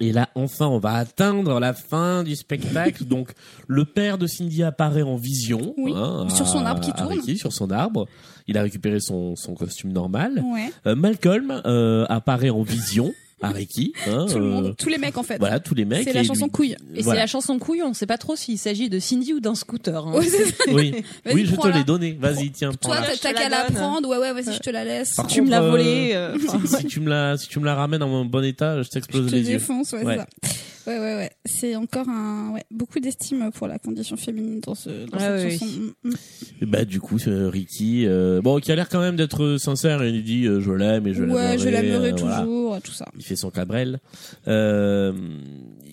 Et 0.01 0.11
là, 0.11 0.29
enfin, 0.35 0.65
on 0.67 0.79
va 0.79 0.93
atteindre 0.95 1.59
la 1.59 1.73
fin 1.73 2.23
du 2.23 2.35
spectacle. 2.35 3.05
Donc, 3.05 3.29
le 3.67 3.85
père 3.85 4.17
de 4.17 4.25
Cindy 4.25 4.63
apparaît 4.63 5.03
en 5.03 5.15
vision. 5.15 5.75
Oui, 5.77 5.93
hein, 5.95 6.27
sur 6.29 6.47
son 6.47 6.65
à- 6.65 6.69
arbre 6.69 6.81
qui 6.81 6.91
tourne. 6.91 7.13
Ricky, 7.13 7.37
sur 7.37 7.53
son 7.53 7.69
arbre. 7.69 8.07
Il 8.47 8.57
a 8.57 8.63
récupéré 8.63 8.99
son, 8.99 9.35
son 9.35 9.53
costume 9.53 9.93
normal. 9.93 10.43
Ouais. 10.43 10.71
Euh, 10.87 10.95
Malcolm 10.95 11.61
euh, 11.65 12.05
apparaît 12.09 12.49
en 12.49 12.63
vision 12.63 13.13
à 13.41 13.49
Ricky. 13.49 13.93
hein, 14.07 14.25
Tout 14.29 14.39
le 14.39 14.45
euh, 14.45 14.49
monde, 14.49 14.75
tous 14.77 14.89
les 14.89 14.97
mecs 14.97 15.17
en 15.17 15.23
fait. 15.23 15.37
Voilà, 15.39 15.59
tous 15.59 15.73
les 15.75 15.85
mecs. 15.85 16.03
C'est 16.03 16.13
la 16.13 16.21
et 16.21 16.23
chanson 16.23 16.45
lui- 16.45 16.51
couille. 16.51 16.75
Et 16.95 17.01
Voilà. 17.01 17.19
c'est 17.19 17.23
la 17.23 17.27
chanson 17.27 17.59
couille, 17.59 17.81
on 17.83 17.93
sait 17.93 18.05
pas 18.05 18.17
trop 18.17 18.35
s'il 18.35 18.57
s'agit 18.57 18.89
de 18.89 18.99
Cindy 18.99 19.33
ou 19.33 19.39
d'un 19.39 19.55
scooter. 19.55 20.05
hein. 20.07 20.13
Ouais, 20.13 20.25
c'est 20.25 20.45
ça. 20.45 20.63
Oui, 20.71 20.93
oui 21.33 21.45
je 21.45 21.55
te 21.55 21.67
l'ai 21.67 21.83
donné. 21.83 22.17
Vas-y, 22.19 22.51
tiens, 22.51 22.69
Toi, 22.71 22.77
prends-la. 22.95 23.01
t'as- 23.07 23.13
Je 23.15 23.19
te 23.19 23.33
qu'à 23.33 23.49
la 23.49 23.63
prendre. 23.65 24.09
Ouais, 24.09 24.17
ouais, 24.17 24.33
vas-y, 24.33 24.53
je 24.53 24.59
te 24.59 24.69
la 24.69 24.83
laisse. 24.85 25.15
Par 25.15 25.27
tu 25.27 25.41
me 25.41 25.49
l'as 25.49 25.61
euh, 25.63 25.69
volée. 25.71 26.11
euh, 26.13 26.37
si, 26.65 26.67
si 26.77 26.85
tu 26.85 26.99
me 26.99 27.09
la, 27.09 27.37
si 27.37 27.47
tu 27.47 27.59
me 27.59 27.65
la 27.65 27.75
ramènes 27.75 28.03
en 28.03 28.25
bon 28.25 28.43
état, 28.43 28.77
je 28.77 28.83
Je 28.83 28.89
t'explose 28.89 29.27
te 29.29 29.35
les 29.35 29.41
yeux. 29.41 29.57
défonce, 29.57 29.91
ouais, 29.93 30.03
Ouais. 30.03 30.17
c'est 30.43 30.47
ça. 30.49 30.55
Ouais, 30.87 30.97
ouais, 30.97 31.15
ouais. 31.15 31.31
C'est 31.45 31.75
encore 31.75 32.09
un, 32.09 32.51
ouais, 32.53 32.63
beaucoup 32.71 32.99
d'estime 32.99 33.51
pour 33.53 33.67
la 33.67 33.77
condition 33.77 34.17
féminine 34.17 34.59
dans 34.61 34.73
ce, 34.75 34.89
dans 35.05 35.17
Ah 35.19 35.37
cette 35.37 35.45
oui, 35.51 35.57
chanson. 35.59 35.65
oui. 35.77 35.93
Mm, 36.03 36.09
mm. 36.09 36.13
Et 36.61 36.65
bah 36.65 36.85
du 36.85 36.99
coup, 36.99 37.17
euh, 37.27 37.49
Ricky, 37.49 38.05
euh, 38.07 38.41
bon, 38.41 38.59
qui 38.59 38.71
a 38.71 38.75
l'air 38.75 38.89
quand 38.89 38.99
même 38.99 39.15
d'être 39.15 39.57
sincère, 39.59 40.03
il 40.03 40.23
dit 40.23 40.45
euh, 40.45 40.59
je 40.59 40.71
l'aime 40.71 41.05
et 41.07 41.13
je 41.13 41.23
l'aimerai. 41.23 41.49
ouais, 41.51 41.57
je 41.59 41.69
l'aimerai 41.69 42.11
euh, 42.11 42.15
voilà. 42.17 42.39
toujours, 42.41 42.81
tout 42.81 42.91
ça. 42.93 43.05
Il 43.17 43.23
fait 43.23 43.35
son 43.35 43.51
cabrel. 43.51 43.99
Euh, 44.47 45.13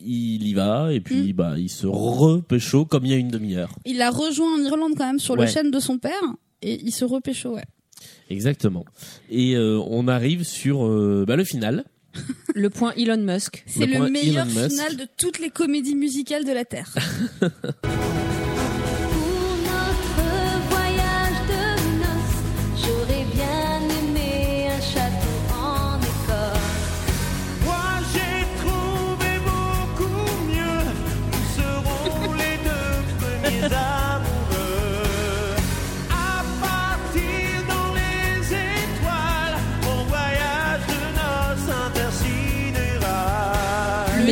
il 0.04 0.46
y 0.46 0.54
va 0.54 0.92
et 0.92 1.00
Mm. 1.00 1.02
puis 1.02 1.32
bah 1.32 1.54
il 1.58 1.68
se 1.68 1.86
repécho 1.86 2.84
comme 2.84 3.04
il 3.04 3.10
y 3.10 3.14
a 3.14 3.18
une 3.18 3.28
demi-heure. 3.28 3.74
Il 3.84 3.98
l'a 3.98 4.10
rejoint 4.10 4.54
en 4.54 4.62
Irlande 4.64 4.92
quand 4.96 5.06
même 5.06 5.18
sur 5.18 5.34
Ouais. 5.36 5.44
le 5.44 5.50
chêne 5.50 5.70
de 5.70 5.80
son 5.80 5.98
père 5.98 6.12
et 6.62 6.80
il 6.82 6.92
se 6.92 7.04
repécho, 7.04 7.54
ouais. 7.54 7.64
Exactement. 8.30 8.84
Et 9.30 9.54
euh, 9.56 9.78
on 9.88 10.06
arrive 10.08 10.44
sur 10.44 10.86
euh, 10.86 11.24
bah, 11.26 11.36
le 11.36 11.44
final. 11.44 11.84
Le 12.54 12.70
point 12.70 12.92
Elon 12.96 13.18
Musk. 13.18 13.64
C'est 13.66 13.86
Le 13.86 14.08
meilleur 14.08 14.46
final 14.46 14.96
de 14.96 15.06
toutes 15.16 15.38
les 15.38 15.50
comédies 15.50 15.94
musicales 15.94 16.44
de 16.44 16.52
la 16.52 16.64
Terre. 16.64 16.94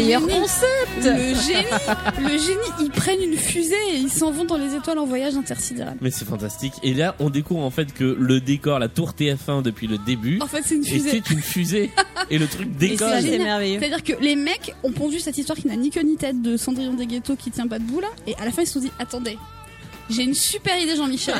Meilleur 0.07 0.20
génie. 0.20 0.41
concept 0.41 0.97
Le 1.05 1.35
génie, 1.35 2.31
le 2.33 2.39
génie, 2.39 2.70
ils 2.81 2.91
prennent 2.91 3.23
une 3.23 3.37
fusée 3.37 3.74
et 3.93 3.97
ils 3.97 4.11
s'en 4.11 4.31
vont 4.31 4.45
dans 4.45 4.57
les 4.57 4.74
étoiles 4.74 4.99
en 4.99 5.07
voyage 5.07 5.35
intersidéral. 5.35 5.97
Mais 6.01 6.11
c'est 6.11 6.24
fantastique. 6.24 6.74
Et 6.83 6.95
là, 6.95 7.15
on 7.19 7.31
découvre 7.31 7.62
en 7.62 7.70
fait 7.70 7.93
que 7.93 8.05
le 8.05 8.41
décor, 8.41 8.78
la 8.78 8.89
tour 8.89 9.12
TF1 9.19 9.62
depuis 9.62 9.87
le 9.87 9.99
début, 9.99 10.39
En 10.41 10.47
fait, 10.47 10.62
c'est 10.65 10.77
une 10.77 10.85
et 10.85 10.89
fusée. 10.89 11.11
c'est 11.11 11.31
une 11.31 11.41
fusée. 11.41 11.91
et 12.31 12.39
le 12.39 12.47
truc 12.47 12.77
décolle. 12.77 13.11
ça, 13.11 13.20
c'est 13.20 13.39
merveilleux. 13.39 13.81
C'est-à-dire 13.81 14.03
que 14.03 14.23
les 14.23 14.37
mecs 14.37 14.74
ont 14.83 14.93
pondu 14.93 15.19
cette 15.19 15.39
histoire 15.39 15.59
qui 15.59 15.66
n'a 15.66 15.77
ni 15.77 15.91
queue 15.91 16.03
ni 16.03 16.16
tête 16.16 16.41
de 16.41 16.57
Cendrillon 16.57 16.95
des 16.95 17.07
ghettos 17.07 17.37
qui 17.37 17.51
tient 17.51 17.66
pas 17.66 17.78
debout 17.78 18.01
là, 18.01 18.09
et 18.27 18.35
à 18.37 18.45
la 18.45 18.51
fin 18.53 18.62
ils 18.62 18.66
se 18.66 18.74
sont 18.74 18.81
dit 18.81 18.93
attendez, 18.99 19.39
j'ai 20.11 20.23
une 20.23 20.35
super 20.35 20.78
idée 20.78 20.97
Jean-Michel, 20.97 21.35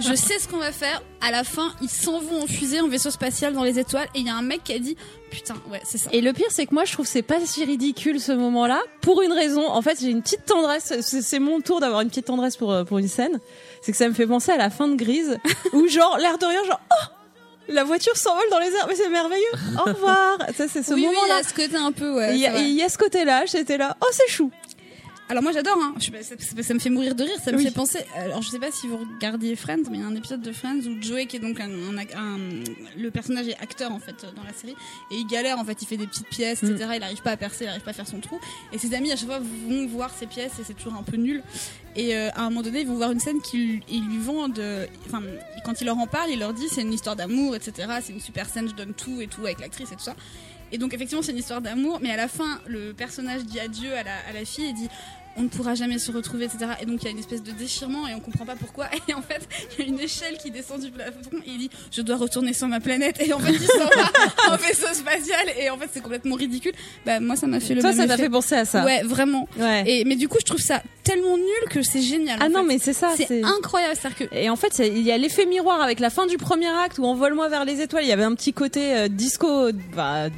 je 0.00 0.14
sais 0.14 0.38
ce 0.38 0.48
qu'on 0.48 0.58
va 0.58 0.72
faire. 0.72 1.02
À 1.20 1.30
la 1.30 1.44
fin, 1.44 1.72
ils 1.82 1.88
s'en 1.88 2.18
vont 2.20 2.42
en 2.42 2.46
fusée, 2.46 2.80
en 2.80 2.88
vaisseau 2.88 3.10
spatial 3.10 3.52
dans 3.54 3.64
les 3.64 3.78
étoiles, 3.78 4.06
et 4.14 4.20
il 4.20 4.26
y 4.26 4.30
a 4.30 4.34
un 4.36 4.42
mec 4.42 4.62
qui 4.64 4.72
a 4.74 4.78
dit 4.78 4.96
putain 5.30 5.54
ouais 5.72 5.80
c'est 5.84 5.98
ça. 5.98 6.08
Et 6.12 6.20
le 6.20 6.32
pire, 6.32 6.46
c'est 6.50 6.66
que 6.66 6.74
moi, 6.74 6.84
je 6.84 6.92
trouve 6.92 7.04
que 7.06 7.10
c'est 7.10 7.22
pas 7.22 7.40
si 7.44 7.64
ridicule 7.64 8.20
ce 8.20 8.32
moment-là. 8.32 8.80
Pour 9.00 9.22
une 9.22 9.32
raison, 9.32 9.66
en 9.68 9.82
fait, 9.82 9.98
j'ai 10.00 10.08
une 10.10 10.22
petite 10.22 10.44
tendresse. 10.46 10.92
C'est 11.00 11.38
mon 11.40 11.60
tour 11.60 11.80
d'avoir 11.80 12.02
une 12.02 12.08
petite 12.08 12.26
tendresse 12.26 12.56
pour 12.56 12.70
euh, 12.72 12.84
pour 12.84 12.98
une 12.98 13.08
scène. 13.08 13.40
C'est 13.82 13.92
que 13.92 13.98
ça 13.98 14.08
me 14.08 14.14
fait 14.14 14.26
penser 14.26 14.52
à 14.52 14.56
la 14.56 14.70
fin 14.70 14.86
de 14.88 14.94
Grise, 14.94 15.38
où 15.72 15.88
genre 15.88 16.16
l'air 16.18 16.38
de 16.38 16.46
rien, 16.46 16.62
genre 16.64 16.80
oh 16.92 17.04
la 17.68 17.82
voiture 17.82 18.16
s'envole 18.16 18.48
dans 18.52 18.60
les 18.60 18.68
airs, 18.68 18.86
mais 18.88 18.94
c'est 18.94 19.08
merveilleux. 19.08 19.42
Au 19.80 19.90
revoir. 19.90 20.38
Ça, 20.56 20.68
c'est 20.68 20.84
ce 20.84 20.94
oui, 20.94 21.00
oui, 21.00 21.08
il 21.10 21.12
y 21.12 21.14
moment-là. 21.16 21.36
a 21.38 21.42
ce 21.42 21.52
côté 21.52 21.74
un 21.76 21.90
peu 21.90 22.14
ouais. 22.14 22.34
Il 22.34 22.38
y, 22.38 22.42
c'est 22.42 22.46
a- 22.46 22.52
vrai. 22.52 22.62
il 22.64 22.74
y 22.76 22.82
a 22.82 22.88
ce 22.88 22.96
côté-là, 22.98 23.44
j'étais 23.46 23.76
là, 23.76 23.96
oh 24.00 24.06
c'est 24.12 24.28
chou. 24.28 24.52
Alors 25.28 25.42
moi 25.42 25.50
j'adore, 25.50 25.76
hein. 25.80 25.92
Je 25.98 26.04
ça, 26.22 26.34
ça- 26.38 26.62
ça 26.62 26.74
me 26.74 26.78
fait 26.78 26.88
mourir 26.90 27.16
de 27.16 27.24
rire, 27.24 27.36
ça 27.44 27.50
me 27.50 27.56
Oui. 27.56 27.64
fait 27.64 27.72
penser. 27.72 27.98
Alors 28.16 28.42
je 28.42 28.48
sais 28.48 28.60
pas 28.60 28.70
si 28.70 28.86
vous 28.86 28.98
regardiez 28.98 29.56
Friends, 29.56 29.82
mais 29.90 29.98
il 29.98 30.00
y 30.00 30.04
a 30.04 30.06
un 30.06 30.14
épisode 30.14 30.40
de 30.40 30.52
Friends 30.52 30.82
où 30.86 31.02
Joey, 31.02 31.26
qui 31.26 31.36
est 31.36 31.40
donc 31.40 31.58
un, 31.58 31.68
un- 31.68 31.98
un- 31.98 32.38
le 32.96 33.10
personnage 33.10 33.48
est 33.48 33.58
acteur 33.60 33.90
en 33.90 33.98
fait 33.98 34.14
dans 34.36 34.44
la 34.44 34.52
série, 34.52 34.76
et 35.10 35.16
il 35.16 35.26
galère 35.26 35.58
en 35.58 35.64
fait, 35.64 35.82
il 35.82 35.86
fait 35.86 35.96
des 35.96 36.06
petites 36.06 36.28
pièces, 36.28 36.62
Mm. 36.62 36.76
etc. 36.76 36.90
Il 36.98 37.02
arrive 37.02 37.22
pas 37.22 37.32
à 37.32 37.36
percer, 37.36 37.64
il 37.64 37.68
arrive 37.68 37.82
pas 37.82 37.90
à 37.90 37.94
faire 37.94 38.06
son 38.06 38.20
trou, 38.20 38.38
et 38.72 38.78
ses 38.78 38.94
amis 38.94 39.10
à 39.10 39.16
chaque 39.16 39.26
fois 39.26 39.40
vont 39.40 39.86
voir 39.88 40.10
ses 40.16 40.26
pièces 40.26 40.52
et 40.60 40.64
c'est 40.64 40.74
toujours 40.74 40.94
un 40.94 41.02
peu 41.02 41.16
nul. 41.16 41.42
Et 41.96 42.14
euh, 42.14 42.28
à 42.36 42.42
un 42.42 42.50
moment 42.50 42.62
donné, 42.62 42.82
ils 42.82 42.86
vont 42.86 42.94
voir 42.94 43.10
une 43.10 43.20
scène 43.20 43.40
qui 43.40 43.80
ils 43.88 44.04
lui 44.06 44.18
vendent, 44.18 44.62
enfin 45.06 45.22
quand 45.64 45.80
il 45.80 45.86
leur 45.86 45.98
en 45.98 46.06
parle, 46.06 46.30
il 46.30 46.38
leur 46.38 46.52
dit 46.54 46.68
c'est 46.70 46.82
une 46.82 46.92
histoire 46.92 47.16
d'amour, 47.16 47.56
etc. 47.56 47.88
C'est 48.00 48.12
une 48.12 48.20
super 48.20 48.48
scène, 48.48 48.68
je 48.68 48.74
donne 48.74 48.94
tout 48.94 49.20
et 49.20 49.26
tout 49.26 49.40
avec 49.44 49.58
l'actrice 49.58 49.90
et 49.90 49.96
tout 49.96 50.02
ça. 50.04 50.14
Et 50.72 50.78
donc 50.78 50.94
effectivement 50.94 51.22
c'est 51.22 51.32
une 51.32 51.38
histoire 51.38 51.60
d'amour, 51.60 51.98
mais 52.02 52.10
à 52.10 52.16
la 52.16 52.28
fin 52.28 52.60
le 52.66 52.92
personnage 52.92 53.44
dit 53.44 53.60
adieu 53.60 53.92
à 53.94 54.02
la, 54.02 54.16
à 54.28 54.32
la 54.32 54.44
fille 54.44 54.66
et 54.66 54.72
dit 54.72 54.88
on 55.38 55.42
ne 55.42 55.48
pourra 55.48 55.74
jamais 55.74 55.98
se 55.98 56.10
retrouver, 56.10 56.46
etc. 56.46 56.72
Et 56.80 56.86
donc 56.86 57.02
il 57.02 57.04
y 57.04 57.08
a 57.08 57.10
une 57.10 57.18
espèce 57.18 57.42
de 57.42 57.52
déchirement 57.52 58.08
et 58.08 58.14
on 58.14 58.20
comprend 58.20 58.46
pas 58.46 58.56
pourquoi. 58.56 58.86
Et 59.08 59.14
en 59.14 59.22
fait 59.22 59.46
il 59.78 59.84
y 59.84 59.88
a 59.88 59.90
une 59.92 60.00
échelle 60.00 60.38
qui 60.38 60.50
descend 60.50 60.80
du 60.80 60.90
plafond 60.90 61.12
et 61.34 61.50
il 61.50 61.58
dit 61.58 61.70
je 61.92 62.02
dois 62.02 62.16
retourner 62.16 62.52
sur 62.52 62.68
ma 62.68 62.80
planète. 62.80 63.20
Et 63.20 63.32
en 63.32 63.38
fait 63.38 63.52
il 63.52 63.66
s'en 63.66 63.78
va 63.84 64.54
en 64.54 64.56
vaisseau 64.56 64.92
spatial 64.92 65.46
et 65.58 65.70
en 65.70 65.78
fait 65.78 65.90
c'est 65.92 66.02
complètement 66.02 66.36
ridicule. 66.36 66.72
Bah 67.04 67.20
moi 67.20 67.36
ça 67.36 67.46
m'a 67.46 67.60
fait 67.60 67.74
le 67.74 67.80
Toi, 67.80 67.90
même 67.92 68.00
ça 68.00 68.06
t'a 68.06 68.16
fait 68.16 68.30
penser 68.30 68.54
à 68.54 68.64
ça. 68.64 68.84
Ouais 68.84 69.02
vraiment. 69.02 69.48
Ouais. 69.58 69.84
Et 69.86 70.04
mais 70.04 70.16
du 70.16 70.28
coup 70.28 70.38
je 70.40 70.46
trouve 70.46 70.60
ça 70.60 70.82
tellement 71.06 71.36
nul 71.36 71.70
que 71.70 71.82
c'est 71.82 72.02
génial. 72.02 72.38
ah 72.42 72.48
non, 72.48 72.60
fait. 72.62 72.66
mais 72.66 72.78
c'est 72.78 72.92
ça. 72.92 73.14
c'est 73.16 73.42
incroyable, 73.44 73.96
que 74.18 74.24
Et 74.32 74.50
en 74.50 74.56
fait, 74.56 74.78
il 74.78 75.02
y 75.02 75.12
a 75.12 75.18
l'effet 75.18 75.46
miroir 75.46 75.80
avec 75.80 76.00
la 76.00 76.10
fin 76.10 76.26
du 76.26 76.36
premier 76.36 76.66
acte 76.66 76.98
où 76.98 77.04
envole-moi 77.04 77.48
vers 77.48 77.64
les 77.64 77.80
étoiles. 77.80 78.02
Il 78.02 78.08
y 78.08 78.12
avait 78.12 78.24
un 78.24 78.34
petit 78.34 78.52
côté 78.52 78.96
euh, 78.96 79.08
disco. 79.08 79.70
Bah, 79.94 80.28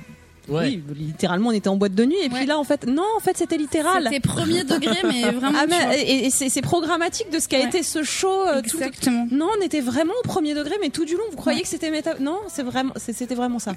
Ouais. 0.48 0.80
Oui, 0.88 0.94
littéralement, 0.96 1.50
on 1.50 1.52
était 1.52 1.68
en 1.68 1.76
boîte 1.76 1.94
de 1.94 2.04
nuit. 2.04 2.16
Et 2.22 2.28
Ouais. 2.28 2.34
puis 2.34 2.46
là, 2.46 2.58
en 2.58 2.64
fait, 2.64 2.86
non, 2.86 3.04
en 3.16 3.20
fait, 3.20 3.36
c'était 3.36 3.56
littéral. 3.58 4.04
c'était 4.04 4.20
premier 4.20 4.64
degré, 4.64 4.96
mais 5.04 5.22
vraiment. 5.32 5.58
Ah, 5.60 5.66
mais, 5.68 6.00
et, 6.00 6.26
et 6.26 6.30
c'est 6.30 6.62
programmatique 6.62 7.30
de 7.32 7.38
ce 7.38 7.48
qu'a 7.48 7.58
Ouais. 7.58 7.66
été 7.66 7.82
ce 7.82 8.02
show. 8.02 8.28
euh, 8.46 8.60
tout- 8.62 8.76
Exactement. 8.78 9.26
Non, 9.30 9.48
on 9.58 9.64
était 9.64 9.80
vraiment 9.80 10.14
au 10.24 10.26
premier 10.26 10.54
degré, 10.54 10.74
mais 10.80 10.90
tout 10.90 11.04
du 11.04 11.14
long, 11.14 11.24
vous 11.30 11.36
croyez 11.36 11.62
que 11.62 11.68
c'était 11.68 11.90
méta. 11.90 12.14
Non, 12.20 12.38
c'est 12.48 12.62
vraiment, 12.62 12.92
c'était 12.96 13.34
vraiment 13.34 13.58
ça. 13.58 13.72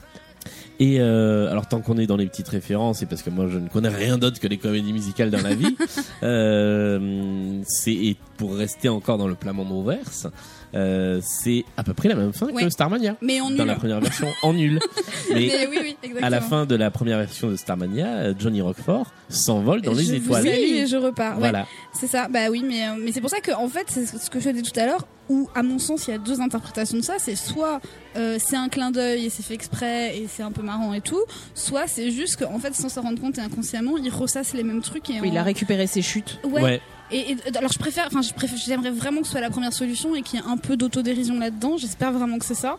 Et 0.79 0.99
euh, 0.99 1.51
alors 1.51 1.67
tant 1.67 1.81
qu'on 1.81 1.97
est 1.99 2.07
dans 2.07 2.17
les 2.17 2.25
petites 2.25 2.47
références, 2.47 3.03
et 3.03 3.05
parce 3.05 3.21
que 3.21 3.29
moi 3.29 3.47
je 3.47 3.59
ne 3.59 3.67
connais 3.69 3.89
rien 3.89 4.17
d'autre 4.17 4.39
que 4.39 4.47
les 4.47 4.57
comédies 4.57 4.93
musicales 4.93 5.29
dans 5.29 5.41
la 5.41 5.53
vie, 5.53 5.75
euh, 6.23 7.61
c'est 7.67 8.15
pour 8.37 8.55
rester 8.55 8.89
encore 8.89 9.17
dans 9.19 9.27
le 9.27 9.35
plat 9.35 9.53
verse, 9.85 10.25
Euh, 10.73 11.19
c'est 11.21 11.65
à 11.75 11.83
peu 11.83 11.93
près 11.93 12.07
la 12.09 12.15
même 12.15 12.31
fin 12.33 12.47
Ouais. 12.47 12.63
que 12.63 12.69
Starmania. 12.69 13.15
Mais 13.21 13.41
en 13.41 13.49
Dans 13.49 13.57
nul. 13.57 13.65
la 13.67 13.75
première 13.75 13.99
version, 13.99 14.27
en 14.41 14.53
nul. 14.53 14.79
Mais 15.33 15.47
Mais 15.47 15.67
oui, 15.67 15.77
oui, 15.81 15.95
exactement. 16.01 16.25
à 16.25 16.29
la 16.29 16.41
fin 16.41 16.65
de 16.65 16.75
la 16.75 16.89
première 16.91 17.17
version 17.17 17.49
de 17.49 17.55
Starmania, 17.57 18.37
Johnny 18.37 18.61
Roquefort 18.61 19.11
s'envole 19.29 19.81
dans 19.81 19.93
les 19.93 20.03
je 20.05 20.13
étoiles. 20.15 20.43
Vous 20.43 20.47
salue 20.49 20.59
et 20.61 20.87
je 20.87 20.95
repars. 20.97 21.33
Ouais, 21.33 21.39
Voilà. 21.39 21.67
c'est 21.93 22.07
ça. 22.07 22.27
Bah 22.29 22.49
oui, 22.49 22.63
mais, 22.65 22.87
euh, 22.87 22.91
mais 22.99 23.11
c'est 23.11 23.21
pour 23.21 23.29
ça 23.29 23.39
que 23.41 23.51
en 23.51 23.67
fait, 23.67 23.85
c'est 23.89 24.05
ce 24.05 24.29
que 24.29 24.39
je 24.39 24.49
disais 24.49 24.61
tout 24.63 24.79
à 24.79 24.85
l'heure, 24.85 25.05
où 25.29 25.49
à 25.55 25.61
mon 25.63 25.77
sens, 25.79 26.07
il 26.07 26.11
y 26.11 26.13
a 26.13 26.17
deux 26.17 26.39
interprétations 26.41 26.97
de 26.97 27.03
ça. 27.03 27.15
C'est 27.17 27.35
soit 27.35 27.79
euh, 28.17 28.37
c'est 28.39 28.55
un 28.57 28.69
clin 28.69 28.91
d'œil 28.91 29.25
et 29.25 29.29
c'est 29.29 29.43
fait 29.43 29.53
exprès 29.53 30.17
et 30.17 30.27
c'est 30.29 30.43
un 30.43 30.51
peu 30.51 30.61
marrant 30.61 30.93
et 30.93 31.01
tout, 31.01 31.21
soit 31.53 31.87
c'est 31.87 32.11
juste 32.11 32.37
qu'en 32.37 32.59
fait, 32.59 32.73
sans 32.75 32.89
s'en 32.89 33.01
rendre 33.01 33.19
compte 33.21 33.37
et 33.37 33.41
inconsciemment, 33.41 33.97
il 33.97 34.09
ressasse 34.09 34.53
les 34.53 34.63
mêmes 34.63 34.81
trucs 34.81 35.09
et 35.09 35.19
Oui, 35.21 35.29
en- 35.29 35.31
il 35.33 35.37
a 35.37 35.43
récupéré 35.43 35.87
ses 35.87 36.01
chutes. 36.01 36.39
Ouais. 36.43 36.61
Ouais. 36.61 36.81
Et, 37.11 37.31
et- 37.31 37.57
alors 37.57 37.71
je 37.71 37.77
préfère, 37.79 38.05
enfin 38.07 38.21
je 38.21 38.33
préfère, 38.33 38.57
j'aimerais 38.57 38.91
vraiment 38.91 39.19
que 39.21 39.25
ce 39.27 39.31
soit 39.31 39.41
la 39.41 39.49
première 39.49 39.73
solution 39.73 40.15
et 40.15 40.21
qu'il 40.21 40.39
y 40.39 40.41
ait 40.43 40.45
un 40.47 40.57
peu 40.57 40.77
d'autodérision 40.77 41.37
là-dedans. 41.39 41.77
J'espère 41.77 42.11
vraiment 42.13 42.37
que 42.39 42.45
c'est 42.45 42.55
ça. 42.55 42.77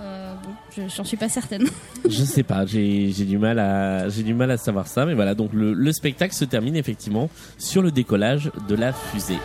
Euh, 0.00 0.34
bon, 0.42 0.50
je 0.76 0.82
j'en 0.94 1.04
suis 1.04 1.16
pas 1.16 1.28
certaine. 1.28 1.68
Je 2.08 2.24
sais 2.24 2.42
pas, 2.42 2.66
j'ai 2.66 3.12
j'ai 3.12 3.24
du 3.24 3.38
mal 3.38 3.58
à 3.60 4.08
j'ai 4.08 4.24
du 4.24 4.34
mal 4.34 4.50
à 4.50 4.56
savoir 4.56 4.88
ça, 4.88 5.06
mais 5.06 5.14
voilà. 5.14 5.34
Donc 5.36 5.52
le, 5.52 5.72
le 5.72 5.92
spectacle 5.92 6.34
se 6.34 6.44
termine 6.44 6.74
effectivement 6.76 7.30
sur 7.58 7.80
le 7.80 7.92
décollage 7.92 8.50
de 8.68 8.74
la 8.74 8.92
fusée. 8.92 9.38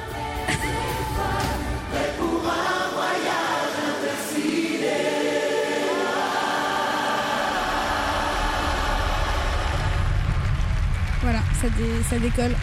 voilà, 11.21 11.39
ça, 11.61 11.67
dé- 11.69 12.03
ça 12.09 12.17
décolle. 12.19 12.55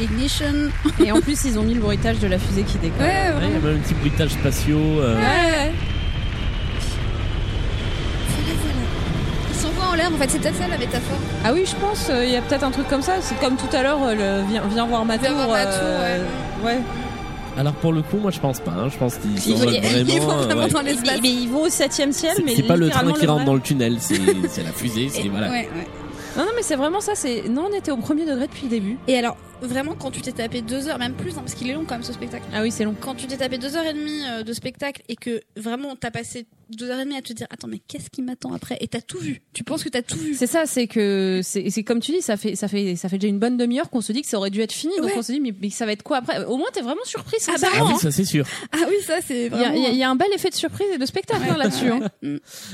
Ignition. 0.00 0.70
Et 1.04 1.12
en 1.12 1.20
plus, 1.20 1.44
ils 1.44 1.58
ont 1.58 1.62
mis 1.62 1.74
le 1.74 1.80
bruitage 1.80 2.18
de 2.18 2.26
la 2.26 2.38
fusée 2.38 2.62
qui 2.62 2.78
décolle. 2.78 3.00
Ouais, 3.00 3.06
Ouais, 3.06 3.12
il 3.20 3.24
y 3.24 3.28
a 3.28 3.32
vraiment. 3.32 3.60
même 3.66 3.76
un 3.76 3.80
petit 3.80 3.94
bruitage 3.94 4.30
spatiaux. 4.30 4.78
euh, 4.78 5.16
Ouais. 5.16 5.72
Ils 9.50 9.54
s'envoient 9.56 9.86
en 9.92 9.94
l'air. 9.94 10.10
En 10.12 10.16
fait, 10.16 10.30
c'est 10.30 10.38
peut-être 10.40 10.56
ça 10.56 10.68
la 10.68 10.78
métaphore. 10.78 11.18
Ah 11.44 11.52
oui, 11.52 11.64
je 11.66 11.74
pense, 11.76 12.08
euh, 12.10 12.24
il 12.24 12.32
y 12.32 12.36
a 12.36 12.42
peut-être 12.42 12.64
un 12.64 12.70
truc 12.70 12.88
comme 12.88 13.02
ça. 13.02 13.14
C'est 13.20 13.38
comme 13.38 13.56
tout 13.56 13.74
à 13.74 13.82
l'heure, 13.82 14.02
euh, 14.02 14.14
le 14.42 14.48
viens, 14.50 14.62
viens 14.72 14.86
voir 14.86 15.04
ma 15.04 15.16
Viens 15.16 15.28
tour. 15.30 15.36
voir 15.44 15.50
ma 15.50 15.64
tour, 15.64 15.72
euh, 15.82 16.24
ouais. 16.64 16.78
Alors 17.58 17.74
pour 17.74 17.92
le 17.92 18.00
coup, 18.00 18.16
moi 18.16 18.30
je 18.30 18.40
pense 18.40 18.60
pas. 18.60 18.70
hein. 18.72 18.88
Je 18.90 18.96
pense 18.96 19.16
qu'ils 19.16 19.34
Ils 19.34 19.40
s'envolent 19.40 19.74
vont- 19.74 19.80
vraiment. 19.80 20.08
Ils 20.08 20.20
vont 20.20 20.30
euh, 20.32 20.42
vraiment 20.44 20.62
ouais. 20.62 20.70
dans 20.70 20.82
Mais, 20.82 20.92
l'espace. 20.94 21.18
mais 21.22 21.28
ils 21.30 21.48
vont 21.48 21.62
au 21.64 21.68
septième 21.68 22.12
ciel, 22.12 22.32
C'est 22.36 22.44
mais 22.44 22.56
c'est 22.56 22.62
pas 22.62 22.76
le 22.76 22.88
train 22.88 23.12
qui 23.12 23.26
rentre 23.26 23.44
dans 23.44 23.54
le 23.54 23.60
tunnel, 23.60 23.98
c'est 24.00 24.18
c'est 24.48 24.62
la 24.64 24.72
fusée, 24.72 25.08
c'est 25.12 25.26
Et- 25.26 25.28
voilà. 25.28 25.50
ouais, 25.50 25.68
ouais. 25.74 25.86
Non, 26.36 26.44
non, 26.44 26.50
mais 26.56 26.62
c'est 26.62 26.76
vraiment 26.76 27.00
ça. 27.00 27.12
C'est 27.14 27.44
non, 27.50 27.68
on 27.70 27.76
était 27.76 27.90
au 27.90 27.98
premier 27.98 28.24
degré 28.24 28.46
depuis 28.46 28.62
le 28.64 28.68
début. 28.70 28.96
Et 29.06 29.18
alors, 29.18 29.36
vraiment, 29.68 29.94
quand 29.94 30.10
tu 30.10 30.20
t'es 30.20 30.32
tapé 30.32 30.62
deux 30.62 30.88
heures, 30.88 30.98
même 30.98 31.14
plus, 31.14 31.32
hein, 31.32 31.40
parce 31.40 31.54
qu'il 31.54 31.68
est 31.70 31.74
long 31.74 31.84
quand 31.86 31.94
même 31.94 32.02
ce 32.02 32.12
spectacle. 32.12 32.44
Ah 32.52 32.62
oui, 32.62 32.70
c'est 32.70 32.84
long. 32.84 32.94
Quand 33.00 33.14
tu 33.14 33.26
t'es 33.26 33.36
tapé 33.36 33.58
deux 33.58 33.76
heures 33.76 33.86
et 33.86 33.94
demie 33.94 34.22
euh, 34.28 34.42
de 34.42 34.52
spectacle 34.52 35.02
et 35.08 35.16
que 35.16 35.40
vraiment 35.56 35.96
t'as 35.96 36.10
passé 36.10 36.46
deux 36.70 36.90
heures 36.90 37.00
et 37.00 37.04
demie 37.04 37.16
à 37.16 37.22
te 37.22 37.34
dire 37.34 37.46
attends 37.50 37.68
mais 37.68 37.80
qu'est-ce 37.86 38.08
qui 38.08 38.22
m'attend 38.22 38.54
après? 38.54 38.78
Et 38.80 38.88
t'as 38.88 39.02
tout 39.02 39.18
vu. 39.18 39.42
Tu 39.52 39.62
penses 39.62 39.84
que 39.84 39.90
t'as 39.90 40.00
tout 40.00 40.16
vu. 40.16 40.34
C'est 40.34 40.46
ça, 40.46 40.64
c'est 40.64 40.86
que 40.86 41.40
c'est 41.42 41.82
comme 41.82 42.00
tu 42.00 42.12
dis, 42.12 42.22
ça 42.22 42.36
fait 42.38 42.56
ça 42.56 42.66
fait 42.66 42.96
ça 42.96 43.08
fait 43.10 43.18
déjà 43.18 43.28
une 43.28 43.38
bonne 43.38 43.58
demi-heure 43.58 43.90
qu'on 43.90 44.00
se 44.00 44.10
dit 44.12 44.22
que 44.22 44.28
ça 44.28 44.38
aurait 44.38 44.48
dû 44.50 44.60
être 44.62 44.72
fini, 44.72 44.94
donc 45.00 45.10
on 45.16 45.20
se 45.22 45.32
dit 45.32 45.40
mais, 45.40 45.52
mais 45.60 45.68
ça 45.68 45.84
va 45.84 45.92
être 45.92 46.02
quoi 46.02 46.18
après? 46.18 46.42
Au 46.44 46.56
moins 46.56 46.68
t'es 46.72 46.80
vraiment 46.80 47.04
surpris. 47.04 47.36
Ah 47.48 47.52
bah 47.60 47.68
Ah 47.76 47.84
oui, 47.84 47.90
hein. 47.94 47.98
ça 47.98 48.10
c'est 48.10 48.24
sûr. 48.24 48.46
Ah 48.72 48.78
oui 48.88 48.94
ça 49.06 49.18
c'est 49.26 49.46
Il 49.46 49.52
y, 49.52 49.54
a, 49.54 49.58
vraiment. 49.58 49.74
il 49.74 49.82
y 49.82 49.86
a- 49.86 49.90
il 49.90 49.96
y 49.98 50.02
a 50.02 50.08
un 50.10 50.16
bel 50.16 50.28
effet 50.34 50.48
de 50.48 50.54
surprise 50.54 50.86
et 50.94 50.98
de 50.98 51.04
spectacle 51.06 51.42
hein, 51.50 51.56
là-dessus. 51.58 51.88
hein. 51.90 52.08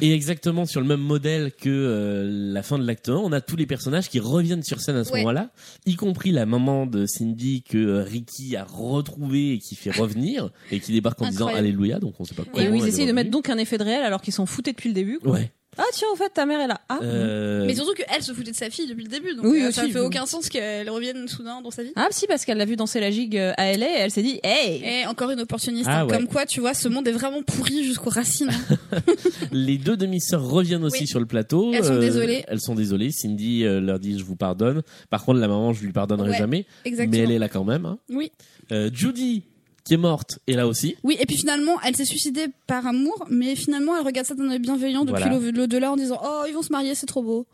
Et 0.00 0.12
exactement 0.14 0.64
sur 0.64 0.80
le 0.80 0.86
même 0.86 1.00
modèle 1.00 1.50
que 1.52 1.68
euh, 1.68 2.52
la 2.52 2.62
fin 2.62 2.78
de 2.78 2.86
l'acte 2.86 3.08
1, 3.08 3.14
on 3.16 3.32
a 3.32 3.40
tous 3.40 3.56
les 3.56 3.66
personnages 3.66 4.08
qui 4.08 4.20
reviennent 4.20 4.62
sur 4.62 4.80
scène 4.80 4.96
à 4.96 5.02
ce 5.04 5.10
Ouais. 5.12 5.20
moment-là, 5.20 5.50
y 5.86 5.96
compris 5.96 6.30
la 6.30 6.46
maman 6.46 6.77
de 6.86 7.06
Cindy 7.06 7.62
que 7.62 7.78
euh, 7.78 8.02
Ricky 8.02 8.56
a 8.56 8.64
retrouvé 8.64 9.52
et 9.52 9.58
qui 9.58 9.74
fait 9.76 9.90
revenir 9.90 10.50
et 10.70 10.80
qui 10.80 10.92
débarque 10.92 11.20
en 11.22 11.28
disant. 11.28 11.48
Alléluia, 11.48 11.98
donc 11.98 12.14
on 12.18 12.24
sait 12.24 12.34
pas 12.34 12.44
comment 12.44 12.62
Et 12.62 12.78
ils 12.78 12.86
essayent 12.86 13.06
de 13.06 13.12
mettre 13.12 13.30
donc 13.30 13.48
un 13.48 13.58
effet 13.58 13.78
de 13.78 13.84
réel 13.84 14.02
alors 14.02 14.20
qu'ils 14.20 14.34
s'en 14.34 14.46
foutaient 14.46 14.72
depuis 14.72 14.88
le 14.88 14.94
début. 14.94 15.18
quoi. 15.18 15.32
Ouais. 15.32 15.52
Ah 15.78 15.84
tiens, 15.92 16.08
au 16.12 16.16
fait, 16.16 16.28
ta 16.30 16.44
mère 16.44 16.60
est 16.60 16.66
là. 16.66 16.80
Ah. 16.88 16.98
Euh, 17.02 17.64
Mais 17.66 17.74
surtout 17.74 17.94
qu'elle 17.94 18.22
se 18.22 18.32
foutait 18.32 18.50
de 18.50 18.56
sa 18.56 18.68
fille 18.68 18.88
depuis 18.88 19.04
le 19.04 19.08
début, 19.08 19.34
donc 19.34 19.44
Oui, 19.46 19.62
euh, 19.62 19.70
ça 19.70 19.84
aussi, 19.84 19.92
fait 19.92 20.00
aucun 20.00 20.26
sens 20.26 20.48
qu'elle 20.48 20.90
revienne 20.90 21.28
soudain 21.28 21.60
dans 21.62 21.70
sa 21.70 21.82
vie. 21.84 21.92
Ah 21.96 22.08
si, 22.10 22.26
parce 22.26 22.44
qu'elle 22.44 22.58
l'a 22.58 22.64
vu 22.64 22.74
danser 22.76 22.98
la 23.00 23.10
gigue 23.10 23.36
euh, 23.38 23.52
à 23.56 23.72
LA 23.76 23.86
et 23.86 23.98
elle 24.00 24.10
s'est 24.10 24.22
dit, 24.22 24.40
hey. 24.42 24.82
Et 24.84 25.06
encore 25.06 25.30
une 25.30 25.40
opportuniste, 25.40 25.88
Ah 25.90 26.00
hein, 26.00 26.06
ouais. 26.06 26.12
comme 26.16 26.26
quoi 26.26 26.46
tu 26.46 26.60
vois, 26.60 26.74
ce 26.74 26.88
monde 26.88 27.06
est 27.06 27.12
vraiment 27.12 27.42
pourri 27.42 27.84
jusqu'aux 27.84 28.10
racines. 28.10 28.50
hein. 28.50 28.98
Les 29.52 29.78
deux 29.78 29.96
demi-sœurs 29.96 30.44
reviennent 30.44 30.84
aussi 30.84 31.02
Oui. 31.02 31.06
sur 31.06 31.20
le 31.20 31.26
plateau. 31.26 31.72
Elles 31.72 31.84
sont 31.84 31.98
désolées. 31.98 32.44
Elles 32.48 32.60
sont 32.60 32.74
désolées. 32.74 33.10
Cindy 33.12 33.64
euh, 33.64 33.80
leur 33.80 33.98
dit 33.98 34.18
je 34.18 34.24
vous 34.24 34.36
pardonne. 34.36 34.82
Par 35.10 35.24
contre, 35.24 35.38
la 35.38 35.48
maman, 35.48 35.72
je 35.72 35.84
lui 35.84 35.92
pardonnerai 35.92 36.30
Ouais, 36.30 36.38
jamais. 36.38 36.66
Exactement. 36.84 37.16
Mais 37.16 37.24
elle 37.24 37.30
est 37.32 37.38
là 37.38 37.48
quand 37.48 37.64
même. 37.64 37.86
hein. 37.86 37.98
Oui. 38.10 38.32
Euh, 38.72 38.90
Judy, 38.92 39.44
qui 39.88 39.94
est 39.94 39.98
morte, 39.98 40.38
est 40.46 40.52
là 40.52 40.66
aussi. 40.68 40.96
Oui, 41.02 41.16
et 41.20 41.26
puis 41.26 41.36
finalement, 41.36 41.80
elle 41.84 41.96
s'est 41.96 42.04
suicidée 42.04 42.46
par 42.66 42.86
amour, 42.86 43.26
mais 43.30 43.56
finalement, 43.56 43.96
elle 43.98 44.04
regarde 44.06 44.26
ça 44.26 44.34
d'un 44.34 44.50
œil 44.50 44.58
bienveillant 44.58 45.04
depuis 45.04 45.22
Voilà. 45.24 45.38
l'au- 45.38 45.50
l'au-delà 45.50 45.92
en 45.92 45.96
disant 45.96 46.20
Oh, 46.22 46.42
ils 46.48 46.54
vont 46.54 46.62
se 46.62 46.70
marier, 46.72 46.94
c'est 46.94 47.06
trop 47.06 47.22
beau. 47.22 47.46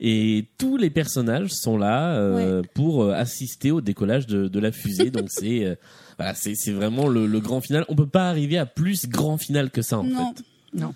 Et 0.00 0.46
tous 0.58 0.76
les 0.76 0.90
personnages 0.90 1.50
sont 1.50 1.76
là 1.76 2.14
euh, 2.16 2.62
pour 2.74 3.02
euh, 3.04 3.12
assister 3.12 3.70
au 3.70 3.80
décollage 3.80 4.26
de, 4.26 4.48
de 4.48 4.58
la 4.60 4.72
fusée. 4.72 5.10
Donc 5.10 5.26
c'est 5.28 5.64
euh, 5.64 5.74
voilà, 6.18 6.34
c'est 6.34 6.54
c'est 6.54 6.72
vraiment 6.72 7.08
le, 7.08 7.26
le 7.26 7.40
grand 7.40 7.60
final. 7.60 7.84
On 7.88 7.94
peut 7.94 8.06
pas 8.08 8.28
arriver 8.28 8.58
à 8.58 8.66
plus 8.66 9.06
grand 9.08 9.36
final 9.36 9.70
que 9.70 9.82
ça 9.82 9.98
en 9.98 10.04
Non. 10.04 10.32
fait. 10.34 10.42
Non. 10.74 10.94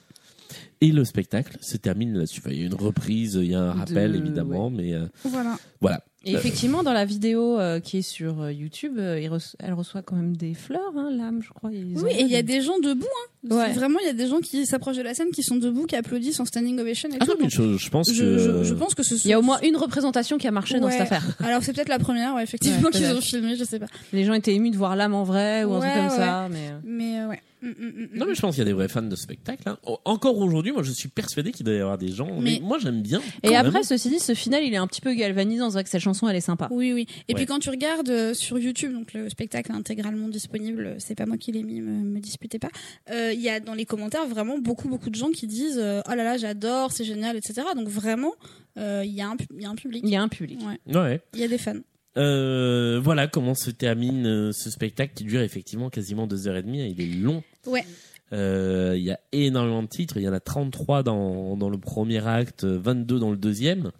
Et 0.82 0.92
le 0.92 1.04
spectacle 1.06 1.56
se 1.62 1.76
termine 1.78 2.12
là-dessus. 2.18 2.42
Il 2.50 2.60
y 2.60 2.62
a 2.62 2.66
une 2.66 2.74
reprise, 2.74 3.34
il 3.40 3.50
y 3.50 3.54
a 3.54 3.60
un 3.62 3.72
rappel 3.72 4.12
De- 4.12 4.18
évidemment, 4.18 4.68
mais 4.70 4.92
euh, 4.92 5.06
Voilà. 5.24 5.56
voilà. 5.80 6.02
Et 6.26 6.32
effectivement, 6.34 6.82
dans 6.82 6.92
la 6.92 7.04
vidéo 7.04 7.58
euh, 7.58 7.80
qui 7.80 7.98
est 7.98 8.02
sur 8.02 8.42
euh, 8.42 8.52
YouTube, 8.52 8.98
euh, 8.98 9.20
il 9.20 9.28
reço- 9.30 9.54
elle 9.58 9.72
reçoit 9.74 10.02
quand 10.02 10.16
même 10.16 10.36
des 10.36 10.54
fleurs, 10.54 10.92
hein, 10.96 11.10
l'âme, 11.16 11.40
je 11.42 11.50
crois. 11.50 11.70
Ils 11.72 11.96
Oui, 12.02 12.10
et 12.12 12.22
il 12.22 12.28
y 12.28 12.36
a 12.36 12.42
des 12.42 12.60
gens 12.60 12.78
debout. 12.78 13.06
Hein. 13.48 13.54
Ouais. 13.56 13.72
Vraiment, 13.72 13.98
il 14.02 14.06
y 14.06 14.10
a 14.10 14.12
des 14.12 14.26
gens 14.26 14.40
qui 14.40 14.66
s'approchent 14.66 14.96
de 14.96 15.02
la 15.02 15.14
scène, 15.14 15.30
qui 15.30 15.42
sont 15.44 15.56
debout, 15.56 15.86
qui 15.86 15.94
applaudissent 15.96 16.40
en 16.40 16.44
standing 16.44 16.78
ovation 16.80 17.08
et 17.10 17.16
Ah 17.20 17.24
tout. 17.24 17.30
non, 17.32 17.36
mais 17.40 17.48
je, 17.48 17.76
je 17.78 17.90
pense 17.90 18.12
je, 18.12 18.20
que 18.22 18.38
je, 18.38 18.64
je 18.64 18.74
pense 18.74 18.94
que 18.94 19.02
ce 19.04 19.14
Il 19.14 19.28
y 19.28 19.32
a 19.32 19.38
au 19.38 19.42
moins 19.42 19.60
une 19.62 19.76
représentation 19.76 20.36
qui 20.36 20.48
a 20.48 20.50
marché 20.50 20.80
dans 20.80 20.90
cette 20.90 21.02
affaire. 21.02 21.24
Alors 21.44 21.62
c'est 21.62 21.72
peut-être 21.72 21.88
la 21.88 21.98
première, 22.00 22.34
ouais, 22.34 22.42
effectivement, 22.42 22.86
Ouais, 22.86 22.90
qu'ils 22.90 23.06
ont 23.12 23.20
filmé, 23.20 23.54
je 23.56 23.62
sais 23.64 23.78
pas. 23.78 23.86
Les 24.12 24.24
gens 24.24 24.34
étaient 24.34 24.54
émus 24.54 24.70
de 24.70 24.76
voir 24.76 24.96
l'âme 24.96 25.14
en 25.14 25.22
vrai 25.22 25.62
ou 25.64 25.74
un 25.74 25.80
truc 25.80 25.92
comme 25.94 26.04
ouais. 26.08 26.16
ça. 26.16 26.48
Mais... 26.50 26.68
euh, 26.70 26.78
Mais 26.84 27.20
euh, 27.20 27.28
ouais. 27.28 27.40
Mm, 27.62 27.68
mm, 27.68 27.72
mm, 27.72 28.08
Non 28.14 28.26
mais 28.26 28.34
je 28.34 28.40
pense 28.40 28.54
qu'il 28.54 28.58
y 28.58 28.66
a 28.66 28.66
des 28.66 28.72
vrais 28.74 28.88
fans 28.88 29.02
de 29.02 29.16
spectacle. 29.16 29.62
hein. 29.68 29.78
Encore 30.04 30.36
aujourd'hui, 30.38 30.72
moi 30.72 30.82
je 30.82 30.92
suis 30.92 31.08
persuadé 31.08 31.52
qu'il 31.52 31.64
doit 31.64 31.74
y 31.74 31.80
avoir 31.80 31.96
des 31.98 32.08
gens. 32.08 32.28
Mais, 32.40 32.58
Mais- 32.58 32.60
moi 32.60 32.78
j'aime 32.78 33.00
bien. 33.02 33.20
Et 33.42 33.56
après, 33.56 33.72
même. 33.72 33.82
ceci 33.82 34.08
dit, 34.10 34.18
ce 34.18 34.34
final, 34.34 34.62
il 34.62 34.72
est 34.74 34.76
un 34.78 34.86
petit 34.86 35.00
peu 35.00 35.14
galvanisant. 35.14 35.70
C'est 35.70 35.74
vrai 35.74 35.84
que 35.84 35.90
cette 35.90 36.00
chanson, 36.02 36.28
elle 36.28 36.36
est 36.36 36.40
sympa. 36.40 36.68
Oui, 36.70 36.92
oui. 36.92 37.06
Et 37.28 37.32
Ouais. 37.32 37.36
puis 37.36 37.46
quand 37.46 37.58
tu 37.58 37.70
regardes 37.70 38.08
euh, 38.10 38.34
sur 38.34 38.58
YouTube, 38.58 38.92
donc 38.92 39.14
le 39.14 39.28
spectacle 39.30 39.72
est 39.72 39.74
intégralement 39.74 40.28
disponible, 40.28 40.96
c'est 40.98 41.14
pas 41.14 41.26
moi 41.26 41.36
qui 41.38 41.52
l'ai 41.52 41.62
mis, 41.62 41.80
me, 41.80 41.90
me 42.02 42.20
disputez 42.20 42.58
pas. 42.58 42.68
Euh, 43.10 43.32
Il 43.32 43.40
y 43.40 43.48
a 43.48 43.58
dans 43.60 43.74
les 43.74 43.86
commentaires 43.86 44.26
vraiment 44.26 44.58
beaucoup, 44.58 44.88
beaucoup 44.88 45.10
de 45.10 45.14
gens 45.16 45.30
qui 45.30 45.46
disent 45.46 45.78
euh, 45.78 46.02
oh 46.06 46.14
là 46.14 46.24
là, 46.24 46.36
j'adore, 46.36 46.92
c'est 46.92 47.04
génial, 47.04 47.36
etc. 47.36 47.62
Donc 47.74 47.88
vraiment, 47.88 48.32
euh, 48.78 49.02
il 49.04 49.12
y, 49.14 49.20
a 49.22 49.28
un 49.28 49.36
pu- 49.36 49.46
il 49.56 49.62
y 49.62 49.66
a 49.66 49.70
un 49.70 49.74
public. 49.74 50.02
Il 50.04 50.10
y 50.10 50.16
a 50.16 50.22
un 50.22 50.28
public. 50.28 50.60
Ouais. 50.86 50.94
Ouais. 50.94 51.20
Il 51.34 51.40
y 51.40 51.44
a 51.44 51.48
des 51.48 51.58
fans. 51.58 51.74
Euh, 52.16 52.98
voilà 53.02 53.26
comment 53.28 53.54
se 53.54 53.70
termine 53.70 54.26
euh, 54.26 54.52
ce 54.52 54.70
spectacle 54.70 55.12
qui 55.14 55.24
dure 55.24 55.42
effectivement 55.42 55.90
quasiment 55.90 56.26
deux 56.26 56.48
heures 56.48 56.56
et 56.56 56.62
demie. 56.62 56.88
Il 56.90 57.00
est 57.00 57.14
long. 57.14 57.42
Ouais. 57.66 57.84
Euh, 58.32 58.94
Il 58.96 59.04
y 59.04 59.10
a 59.10 59.20
énormément 59.32 59.82
de 59.82 59.88
titres. 59.88 60.16
Il 60.16 60.22
y 60.22 60.28
en 60.28 60.32
a 60.32 60.40
33 60.40 61.02
dans, 61.02 61.56
dans 61.56 61.68
le 61.68 61.78
premier 61.78 62.26
acte, 62.26 62.64
22 62.64 63.18
dans 63.18 63.30
le 63.30 63.36
deuxième. 63.36 63.92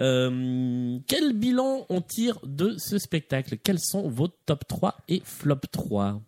Euh, 0.00 0.98
quel 1.08 1.32
bilan 1.32 1.86
on 1.88 2.00
tire 2.00 2.38
de 2.44 2.76
ce 2.78 2.98
spectacle? 2.98 3.56
Quels 3.56 3.80
sont 3.80 4.08
vos 4.08 4.28
top 4.28 4.66
3 4.68 4.96
et 5.08 5.22
flop 5.24 5.60
3 5.72 6.20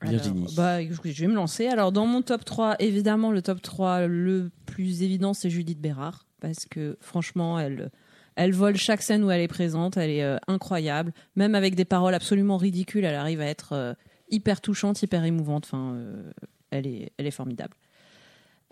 Virginie. 0.00 0.42
Alors, 0.42 0.54
bah, 0.54 0.80
je 0.80 1.20
vais 1.20 1.26
me 1.26 1.34
lancer. 1.34 1.66
Alors, 1.66 1.90
dans 1.90 2.06
mon 2.06 2.22
top 2.22 2.44
3, 2.44 2.76
évidemment, 2.78 3.32
le 3.32 3.42
top 3.42 3.60
3 3.60 4.06
le 4.06 4.50
plus 4.64 5.02
évident, 5.02 5.34
c'est 5.34 5.50
Judith 5.50 5.80
Bérard. 5.80 6.24
Parce 6.40 6.66
que, 6.66 6.96
franchement, 7.00 7.58
elle, 7.58 7.90
elle 8.38 8.52
vole 8.52 8.76
chaque 8.76 9.02
scène 9.02 9.22
où 9.24 9.30
elle 9.30 9.40
est 9.42 9.48
présente. 9.48 9.96
Elle 9.98 10.10
est 10.10 10.22
euh, 10.24 10.36
incroyable. 10.46 11.12
Même 11.36 11.54
avec 11.54 11.74
des 11.74 11.84
paroles 11.84 12.14
absolument 12.14 12.56
ridicules, 12.56 13.04
elle 13.04 13.14
arrive 13.16 13.40
à 13.40 13.46
être 13.46 13.72
euh, 13.72 13.92
hyper 14.30 14.60
touchante, 14.60 15.02
hyper 15.02 15.24
émouvante. 15.24 15.64
Enfin, 15.66 15.92
euh, 15.94 16.30
elle, 16.70 16.86
est, 16.86 17.12
elle 17.18 17.26
est 17.26 17.30
formidable. 17.32 17.74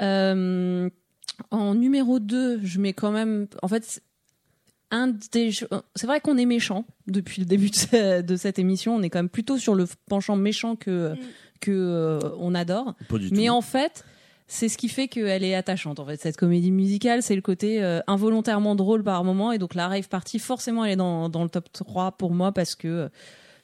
Euh, 0.03 0.89
en 1.51 1.75
numéro 1.75 2.19
2, 2.19 2.61
je 2.65 2.81
mets 2.81 2.93
quand 2.93 3.11
même. 3.13 3.47
En 3.63 3.69
fait, 3.69 3.85
c'est 3.85 4.03
un 4.91 5.09
des 5.33 5.51
jeux- 5.51 5.69
c'est 5.95 6.07
vrai 6.07 6.21
qu'on 6.21 6.39
est 6.39 6.47
méchant 6.47 6.85
depuis 7.07 7.41
le 7.43 7.47
début 7.47 7.71
de, 7.71 7.75
ce- 7.75 8.21
de 8.23 8.37
cette 8.37 8.59
émission. 8.59 8.95
On 8.95 9.03
est 9.03 9.11
quand 9.11 9.19
même 9.19 9.29
plutôt 9.29 9.59
sur 9.59 9.75
le 9.75 9.87
penchant 10.09 10.37
méchant 10.37 10.77
que, 10.77 11.13
Mm. 11.15 11.19
que 11.61 11.71
euh, 11.73 12.21
on 12.39 12.55
adore. 12.55 12.95
Pas 13.09 13.19
du 13.19 13.31
Mais 13.33 13.47
tout. 13.47 13.53
en 13.53 13.61
fait, 13.63 14.05
c'est 14.49 14.69
ce 14.69 14.79
qui 14.79 14.89
fait 14.89 15.09
qu'elle 15.09 15.45
est 15.45 15.55
attachante. 15.55 15.99
En 15.99 16.07
fait, 16.07 16.21
cette 16.21 16.37
comédie 16.37 16.71
musicale, 16.71 17.23
c'est 17.23 17.35
le 17.35 17.43
côté 17.43 17.83
euh, 17.83 18.01
involontairement 18.07 18.75
drôle 18.75 19.03
par 19.03 19.25
moment. 19.25 19.53
Et 19.53 19.59
donc 19.59 19.75
la 19.75 19.89
rave 19.89 20.09
party, 20.09 20.39
forcément, 20.39 20.85
elle 20.85 20.93
est 20.93 20.97
dans, 20.97 21.29
dans 21.29 21.43
le 21.43 21.49
top 21.49 21.73
3 21.73 22.13
pour 22.13 22.33
moi 22.33 22.53
parce 22.53 22.75
que 22.75 22.89
euh, 22.89 23.09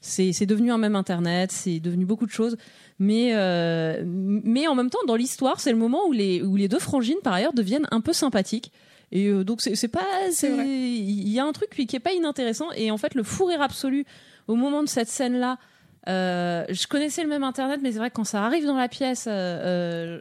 c'est 0.00 0.32
c'est 0.32 0.46
devenu 0.46 0.72
un 0.72 0.78
même 0.78 0.96
internet, 0.96 1.52
c'est 1.52 1.78
devenu 1.80 2.04
beaucoup 2.04 2.26
de 2.26 2.32
choses. 2.32 2.56
Mais, 2.98 3.30
euh, 3.34 4.02
mais 4.04 4.66
en 4.66 4.74
même 4.74 4.90
temps, 4.90 4.98
dans 5.06 5.16
l'histoire, 5.16 5.60
c'est 5.60 5.70
le 5.70 5.78
moment 5.78 6.06
où 6.08 6.12
les, 6.12 6.42
où 6.42 6.56
les 6.56 6.68
deux 6.68 6.80
frangines, 6.80 7.18
par 7.22 7.32
ailleurs, 7.34 7.52
deviennent 7.52 7.86
un 7.90 8.00
peu 8.00 8.12
sympathiques. 8.12 8.72
Et 9.12 9.28
euh, 9.28 9.44
donc 9.44 9.60
c'est 9.60 9.88
pas 9.88 10.06
il 10.42 11.28
y 11.28 11.38
a 11.38 11.44
un 11.44 11.52
truc 11.52 11.70
qui 11.70 11.86
qui 11.86 11.96
est 11.96 12.00
pas 12.00 12.12
inintéressant 12.12 12.72
et 12.74 12.90
en 12.90 12.96
fait 12.96 13.14
le 13.14 13.22
fou 13.22 13.44
rire 13.44 13.60
absolu 13.60 14.06
au 14.48 14.54
moment 14.54 14.82
de 14.82 14.88
cette 14.88 15.08
scène 15.08 15.38
là 15.38 15.58
Euh, 16.08 16.64
je 16.68 16.86
connaissais 16.86 17.22
le 17.22 17.28
même 17.28 17.44
internet, 17.44 17.80
mais 17.82 17.92
c'est 17.92 17.98
vrai 17.98 18.10
que 18.10 18.14
quand 18.16 18.24
ça 18.24 18.44
arrive 18.44 18.66
dans 18.66 18.76
la 18.76 18.88
pièce, 18.88 19.26
euh, 19.28 20.18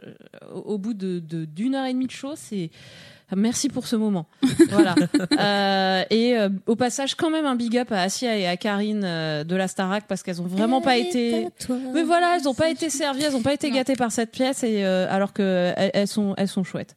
au 0.54 0.74
au 0.74 0.78
bout 0.78 0.94
de 0.94 1.18
de- 1.18 1.44
d'une 1.44 1.74
heure 1.74 1.86
et 1.86 1.92
demie 1.92 2.06
de 2.06 2.12
show, 2.12 2.34
c'est 2.36 2.70
merci 3.34 3.68
pour 3.68 3.86
ce 3.86 3.96
moment. 3.96 4.26
voilà. 4.70 4.94
Euh, 5.40 6.04
et 6.10 6.36
euh, 6.38 6.50
au 6.66 6.76
passage, 6.76 7.14
quand 7.16 7.30
même 7.30 7.46
un 7.46 7.56
big 7.56 7.76
up 7.78 7.90
à 7.90 8.02
Asia 8.02 8.36
et 8.36 8.46
à 8.46 8.56
Karine 8.56 9.02
euh, 9.04 9.42
de 9.42 9.56
la 9.56 9.66
Starac 9.68 10.04
parce 10.06 10.22
qu'elles 10.22 10.40
ont 10.40 10.46
vraiment 10.46 10.80
pas 10.82 10.98
été. 10.98 11.48
Mais 11.94 12.02
voilà, 12.04 12.36
elles 12.36 12.46
ont 12.48 12.54
pas 12.54 12.68
été 12.70 12.88
servies, 12.90 13.24
elles 13.24 13.34
ont 13.36 13.42
pas 13.42 13.54
été 13.54 13.68
Non. 13.70 13.76
gâtées 13.76 13.96
par 13.96 14.12
cette 14.12 14.30
pièce, 14.30 14.62
et 14.62 14.84
euh, 14.84 15.06
alors 15.10 15.32
que 15.32 15.72
elles, 15.76 15.90
elles 15.94 16.08
sont 16.08 16.34
elles 16.36 16.48
sont 16.48 16.62
chouettes. 16.62 16.94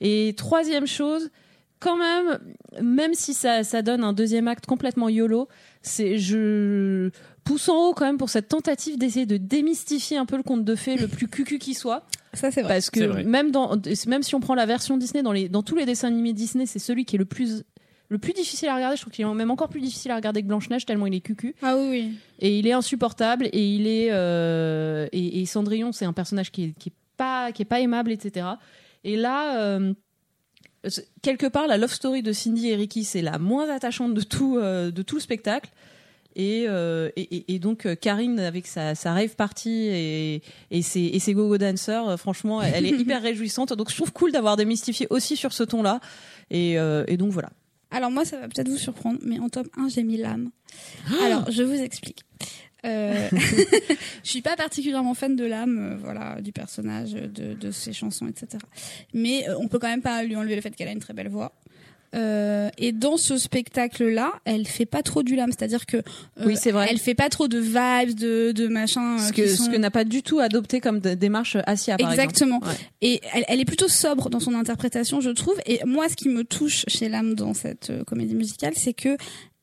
Et 0.00 0.34
troisième 0.36 0.86
chose, 0.86 1.30
quand 1.78 1.96
même, 1.96 2.38
même 2.82 3.14
si 3.14 3.34
ça, 3.34 3.62
ça 3.62 3.82
donne 3.82 4.02
un 4.02 4.12
deuxième 4.12 4.48
acte 4.48 4.66
complètement 4.66 5.08
yolo, 5.08 5.46
c'est 5.82 6.18
je 6.18 7.10
pousse 7.46 7.68
en 7.70 7.76
haut 7.88 7.94
quand 7.94 8.04
même 8.04 8.18
pour 8.18 8.28
cette 8.28 8.48
tentative 8.48 8.98
d'essayer 8.98 9.24
de 9.24 9.38
démystifier 9.38 10.18
un 10.18 10.26
peu 10.26 10.36
le 10.36 10.42
conte 10.42 10.64
de 10.64 10.74
fées 10.74 10.96
le 10.96 11.08
plus 11.08 11.28
cucu 11.28 11.58
qui 11.58 11.72
soit. 11.72 12.06
Ça, 12.34 12.50
c'est 12.50 12.60
vrai. 12.60 12.74
Parce 12.74 12.90
que 12.90 13.00
vrai. 13.00 13.24
même 13.24 13.50
dans 13.50 13.74
même 14.06 14.22
si 14.22 14.34
on 14.34 14.40
prend 14.40 14.54
la 14.54 14.66
version 14.66 14.98
Disney 14.98 15.22
dans 15.22 15.32
les 15.32 15.48
dans 15.48 15.62
tous 15.62 15.76
les 15.76 15.86
dessins 15.86 16.08
animés 16.08 16.34
Disney, 16.34 16.66
c'est 16.66 16.78
celui 16.78 17.04
qui 17.06 17.16
est 17.16 17.18
le 17.18 17.24
plus 17.24 17.64
le 18.08 18.18
plus 18.18 18.32
difficile 18.34 18.68
à 18.68 18.74
regarder. 18.76 18.96
Je 18.96 19.00
trouve 19.02 19.12
qu'il 19.12 19.24
est 19.24 19.34
même 19.34 19.50
encore 19.50 19.68
plus 19.68 19.80
difficile 19.80 20.10
à 20.10 20.16
regarder 20.16 20.42
que 20.42 20.46
Blanche 20.46 20.68
Neige 20.68 20.84
tellement 20.84 21.06
il 21.06 21.14
est 21.14 21.20
cucu 21.20 21.54
Ah 21.62 21.76
oui, 21.76 21.88
oui. 21.90 22.14
et 22.40 22.58
il 22.58 22.66
est 22.66 22.72
insupportable 22.72 23.48
et 23.52 23.66
il 23.66 23.86
est 23.86 24.08
euh, 24.12 25.08
et, 25.12 25.40
et 25.40 25.46
Cendrillon 25.46 25.92
c'est 25.92 26.04
un 26.04 26.12
personnage 26.12 26.52
qui 26.52 26.64
est, 26.64 26.72
qui 26.78 26.90
est 26.90 26.94
pas 27.16 27.50
qui 27.52 27.62
est 27.62 27.66
pas 27.66 27.80
aimable 27.80 28.12
etc 28.12 28.46
et 29.02 29.16
là 29.16 29.58
euh, 29.60 29.92
quelque 31.22 31.46
part 31.46 31.66
la 31.66 31.78
love 31.78 31.92
story 31.92 32.22
de 32.22 32.32
Cindy 32.32 32.68
et 32.70 32.76
Ricky 32.76 33.02
c'est 33.04 33.22
la 33.22 33.38
moins 33.38 33.68
attachante 33.70 34.14
de 34.14 34.20
tout 34.20 34.56
euh, 34.58 34.90
de 34.90 35.02
tout 35.02 35.16
le 35.16 35.20
spectacle 35.20 35.70
et, 36.38 36.66
euh, 36.68 37.08
et, 37.16 37.58
donc 37.58 37.86
euh, 37.86 37.94
Karine 37.94 38.38
avec 38.38 38.66
sa, 38.66 38.94
sa 38.94 39.14
rave 39.14 39.34
party 39.36 39.70
et, 39.70 40.42
et 40.70 40.82
ses, 40.82 41.00
et 41.00 41.18
ses 41.18 41.32
go-go 41.32 41.56
dancers, 41.56 42.06
euh, 42.06 42.16
franchement, 42.18 42.60
elle 42.60 42.84
est 42.84 42.90
hyper 43.00 43.22
réjouissante. 43.22 43.72
Donc 43.72 43.90
je 43.90 43.96
trouve 43.96 44.12
cool 44.12 44.32
d'avoir 44.32 44.56
démystifié 44.56 45.06
aussi 45.08 45.34
sur 45.34 45.54
ce 45.54 45.62
ton-là. 45.62 45.98
Et, 46.50 46.78
euh, 46.78 47.04
et 47.08 47.16
donc 47.16 47.32
voilà. 47.32 47.48
Alors 47.90 48.10
moi, 48.10 48.26
ça 48.26 48.38
va 48.38 48.48
peut-être 48.48 48.68
vous 48.68 48.76
surprendre, 48.76 49.18
mais 49.22 49.38
en 49.38 49.48
top 49.48 49.68
1, 49.78 49.88
j'ai 49.88 50.02
mis 50.02 50.18
l'âme. 50.18 50.50
Alors, 51.22 51.50
je 51.50 51.62
vous 51.62 51.80
explique. 51.80 52.24
Euh, 52.84 53.28
je 53.32 54.28
suis 54.28 54.42
pas 54.42 54.56
particulièrement 54.56 55.14
fan 55.14 55.34
de 55.34 55.44
l'âme, 55.44 55.78
euh, 55.78 55.96
voilà, 55.96 56.40
du 56.40 56.52
personnage, 56.52 57.12
de, 57.12 57.54
de 57.54 57.70
ses 57.70 57.92
chansons, 57.92 58.28
etc. 58.28 58.62
Mais 59.12 59.48
euh, 59.48 59.56
on 59.58 59.68
peut 59.68 59.78
quand 59.78 59.88
même 59.88 60.02
pas 60.02 60.22
lui 60.22 60.36
enlever 60.36 60.54
le 60.54 60.60
fait 60.60 60.70
qu'elle 60.70 60.88
a 60.88 60.92
une 60.92 61.00
très 61.00 61.14
belle 61.14 61.28
voix. 61.28 61.52
Euh, 62.16 62.70
et 62.78 62.92
dans 62.92 63.16
ce 63.16 63.36
spectacle-là, 63.36 64.32
elle 64.44 64.66
fait 64.66 64.86
pas 64.86 65.02
trop 65.02 65.22
du 65.22 65.36
lame, 65.36 65.50
c'est-à-dire 65.50 65.84
que 65.86 65.98
euh, 65.98 66.02
Oui, 66.46 66.56
c'est 66.56 66.70
vrai. 66.70 66.86
Elle 66.90 66.98
fait 66.98 67.14
pas 67.14 67.28
trop 67.28 67.46
de 67.48 67.58
vibes, 67.58 68.14
de, 68.18 68.52
de 68.52 68.68
machin. 68.68 69.18
Ce 69.18 69.28
euh, 69.28 69.30
que, 69.30 69.42
qui 69.42 69.48
ce 69.56 69.68
que 69.70 69.76
n'a 69.76 69.90
pas 69.90 70.04
du 70.04 70.22
tout 70.22 70.38
adopté 70.38 70.80
comme 70.80 71.00
de- 71.00 71.14
démarche 71.14 71.56
Asia, 71.66 71.96
par 71.96 72.10
Exactement. 72.10 72.56
exemple. 72.58 72.68
Ouais. 72.68 72.88
Et 73.02 73.20
elle, 73.34 73.44
elle 73.48 73.60
est 73.60 73.64
plutôt 73.66 73.88
sobre 73.88 74.30
dans 74.30 74.40
son 74.40 74.54
interprétation, 74.54 75.20
je 75.20 75.30
trouve. 75.30 75.56
Et 75.66 75.80
moi, 75.84 76.08
ce 76.08 76.16
qui 76.16 76.28
me 76.28 76.44
touche 76.44 76.84
chez 76.88 77.08
l'âme 77.08 77.34
dans 77.34 77.54
cette 77.54 77.90
euh, 77.90 78.04
comédie 78.04 78.34
musicale, 78.34 78.72
c'est 78.76 78.94
que 78.94 79.16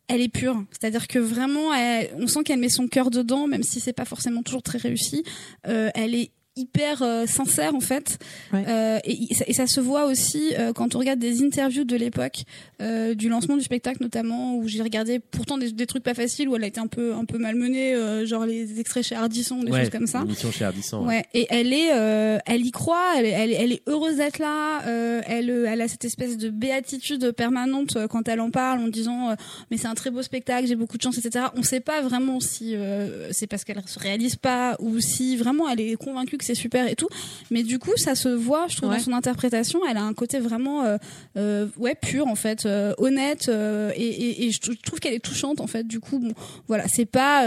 elle 0.08 0.22
est 0.22 0.30
pure. 0.30 0.64
C'est-à-dire 0.70 1.08
que 1.08 1.18
vraiment, 1.18 1.74
elle- 1.74 2.10
on 2.20 2.28
sent 2.28 2.44
qu'elle 2.44 2.60
met 2.60 2.70
son 2.70 2.88
cœur 2.88 3.10
dedans, 3.10 3.48
même 3.48 3.64
si 3.64 3.80
c'est 3.80 3.94
pas 3.94 4.06
forcément 4.06 4.44
toujours 4.44 4.62
très 4.62 4.78
réussi. 4.78 5.24
Euh, 5.68 5.90
elle 5.96 6.14
est 6.14 6.32
hyper 6.56 7.02
euh, 7.02 7.26
sincère 7.26 7.76
en 7.76 7.80
fait 7.80 8.18
Ouais. 8.52 8.64
Euh, 8.68 9.00
et, 9.06 9.32
et 9.32 9.34
ça, 9.36 9.46
et 9.48 9.54
ça 9.54 9.66
se 9.68 9.80
voit 9.80 10.06
aussi 10.06 10.54
euh, 10.60 10.74
quand 10.74 10.96
on 10.96 11.00
regarde 11.00 11.18
des 11.20 11.42
interviews 11.44 11.84
de 11.86 11.96
l'époque 11.96 12.44
euh, 12.82 13.16
du 13.16 13.28
lancement 13.30 13.58
du 13.58 13.64
spectacle 13.64 13.98
notamment 14.04 14.56
où 14.56 14.68
j'ai 14.68 14.82
regardé 14.84 15.20
pourtant 15.20 15.58
des, 15.58 15.72
des 15.72 15.86
trucs 15.88 16.04
pas 16.04 16.14
faciles 16.14 16.48
où 16.50 16.56
elle 16.56 16.64
a 16.64 16.68
été 16.68 16.80
un 16.80 16.88
peu 16.88 17.14
un 17.16 17.26
peu 17.26 17.38
malmenée 17.40 17.96
euh, 17.96 18.26
genre 18.26 18.46
les 18.46 18.80
extraits 18.80 19.04
chez 19.04 19.16
Ardisson 19.16 19.64
des 19.64 19.72
ouais, 19.72 19.82
choses 19.82 19.90
comme 19.90 20.08
ça 20.08 20.20
L'émission 20.22 20.52
chez 20.52 20.66
Ardisson. 20.66 21.06
Ouais, 21.06 21.24
et 21.34 21.48
elle 21.50 21.74
est, 21.74 21.92
euh, 21.94 22.38
elle 22.46 22.66
y 22.66 22.72
croit, 22.72 23.14
elle, 23.18 23.26
elle, 23.26 23.52
elle 23.54 23.72
est 23.72 23.82
heureuse 23.88 24.18
d'être 24.18 24.40
là. 24.40 24.84
euh, 24.88 25.22
elle, 25.26 25.50
elle 25.68 25.82
a 25.82 25.88
cette 25.88 26.06
espèce 26.06 26.38
de 26.38 26.50
béatitude 26.50 27.32
permanente 27.32 27.96
euh, 27.96 28.08
quand 28.08 28.28
elle 28.28 28.42
en 28.42 28.52
parle, 28.52 28.80
en 28.80 28.88
disant 28.90 29.30
euh, 29.32 29.36
mais 29.72 29.78
c'est 29.78 29.88
un 29.88 29.96
très 29.96 30.12
beau 30.12 30.22
spectacle, 30.22 30.68
j'ai 30.68 30.76
beaucoup 30.76 30.98
de 30.98 31.02
chance, 31.02 31.18
etc. 31.18 31.46
On 31.56 31.64
sait 31.64 31.80
pas 31.80 32.02
vraiment 32.02 32.40
si 32.40 32.76
euh, 32.76 33.32
c'est 33.32 33.48
parce 33.48 33.64
qu'elle 33.64 33.82
se 33.88 34.00
réalise 34.00 34.36
pas 34.36 34.76
ou 34.80 35.00
si 35.00 35.36
vraiment 35.38 35.70
elle 35.70 35.80
est 35.80 35.96
convaincue 35.96 36.38
que 36.38 36.43
c'est 36.44 36.56
super 36.56 36.88
et 36.88 36.95
tout. 36.95 37.07
Mais 37.49 37.64
du 37.64 37.80
coup, 37.80 37.95
ça 37.98 38.14
se 38.15 38.30
voit, 38.30 38.68
je 38.70 38.78
trouve, 38.78 38.90
Ouais. 38.90 38.98
dans 38.98 39.03
son 39.03 39.14
interprétation. 39.14 39.80
Elle 39.90 39.98
a 39.98 40.03
un 40.03 40.14
côté 40.14 40.40
vraiment, 40.40 40.84
euh, 40.84 40.98
euh, 41.38 41.68
ouais, 41.78 41.95
pur 41.95 42.28
en 42.28 42.36
fait, 42.36 42.65
euh, 42.65 42.94
honnête, 42.99 43.49
et, 43.49 44.02
et, 44.03 44.45
et 44.45 44.52
je 44.52 44.60
trou- 44.60 44.74
je 44.74 44.82
trouve 44.82 44.99
qu'elle 44.99 45.14
est 45.14 45.24
touchante 45.24 45.60
en 45.61 45.68
fait. 45.68 45.88
Du 45.88 45.99
coup, 45.99 46.20
bon, 46.20 46.34
voilà, 46.68 46.86
c'est 46.88 47.06
pas 47.06 47.45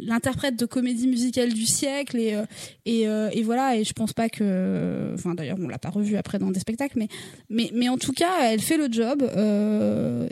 l'interprète 0.00 0.56
de 0.58 0.66
comédie 0.66 1.06
musicale 1.08 1.52
du 1.52 1.66
siècle 1.66 2.18
et 2.18 2.36
et, 2.86 3.02
et 3.02 3.42
voilà 3.42 3.76
et 3.76 3.84
je 3.84 3.92
pense 3.92 4.12
pas 4.12 4.28
que 4.28 5.12
enfin 5.14 5.34
d'ailleurs 5.34 5.58
on 5.60 5.68
l'a 5.68 5.78
pas 5.78 5.90
revu 5.90 6.16
après 6.16 6.38
dans 6.38 6.50
des 6.50 6.60
spectacles 6.60 6.98
mais 6.98 7.08
mais 7.50 7.70
mais 7.74 7.88
en 7.88 7.98
tout 7.98 8.12
cas 8.12 8.30
elle 8.50 8.60
fait 8.60 8.76
le 8.76 8.88
job 8.90 9.22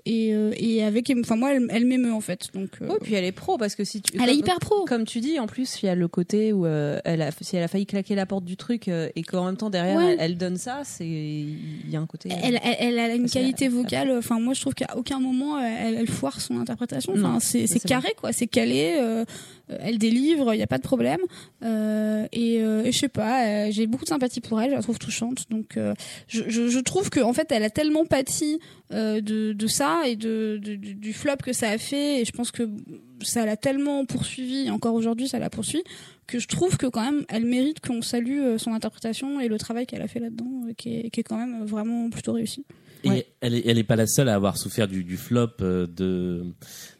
et 0.04 0.34
et 0.58 0.82
avec 0.84 1.12
enfin 1.20 1.36
moi 1.36 1.54
elle, 1.54 1.66
elle 1.70 1.84
m'émeut 1.86 2.12
en 2.12 2.20
fait 2.20 2.48
donc 2.54 2.70
Oui, 2.80 2.96
puis 3.02 3.14
elle 3.14 3.24
est 3.24 3.32
pro 3.32 3.56
parce 3.58 3.74
que 3.74 3.84
si 3.84 4.00
tu. 4.02 4.12
elle 4.22 4.28
est 4.30 4.36
hyper 4.36 4.58
pro 4.58 4.84
Comme 4.84 5.04
tu 5.04 5.20
dis, 5.20 5.38
en 5.38 5.46
plus, 5.46 5.82
il 5.82 5.86
y 5.86 5.88
a 5.88 5.94
le 5.94 6.08
côté 6.08 6.52
où 6.52 6.66
euh, 6.66 6.98
elle 7.16 7.22
a, 7.22 7.30
si 7.40 7.56
elle 7.56 7.62
a 7.62 7.68
failli 7.68 7.86
claquer 7.86 8.14
la 8.14 8.26
porte 8.26 8.44
du 8.44 8.56
truc 8.56 8.88
euh, 8.88 9.08
et 9.16 9.22
qu'en 9.22 9.44
même 9.46 9.56
temps 9.56 9.70
derrière 9.70 9.96
Ouais. 9.96 10.12
elle, 10.12 10.20
elle 10.20 10.36
donne 10.36 10.56
ça, 10.56 10.82
c'est 10.84 11.06
il 11.06 11.90
y 11.90 11.96
a 11.96 12.00
un 12.00 12.06
côté. 12.06 12.30
euh, 12.30 12.36
elle, 12.42 12.60
elle, 12.62 12.98
elle 12.98 12.98
a 12.98 13.14
une 13.14 13.28
qualité 13.28 13.68
vocale 13.68 14.12
enfin 14.18 14.38
moi 14.38 14.52
je 14.54 14.60
trouve 14.60 14.74
qu'à 14.74 14.96
aucun 14.96 15.18
moment 15.20 15.58
elle, 15.58 16.06
foire 16.06 16.40
son 16.40 16.58
interprétation 16.60 17.12
enfin 17.16 17.38
c'est 17.40 17.66
carré 17.80 18.12
quoi 18.20 18.32
c'est 18.32 18.46
calé 18.46 18.96
euh, 19.00 19.24
elle 19.68 19.98
délivre 19.98 20.54
il 20.54 20.58
y 20.58 20.62
a 20.62 20.66
pas 20.66 20.78
de 20.78 20.82
problème. 20.82 21.20
Euh, 21.62 22.26
et, 22.32 22.60
euh, 22.62 22.84
et 22.84 22.92
je 22.92 22.98
sais 22.98 23.08
pas 23.08 23.46
euh, 23.46 23.68
j'ai 23.70 23.86
beaucoup 23.86 24.04
de 24.04 24.08
sympathie 24.10 24.40
pour 24.40 24.60
elle 24.60 24.70
je 24.70 24.76
la 24.76 24.82
trouve 24.82 24.98
touchante. 24.98 25.44
Donc 25.50 25.76
euh, 25.76 25.94
je, 26.28 26.42
je, 26.48 26.68
je 26.68 26.78
trouve 26.78 27.10
que 27.10 27.20
en 27.20 27.32
fait 27.32 27.50
elle 27.50 27.62
a 27.64 27.70
tellement 27.70 28.04
pâti 28.04 28.60
euh, 28.92 29.20
de, 29.20 29.52
de 29.52 29.66
ça 29.66 30.02
et 30.06 30.16
de, 30.16 30.58
de- 30.62 30.76
du, 30.76 30.94
du 30.94 31.12
flop 31.12 31.36
que 31.42 31.52
ça 31.52 31.70
a 31.70 31.78
fait. 31.78 32.20
Et 32.20 32.24
je 32.24 32.32
pense 32.32 32.50
que 32.50 32.68
ça 33.22 33.44
l'a 33.46 33.56
tellement 33.56 34.04
poursuivi 34.04 34.66
et 34.66 34.70
encore 34.70 34.94
aujourd'hui 34.94 35.26
ça 35.28 35.38
la 35.38 35.50
poursuit 35.50 35.82
que 36.26 36.38
je 36.38 36.48
trouve 36.48 36.76
que 36.76 36.86
quand 36.86 37.02
même 37.04 37.24
elle 37.28 37.44
mérite 37.46 37.80
qu'on 37.80 38.02
salue 38.02 38.40
euh, 38.40 38.58
son 38.58 38.72
interprétation 38.72 39.40
et 39.40 39.48
le 39.48 39.58
travail 39.58 39.86
qu'elle 39.86 40.02
a 40.02 40.08
fait 40.08 40.20
là-dedans 40.20 40.50
euh, 40.68 40.72
qui 40.76 40.96
est, 40.96 41.10
qui 41.10 41.20
est 41.20 41.22
quand 41.22 41.36
même 41.38 41.64
vraiment 41.64 42.10
plutôt 42.10 42.32
réussi. 42.32 42.64
Et 43.04 43.08
Ouais. 43.08 43.26
Elle 43.46 43.54
est, 43.54 43.66
elle 43.66 43.78
est 43.78 43.84
pas 43.84 43.96
la 43.96 44.06
seule 44.06 44.28
à 44.28 44.34
avoir 44.34 44.56
souffert 44.58 44.88
du, 44.88 45.04
du 45.04 45.16
flop 45.16 45.48
euh, 45.60 45.86
de, 45.86 46.44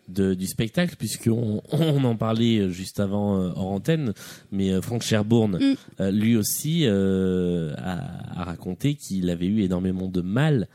de 0.08 0.34
du 0.34 0.46
spectacle, 0.46 0.94
puisqu'on 0.96 1.62
on 1.72 2.04
en 2.04 2.16
parlait 2.16 2.58
euh, 2.58 2.70
juste 2.70 3.00
avant 3.00 3.40
euh, 3.40 3.50
hors 3.56 3.72
antenne, 3.72 4.12
mais 4.52 4.70
euh, 4.72 4.80
Franck 4.80 5.02
Cherbourne, 5.02 5.58
Mm. 5.60 5.74
euh, 6.00 6.10
lui 6.10 6.36
aussi, 6.36 6.86
a, 6.86 8.40
a 8.40 8.44
raconté 8.44 8.94
qu'il 8.94 9.28
avait 9.30 9.46
eu 9.46 9.62
énormément 9.62 10.08
de 10.08 10.20
mal 10.20 10.68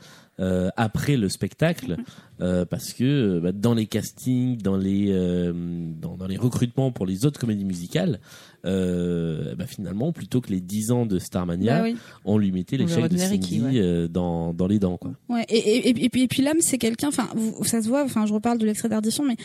après 0.76 1.18
le 1.18 1.30
spectacle, 1.30 1.98
euh, 2.42 2.66
parce 2.66 2.94
que 2.94 3.04
euh, 3.04 3.40
bah, 3.40 3.52
dans 3.52 3.74
les 3.74 3.86
castings, 3.86 4.58
dans 4.58 4.78
les 4.78 5.08
euh, 5.10 5.54
dans, 6.02 6.18
dans 6.18 6.28
les 6.28 6.38
recrutements 6.38 6.92
pour 6.92 7.06
les 7.06 7.26
autres 7.26 7.40
comédies 7.40 7.66
musicales, 7.66 8.20
euh, 8.66 9.56
bah, 9.56 9.66
finalement, 9.66 10.12
plutôt 10.12 10.40
que 10.42 10.50
les 10.52 10.62
10 10.62 10.92
ans 10.92 11.06
de 11.06 11.18
Starmania, 11.20 11.78
Bah 11.80 11.84
oui. 11.84 11.96
on 12.26 12.38
lui 12.38 12.52
mettait 12.52 12.78
l'échec 12.78 13.04
de 13.08 13.18
Ricky, 13.18 13.60
Cindy 13.60 13.80
ouais. 13.82 14.08
dans, 14.08 14.54
dans 14.54 14.68
les 14.68 14.78
dents. 14.80 14.98
Quoi. 14.98 15.12
Ouais, 15.30 15.46
et, 15.50 15.58
et, 15.58 15.90
et, 15.90 16.06
et 16.06 16.10
puis, 16.10 16.22
et 16.24 16.28
puis 16.28 16.42
l'âme, 16.44 16.58
c'est 16.62 16.78
quelqu'un, 16.78 17.08
enfin, 17.08 17.28
ça 17.64 17.82
se 17.82 17.88
voit, 17.88 18.04
enfin, 18.04 18.26
je 18.28 18.34
reparle 18.34 18.58
de 18.60 18.66
l'extrait 18.66 18.90
d'Ardition, 18.90 19.24
mais 19.26 19.36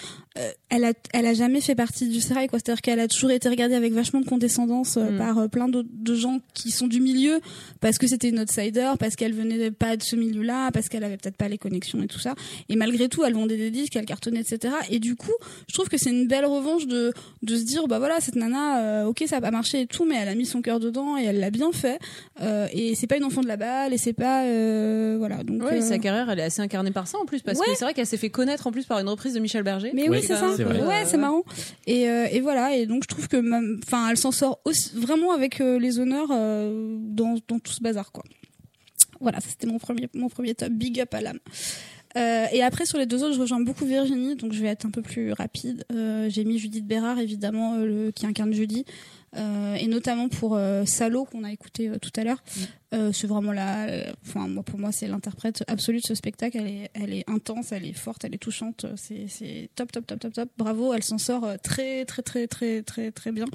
elle, 0.68 0.85
a, 0.85 0.93
elle 1.14 1.27
a 1.27 1.35
jamais 1.35 1.60
fait 1.60 1.74
partie 1.74 2.09
du 2.09 2.20
sérail, 2.20 2.48
quoi. 2.48 2.59
C'est-à-dire 2.59 2.82
qu'elle 2.82 3.01
a 3.01 3.09
toujours 3.09 3.31
été 3.31 3.48
regardée 3.48 3.74
avec 3.74 3.93
vachement 3.93 4.20
de 4.20 4.27
condescendance 4.27 4.97
Mm. 4.97 5.18
par 5.18 5.48
plein 5.51 5.68
de 5.68 6.14
gens 6.14 6.39
qui 6.55 6.70
sont 6.70 6.86
du 6.86 7.01
milieu, 7.01 7.40
parce 7.81 7.98
que 7.98 8.06
c'était 8.06 8.28
une 8.28 8.39
outsider, 8.40 8.93
parce 8.98 9.16
qu'elle 9.16 9.32
venait 9.35 9.70
pas 9.70 9.97
de 9.97 10.02
ce 10.02 10.16
milieu-là, 10.16 10.70
parce 10.73 10.89
qu'elle 10.89 11.05
avait 11.05 11.16
peut-être 11.16 11.36
pas 11.36 11.48
les 11.48 11.59
connexions 11.59 12.02
et 12.02 12.06
tout 12.06 12.18
ça. 12.18 12.35
Et 12.68 12.77
malgré 12.86 13.08
tout, 13.08 13.24
elle 13.24 13.34
vendait 13.34 13.56
des 13.56 13.70
disques, 13.70 13.96
elle 13.96 14.06
cartonnait, 14.06 14.40
etc. 14.40 14.74
Et 14.90 14.98
du 14.98 15.16
coup, 15.16 15.32
je 15.68 15.74
trouve 15.74 15.88
que 15.88 15.96
c'est 15.98 16.10
une 16.10 16.26
belle 16.28 16.44
revanche 16.46 16.86
de, 16.86 17.12
de 17.42 17.56
se 17.56 17.62
dire, 17.64 17.88
bah 17.88 17.98
voilà, 17.98 18.20
cette 18.20 18.36
nana, 18.36 18.80
euh, 18.80 19.04
ok, 19.06 19.24
ça 19.26 19.38
a 19.38 19.40
pas 19.40 19.50
marché 19.50 19.80
et 19.82 19.86
tout, 19.86 20.04
mais 20.04 20.14
elle 20.16 20.28
a 20.28 20.34
mis 20.34 20.46
son 20.46 20.62
cœur 20.62 20.78
dedans 20.80 21.16
et 21.18 21.24
elle 21.24 21.40
l'a 21.40 21.50
bien 21.50 21.72
fait. 21.72 21.98
Euh, 22.40 22.68
et 22.72 22.94
c'est 22.94 23.06
pas 23.06 23.16
une 23.16 23.24
enfant 23.24 23.40
de 23.40 23.48
la 23.48 23.56
balle, 23.56 23.92
et 23.92 23.98
c'est 23.98 24.12
pas, 24.12 24.44
euh, 24.44 25.16
voilà. 25.18 25.42
Donc, 25.42 25.62
Ouais, 25.62 25.78
euh, 25.78 25.80
sa 25.80 25.98
carrière, 25.98 26.30
elle 26.30 26.38
est 26.38 26.42
assez 26.44 26.60
incarnée 26.62 26.90
par 26.92 27.08
ça 27.08 27.18
en 27.18 27.24
plus, 27.26 27.42
parce 27.42 27.58
que 27.66 27.76
c'est 27.76 27.84
vrai 27.84 27.94
qu'elle 27.94 28.06
s'est 28.06 28.16
fait 28.16 28.30
connaître 28.30 28.66
en 28.66 28.72
plus 28.72 28.84
par 28.84 28.98
une 29.00 29.08
reprise 29.08 29.34
de 29.34 29.40
Michel 29.40 29.62
Berger. 29.62 29.90
Mais 29.94 30.08
oui, 30.08 30.18
c'est 30.22 30.34
ça. 30.36 30.46
Ouais, 30.86 31.04
c'est 31.06 31.16
marrant. 31.16 31.42
Et, 31.86 32.08
euh, 32.08 32.26
et 32.30 32.40
voilà. 32.40 32.76
Et 32.76 32.86
donc, 32.86 33.02
je 33.02 33.08
trouve 33.08 33.26
que, 33.28 33.36
même- 33.36 33.80
enfin, 33.86 34.08
elle 34.10 34.16
s'en 34.16 34.30
sort 34.30 34.60
aussi, 34.64 34.90
vraiment 34.94 35.32
avec 35.32 35.60
euh, 35.60 35.78
les 35.78 35.98
honneurs 35.98 36.28
euh, 36.30 36.96
dans, 37.00 37.34
dans 37.48 37.58
tout 37.58 37.72
ce 37.72 37.80
bazar, 37.80 38.12
quoi. 38.12 38.22
Voilà, 39.20 39.40
ça, 39.40 39.48
c'était 39.48 39.66
mon 39.66 39.78
premier, 39.78 40.08
mon 40.14 40.28
premier 40.28 40.54
top. 40.54 40.68
Big 40.70 41.00
up 41.00 41.14
à 41.14 41.22
l'âme. 41.22 41.38
Euh, 42.16 42.47
et 42.51 42.62
après 42.62 42.86
sur 42.86 42.98
les 42.98 43.05
deux 43.06 43.22
autres, 43.22 43.34
je 43.34 43.40
rejoins 43.40 43.60
beaucoup 43.60 43.84
Virginie, 43.84 44.36
donc 44.36 44.52
je 44.52 44.62
vais 44.62 44.68
être 44.68 44.86
un 44.86 44.90
peu 44.90 45.02
plus 45.02 45.32
rapide. 45.32 45.84
Euh, 45.93 46.30
J'ai 46.30 46.44
mis 46.44 46.59
Judith 46.59 46.86
Bérard 46.86 47.18
évidemment, 47.18 47.74
euh, 47.74 47.84
le, 47.84 48.10
qui 48.10 48.24
incarne 48.24 48.55
Julie, 48.55 48.86
euh, 49.36 49.74
et 49.74 49.86
notamment 49.86 50.30
pour 50.30 50.59
Salo 50.86 51.26
qu'on 51.26 51.44
a 51.44 51.52
écouté 51.52 51.90
tout 52.01 52.12
à 52.16 52.24
l'heure. 52.24 52.43
Euh, 52.94 53.12
c'est 53.12 53.26
vraiment 53.26 53.52
la, 53.52 54.14
enfin 54.24 54.48
moi 54.48 54.62
pour 54.62 54.78
moi 54.78 54.93
c'est 54.93 55.09
l'interprète 55.09 55.62
absolue 55.66 55.98
de 55.98 56.06
ce 56.06 56.14
spectacle. 56.14 56.56
Elle 56.56 56.68
est, 56.68 56.90
elle 56.94 57.12
est 57.12 57.28
intense, 57.28 57.72
elle 57.72 57.84
est 57.84 57.93
forte, 57.93 58.24
elle 58.24 58.34
est 58.34 58.38
touchante. 58.38 58.86
C'est, 58.97 59.26
c'est 59.28 59.68
top, 59.74 59.93
top, 59.93 60.06
top, 60.06 60.20
top, 60.20 60.32
top. 60.32 60.48
Bravo, 60.56 60.94
elle 60.94 61.02
s'en 61.02 61.18
sort 61.18 61.47
très, 61.62 62.06
très, 62.06 62.22
très, 62.22 62.47
très, 62.47 62.82
très, 62.82 63.12
très 63.12 63.32
bien 63.32 63.47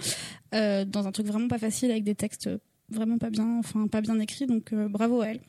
dans 0.51 1.07
un 1.07 1.11
truc 1.11 1.25
vraiment 1.25 1.47
pas 1.47 1.57
facile 1.57 1.89
avec 1.89 2.03
des 2.03 2.15
textes 2.15 2.47
vraiment 2.89 3.17
pas 3.17 3.29
bien, 3.31 3.57
enfin 3.57 3.87
pas 3.87 4.01
bien 4.01 4.19
écrits. 4.19 4.45
Donc 4.45 4.71
bravo 4.73 5.21
à 5.21 5.29
elle. 5.29 5.39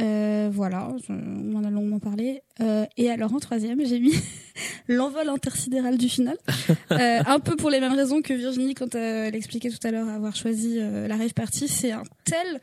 Euh, 0.00 0.48
voilà, 0.50 0.88
on 1.08 1.54
en 1.54 1.64
a 1.64 1.70
longuement 1.70 1.98
parlé. 1.98 2.42
Euh, 2.60 2.86
et 2.96 3.10
alors 3.10 3.34
en 3.34 3.40
troisième, 3.40 3.84
j'ai 3.84 4.00
mis 4.00 4.14
l'envol 4.88 5.28
intersidéral 5.28 5.98
du 5.98 6.08
final. 6.08 6.36
Euh, 6.90 7.22
un 7.26 7.38
peu 7.38 7.56
pour 7.56 7.70
les 7.70 7.80
mêmes 7.80 7.94
raisons 7.94 8.20
que 8.20 8.34
Virginie 8.34 8.74
quand 8.74 8.94
euh, 8.94 9.26
elle 9.26 9.34
expliquait 9.34 9.70
tout 9.70 9.78
à 9.82 9.90
l'heure 9.90 10.08
avoir 10.08 10.36
choisi 10.36 10.76
euh, 10.78 11.08
la 11.08 11.16
rave 11.16 11.32
party. 11.32 11.66
C'est 11.68 11.92
un 11.92 12.02
tel 12.24 12.60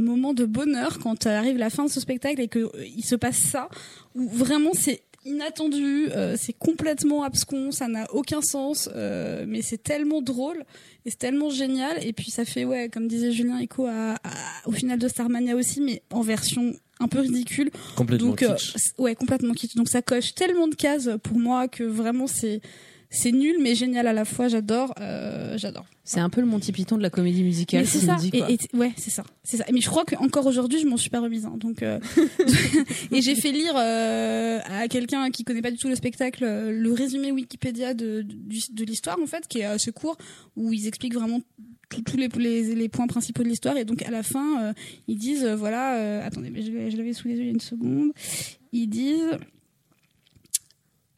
moment 0.00 0.34
de 0.34 0.44
bonheur 0.44 0.98
quand 0.98 1.26
arrive 1.26 1.56
la 1.56 1.70
fin 1.70 1.84
de 1.84 1.90
ce 1.90 2.00
spectacle 2.00 2.40
et 2.40 2.48
que 2.48 2.58
euh, 2.58 2.84
il 2.84 3.04
se 3.04 3.14
passe 3.14 3.36
ça 3.38 3.68
où 4.14 4.28
vraiment 4.28 4.72
c'est 4.74 5.02
inattendu, 5.24 6.08
euh, 6.10 6.36
c'est 6.38 6.52
complètement 6.52 7.22
abscon, 7.22 7.70
ça 7.70 7.88
n'a 7.88 8.06
aucun 8.12 8.40
sens, 8.42 8.88
euh, 8.94 9.44
mais 9.46 9.62
c'est 9.62 9.82
tellement 9.82 10.22
drôle 10.22 10.64
et 11.04 11.10
c'est 11.10 11.18
tellement 11.18 11.50
génial. 11.50 12.04
Et 12.04 12.12
puis 12.12 12.30
ça 12.30 12.44
fait, 12.44 12.64
ouais, 12.64 12.88
comme 12.88 13.08
disait 13.08 13.32
Julien, 13.32 13.58
écho 13.58 13.86
à, 13.86 14.14
à- 14.24 14.66
au 14.66 14.72
final 14.72 14.98
de 14.98 15.08
Starmania 15.08 15.54
aussi, 15.56 15.80
mais 15.80 16.02
en 16.12 16.20
version 16.22 16.72
un 17.00 17.08
peu 17.08 17.20
ridicule. 17.20 17.70
Complètement 17.96 18.28
Donc, 18.30 18.42
euh, 18.42 18.56
ouais, 18.98 19.14
complètement 19.16 19.54
kitsch. 19.54 19.74
Donc 19.74 19.88
ça 19.88 20.02
coche 20.02 20.34
tellement 20.34 20.68
de 20.68 20.74
cases 20.76 21.08
pour 21.22 21.38
moi 21.38 21.66
que 21.68 21.82
vraiment 21.82 22.26
c'est 22.28 22.60
c'est 23.14 23.30
nul 23.30 23.56
mais 23.60 23.74
génial 23.74 24.06
à 24.06 24.12
la 24.12 24.24
fois. 24.24 24.48
J'adore, 24.48 24.94
euh, 25.00 25.56
j'adore. 25.58 25.84
C'est 26.02 26.18
un 26.18 26.30
peu 26.30 26.40
le 26.40 26.46
Monty 26.48 26.72
Python 26.72 26.96
de 26.96 27.02
la 27.02 27.10
comédie 27.10 27.44
musicale. 27.44 27.86
C'est 27.86 28.00
ça. 28.00 28.16
Et, 28.32 28.38
quoi. 28.38 28.50
et- 28.50 28.58
ouais, 28.76 28.92
c'est 28.96 29.10
ça. 29.10 29.22
C'est 29.44 29.58
ça. 29.58 29.64
Mais 29.72 29.80
je 29.80 29.88
crois 29.88 30.04
qu'encore 30.04 30.46
aujourd'hui, 30.46 30.80
je 30.80 30.86
m'en 30.88 30.96
suis 30.96 31.10
pas 31.10 31.20
remise. 31.20 31.44
hein. 31.46 31.54
donc, 31.58 31.82
euh, 31.82 32.00
et 33.12 33.22
j'ai 33.22 33.34
fait 33.36 33.52
lire 33.52 33.74
euh, 33.76 34.58
à 34.64 34.88
quelqu'un 34.88 35.30
qui 35.30 35.44
connaît 35.44 35.62
pas 35.62 35.70
du 35.70 35.76
tout 35.78 35.88
le 35.88 35.94
spectacle 35.94 36.42
euh, 36.44 36.72
le 36.72 36.92
résumé 36.92 37.30
Wikipédia 37.32 37.94
de, 37.94 38.22
du- 38.22 38.72
de 38.72 38.84
l'histoire 38.84 39.18
en 39.22 39.26
fait, 39.26 39.46
qui 39.46 39.58
est 39.58 39.64
assez 39.64 39.92
court, 39.92 40.16
où 40.56 40.72
ils 40.72 40.86
expliquent 40.88 41.14
vraiment 41.14 41.40
tous 42.06 42.16
les, 42.16 42.28
les, 42.28 42.74
les 42.74 42.88
points 42.88 43.06
principaux 43.06 43.42
de 43.42 43.48
l'histoire. 43.48 43.76
Et 43.76 43.84
donc 43.84 44.02
à 44.02 44.10
la 44.10 44.22
fin, 44.22 44.62
euh, 44.62 44.72
ils 45.08 45.18
disent 45.18 45.44
euh, 45.44 45.54
voilà. 45.54 45.96
euh, 45.98 46.26
attendez, 46.26 46.50
mais 46.50 46.62
je, 46.62 46.96
l'avais 46.96 47.12
sous 47.12 47.28
les 47.28 47.34
yeux 47.34 47.40
il 47.42 47.46
y 47.46 47.48
a 47.50 47.52
une 47.52 47.60
seconde. 47.60 48.12
Ils 48.72 48.88
disent. 48.88 49.38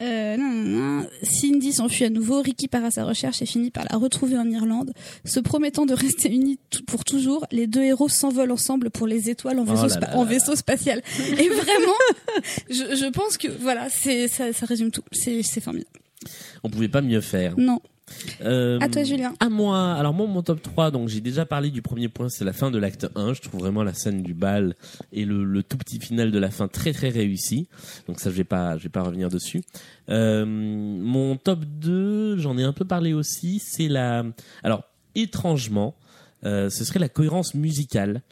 Euh, 0.05 0.37
non, 0.37 0.51
non, 0.51 0.99
non. 1.01 1.07
Cindy 1.23 1.73
s'enfuit 1.73 2.05
à 2.05 2.11
nouveau, 2.11 2.43
Ricky 2.43 2.69
part 2.69 2.85
à 2.85 2.91
sa 2.91 3.05
recherche 3.05 3.41
et 3.41 3.47
finit 3.47 3.71
par 3.71 3.85
la 3.91 3.97
retrouver 3.97 4.37
en 4.37 4.49
Irlande. 4.51 4.93
Se 5.25 5.41
promettant 5.41 5.87
de 5.87 5.95
rester 5.95 6.31
unis 6.31 6.59
pour 6.87 7.05
toujours, 7.05 7.47
les 7.51 7.67
deux 7.67 7.83
héros 7.83 8.09
s'envolent 8.09 8.53
ensemble 8.53 8.91
pour 8.91 9.07
les 9.07 9.31
étoiles 9.31 9.59
en 9.59 9.63
Oh 9.63 9.71
vaisseau, 9.73 9.83
là 9.85 9.89
spa- 9.89 10.07
là 10.09 10.17
en 10.17 10.25
là 10.25 10.31
vaisseau 10.31 10.55
spatial. 10.57 11.01
Et 11.39 11.49
vraiment, 11.49 11.99
je, 12.71 12.75
je 12.97 13.11
pense 13.11 13.39
que 13.39 13.49
voilà, 13.49 13.89
ça, 13.89 14.53
ça 14.53 14.67
résume 14.67 14.91
tout. 14.91 15.03
C'est 15.13 15.43
c'est 15.43 15.61
formidable. 15.63 15.91
On 16.63 16.71
pouvait 16.71 16.89
pas 16.89 17.03
mieux 17.03 17.21
faire. 17.21 17.55
Non. 17.59 17.81
Euh, 18.43 18.79
À 18.81 18.89
toi, 18.89 19.03
Julien. 19.03 19.35
À 19.41 19.49
moi. 19.49 19.95
Alors 19.95 20.13
moi, 20.15 20.27
mon 20.27 20.43
top 20.43 20.61
3, 20.63 20.91
donc 20.91 21.09
j'ai 21.09 21.21
déjà 21.21 21.47
parlé 21.47 21.71
du 21.71 21.83
premier 21.83 22.09
point, 22.09 22.29
c'est 22.29 22.45
la 22.45 22.53
fin 22.53 22.71
de 22.71 22.79
l'acte 22.79 23.07
1. 23.15 23.35
Je 23.35 23.43
trouve 23.43 23.61
vraiment 23.61 23.83
la 23.83 23.95
scène 23.95 24.23
du 24.23 24.35
bal 24.35 24.75
et 25.13 25.25
le, 25.25 25.45
le 25.45 25.63
tout 25.63 25.77
petit 25.77 25.99
final 25.99 26.31
de 26.31 26.39
la 26.39 26.51
fin 26.51 26.69
très 26.69 26.93
très 26.93 27.09
réussi. 27.09 27.69
Donc 28.07 28.21
ça, 28.21 28.31
je 28.31 28.37
vais 28.37 28.45
pas, 28.45 28.77
je 28.79 28.85
vais 28.85 28.89
pas 28.91 29.03
revenir 29.03 29.29
dessus. 29.29 29.63
Euh, 30.11 30.45
mon 30.47 31.37
top 31.37 31.65
2, 31.65 32.39
j'en 32.39 32.59
ai 32.59 32.63
un 32.63 32.73
peu 32.73 32.85
parlé 32.85 33.13
aussi, 33.15 33.59
c'est 33.59 33.89
la... 33.89 34.25
Alors, 34.63 34.85
étrangement, 35.15 35.95
euh, 36.45 36.69
ce 36.71 36.85
serait 36.85 37.01
la 37.01 37.09
cohérence 37.09 37.55
musicale. 37.55 38.23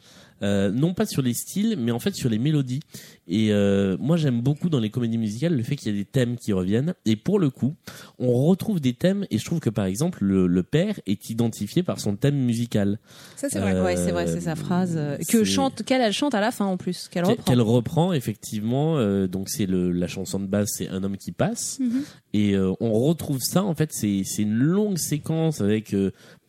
Euh, 0.43 0.71
non 0.71 0.93
pas 0.93 1.05
sur 1.05 1.21
les 1.21 1.33
styles, 1.33 1.75
mais 1.79 1.91
en 1.91 1.99
fait 1.99 2.13
sur 2.13 2.29
les 2.29 2.37
mélodies. 2.37 2.81
Et 3.27 3.53
euh, 3.53 3.95
moi 3.99 4.17
j'aime 4.17 4.41
beaucoup 4.41 4.69
dans 4.69 4.79
les 4.81 4.89
comédies 4.89 5.17
musicales 5.17 5.55
le 5.55 5.63
fait 5.63 5.77
qu'il 5.77 5.91
y 5.91 5.95
a 5.95 5.97
des 5.97 6.05
thèmes 6.05 6.35
qui 6.35 6.51
reviennent. 6.51 6.93
Et 7.05 7.15
pour 7.15 7.39
le 7.39 7.49
coup, 7.49 7.75
on 8.19 8.33
retrouve 8.33 8.81
des 8.81 8.93
thèmes 8.93 9.25
et 9.31 9.37
je 9.37 9.45
trouve 9.45 9.61
que 9.61 9.69
par 9.69 9.85
exemple 9.85 10.23
le, 10.25 10.45
le 10.47 10.63
père 10.63 10.99
est 11.05 11.29
identifié 11.29 11.81
par 11.81 11.99
son 12.01 12.15
thème 12.17 12.35
musical. 12.35 12.99
Ça 13.37 13.47
c'est 13.49 13.57
Euh, 13.59 13.61
vrai. 13.61 13.81
Ouais, 13.81 13.95
c'est 13.95 14.11
vrai, 14.11 14.27
c'est 14.27 14.41
sa 14.41 14.55
phrase 14.55 14.95
euh, 14.97 15.17
que 15.17 15.23
c'est- 15.23 15.45
chante, 15.45 15.83
qu'elle 15.83 16.01
elle 16.01 16.11
chante 16.13 16.35
à 16.35 16.41
la 16.41 16.51
fin 16.51 16.65
en 16.65 16.75
plus, 16.77 17.07
qu'elle 17.07 17.23
reprend. 17.25 17.43
Qu'elle 17.43 17.61
reprend 17.61 18.11
effectivement. 18.13 18.97
donc 19.27 19.47
c'est 19.49 19.67
la 19.69 20.07
chanson 20.07 20.39
de 20.39 20.47
base, 20.47 20.67
c'est 20.73 20.89
un 20.89 21.03
homme 21.03 21.17
qui 21.17 21.31
passe. 21.31 21.79
Mhm. 21.79 22.01
Et 22.33 22.57
on 22.57 22.91
retrouve 22.93 23.39
ça 23.39 23.63
en 23.63 23.75
fait, 23.75 23.93
c'est 23.93 24.23
c'est 24.25 24.41
une 24.41 24.55
longue 24.57 24.97
séquence 24.97 25.61
avec 25.61 25.95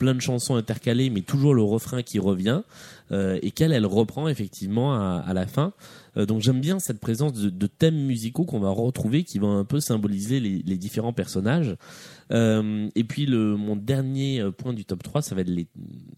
plein 0.04 0.14
de 0.14 0.20
chansons 0.20 0.54
intercalées, 0.54 1.08
mais 1.08 1.22
toujours 1.22 1.54
le 1.54 1.62
refrain 1.62 2.02
qui 2.02 2.18
revient 2.18 2.60
euh, 3.10 3.38
et 3.40 3.52
qu'elle 3.52 3.72
elle 3.72 3.86
reprend 3.86 4.28
effectivement 4.28 4.92
à, 4.94 5.32
la 5.32 5.46
fin. 5.46 5.72
Euh, 6.18 6.26
donc 6.26 6.42
j'aime 6.42 6.60
bien 6.60 6.78
cette 6.78 7.00
présence 7.00 7.32
de, 7.32 7.66
thèmes 7.66 7.96
musicaux 7.96 8.44
qu'on 8.44 8.60
va 8.60 8.68
retrouver 8.68 9.24
qui 9.24 9.38
vont 9.38 9.56
un 9.56 9.64
peu 9.64 9.80
symboliser 9.80 10.40
les, 10.40 10.76
différents 10.76 11.14
personnages. 11.14 11.74
Euh, 12.32 12.90
et 12.94 13.04
puis 13.04 13.26
mon 13.26 13.76
dernier 13.76 14.44
point 14.58 14.74
du 14.74 14.84
top 14.84 15.02
3, 15.02 15.22
ça 15.22 15.34
va 15.34 15.40
être 15.40 15.48
les 15.48 15.68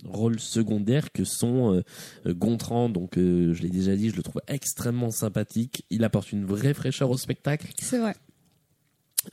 rôles 0.05 0.41
secondaires 0.41 1.13
que 1.13 1.23
sont 1.23 1.81
Gontran. 2.27 2.89
Donc 2.89 3.13
je 3.15 3.63
l'ai 3.63 3.71
déjà 3.71 3.95
dit, 3.95 4.11
je 4.11 4.17
le 4.17 4.25
trouve 4.25 4.43
extrêmement 4.49 5.13
sympathique. 5.13 5.85
Il 5.91 6.03
apporte 6.03 6.33
une 6.33 6.45
vraie 6.45 6.75
fraîcheur 6.75 7.09
au 7.09 7.17
spectacle. 7.17 7.69
C'est 7.81 7.99
vrai. 7.99 8.17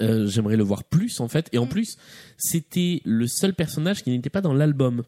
Euh, 0.01 0.27
J'aimerais 0.27 0.57
le 0.57 0.63
voir 0.63 0.83
plus 0.83 1.19
en 1.19 1.27
fait. 1.27 1.49
Et 1.51 1.57
en 1.57 1.65
Mm. 1.65 1.69
plus, 1.69 1.97
c'était 2.37 3.01
le 3.05 3.27
seul 3.27 3.53
personnage 3.53 4.03
qui 4.03 4.09
n'était 4.09 4.29
pas 4.29 4.41
dans 4.41 4.53
l'album. 4.53 5.03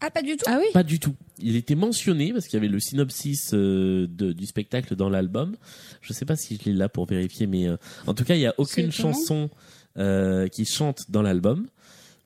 Ah 0.00 0.10
pas 0.10 0.22
du 0.22 0.36
tout? 0.36 0.44
Ah 0.46 0.58
oui. 0.60 0.66
Pas 0.72 0.82
du 0.84 1.00
tout. 1.00 1.14
Il 1.40 1.56
était 1.56 1.74
mentionné 1.74 2.32
parce 2.32 2.46
qu'il 2.46 2.54
y 2.54 2.58
avait 2.58 2.68
le 2.68 2.78
synopsis 2.78 3.50
euh, 3.52 4.06
de- 4.08 4.32
du 4.32 4.46
spectacle 4.46 4.94
dans 4.94 5.08
l'album. 5.08 5.56
Je 6.02 6.12
sais 6.12 6.24
pas 6.24 6.36
si 6.36 6.56
je 6.56 6.70
l'ai 6.70 6.76
là 6.76 6.88
pour 6.88 7.06
vérifier, 7.06 7.46
mais 7.46 7.66
euh, 7.68 7.76
en 8.06 8.14
tout 8.14 8.24
cas, 8.24 8.34
il 8.36 8.40
y 8.40 8.46
a 8.46 8.54
aucune 8.58 8.92
chanson 8.92 9.50
euh, 9.96 10.46
qui 10.46 10.64
chante 10.64 11.10
dans 11.10 11.22
l'album. 11.22 11.66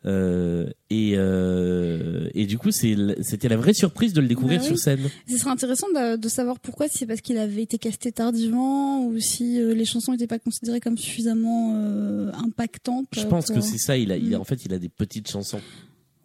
Euh, 0.04 0.66
et, 0.90 1.12
euh, 1.16 2.28
et 2.34 2.46
du 2.46 2.58
coup, 2.58 2.70
c'était 2.72 3.48
la 3.48 3.56
vraie 3.56 3.72
surprise 3.74 4.12
de 4.12 4.20
le 4.20 4.26
découvrir 4.28 4.58
Bah 4.58 4.64
oui. 4.64 4.68
sur 4.68 4.78
scène. 4.78 5.08
Ce 5.28 5.36
serait 5.38 5.50
intéressant 5.50 5.86
de, 5.94 6.16
de 6.16 6.28
savoir 6.28 6.58
pourquoi, 6.58 6.88
si 6.88 6.98
c'est 6.98 7.06
parce 7.06 7.20
qu'il 7.20 7.38
avait 7.38 7.62
été 7.62 7.78
casté 7.78 8.10
tardivement 8.12 9.06
ou 9.06 9.18
si 9.20 9.60
euh, 9.60 9.74
les 9.74 9.84
chansons 9.84 10.12
n'étaient 10.12 10.26
pas 10.26 10.38
considérées 10.40 10.80
comme 10.80 10.98
suffisamment 10.98 11.74
euh, 11.76 12.32
impactantes. 12.32 13.06
Je 13.12 13.20
euh, 13.20 13.24
pense 13.28 13.46
pour- 13.46 13.54
que 13.56 13.60
c'est 13.60 13.78
ça. 13.78 13.96
Il 13.96 14.10
a, 14.12 14.16
il 14.16 14.34
a, 14.34 14.38
Mm. 14.38 14.40
en 14.40 14.44
fait, 14.44 14.64
il 14.64 14.74
a 14.74 14.78
des 14.78 14.88
petites 14.88 15.30
chansons. 15.30 15.60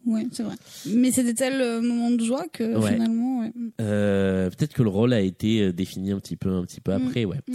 Ouais, 0.07 0.25
c'est 0.31 0.43
vrai. 0.43 0.55
Mais 0.87 1.11
c'est 1.11 1.23
des 1.23 1.33
tels 1.35 1.61
euh, 1.61 1.81
moments 1.81 2.11
de 2.11 2.23
joie 2.23 2.45
que 2.51 2.63
Ouais. 2.77 2.93
finalement, 2.93 3.41
ouais. 3.41 3.51
Euh, 3.81 4.49
Peut-être 4.49 4.73
que 4.73 4.81
le 4.83 4.89
rôle 4.89 5.13
a 5.13 5.19
été 5.19 5.61
euh, 5.63 5.73
défini 5.73 6.11
un 6.11 6.19
petit 6.19 6.35
peu, 6.37 6.49
un 6.49 6.63
petit 6.63 6.79
peu 6.81 6.91
Mm. 6.93 7.07
après, 7.07 7.25
ouais. 7.25 7.37
Mm. 7.47 7.53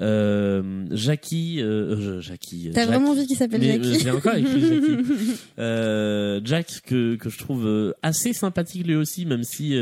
Euh, 0.00 0.84
Jackie, 0.90 1.60
euh, 1.62 2.20
Jackie. 2.20 2.70
T'as 2.74 2.86
vraiment 2.86 3.10
envie 3.10 3.26
qu'il 3.26 3.36
s'appelle 3.36 3.62
Jackie 3.62 3.98
J'ai 4.00 4.10
encore 4.10 4.34
écrit 4.36 4.60
Jackie. 4.60 4.96
Euh, 5.58 6.40
Jack 6.44 6.80
que 6.86 7.14
que 7.16 7.30
je 7.30 7.38
trouve 7.38 7.94
assez 8.02 8.32
sympathique 8.32 8.86
lui 8.86 8.96
aussi, 8.96 9.24
même 9.26 9.42
si 9.44 9.74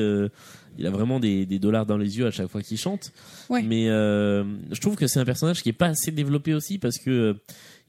il 0.78 0.86
a 0.86 0.90
vraiment 0.90 1.20
des, 1.20 1.44
des 1.46 1.58
dollars 1.58 1.86
dans 1.86 1.96
les 1.98 2.18
yeux 2.18 2.26
à 2.26 2.30
chaque 2.30 2.48
fois 2.48 2.62
qu'il 2.62 2.78
chante. 2.78 3.12
Ouais. 3.50 3.62
Mais 3.62 3.88
euh, 3.88 4.44
je 4.70 4.80
trouve 4.80 4.96
que 4.96 5.06
c'est 5.06 5.18
un 5.20 5.24
personnage 5.24 5.62
qui 5.62 5.68
est 5.68 5.74
pas 5.74 5.88
assez 5.88 6.10
développé 6.10 6.54
aussi 6.54 6.78
parce 6.78 6.98
que 6.98 7.10
euh, 7.10 7.34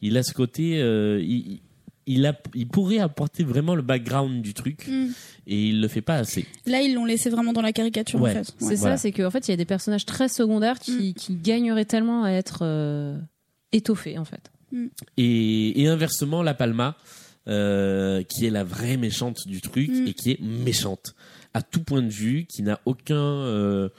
il 0.01 0.17
a 0.17 0.23
ce 0.23 0.33
côté, 0.33 0.81
euh, 0.81 1.21
il, 1.21 1.59
il 2.05 2.25
a, 2.25 2.37
il 2.53 2.67
pourrait 2.67 2.99
apporter 2.99 3.43
vraiment 3.43 3.75
le 3.75 3.81
background 3.81 4.41
du 4.41 4.53
truc 4.53 4.87
Mm. 4.87 5.07
et 5.47 5.67
il 5.69 5.81
le 5.81 5.87
fait 5.87 6.01
pas 6.01 6.15
assez. 6.15 6.45
Là, 6.65 6.81
ils 6.81 6.93
l'ont 6.93 7.05
laissé 7.05 7.29
vraiment 7.29 7.53
dans 7.53 7.61
la 7.61 7.71
caricature 7.73 8.21
Ouais. 8.21 8.31
en 8.31 8.33
fait. 8.43 8.53
C'est 8.59 8.65
Ouais. 8.65 8.75
Voilà. 8.75 8.97
ça, 8.97 9.01
c'est 9.01 9.11
qu'en 9.11 9.29
fait, 9.31 9.47
il 9.47 9.51
y 9.51 9.53
a 9.53 9.57
des 9.57 9.65
personnages 9.65 10.05
très 10.05 10.27
secondaires 10.29 10.79
qui, 10.79 11.13
qui 11.13 11.35
gagneraient 11.35 11.85
tellement 11.85 12.23
à 12.23 12.31
être 12.31 12.59
euh, 12.63 13.17
étoffés, 13.71 14.17
en 14.17 14.25
fait. 14.25 14.51
Et, 15.17 15.81
et 15.81 15.87
inversement, 15.87 16.41
La 16.43 16.53
Palma, 16.53 16.97
euh, 17.47 18.23
qui 18.23 18.45
est 18.45 18.49
la 18.49 18.63
vraie 18.63 18.97
méchante 18.97 19.47
du 19.47 19.61
truc 19.61 19.89
Mm. 19.89 20.07
et 20.07 20.13
qui 20.13 20.31
est 20.31 20.41
méchante 20.41 21.13
à 21.53 21.61
tout 21.61 21.83
point 21.83 22.01
de 22.01 22.09
vue, 22.09 22.45
qui 22.45 22.63
n'a 22.63 22.79
aucun 22.85 23.15
euh, 23.15 23.89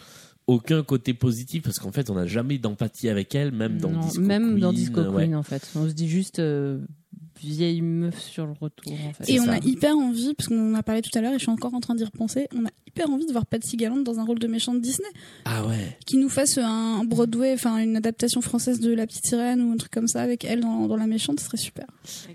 aucun 0.47 0.83
côté 0.83 1.15
positif 1.15 1.63
parce 1.63 1.79
qu'en 1.79 1.93
fait, 1.93 2.11
on 2.11 2.15
n'a 2.17 2.27
jamais 2.27 2.59
d'empathie 2.59 3.09
avec 3.09 3.35
elle, 3.35 3.53
même 3.53 3.79
dans 3.79 3.91
Non, 3.91 4.01
Disco 4.01 4.21
même 4.21 4.51
Queen, 4.51 4.59
dans 4.61 4.73
Disco 4.75 5.01
ouais. 5.01 5.25
Queen, 5.25 5.37
en 5.37 5.43
fait. 5.43 5.71
On 5.75 5.89
se 5.89 5.93
dit 5.95 6.09
juste 6.09 6.39
euh, 6.39 6.79
vieille 7.43 7.83
meuf 7.83 8.19
sur 8.21 8.47
le 8.47 8.53
retour, 8.53 8.93
en 8.93 9.13
fait. 9.13 9.31
Et 9.33 9.41
on 9.41 9.45
ça. 9.47 9.55
a 9.55 9.59
hyper 9.59 9.97
envie, 9.97 10.35
parce 10.35 10.49
qu'on 10.49 10.73
en 10.73 10.75
a 10.75 10.83
parlé 10.83 11.03
tout 11.03 11.11
à 11.17 11.21
l'heure 11.21 11.33
et 11.33 11.39
je 11.39 11.43
suis 11.43 11.51
encore 11.51 11.75
en 11.75 11.81
train 11.81 11.95
d'y 11.95 12.05
repenser, 12.05 12.49
on 12.55 12.65
a 12.65 12.71
hyper 12.87 13.11
envie 13.11 13.27
de 13.27 13.33
voir 13.33 13.45
Patsy 13.47 13.77
Gallant 13.77 13.97
dans 13.97 14.21
un 14.21 14.25
rôle 14.25 14.39
de 14.39 14.47
méchante 14.47 14.81
Disney, 14.81 15.09
Ah 15.45 15.67
ouais. 15.67 15.97
qui 16.07 16.17
nous 16.17 16.29
fasse 16.29 16.59
un 16.59 17.05
Broadway, 17.05 17.53
enfin 17.55 17.79
une 17.79 17.97
adaptation 17.97 18.41
française 18.41 18.79
de 18.81 18.93
La 18.95 19.07
Petite 19.07 19.27
Sirène 19.27 19.61
ou 19.63 19.73
un 19.73 19.77
truc 19.77 19.91
comme 19.93 20.07
ça 20.09 20.23
avec 20.23 20.45
elle 20.45 20.61
dans, 20.61 20.87
dans 20.87 20.97
la 20.97 21.07
méchante, 21.07 21.41
ce 21.41 21.47
serait 21.47 21.57
super. 21.57 21.87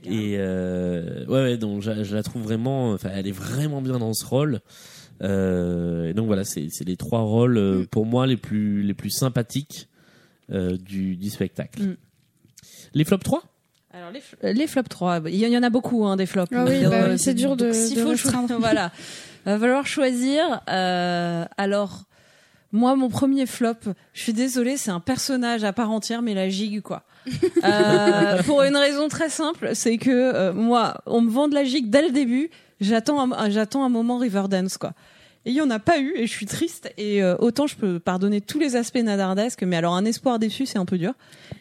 Et 0.03 0.35
euh, 0.37 1.25
ouais, 1.27 1.43
ouais, 1.43 1.57
donc 1.57 1.81
je, 1.81 2.03
je 2.03 2.15
la 2.15 2.23
trouve 2.23 2.41
vraiment, 2.43 2.91
enfin, 2.91 3.09
elle 3.13 3.27
est 3.27 3.31
vraiment 3.31 3.81
bien 3.81 3.99
dans 3.99 4.13
ce 4.13 4.25
rôle. 4.25 4.59
Euh, 5.21 6.09
et 6.09 6.13
donc 6.13 6.27
voilà, 6.27 6.45
c'est 6.45 6.69
c'est 6.69 6.85
les 6.85 6.95
trois 6.95 7.21
rôles 7.21 7.57
euh, 7.57 7.79
Mm. 7.81 7.87
pour 7.87 8.05
moi 8.05 8.25
les 8.25 8.37
plus 8.37 8.83
les 8.83 8.93
plus 8.93 9.09
sympathiques 9.09 9.89
euh, 10.51 10.77
du, 10.77 11.17
du 11.17 11.29
spectacle. 11.29 11.81
Mm. 11.83 11.97
Les 12.93 13.03
flops 13.03 13.23
3 13.23 13.43
Alors 13.93 14.11
les, 14.11 14.19
fl- 14.19 14.53
les 14.53 14.67
flops 14.67 14.89
3, 14.89 15.21
il 15.27 15.35
y, 15.35 15.57
en 15.57 15.63
a 15.63 15.69
beaucoup 15.69 16.05
hein, 16.05 16.15
des 16.15 16.25
flops. 16.27 16.51
Ah 16.55 16.65
oui, 16.67 16.83
bah 16.83 16.89
euh, 16.93 17.11
oui, 17.13 17.19
c'est 17.19 17.33
dur 17.33 17.55
de- 17.55 17.71
s'il 17.71 17.99
faut 17.99 18.13
voilà, 18.59 18.91
va 19.45 19.57
falloir 19.57 19.87
choisir. 19.87 20.61
Euh, 20.69 21.45
alors 21.57 22.03
moi, 22.71 22.95
mon 22.95 23.09
premier 23.09 23.47
flop, 23.47 23.73
je 24.13 24.21
suis 24.21 24.33
désolée, 24.33 24.77
c'est 24.77 24.91
un 24.91 24.99
personnage 24.99 25.63
à 25.63 25.73
part 25.73 25.89
entière, 25.89 26.21
mais 26.21 26.33
la 26.35 26.49
gigue 26.49 26.81
quoi. 26.81 27.03
Euh, 27.63 28.41
pour 28.43 28.61
une 28.63 28.77
raison 28.77 29.07
très 29.09 29.29
simple, 29.29 29.71
c'est 29.73 29.97
que 29.97 30.09
euh, 30.09 30.53
moi, 30.53 31.01
on 31.05 31.21
me 31.21 31.29
vend 31.29 31.47
de 31.47 31.53
la 31.55 31.63
gigue 31.63 31.89
dès 31.89 32.01
le 32.01 32.11
début. 32.11 32.49
J'attends, 32.79 33.33
un, 33.33 33.49
j'attends 33.49 33.83
un 33.83 33.89
moment 33.89 34.17
Riverdance 34.17 34.77
quoi. 34.77 34.93
Et 35.45 35.51
il 35.51 35.55
y 35.55 35.61
en 35.61 35.69
a 35.69 35.79
pas 35.79 35.99
eu 35.99 36.13
et 36.15 36.27
je 36.27 36.31
suis 36.31 36.45
triste. 36.45 36.91
Et 36.97 37.23
euh, 37.23 37.35
autant 37.39 37.65
je 37.65 37.75
peux 37.75 37.99
pardonner 37.99 38.41
tous 38.41 38.59
les 38.59 38.75
aspects 38.75 38.97
nadardesques, 38.97 39.63
mais 39.63 39.77
alors 39.77 39.95
un 39.95 40.05
espoir 40.05 40.37
déçu, 40.39 40.65
c'est 40.65 40.77
un 40.77 40.85
peu 40.85 40.97
dur. 40.97 41.13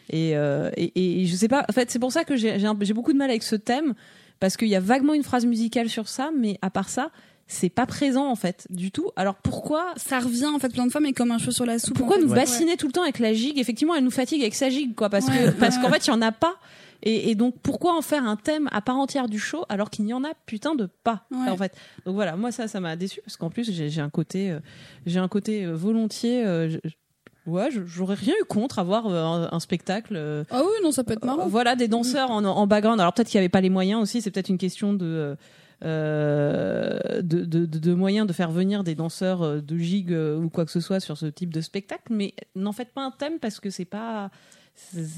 Et, 0.09 0.35
euh, 0.35 0.69
et, 0.75 1.21
et 1.21 1.25
je 1.25 1.35
sais 1.35 1.47
pas. 1.47 1.65
En 1.69 1.73
fait, 1.73 1.89
c'est 1.89 1.99
pour 1.99 2.11
ça 2.11 2.23
que 2.25 2.35
j'ai 2.35 2.93
beaucoup 2.93 3.13
de 3.13 3.17
mal 3.17 3.29
avec 3.29 3.43
ce 3.43 3.55
thème 3.55 3.93
parce 4.39 4.57
qu'il 4.57 4.67
y 4.67 4.75
a 4.75 4.79
vaguement 4.79 5.13
une 5.13 5.23
phrase 5.23 5.45
musicale 5.45 5.89
sur 5.89 6.07
ça, 6.09 6.29
mais 6.37 6.57
à 6.61 6.69
part 6.69 6.89
ça, 6.89 7.11
c'est 7.47 7.69
pas 7.69 7.85
présent 7.85 8.27
en 8.29 8.35
fait 8.35 8.67
du 8.69 8.91
tout. 8.91 9.09
Alors 9.15 9.35
pourquoi 9.35 9.93
Ça 9.97 10.19
revient 10.19 10.45
en 10.45 10.59
fait 10.59 10.69
plein 10.69 10.85
de 10.85 10.91
fois, 10.91 11.01
mais 11.01 11.13
comme 11.13 11.31
un 11.31 11.37
cheveu 11.39 11.51
sur 11.51 11.65
la 11.65 11.79
soupe. 11.79 11.97
pourquoi 11.97 12.17
en 12.17 12.19
fait. 12.19 12.25
nous 12.25 12.31
Ouais. 12.31 12.35
bassiner 12.39 12.77
tout 12.77 12.85
le 12.87 12.93
temps 12.93 13.01
avec 13.03 13.17
la 13.19 13.33
gigue? 13.33 13.57
Effectivement, 13.57 13.95
elle 13.95 14.03
nous 14.03 14.11
fatigue 14.11 14.41
avec 14.41 14.55
sa 14.55 14.69
gigue, 14.69 14.93
quoi, 14.93 15.09
parce 15.09 15.25
Ouais, 15.27 15.45
que 15.45 15.49
parce 15.51 15.77
qu'en 15.77 15.89
fait, 15.89 16.05
il 16.05 16.09
y 16.09 16.13
en 16.13 16.21
a 16.21 16.31
pas. 16.31 16.55
Et, 17.03 17.29
et 17.31 17.35
donc, 17.35 17.55
pourquoi 17.63 17.97
en 17.97 18.01
faire 18.01 18.25
un 18.25 18.35
thème 18.35 18.67
à 18.71 18.81
part 18.81 18.97
entière 18.97 19.27
du 19.29 19.39
show 19.39 19.63
alors 19.69 19.89
qu'il 19.89 20.05
n'y 20.05 20.13
en 20.13 20.23
a 20.23 20.31
putain 20.45 20.75
de 20.75 20.87
pas 21.03 21.25
Ouais. 21.31 21.49
en 21.49 21.55
fait? 21.57 21.73
Donc 22.05 22.15
voilà, 22.15 22.35
moi 22.35 22.51
ça, 22.51 22.67
ça 22.67 22.79
m'a 22.79 22.95
déçu 22.95 23.21
parce 23.23 23.37
qu'en 23.37 23.49
plus 23.49 23.71
j'ai 23.71 24.01
un 24.01 24.09
côté, 24.09 24.51
euh, 24.51 24.59
j'ai 25.05 25.19
un 25.19 25.27
côté 25.29 25.65
euh, 25.65 25.73
volontiers. 25.75 26.45
euh, 26.45 26.69
je- 26.69 26.77
je- 26.83 27.49
ouais, 27.51 27.69
j'aurais 27.71 28.15
rien 28.15 28.33
eu 28.41 28.45
contre 28.45 28.79
avoir 28.79 29.07
euh, 29.07 29.23
un, 29.23 29.49
un 29.51 29.59
spectacle. 29.59 30.13
euh, 30.17 30.43
Ah 30.51 30.61
oui, 30.63 30.71
non, 30.83 30.91
ça 30.91 31.03
peut 31.03 31.13
être 31.13 31.23
euh, 31.23 31.27
marrant. 31.27 31.47
Voilà, 31.47 31.75
des 31.75 31.87
danseurs 31.87 32.31
en, 32.31 32.43
en 32.43 32.67
background. 32.67 32.99
Alors 32.99 33.13
peut-être 33.13 33.29
qu'il 33.29 33.37
n'y 33.39 33.43
avait 33.43 33.49
pas 33.49 33.61
les 33.61 33.69
moyens 33.69 34.01
aussi. 34.01 34.21
C'est 34.21 34.29
peut-être 34.31 34.49
une 34.49 34.57
question 34.57 34.93
de, 34.93 35.35
euh, 35.83 37.21
de, 37.21 37.45
de, 37.45 37.65
de- 37.65 37.93
moyens 37.93 38.27
de 38.27 38.33
faire 38.33 38.51
venir 38.51 38.83
des 38.83 38.95
danseurs 38.95 39.41
euh, 39.43 39.61
de 39.61 39.77
gigue 39.77 40.11
euh, 40.13 40.37
ou 40.37 40.49
quoi 40.49 40.65
que 40.65 40.71
ce 40.71 40.79
soit 40.79 40.99
sur 40.99 41.17
ce 41.17 41.25
type 41.25 41.53
de 41.53 41.61
spectacle. 41.61 42.11
Mais 42.11 42.33
n'en 42.55 42.71
faites 42.71 42.91
pas 42.93 43.01
un 43.03 43.11
thème 43.11 43.39
parce 43.39 43.59
que 43.59 43.69
c'est 43.69 43.85
pas. 43.85 44.29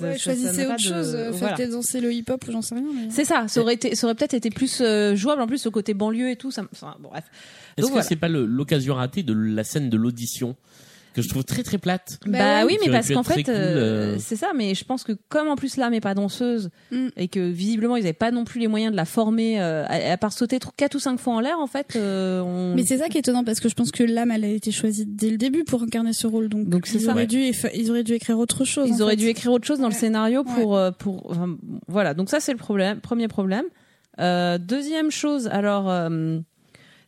Ouais, 0.02 0.18
choisissez 0.18 0.66
autre 0.66 0.76
de- 0.76 0.82
chose. 0.82 1.16
euh, 1.16 1.32
voilà. 1.32 1.56
Faites-les 1.56 1.72
danser 1.72 2.02
le 2.02 2.12
hip-hop 2.14 2.44
ou 2.48 2.52
j'en 2.52 2.62
sais 2.62 2.76
rien. 2.76 2.84
mais- 2.94 3.10
C'est 3.10 3.24
ça. 3.26 3.48
Ça 3.48 3.62
aurait 3.62 3.76
été, 3.76 3.96
ça 3.96 4.06
aurait 4.08 4.16
peut-être 4.16 4.34
été 4.34 4.50
plus 4.50 4.82
euh, 4.82 5.16
jouable. 5.16 5.42
En 5.42 5.48
plus, 5.48 5.60
ce 5.60 5.70
côté 5.70 5.94
banlieue 5.94 6.30
et 6.30 6.36
tout. 6.36 6.52
Ça, 6.52 6.64
enfin, 6.74 6.96
bon, 7.00 7.10
bref. 7.10 7.24
Est-ce 7.78 7.86
que 7.88 7.92
voilà. 7.92 8.04
c'est 8.04 8.18
pas 8.18 8.28
l'occasion 8.28 8.96
ratée 8.96 9.24
de 9.24 9.34
la 9.34 9.64
scène 9.64 9.90
de 9.90 9.96
l'audition? 9.98 10.56
Que 11.14 11.22
je 11.22 11.30
trouve 11.30 11.44
très 11.44 11.64
très 11.64 11.78
plate 11.78 12.20
Bah 12.26 12.40
Bah, 12.62 12.66
oui, 12.66 12.78
mais 12.86 12.92
parce 12.92 13.10
qu'en 13.12 13.24
fait, 13.24 13.44
cool, 13.44 13.54
euh, 13.54 14.14
euh. 14.14 14.16
c'est 14.20 14.36
ça. 14.36 14.52
Mais 14.56 14.76
je 14.76 14.84
pense 14.86 15.04
que 15.04 15.12
comme 15.30 15.48
en 15.50 15.56
plus 15.56 15.78
l'âme 15.78 15.94
est 15.94 16.02
pas 16.02 16.14
danseuse 16.14 16.70
Mm. 16.92 17.08
et 17.18 17.28
que 17.28 17.40
visiblement 17.40 17.96
ils 17.98 18.02
n'avaient 18.04 18.14
pas 18.14 18.32
non 18.32 18.44
plus 18.46 18.60
les 18.60 18.68
moyens 18.68 18.92
de 18.92 18.96
la 18.98 19.06
former, 19.06 19.62
euh, 19.62 19.84
à, 19.88 20.12
à 20.14 20.18
part 20.18 20.34
sauter 20.34 20.58
tr- 20.58 20.70
quatre 20.78 20.96
ou 20.96 21.00
cinq 21.00 21.20
fois 21.20 21.34
en 21.36 21.40
l'air, 21.40 21.60
en 21.60 21.68
fait, 21.68 21.96
euh, 21.96 22.42
on... 22.42 22.76
Mais 22.76 22.84
c'est 22.84 22.98
ça 22.98 23.08
qui 23.10 23.18
est 23.18 23.22
étonnant 23.22 23.44
parce 23.44 23.60
que 23.60 23.70
je 23.70 23.76
pense 23.76 23.92
que 23.92 24.04
l'âme, 24.04 24.32
elle 24.32 24.46
a 24.46 24.50
été 24.50 24.72
choisie 24.72 25.06
dès 25.06 25.30
le 25.30 25.38
début 25.38 25.64
pour 25.64 25.84
incarner 25.84 26.14
ce 26.14 26.28
rôle. 26.28 26.48
Donc, 26.50 26.70
Donc 26.70 26.88
c'est 26.88 26.96
ils 26.98 27.02
ça. 27.06 27.12
auraient 27.12 27.22
Ouais. 27.22 27.28
dû, 27.28 27.52
ils 27.76 27.90
auraient 27.92 28.04
dû 28.04 28.14
écrire 28.14 28.40
autre 28.40 28.66
chose. 28.66 28.90
Ils 28.90 28.96
en 29.02 29.06
auraient 29.06 29.12
fait. 29.14 29.18
dû 29.18 29.28
écrire 29.28 29.52
autre 29.52 29.66
chose 29.68 29.80
dans 29.80 29.88
le 29.90 29.94
scénario 29.94 30.44
pour 30.44 30.76
euh, 30.78 30.92
pour 30.92 31.30
enfin, 31.32 31.58
voilà. 31.88 32.14
Donc 32.14 32.30
ça 32.30 32.40
c'est 32.40 32.52
le 32.54 32.58
problème, 32.58 33.00
premier 33.00 33.28
problème. 33.28 33.66
Euh, 34.20 34.58
deuxième 34.58 35.10
chose, 35.10 35.48
alors 35.48 35.90
euh, 35.90 36.40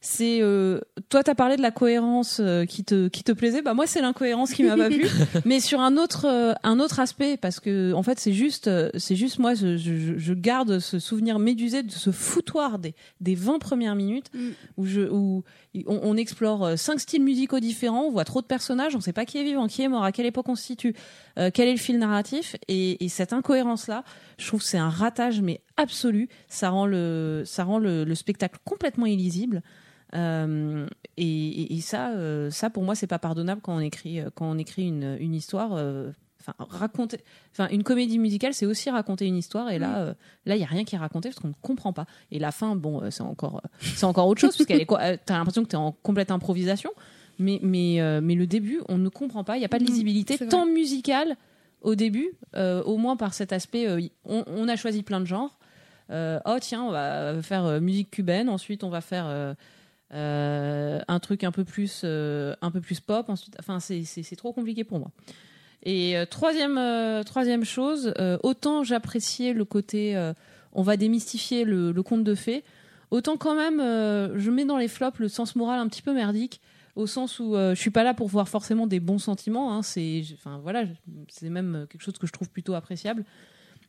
c'est 0.05 0.39
euh, 0.41 0.81
toi 1.07 1.23
t'as 1.23 1.33
parlé 1.33 1.55
de 1.55 1.61
la 1.61 1.71
cohérence 1.71 2.41
euh, 2.41 2.65
qui 2.65 2.83
te 2.83 3.07
qui 3.07 3.23
te 3.23 3.31
plaisait. 3.31 3.61
Bah 3.61 3.73
moi 3.73 3.87
c'est 3.87 4.01
l'incohérence 4.01 4.51
qui 4.51 4.63
m'a 4.63 4.75
pas 4.75 4.89
plu, 4.89 5.07
mais 5.45 5.61
sur 5.61 5.79
un 5.79 5.95
autre 5.95 6.25
euh, 6.27 6.53
un 6.63 6.81
autre 6.81 6.99
aspect 6.99 7.37
parce 7.37 7.61
que 7.61 7.93
en 7.93 8.03
fait 8.03 8.19
c'est 8.19 8.33
juste 8.33 8.67
euh, 8.67 8.89
c'est 8.97 9.15
juste 9.15 9.39
moi 9.39 9.53
je, 9.53 9.77
je, 9.77 10.17
je 10.17 10.33
garde 10.33 10.79
ce 10.79 10.99
souvenir 10.99 11.39
médusé 11.39 11.83
de 11.83 11.91
ce 11.91 12.11
foutoir 12.11 12.79
des 12.79 12.95
des 13.21 13.33
20 13.35 13.59
premières 13.59 13.95
minutes 13.95 14.29
Mm. 14.33 14.49
où 14.77 14.85
je 14.85 15.01
où 15.01 15.43
on, 15.87 15.99
on 16.03 16.17
explore 16.17 16.65
euh, 16.65 16.75
cinq 16.75 16.99
styles 16.99 17.23
musicaux 17.23 17.59
différents, 17.59 18.03
on 18.03 18.11
voit 18.11 18.25
trop 18.25 18.41
de 18.41 18.45
personnages, 18.47 18.95
on 18.95 19.01
sait 19.01 19.13
pas 19.13 19.25
qui 19.25 19.37
est 19.37 19.43
vivant, 19.43 19.67
qui 19.67 19.81
est 19.81 19.87
mort, 19.87 20.03
à 20.03 20.11
quelle 20.11 20.25
époque 20.25 20.49
on 20.49 20.55
se 20.55 20.63
situe, 20.63 20.95
euh, 21.37 21.49
quel 21.53 21.67
est 21.67 21.73
le 21.73 21.77
fil 21.79 21.97
narratif 21.97 22.55
et, 22.67 23.03
et 23.03 23.09
cette 23.09 23.33
incohérence 23.33 23.87
là, 23.87 24.03
je 24.37 24.47
trouve 24.47 24.61
c'est 24.61 24.77
un 24.77 24.89
ratage 24.89 25.41
mais 25.41 25.61
absolu. 25.77 26.29
Ça 26.47 26.69
rend 26.69 26.85
le 26.85 27.43
ça 27.45 27.63
rend 27.63 27.79
le, 27.79 28.03
le 28.03 28.15
spectacle 28.15 28.59
complètement 28.63 29.05
illisible. 29.05 29.61
Euh, 30.15 30.87
et, 31.17 31.79
ça, 31.81 32.11
euh, 32.11 32.49
ça 32.51 32.69
pour 32.69 32.83
moi, 32.83 32.95
c'est 32.95 33.07
pas 33.07 33.19
pardonnable 33.19 33.61
quand 33.61 33.75
on 33.75 33.79
écrit 33.79 34.19
euh, 34.19 34.29
quand 34.33 34.49
on 34.49 34.57
écrit 34.57 34.87
une, 34.87 35.17
une 35.19 35.33
histoire. 35.35 35.71
Enfin, 36.45 36.55
raconter, 36.59 37.19
enfin, 37.53 37.69
une 37.69 37.83
comédie 37.83 38.19
musicale, 38.19 38.53
c'est 38.53 38.65
aussi 38.65 38.89
raconter 38.89 39.25
une 39.25 39.37
histoire. 39.37 39.71
Et 39.71 39.79
là, 39.79 39.99
euh, 39.99 40.13
là, 40.45 40.57
il 40.57 40.59
y 40.59 40.63
a 40.65 40.67
rien 40.67 40.83
qui 40.83 40.95
est 40.95 40.97
raconté 40.97 41.29
parce 41.29 41.39
qu'on 41.39 41.47
ne 41.47 41.53
comprend 41.61 41.93
pas. 41.93 42.05
Et 42.31 42.39
la 42.39 42.51
fin, 42.51 42.75
bon, 42.75 43.01
euh, 43.01 43.11
c'est 43.11 43.23
encore, 43.23 43.61
euh, 43.63 43.67
c'est 43.81 44.03
encore 44.05 44.27
autre 44.27 44.41
chose 44.41 44.57
parce 44.57 44.67
qu'elle 44.67 44.81
est, 44.81 44.85
quoi- 44.85 45.15
t'as 45.17 45.37
l'impression 45.37 45.63
que 45.63 45.69
t'es 45.69 45.77
en 45.77 45.93
complète 45.93 46.31
improvisation. 46.31 46.91
Mais, 47.39 47.59
mais, 47.63 47.97
mais 48.21 48.35
le 48.35 48.45
début, 48.45 48.81
on 48.89 48.97
ne 48.97 49.07
comprend 49.09 49.43
pas. 49.45 49.55
Il 49.55 49.59
n'y 49.59 49.65
a 49.65 49.69
pas 49.69 49.79
de 49.79 49.83
Mhm, 49.83 49.89
lisibilité, 49.89 50.37
tant 50.49 50.65
musicale 50.65 51.37
au 51.81 51.95
début, 51.95 52.31
au 52.55 52.97
moins 52.97 53.15
par 53.15 53.33
cet 53.33 53.53
aspect. 53.53 53.87
on, 54.25 54.43
on 54.45 54.67
a 54.67 54.75
choisi 54.75 55.01
plein 55.01 55.21
de 55.21 55.25
genres. 55.25 55.57
Oh 56.11 56.57
tiens, 56.59 56.83
on 56.83 56.91
va 56.91 57.41
faire 57.41 57.79
musique 57.81 58.11
cubaine. 58.11 58.49
Ensuite, 58.49 58.83
on 58.83 58.89
va 58.89 58.99
faire 59.01 59.55
euh, 60.13 60.99
un 61.07 61.19
truc 61.19 61.43
un 61.43 61.51
peu 61.51 61.63
plus, 61.63 62.01
euh, 62.03 62.55
un 62.61 62.69
peu 62.71 62.81
plus 62.81 62.99
pop. 62.99 63.29
Ensuite, 63.29 63.55
enfin, 63.59 63.79
c'est 63.79 64.35
trop 64.35 64.53
compliqué 64.53 64.83
pour 64.83 64.99
moi. 64.99 65.11
Et 65.83 66.17
euh, 66.17 66.25
troisième, 66.25 66.79
troisième 67.25 67.65
chose, 67.65 68.13
autant 68.43 68.83
j'appréciais 68.83 69.53
le 69.53 69.65
côté, 69.65 70.31
on 70.71 70.81
va 70.81 70.97
démystifier 70.97 71.65
le, 71.65 71.91
le 71.91 72.03
conte 72.03 72.23
de 72.23 72.35
fées, 72.35 72.63
autant 73.11 73.37
quand 73.37 73.55
même, 73.55 73.79
je 73.79 74.49
mets 74.49 74.65
dans 74.65 74.77
les 74.77 74.87
flops 74.87 75.19
le 75.19 75.27
sens 75.27 75.55
moral 75.55 75.79
un 75.79 75.87
petit 75.87 76.01
peu 76.01 76.13
merdique, 76.13 76.61
au 76.95 77.07
sens 77.07 77.39
où 77.39 77.55
je 77.55 77.75
suis 77.75 77.89
pas 77.89 78.03
là 78.03 78.13
pour 78.13 78.27
voir 78.27 78.47
forcément 78.47 78.87
des 78.87 78.99
bons 78.99 79.19
sentiments. 79.19 79.73
Hein, 79.73 79.81
c'est, 79.81 80.23
enfin 80.35 80.59
voilà, 80.63 80.85
c'est 81.27 81.49
même 81.49 81.85
quelque 81.89 82.01
chose 82.01 82.17
que 82.17 82.27
je 82.27 82.31
trouve 82.31 82.49
plutôt 82.49 82.75
appréciable. 82.75 83.25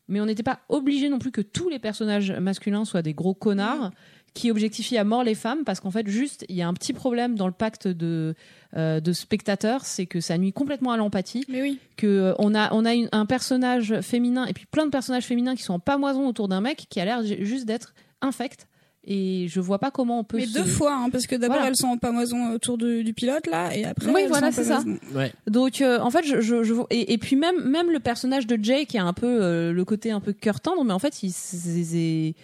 Mais 0.08 0.20
on 0.20 0.26
n'était 0.26 0.42
pas 0.42 0.60
obligé 0.68 1.08
non 1.08 1.18
plus 1.18 1.30
que 1.30 1.40
tous 1.40 1.68
les 1.68 1.78
personnages 1.78 2.30
masculins 2.32 2.84
soient 2.84 3.02
des 3.02 3.14
gros 3.14 3.34
connards 3.34 3.90
qui 4.34 4.50
objectifient 4.50 4.98
à 4.98 5.04
mort 5.04 5.22
les 5.22 5.36
femmes, 5.36 5.62
parce 5.64 5.78
qu'en 5.80 5.92
fait, 5.92 6.08
juste, 6.08 6.44
il 6.48 6.56
y 6.56 6.62
a 6.62 6.66
un 6.68 6.74
petit 6.74 6.92
problème 6.92 7.36
dans 7.36 7.46
le 7.46 7.52
pacte 7.52 7.86
de, 7.86 8.34
euh, 8.76 8.98
de 9.00 9.12
spectateurs, 9.12 9.84
c'est 9.84 10.06
que 10.06 10.20
ça 10.20 10.36
nuit 10.38 10.52
complètement 10.52 10.90
à 10.90 10.96
l'empathie 10.96 11.44
Mais 11.48 11.62
oui. 11.62 11.78
que 11.96 12.06
euh, 12.08 12.34
on 12.40 12.52
a 12.54 12.72
on 12.74 12.84
a 12.84 12.94
une- 12.94 13.08
un 13.12 13.26
personnage 13.26 14.00
féminin 14.00 14.46
et 14.46 14.52
puis 14.52 14.66
plein 14.66 14.86
de 14.86 14.90
personnages 14.90 15.24
féminins 15.24 15.54
qui 15.54 15.62
sont 15.62 15.74
en 15.74 15.78
pamoison 15.78 16.26
autour 16.26 16.48
d'un 16.48 16.60
mec 16.60 16.86
qui 16.90 16.98
a 17.00 17.04
l'air 17.04 17.22
ju- 17.24 17.44
juste 17.46 17.64
d'être 17.66 17.94
infect 18.22 18.66
et 19.06 19.46
je 19.48 19.60
vois 19.60 19.78
pas 19.78 19.90
comment 19.92 20.18
on 20.20 20.24
peut 20.24 20.38
Mais 20.38 20.46
se- 20.46 20.54
deux 20.54 20.64
fois, 20.64 20.94
hein, 20.96 21.10
parce 21.10 21.26
que 21.28 21.36
d'abord 21.36 21.56
Voilà. 21.58 21.68
elles 21.68 21.76
sont 21.76 21.88
en 21.88 21.98
pamoison 21.98 22.52
autour 22.52 22.76
de- 22.78 23.02
du 23.02 23.12
pilote 23.12 23.46
là, 23.46 23.72
et 23.76 23.84
après 23.84 24.10
Oui, 24.10 24.22
elles 24.24 24.28
voilà, 24.30 24.50
c'est 24.50 24.64
ça. 24.64 24.82
Ouais. 25.14 25.32
donc 25.46 25.80
euh, 25.80 26.00
en 26.00 26.10
fait 26.10 26.24
je, 26.26 26.40
je, 26.40 26.64
je- 26.64 26.74
et, 26.90 27.12
et 27.12 27.18
puis 27.18 27.36
même 27.36 27.62
même 27.68 27.90
le 27.90 28.00
personnage 28.00 28.46
de 28.48 28.58
Jay 28.60 28.86
qui 28.86 28.98
a 28.98 29.04
un 29.04 29.12
peu 29.12 29.26
euh, 29.42 29.72
le 29.72 29.84
côté 29.84 30.10
un 30.10 30.20
peu 30.20 30.32
cœur 30.32 30.60
tendre 30.60 30.82
mais 30.82 30.92
en 30.92 30.98
fait 30.98 31.22
il 31.22 31.30
c'est- 31.30 31.84
c'est- 31.84 32.34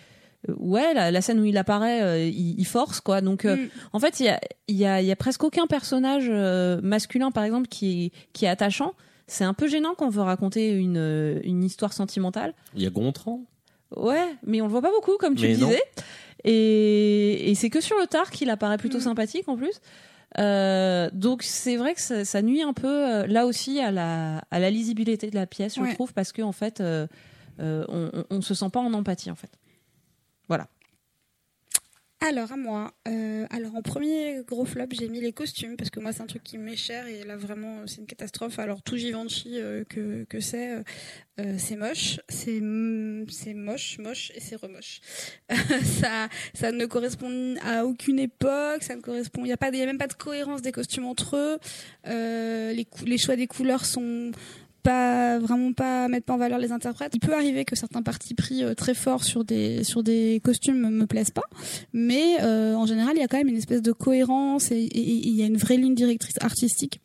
ouais 0.48 0.94
la, 0.94 1.10
la 1.10 1.20
scène 1.20 1.38
où 1.40 1.44
il 1.44 1.56
apparaît 1.58 2.02
euh, 2.02 2.24
il, 2.26 2.58
il 2.58 2.64
force 2.66 3.00
quoi 3.00 3.20
donc 3.20 3.44
euh, 3.44 3.56
Mm. 3.56 3.68
en 3.92 3.98
fait 4.00 4.20
il 4.20 4.26
y 4.26 4.28
a 4.30 4.40
il 4.68 4.76
y 4.76 4.86
a 4.86 5.00
il 5.02 5.06
y 5.06 5.12
a 5.12 5.16
presque 5.16 5.44
aucun 5.44 5.66
personnage 5.66 6.26
euh, 6.30 6.80
masculin 6.82 7.30
par 7.30 7.44
exemple 7.44 7.68
qui 7.68 8.06
est 8.06 8.12
qui 8.32 8.46
est 8.46 8.48
attachant 8.48 8.94
c'est 9.26 9.44
un 9.44 9.54
peu 9.54 9.68
gênant 9.68 9.94
quand 9.96 10.06
on 10.06 10.10
veut 10.10 10.22
raconter 10.22 10.70
une 10.72 11.40
une 11.44 11.62
histoire 11.62 11.92
sentimentale 11.92 12.54
Il 12.74 12.82
y 12.82 12.86
a 12.86 12.90
Gontran. 12.90 13.42
Ouais, 13.96 14.26
mais 14.46 14.60
on 14.60 14.66
le 14.66 14.70
voit 14.70 14.82
pas 14.82 14.90
beaucoup, 14.92 15.16
comme 15.18 15.34
tu 15.34 15.42
Mais 15.48 15.54
le 15.54 15.58
non. 15.60 15.66
disais. 15.68 15.82
Et, 16.44 17.50
et 17.50 17.54
c'est 17.54 17.70
que 17.70 17.80
sur 17.80 17.96
le 17.98 18.06
tard 18.06 18.30
qu'il 18.30 18.50
apparaît 18.50 18.78
plutôt 18.78 18.98
Mm. 18.98 19.02
sympathique 19.02 19.48
en 19.48 19.56
plus. 19.56 19.80
Euh, 20.38 21.10
donc 21.12 21.42
c'est 21.42 21.76
vrai 21.76 21.94
que 21.94 22.00
ça, 22.00 22.24
ça 22.24 22.40
nuit 22.40 22.62
un 22.62 22.72
peu 22.72 22.86
euh, 22.88 23.26
là 23.26 23.46
aussi 23.46 23.80
à 23.80 23.90
la, 23.90 24.38
à 24.50 24.58
la 24.60 24.70
lisibilité 24.70 25.28
de 25.28 25.34
la 25.34 25.46
pièce, 25.46 25.74
je 25.76 25.94
trouve, 25.94 26.12
parce 26.14 26.30
que 26.32 26.42
en 26.42 26.52
fait, 26.52 26.80
euh, 26.80 27.06
euh, 27.60 27.84
on, 27.88 28.10
on, 28.30 28.36
on 28.36 28.40
se 28.40 28.54
sent 28.54 28.70
pas 28.72 28.80
en 28.80 28.92
empathie 28.94 29.30
en 29.30 29.34
fait. 29.34 29.50
Alors 32.22 32.52
à 32.52 32.56
moi. 32.58 32.92
Euh, 33.08 33.46
alors 33.48 33.74
en 33.74 33.80
premier 33.80 34.42
gros 34.46 34.66
flop, 34.66 34.88
j'ai 34.90 35.08
mis 35.08 35.22
les 35.22 35.32
costumes 35.32 35.78
parce 35.78 35.88
que 35.88 36.00
moi 36.00 36.12
c'est 36.12 36.20
un 36.20 36.26
truc 36.26 36.42
qui 36.42 36.58
m'est 36.58 36.76
cher 36.76 37.06
et 37.06 37.24
là 37.24 37.38
vraiment 37.38 37.78
euh, 37.78 37.86
c'est 37.86 37.96
une 37.96 38.06
catastrophe. 38.06 38.58
Alors 38.58 38.82
tout 38.82 38.98
Givenchy 38.98 39.58
euh, 39.58 39.84
que 39.84 40.40
c'est, 40.40 40.84
c'est 41.56 41.76
moche, 41.76 42.20
c'est 42.28 42.60
moche, 42.60 43.98
moche 43.98 44.32
et 44.34 44.40
c'est 44.40 44.56
remoche. 44.56 45.00
ça 45.48 46.28
ça 46.52 46.72
ne 46.72 46.84
correspond 46.84 47.54
à 47.64 47.86
aucune 47.86 48.18
époque, 48.18 48.82
ça 48.82 48.96
ne 48.96 49.00
correspond, 49.00 49.46
il 49.46 49.48
y 49.48 49.52
a 49.52 49.56
a 49.58 49.70
même 49.70 49.96
pas 49.96 50.06
de 50.06 50.12
cohérence 50.12 50.60
des 50.60 50.72
costumes 50.72 51.06
entre 51.06 51.36
eux. 51.36 51.58
Les 52.04 53.18
choix 53.18 53.36
des 53.36 53.46
couleurs 53.46 53.86
sont 53.86 54.30
pas 54.82 55.38
vraiment 55.38 55.72
pas 55.72 56.08
mettre 56.08 56.26
pas 56.26 56.34
en 56.34 56.38
valeur 56.38 56.58
les 56.58 56.72
interprètes. 56.72 57.12
Il 57.14 57.20
peut 57.20 57.34
arriver 57.34 57.64
que 57.64 57.76
certains 57.76 58.02
partis 58.02 58.34
pris 58.34 58.64
euh, 58.64 58.74
très 58.74 58.94
forts 58.94 59.24
sur 59.24 59.44
des 59.44 59.84
sur 59.84 60.02
des 60.02 60.40
costumes 60.42 60.90
me 60.90 61.06
plaisent 61.06 61.30
pas, 61.30 61.48
mais 61.92 62.42
euh, 62.42 62.74
en 62.74 62.86
général 62.86 63.14
il 63.16 63.20
y 63.20 63.24
a 63.24 63.28
quand 63.28 63.38
même 63.38 63.48
une 63.48 63.56
espèce 63.56 63.82
de 63.82 63.92
cohérence 63.92 64.70
et 64.70 64.88
il 64.92 65.34
y 65.34 65.42
a 65.42 65.46
une 65.46 65.56
vraie 65.56 65.76
ligne 65.76 65.94
directrice 65.94 66.36
artistique 66.40 67.00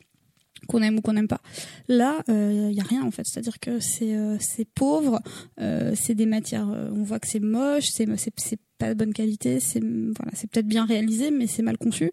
qu'on 0.66 0.82
aime 0.82 0.98
ou 0.98 1.00
qu'on 1.00 1.14
n'aime 1.14 1.28
pas. 1.28 1.40
Là, 1.88 2.22
il 2.28 2.72
y 2.72 2.80
a 2.80 2.84
rien 2.84 3.04
en 3.04 3.10
fait. 3.10 3.22
C'est-à-dire 3.24 3.58
que 3.60 3.80
c'est 3.80 4.14
euh, 4.14 4.36
c'est 4.40 4.66
pauvre, 4.66 5.20
euh, 5.60 5.92
c'est 5.94 6.14
des 6.14 6.26
matières. 6.26 6.68
euh, 6.70 6.90
on 6.92 7.02
voit 7.02 7.18
que 7.18 7.28
c'est 7.28 7.40
moche, 7.40 7.86
c'est 7.90 8.06
c'est 8.36 8.60
pas 8.78 8.92
de 8.92 8.94
bonne 8.94 9.12
qualité. 9.12 9.60
C'est 9.60 9.80
voilà, 9.80 10.32
c'est 10.34 10.50
peut-être 10.50 10.66
bien 10.66 10.84
réalisé, 10.84 11.30
mais 11.30 11.46
c'est 11.46 11.62
mal 11.62 11.78
conçu. 11.78 12.10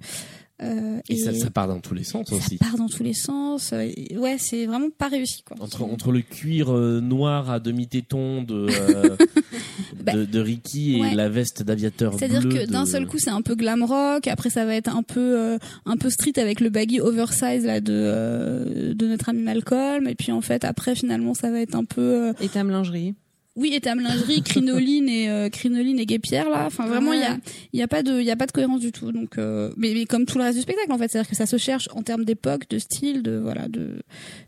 Euh, 0.64 1.00
Et, 1.09 1.17
ça, 1.17 1.33
ça 1.33 1.50
part 1.50 1.67
dans 1.67 1.80
tous 1.80 1.93
les 1.93 2.03
sens 2.03 2.27
ça 2.30 2.35
aussi. 2.35 2.58
part 2.58 2.77
dans 2.77 2.88
tous 2.88 3.03
les 3.03 3.14
sens. 3.14 3.74
Euh, 3.74 3.90
ouais, 4.16 4.38
c'est 4.40 4.66
vraiment 4.66 4.90
pas 4.98 5.08
réussi 5.09 5.43
quoi. 5.43 5.58
Entre, 5.59 5.82
entre 5.83 6.11
le 6.11 6.22
cuir 6.22 6.74
euh, 6.74 7.01
noir 7.01 7.50
à 7.51 7.59
demi-téton 7.59 8.43
de, 8.43 8.67
euh, 8.69 9.16
Bah, 10.03 10.14
de, 10.14 10.25
de 10.25 10.40
Ricky 10.40 10.98
et 10.98 11.01
ouais. 11.01 11.16
la 11.16 11.30
veste 11.30 11.64
d'aviateur 11.64 12.14
C'est-à-dire 12.17 12.42
que 12.48 12.66
d'un 12.69 12.83
de- 12.83 12.88
seul 12.90 13.08
coup, 13.08 13.17
c'est 13.19 13.30
un 13.30 13.42
peu 13.42 13.56
glam 13.56 13.83
rock. 13.83 14.27
Après, 14.27 14.50
ça 14.50 14.66
va 14.66 14.75
être 14.75 14.93
un 14.95 15.03
peu 15.03 15.19
euh, 15.40 15.58
un 15.85 15.98
peu 15.98 16.09
street 16.09 16.33
avec 16.38 16.59
le 16.59 16.69
baggy 16.69 17.00
oversize 17.00 17.66
là 17.66 17.80
de 17.80 17.93
euh, 17.93 18.93
de 18.93 19.08
notre 19.08 19.30
ami 19.30 19.42
Malcolm. 19.42 20.08
Et 20.08 20.16
puis 20.16 20.32
en 20.32 20.42
fait, 20.42 20.64
après, 20.66 20.95
finalement, 20.95 21.33
ça 21.33 21.51
va 21.51 21.59
être 21.61 21.75
un 21.75 21.85
peu 21.85 22.01
euh, 22.30 22.33
Et 22.42 22.50
ta 22.50 22.64
lingerie. 22.64 23.16
Oui, 23.56 23.73
étame 23.75 23.99
lingerie, 23.99 24.41
crinoline 24.45 25.07
et 25.07 25.30
euh, 25.30 25.49
crinoline 25.49 25.99
et 25.99 26.06
guépière 26.06 26.49
là. 26.49 26.65
Enfin, 26.65 26.88
vraiment, 26.88 27.14
il 27.14 27.19
y 27.19 27.23
a 27.23 27.38
il 27.73 27.80
y 27.80 27.83
a 27.83 27.88
pas 27.88 28.01
de 28.03 28.19
il 28.19 28.25
y 28.25 28.32
a 28.32 28.35
pas 28.35 28.48
de 28.48 28.51
cohérence 28.51 28.80
du 28.82 28.91
tout. 28.91 29.11
Donc, 29.11 29.38
euh, 29.38 29.72
mais, 29.77 29.93
mais 29.93 30.06
comme 30.06 30.25
tout 30.25 30.38
le 30.38 30.43
reste 30.43 30.57
du 30.57 30.61
spectacle 30.64 30.91
en 30.91 30.98
fait, 30.98 31.07
c'est-à-dire 31.11 31.30
que 31.30 31.35
ça 31.35 31.45
se 31.45 31.57
cherche 31.57 31.88
en 31.93 32.01
termes 32.01 32.25
d'époque, 32.25 32.67
de 32.69 32.80
style, 32.80 33.22
de 33.22 33.38
voilà, 33.38 33.67
de 33.67 34.01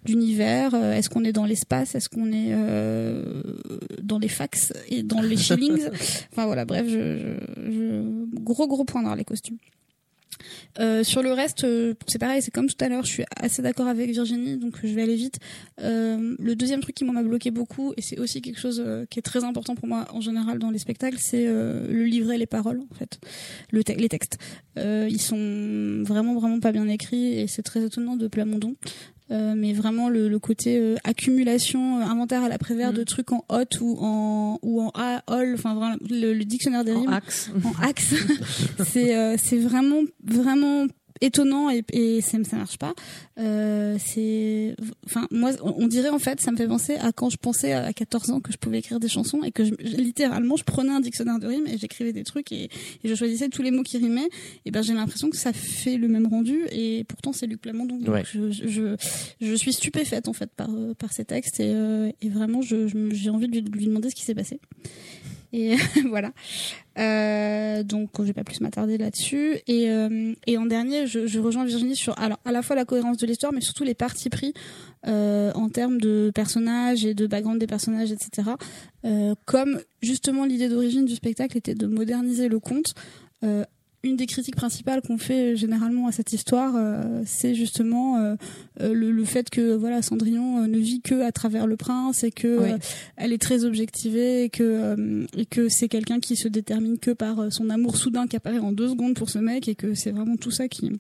d'univers. 0.06 0.74
Euh, 0.74 0.94
Est-ce 0.94 1.10
qu'on 1.10 1.24
est 1.24 1.34
dans 1.34 1.46
l'espace? 1.46 1.94
Est-ce 1.96 2.10
qu'on 2.10 2.32
est 2.32 2.50
euh, 2.54 3.42
dans 4.02 4.18
les 4.20 4.28
fax 4.30 4.74
et 4.90 5.04
dans 5.04 5.22
les 5.22 5.38
shillings? 5.46 5.88
Enfin 6.32 6.46
voilà, 6.46 6.66
bref, 6.66 6.86
je, 6.88 7.18
je, 7.18 7.72
je- 7.72 8.26
gros 8.42 8.68
gros 8.68 8.86
point 8.86 9.04
dans 9.04 9.16
les 9.16 9.24
costumes. 9.26 9.58
Euh, 10.80 11.04
sur 11.04 11.22
le 11.22 11.32
reste, 11.32 11.64
euh, 11.64 11.94
c'est 12.08 12.20
pareil, 12.20 12.42
c'est 12.42 12.52
comme 12.52 12.68
tout 12.68 12.84
à 12.84 12.90
l'heure, 12.90 13.04
je 13.06 13.12
suis 13.12 13.24
assez 13.36 13.62
d'accord 13.62 13.88
avec 13.88 14.10
Virginie, 14.10 14.58
donc 14.58 14.76
je 14.84 14.94
vais 14.94 15.04
aller 15.04 15.16
vite. 15.16 15.40
Euh, 15.82 16.36
le 16.40 16.56
deuxième 16.56 16.82
truc 16.82 16.96
qui 16.96 17.06
m'en 17.06 17.16
a 17.16 17.24
bloqué 17.24 17.52
beaucoup, 17.52 17.94
et 17.98 18.02
c'est 18.02 18.20
aussi 18.20 18.42
quelque 18.42 18.60
chose 18.60 18.82
euh, 18.86 19.06
qui 19.10 19.20
est 19.20 19.24
très 19.24 19.44
important 19.44 19.76
pour 19.76 19.88
moi 19.88 20.06
en 20.12 20.22
général 20.22 20.60
dans 20.60 20.72
les 20.72 20.80
spectacles, 20.80 21.18
c'est 21.20 21.46
euh, 21.48 21.88
le 21.88 22.06
livret, 22.06 22.38
les 22.38 22.46
paroles 22.46 22.82
en 22.92 22.96
fait, 22.96 23.20
les 23.72 24.10
textes. 24.10 24.38
Euh, 24.78 25.08
ils 25.10 25.22
sont 25.22 26.04
vraiment 26.04 26.36
vraiment 26.36 26.60
pas 26.60 26.72
bien 26.72 26.88
écrits 26.88 27.40
et 27.40 27.48
c'est 27.48 27.64
très 27.64 27.84
étonnant 27.84 28.16
de 28.16 28.28
Plamondon. 28.28 28.76
Euh, 29.32 29.56
mais 29.58 29.74
vraiment 29.74 30.08
le, 30.08 30.30
le 30.30 30.38
côté 30.40 30.78
euh, 30.78 30.96
accumulation, 31.04 32.00
euh, 32.00 32.04
inventaire 32.04 32.44
à 32.44 32.50
l'après-vert 32.50 32.92
Mm. 32.92 32.96
de 32.96 33.04
trucs 33.04 33.32
en 33.32 33.44
hot 33.50 33.64
ou 33.82 33.98
en 34.00 34.60
ou 34.62 34.82
en 34.82 34.92
a, 34.94 35.24
all, 35.26 35.56
enfin 35.56 35.74
vraiment 35.74 35.96
le, 36.10 36.34
le 36.34 36.46
dictionnaire 36.46 36.84
des 36.84 36.94
En 36.94 37.02
rimes 37.02 37.14
axe. 37.14 37.50
en 37.64 37.84
axe. 37.84 38.14
c'est 38.86 39.16
euh, 39.18 39.36
c'est 39.44 39.58
vraiment 39.58 40.02
vraiment 40.24 40.86
étonnant 41.22 41.70
et, 41.70 41.84
et 41.94 42.22
ça, 42.22 42.38
ça 42.44 42.58
marche 42.58 42.78
pas. 42.78 42.94
Euh, 43.38 43.98
c'est 44.00 44.76
enfin 45.06 45.28
moi 45.32 45.52
on 45.62 45.88
dirait 45.88 46.10
en 46.10 46.20
fait 46.20 46.40
ça 46.42 46.52
me 46.52 46.58
fait 46.58 46.68
penser 46.68 46.96
à 46.96 47.12
quand 47.12 47.30
je 47.30 47.38
pensais 47.38 47.74
à 47.74 47.92
14 47.94 48.30
ans 48.32 48.40
que 48.42 48.52
je 48.52 48.58
pouvais 48.58 48.80
écrire 48.80 49.00
des 49.00 49.08
chansons 49.10 49.42
et 49.44 49.52
que 49.52 49.64
je, 49.66 49.74
littéralement 49.80 50.56
je 50.58 50.64
prenais 50.64 50.92
un 50.92 51.00
dictionnaire 51.02 51.40
de 51.40 51.48
rimes 51.48 51.68
et 51.68 51.78
j'écrivais 51.78 52.14
des 52.14 52.24
trucs 52.24 52.52
et, 52.52 52.64
et 53.04 53.08
je 53.10 53.16
choisissais 53.16 53.50
tous 53.50 53.62
les 53.62 53.72
mots 53.72 53.84
qui 53.84 53.98
rimaient 53.98 54.30
et 54.66 54.72
ben 54.72 54.82
j'ai 54.82 54.94
l'impression 54.94 55.30
que 55.30 55.38
ça 55.38 55.54
fait 55.54 55.98
le 55.98 56.08
même 56.08 56.28
rendu 56.28 56.60
et 56.72 57.04
pourtant 57.06 57.34
c'est 57.34 57.48
Luc 57.48 57.62
Plamondon 57.62 57.98
donc 57.98 58.14
Ouais. 58.16 58.24
je, 58.34 58.52
je, 58.52 58.96
je 59.42 59.54
suis 59.56 59.74
stupéfaite 59.74 60.28
en 60.28 60.34
fait 60.34 60.50
par 60.56 60.70
euh, 60.74 60.94
par 60.94 61.12
ces 61.14 61.26
textes 61.26 61.60
et, 61.60 61.72
euh, 61.74 62.10
et 62.22 62.30
vraiment 62.30 62.62
j'ai 62.62 63.30
envie 63.30 63.48
de 63.48 63.52
lui, 63.54 63.62
de 63.62 63.72
lui 63.78 63.86
demander 63.86 64.10
ce 64.10 64.16
qui 64.16 64.24
s'est 64.24 64.36
passé 64.36 64.60
et 65.54 65.76
voilà. 66.10 66.32
Euh, 66.98 67.84
donc 67.84 68.10
je 68.18 68.24
vais 68.24 68.34
pas 68.34 68.44
plus 68.44 68.62
m'attarder 68.62 68.98
là-dessus. 68.98 69.60
Et 69.68 69.90
euh, 69.90 70.34
en 70.58 70.66
dernier 70.66 71.08
je, 71.08 71.40
rejoins 71.40 71.66
Virginie 71.66 71.96
sur 71.96 72.18
alors 72.20 72.40
à 72.46 72.52
la 72.52 72.62
fois 72.62 72.76
la 72.76 72.86
cohérence 72.86 73.18
de 73.18 73.28
l'histoire 73.28 73.54
mais 73.54 73.62
surtout 73.62 73.84
les 73.84 73.96
partis 73.96 74.30
pris 74.30 74.54
euh, 75.08 75.52
en 75.54 75.70
termes 75.70 76.00
de 76.00 76.32
personnages 76.34 77.06
et 77.06 77.14
de 77.14 77.28
background 77.28 77.60
des 77.60 77.68
personnages 77.68 78.12
etc 78.12 78.52
comme 79.46 79.80
justement 80.02 80.46
l'idée 80.46 80.68
d'origine 80.68 81.06
du 81.06 81.14
spectacle 81.14 81.58
était 81.58 81.76
de 81.76 81.86
moderniser 81.86 82.48
le 82.48 82.60
conte 82.60 82.96
une 84.06 84.16
des 84.16 84.26
critiques 84.28 84.56
principales 84.56 85.02
qu'on 85.02 85.18
fait 85.18 85.54
euh, 85.54 85.56
généralement 85.56 86.08
à 86.08 86.12
cette 86.14 86.32
histoire, 86.32 86.74
euh, 86.78 87.22
c'est 87.26 87.56
justement 87.56 88.18
euh, 88.20 88.36
euh, 88.82 88.94
le, 88.94 89.12
le 89.12 89.26
fait 89.26 89.50
que 89.50 89.74
voilà 89.76 90.02
Cendrillon 90.02 90.60
euh, 90.64 90.68
ne 90.68 90.78
vit 90.78 91.02
que 91.02 91.22
à 91.22 91.32
travers 91.32 91.68
le 91.68 91.76
prince 91.76 92.24
et 92.24 92.32
que 92.32 92.60
Oui. 92.60 92.70
euh, 92.72 92.78
elle 93.18 93.34
est 93.34 93.42
très 93.42 93.66
objectivée 93.66 94.44
et 94.44 94.50
que 94.50 94.64
euh, 94.64 95.26
et 95.36 95.46
que 95.46 95.68
c'est 95.70 95.90
quelqu'un 95.90 96.20
qui 96.20 96.36
se 96.36 96.48
détermine 96.48 96.98
que 97.00 97.12
par 97.12 97.52
son 97.52 97.70
amour 97.70 97.98
soudain 97.98 98.28
qui 98.28 98.36
apparaît 98.36 98.60
en 98.60 98.72
deux 98.72 98.88
secondes 98.90 99.16
pour 99.16 99.30
ce 99.30 99.40
mec 99.40 99.68
et 99.68 99.76
que 99.76 99.94
c'est 99.96 100.12
vraiment 100.12 100.38
tout 100.38 100.52
ça 100.52 100.68
qui 100.68 100.92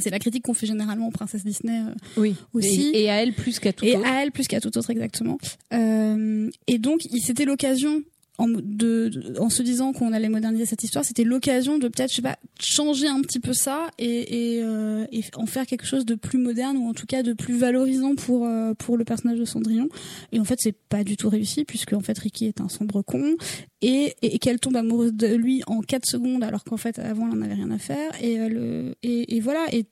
c'est 0.00 0.08
la 0.10 0.18
critique 0.18 0.44
qu'on 0.44 0.54
fait 0.54 0.66
généralement 0.66 1.08
aux 1.08 1.10
princesses 1.10 1.44
Disney 1.44 1.78
euh, 1.80 1.92
Oui. 2.16 2.34
aussi. 2.54 2.90
Et, 2.94 3.02
et 3.04 3.10
à 3.10 3.22
elle 3.22 3.34
plus 3.34 3.58
qu'à 3.58 3.72
tout 3.74 3.84
et 3.84 3.94
autre. 3.96 4.06
à 4.08 4.22
elle 4.22 4.32
plus 4.32 4.48
qu'à 4.48 4.58
tout 4.60 4.76
autre 4.78 4.88
exactement. 4.90 5.36
Euh, 5.74 6.48
et 6.66 6.78
donc 6.78 7.02
c'était 7.22 7.44
l'occasion 7.44 8.02
en, 8.38 9.50
se 9.50 9.62
disant 9.62 9.92
qu'on 9.92 10.12
allait 10.12 10.28
moderniser 10.28 10.64
cette 10.64 10.82
histoire, 10.82 11.04
c'était 11.04 11.24
l'occasion 11.24 11.78
de 11.78 11.88
peut-être 11.88 12.12
changer 12.58 13.06
un 13.06 13.20
petit 13.20 13.40
peu 13.40 13.52
ça 13.52 13.90
euh, 14.00 15.06
et 15.12 15.22
en 15.36 15.46
faire 15.46 15.66
quelque 15.66 15.86
chose 15.86 16.06
de 16.06 16.14
plus 16.14 16.38
moderne 16.38 16.76
ou 16.78 16.88
en 16.88 16.94
tout 16.94 17.06
cas 17.06 17.22
de 17.22 17.34
plus 17.34 17.56
valorisant 17.56 18.14
pour 18.14 18.46
euh, 18.46 18.72
pour 18.74 18.96
le 18.96 19.04
personnage 19.04 19.38
de 19.38 19.44
Cendrillon. 19.44 19.88
Et 20.32 20.40
en 20.40 20.44
fait 20.44 20.58
c'est 20.60 20.72
pas 20.72 21.04
du 21.04 21.16
tout 21.16 21.28
réussi 21.28 21.64
puisque 21.64 21.92
en 21.92 22.00
fait 22.00 22.18
Ricky 22.18 22.46
est 22.46 22.60
un 22.60 22.68
sombre 22.68 23.02
con 23.02 23.36
et, 23.82 24.14
et, 24.22 24.38
qu'elle 24.38 24.60
tombe 24.60 24.76
amoureuse 24.76 25.12
de 25.12 25.26
lui 25.26 25.62
en 25.66 25.80
4 25.80 26.06
secondes 26.06 26.42
alors 26.42 26.64
qu'en 26.64 26.76
fait 26.76 26.98
avant 26.98 27.26
elle 27.28 27.38
en 27.38 27.42
avait 27.42 27.54
rien 27.54 27.70
à 27.70 27.78
faire 27.78 28.12
et 28.22 28.40
euh, 28.40 28.48
le 28.48 28.94
et, 29.02 29.40
voilà 29.40 29.66
et 29.72 29.86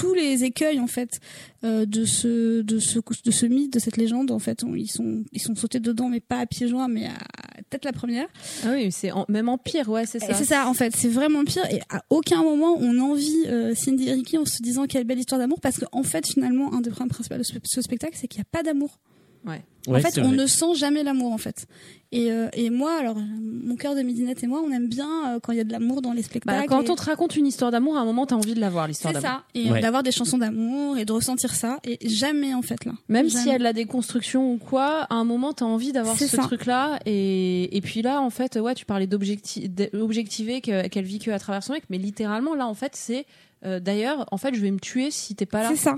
tous 0.00 0.14
les 0.14 0.44
écueils 0.44 0.80
en 0.80 0.86
fait 0.86 1.18
euh, 1.64 1.84
de 1.86 2.04
ce 2.04 2.62
de 2.62 2.78
ce 2.78 2.98
de 3.24 3.30
ce 3.30 3.46
mythe 3.46 3.72
de 3.72 3.78
cette 3.78 3.96
légende 3.96 4.30
en 4.30 4.38
fait 4.38 4.62
on- 4.64 4.74
ils 4.74 4.90
sont 4.90 5.24
ils 5.32 5.40
sont 5.40 5.54
sautés 5.56 5.80
dedans 5.80 6.08
mais 6.08 6.20
pas 6.20 6.38
à 6.38 6.46
pieds 6.46 6.68
joints 6.68 6.88
mais 6.88 7.06
à 7.06 7.18
tête 7.70 7.84
la 7.84 7.92
première 7.92 8.26
Ah 8.64 8.68
oui, 8.72 8.92
c'est 8.92 9.10
en- 9.10 9.26
même 9.28 9.48
en 9.48 9.58
pire, 9.58 9.88
ouais, 9.90 10.06
c'est 10.06 10.20
ça. 10.20 10.32
c'est 10.34 10.44
ça 10.44 10.68
en 10.68 10.74
fait 10.74 10.94
c'est 10.96 11.08
vraiment 11.08 11.44
pire 11.44 11.64
et 11.70 11.80
à 11.90 12.02
aucun 12.10 12.42
moment 12.42 12.76
on 12.78 12.98
envie 13.00 13.42
euh, 13.46 13.74
Cindy 13.74 14.08
et 14.08 14.12
Ricky 14.12 14.38
en 14.38 14.44
se 14.44 14.62
disant 14.62 14.86
quelle 14.86 15.04
belle 15.04 15.18
histoire 15.18 15.40
d'amour 15.40 15.60
parce 15.60 15.78
qu'en 15.78 16.02
fait 16.02 16.26
finalement 16.26 16.72
un 16.74 16.80
des 16.80 16.90
problèmes 16.90 17.08
principaux 17.10 17.36
de 17.36 17.42
ce, 17.42 17.54
ce 17.64 17.82
spectacle 17.82 18.16
c'est 18.18 18.28
qu'il 18.28 18.38
n'y 18.40 18.42
a 18.46 18.50
pas 18.50 18.62
d'amour 18.62 18.98
Ouais. 19.46 19.62
en 19.86 19.92
Ouais, 19.92 20.00
fait, 20.00 20.18
on 20.20 20.28
vrai. 20.28 20.36
ne 20.36 20.46
sent 20.46 20.74
jamais 20.74 21.02
l'amour, 21.02 21.32
en 21.32 21.38
fait. 21.38 21.66
Et, 22.10 22.32
euh, 22.32 22.48
et 22.54 22.70
moi, 22.70 22.96
alors, 22.98 23.16
mon 23.16 23.76
cœur 23.76 23.94
de 23.94 24.00
midinette 24.02 24.42
et 24.42 24.46
moi, 24.46 24.62
on 24.66 24.70
aime 24.70 24.88
bien 24.88 25.08
euh, 25.34 25.40
quand 25.42 25.52
il 25.52 25.58
y 25.58 25.60
a 25.60 25.64
de 25.64 25.72
l'amour 25.72 26.00
dans 26.02 26.12
les 26.12 26.22
Bah, 26.22 26.26
spectacles. 26.26 26.66
quand 26.68 26.82
et- 26.82 26.90
on 26.90 26.94
te 26.94 27.02
raconte 27.02 27.36
une 27.36 27.46
histoire 27.46 27.70
d'amour, 27.70 27.96
à 27.98 28.00
un 28.00 28.04
moment, 28.06 28.24
t'as 28.26 28.34
envie 28.36 28.54
de 28.54 28.60
la 28.60 28.70
voir, 28.70 28.88
l'histoire 28.88 29.12
C'est 29.14 29.20
ça. 29.20 29.44
Et 29.54 29.70
Ouais. 29.70 29.80
d'avoir 29.80 30.02
des 30.02 30.10
chansons 30.10 30.38
d'amour 30.38 30.96
et 30.98 31.04
de 31.04 31.12
ressentir 31.12 31.54
ça. 31.54 31.78
Et 31.84 31.98
jamais, 32.08 32.54
en 32.54 32.62
fait, 32.62 32.84
là. 32.86 32.92
Même 33.08 33.28
Jamais. 33.28 33.42
si 33.44 33.48
elle 33.50 33.66
a 33.66 33.72
des 33.74 33.84
constructions 33.84 34.52
ou 34.52 34.56
quoi, 34.58 35.02
à 35.10 35.14
un 35.14 35.24
moment, 35.24 35.52
t'as 35.52 35.66
envie 35.66 35.92
d'avoir 35.92 36.16
ce 36.18 36.34
truc-là. 36.36 36.98
Et, 37.06 37.76
et 37.76 37.80
puis 37.82 38.00
là, 38.02 38.20
en 38.22 38.30
fait, 38.30 38.56
ouais, 38.56 38.74
tu 38.74 38.86
parlais 38.86 39.06
d'objecti- 39.06 39.68
d'objectiver 39.68 40.60
que- 40.62 40.88
qu'elle 40.88 41.04
vit 41.04 41.18
que 41.18 41.30
à 41.30 41.38
travers 41.38 41.62
son 41.62 41.74
mec, 41.74 41.84
mais 41.90 41.98
littéralement, 41.98 42.54
là, 42.54 42.66
en 42.66 42.74
fait, 42.74 42.92
c'est 42.96 43.26
euh, 43.66 43.80
d'ailleurs, 43.80 44.24
en 44.30 44.36
fait, 44.38 44.54
je 44.54 44.60
vais 44.60 44.70
me 44.70 44.78
tuer 44.78 45.10
si 45.10 45.34
t'es 45.34 45.44
pas 45.46 45.62
là. 45.64 45.68
C'est 45.70 45.76
ça. 45.76 45.96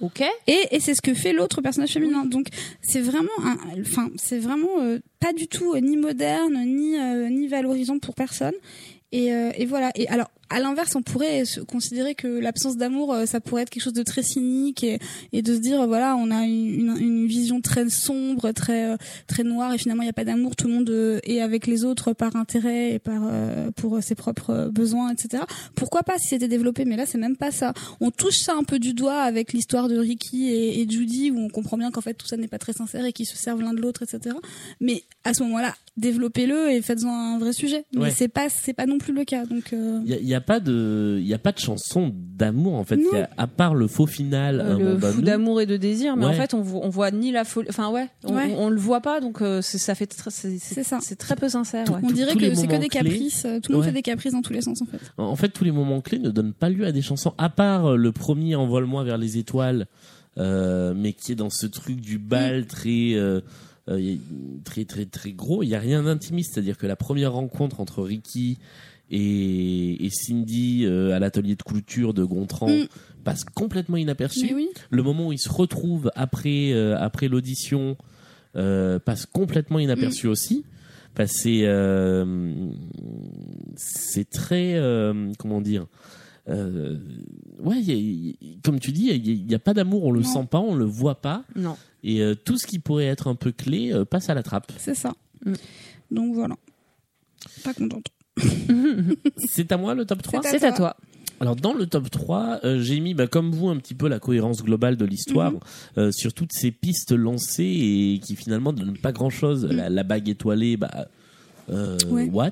Ok. 0.00 0.22
Et, 0.46 0.68
et 0.72 0.80
c'est 0.80 0.94
ce 0.94 1.00
que 1.00 1.14
fait 1.14 1.32
l'autre 1.32 1.62
personnage 1.62 1.92
féminin. 1.92 2.26
Donc 2.26 2.48
c'est 2.82 3.00
vraiment, 3.00 3.30
un, 3.42 3.56
enfin 3.80 4.10
c'est 4.16 4.38
vraiment 4.38 4.80
euh, 4.80 4.98
pas 5.20 5.32
du 5.32 5.48
tout 5.48 5.72
euh, 5.74 5.80
ni 5.80 5.96
moderne 5.96 6.62
ni 6.66 6.98
euh, 6.98 7.28
ni 7.30 7.48
valorisant 7.48 7.98
pour 7.98 8.14
personne. 8.14 8.54
Et, 9.12 9.32
euh, 9.32 9.52
et 9.56 9.64
voilà. 9.64 9.92
Et 9.94 10.06
alors 10.08 10.28
à 10.50 10.60
l'inverse, 10.60 10.94
on 10.94 11.02
pourrait 11.02 11.42
considérer 11.66 12.14
que 12.14 12.26
l'absence 12.28 12.76
d'amour, 12.76 13.12
euh, 13.12 13.26
ça 13.26 13.40
pourrait 13.40 13.62
être 13.62 13.70
quelque 13.70 13.82
chose 13.82 13.92
de 13.92 14.02
très 14.02 14.22
cynique 14.22 14.84
et, 14.84 14.98
et 15.32 15.42
de 15.42 15.54
se 15.54 15.58
dire 15.60 15.80
euh, 15.82 15.86
voilà, 15.86 16.16
on 16.16 16.30
a 16.30 16.44
une, 16.44 16.66
une, 16.90 16.96
une 17.00 17.26
vision 17.26 17.60
très 17.60 17.88
sombre, 17.88 18.52
très 18.52 18.90
euh, 18.92 18.96
très 19.26 19.42
noire 19.42 19.72
et 19.74 19.78
finalement 19.78 20.02
il 20.02 20.06
n'y 20.06 20.10
a 20.10 20.14
pas 20.14 20.24
d'amour. 20.24 20.54
Tout 20.56 20.68
le 20.68 20.74
monde 20.74 21.20
est 21.24 21.40
avec 21.40 21.66
les 21.66 21.84
autres 21.84 22.12
par 22.12 22.36
intérêt 22.36 22.92
et 22.94 22.98
par 22.98 23.22
pour 23.76 24.02
ses 24.02 24.14
propres 24.14 24.70
besoins, 24.72 25.12
etc. 25.12 25.42
Pourquoi 25.74 26.02
pas 26.02 26.18
si 26.18 26.28
c'était 26.28 26.48
développé 26.48 26.84
Mais 26.84 26.96
là, 26.96 27.06
c'est 27.06 27.18
même 27.18 27.36
pas 27.36 27.50
ça 27.50 27.72
on 28.00 28.10
touche 28.10 28.38
ça 28.38 28.54
un 28.54 28.62
peu 28.64 28.78
du 28.78 28.94
doigt 28.94 29.20
avec 29.22 29.52
l'histoire 29.52 29.88
de 29.88 29.96
Ricky 29.98 30.48
et, 30.48 30.80
et 30.80 30.88
Judy 30.88 31.30
où 31.30 31.38
on 31.38 31.48
comprend 31.48 31.76
bien 31.76 31.90
qu'en 31.90 32.00
fait 32.00 32.14
tout 32.14 32.26
ça 32.26 32.36
n'est 32.36 32.48
pas 32.48 32.58
très 32.58 32.72
sincère 32.72 33.04
et 33.04 33.12
qu'ils 33.12 33.26
se 33.26 33.36
servent 33.36 33.62
l'un 33.62 33.72
de 33.74 33.80
l'autre 33.80 34.02
etc 34.02 34.34
mais 34.80 35.02
à 35.24 35.34
ce 35.34 35.42
moment-là 35.44 35.74
développez-le 35.96 36.70
et 36.70 36.82
faites-en 36.82 37.08
un 37.10 37.38
vrai 37.38 37.52
sujet 37.52 37.84
mais 37.94 38.02
Ouais. 38.02 38.10
c'est 38.10 38.28
pas 38.28 38.48
c'est 38.48 38.72
pas 38.74 38.86
non 38.86 38.98
plus 38.98 39.12
le 39.14 39.24
cas 39.24 39.44
donc 39.46 39.72
euh, 39.72 40.00
Il 40.04 40.10
y 40.10 40.14
a, 40.14 40.18
il 40.18 40.28
y 40.28 40.34
a 40.34 40.35
pas 40.40 40.60
de, 40.60 41.18
il 41.20 41.26
y 41.26 41.34
a 41.34 41.38
pas 41.38 41.52
de 41.52 41.58
chanson 41.58 42.12
d'amour 42.14 42.74
en 42.74 42.84
fait. 42.84 42.96
Y 42.96 43.16
a- 43.16 43.30
à 43.36 43.46
part 43.46 43.74
le 43.74 43.86
faux 43.86 44.06
final, 44.06 44.60
Euh, 44.60 44.74
un 44.74 44.78
le 44.78 44.98
fou 44.98 45.16
nous. 45.20 45.22
d'amour 45.22 45.60
et 45.60 45.66
de 45.66 45.76
désir, 45.76 46.16
mais 46.16 46.26
en 46.26 46.32
fait, 46.32 46.54
on 46.54 46.60
voit, 46.62 46.80
on 46.84 46.88
voit 46.88 47.10
ni 47.10 47.32
la 47.32 47.44
folie. 47.44 47.68
Enfin, 47.70 47.90
ouais, 47.90 48.08
on, 48.24 48.34
Ouais. 48.34 48.54
on, 48.56 48.66
on 48.66 48.68
le 48.70 48.78
voit 48.78 49.00
pas, 49.00 49.20
donc 49.20 49.42
euh, 49.42 49.60
c'est- 49.62 49.78
ça 49.78 49.94
fait 49.94 50.06
très, 50.06 50.30
c'est, 50.30 50.58
C'est 50.58 50.82
ça. 50.84 50.98
c'est 51.02 51.16
très 51.16 51.36
peu 51.36 51.48
sincère. 51.48 51.90
ouais. 51.90 52.00
on 52.02 52.10
dirait 52.10 52.34
que 52.34 52.54
c'est 52.54 52.62
que 52.66 52.72
moments 52.72 52.78
des 52.80 52.88
caprices 52.88 53.44
euh, 53.44 53.60
tout 53.60 53.72
le 53.72 53.76
monde 53.78 53.84
Ouais. 53.84 53.90
fait 53.90 53.94
des 53.96 54.02
caprices 54.02 54.32
dans 54.32 54.42
tous 54.42 54.52
les 54.52 54.60
sens 54.62 54.82
en 54.82 54.86
fait 54.86 54.98
En 55.18 55.36
fait, 55.36 55.48
tous 55.50 55.64
les 55.64 55.72
moments 55.72 56.00
clés 56.00 56.18
ne 56.18 56.30
donnent 56.30 56.52
pas 56.54 56.68
lieu 56.70 56.86
à 56.86 56.92
des 56.92 57.02
chansons, 57.02 57.34
à 57.38 57.48
part 57.48 57.86
euh, 57.92 57.96
le 57.96 58.12
premier 58.12 58.54
Envole-moi 58.56 59.04
vers 59.04 59.18
les 59.18 59.38
étoiles, 59.38 59.86
euh, 60.38 60.92
mais 60.96 61.12
qui 61.12 61.32
est 61.32 61.36
dans 61.36 61.50
ce 61.50 61.66
truc 61.66 62.00
du 62.00 62.18
bal 62.18 62.66
très, 62.66 63.14
euh, 63.14 63.40
euh, 63.88 64.16
très, 64.64 64.84
très, 64.84 65.06
très 65.06 65.32
gros. 65.32 65.62
Il 65.62 65.68
y 65.68 65.74
a 65.74 65.78
rien 65.78 66.02
d'intimiste, 66.02 66.54
c'est-à-dire 66.54 66.76
que 66.76 66.86
la 66.86 66.96
première 66.96 67.32
rencontre 67.32 67.80
entre 67.80 68.02
Ricky 68.02 68.58
et, 69.10 70.04
et 70.04 70.10
Cindy 70.10 70.84
euh, 70.84 71.14
à 71.14 71.18
l'atelier 71.18 71.54
de 71.56 71.62
couture 71.62 72.12
de 72.14 72.24
Gontran 72.24 72.68
Mm. 72.68 72.86
passe 73.24 73.44
complètement 73.44 73.96
inaperçu. 73.96 74.52
Oui. 74.54 74.68
Le 74.90 75.02
moment 75.02 75.28
où 75.28 75.32
ils 75.32 75.38
se 75.38 75.48
retrouvent 75.48 76.10
après 76.14 76.72
euh, 76.72 76.96
après 76.98 77.28
l'audition 77.28 77.96
euh, 78.56 78.98
passe 78.98 79.26
complètement 79.26 79.78
Mm. 79.78 79.82
inaperçu 79.82 80.26
aussi. 80.28 80.64
Parce 81.14 81.32
que 81.32 81.38
c'est 81.38 81.64
c'est 83.76 84.28
très 84.30 84.80
comment 85.38 85.60
dire 85.60 85.86
euh, 86.48 86.98
ouais 87.60 87.80
y 87.80 87.90
a- 87.90 87.94
y 87.94 88.58
comme 88.62 88.78
tu 88.78 88.92
dis 88.92 89.06
il 89.08 89.46
n'y 89.46 89.54
a, 89.54 89.58
pas 89.58 89.74
d'amour 89.74 90.04
on 90.04 90.12
le 90.12 90.20
Non. 90.20 90.26
sent 90.26 90.46
pas 90.50 90.60
on 90.60 90.74
le 90.74 90.84
voit 90.84 91.20
pas 91.20 91.42
Non. 91.56 91.76
et 92.04 92.22
euh, 92.22 92.34
tout 92.36 92.56
ce 92.58 92.66
qui 92.66 92.78
pourrait 92.78 93.06
être 93.06 93.26
un 93.28 93.34
peu 93.34 93.50
clé 93.50 93.92
euh, 93.92 94.04
passe 94.04 94.28
à 94.30 94.34
la 94.34 94.42
trappe 94.42 94.70
C'est 94.78 94.94
ça. 94.94 95.14
Mm. 95.44 95.54
Donc 96.12 96.34
voilà. 96.34 96.54
Pas 97.64 97.74
contente. 97.74 98.06
c'est 99.38 99.72
à 99.72 99.76
moi 99.76 99.94
le 99.94 100.04
top 100.04 100.22
3 100.22 100.42
C'est 100.42 100.64
à 100.64 100.72
toi. 100.72 100.96
Alors 101.40 101.54
dans 101.56 101.74
le 101.74 101.86
top 101.86 102.10
3, 102.10 102.60
euh, 102.64 102.80
j'ai 102.80 102.98
mis 103.00 103.12
bah, 103.12 103.26
comme 103.26 103.50
vous 103.50 103.68
un 103.68 103.76
petit 103.76 103.94
peu 103.94 104.08
la 104.08 104.18
cohérence 104.18 104.62
globale 104.62 104.96
de 104.96 105.04
l'histoire 105.04 105.52
Mhm. 105.52 105.58
euh, 105.98 106.12
sur 106.12 106.32
toutes 106.32 106.52
ces 106.52 106.70
pistes 106.70 107.12
lancées 107.12 107.64
et 107.64 108.20
qui 108.24 108.36
finalement 108.36 108.72
ne 108.72 108.78
donnent 108.78 108.96
pas 108.98 109.12
grand-chose. 109.12 109.66
La, 109.70 109.90
la 109.90 110.02
bague 110.02 110.28
étoilée, 110.30 110.76
bah 110.78 111.08
euh, 111.70 111.98
Mhm. 112.06 112.12
Ouais. 112.12 112.28
what? 112.32 112.50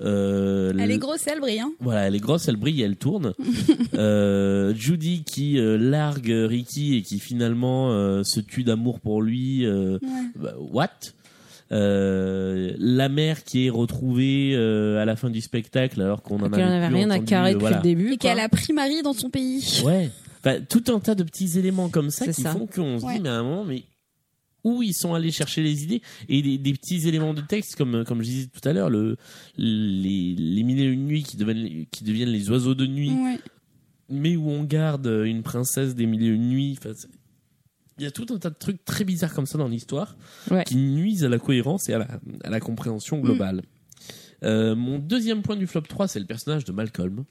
Euh, 0.00 0.72
Elle 0.76 0.88
le- 0.88 0.94
est 0.94 0.98
grosse, 0.98 1.24
elle 1.28 1.38
brille. 1.38 1.60
Hein. 1.60 1.70
Voilà, 1.78 2.08
elle 2.08 2.16
est 2.16 2.20
grosse, 2.20 2.48
elle 2.48 2.56
brille, 2.56 2.82
elle 2.82 2.96
tourne. 2.96 3.34
euh, 3.94 4.74
Judy 4.74 5.22
qui 5.22 5.60
euh, 5.60 5.78
largue 5.78 6.32
Ricky 6.48 6.96
et 6.96 7.02
qui 7.02 7.20
finalement 7.20 7.90
se 8.24 8.40
tue 8.40 8.64
d'amour 8.64 8.98
pour 8.98 9.22
lui. 9.22 9.64
Ouais. 9.68 9.98
bah, 10.34 10.54
what? 10.58 10.88
Euh, 11.72 12.74
la 12.78 13.08
mère 13.08 13.44
qui 13.44 13.66
est 13.66 13.70
retrouvée 13.70 14.52
euh, 14.54 15.00
à 15.00 15.04
la 15.04 15.16
fin 15.16 15.30
du 15.30 15.40
spectacle 15.40 16.00
alors 16.02 16.22
qu'on 16.22 16.36
en 16.40 16.50
Qu'elle 16.50 16.64
en 16.64 16.66
avait 16.66 16.76
avait 16.76 16.86
plus 16.88 16.94
rien 16.96 17.10
à 17.10 17.14
entendu, 17.14 17.24
carrer 17.26 17.50
euh, 17.50 17.52
depuis 17.54 17.60
voilà. 17.62 17.76
le 17.78 17.82
début. 17.82 18.12
Et 18.12 18.16
qu'elle 18.18 18.40
a 18.40 18.48
pris 18.48 18.72
Marie 18.72 19.02
dans 19.02 19.14
son 19.14 19.30
pays. 19.30 19.82
Ouais. 19.84 20.10
Enfin, 20.40 20.58
tout 20.68 20.84
un 20.88 20.98
tas 21.00 21.14
de 21.14 21.22
petits 21.22 21.58
éléments 21.58 21.88
comme 21.88 22.10
ça 22.10 22.26
C'est 22.26 22.34
qui 22.34 22.42
ça. 22.42 22.52
font 22.52 22.66
qu'on 22.66 22.98
se 22.98 23.04
Ouais. 23.06 23.14
dit, 23.14 23.20
mais 23.20 23.28
à 23.30 23.34
un 23.36 23.42
moment, 23.42 23.64
mais 23.64 23.84
où 24.64 24.82
ils 24.82 24.92
sont 24.94 25.14
allés 25.14 25.30
chercher 25.32 25.62
les 25.62 25.82
idées 25.82 26.02
et 26.28 26.40
des, 26.42 26.58
des 26.58 26.72
petits 26.72 27.08
éléments 27.08 27.34
de 27.34 27.40
texte 27.40 27.74
comme 27.74 28.04
comme 28.04 28.18
je 28.22 28.28
disais 28.28 28.46
tout 28.48 28.68
à 28.68 28.72
l'heure 28.72 28.90
le 28.90 29.16
les 29.56 30.34
les 30.38 30.62
mille 30.62 30.78
et 30.80 30.84
une 30.84 31.06
nuits 31.06 31.24
qui 31.24 31.36
deviennent 31.36 31.86
qui 31.90 32.04
deviennent 32.04 32.28
les 32.28 32.48
oiseaux 32.50 32.74
de 32.76 32.86
nuit 32.86 33.10
Ouais. 33.10 33.38
mais 34.08 34.36
où 34.36 34.48
on 34.50 34.62
garde 34.62 35.06
une 35.24 35.42
princesse 35.42 35.96
des 35.96 36.06
mille 36.06 36.22
et 36.22 36.28
une 36.28 36.48
nuits 36.48 36.76
Enfin, 36.78 36.92
il 38.02 38.04
y 38.04 38.08
a 38.08 38.10
tout 38.10 38.26
un 38.34 38.38
tas 38.38 38.50
de 38.50 38.56
trucs 38.58 38.84
très 38.84 39.04
bizarres 39.04 39.32
comme 39.32 39.46
ça 39.46 39.58
dans 39.58 39.68
l'histoire 39.68 40.16
Ouais. 40.50 40.64
qui 40.64 40.76
nuisent 40.76 41.24
à 41.24 41.28
la 41.28 41.38
cohérence 41.38 41.88
et 41.88 41.94
à 41.94 41.98
la, 41.98 42.08
à 42.44 42.50
la 42.50 42.58
compréhension 42.60 43.18
globale. 43.20 43.62
Euh, 44.42 44.74
mon 44.74 44.98
deuxième 44.98 45.42
point 45.42 45.54
du 45.56 45.68
flop 45.68 45.82
3, 45.82 46.08
c'est 46.08 46.18
le 46.18 46.26
personnage 46.26 46.64
de 46.64 46.72
Malcolm, 46.72 47.24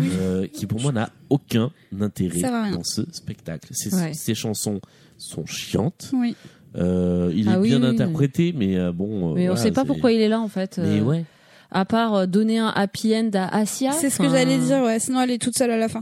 euh, 0.00 0.46
qui 0.46 0.66
pour 0.66 0.80
moi 0.80 0.92
n'a 0.92 1.10
aucun 1.28 1.70
intérêt 2.00 2.40
dans 2.72 2.84
ce 2.84 3.02
spectacle. 3.12 3.68
Ses, 3.72 3.94
Ouais. 3.94 4.14
ses 4.14 4.34
chansons 4.34 4.80
sont 5.18 5.44
chiantes. 5.44 6.10
Oui. 6.14 6.34
Euh, 6.76 7.30
il 7.34 7.48
est 7.48 7.52
Ah 7.52 7.60
oui, 7.60 7.68
bien 7.68 7.82
oui, 7.82 7.88
interprété, 7.88 8.54
mais 8.56 8.76
euh, 8.78 8.92
bon. 8.92 9.34
Mais 9.34 9.42
on 9.48 9.52
voilà, 9.52 9.56
sait 9.62 9.72
pas 9.72 9.84
pourquoi 9.84 10.12
il 10.12 10.20
est 10.20 10.28
là 10.28 10.40
en 10.40 10.48
fait. 10.48 10.78
Mais 10.78 11.00
euh, 11.00 11.04
ouais. 11.04 11.24
À 11.70 11.84
part 11.84 12.26
donner 12.26 12.58
un 12.58 12.68
happy 12.68 13.14
end 13.14 13.28
à 13.34 13.54
Asia. 13.54 13.92
C'est 13.92 14.08
ce 14.08 14.16
que 14.18 14.28
j'allais 14.30 14.56
dire, 14.58 14.82
ouais. 14.84 14.98
Sinon, 15.00 15.20
elle 15.20 15.32
est 15.32 15.38
toute 15.42 15.54
seule 15.56 15.70
à 15.70 15.76
la 15.76 15.88
fin. 15.88 16.00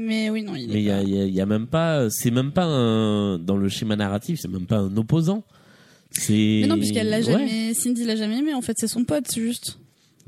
Mais 0.00 0.30
oui, 0.30 0.42
non, 0.42 0.54
il 0.54 0.70
est 0.70 0.74
Mais 0.74 0.80
il 0.80 0.84
y 0.86 0.90
a, 0.90 0.96
pas- 0.98 1.02
il 1.02 1.14
y 1.14 1.20
a- 1.20 1.24
il 1.24 1.34
y 1.34 1.40
a 1.40 1.46
même 1.46 1.66
pas, 1.66 2.08
c'est 2.10 2.30
même 2.30 2.52
pas 2.52 2.64
un, 2.64 3.38
dans 3.38 3.56
le 3.56 3.68
schéma 3.68 3.96
narratif, 3.96 4.38
c'est 4.40 4.48
même 4.48 4.66
pas 4.66 4.76
un 4.78 4.96
opposant. 4.96 5.42
C'est. 6.10 6.60
Mais 6.62 6.66
non, 6.68 6.76
puisqu'elle 6.76 7.08
l'a 7.10 7.18
Ouais. 7.18 7.22
jamais, 7.24 7.74
Cindy 7.74 8.04
l'a 8.04 8.16
jamais 8.16 8.38
aimé. 8.38 8.54
En 8.54 8.62
fait, 8.62 8.74
c'est 8.78 8.86
son 8.88 9.04
pote, 9.04 9.24
c'est 9.28 9.40
juste. 9.40 9.78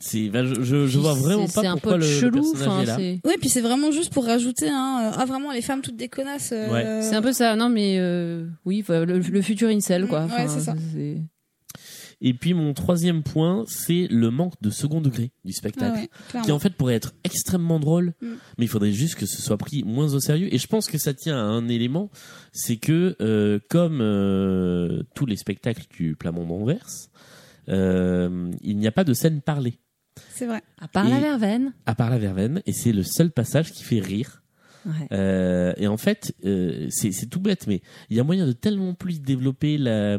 C'est, 0.02 0.28
ben, 0.31 0.47
je, 0.47 0.62
je, 0.62 0.86
je 0.86 0.99
vois 0.99 1.12
vraiment 1.15 1.44
pas 1.47 1.60
C'est 1.60 1.66
un 1.66 1.73
pourquoi 1.73 1.92
peu 1.99 1.99
le, 1.99 2.07
le 2.07 2.20
chelou. 2.20 2.40
personnage 2.52 2.68
enfin, 2.68 2.82
est 2.82 2.86
là. 2.86 2.97
c'est- 2.97 3.20
Oui, 3.24 3.34
puis 3.39 3.49
c'est 3.50 3.60
vraiment 3.60 3.90
juste 3.90 4.12
pour 4.12 4.24
rajouter, 4.24 4.68
hein, 4.70 5.10
euh, 5.12 5.16
ah 5.18 5.24
vraiment 5.26 5.52
les 5.52 5.60
femmes 5.60 5.82
toutes 5.82 5.97
des 5.99 6.08
connasses. 6.08 6.52
euh, 6.52 6.70
Ouais. 6.73 7.02
C'est 7.02 7.15
un 7.15 7.20
peu 7.23 7.32
ça, 7.34 7.55
non 7.55 7.68
mais 7.68 7.97
euh, 7.99 8.47
oui, 8.65 8.82
le, 8.89 9.05
le 9.05 9.42
futur 9.42 9.68
incel 9.68 10.07
quoi. 10.07 10.20
Mm, 10.26 10.31
ouais, 10.32 10.49
c'est 10.49 10.60
ça. 10.60 10.74
Et 12.23 12.34
puis 12.34 12.52
mon 12.55 12.74
troisième 12.74 13.23
point, 13.23 13.65
c'est 13.66 14.07
le 14.10 14.31
manque 14.31 14.52
de 14.60 14.68
second 14.70 15.00
degré 15.00 15.32
du 15.44 15.52
Ah 15.55 15.57
spectacle. 15.57 16.08
ouais. 16.34 16.40
Qui 16.42 16.52
en 16.52 16.58
fait 16.58 16.70
pourrait 16.74 16.94
être 16.94 17.15
extrêmement 17.24 17.81
drôle, 17.81 18.12
Mm. 18.20 18.26
mais 18.58 18.65
il 18.66 18.68
faudrait 18.68 18.92
juste 18.92 19.15
que 19.15 19.24
ce 19.26 19.40
soit 19.40 19.57
pris 19.57 19.82
moins 19.84 20.12
au 20.12 20.20
sérieux. 20.20 20.52
Et 20.55 20.58
je 20.58 20.66
pense 20.66 20.86
que 20.89 20.99
ça 20.99 21.15
tient 21.15 21.36
à 21.39 21.42
un 21.42 21.66
élément, 21.68 22.10
c'est 22.52 22.76
que 22.76 23.16
euh, 23.23 23.58
comme 23.70 24.00
euh, 24.02 25.02
tous 25.15 25.24
les 25.26 25.36
spectacles 25.36 25.86
du 25.90 26.15
Plamondon 26.15 26.62
Anvers, 26.62 26.86
euh, 27.68 28.50
il 28.62 28.76
n'y 28.78 28.86
a 28.86 28.92
pas 28.92 29.05
de 29.05 29.15
scène 29.15 29.40
parlée, 29.40 29.78
C'est 30.34 30.47
vrai. 30.47 30.62
À 30.78 30.89
part 30.89 31.07
Et- 31.07 31.10
la 31.10 31.20
verveine. 31.20 31.73
à 31.86 31.94
part 31.94 32.10
la 32.10 32.18
verveine, 32.18 32.60
et 32.66 32.73
c'est 32.73 32.92
le 32.92 33.02
seul 33.02 33.31
passage 33.31 33.73
qui 33.73 33.82
fait 33.84 34.00
rire. 34.00 34.42
Ouais. 34.86 34.92
Euh, 35.12 35.74
et 35.76 35.86
en 35.86 35.99
fait, 35.99 36.34
euh, 36.47 36.86
c'est 36.90 37.28
tout 37.28 37.40
bête, 37.40 37.66
mais 37.66 37.82
il 38.08 38.16
y 38.16 38.20
a 38.20 38.24
moyen 38.24 38.47
de 38.47 38.52
tellement 38.52 38.94
plus 38.94 39.20
développer 39.20 39.76
la, 39.76 40.18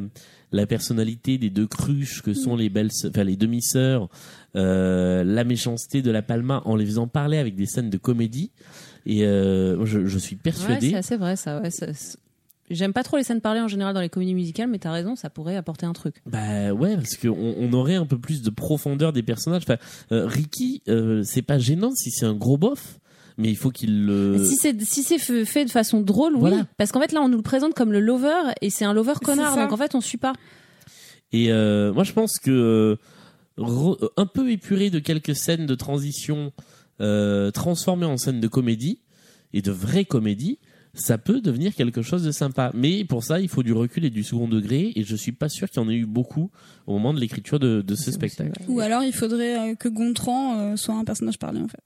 la 0.52 0.66
personnalité 0.66 1.38
des 1.38 1.50
deux 1.50 1.68
cruches 1.68 2.22
que 2.22 2.34
sont 2.34 2.56
les 2.56 2.70
belles, 2.70 2.90
enfin 3.08 3.24
les 3.24 3.36
demi-sœurs, 3.38 4.10
euh, 4.56 5.24
la 5.24 5.44
méchanceté 5.44 6.02
de 6.02 6.12
la 6.12 6.22
Palma 6.22 6.62
en 6.66 6.76
les 6.76 6.86
faisant 6.86 7.08
parler 7.08 7.38
avec 7.38 7.56
des 7.56 7.66
scènes 7.66 7.90
de 7.90 7.98
comédie. 7.98 8.52
Et 9.06 9.26
euh, 9.26 9.86
je, 9.86 10.06
je 10.06 10.18
suis 10.20 10.36
Ouais, 10.36 10.42
persuadé. 10.44 10.90
c'est 10.92 10.96
assez 10.96 11.18
vrai 11.18 11.36
ça. 11.36 11.60
Ouais, 11.62 11.72
ça- 11.72 11.94
c'est- 11.94 12.18
J'aime 12.70 12.94
pas 12.94 13.04
trop 13.04 13.18
les 13.18 13.24
scènes 13.24 13.42
parlées 13.42 13.60
en 13.60 13.68
général 13.68 13.94
dans 13.94 14.00
les 14.00 14.08
comédies 14.08 14.34
musicales, 14.34 14.70
mais 14.70 14.80
t'as 14.80 14.94
raison, 14.94 15.18
ça 15.18 15.30
pourrait 15.30 15.58
apporter 15.58 15.86
un 15.86 15.92
truc. 15.92 16.16
bah 16.26 16.72
ouais, 16.72 16.96
parce 16.96 17.18
qu'on 17.18 17.56
on 17.58 17.74
aurait 17.74 17.96
un 17.96 18.06
peu 18.06 18.18
plus 18.18 18.42
de 18.44 18.50
profondeur 18.50 19.12
des 19.12 19.24
personnages. 19.24 19.64
Enfin, 19.64 19.76
euh, 20.14 20.26
Ricky, 20.26 20.82
c'est 21.24 21.42
pas 21.42 21.58
gênant 21.60 21.92
si 21.94 22.12
c'est 22.12 22.26
un 22.26 22.34
gros 22.34 22.58
bof, 22.58 23.00
mais 23.42 23.50
il 23.50 23.58
faut 23.58 23.72
qu'il 23.72 24.06
le. 24.06 24.44
Si 24.46 24.56
c'est 24.56 24.80
si 24.84 25.04
c'est 25.04 25.18
fe- 25.18 25.44
fait 25.46 25.66
de 25.66 25.70
façon 25.72 26.02
drôle, 26.02 26.34
oui. 26.36 26.40
Voilà. 26.42 26.66
Parce 26.78 26.92
qu'en 26.92 27.02
fait 27.02 27.12
là, 27.12 27.22
on 27.22 27.28
nous 27.30 27.38
le 27.38 27.44
présente 27.44 27.74
comme 27.74 27.92
le 27.92 28.00
lover 28.00 28.54
et 28.62 28.70
c'est 28.70 28.86
un 28.86 28.94
lover 28.94 29.14
connard, 29.22 29.56
donc 29.64 29.74
en 29.74 29.78
fait 29.78 29.96
on 29.96 30.02
suit 30.02 30.18
pas. 30.18 30.34
Et 31.34 31.52
euh, 31.52 31.94
moi, 31.94 32.04
je 32.04 32.12
pense 32.14 32.40
que 32.40 32.52
euh, 32.52 32.96
re- 33.58 34.10
un 34.18 34.26
peu 34.26 34.50
épuré 34.52 34.90
de 34.90 35.00
quelques 35.00 35.36
scènes 35.36 35.66
de 35.66 35.76
transition 35.76 36.52
euh, 37.00 37.52
transformées 37.52 38.06
en 38.06 38.18
scènes 38.18 38.40
de 38.42 38.48
comédie 38.48 39.00
et 39.54 39.62
de 39.62 39.72
vraie 39.72 40.06
comédie, 40.06 40.60
ça 40.94 41.18
peut 41.18 41.40
devenir 41.40 41.74
quelque 41.74 42.02
chose 42.02 42.24
de 42.24 42.32
sympa. 42.32 42.72
Mais 42.74 43.06
pour 43.06 43.24
ça, 43.24 43.40
il 43.40 43.48
faut 43.48 43.64
du 43.64 43.72
recul 43.72 44.04
et 44.04 44.10
du 44.10 44.24
second 44.24 44.48
degré. 44.50 44.92
Et 44.96 45.04
je 45.04 45.16
suis 45.16 45.32
pas 45.32 45.48
sûr 45.48 45.70
qu'il 45.70 45.82
y 45.82 45.86
en 45.86 45.90
ait 45.90 45.96
eu 45.96 46.06
beaucoup 46.06 46.52
au 46.86 46.94
moment 46.94 47.14
de 47.14 47.20
l'écriture 47.22 47.60
de, 47.60 47.82
de 47.82 47.96
ce 47.96 48.12
spectacle. 48.12 48.52
Ou 48.68 48.82
alors 48.82 49.02
il 49.04 49.14
faudrait 49.14 49.72
euh, 49.72 49.76
que 49.76 49.88
Gontran 49.88 50.58
euh, 50.60 50.76
soit 50.76 50.96
un 50.96 51.06
personnage 51.06 51.40
parlé 51.40 51.62
en 51.62 51.68
fait. 51.70 51.80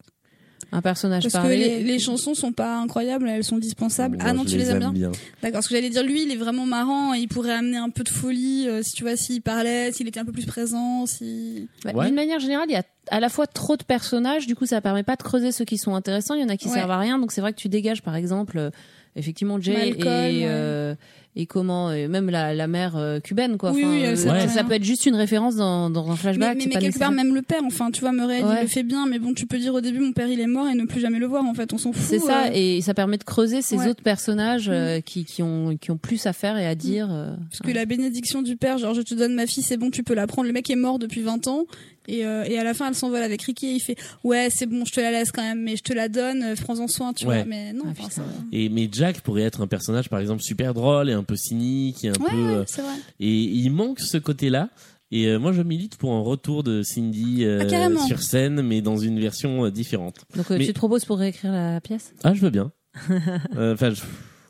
Un 0.72 0.82
personnage 0.82 1.24
Parce 1.24 1.34
parlé. 1.34 1.56
que 1.56 1.60
les, 1.62 1.84
les 1.84 2.00
chansons 2.00 2.34
sont 2.34 2.52
pas 2.52 2.78
incroyables, 2.78 3.30
elles 3.30 3.44
sont 3.44 3.58
dispensables. 3.58 4.18
Moi, 4.18 4.26
ah 4.30 4.34
non, 4.34 4.44
tu 4.46 4.58
les 4.58 4.70
aimes 4.70 4.82
aime 4.82 4.94
bien 4.94 5.12
D'accord, 5.42 5.64
ce 5.64 5.70
que 5.70 5.76
j'allais 5.76 5.90
dire, 5.90 6.04
lui, 6.04 6.24
il 6.24 6.32
est 6.32 6.36
vraiment 6.36 6.66
marrant 6.66 7.14
et 7.14 7.20
il 7.20 7.28
pourrait 7.28 7.54
amener 7.54 7.78
un 7.78 7.90
peu 7.90 8.04
de 8.04 8.10
folie 8.10 8.68
euh, 8.68 8.82
si 8.84 8.94
tu 8.94 9.04
vois, 9.04 9.16
s'il 9.16 9.42
parlait, 9.42 9.92
s'il 9.92 10.08
était 10.08 10.20
un 10.20 10.26
peu 10.26 10.32
plus 10.32 10.46
présent, 10.46 11.06
si. 11.06 11.68
Bah, 11.84 11.92
Ouais. 11.94 12.06
D'une 12.08 12.16
manière 12.16 12.40
générale, 12.40 12.66
il 12.70 12.74
y 12.74 12.78
a 12.78 12.84
à 13.12 13.20
la 13.20 13.30
fois 13.30 13.46
trop 13.48 13.78
de 13.78 13.84
personnages, 13.84 14.48
du 14.48 14.56
coup 14.56 14.66
ça 14.66 14.82
permet 14.82 15.04
pas 15.04 15.16
de 15.16 15.22
creuser 15.22 15.52
ceux 15.52 15.64
qui 15.66 15.78
sont 15.78 15.94
intéressants, 15.94 16.34
il 16.34 16.42
y 16.42 16.44
en 16.44 16.50
a 16.50 16.58
qui 16.58 16.68
Ouais. 16.68 16.74
servent 16.74 16.90
à 16.92 16.98
rien, 16.98 17.20
donc 17.20 17.32
c'est 17.32 17.40
vrai 17.42 17.54
que 17.54 17.60
tu 17.60 17.70
dégages 17.70 18.02
par 18.02 18.16
exemple 18.16 18.58
euh, 18.58 18.72
effectivement 19.16 19.60
Jay 19.62 19.74
Malcolm, 19.74 20.08
et, 20.08 20.40
ouais. 20.40 20.44
euh, 20.46 20.96
et 21.38 21.46
comment 21.46 21.92
et 21.92 22.08
même 22.08 22.30
la, 22.30 22.54
la 22.54 22.68
mère 22.68 22.96
euh, 22.96 23.20
cubaine 23.20 23.58
quoi. 23.58 23.72
Oui, 23.72 23.84
Enfin, 23.84 23.94
oui, 23.94 24.06
euh, 24.06 24.16
ça, 24.16 24.34
rien. 24.34 24.64
peut 24.64 24.74
être 24.74 24.84
juste 24.84 25.06
une 25.06 25.16
référence 25.16 25.56
dans, 25.58 25.90
dans 25.90 26.06
un 26.08 26.12
Mais, 26.12 26.18
flashback. 26.18 26.58
mais, 26.58 26.66
mais 26.68 26.72
pas 26.74 26.80
quelque 26.80 27.00
part, 27.00 27.12
même 27.12 27.34
le 27.36 27.42
père, 27.42 27.62
enfin, 27.66 27.92
tu 27.92 28.02
vois, 28.02 28.12
Murray, 28.14 28.40
il 28.42 28.62
le 28.62 28.68
fait 28.68 28.84
bien, 28.84 29.06
mais 29.06 29.20
bon, 29.20 29.34
tu 29.34 29.46
peux 29.46 29.58
dire 29.58 29.74
au 29.74 29.82
début, 29.82 30.00
mon 30.00 30.14
père, 30.14 30.28
il 30.28 30.40
est 30.40 30.48
mort 30.48 30.68
et 30.68 30.76
ne 30.76 30.86
plus 30.86 31.02
jamais 31.02 31.20
le 31.20 31.26
voir, 31.28 31.44
en 31.44 31.54
fait, 31.54 31.74
on 31.74 31.78
s'en 31.78 31.92
fout. 31.92 32.04
C'est 32.06 32.20
ça, 32.20 32.46
euh. 32.46 32.52
et 32.54 32.82
ça 32.82 32.94
permet 32.94 33.18
de 33.18 33.24
creuser 33.26 33.62
ces 33.62 33.88
autres 33.88 34.02
personnages 34.04 34.70
euh, 34.70 35.02
qui, 35.02 35.26
qui, 35.26 35.44
ont, 35.44 35.76
qui 35.78 35.92
ont 35.92 35.98
plus 35.98 36.26
à 36.26 36.32
faire 36.34 36.58
et 36.58 36.66
à 36.66 36.76
dire. 36.76 37.10
euh, 37.12 37.36
Parce 37.50 37.62
que 37.62 37.72
la 37.76 37.86
bénédiction 37.86 38.42
du 38.42 38.56
père, 38.56 38.78
genre 38.78 38.94
je 38.94 39.02
te 39.02 39.14
donne 39.14 39.34
ma 39.36 39.46
fille, 39.46 39.64
c'est 39.64 39.78
bon, 39.78 39.92
tu 39.92 40.04
peux 40.04 40.14
la 40.16 40.28
prendre. 40.28 40.48
Le 40.48 40.54
mec 40.54 40.70
est 40.70 40.76
mort 40.78 41.00
depuis 41.00 41.22
20 41.22 41.48
ans. 41.48 41.66
Et, 42.08 42.26
euh, 42.26 42.44
et 42.46 42.58
à 42.58 42.64
la 42.64 42.74
fin, 42.74 42.88
elle 42.88 42.96
s'envole 42.96 43.22
avec 43.24 43.42
Ricky 43.42 43.68
et 43.68 43.72
il 43.74 43.80
fait 43.80 43.96
Ouais, 44.24 44.50
c'est 44.52 44.66
bon, 44.66 44.86
je 44.86 44.92
te 44.94 45.00
la 45.00 45.12
laisse 45.12 45.32
quand 45.32 45.42
même, 45.42 45.62
mais 45.62 45.76
je 45.76 45.84
te 45.84 45.94
la 45.94 46.08
donne, 46.10 46.44
euh, 46.44 46.56
prends-en 46.56 46.88
soin, 46.88 47.14
tu 47.14 47.26
Ouais. 47.26 47.38
vois. 47.38 47.46
Mais 47.46 47.74
non, 47.74 47.84
Ah, 47.86 47.90
enfin, 47.92 48.04
putain. 48.10 48.10
ça. 48.10 48.24
Et 48.52 48.70
mais 48.70 48.90
Jack 48.92 49.22
pourrait 49.22 49.44
être 49.44 49.62
un 49.62 49.68
personnage, 49.68 50.10
par 50.10 50.20
exemple, 50.20 50.42
super 50.44 50.74
drôle 50.74 51.10
et 51.10 51.14
un 51.14 51.24
peu 51.24 51.36
cynique 51.36 52.04
et 52.04 52.10
un 52.10 52.14
Ouais, 52.14 52.30
peu. 52.30 52.36
ouais, 52.36 52.54
euh, 52.58 52.64
c'est 52.68 52.82
vrai. 52.82 52.94
Et 53.20 53.34
il 53.42 53.70
manque 53.72 54.00
ce 54.00 54.18
côté-là. 54.18 54.70
Et 55.12 55.28
euh, 55.28 55.38
moi, 55.38 55.52
je 55.54 55.62
milite 55.62 55.98
pour 55.98 56.12
un 56.14 56.22
retour 56.22 56.64
de 56.64 56.82
Cindy 56.82 57.44
euh, 57.46 57.62
Ah, 57.72 58.08
sur 58.08 58.22
scène, 58.24 58.62
mais 58.64 58.82
dans 58.82 58.98
une 58.98 59.20
version 59.20 59.66
euh, 59.66 59.72
différente. 59.72 60.26
Donc 60.36 60.50
euh, 60.52 60.58
Mais- 60.58 60.66
tu 60.66 60.74
te 60.74 60.78
proposes 60.78 61.06
pour 61.06 61.20
réécrire 61.20 61.52
la 61.52 61.80
pièce? 61.80 62.14
Ah, 62.24 62.34
je 62.34 62.42
veux 62.42 62.50
bien. 62.50 62.72
Euh, 63.56 63.74
Enfin, 63.74 63.92
je- 63.92 64.02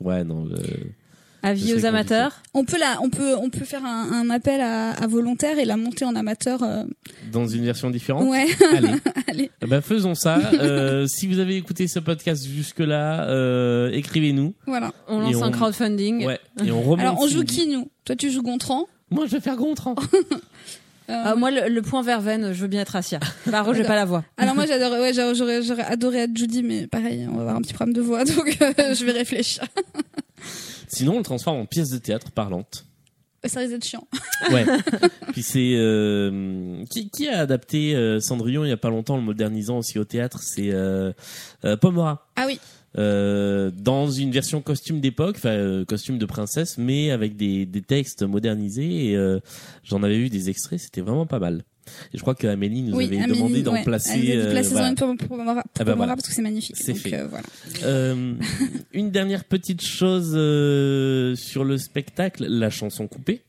ouais, 0.04 0.24
non. 0.24 0.48
Avis 1.42 1.74
aux 1.74 1.84
amateurs. 1.84 2.42
On 2.54 2.64
peut, 2.64 2.78
la, 2.78 2.98
on 3.02 3.10
peut, 3.10 3.36
on 3.36 3.50
peut 3.50 3.64
faire 3.64 3.84
un, 3.84 4.10
un 4.12 4.30
appel 4.30 4.60
à, 4.60 4.90
à 4.90 5.06
volontaires 5.06 5.58
et 5.58 5.64
la 5.64 5.76
monter 5.76 6.04
en 6.04 6.16
amateur. 6.16 6.62
euh, 6.62 6.82
Dans 7.30 7.46
une 7.46 7.64
version 7.64 7.90
différente. 7.90 8.24
Ouais, 8.28 8.46
Allez. 8.76 8.88
allez. 9.28 9.50
Eh 9.62 9.66
ben, 9.66 9.80
faisons 9.80 10.14
ça. 10.14 10.38
Euh, 10.54 11.06
si 11.06 11.26
vous 11.26 11.38
avez 11.38 11.56
écouté 11.56 11.86
ce 11.88 11.98
podcast 12.00 12.44
jusque-là, 12.46 13.28
euh, 13.28 13.90
écrivez-nous. 13.92 14.54
Voilà. 14.66 14.92
On 15.08 15.20
lance 15.20 15.42
un 15.42 15.50
crowdfunding. 15.52 16.26
Ouais. 16.26 16.40
Et 16.64 16.70
on 16.72 16.82
remonte. 16.82 17.00
Alors, 17.00 17.20
on 17.20 17.28
joue 17.28 17.44
qui, 17.44 17.66
nous? 17.68 17.88
Toi, 18.04 18.16
tu 18.16 18.30
joues 18.30 18.42
Gontran? 18.42 18.86
Moi, 19.10 19.26
je 19.26 19.32
vais 19.32 19.40
faire 19.40 19.56
Gontran. 19.56 19.94
Ah, 21.08 21.36
moi, 21.36 21.52
le, 21.52 21.68
le 21.72 21.82
point 21.82 22.02
verveine, 22.02 22.52
je 22.52 22.60
veux 22.62 22.66
bien 22.66 22.80
être 22.80 22.96
Asia. 22.96 23.20
Par 23.48 23.64
contre, 23.64 23.76
j'ai 23.76 23.84
pas 23.84 23.94
la 23.94 24.04
voix. 24.04 24.24
Alors 24.38 24.56
moi 24.56 24.64
ouais, 24.64 25.12
j'aurais, 25.14 25.34
j'aurais- 25.36 25.62
j'aurais 25.62 25.84
adoré 25.84 26.18
être 26.22 26.36
Judy, 26.36 26.64
mais 26.64 26.88
pareil, 26.88 27.28
on 27.30 27.36
va 27.36 27.42
avoir 27.42 27.54
un 27.54 27.60
petit 27.60 27.74
problème 27.74 27.94
de 27.94 28.00
voix, 28.00 28.24
donc 28.24 28.58
euh, 28.60 28.72
je 28.92 29.04
vais 29.04 29.12
réfléchir. 29.12 29.62
Sinon, 30.88 31.14
on 31.14 31.18
le 31.18 31.24
transforme 31.24 31.58
en 31.58 31.66
pièce 31.66 31.90
de 31.90 31.98
théâtre 31.98 32.30
parlante. 32.30 32.86
Ça 33.44 33.60
risque 33.60 33.72
d'être 33.72 33.84
chiant. 33.84 34.06
Ouais. 34.50 34.66
Puis 35.32 35.42
c'est 35.42 35.74
euh, 35.76 36.84
qui, 36.90 37.08
qui 37.08 37.26
a 37.26 37.40
adapté 37.40 37.94
euh, 37.94 38.20
Cendrillon 38.20 38.64
il 38.64 38.68
y 38.68 38.72
a 38.72 38.76
pas 38.76 38.90
longtemps, 38.90 39.16
le 39.16 39.22
modernisant 39.22 39.78
aussi 39.78 39.98
au 39.98 40.04
théâtre, 40.04 40.40
c'est 40.42 40.70
euh, 40.72 41.12
euh, 41.64 41.76
Pomera. 41.76 42.28
Ah 42.36 42.46
oui. 42.46 42.60
Dans 42.94 44.10
une 44.10 44.30
version 44.30 44.62
costume 44.62 45.00
d'époque, 45.00 45.36
enfin 45.36 45.84
costume 45.86 46.18
de 46.18 46.26
princesse, 46.26 46.78
mais 46.78 47.10
avec 47.10 47.36
des, 47.36 47.66
des 47.66 47.82
textes 47.82 48.22
modernisés. 48.22 49.10
Et 49.10 49.38
j'en 49.84 50.02
avais 50.02 50.16
vu 50.16 50.30
des 50.30 50.48
extraits, 50.48 50.80
c'était 50.80 51.02
vraiment 51.02 51.26
pas 51.26 51.38
mal. 51.38 51.62
Et 52.12 52.16
je 52.18 52.20
crois 52.20 52.34
que 52.34 52.46
Amélie 52.46 52.82
nous 52.82 52.96
oui, 52.96 53.04
avait 53.06 53.18
Amélie, 53.18 53.38
demandé 53.38 53.62
d'en 53.62 53.72
ouais. 53.72 53.84
placer. 53.84 54.10
Elle 54.14 54.18
nous 54.18 54.24
a 54.24 54.26
dit 54.26 54.36
de 54.36 54.42
euh, 54.42 54.50
placer 54.50 54.70
voilà. 54.70 54.92
dans 54.92 55.06
une 55.10 55.16
pour, 55.16 55.28
pour, 55.28 55.36
Pomera- 55.38 55.62
Ah 55.78 55.84
bah 55.84 55.94
voilà. 55.94 56.14
parce 56.16 56.28
que 56.28 56.34
c'est 56.34 56.42
magnifique. 56.42 56.76
C'est 56.76 56.94
fait. 56.94 57.14
euh, 57.14 57.26
voilà. 57.28 57.44
Euh, 57.84 58.34
une 58.92 59.10
dernière 59.10 59.44
petite 59.44 59.82
chose 59.82 60.32
euh, 60.34 61.34
sur 61.36 61.64
le 61.64 61.78
spectacle, 61.78 62.44
la 62.46 62.70
chanson 62.70 63.06
coupée. 63.08 63.42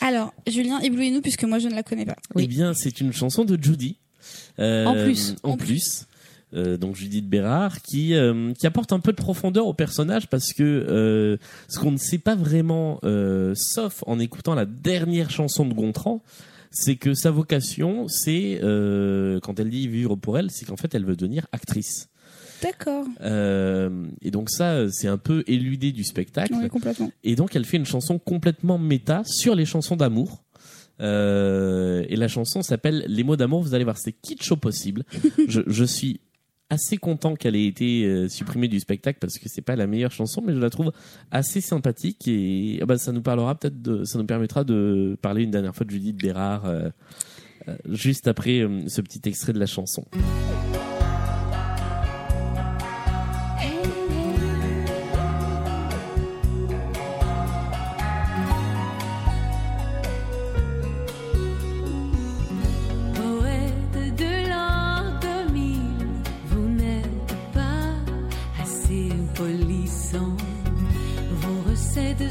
Alors, 0.00 0.34
Julien, 0.46 0.80
éblouis-nous 0.80 1.20
puisque 1.22 1.44
moi 1.44 1.58
je 1.58 1.68
ne 1.68 1.74
la 1.74 1.82
connais 1.82 2.04
pas. 2.04 2.16
Oui. 2.34 2.42
Eh 2.44 2.46
bien, 2.46 2.74
c'est 2.74 3.00
une 3.00 3.12
chanson 3.12 3.44
de 3.44 3.58
Judy. 3.62 3.96
Euh, 4.58 4.84
En 4.86 4.94
plus. 5.02 5.34
En 5.42 5.50
En 5.52 5.56
plus. 5.56 6.06
Euh, 6.52 6.76
donc 6.76 6.94
Judith 6.94 7.28
Bérard 7.28 7.82
qui 7.82 8.14
euh, 8.14 8.52
qui 8.52 8.66
apporte 8.68 8.92
un 8.92 9.00
peu 9.00 9.10
de 9.10 9.16
profondeur 9.16 9.66
au 9.66 9.74
personnage 9.74 10.28
parce 10.28 10.52
que 10.52 10.62
euh, 10.62 11.36
ce 11.68 11.80
qu'on 11.80 11.90
ne 11.90 11.96
sait 11.96 12.18
pas 12.18 12.36
vraiment 12.36 13.00
euh, 13.02 13.54
sauf 13.56 14.04
en 14.06 14.20
écoutant 14.20 14.54
la 14.54 14.64
dernière 14.64 15.30
chanson 15.30 15.66
de 15.66 15.74
Gontran 15.74 16.22
c'est 16.74 16.96
que 16.96 17.14
sa 17.14 17.30
vocation 17.30 18.06
c'est 18.08 18.60
euh, 18.62 19.40
quand 19.40 19.58
elle 19.60 19.70
dit 19.70 19.88
vivre 19.88 20.16
pour 20.16 20.36
elle 20.38 20.50
c'est 20.50 20.66
qu'en 20.66 20.76
fait 20.76 20.94
elle 20.94 21.04
veut 21.06 21.16
devenir 21.16 21.46
actrice 21.52 22.08
D'accord. 22.62 23.04
Euh, 23.20 24.06
et 24.22 24.30
donc 24.30 24.48
ça 24.50 24.90
c'est 24.90 25.08
un 25.08 25.18
peu 25.18 25.44
éludé 25.46 25.92
du 25.92 26.02
spectacle 26.02 26.54
Oui, 26.60 26.68
complètement. 26.68 27.10
et 27.22 27.36
donc 27.36 27.54
elle 27.56 27.64
fait 27.64 27.76
une 27.76 27.84
chanson 27.86 28.18
complètement 28.18 28.78
méta 28.78 29.22
sur 29.24 29.54
les 29.54 29.64
chansons 29.66 29.96
d'amour. 29.96 30.42
Euh, 31.00 32.04
et 32.08 32.16
la 32.16 32.28
chanson 32.28 32.62
s'appelle 32.62 33.04
Les 33.08 33.24
mots 33.24 33.36
d'amour. 33.36 33.62
Vous 33.62 33.74
allez 33.74 33.84
voir, 33.84 33.98
c'est 33.98 34.12
kitsch 34.12 34.50
au 34.52 34.56
possible. 34.56 35.04
je, 35.48 35.60
je 35.66 35.84
suis 35.84 36.20
assez 36.74 36.96
content 36.96 37.34
qu'elle 37.34 37.56
ait 37.56 37.66
été 37.66 38.04
euh, 38.04 38.28
supprimée 38.28 38.68
du 38.68 38.80
spectacle 38.80 39.18
parce 39.20 39.38
que 39.38 39.48
c'est 39.48 39.62
pas 39.62 39.76
la 39.76 39.86
meilleure 39.86 40.12
chanson, 40.12 40.42
mais 40.44 40.52
je 40.52 40.58
la 40.58 40.70
trouve 40.70 40.92
assez 41.30 41.60
sympathique 41.60 42.28
et 42.28 42.78
ah 42.82 42.86
bah, 42.86 42.98
ça 42.98 43.12
nous 43.12 43.22
parlera 43.22 43.54
peut-être, 43.54 44.04
ça 44.04 44.18
nous 44.18 44.26
permettra 44.26 44.64
de 44.64 45.16
parler 45.22 45.44
une 45.44 45.50
dernière 45.50 45.74
fois 45.74 45.86
de 45.86 45.90
Judith 45.90 46.16
Bérard 46.16 46.66
euh, 46.66 46.90
euh, 47.68 47.76
juste 47.88 48.28
après 48.28 48.66
ce 48.88 49.00
petit 49.00 49.20
extrait 49.28 49.52
de 49.52 49.58
la 49.58 49.66
chanson. 49.66 50.04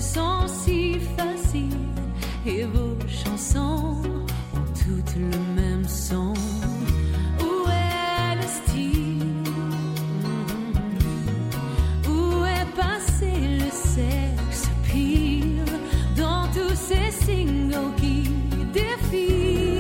Sont 0.04 0.48
si 0.48 1.00
faciles 1.18 1.70
et 2.46 2.64
vos 2.66 2.98
chansons 3.08 3.96
ont 4.54 4.70
toutes 4.84 5.16
le 5.16 5.62
même 5.62 5.88
son. 5.88 6.34
Où 7.40 7.54
est 7.70 8.36
le 8.42 8.48
style? 8.60 9.44
Où 12.10 12.44
est 12.46 12.70
passé 12.76 13.32
le 13.62 13.72
sexe 13.72 14.70
pire 14.88 15.72
dans 16.18 16.46
tous 16.56 16.76
ces 16.90 17.12
singles 17.26 17.94
qui 17.98 18.30
défilent? 18.74 19.80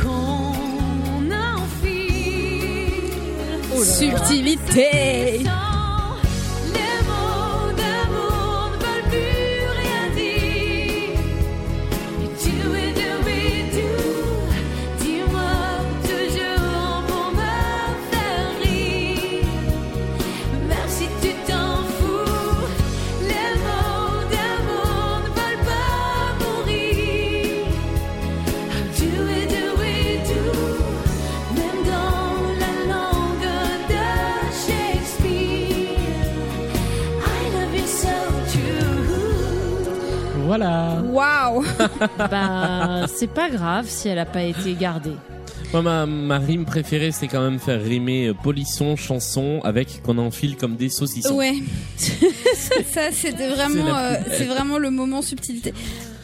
Qu'on 0.00 1.30
enfile 1.58 2.24
Subtilité. 3.84 5.42
Voilà. 40.50 41.00
Waouh. 41.04 41.64
bah, 42.18 43.06
c'est 43.06 43.32
pas 43.32 43.48
grave 43.48 43.86
si 43.86 44.08
elle 44.08 44.18
a 44.18 44.26
pas 44.26 44.42
été 44.42 44.74
gardée. 44.74 45.14
Moi, 45.72 45.80
ma, 45.80 46.06
ma 46.06 46.38
rime 46.38 46.64
préférée, 46.64 47.12
c'est 47.12 47.28
quand 47.28 47.40
même 47.40 47.60
faire 47.60 47.80
rimer 47.80 48.26
euh, 48.26 48.34
polisson, 48.34 48.96
chanson 48.96 49.60
avec 49.62 50.02
qu'on 50.02 50.18
enfile 50.18 50.56
comme 50.56 50.74
des 50.74 50.88
saucissons. 50.88 51.36
Ouais. 51.36 51.54
ça, 51.96 53.12
c'était 53.12 53.50
vraiment, 53.50 53.94
C'est 53.94 54.32
euh, 54.32 54.34
c'est 54.38 54.44
vraiment 54.46 54.78
le 54.78 54.90
moment 54.90 55.22
subtilité. 55.22 55.72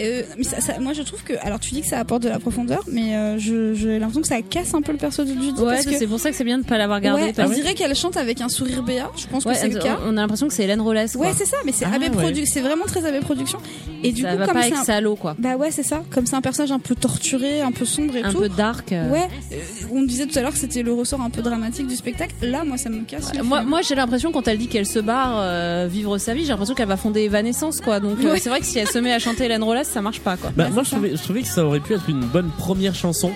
Euh, 0.01 0.23
mais 0.37 0.45
ça, 0.45 0.61
ça- 0.61 0.79
moi, 0.79 0.93
je 0.93 1.03
trouve 1.03 1.23
que, 1.23 1.33
alors, 1.43 1.59
tu 1.61 1.71
dis 1.73 1.81
que 1.83 1.87
ça 1.89 1.99
apporte 1.99 2.23
de 2.23 2.29
la 2.29 2.39
profondeur, 2.39 2.83
mais 2.91 3.15
euh, 3.17 3.39
je- 3.39 3.75
j'ai 3.75 3.99
l'impression 3.99 4.21
que 4.23 4.29
ça 4.29 4.41
casse 4.43 4.75
un 4.75 4.83
peu 4.83 4.93
le 4.93 4.99
perso 4.99 5.25
de 5.25 5.29
Judy 5.31 5.61
Ouais, 5.61 5.75
parce 5.75 5.87
que. 5.87 5.97
c'est 5.99 6.07
pour 6.07 6.21
ça 6.21 6.31
que 6.31 6.37
c'est 6.37 6.45
bien 6.45 6.59
de 6.59 6.65
pas 6.65 6.79
l'avoir 6.79 7.01
gardée. 7.01 7.23
Ouais, 7.23 7.35
on 7.39 7.49
dirait 7.49 7.75
qu'elle 7.75 7.95
chante 7.95 8.17
avec 8.17 8.41
un 8.41 8.49
sourire 8.49 8.83
béat. 8.83 9.11
Je 9.17 9.27
pense 9.27 9.45
Ouais, 9.45 9.55
que 9.55 9.59
c'est 9.61 9.69
le 9.69 9.79
cas. 9.81 9.99
on 10.07 10.11
a 10.17 10.21
l'impression 10.21 10.49
que 10.49 10.55
c'est 10.55 10.65
Hélène 10.65 10.81
Rollès. 10.81 11.15
Ouais, 11.15 11.33
c'est 11.37 11.47
ça, 11.47 11.57
mais 11.65 11.73
c'est 11.73 11.85
Ah, 11.87 11.95
AB 11.95 12.03
ouais. 12.03 12.09
Produ- 12.33 12.47
c'est 12.47 12.61
vraiment 12.61 12.85
très 12.85 13.05
AB 13.05 13.21
Production. 13.21 13.59
Et 14.03 14.13
du 14.13 14.23
ça 14.23 14.33
coup, 14.33 14.39
va 14.39 14.45
comme 14.47 14.55
pas 14.55 14.61
c'est 14.63 14.69
avec 14.69 14.79
un... 14.81 14.85
salaud, 14.85 15.17
quoi. 15.17 15.35
Bah 15.39 15.57
ouais, 15.57 15.71
c'est 15.71 15.83
ça. 15.83 16.03
Comme 16.11 16.27
c'est 16.27 16.37
un 16.37 16.41
personnage 16.43 16.73
un 16.73 16.79
peu 16.79 16.95
torturé, 16.95 17.61
un 17.63 17.73
peu 17.73 17.85
sombre 17.85 18.17
et 18.17 18.23
Un 18.23 18.31
tout. 18.33 18.39
peu 18.39 18.49
dark. 18.49 18.93
euh. 18.93 19.11
Ouais, 19.11 19.29
euh, 19.53 19.57
on 19.93 20.03
disait 20.03 20.27
tout 20.27 20.39
à 20.39 20.43
l'heure 20.43 20.53
que 20.53 20.59
c'était 20.59 20.83
le 20.83 20.93
ressort 20.93 21.21
un 21.21 21.31
peu 21.31 21.43
dramatique 21.43 21.87
du 21.87 21.97
spectacle. 21.97 22.35
Là, 22.43 22.65
moi, 22.65 22.77
ça 22.77 22.91
me 22.91 23.01
casse. 23.05 23.33
Moi, 23.43 23.81
j'ai 23.83 23.95
l'impression 23.95 24.31
quand 24.33 24.47
elle 24.49 24.59
dit 24.59 24.69
qu'elle 24.69 24.87
se 24.87 24.99
barre 24.99 25.37
euh, 25.41 25.89
vivre 25.91 26.19
sa 26.19 26.35
vie, 26.35 26.43
j'ai 26.43 26.49
l'impression 26.49 26.75
qu'elle 26.75 26.89
va 26.89 26.97
fonder 26.97 27.23
Evanescence 27.23 27.81
quoi. 27.81 28.01
Donc 28.01 28.19
c'est 28.39 28.49
vrai 28.49 28.61
que 28.61 28.67
si 28.67 28.79
elle 28.79 28.89
se 28.89 28.99
met 28.99 29.13
à 29.13 29.19
chanter 29.19 29.45
Hélène 29.45 29.63
Rollès, 29.63 29.86
ça 29.87 30.03
marche 30.03 30.21
pas 30.21 30.37
quoi. 30.37 30.51
Bah, 30.57 30.69
moi, 30.71 30.83
je 30.83 30.91
trouvais, 30.91 31.17
je 31.17 31.23
trouvais 31.23 31.43
que 31.43 31.49
ça 31.49 31.65
aurait 31.65 31.81
pu 31.81 31.95
être 31.95 32.09
une 32.09 32.21
bonne 32.25 32.51
première 32.59 32.95
chanson 32.95 33.33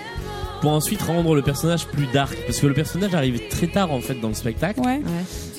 pour 0.61 0.71
ensuite 0.71 1.01
rendre 1.01 1.33
le 1.33 1.41
personnage 1.41 1.85
plus 1.87 2.05
dark. 2.13 2.37
Parce 2.45 2.59
que 2.59 2.67
le 2.67 2.73
personnage 2.73 3.13
arrive 3.15 3.39
très 3.49 3.67
tard, 3.67 3.91
en 3.91 3.99
fait, 4.01 4.15
dans 4.19 4.27
le 4.27 4.33
spectacle. 4.35 4.79
Ouais. 4.81 5.01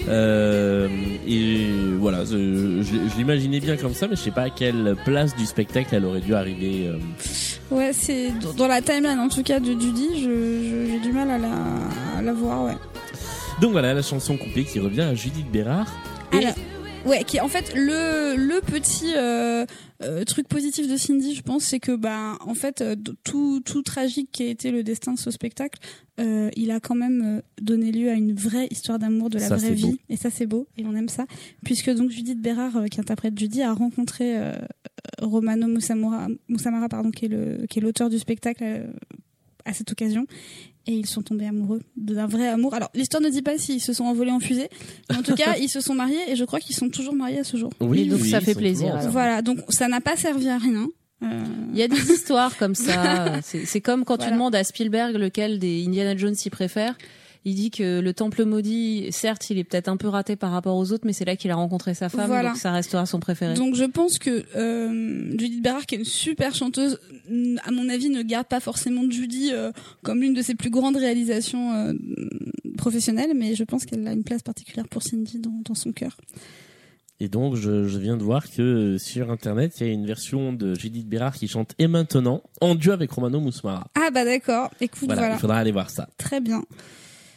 Euh, 0.08 0.88
et 1.26 1.66
voilà, 1.98 2.24
je, 2.24 2.82
je- 2.82 3.08
je 3.10 3.16
l'imaginais 3.16 3.60
bien 3.60 3.76
comme 3.76 3.94
ça, 3.94 4.06
mais 4.08 4.16
je 4.16 4.20
sais 4.20 4.30
pas 4.30 4.42
à 4.42 4.50
quelle 4.50 4.96
place 5.04 5.34
du 5.36 5.46
spectacle 5.46 5.94
elle 5.94 6.04
aurait 6.04 6.20
dû 6.20 6.34
arriver. 6.34 6.88
euh. 6.88 6.98
Ouais, 7.74 7.92
c'est 7.92 8.30
dans 8.56 8.66
la 8.68 8.82
timeline 8.82 9.18
en 9.18 9.28
tout 9.28 9.42
cas 9.42 9.58
de 9.60 9.72
Judy, 9.72 10.08
j'ai 10.22 10.98
du 11.00 11.12
mal 11.12 11.30
à 11.30 11.38
la, 11.38 11.48
à 12.18 12.22
la 12.22 12.32
voir, 12.32 12.64
ouais. 12.64 12.76
Donc 13.60 13.72
voilà, 13.72 13.94
la 13.94 14.02
chanson 14.02 14.36
coupée 14.36 14.64
qui 14.64 14.78
revient 14.80 15.02
à 15.02 15.14
Judith 15.14 15.50
Bérard. 15.50 15.86
Et 16.32 16.38
Alors, 16.38 16.54
ouais, 17.06 17.22
qui 17.24 17.36
est 17.36 17.40
en 17.40 17.48
fait 17.48 17.72
le 17.74 18.34
le 18.36 18.60
petit 18.60 19.14
euh, 19.16 19.64
euh, 20.04 20.24
truc 20.24 20.48
positif 20.48 20.88
de 20.88 20.96
Cindy, 20.96 21.34
je 21.34 21.42
pense, 21.42 21.64
c'est 21.64 21.80
que 21.80 21.94
bah 21.96 22.36
en 22.40 22.54
fait 22.54 22.80
euh, 22.80 22.96
tout 23.24 23.60
tout 23.64 23.82
tragique 23.82 24.30
qui 24.32 24.42
a 24.42 24.46
été 24.46 24.70
le 24.70 24.82
destin 24.82 25.14
de 25.14 25.18
ce 25.18 25.30
spectacle, 25.30 25.78
euh, 26.20 26.50
il 26.56 26.70
a 26.70 26.80
quand 26.80 26.94
même 26.94 27.42
donné 27.60 27.92
lieu 27.92 28.10
à 28.10 28.14
une 28.14 28.34
vraie 28.34 28.68
histoire 28.70 28.98
d'amour 28.98 29.30
de 29.30 29.38
la 29.38 29.48
Ça, 29.48 29.56
vraie 29.56 29.72
vie, 29.72 29.82
beau. 29.92 29.96
et 30.08 30.16
ça 30.16 30.30
c'est 30.30 30.46
beau 30.46 30.66
et 30.76 30.84
on 30.84 30.94
aime 30.94 31.08
ça, 31.08 31.26
puisque 31.64 31.90
donc 31.90 32.10
Judith 32.10 32.40
Bérard, 32.40 32.76
euh, 32.76 32.86
qui 32.86 33.00
interprète 33.00 33.38
Judy, 33.38 33.62
a 33.62 33.72
rencontré 33.72 34.36
Romano 35.20 35.66
Musamura, 35.66 36.28
Musamara, 36.48 36.88
pardon, 36.88 37.10
qui 37.10 37.26
est 37.26 37.28
le 37.28 37.66
qui 37.68 37.78
est 37.78 37.82
l'auteur 37.82 38.10
du 38.10 38.18
spectacle. 38.18 38.64
à 39.64 39.72
cette 39.72 39.92
occasion 39.92 40.26
et 40.86 40.92
ils 40.92 41.06
sont 41.06 41.22
tombés 41.22 41.46
amoureux 41.46 41.80
d'un 41.96 42.26
vrai 42.26 42.48
amour. 42.48 42.74
Alors 42.74 42.90
l'histoire 42.94 43.22
ne 43.22 43.28
dit 43.28 43.42
pas 43.42 43.58
s'ils 43.58 43.80
se 43.80 43.92
sont 43.92 44.04
envolés 44.04 44.30
en 44.30 44.40
fusée, 44.40 44.68
mais 45.10 45.16
en 45.16 45.22
tout 45.22 45.34
cas 45.34 45.56
ils 45.60 45.68
se 45.68 45.80
sont 45.80 45.94
mariés 45.94 46.18
et 46.28 46.36
je 46.36 46.44
crois 46.44 46.60
qu'ils 46.60 46.76
sont 46.76 46.88
toujours 46.88 47.14
mariés 47.14 47.38
à 47.40 47.44
ce 47.44 47.56
jour. 47.56 47.70
oui, 47.80 48.06
donc 48.06 48.20
oui, 48.22 48.30
ça 48.30 48.40
fait 48.40 48.54
plaisir, 48.54 48.94
toujours. 48.96 49.10
Voilà, 49.12 49.42
donc 49.42 49.58
ça 49.68 49.88
n'a 49.88 50.00
pas 50.00 50.16
servi 50.16 50.48
à 50.48 50.58
rien. 50.58 50.88
Euh, 51.22 51.44
Il 51.72 51.78
y 51.78 51.82
a 51.84 51.88
des 51.88 52.10
histoires 52.10 52.56
comme 52.56 52.74
ça. 52.74 53.40
C'est 53.42 53.80
comme 53.80 54.04
quand 54.04 54.18
tu 54.18 54.28
demandes 54.30 54.56
à 54.56 54.64
Spielberg 54.64 55.14
lequel 55.16 55.60
des 55.60 55.84
Indiana 55.86 56.16
Jones 56.16 56.34
s'y 56.34 56.50
préfère. 56.50 56.96
Il 57.44 57.56
dit 57.56 57.70
que 57.72 57.98
le 58.00 58.14
temple 58.14 58.44
maudit, 58.44 59.08
certes, 59.10 59.50
il 59.50 59.58
est 59.58 59.64
peut-être 59.64 59.88
un 59.88 59.96
peu 59.96 60.06
raté 60.06 60.36
par 60.36 60.52
rapport 60.52 60.76
aux 60.76 60.92
autres, 60.92 61.04
mais 61.06 61.12
c'est 61.12 61.24
là 61.24 61.34
qu'il 61.34 61.50
a 61.50 61.56
rencontré 61.56 61.92
sa 61.92 62.08
femme, 62.08 62.28
Voilà. 62.28 62.50
donc 62.50 62.58
ça 62.58 62.70
restera 62.70 63.04
son 63.04 63.18
préféré. 63.18 63.54
Donc 63.54 63.74
je 63.74 63.84
pense 63.84 64.18
que 64.20 64.44
euh, 64.54 65.30
Judith 65.38 65.60
Bérard, 65.62 65.86
qui 65.86 65.96
est 65.96 65.98
une 65.98 66.04
super 66.04 66.54
chanteuse, 66.54 67.00
à 67.64 67.70
mon 67.72 67.88
avis, 67.88 68.10
ne 68.10 68.22
garde 68.22 68.46
pas 68.46 68.60
forcément 68.60 69.02
Judy 69.10 69.50
euh, 69.52 69.72
comme 70.02 70.20
l'une 70.20 70.34
de 70.34 70.42
ses 70.42 70.54
plus 70.54 70.70
grandes 70.70 70.96
réalisations 70.96 71.72
euh, 71.74 71.92
professionnelles, 72.78 73.32
mais 73.34 73.54
je 73.56 73.64
pense 73.64 73.86
qu'elle 73.86 74.06
a 74.06 74.12
une 74.12 74.24
place 74.24 74.42
particulière 74.42 74.86
pour 74.88 75.02
Cindy 75.02 75.38
dans, 75.40 75.60
dans 75.64 75.74
son 75.74 75.90
cœur. 75.92 76.16
Et 77.20 77.28
donc, 77.28 77.54
je, 77.56 77.86
je 77.86 77.98
viens 77.98 78.16
de 78.16 78.22
voir 78.22 78.50
que 78.50 78.98
sur 78.98 79.30
Internet, 79.30 79.74
il 79.80 79.86
y 79.86 79.90
a 79.90 79.92
une 79.92 80.06
version 80.06 80.52
de 80.52 80.74
Judith 80.74 81.08
Bérard 81.08 81.34
qui 81.36 81.46
chante 81.46 81.72
Et 81.78 81.86
maintenant, 81.86 82.42
en 82.60 82.74
duo 82.74 82.92
avec 82.92 83.10
Romano 83.12 83.40
Mousmara. 83.40 83.88
Ah 83.94 84.10
bah 84.12 84.24
d'accord, 84.24 84.70
écoute, 84.80 85.04
Voilà, 85.06 85.20
voilà, 85.22 85.34
il 85.36 85.40
faudra 85.40 85.56
aller 85.58 85.70
voir 85.72 85.90
ça. 85.90 86.08
très 86.18 86.40
bien. 86.40 86.62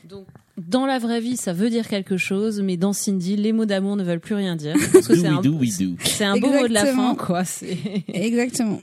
Donc, 0.09 0.25
dans 0.57 0.85
la 0.85 0.99
vraie 0.99 1.19
vie, 1.19 1.35
ça 1.35 1.51
veut 1.51 1.69
dire 1.69 1.87
quelque 1.87 2.15
chose, 2.17 2.61
mais 2.61 2.77
dans 2.77 2.93
Cindy, 2.93 3.35
les 3.35 3.51
mots 3.51 3.65
d'amour 3.65 3.95
ne 3.95 4.03
veulent 4.03 4.19
plus 4.19 4.35
rien 4.35 4.55
dire. 4.55 4.75
Parce 4.93 5.07
que 5.07 5.13
Do 5.13 5.59
c'est 5.65 5.83
un, 5.83 5.95
c'est 6.03 6.23
un 6.23 6.37
beau 6.37 6.49
mot 6.49 6.67
de 6.67 6.73
la 6.73 6.85
fin, 6.85 7.15
quoi. 7.15 7.43
C'est... 7.43 7.77
Exactement. 8.07 8.81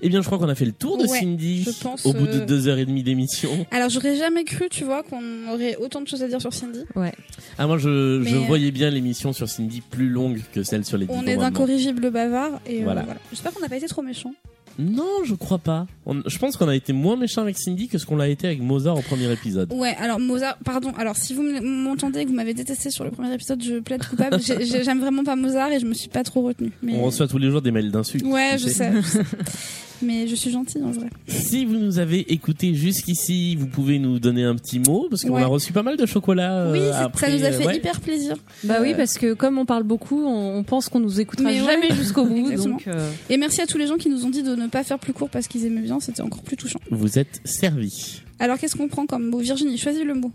Eh 0.00 0.08
bien, 0.08 0.20
je 0.20 0.26
crois 0.26 0.38
qu'on 0.38 0.48
a 0.48 0.54
fait 0.54 0.64
le 0.64 0.72
tour 0.72 0.96
de 0.96 1.02
Ouais, 1.02 1.08
Cindy 1.20 1.64
je 1.64 1.70
pense, 1.82 2.06
au 2.06 2.12
bout 2.12 2.26
de 2.26 2.40
euh, 2.40 2.46
deux 2.46 2.68
heures 2.68 2.78
et 2.78 2.86
demie 2.86 3.02
d'émission. 3.02 3.66
Alors 3.70 3.88
j'aurais 3.90 4.16
jamais 4.16 4.44
cru, 4.44 4.68
tu 4.70 4.84
vois, 4.84 5.02
qu'on 5.02 5.48
aurait 5.52 5.76
autant 5.76 6.00
de 6.00 6.06
choses 6.06 6.22
à 6.22 6.28
dire 6.28 6.40
sur 6.40 6.54
Cindy. 6.54 6.80
Ouais. 6.94 7.12
Ah, 7.58 7.66
moi, 7.66 7.78
je, 7.78 7.88
euh, 7.88 8.44
voyais 8.46 8.70
bien 8.70 8.90
l'émission 8.90 9.32
sur 9.32 9.48
Cindy 9.48 9.80
plus 9.80 10.08
longue 10.08 10.40
que 10.52 10.62
celle 10.62 10.84
sur 10.84 10.96
les 10.96 11.06
On 11.08 11.14
est 11.22 11.34
Commandements. 11.34 11.42
d'incorrigibles 11.42 12.10
bavards 12.10 12.60
et 12.66 12.80
euh, 12.80 12.84
Voilà. 12.84 13.04
J'espère 13.30 13.52
qu'on 13.52 13.60
n'a 13.60 13.68
pas 13.68 13.76
été 13.76 13.88
trop 13.88 14.02
méchants. 14.02 14.34
Non, 14.78 15.24
je 15.24 15.34
crois 15.34 15.58
pas. 15.58 15.86
On- 16.06 16.22
je 16.26 16.38
pense 16.38 16.56
qu'on 16.56 16.68
a 16.68 16.74
été 16.76 16.92
moins 16.92 17.16
méchant 17.16 17.42
avec 17.42 17.58
Cindy 17.58 17.88
que 17.88 17.98
ce 17.98 18.06
qu'on 18.06 18.16
l'a 18.16 18.28
été 18.28 18.46
avec 18.46 18.60
Mozart 18.62 18.96
au 18.96 19.02
premier 19.02 19.30
épisode. 19.32 19.72
Ouais, 19.72 19.94
alors 19.98 20.20
Mozart, 20.20 20.56
pardon. 20.64 20.92
Alors 20.96 21.16
si 21.16 21.34
vous 21.34 21.42
m'entendez 21.42 22.20
et 22.20 22.24
que 22.24 22.28
vous 22.30 22.36
m'avez 22.36 22.54
détesté 22.54 22.90
sur 22.90 23.02
le 23.04 23.10
premier 23.10 23.32
épisode, 23.34 23.62
je 23.62 23.80
plaide 23.80 24.06
coupable. 24.06 24.38
J'ai- 24.42 24.64
j'ai- 24.64 24.84
J'aime 24.84 25.00
vraiment 25.00 25.24
pas 25.24 25.34
Mozart 25.36 25.72
et 25.72 25.80
je 25.80 25.86
me 25.86 25.94
suis 25.94 26.08
pas 26.08 26.22
trop 26.22 26.42
retenue. 26.42 26.70
Mais... 26.82 26.94
On 26.94 27.02
reçoit 27.04 27.26
tous 27.26 27.38
les 27.38 27.50
jours 27.50 27.60
des 27.62 27.70
mails 27.72 27.90
d'insultes. 27.90 28.24
Ouais, 28.24 28.56
tu 28.56 28.64
je 28.64 28.68
sais. 28.68 28.92
je 28.94 29.00
sais. 29.02 29.22
Mais 30.02 30.26
je 30.28 30.34
suis 30.34 30.50
gentille 30.50 30.82
en 30.82 30.90
vrai. 30.92 31.08
Si 31.26 31.64
vous 31.64 31.76
nous 31.76 31.98
avez 31.98 32.32
écouté 32.32 32.74
jusqu'ici, 32.74 33.56
vous 33.56 33.66
pouvez 33.66 33.98
nous 33.98 34.18
donner 34.18 34.44
un 34.44 34.54
petit 34.54 34.78
mot 34.78 35.06
parce 35.10 35.22
qu'on 35.24 35.34
Ouais. 35.34 35.42
a 35.42 35.46
reçu 35.46 35.72
pas 35.72 35.82
mal 35.82 35.96
de 35.96 36.06
chocolat. 36.06 36.58
euh, 36.66 36.72
oui, 36.72 36.78
c'est- 36.80 36.90
après, 36.96 37.30
ça 37.30 37.36
nous 37.36 37.44
a 37.44 37.50
fait 37.52 37.66
ouais. 37.66 37.76
hyper 37.76 38.00
plaisir. 38.00 38.36
Bah 38.64 38.76
oui, 38.80 38.92
Euh, 38.92 38.96
parce 38.96 39.14
que 39.18 39.34
comme 39.34 39.58
on 39.58 39.66
parle 39.66 39.82
beaucoup, 39.82 40.24
on, 40.24 40.62
pense 40.62 40.88
qu'on 40.88 41.00
nous 41.00 41.20
écoutera 41.20 41.48
Mais 41.50 41.60
ouais. 41.60 41.66
jamais 41.66 41.90
jusqu'au 41.94 42.24
bout. 42.24 42.50
Donc, 42.64 42.86
euh, 42.86 43.10
Et 43.30 43.36
merci 43.36 43.60
à 43.60 43.66
tous 43.66 43.78
les 43.78 43.86
gens 43.86 43.96
qui 43.96 44.08
nous 44.08 44.24
ont 44.24 44.30
dit 44.30 44.42
de 44.42 44.54
ne 44.54 44.66
pas 44.68 44.84
faire 44.84 44.98
plus 44.98 45.12
court 45.12 45.30
parce 45.30 45.48
qu'ils 45.48 45.64
aimaient 45.66 45.80
bien. 45.82 45.98
C'était 46.00 46.22
encore 46.22 46.42
plus 46.42 46.56
touchant. 46.56 46.78
Vous 46.90 47.18
êtes 47.18 47.40
servis. 47.44 48.22
Alors 48.38 48.58
qu'est-ce 48.58 48.76
qu'on 48.76 48.88
prend 48.88 49.06
comme 49.06 49.26
mot? 49.28 49.38
Virginie, 49.38 49.78
choisis 49.78 50.04
le 50.04 50.14
mot. 50.14 50.30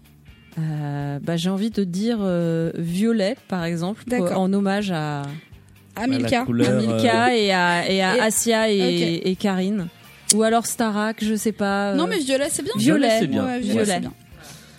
euh, 0.59 1.19
bah, 1.19 1.35
j'ai 1.37 1.49
envie 1.49 1.71
de 1.71 1.83
dire 1.83 2.17
euh, 2.21 2.71
violet, 2.77 3.35
par 3.47 3.63
exemple, 3.63 4.03
pour- 4.05 4.37
en 4.37 4.51
hommage 4.53 4.91
à, 4.91 5.23
À 5.95 6.07
la 6.07 6.17
Milka. 6.17 6.43
couleur. 6.45 6.69
à 6.69 6.81
Milka 6.81 7.35
et 7.37 7.51
à, 7.51 7.89
et 7.91 8.01
à 8.01 8.17
Et- 8.17 8.19
Asia 8.19 8.69
et, 8.71 9.21
et 9.25 9.35
Karine. 9.35 9.87
Ou 10.33 10.43
alors 10.43 10.65
Starak, 10.65 11.23
je 11.23 11.35
sais 11.35 11.51
pas. 11.51 11.91
euh, 11.91 11.95
Non 11.95 12.07
mais 12.07 12.17
violet, 12.19 12.47
c'est 12.49 12.63
bien. 12.63 12.73
Violet, 12.75 13.19
c'est 13.19 13.27
bien. 13.27 13.45
Ouais, 13.45 13.59
violet, 13.59 13.73
Violet. 13.83 13.93
c'est 13.93 13.99
bien. 13.99 14.13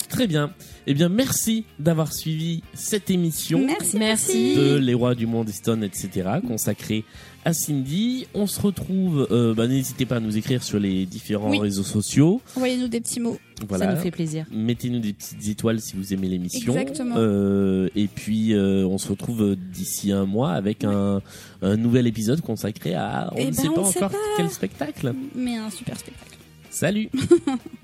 Très 0.08 0.26
bien. 0.26 0.50
Eh 0.86 0.92
bien, 0.94 1.08
merci 1.08 1.64
d'avoir 1.78 2.12
suivi 2.12 2.62
cette 2.74 3.08
émission 3.10 3.60
Merci, 3.64 3.96
Merci. 3.96 4.54
de 4.56 4.74
Les 4.76 4.92
Rois 4.92 5.14
du 5.14 5.26
Monde, 5.26 5.48
Stone, 5.48 5.82
etc., 5.82 6.28
consacrée 6.46 7.04
à 7.44 7.52
Cindy. 7.52 8.26
On 8.34 8.46
se 8.46 8.60
retrouve. 8.60 9.26
euh, 9.30 9.54
bah, 9.54 9.66
N'hésitez 9.68 10.06
pas 10.06 10.16
à 10.16 10.20
nous 10.20 10.36
écrire 10.36 10.62
sur 10.62 10.78
les 10.78 11.06
différents 11.06 11.50
Oui. 11.50 11.58
réseaux 11.60 11.82
sociaux. 11.82 12.40
Envoyez-nous 12.56 12.88
des 12.88 13.00
petits 13.00 13.20
mots. 13.20 13.38
Voilà. 13.68 13.86
Ça 13.86 13.94
nous 13.94 14.00
fait 14.00 14.10
plaisir. 14.10 14.46
Mettez-nous 14.52 14.98
des 14.98 15.12
petites 15.12 15.46
étoiles 15.48 15.80
si 15.80 15.96
vous 15.96 16.12
aimez 16.12 16.28
l'émission. 16.28 16.72
Exactement. 16.76 17.14
Euh, 17.18 17.88
et 17.94 18.06
puis, 18.08 18.52
euh, 18.54 18.86
on 18.86 18.98
se 18.98 19.08
retrouve 19.08 19.56
d'ici 19.56 20.10
un 20.12 20.24
mois 20.26 20.52
avec 20.52 20.84
un, 20.84 21.20
un 21.62 21.76
nouvel 21.76 22.06
épisode 22.06 22.40
consacré 22.40 22.94
à. 22.94 23.30
On 23.32 23.36
Eh 23.38 23.44
ne 23.46 23.50
ben, 23.50 23.56
sait 23.56 23.68
pas 23.68 23.84
sait 23.84 23.98
encore 23.98 24.10
pas. 24.10 24.18
quel 24.36 24.50
spectacle. 24.50 25.14
Mais 25.34 25.56
un 25.56 25.70
super 25.70 25.98
spectacle. 25.98 26.36
Salut 26.70 27.08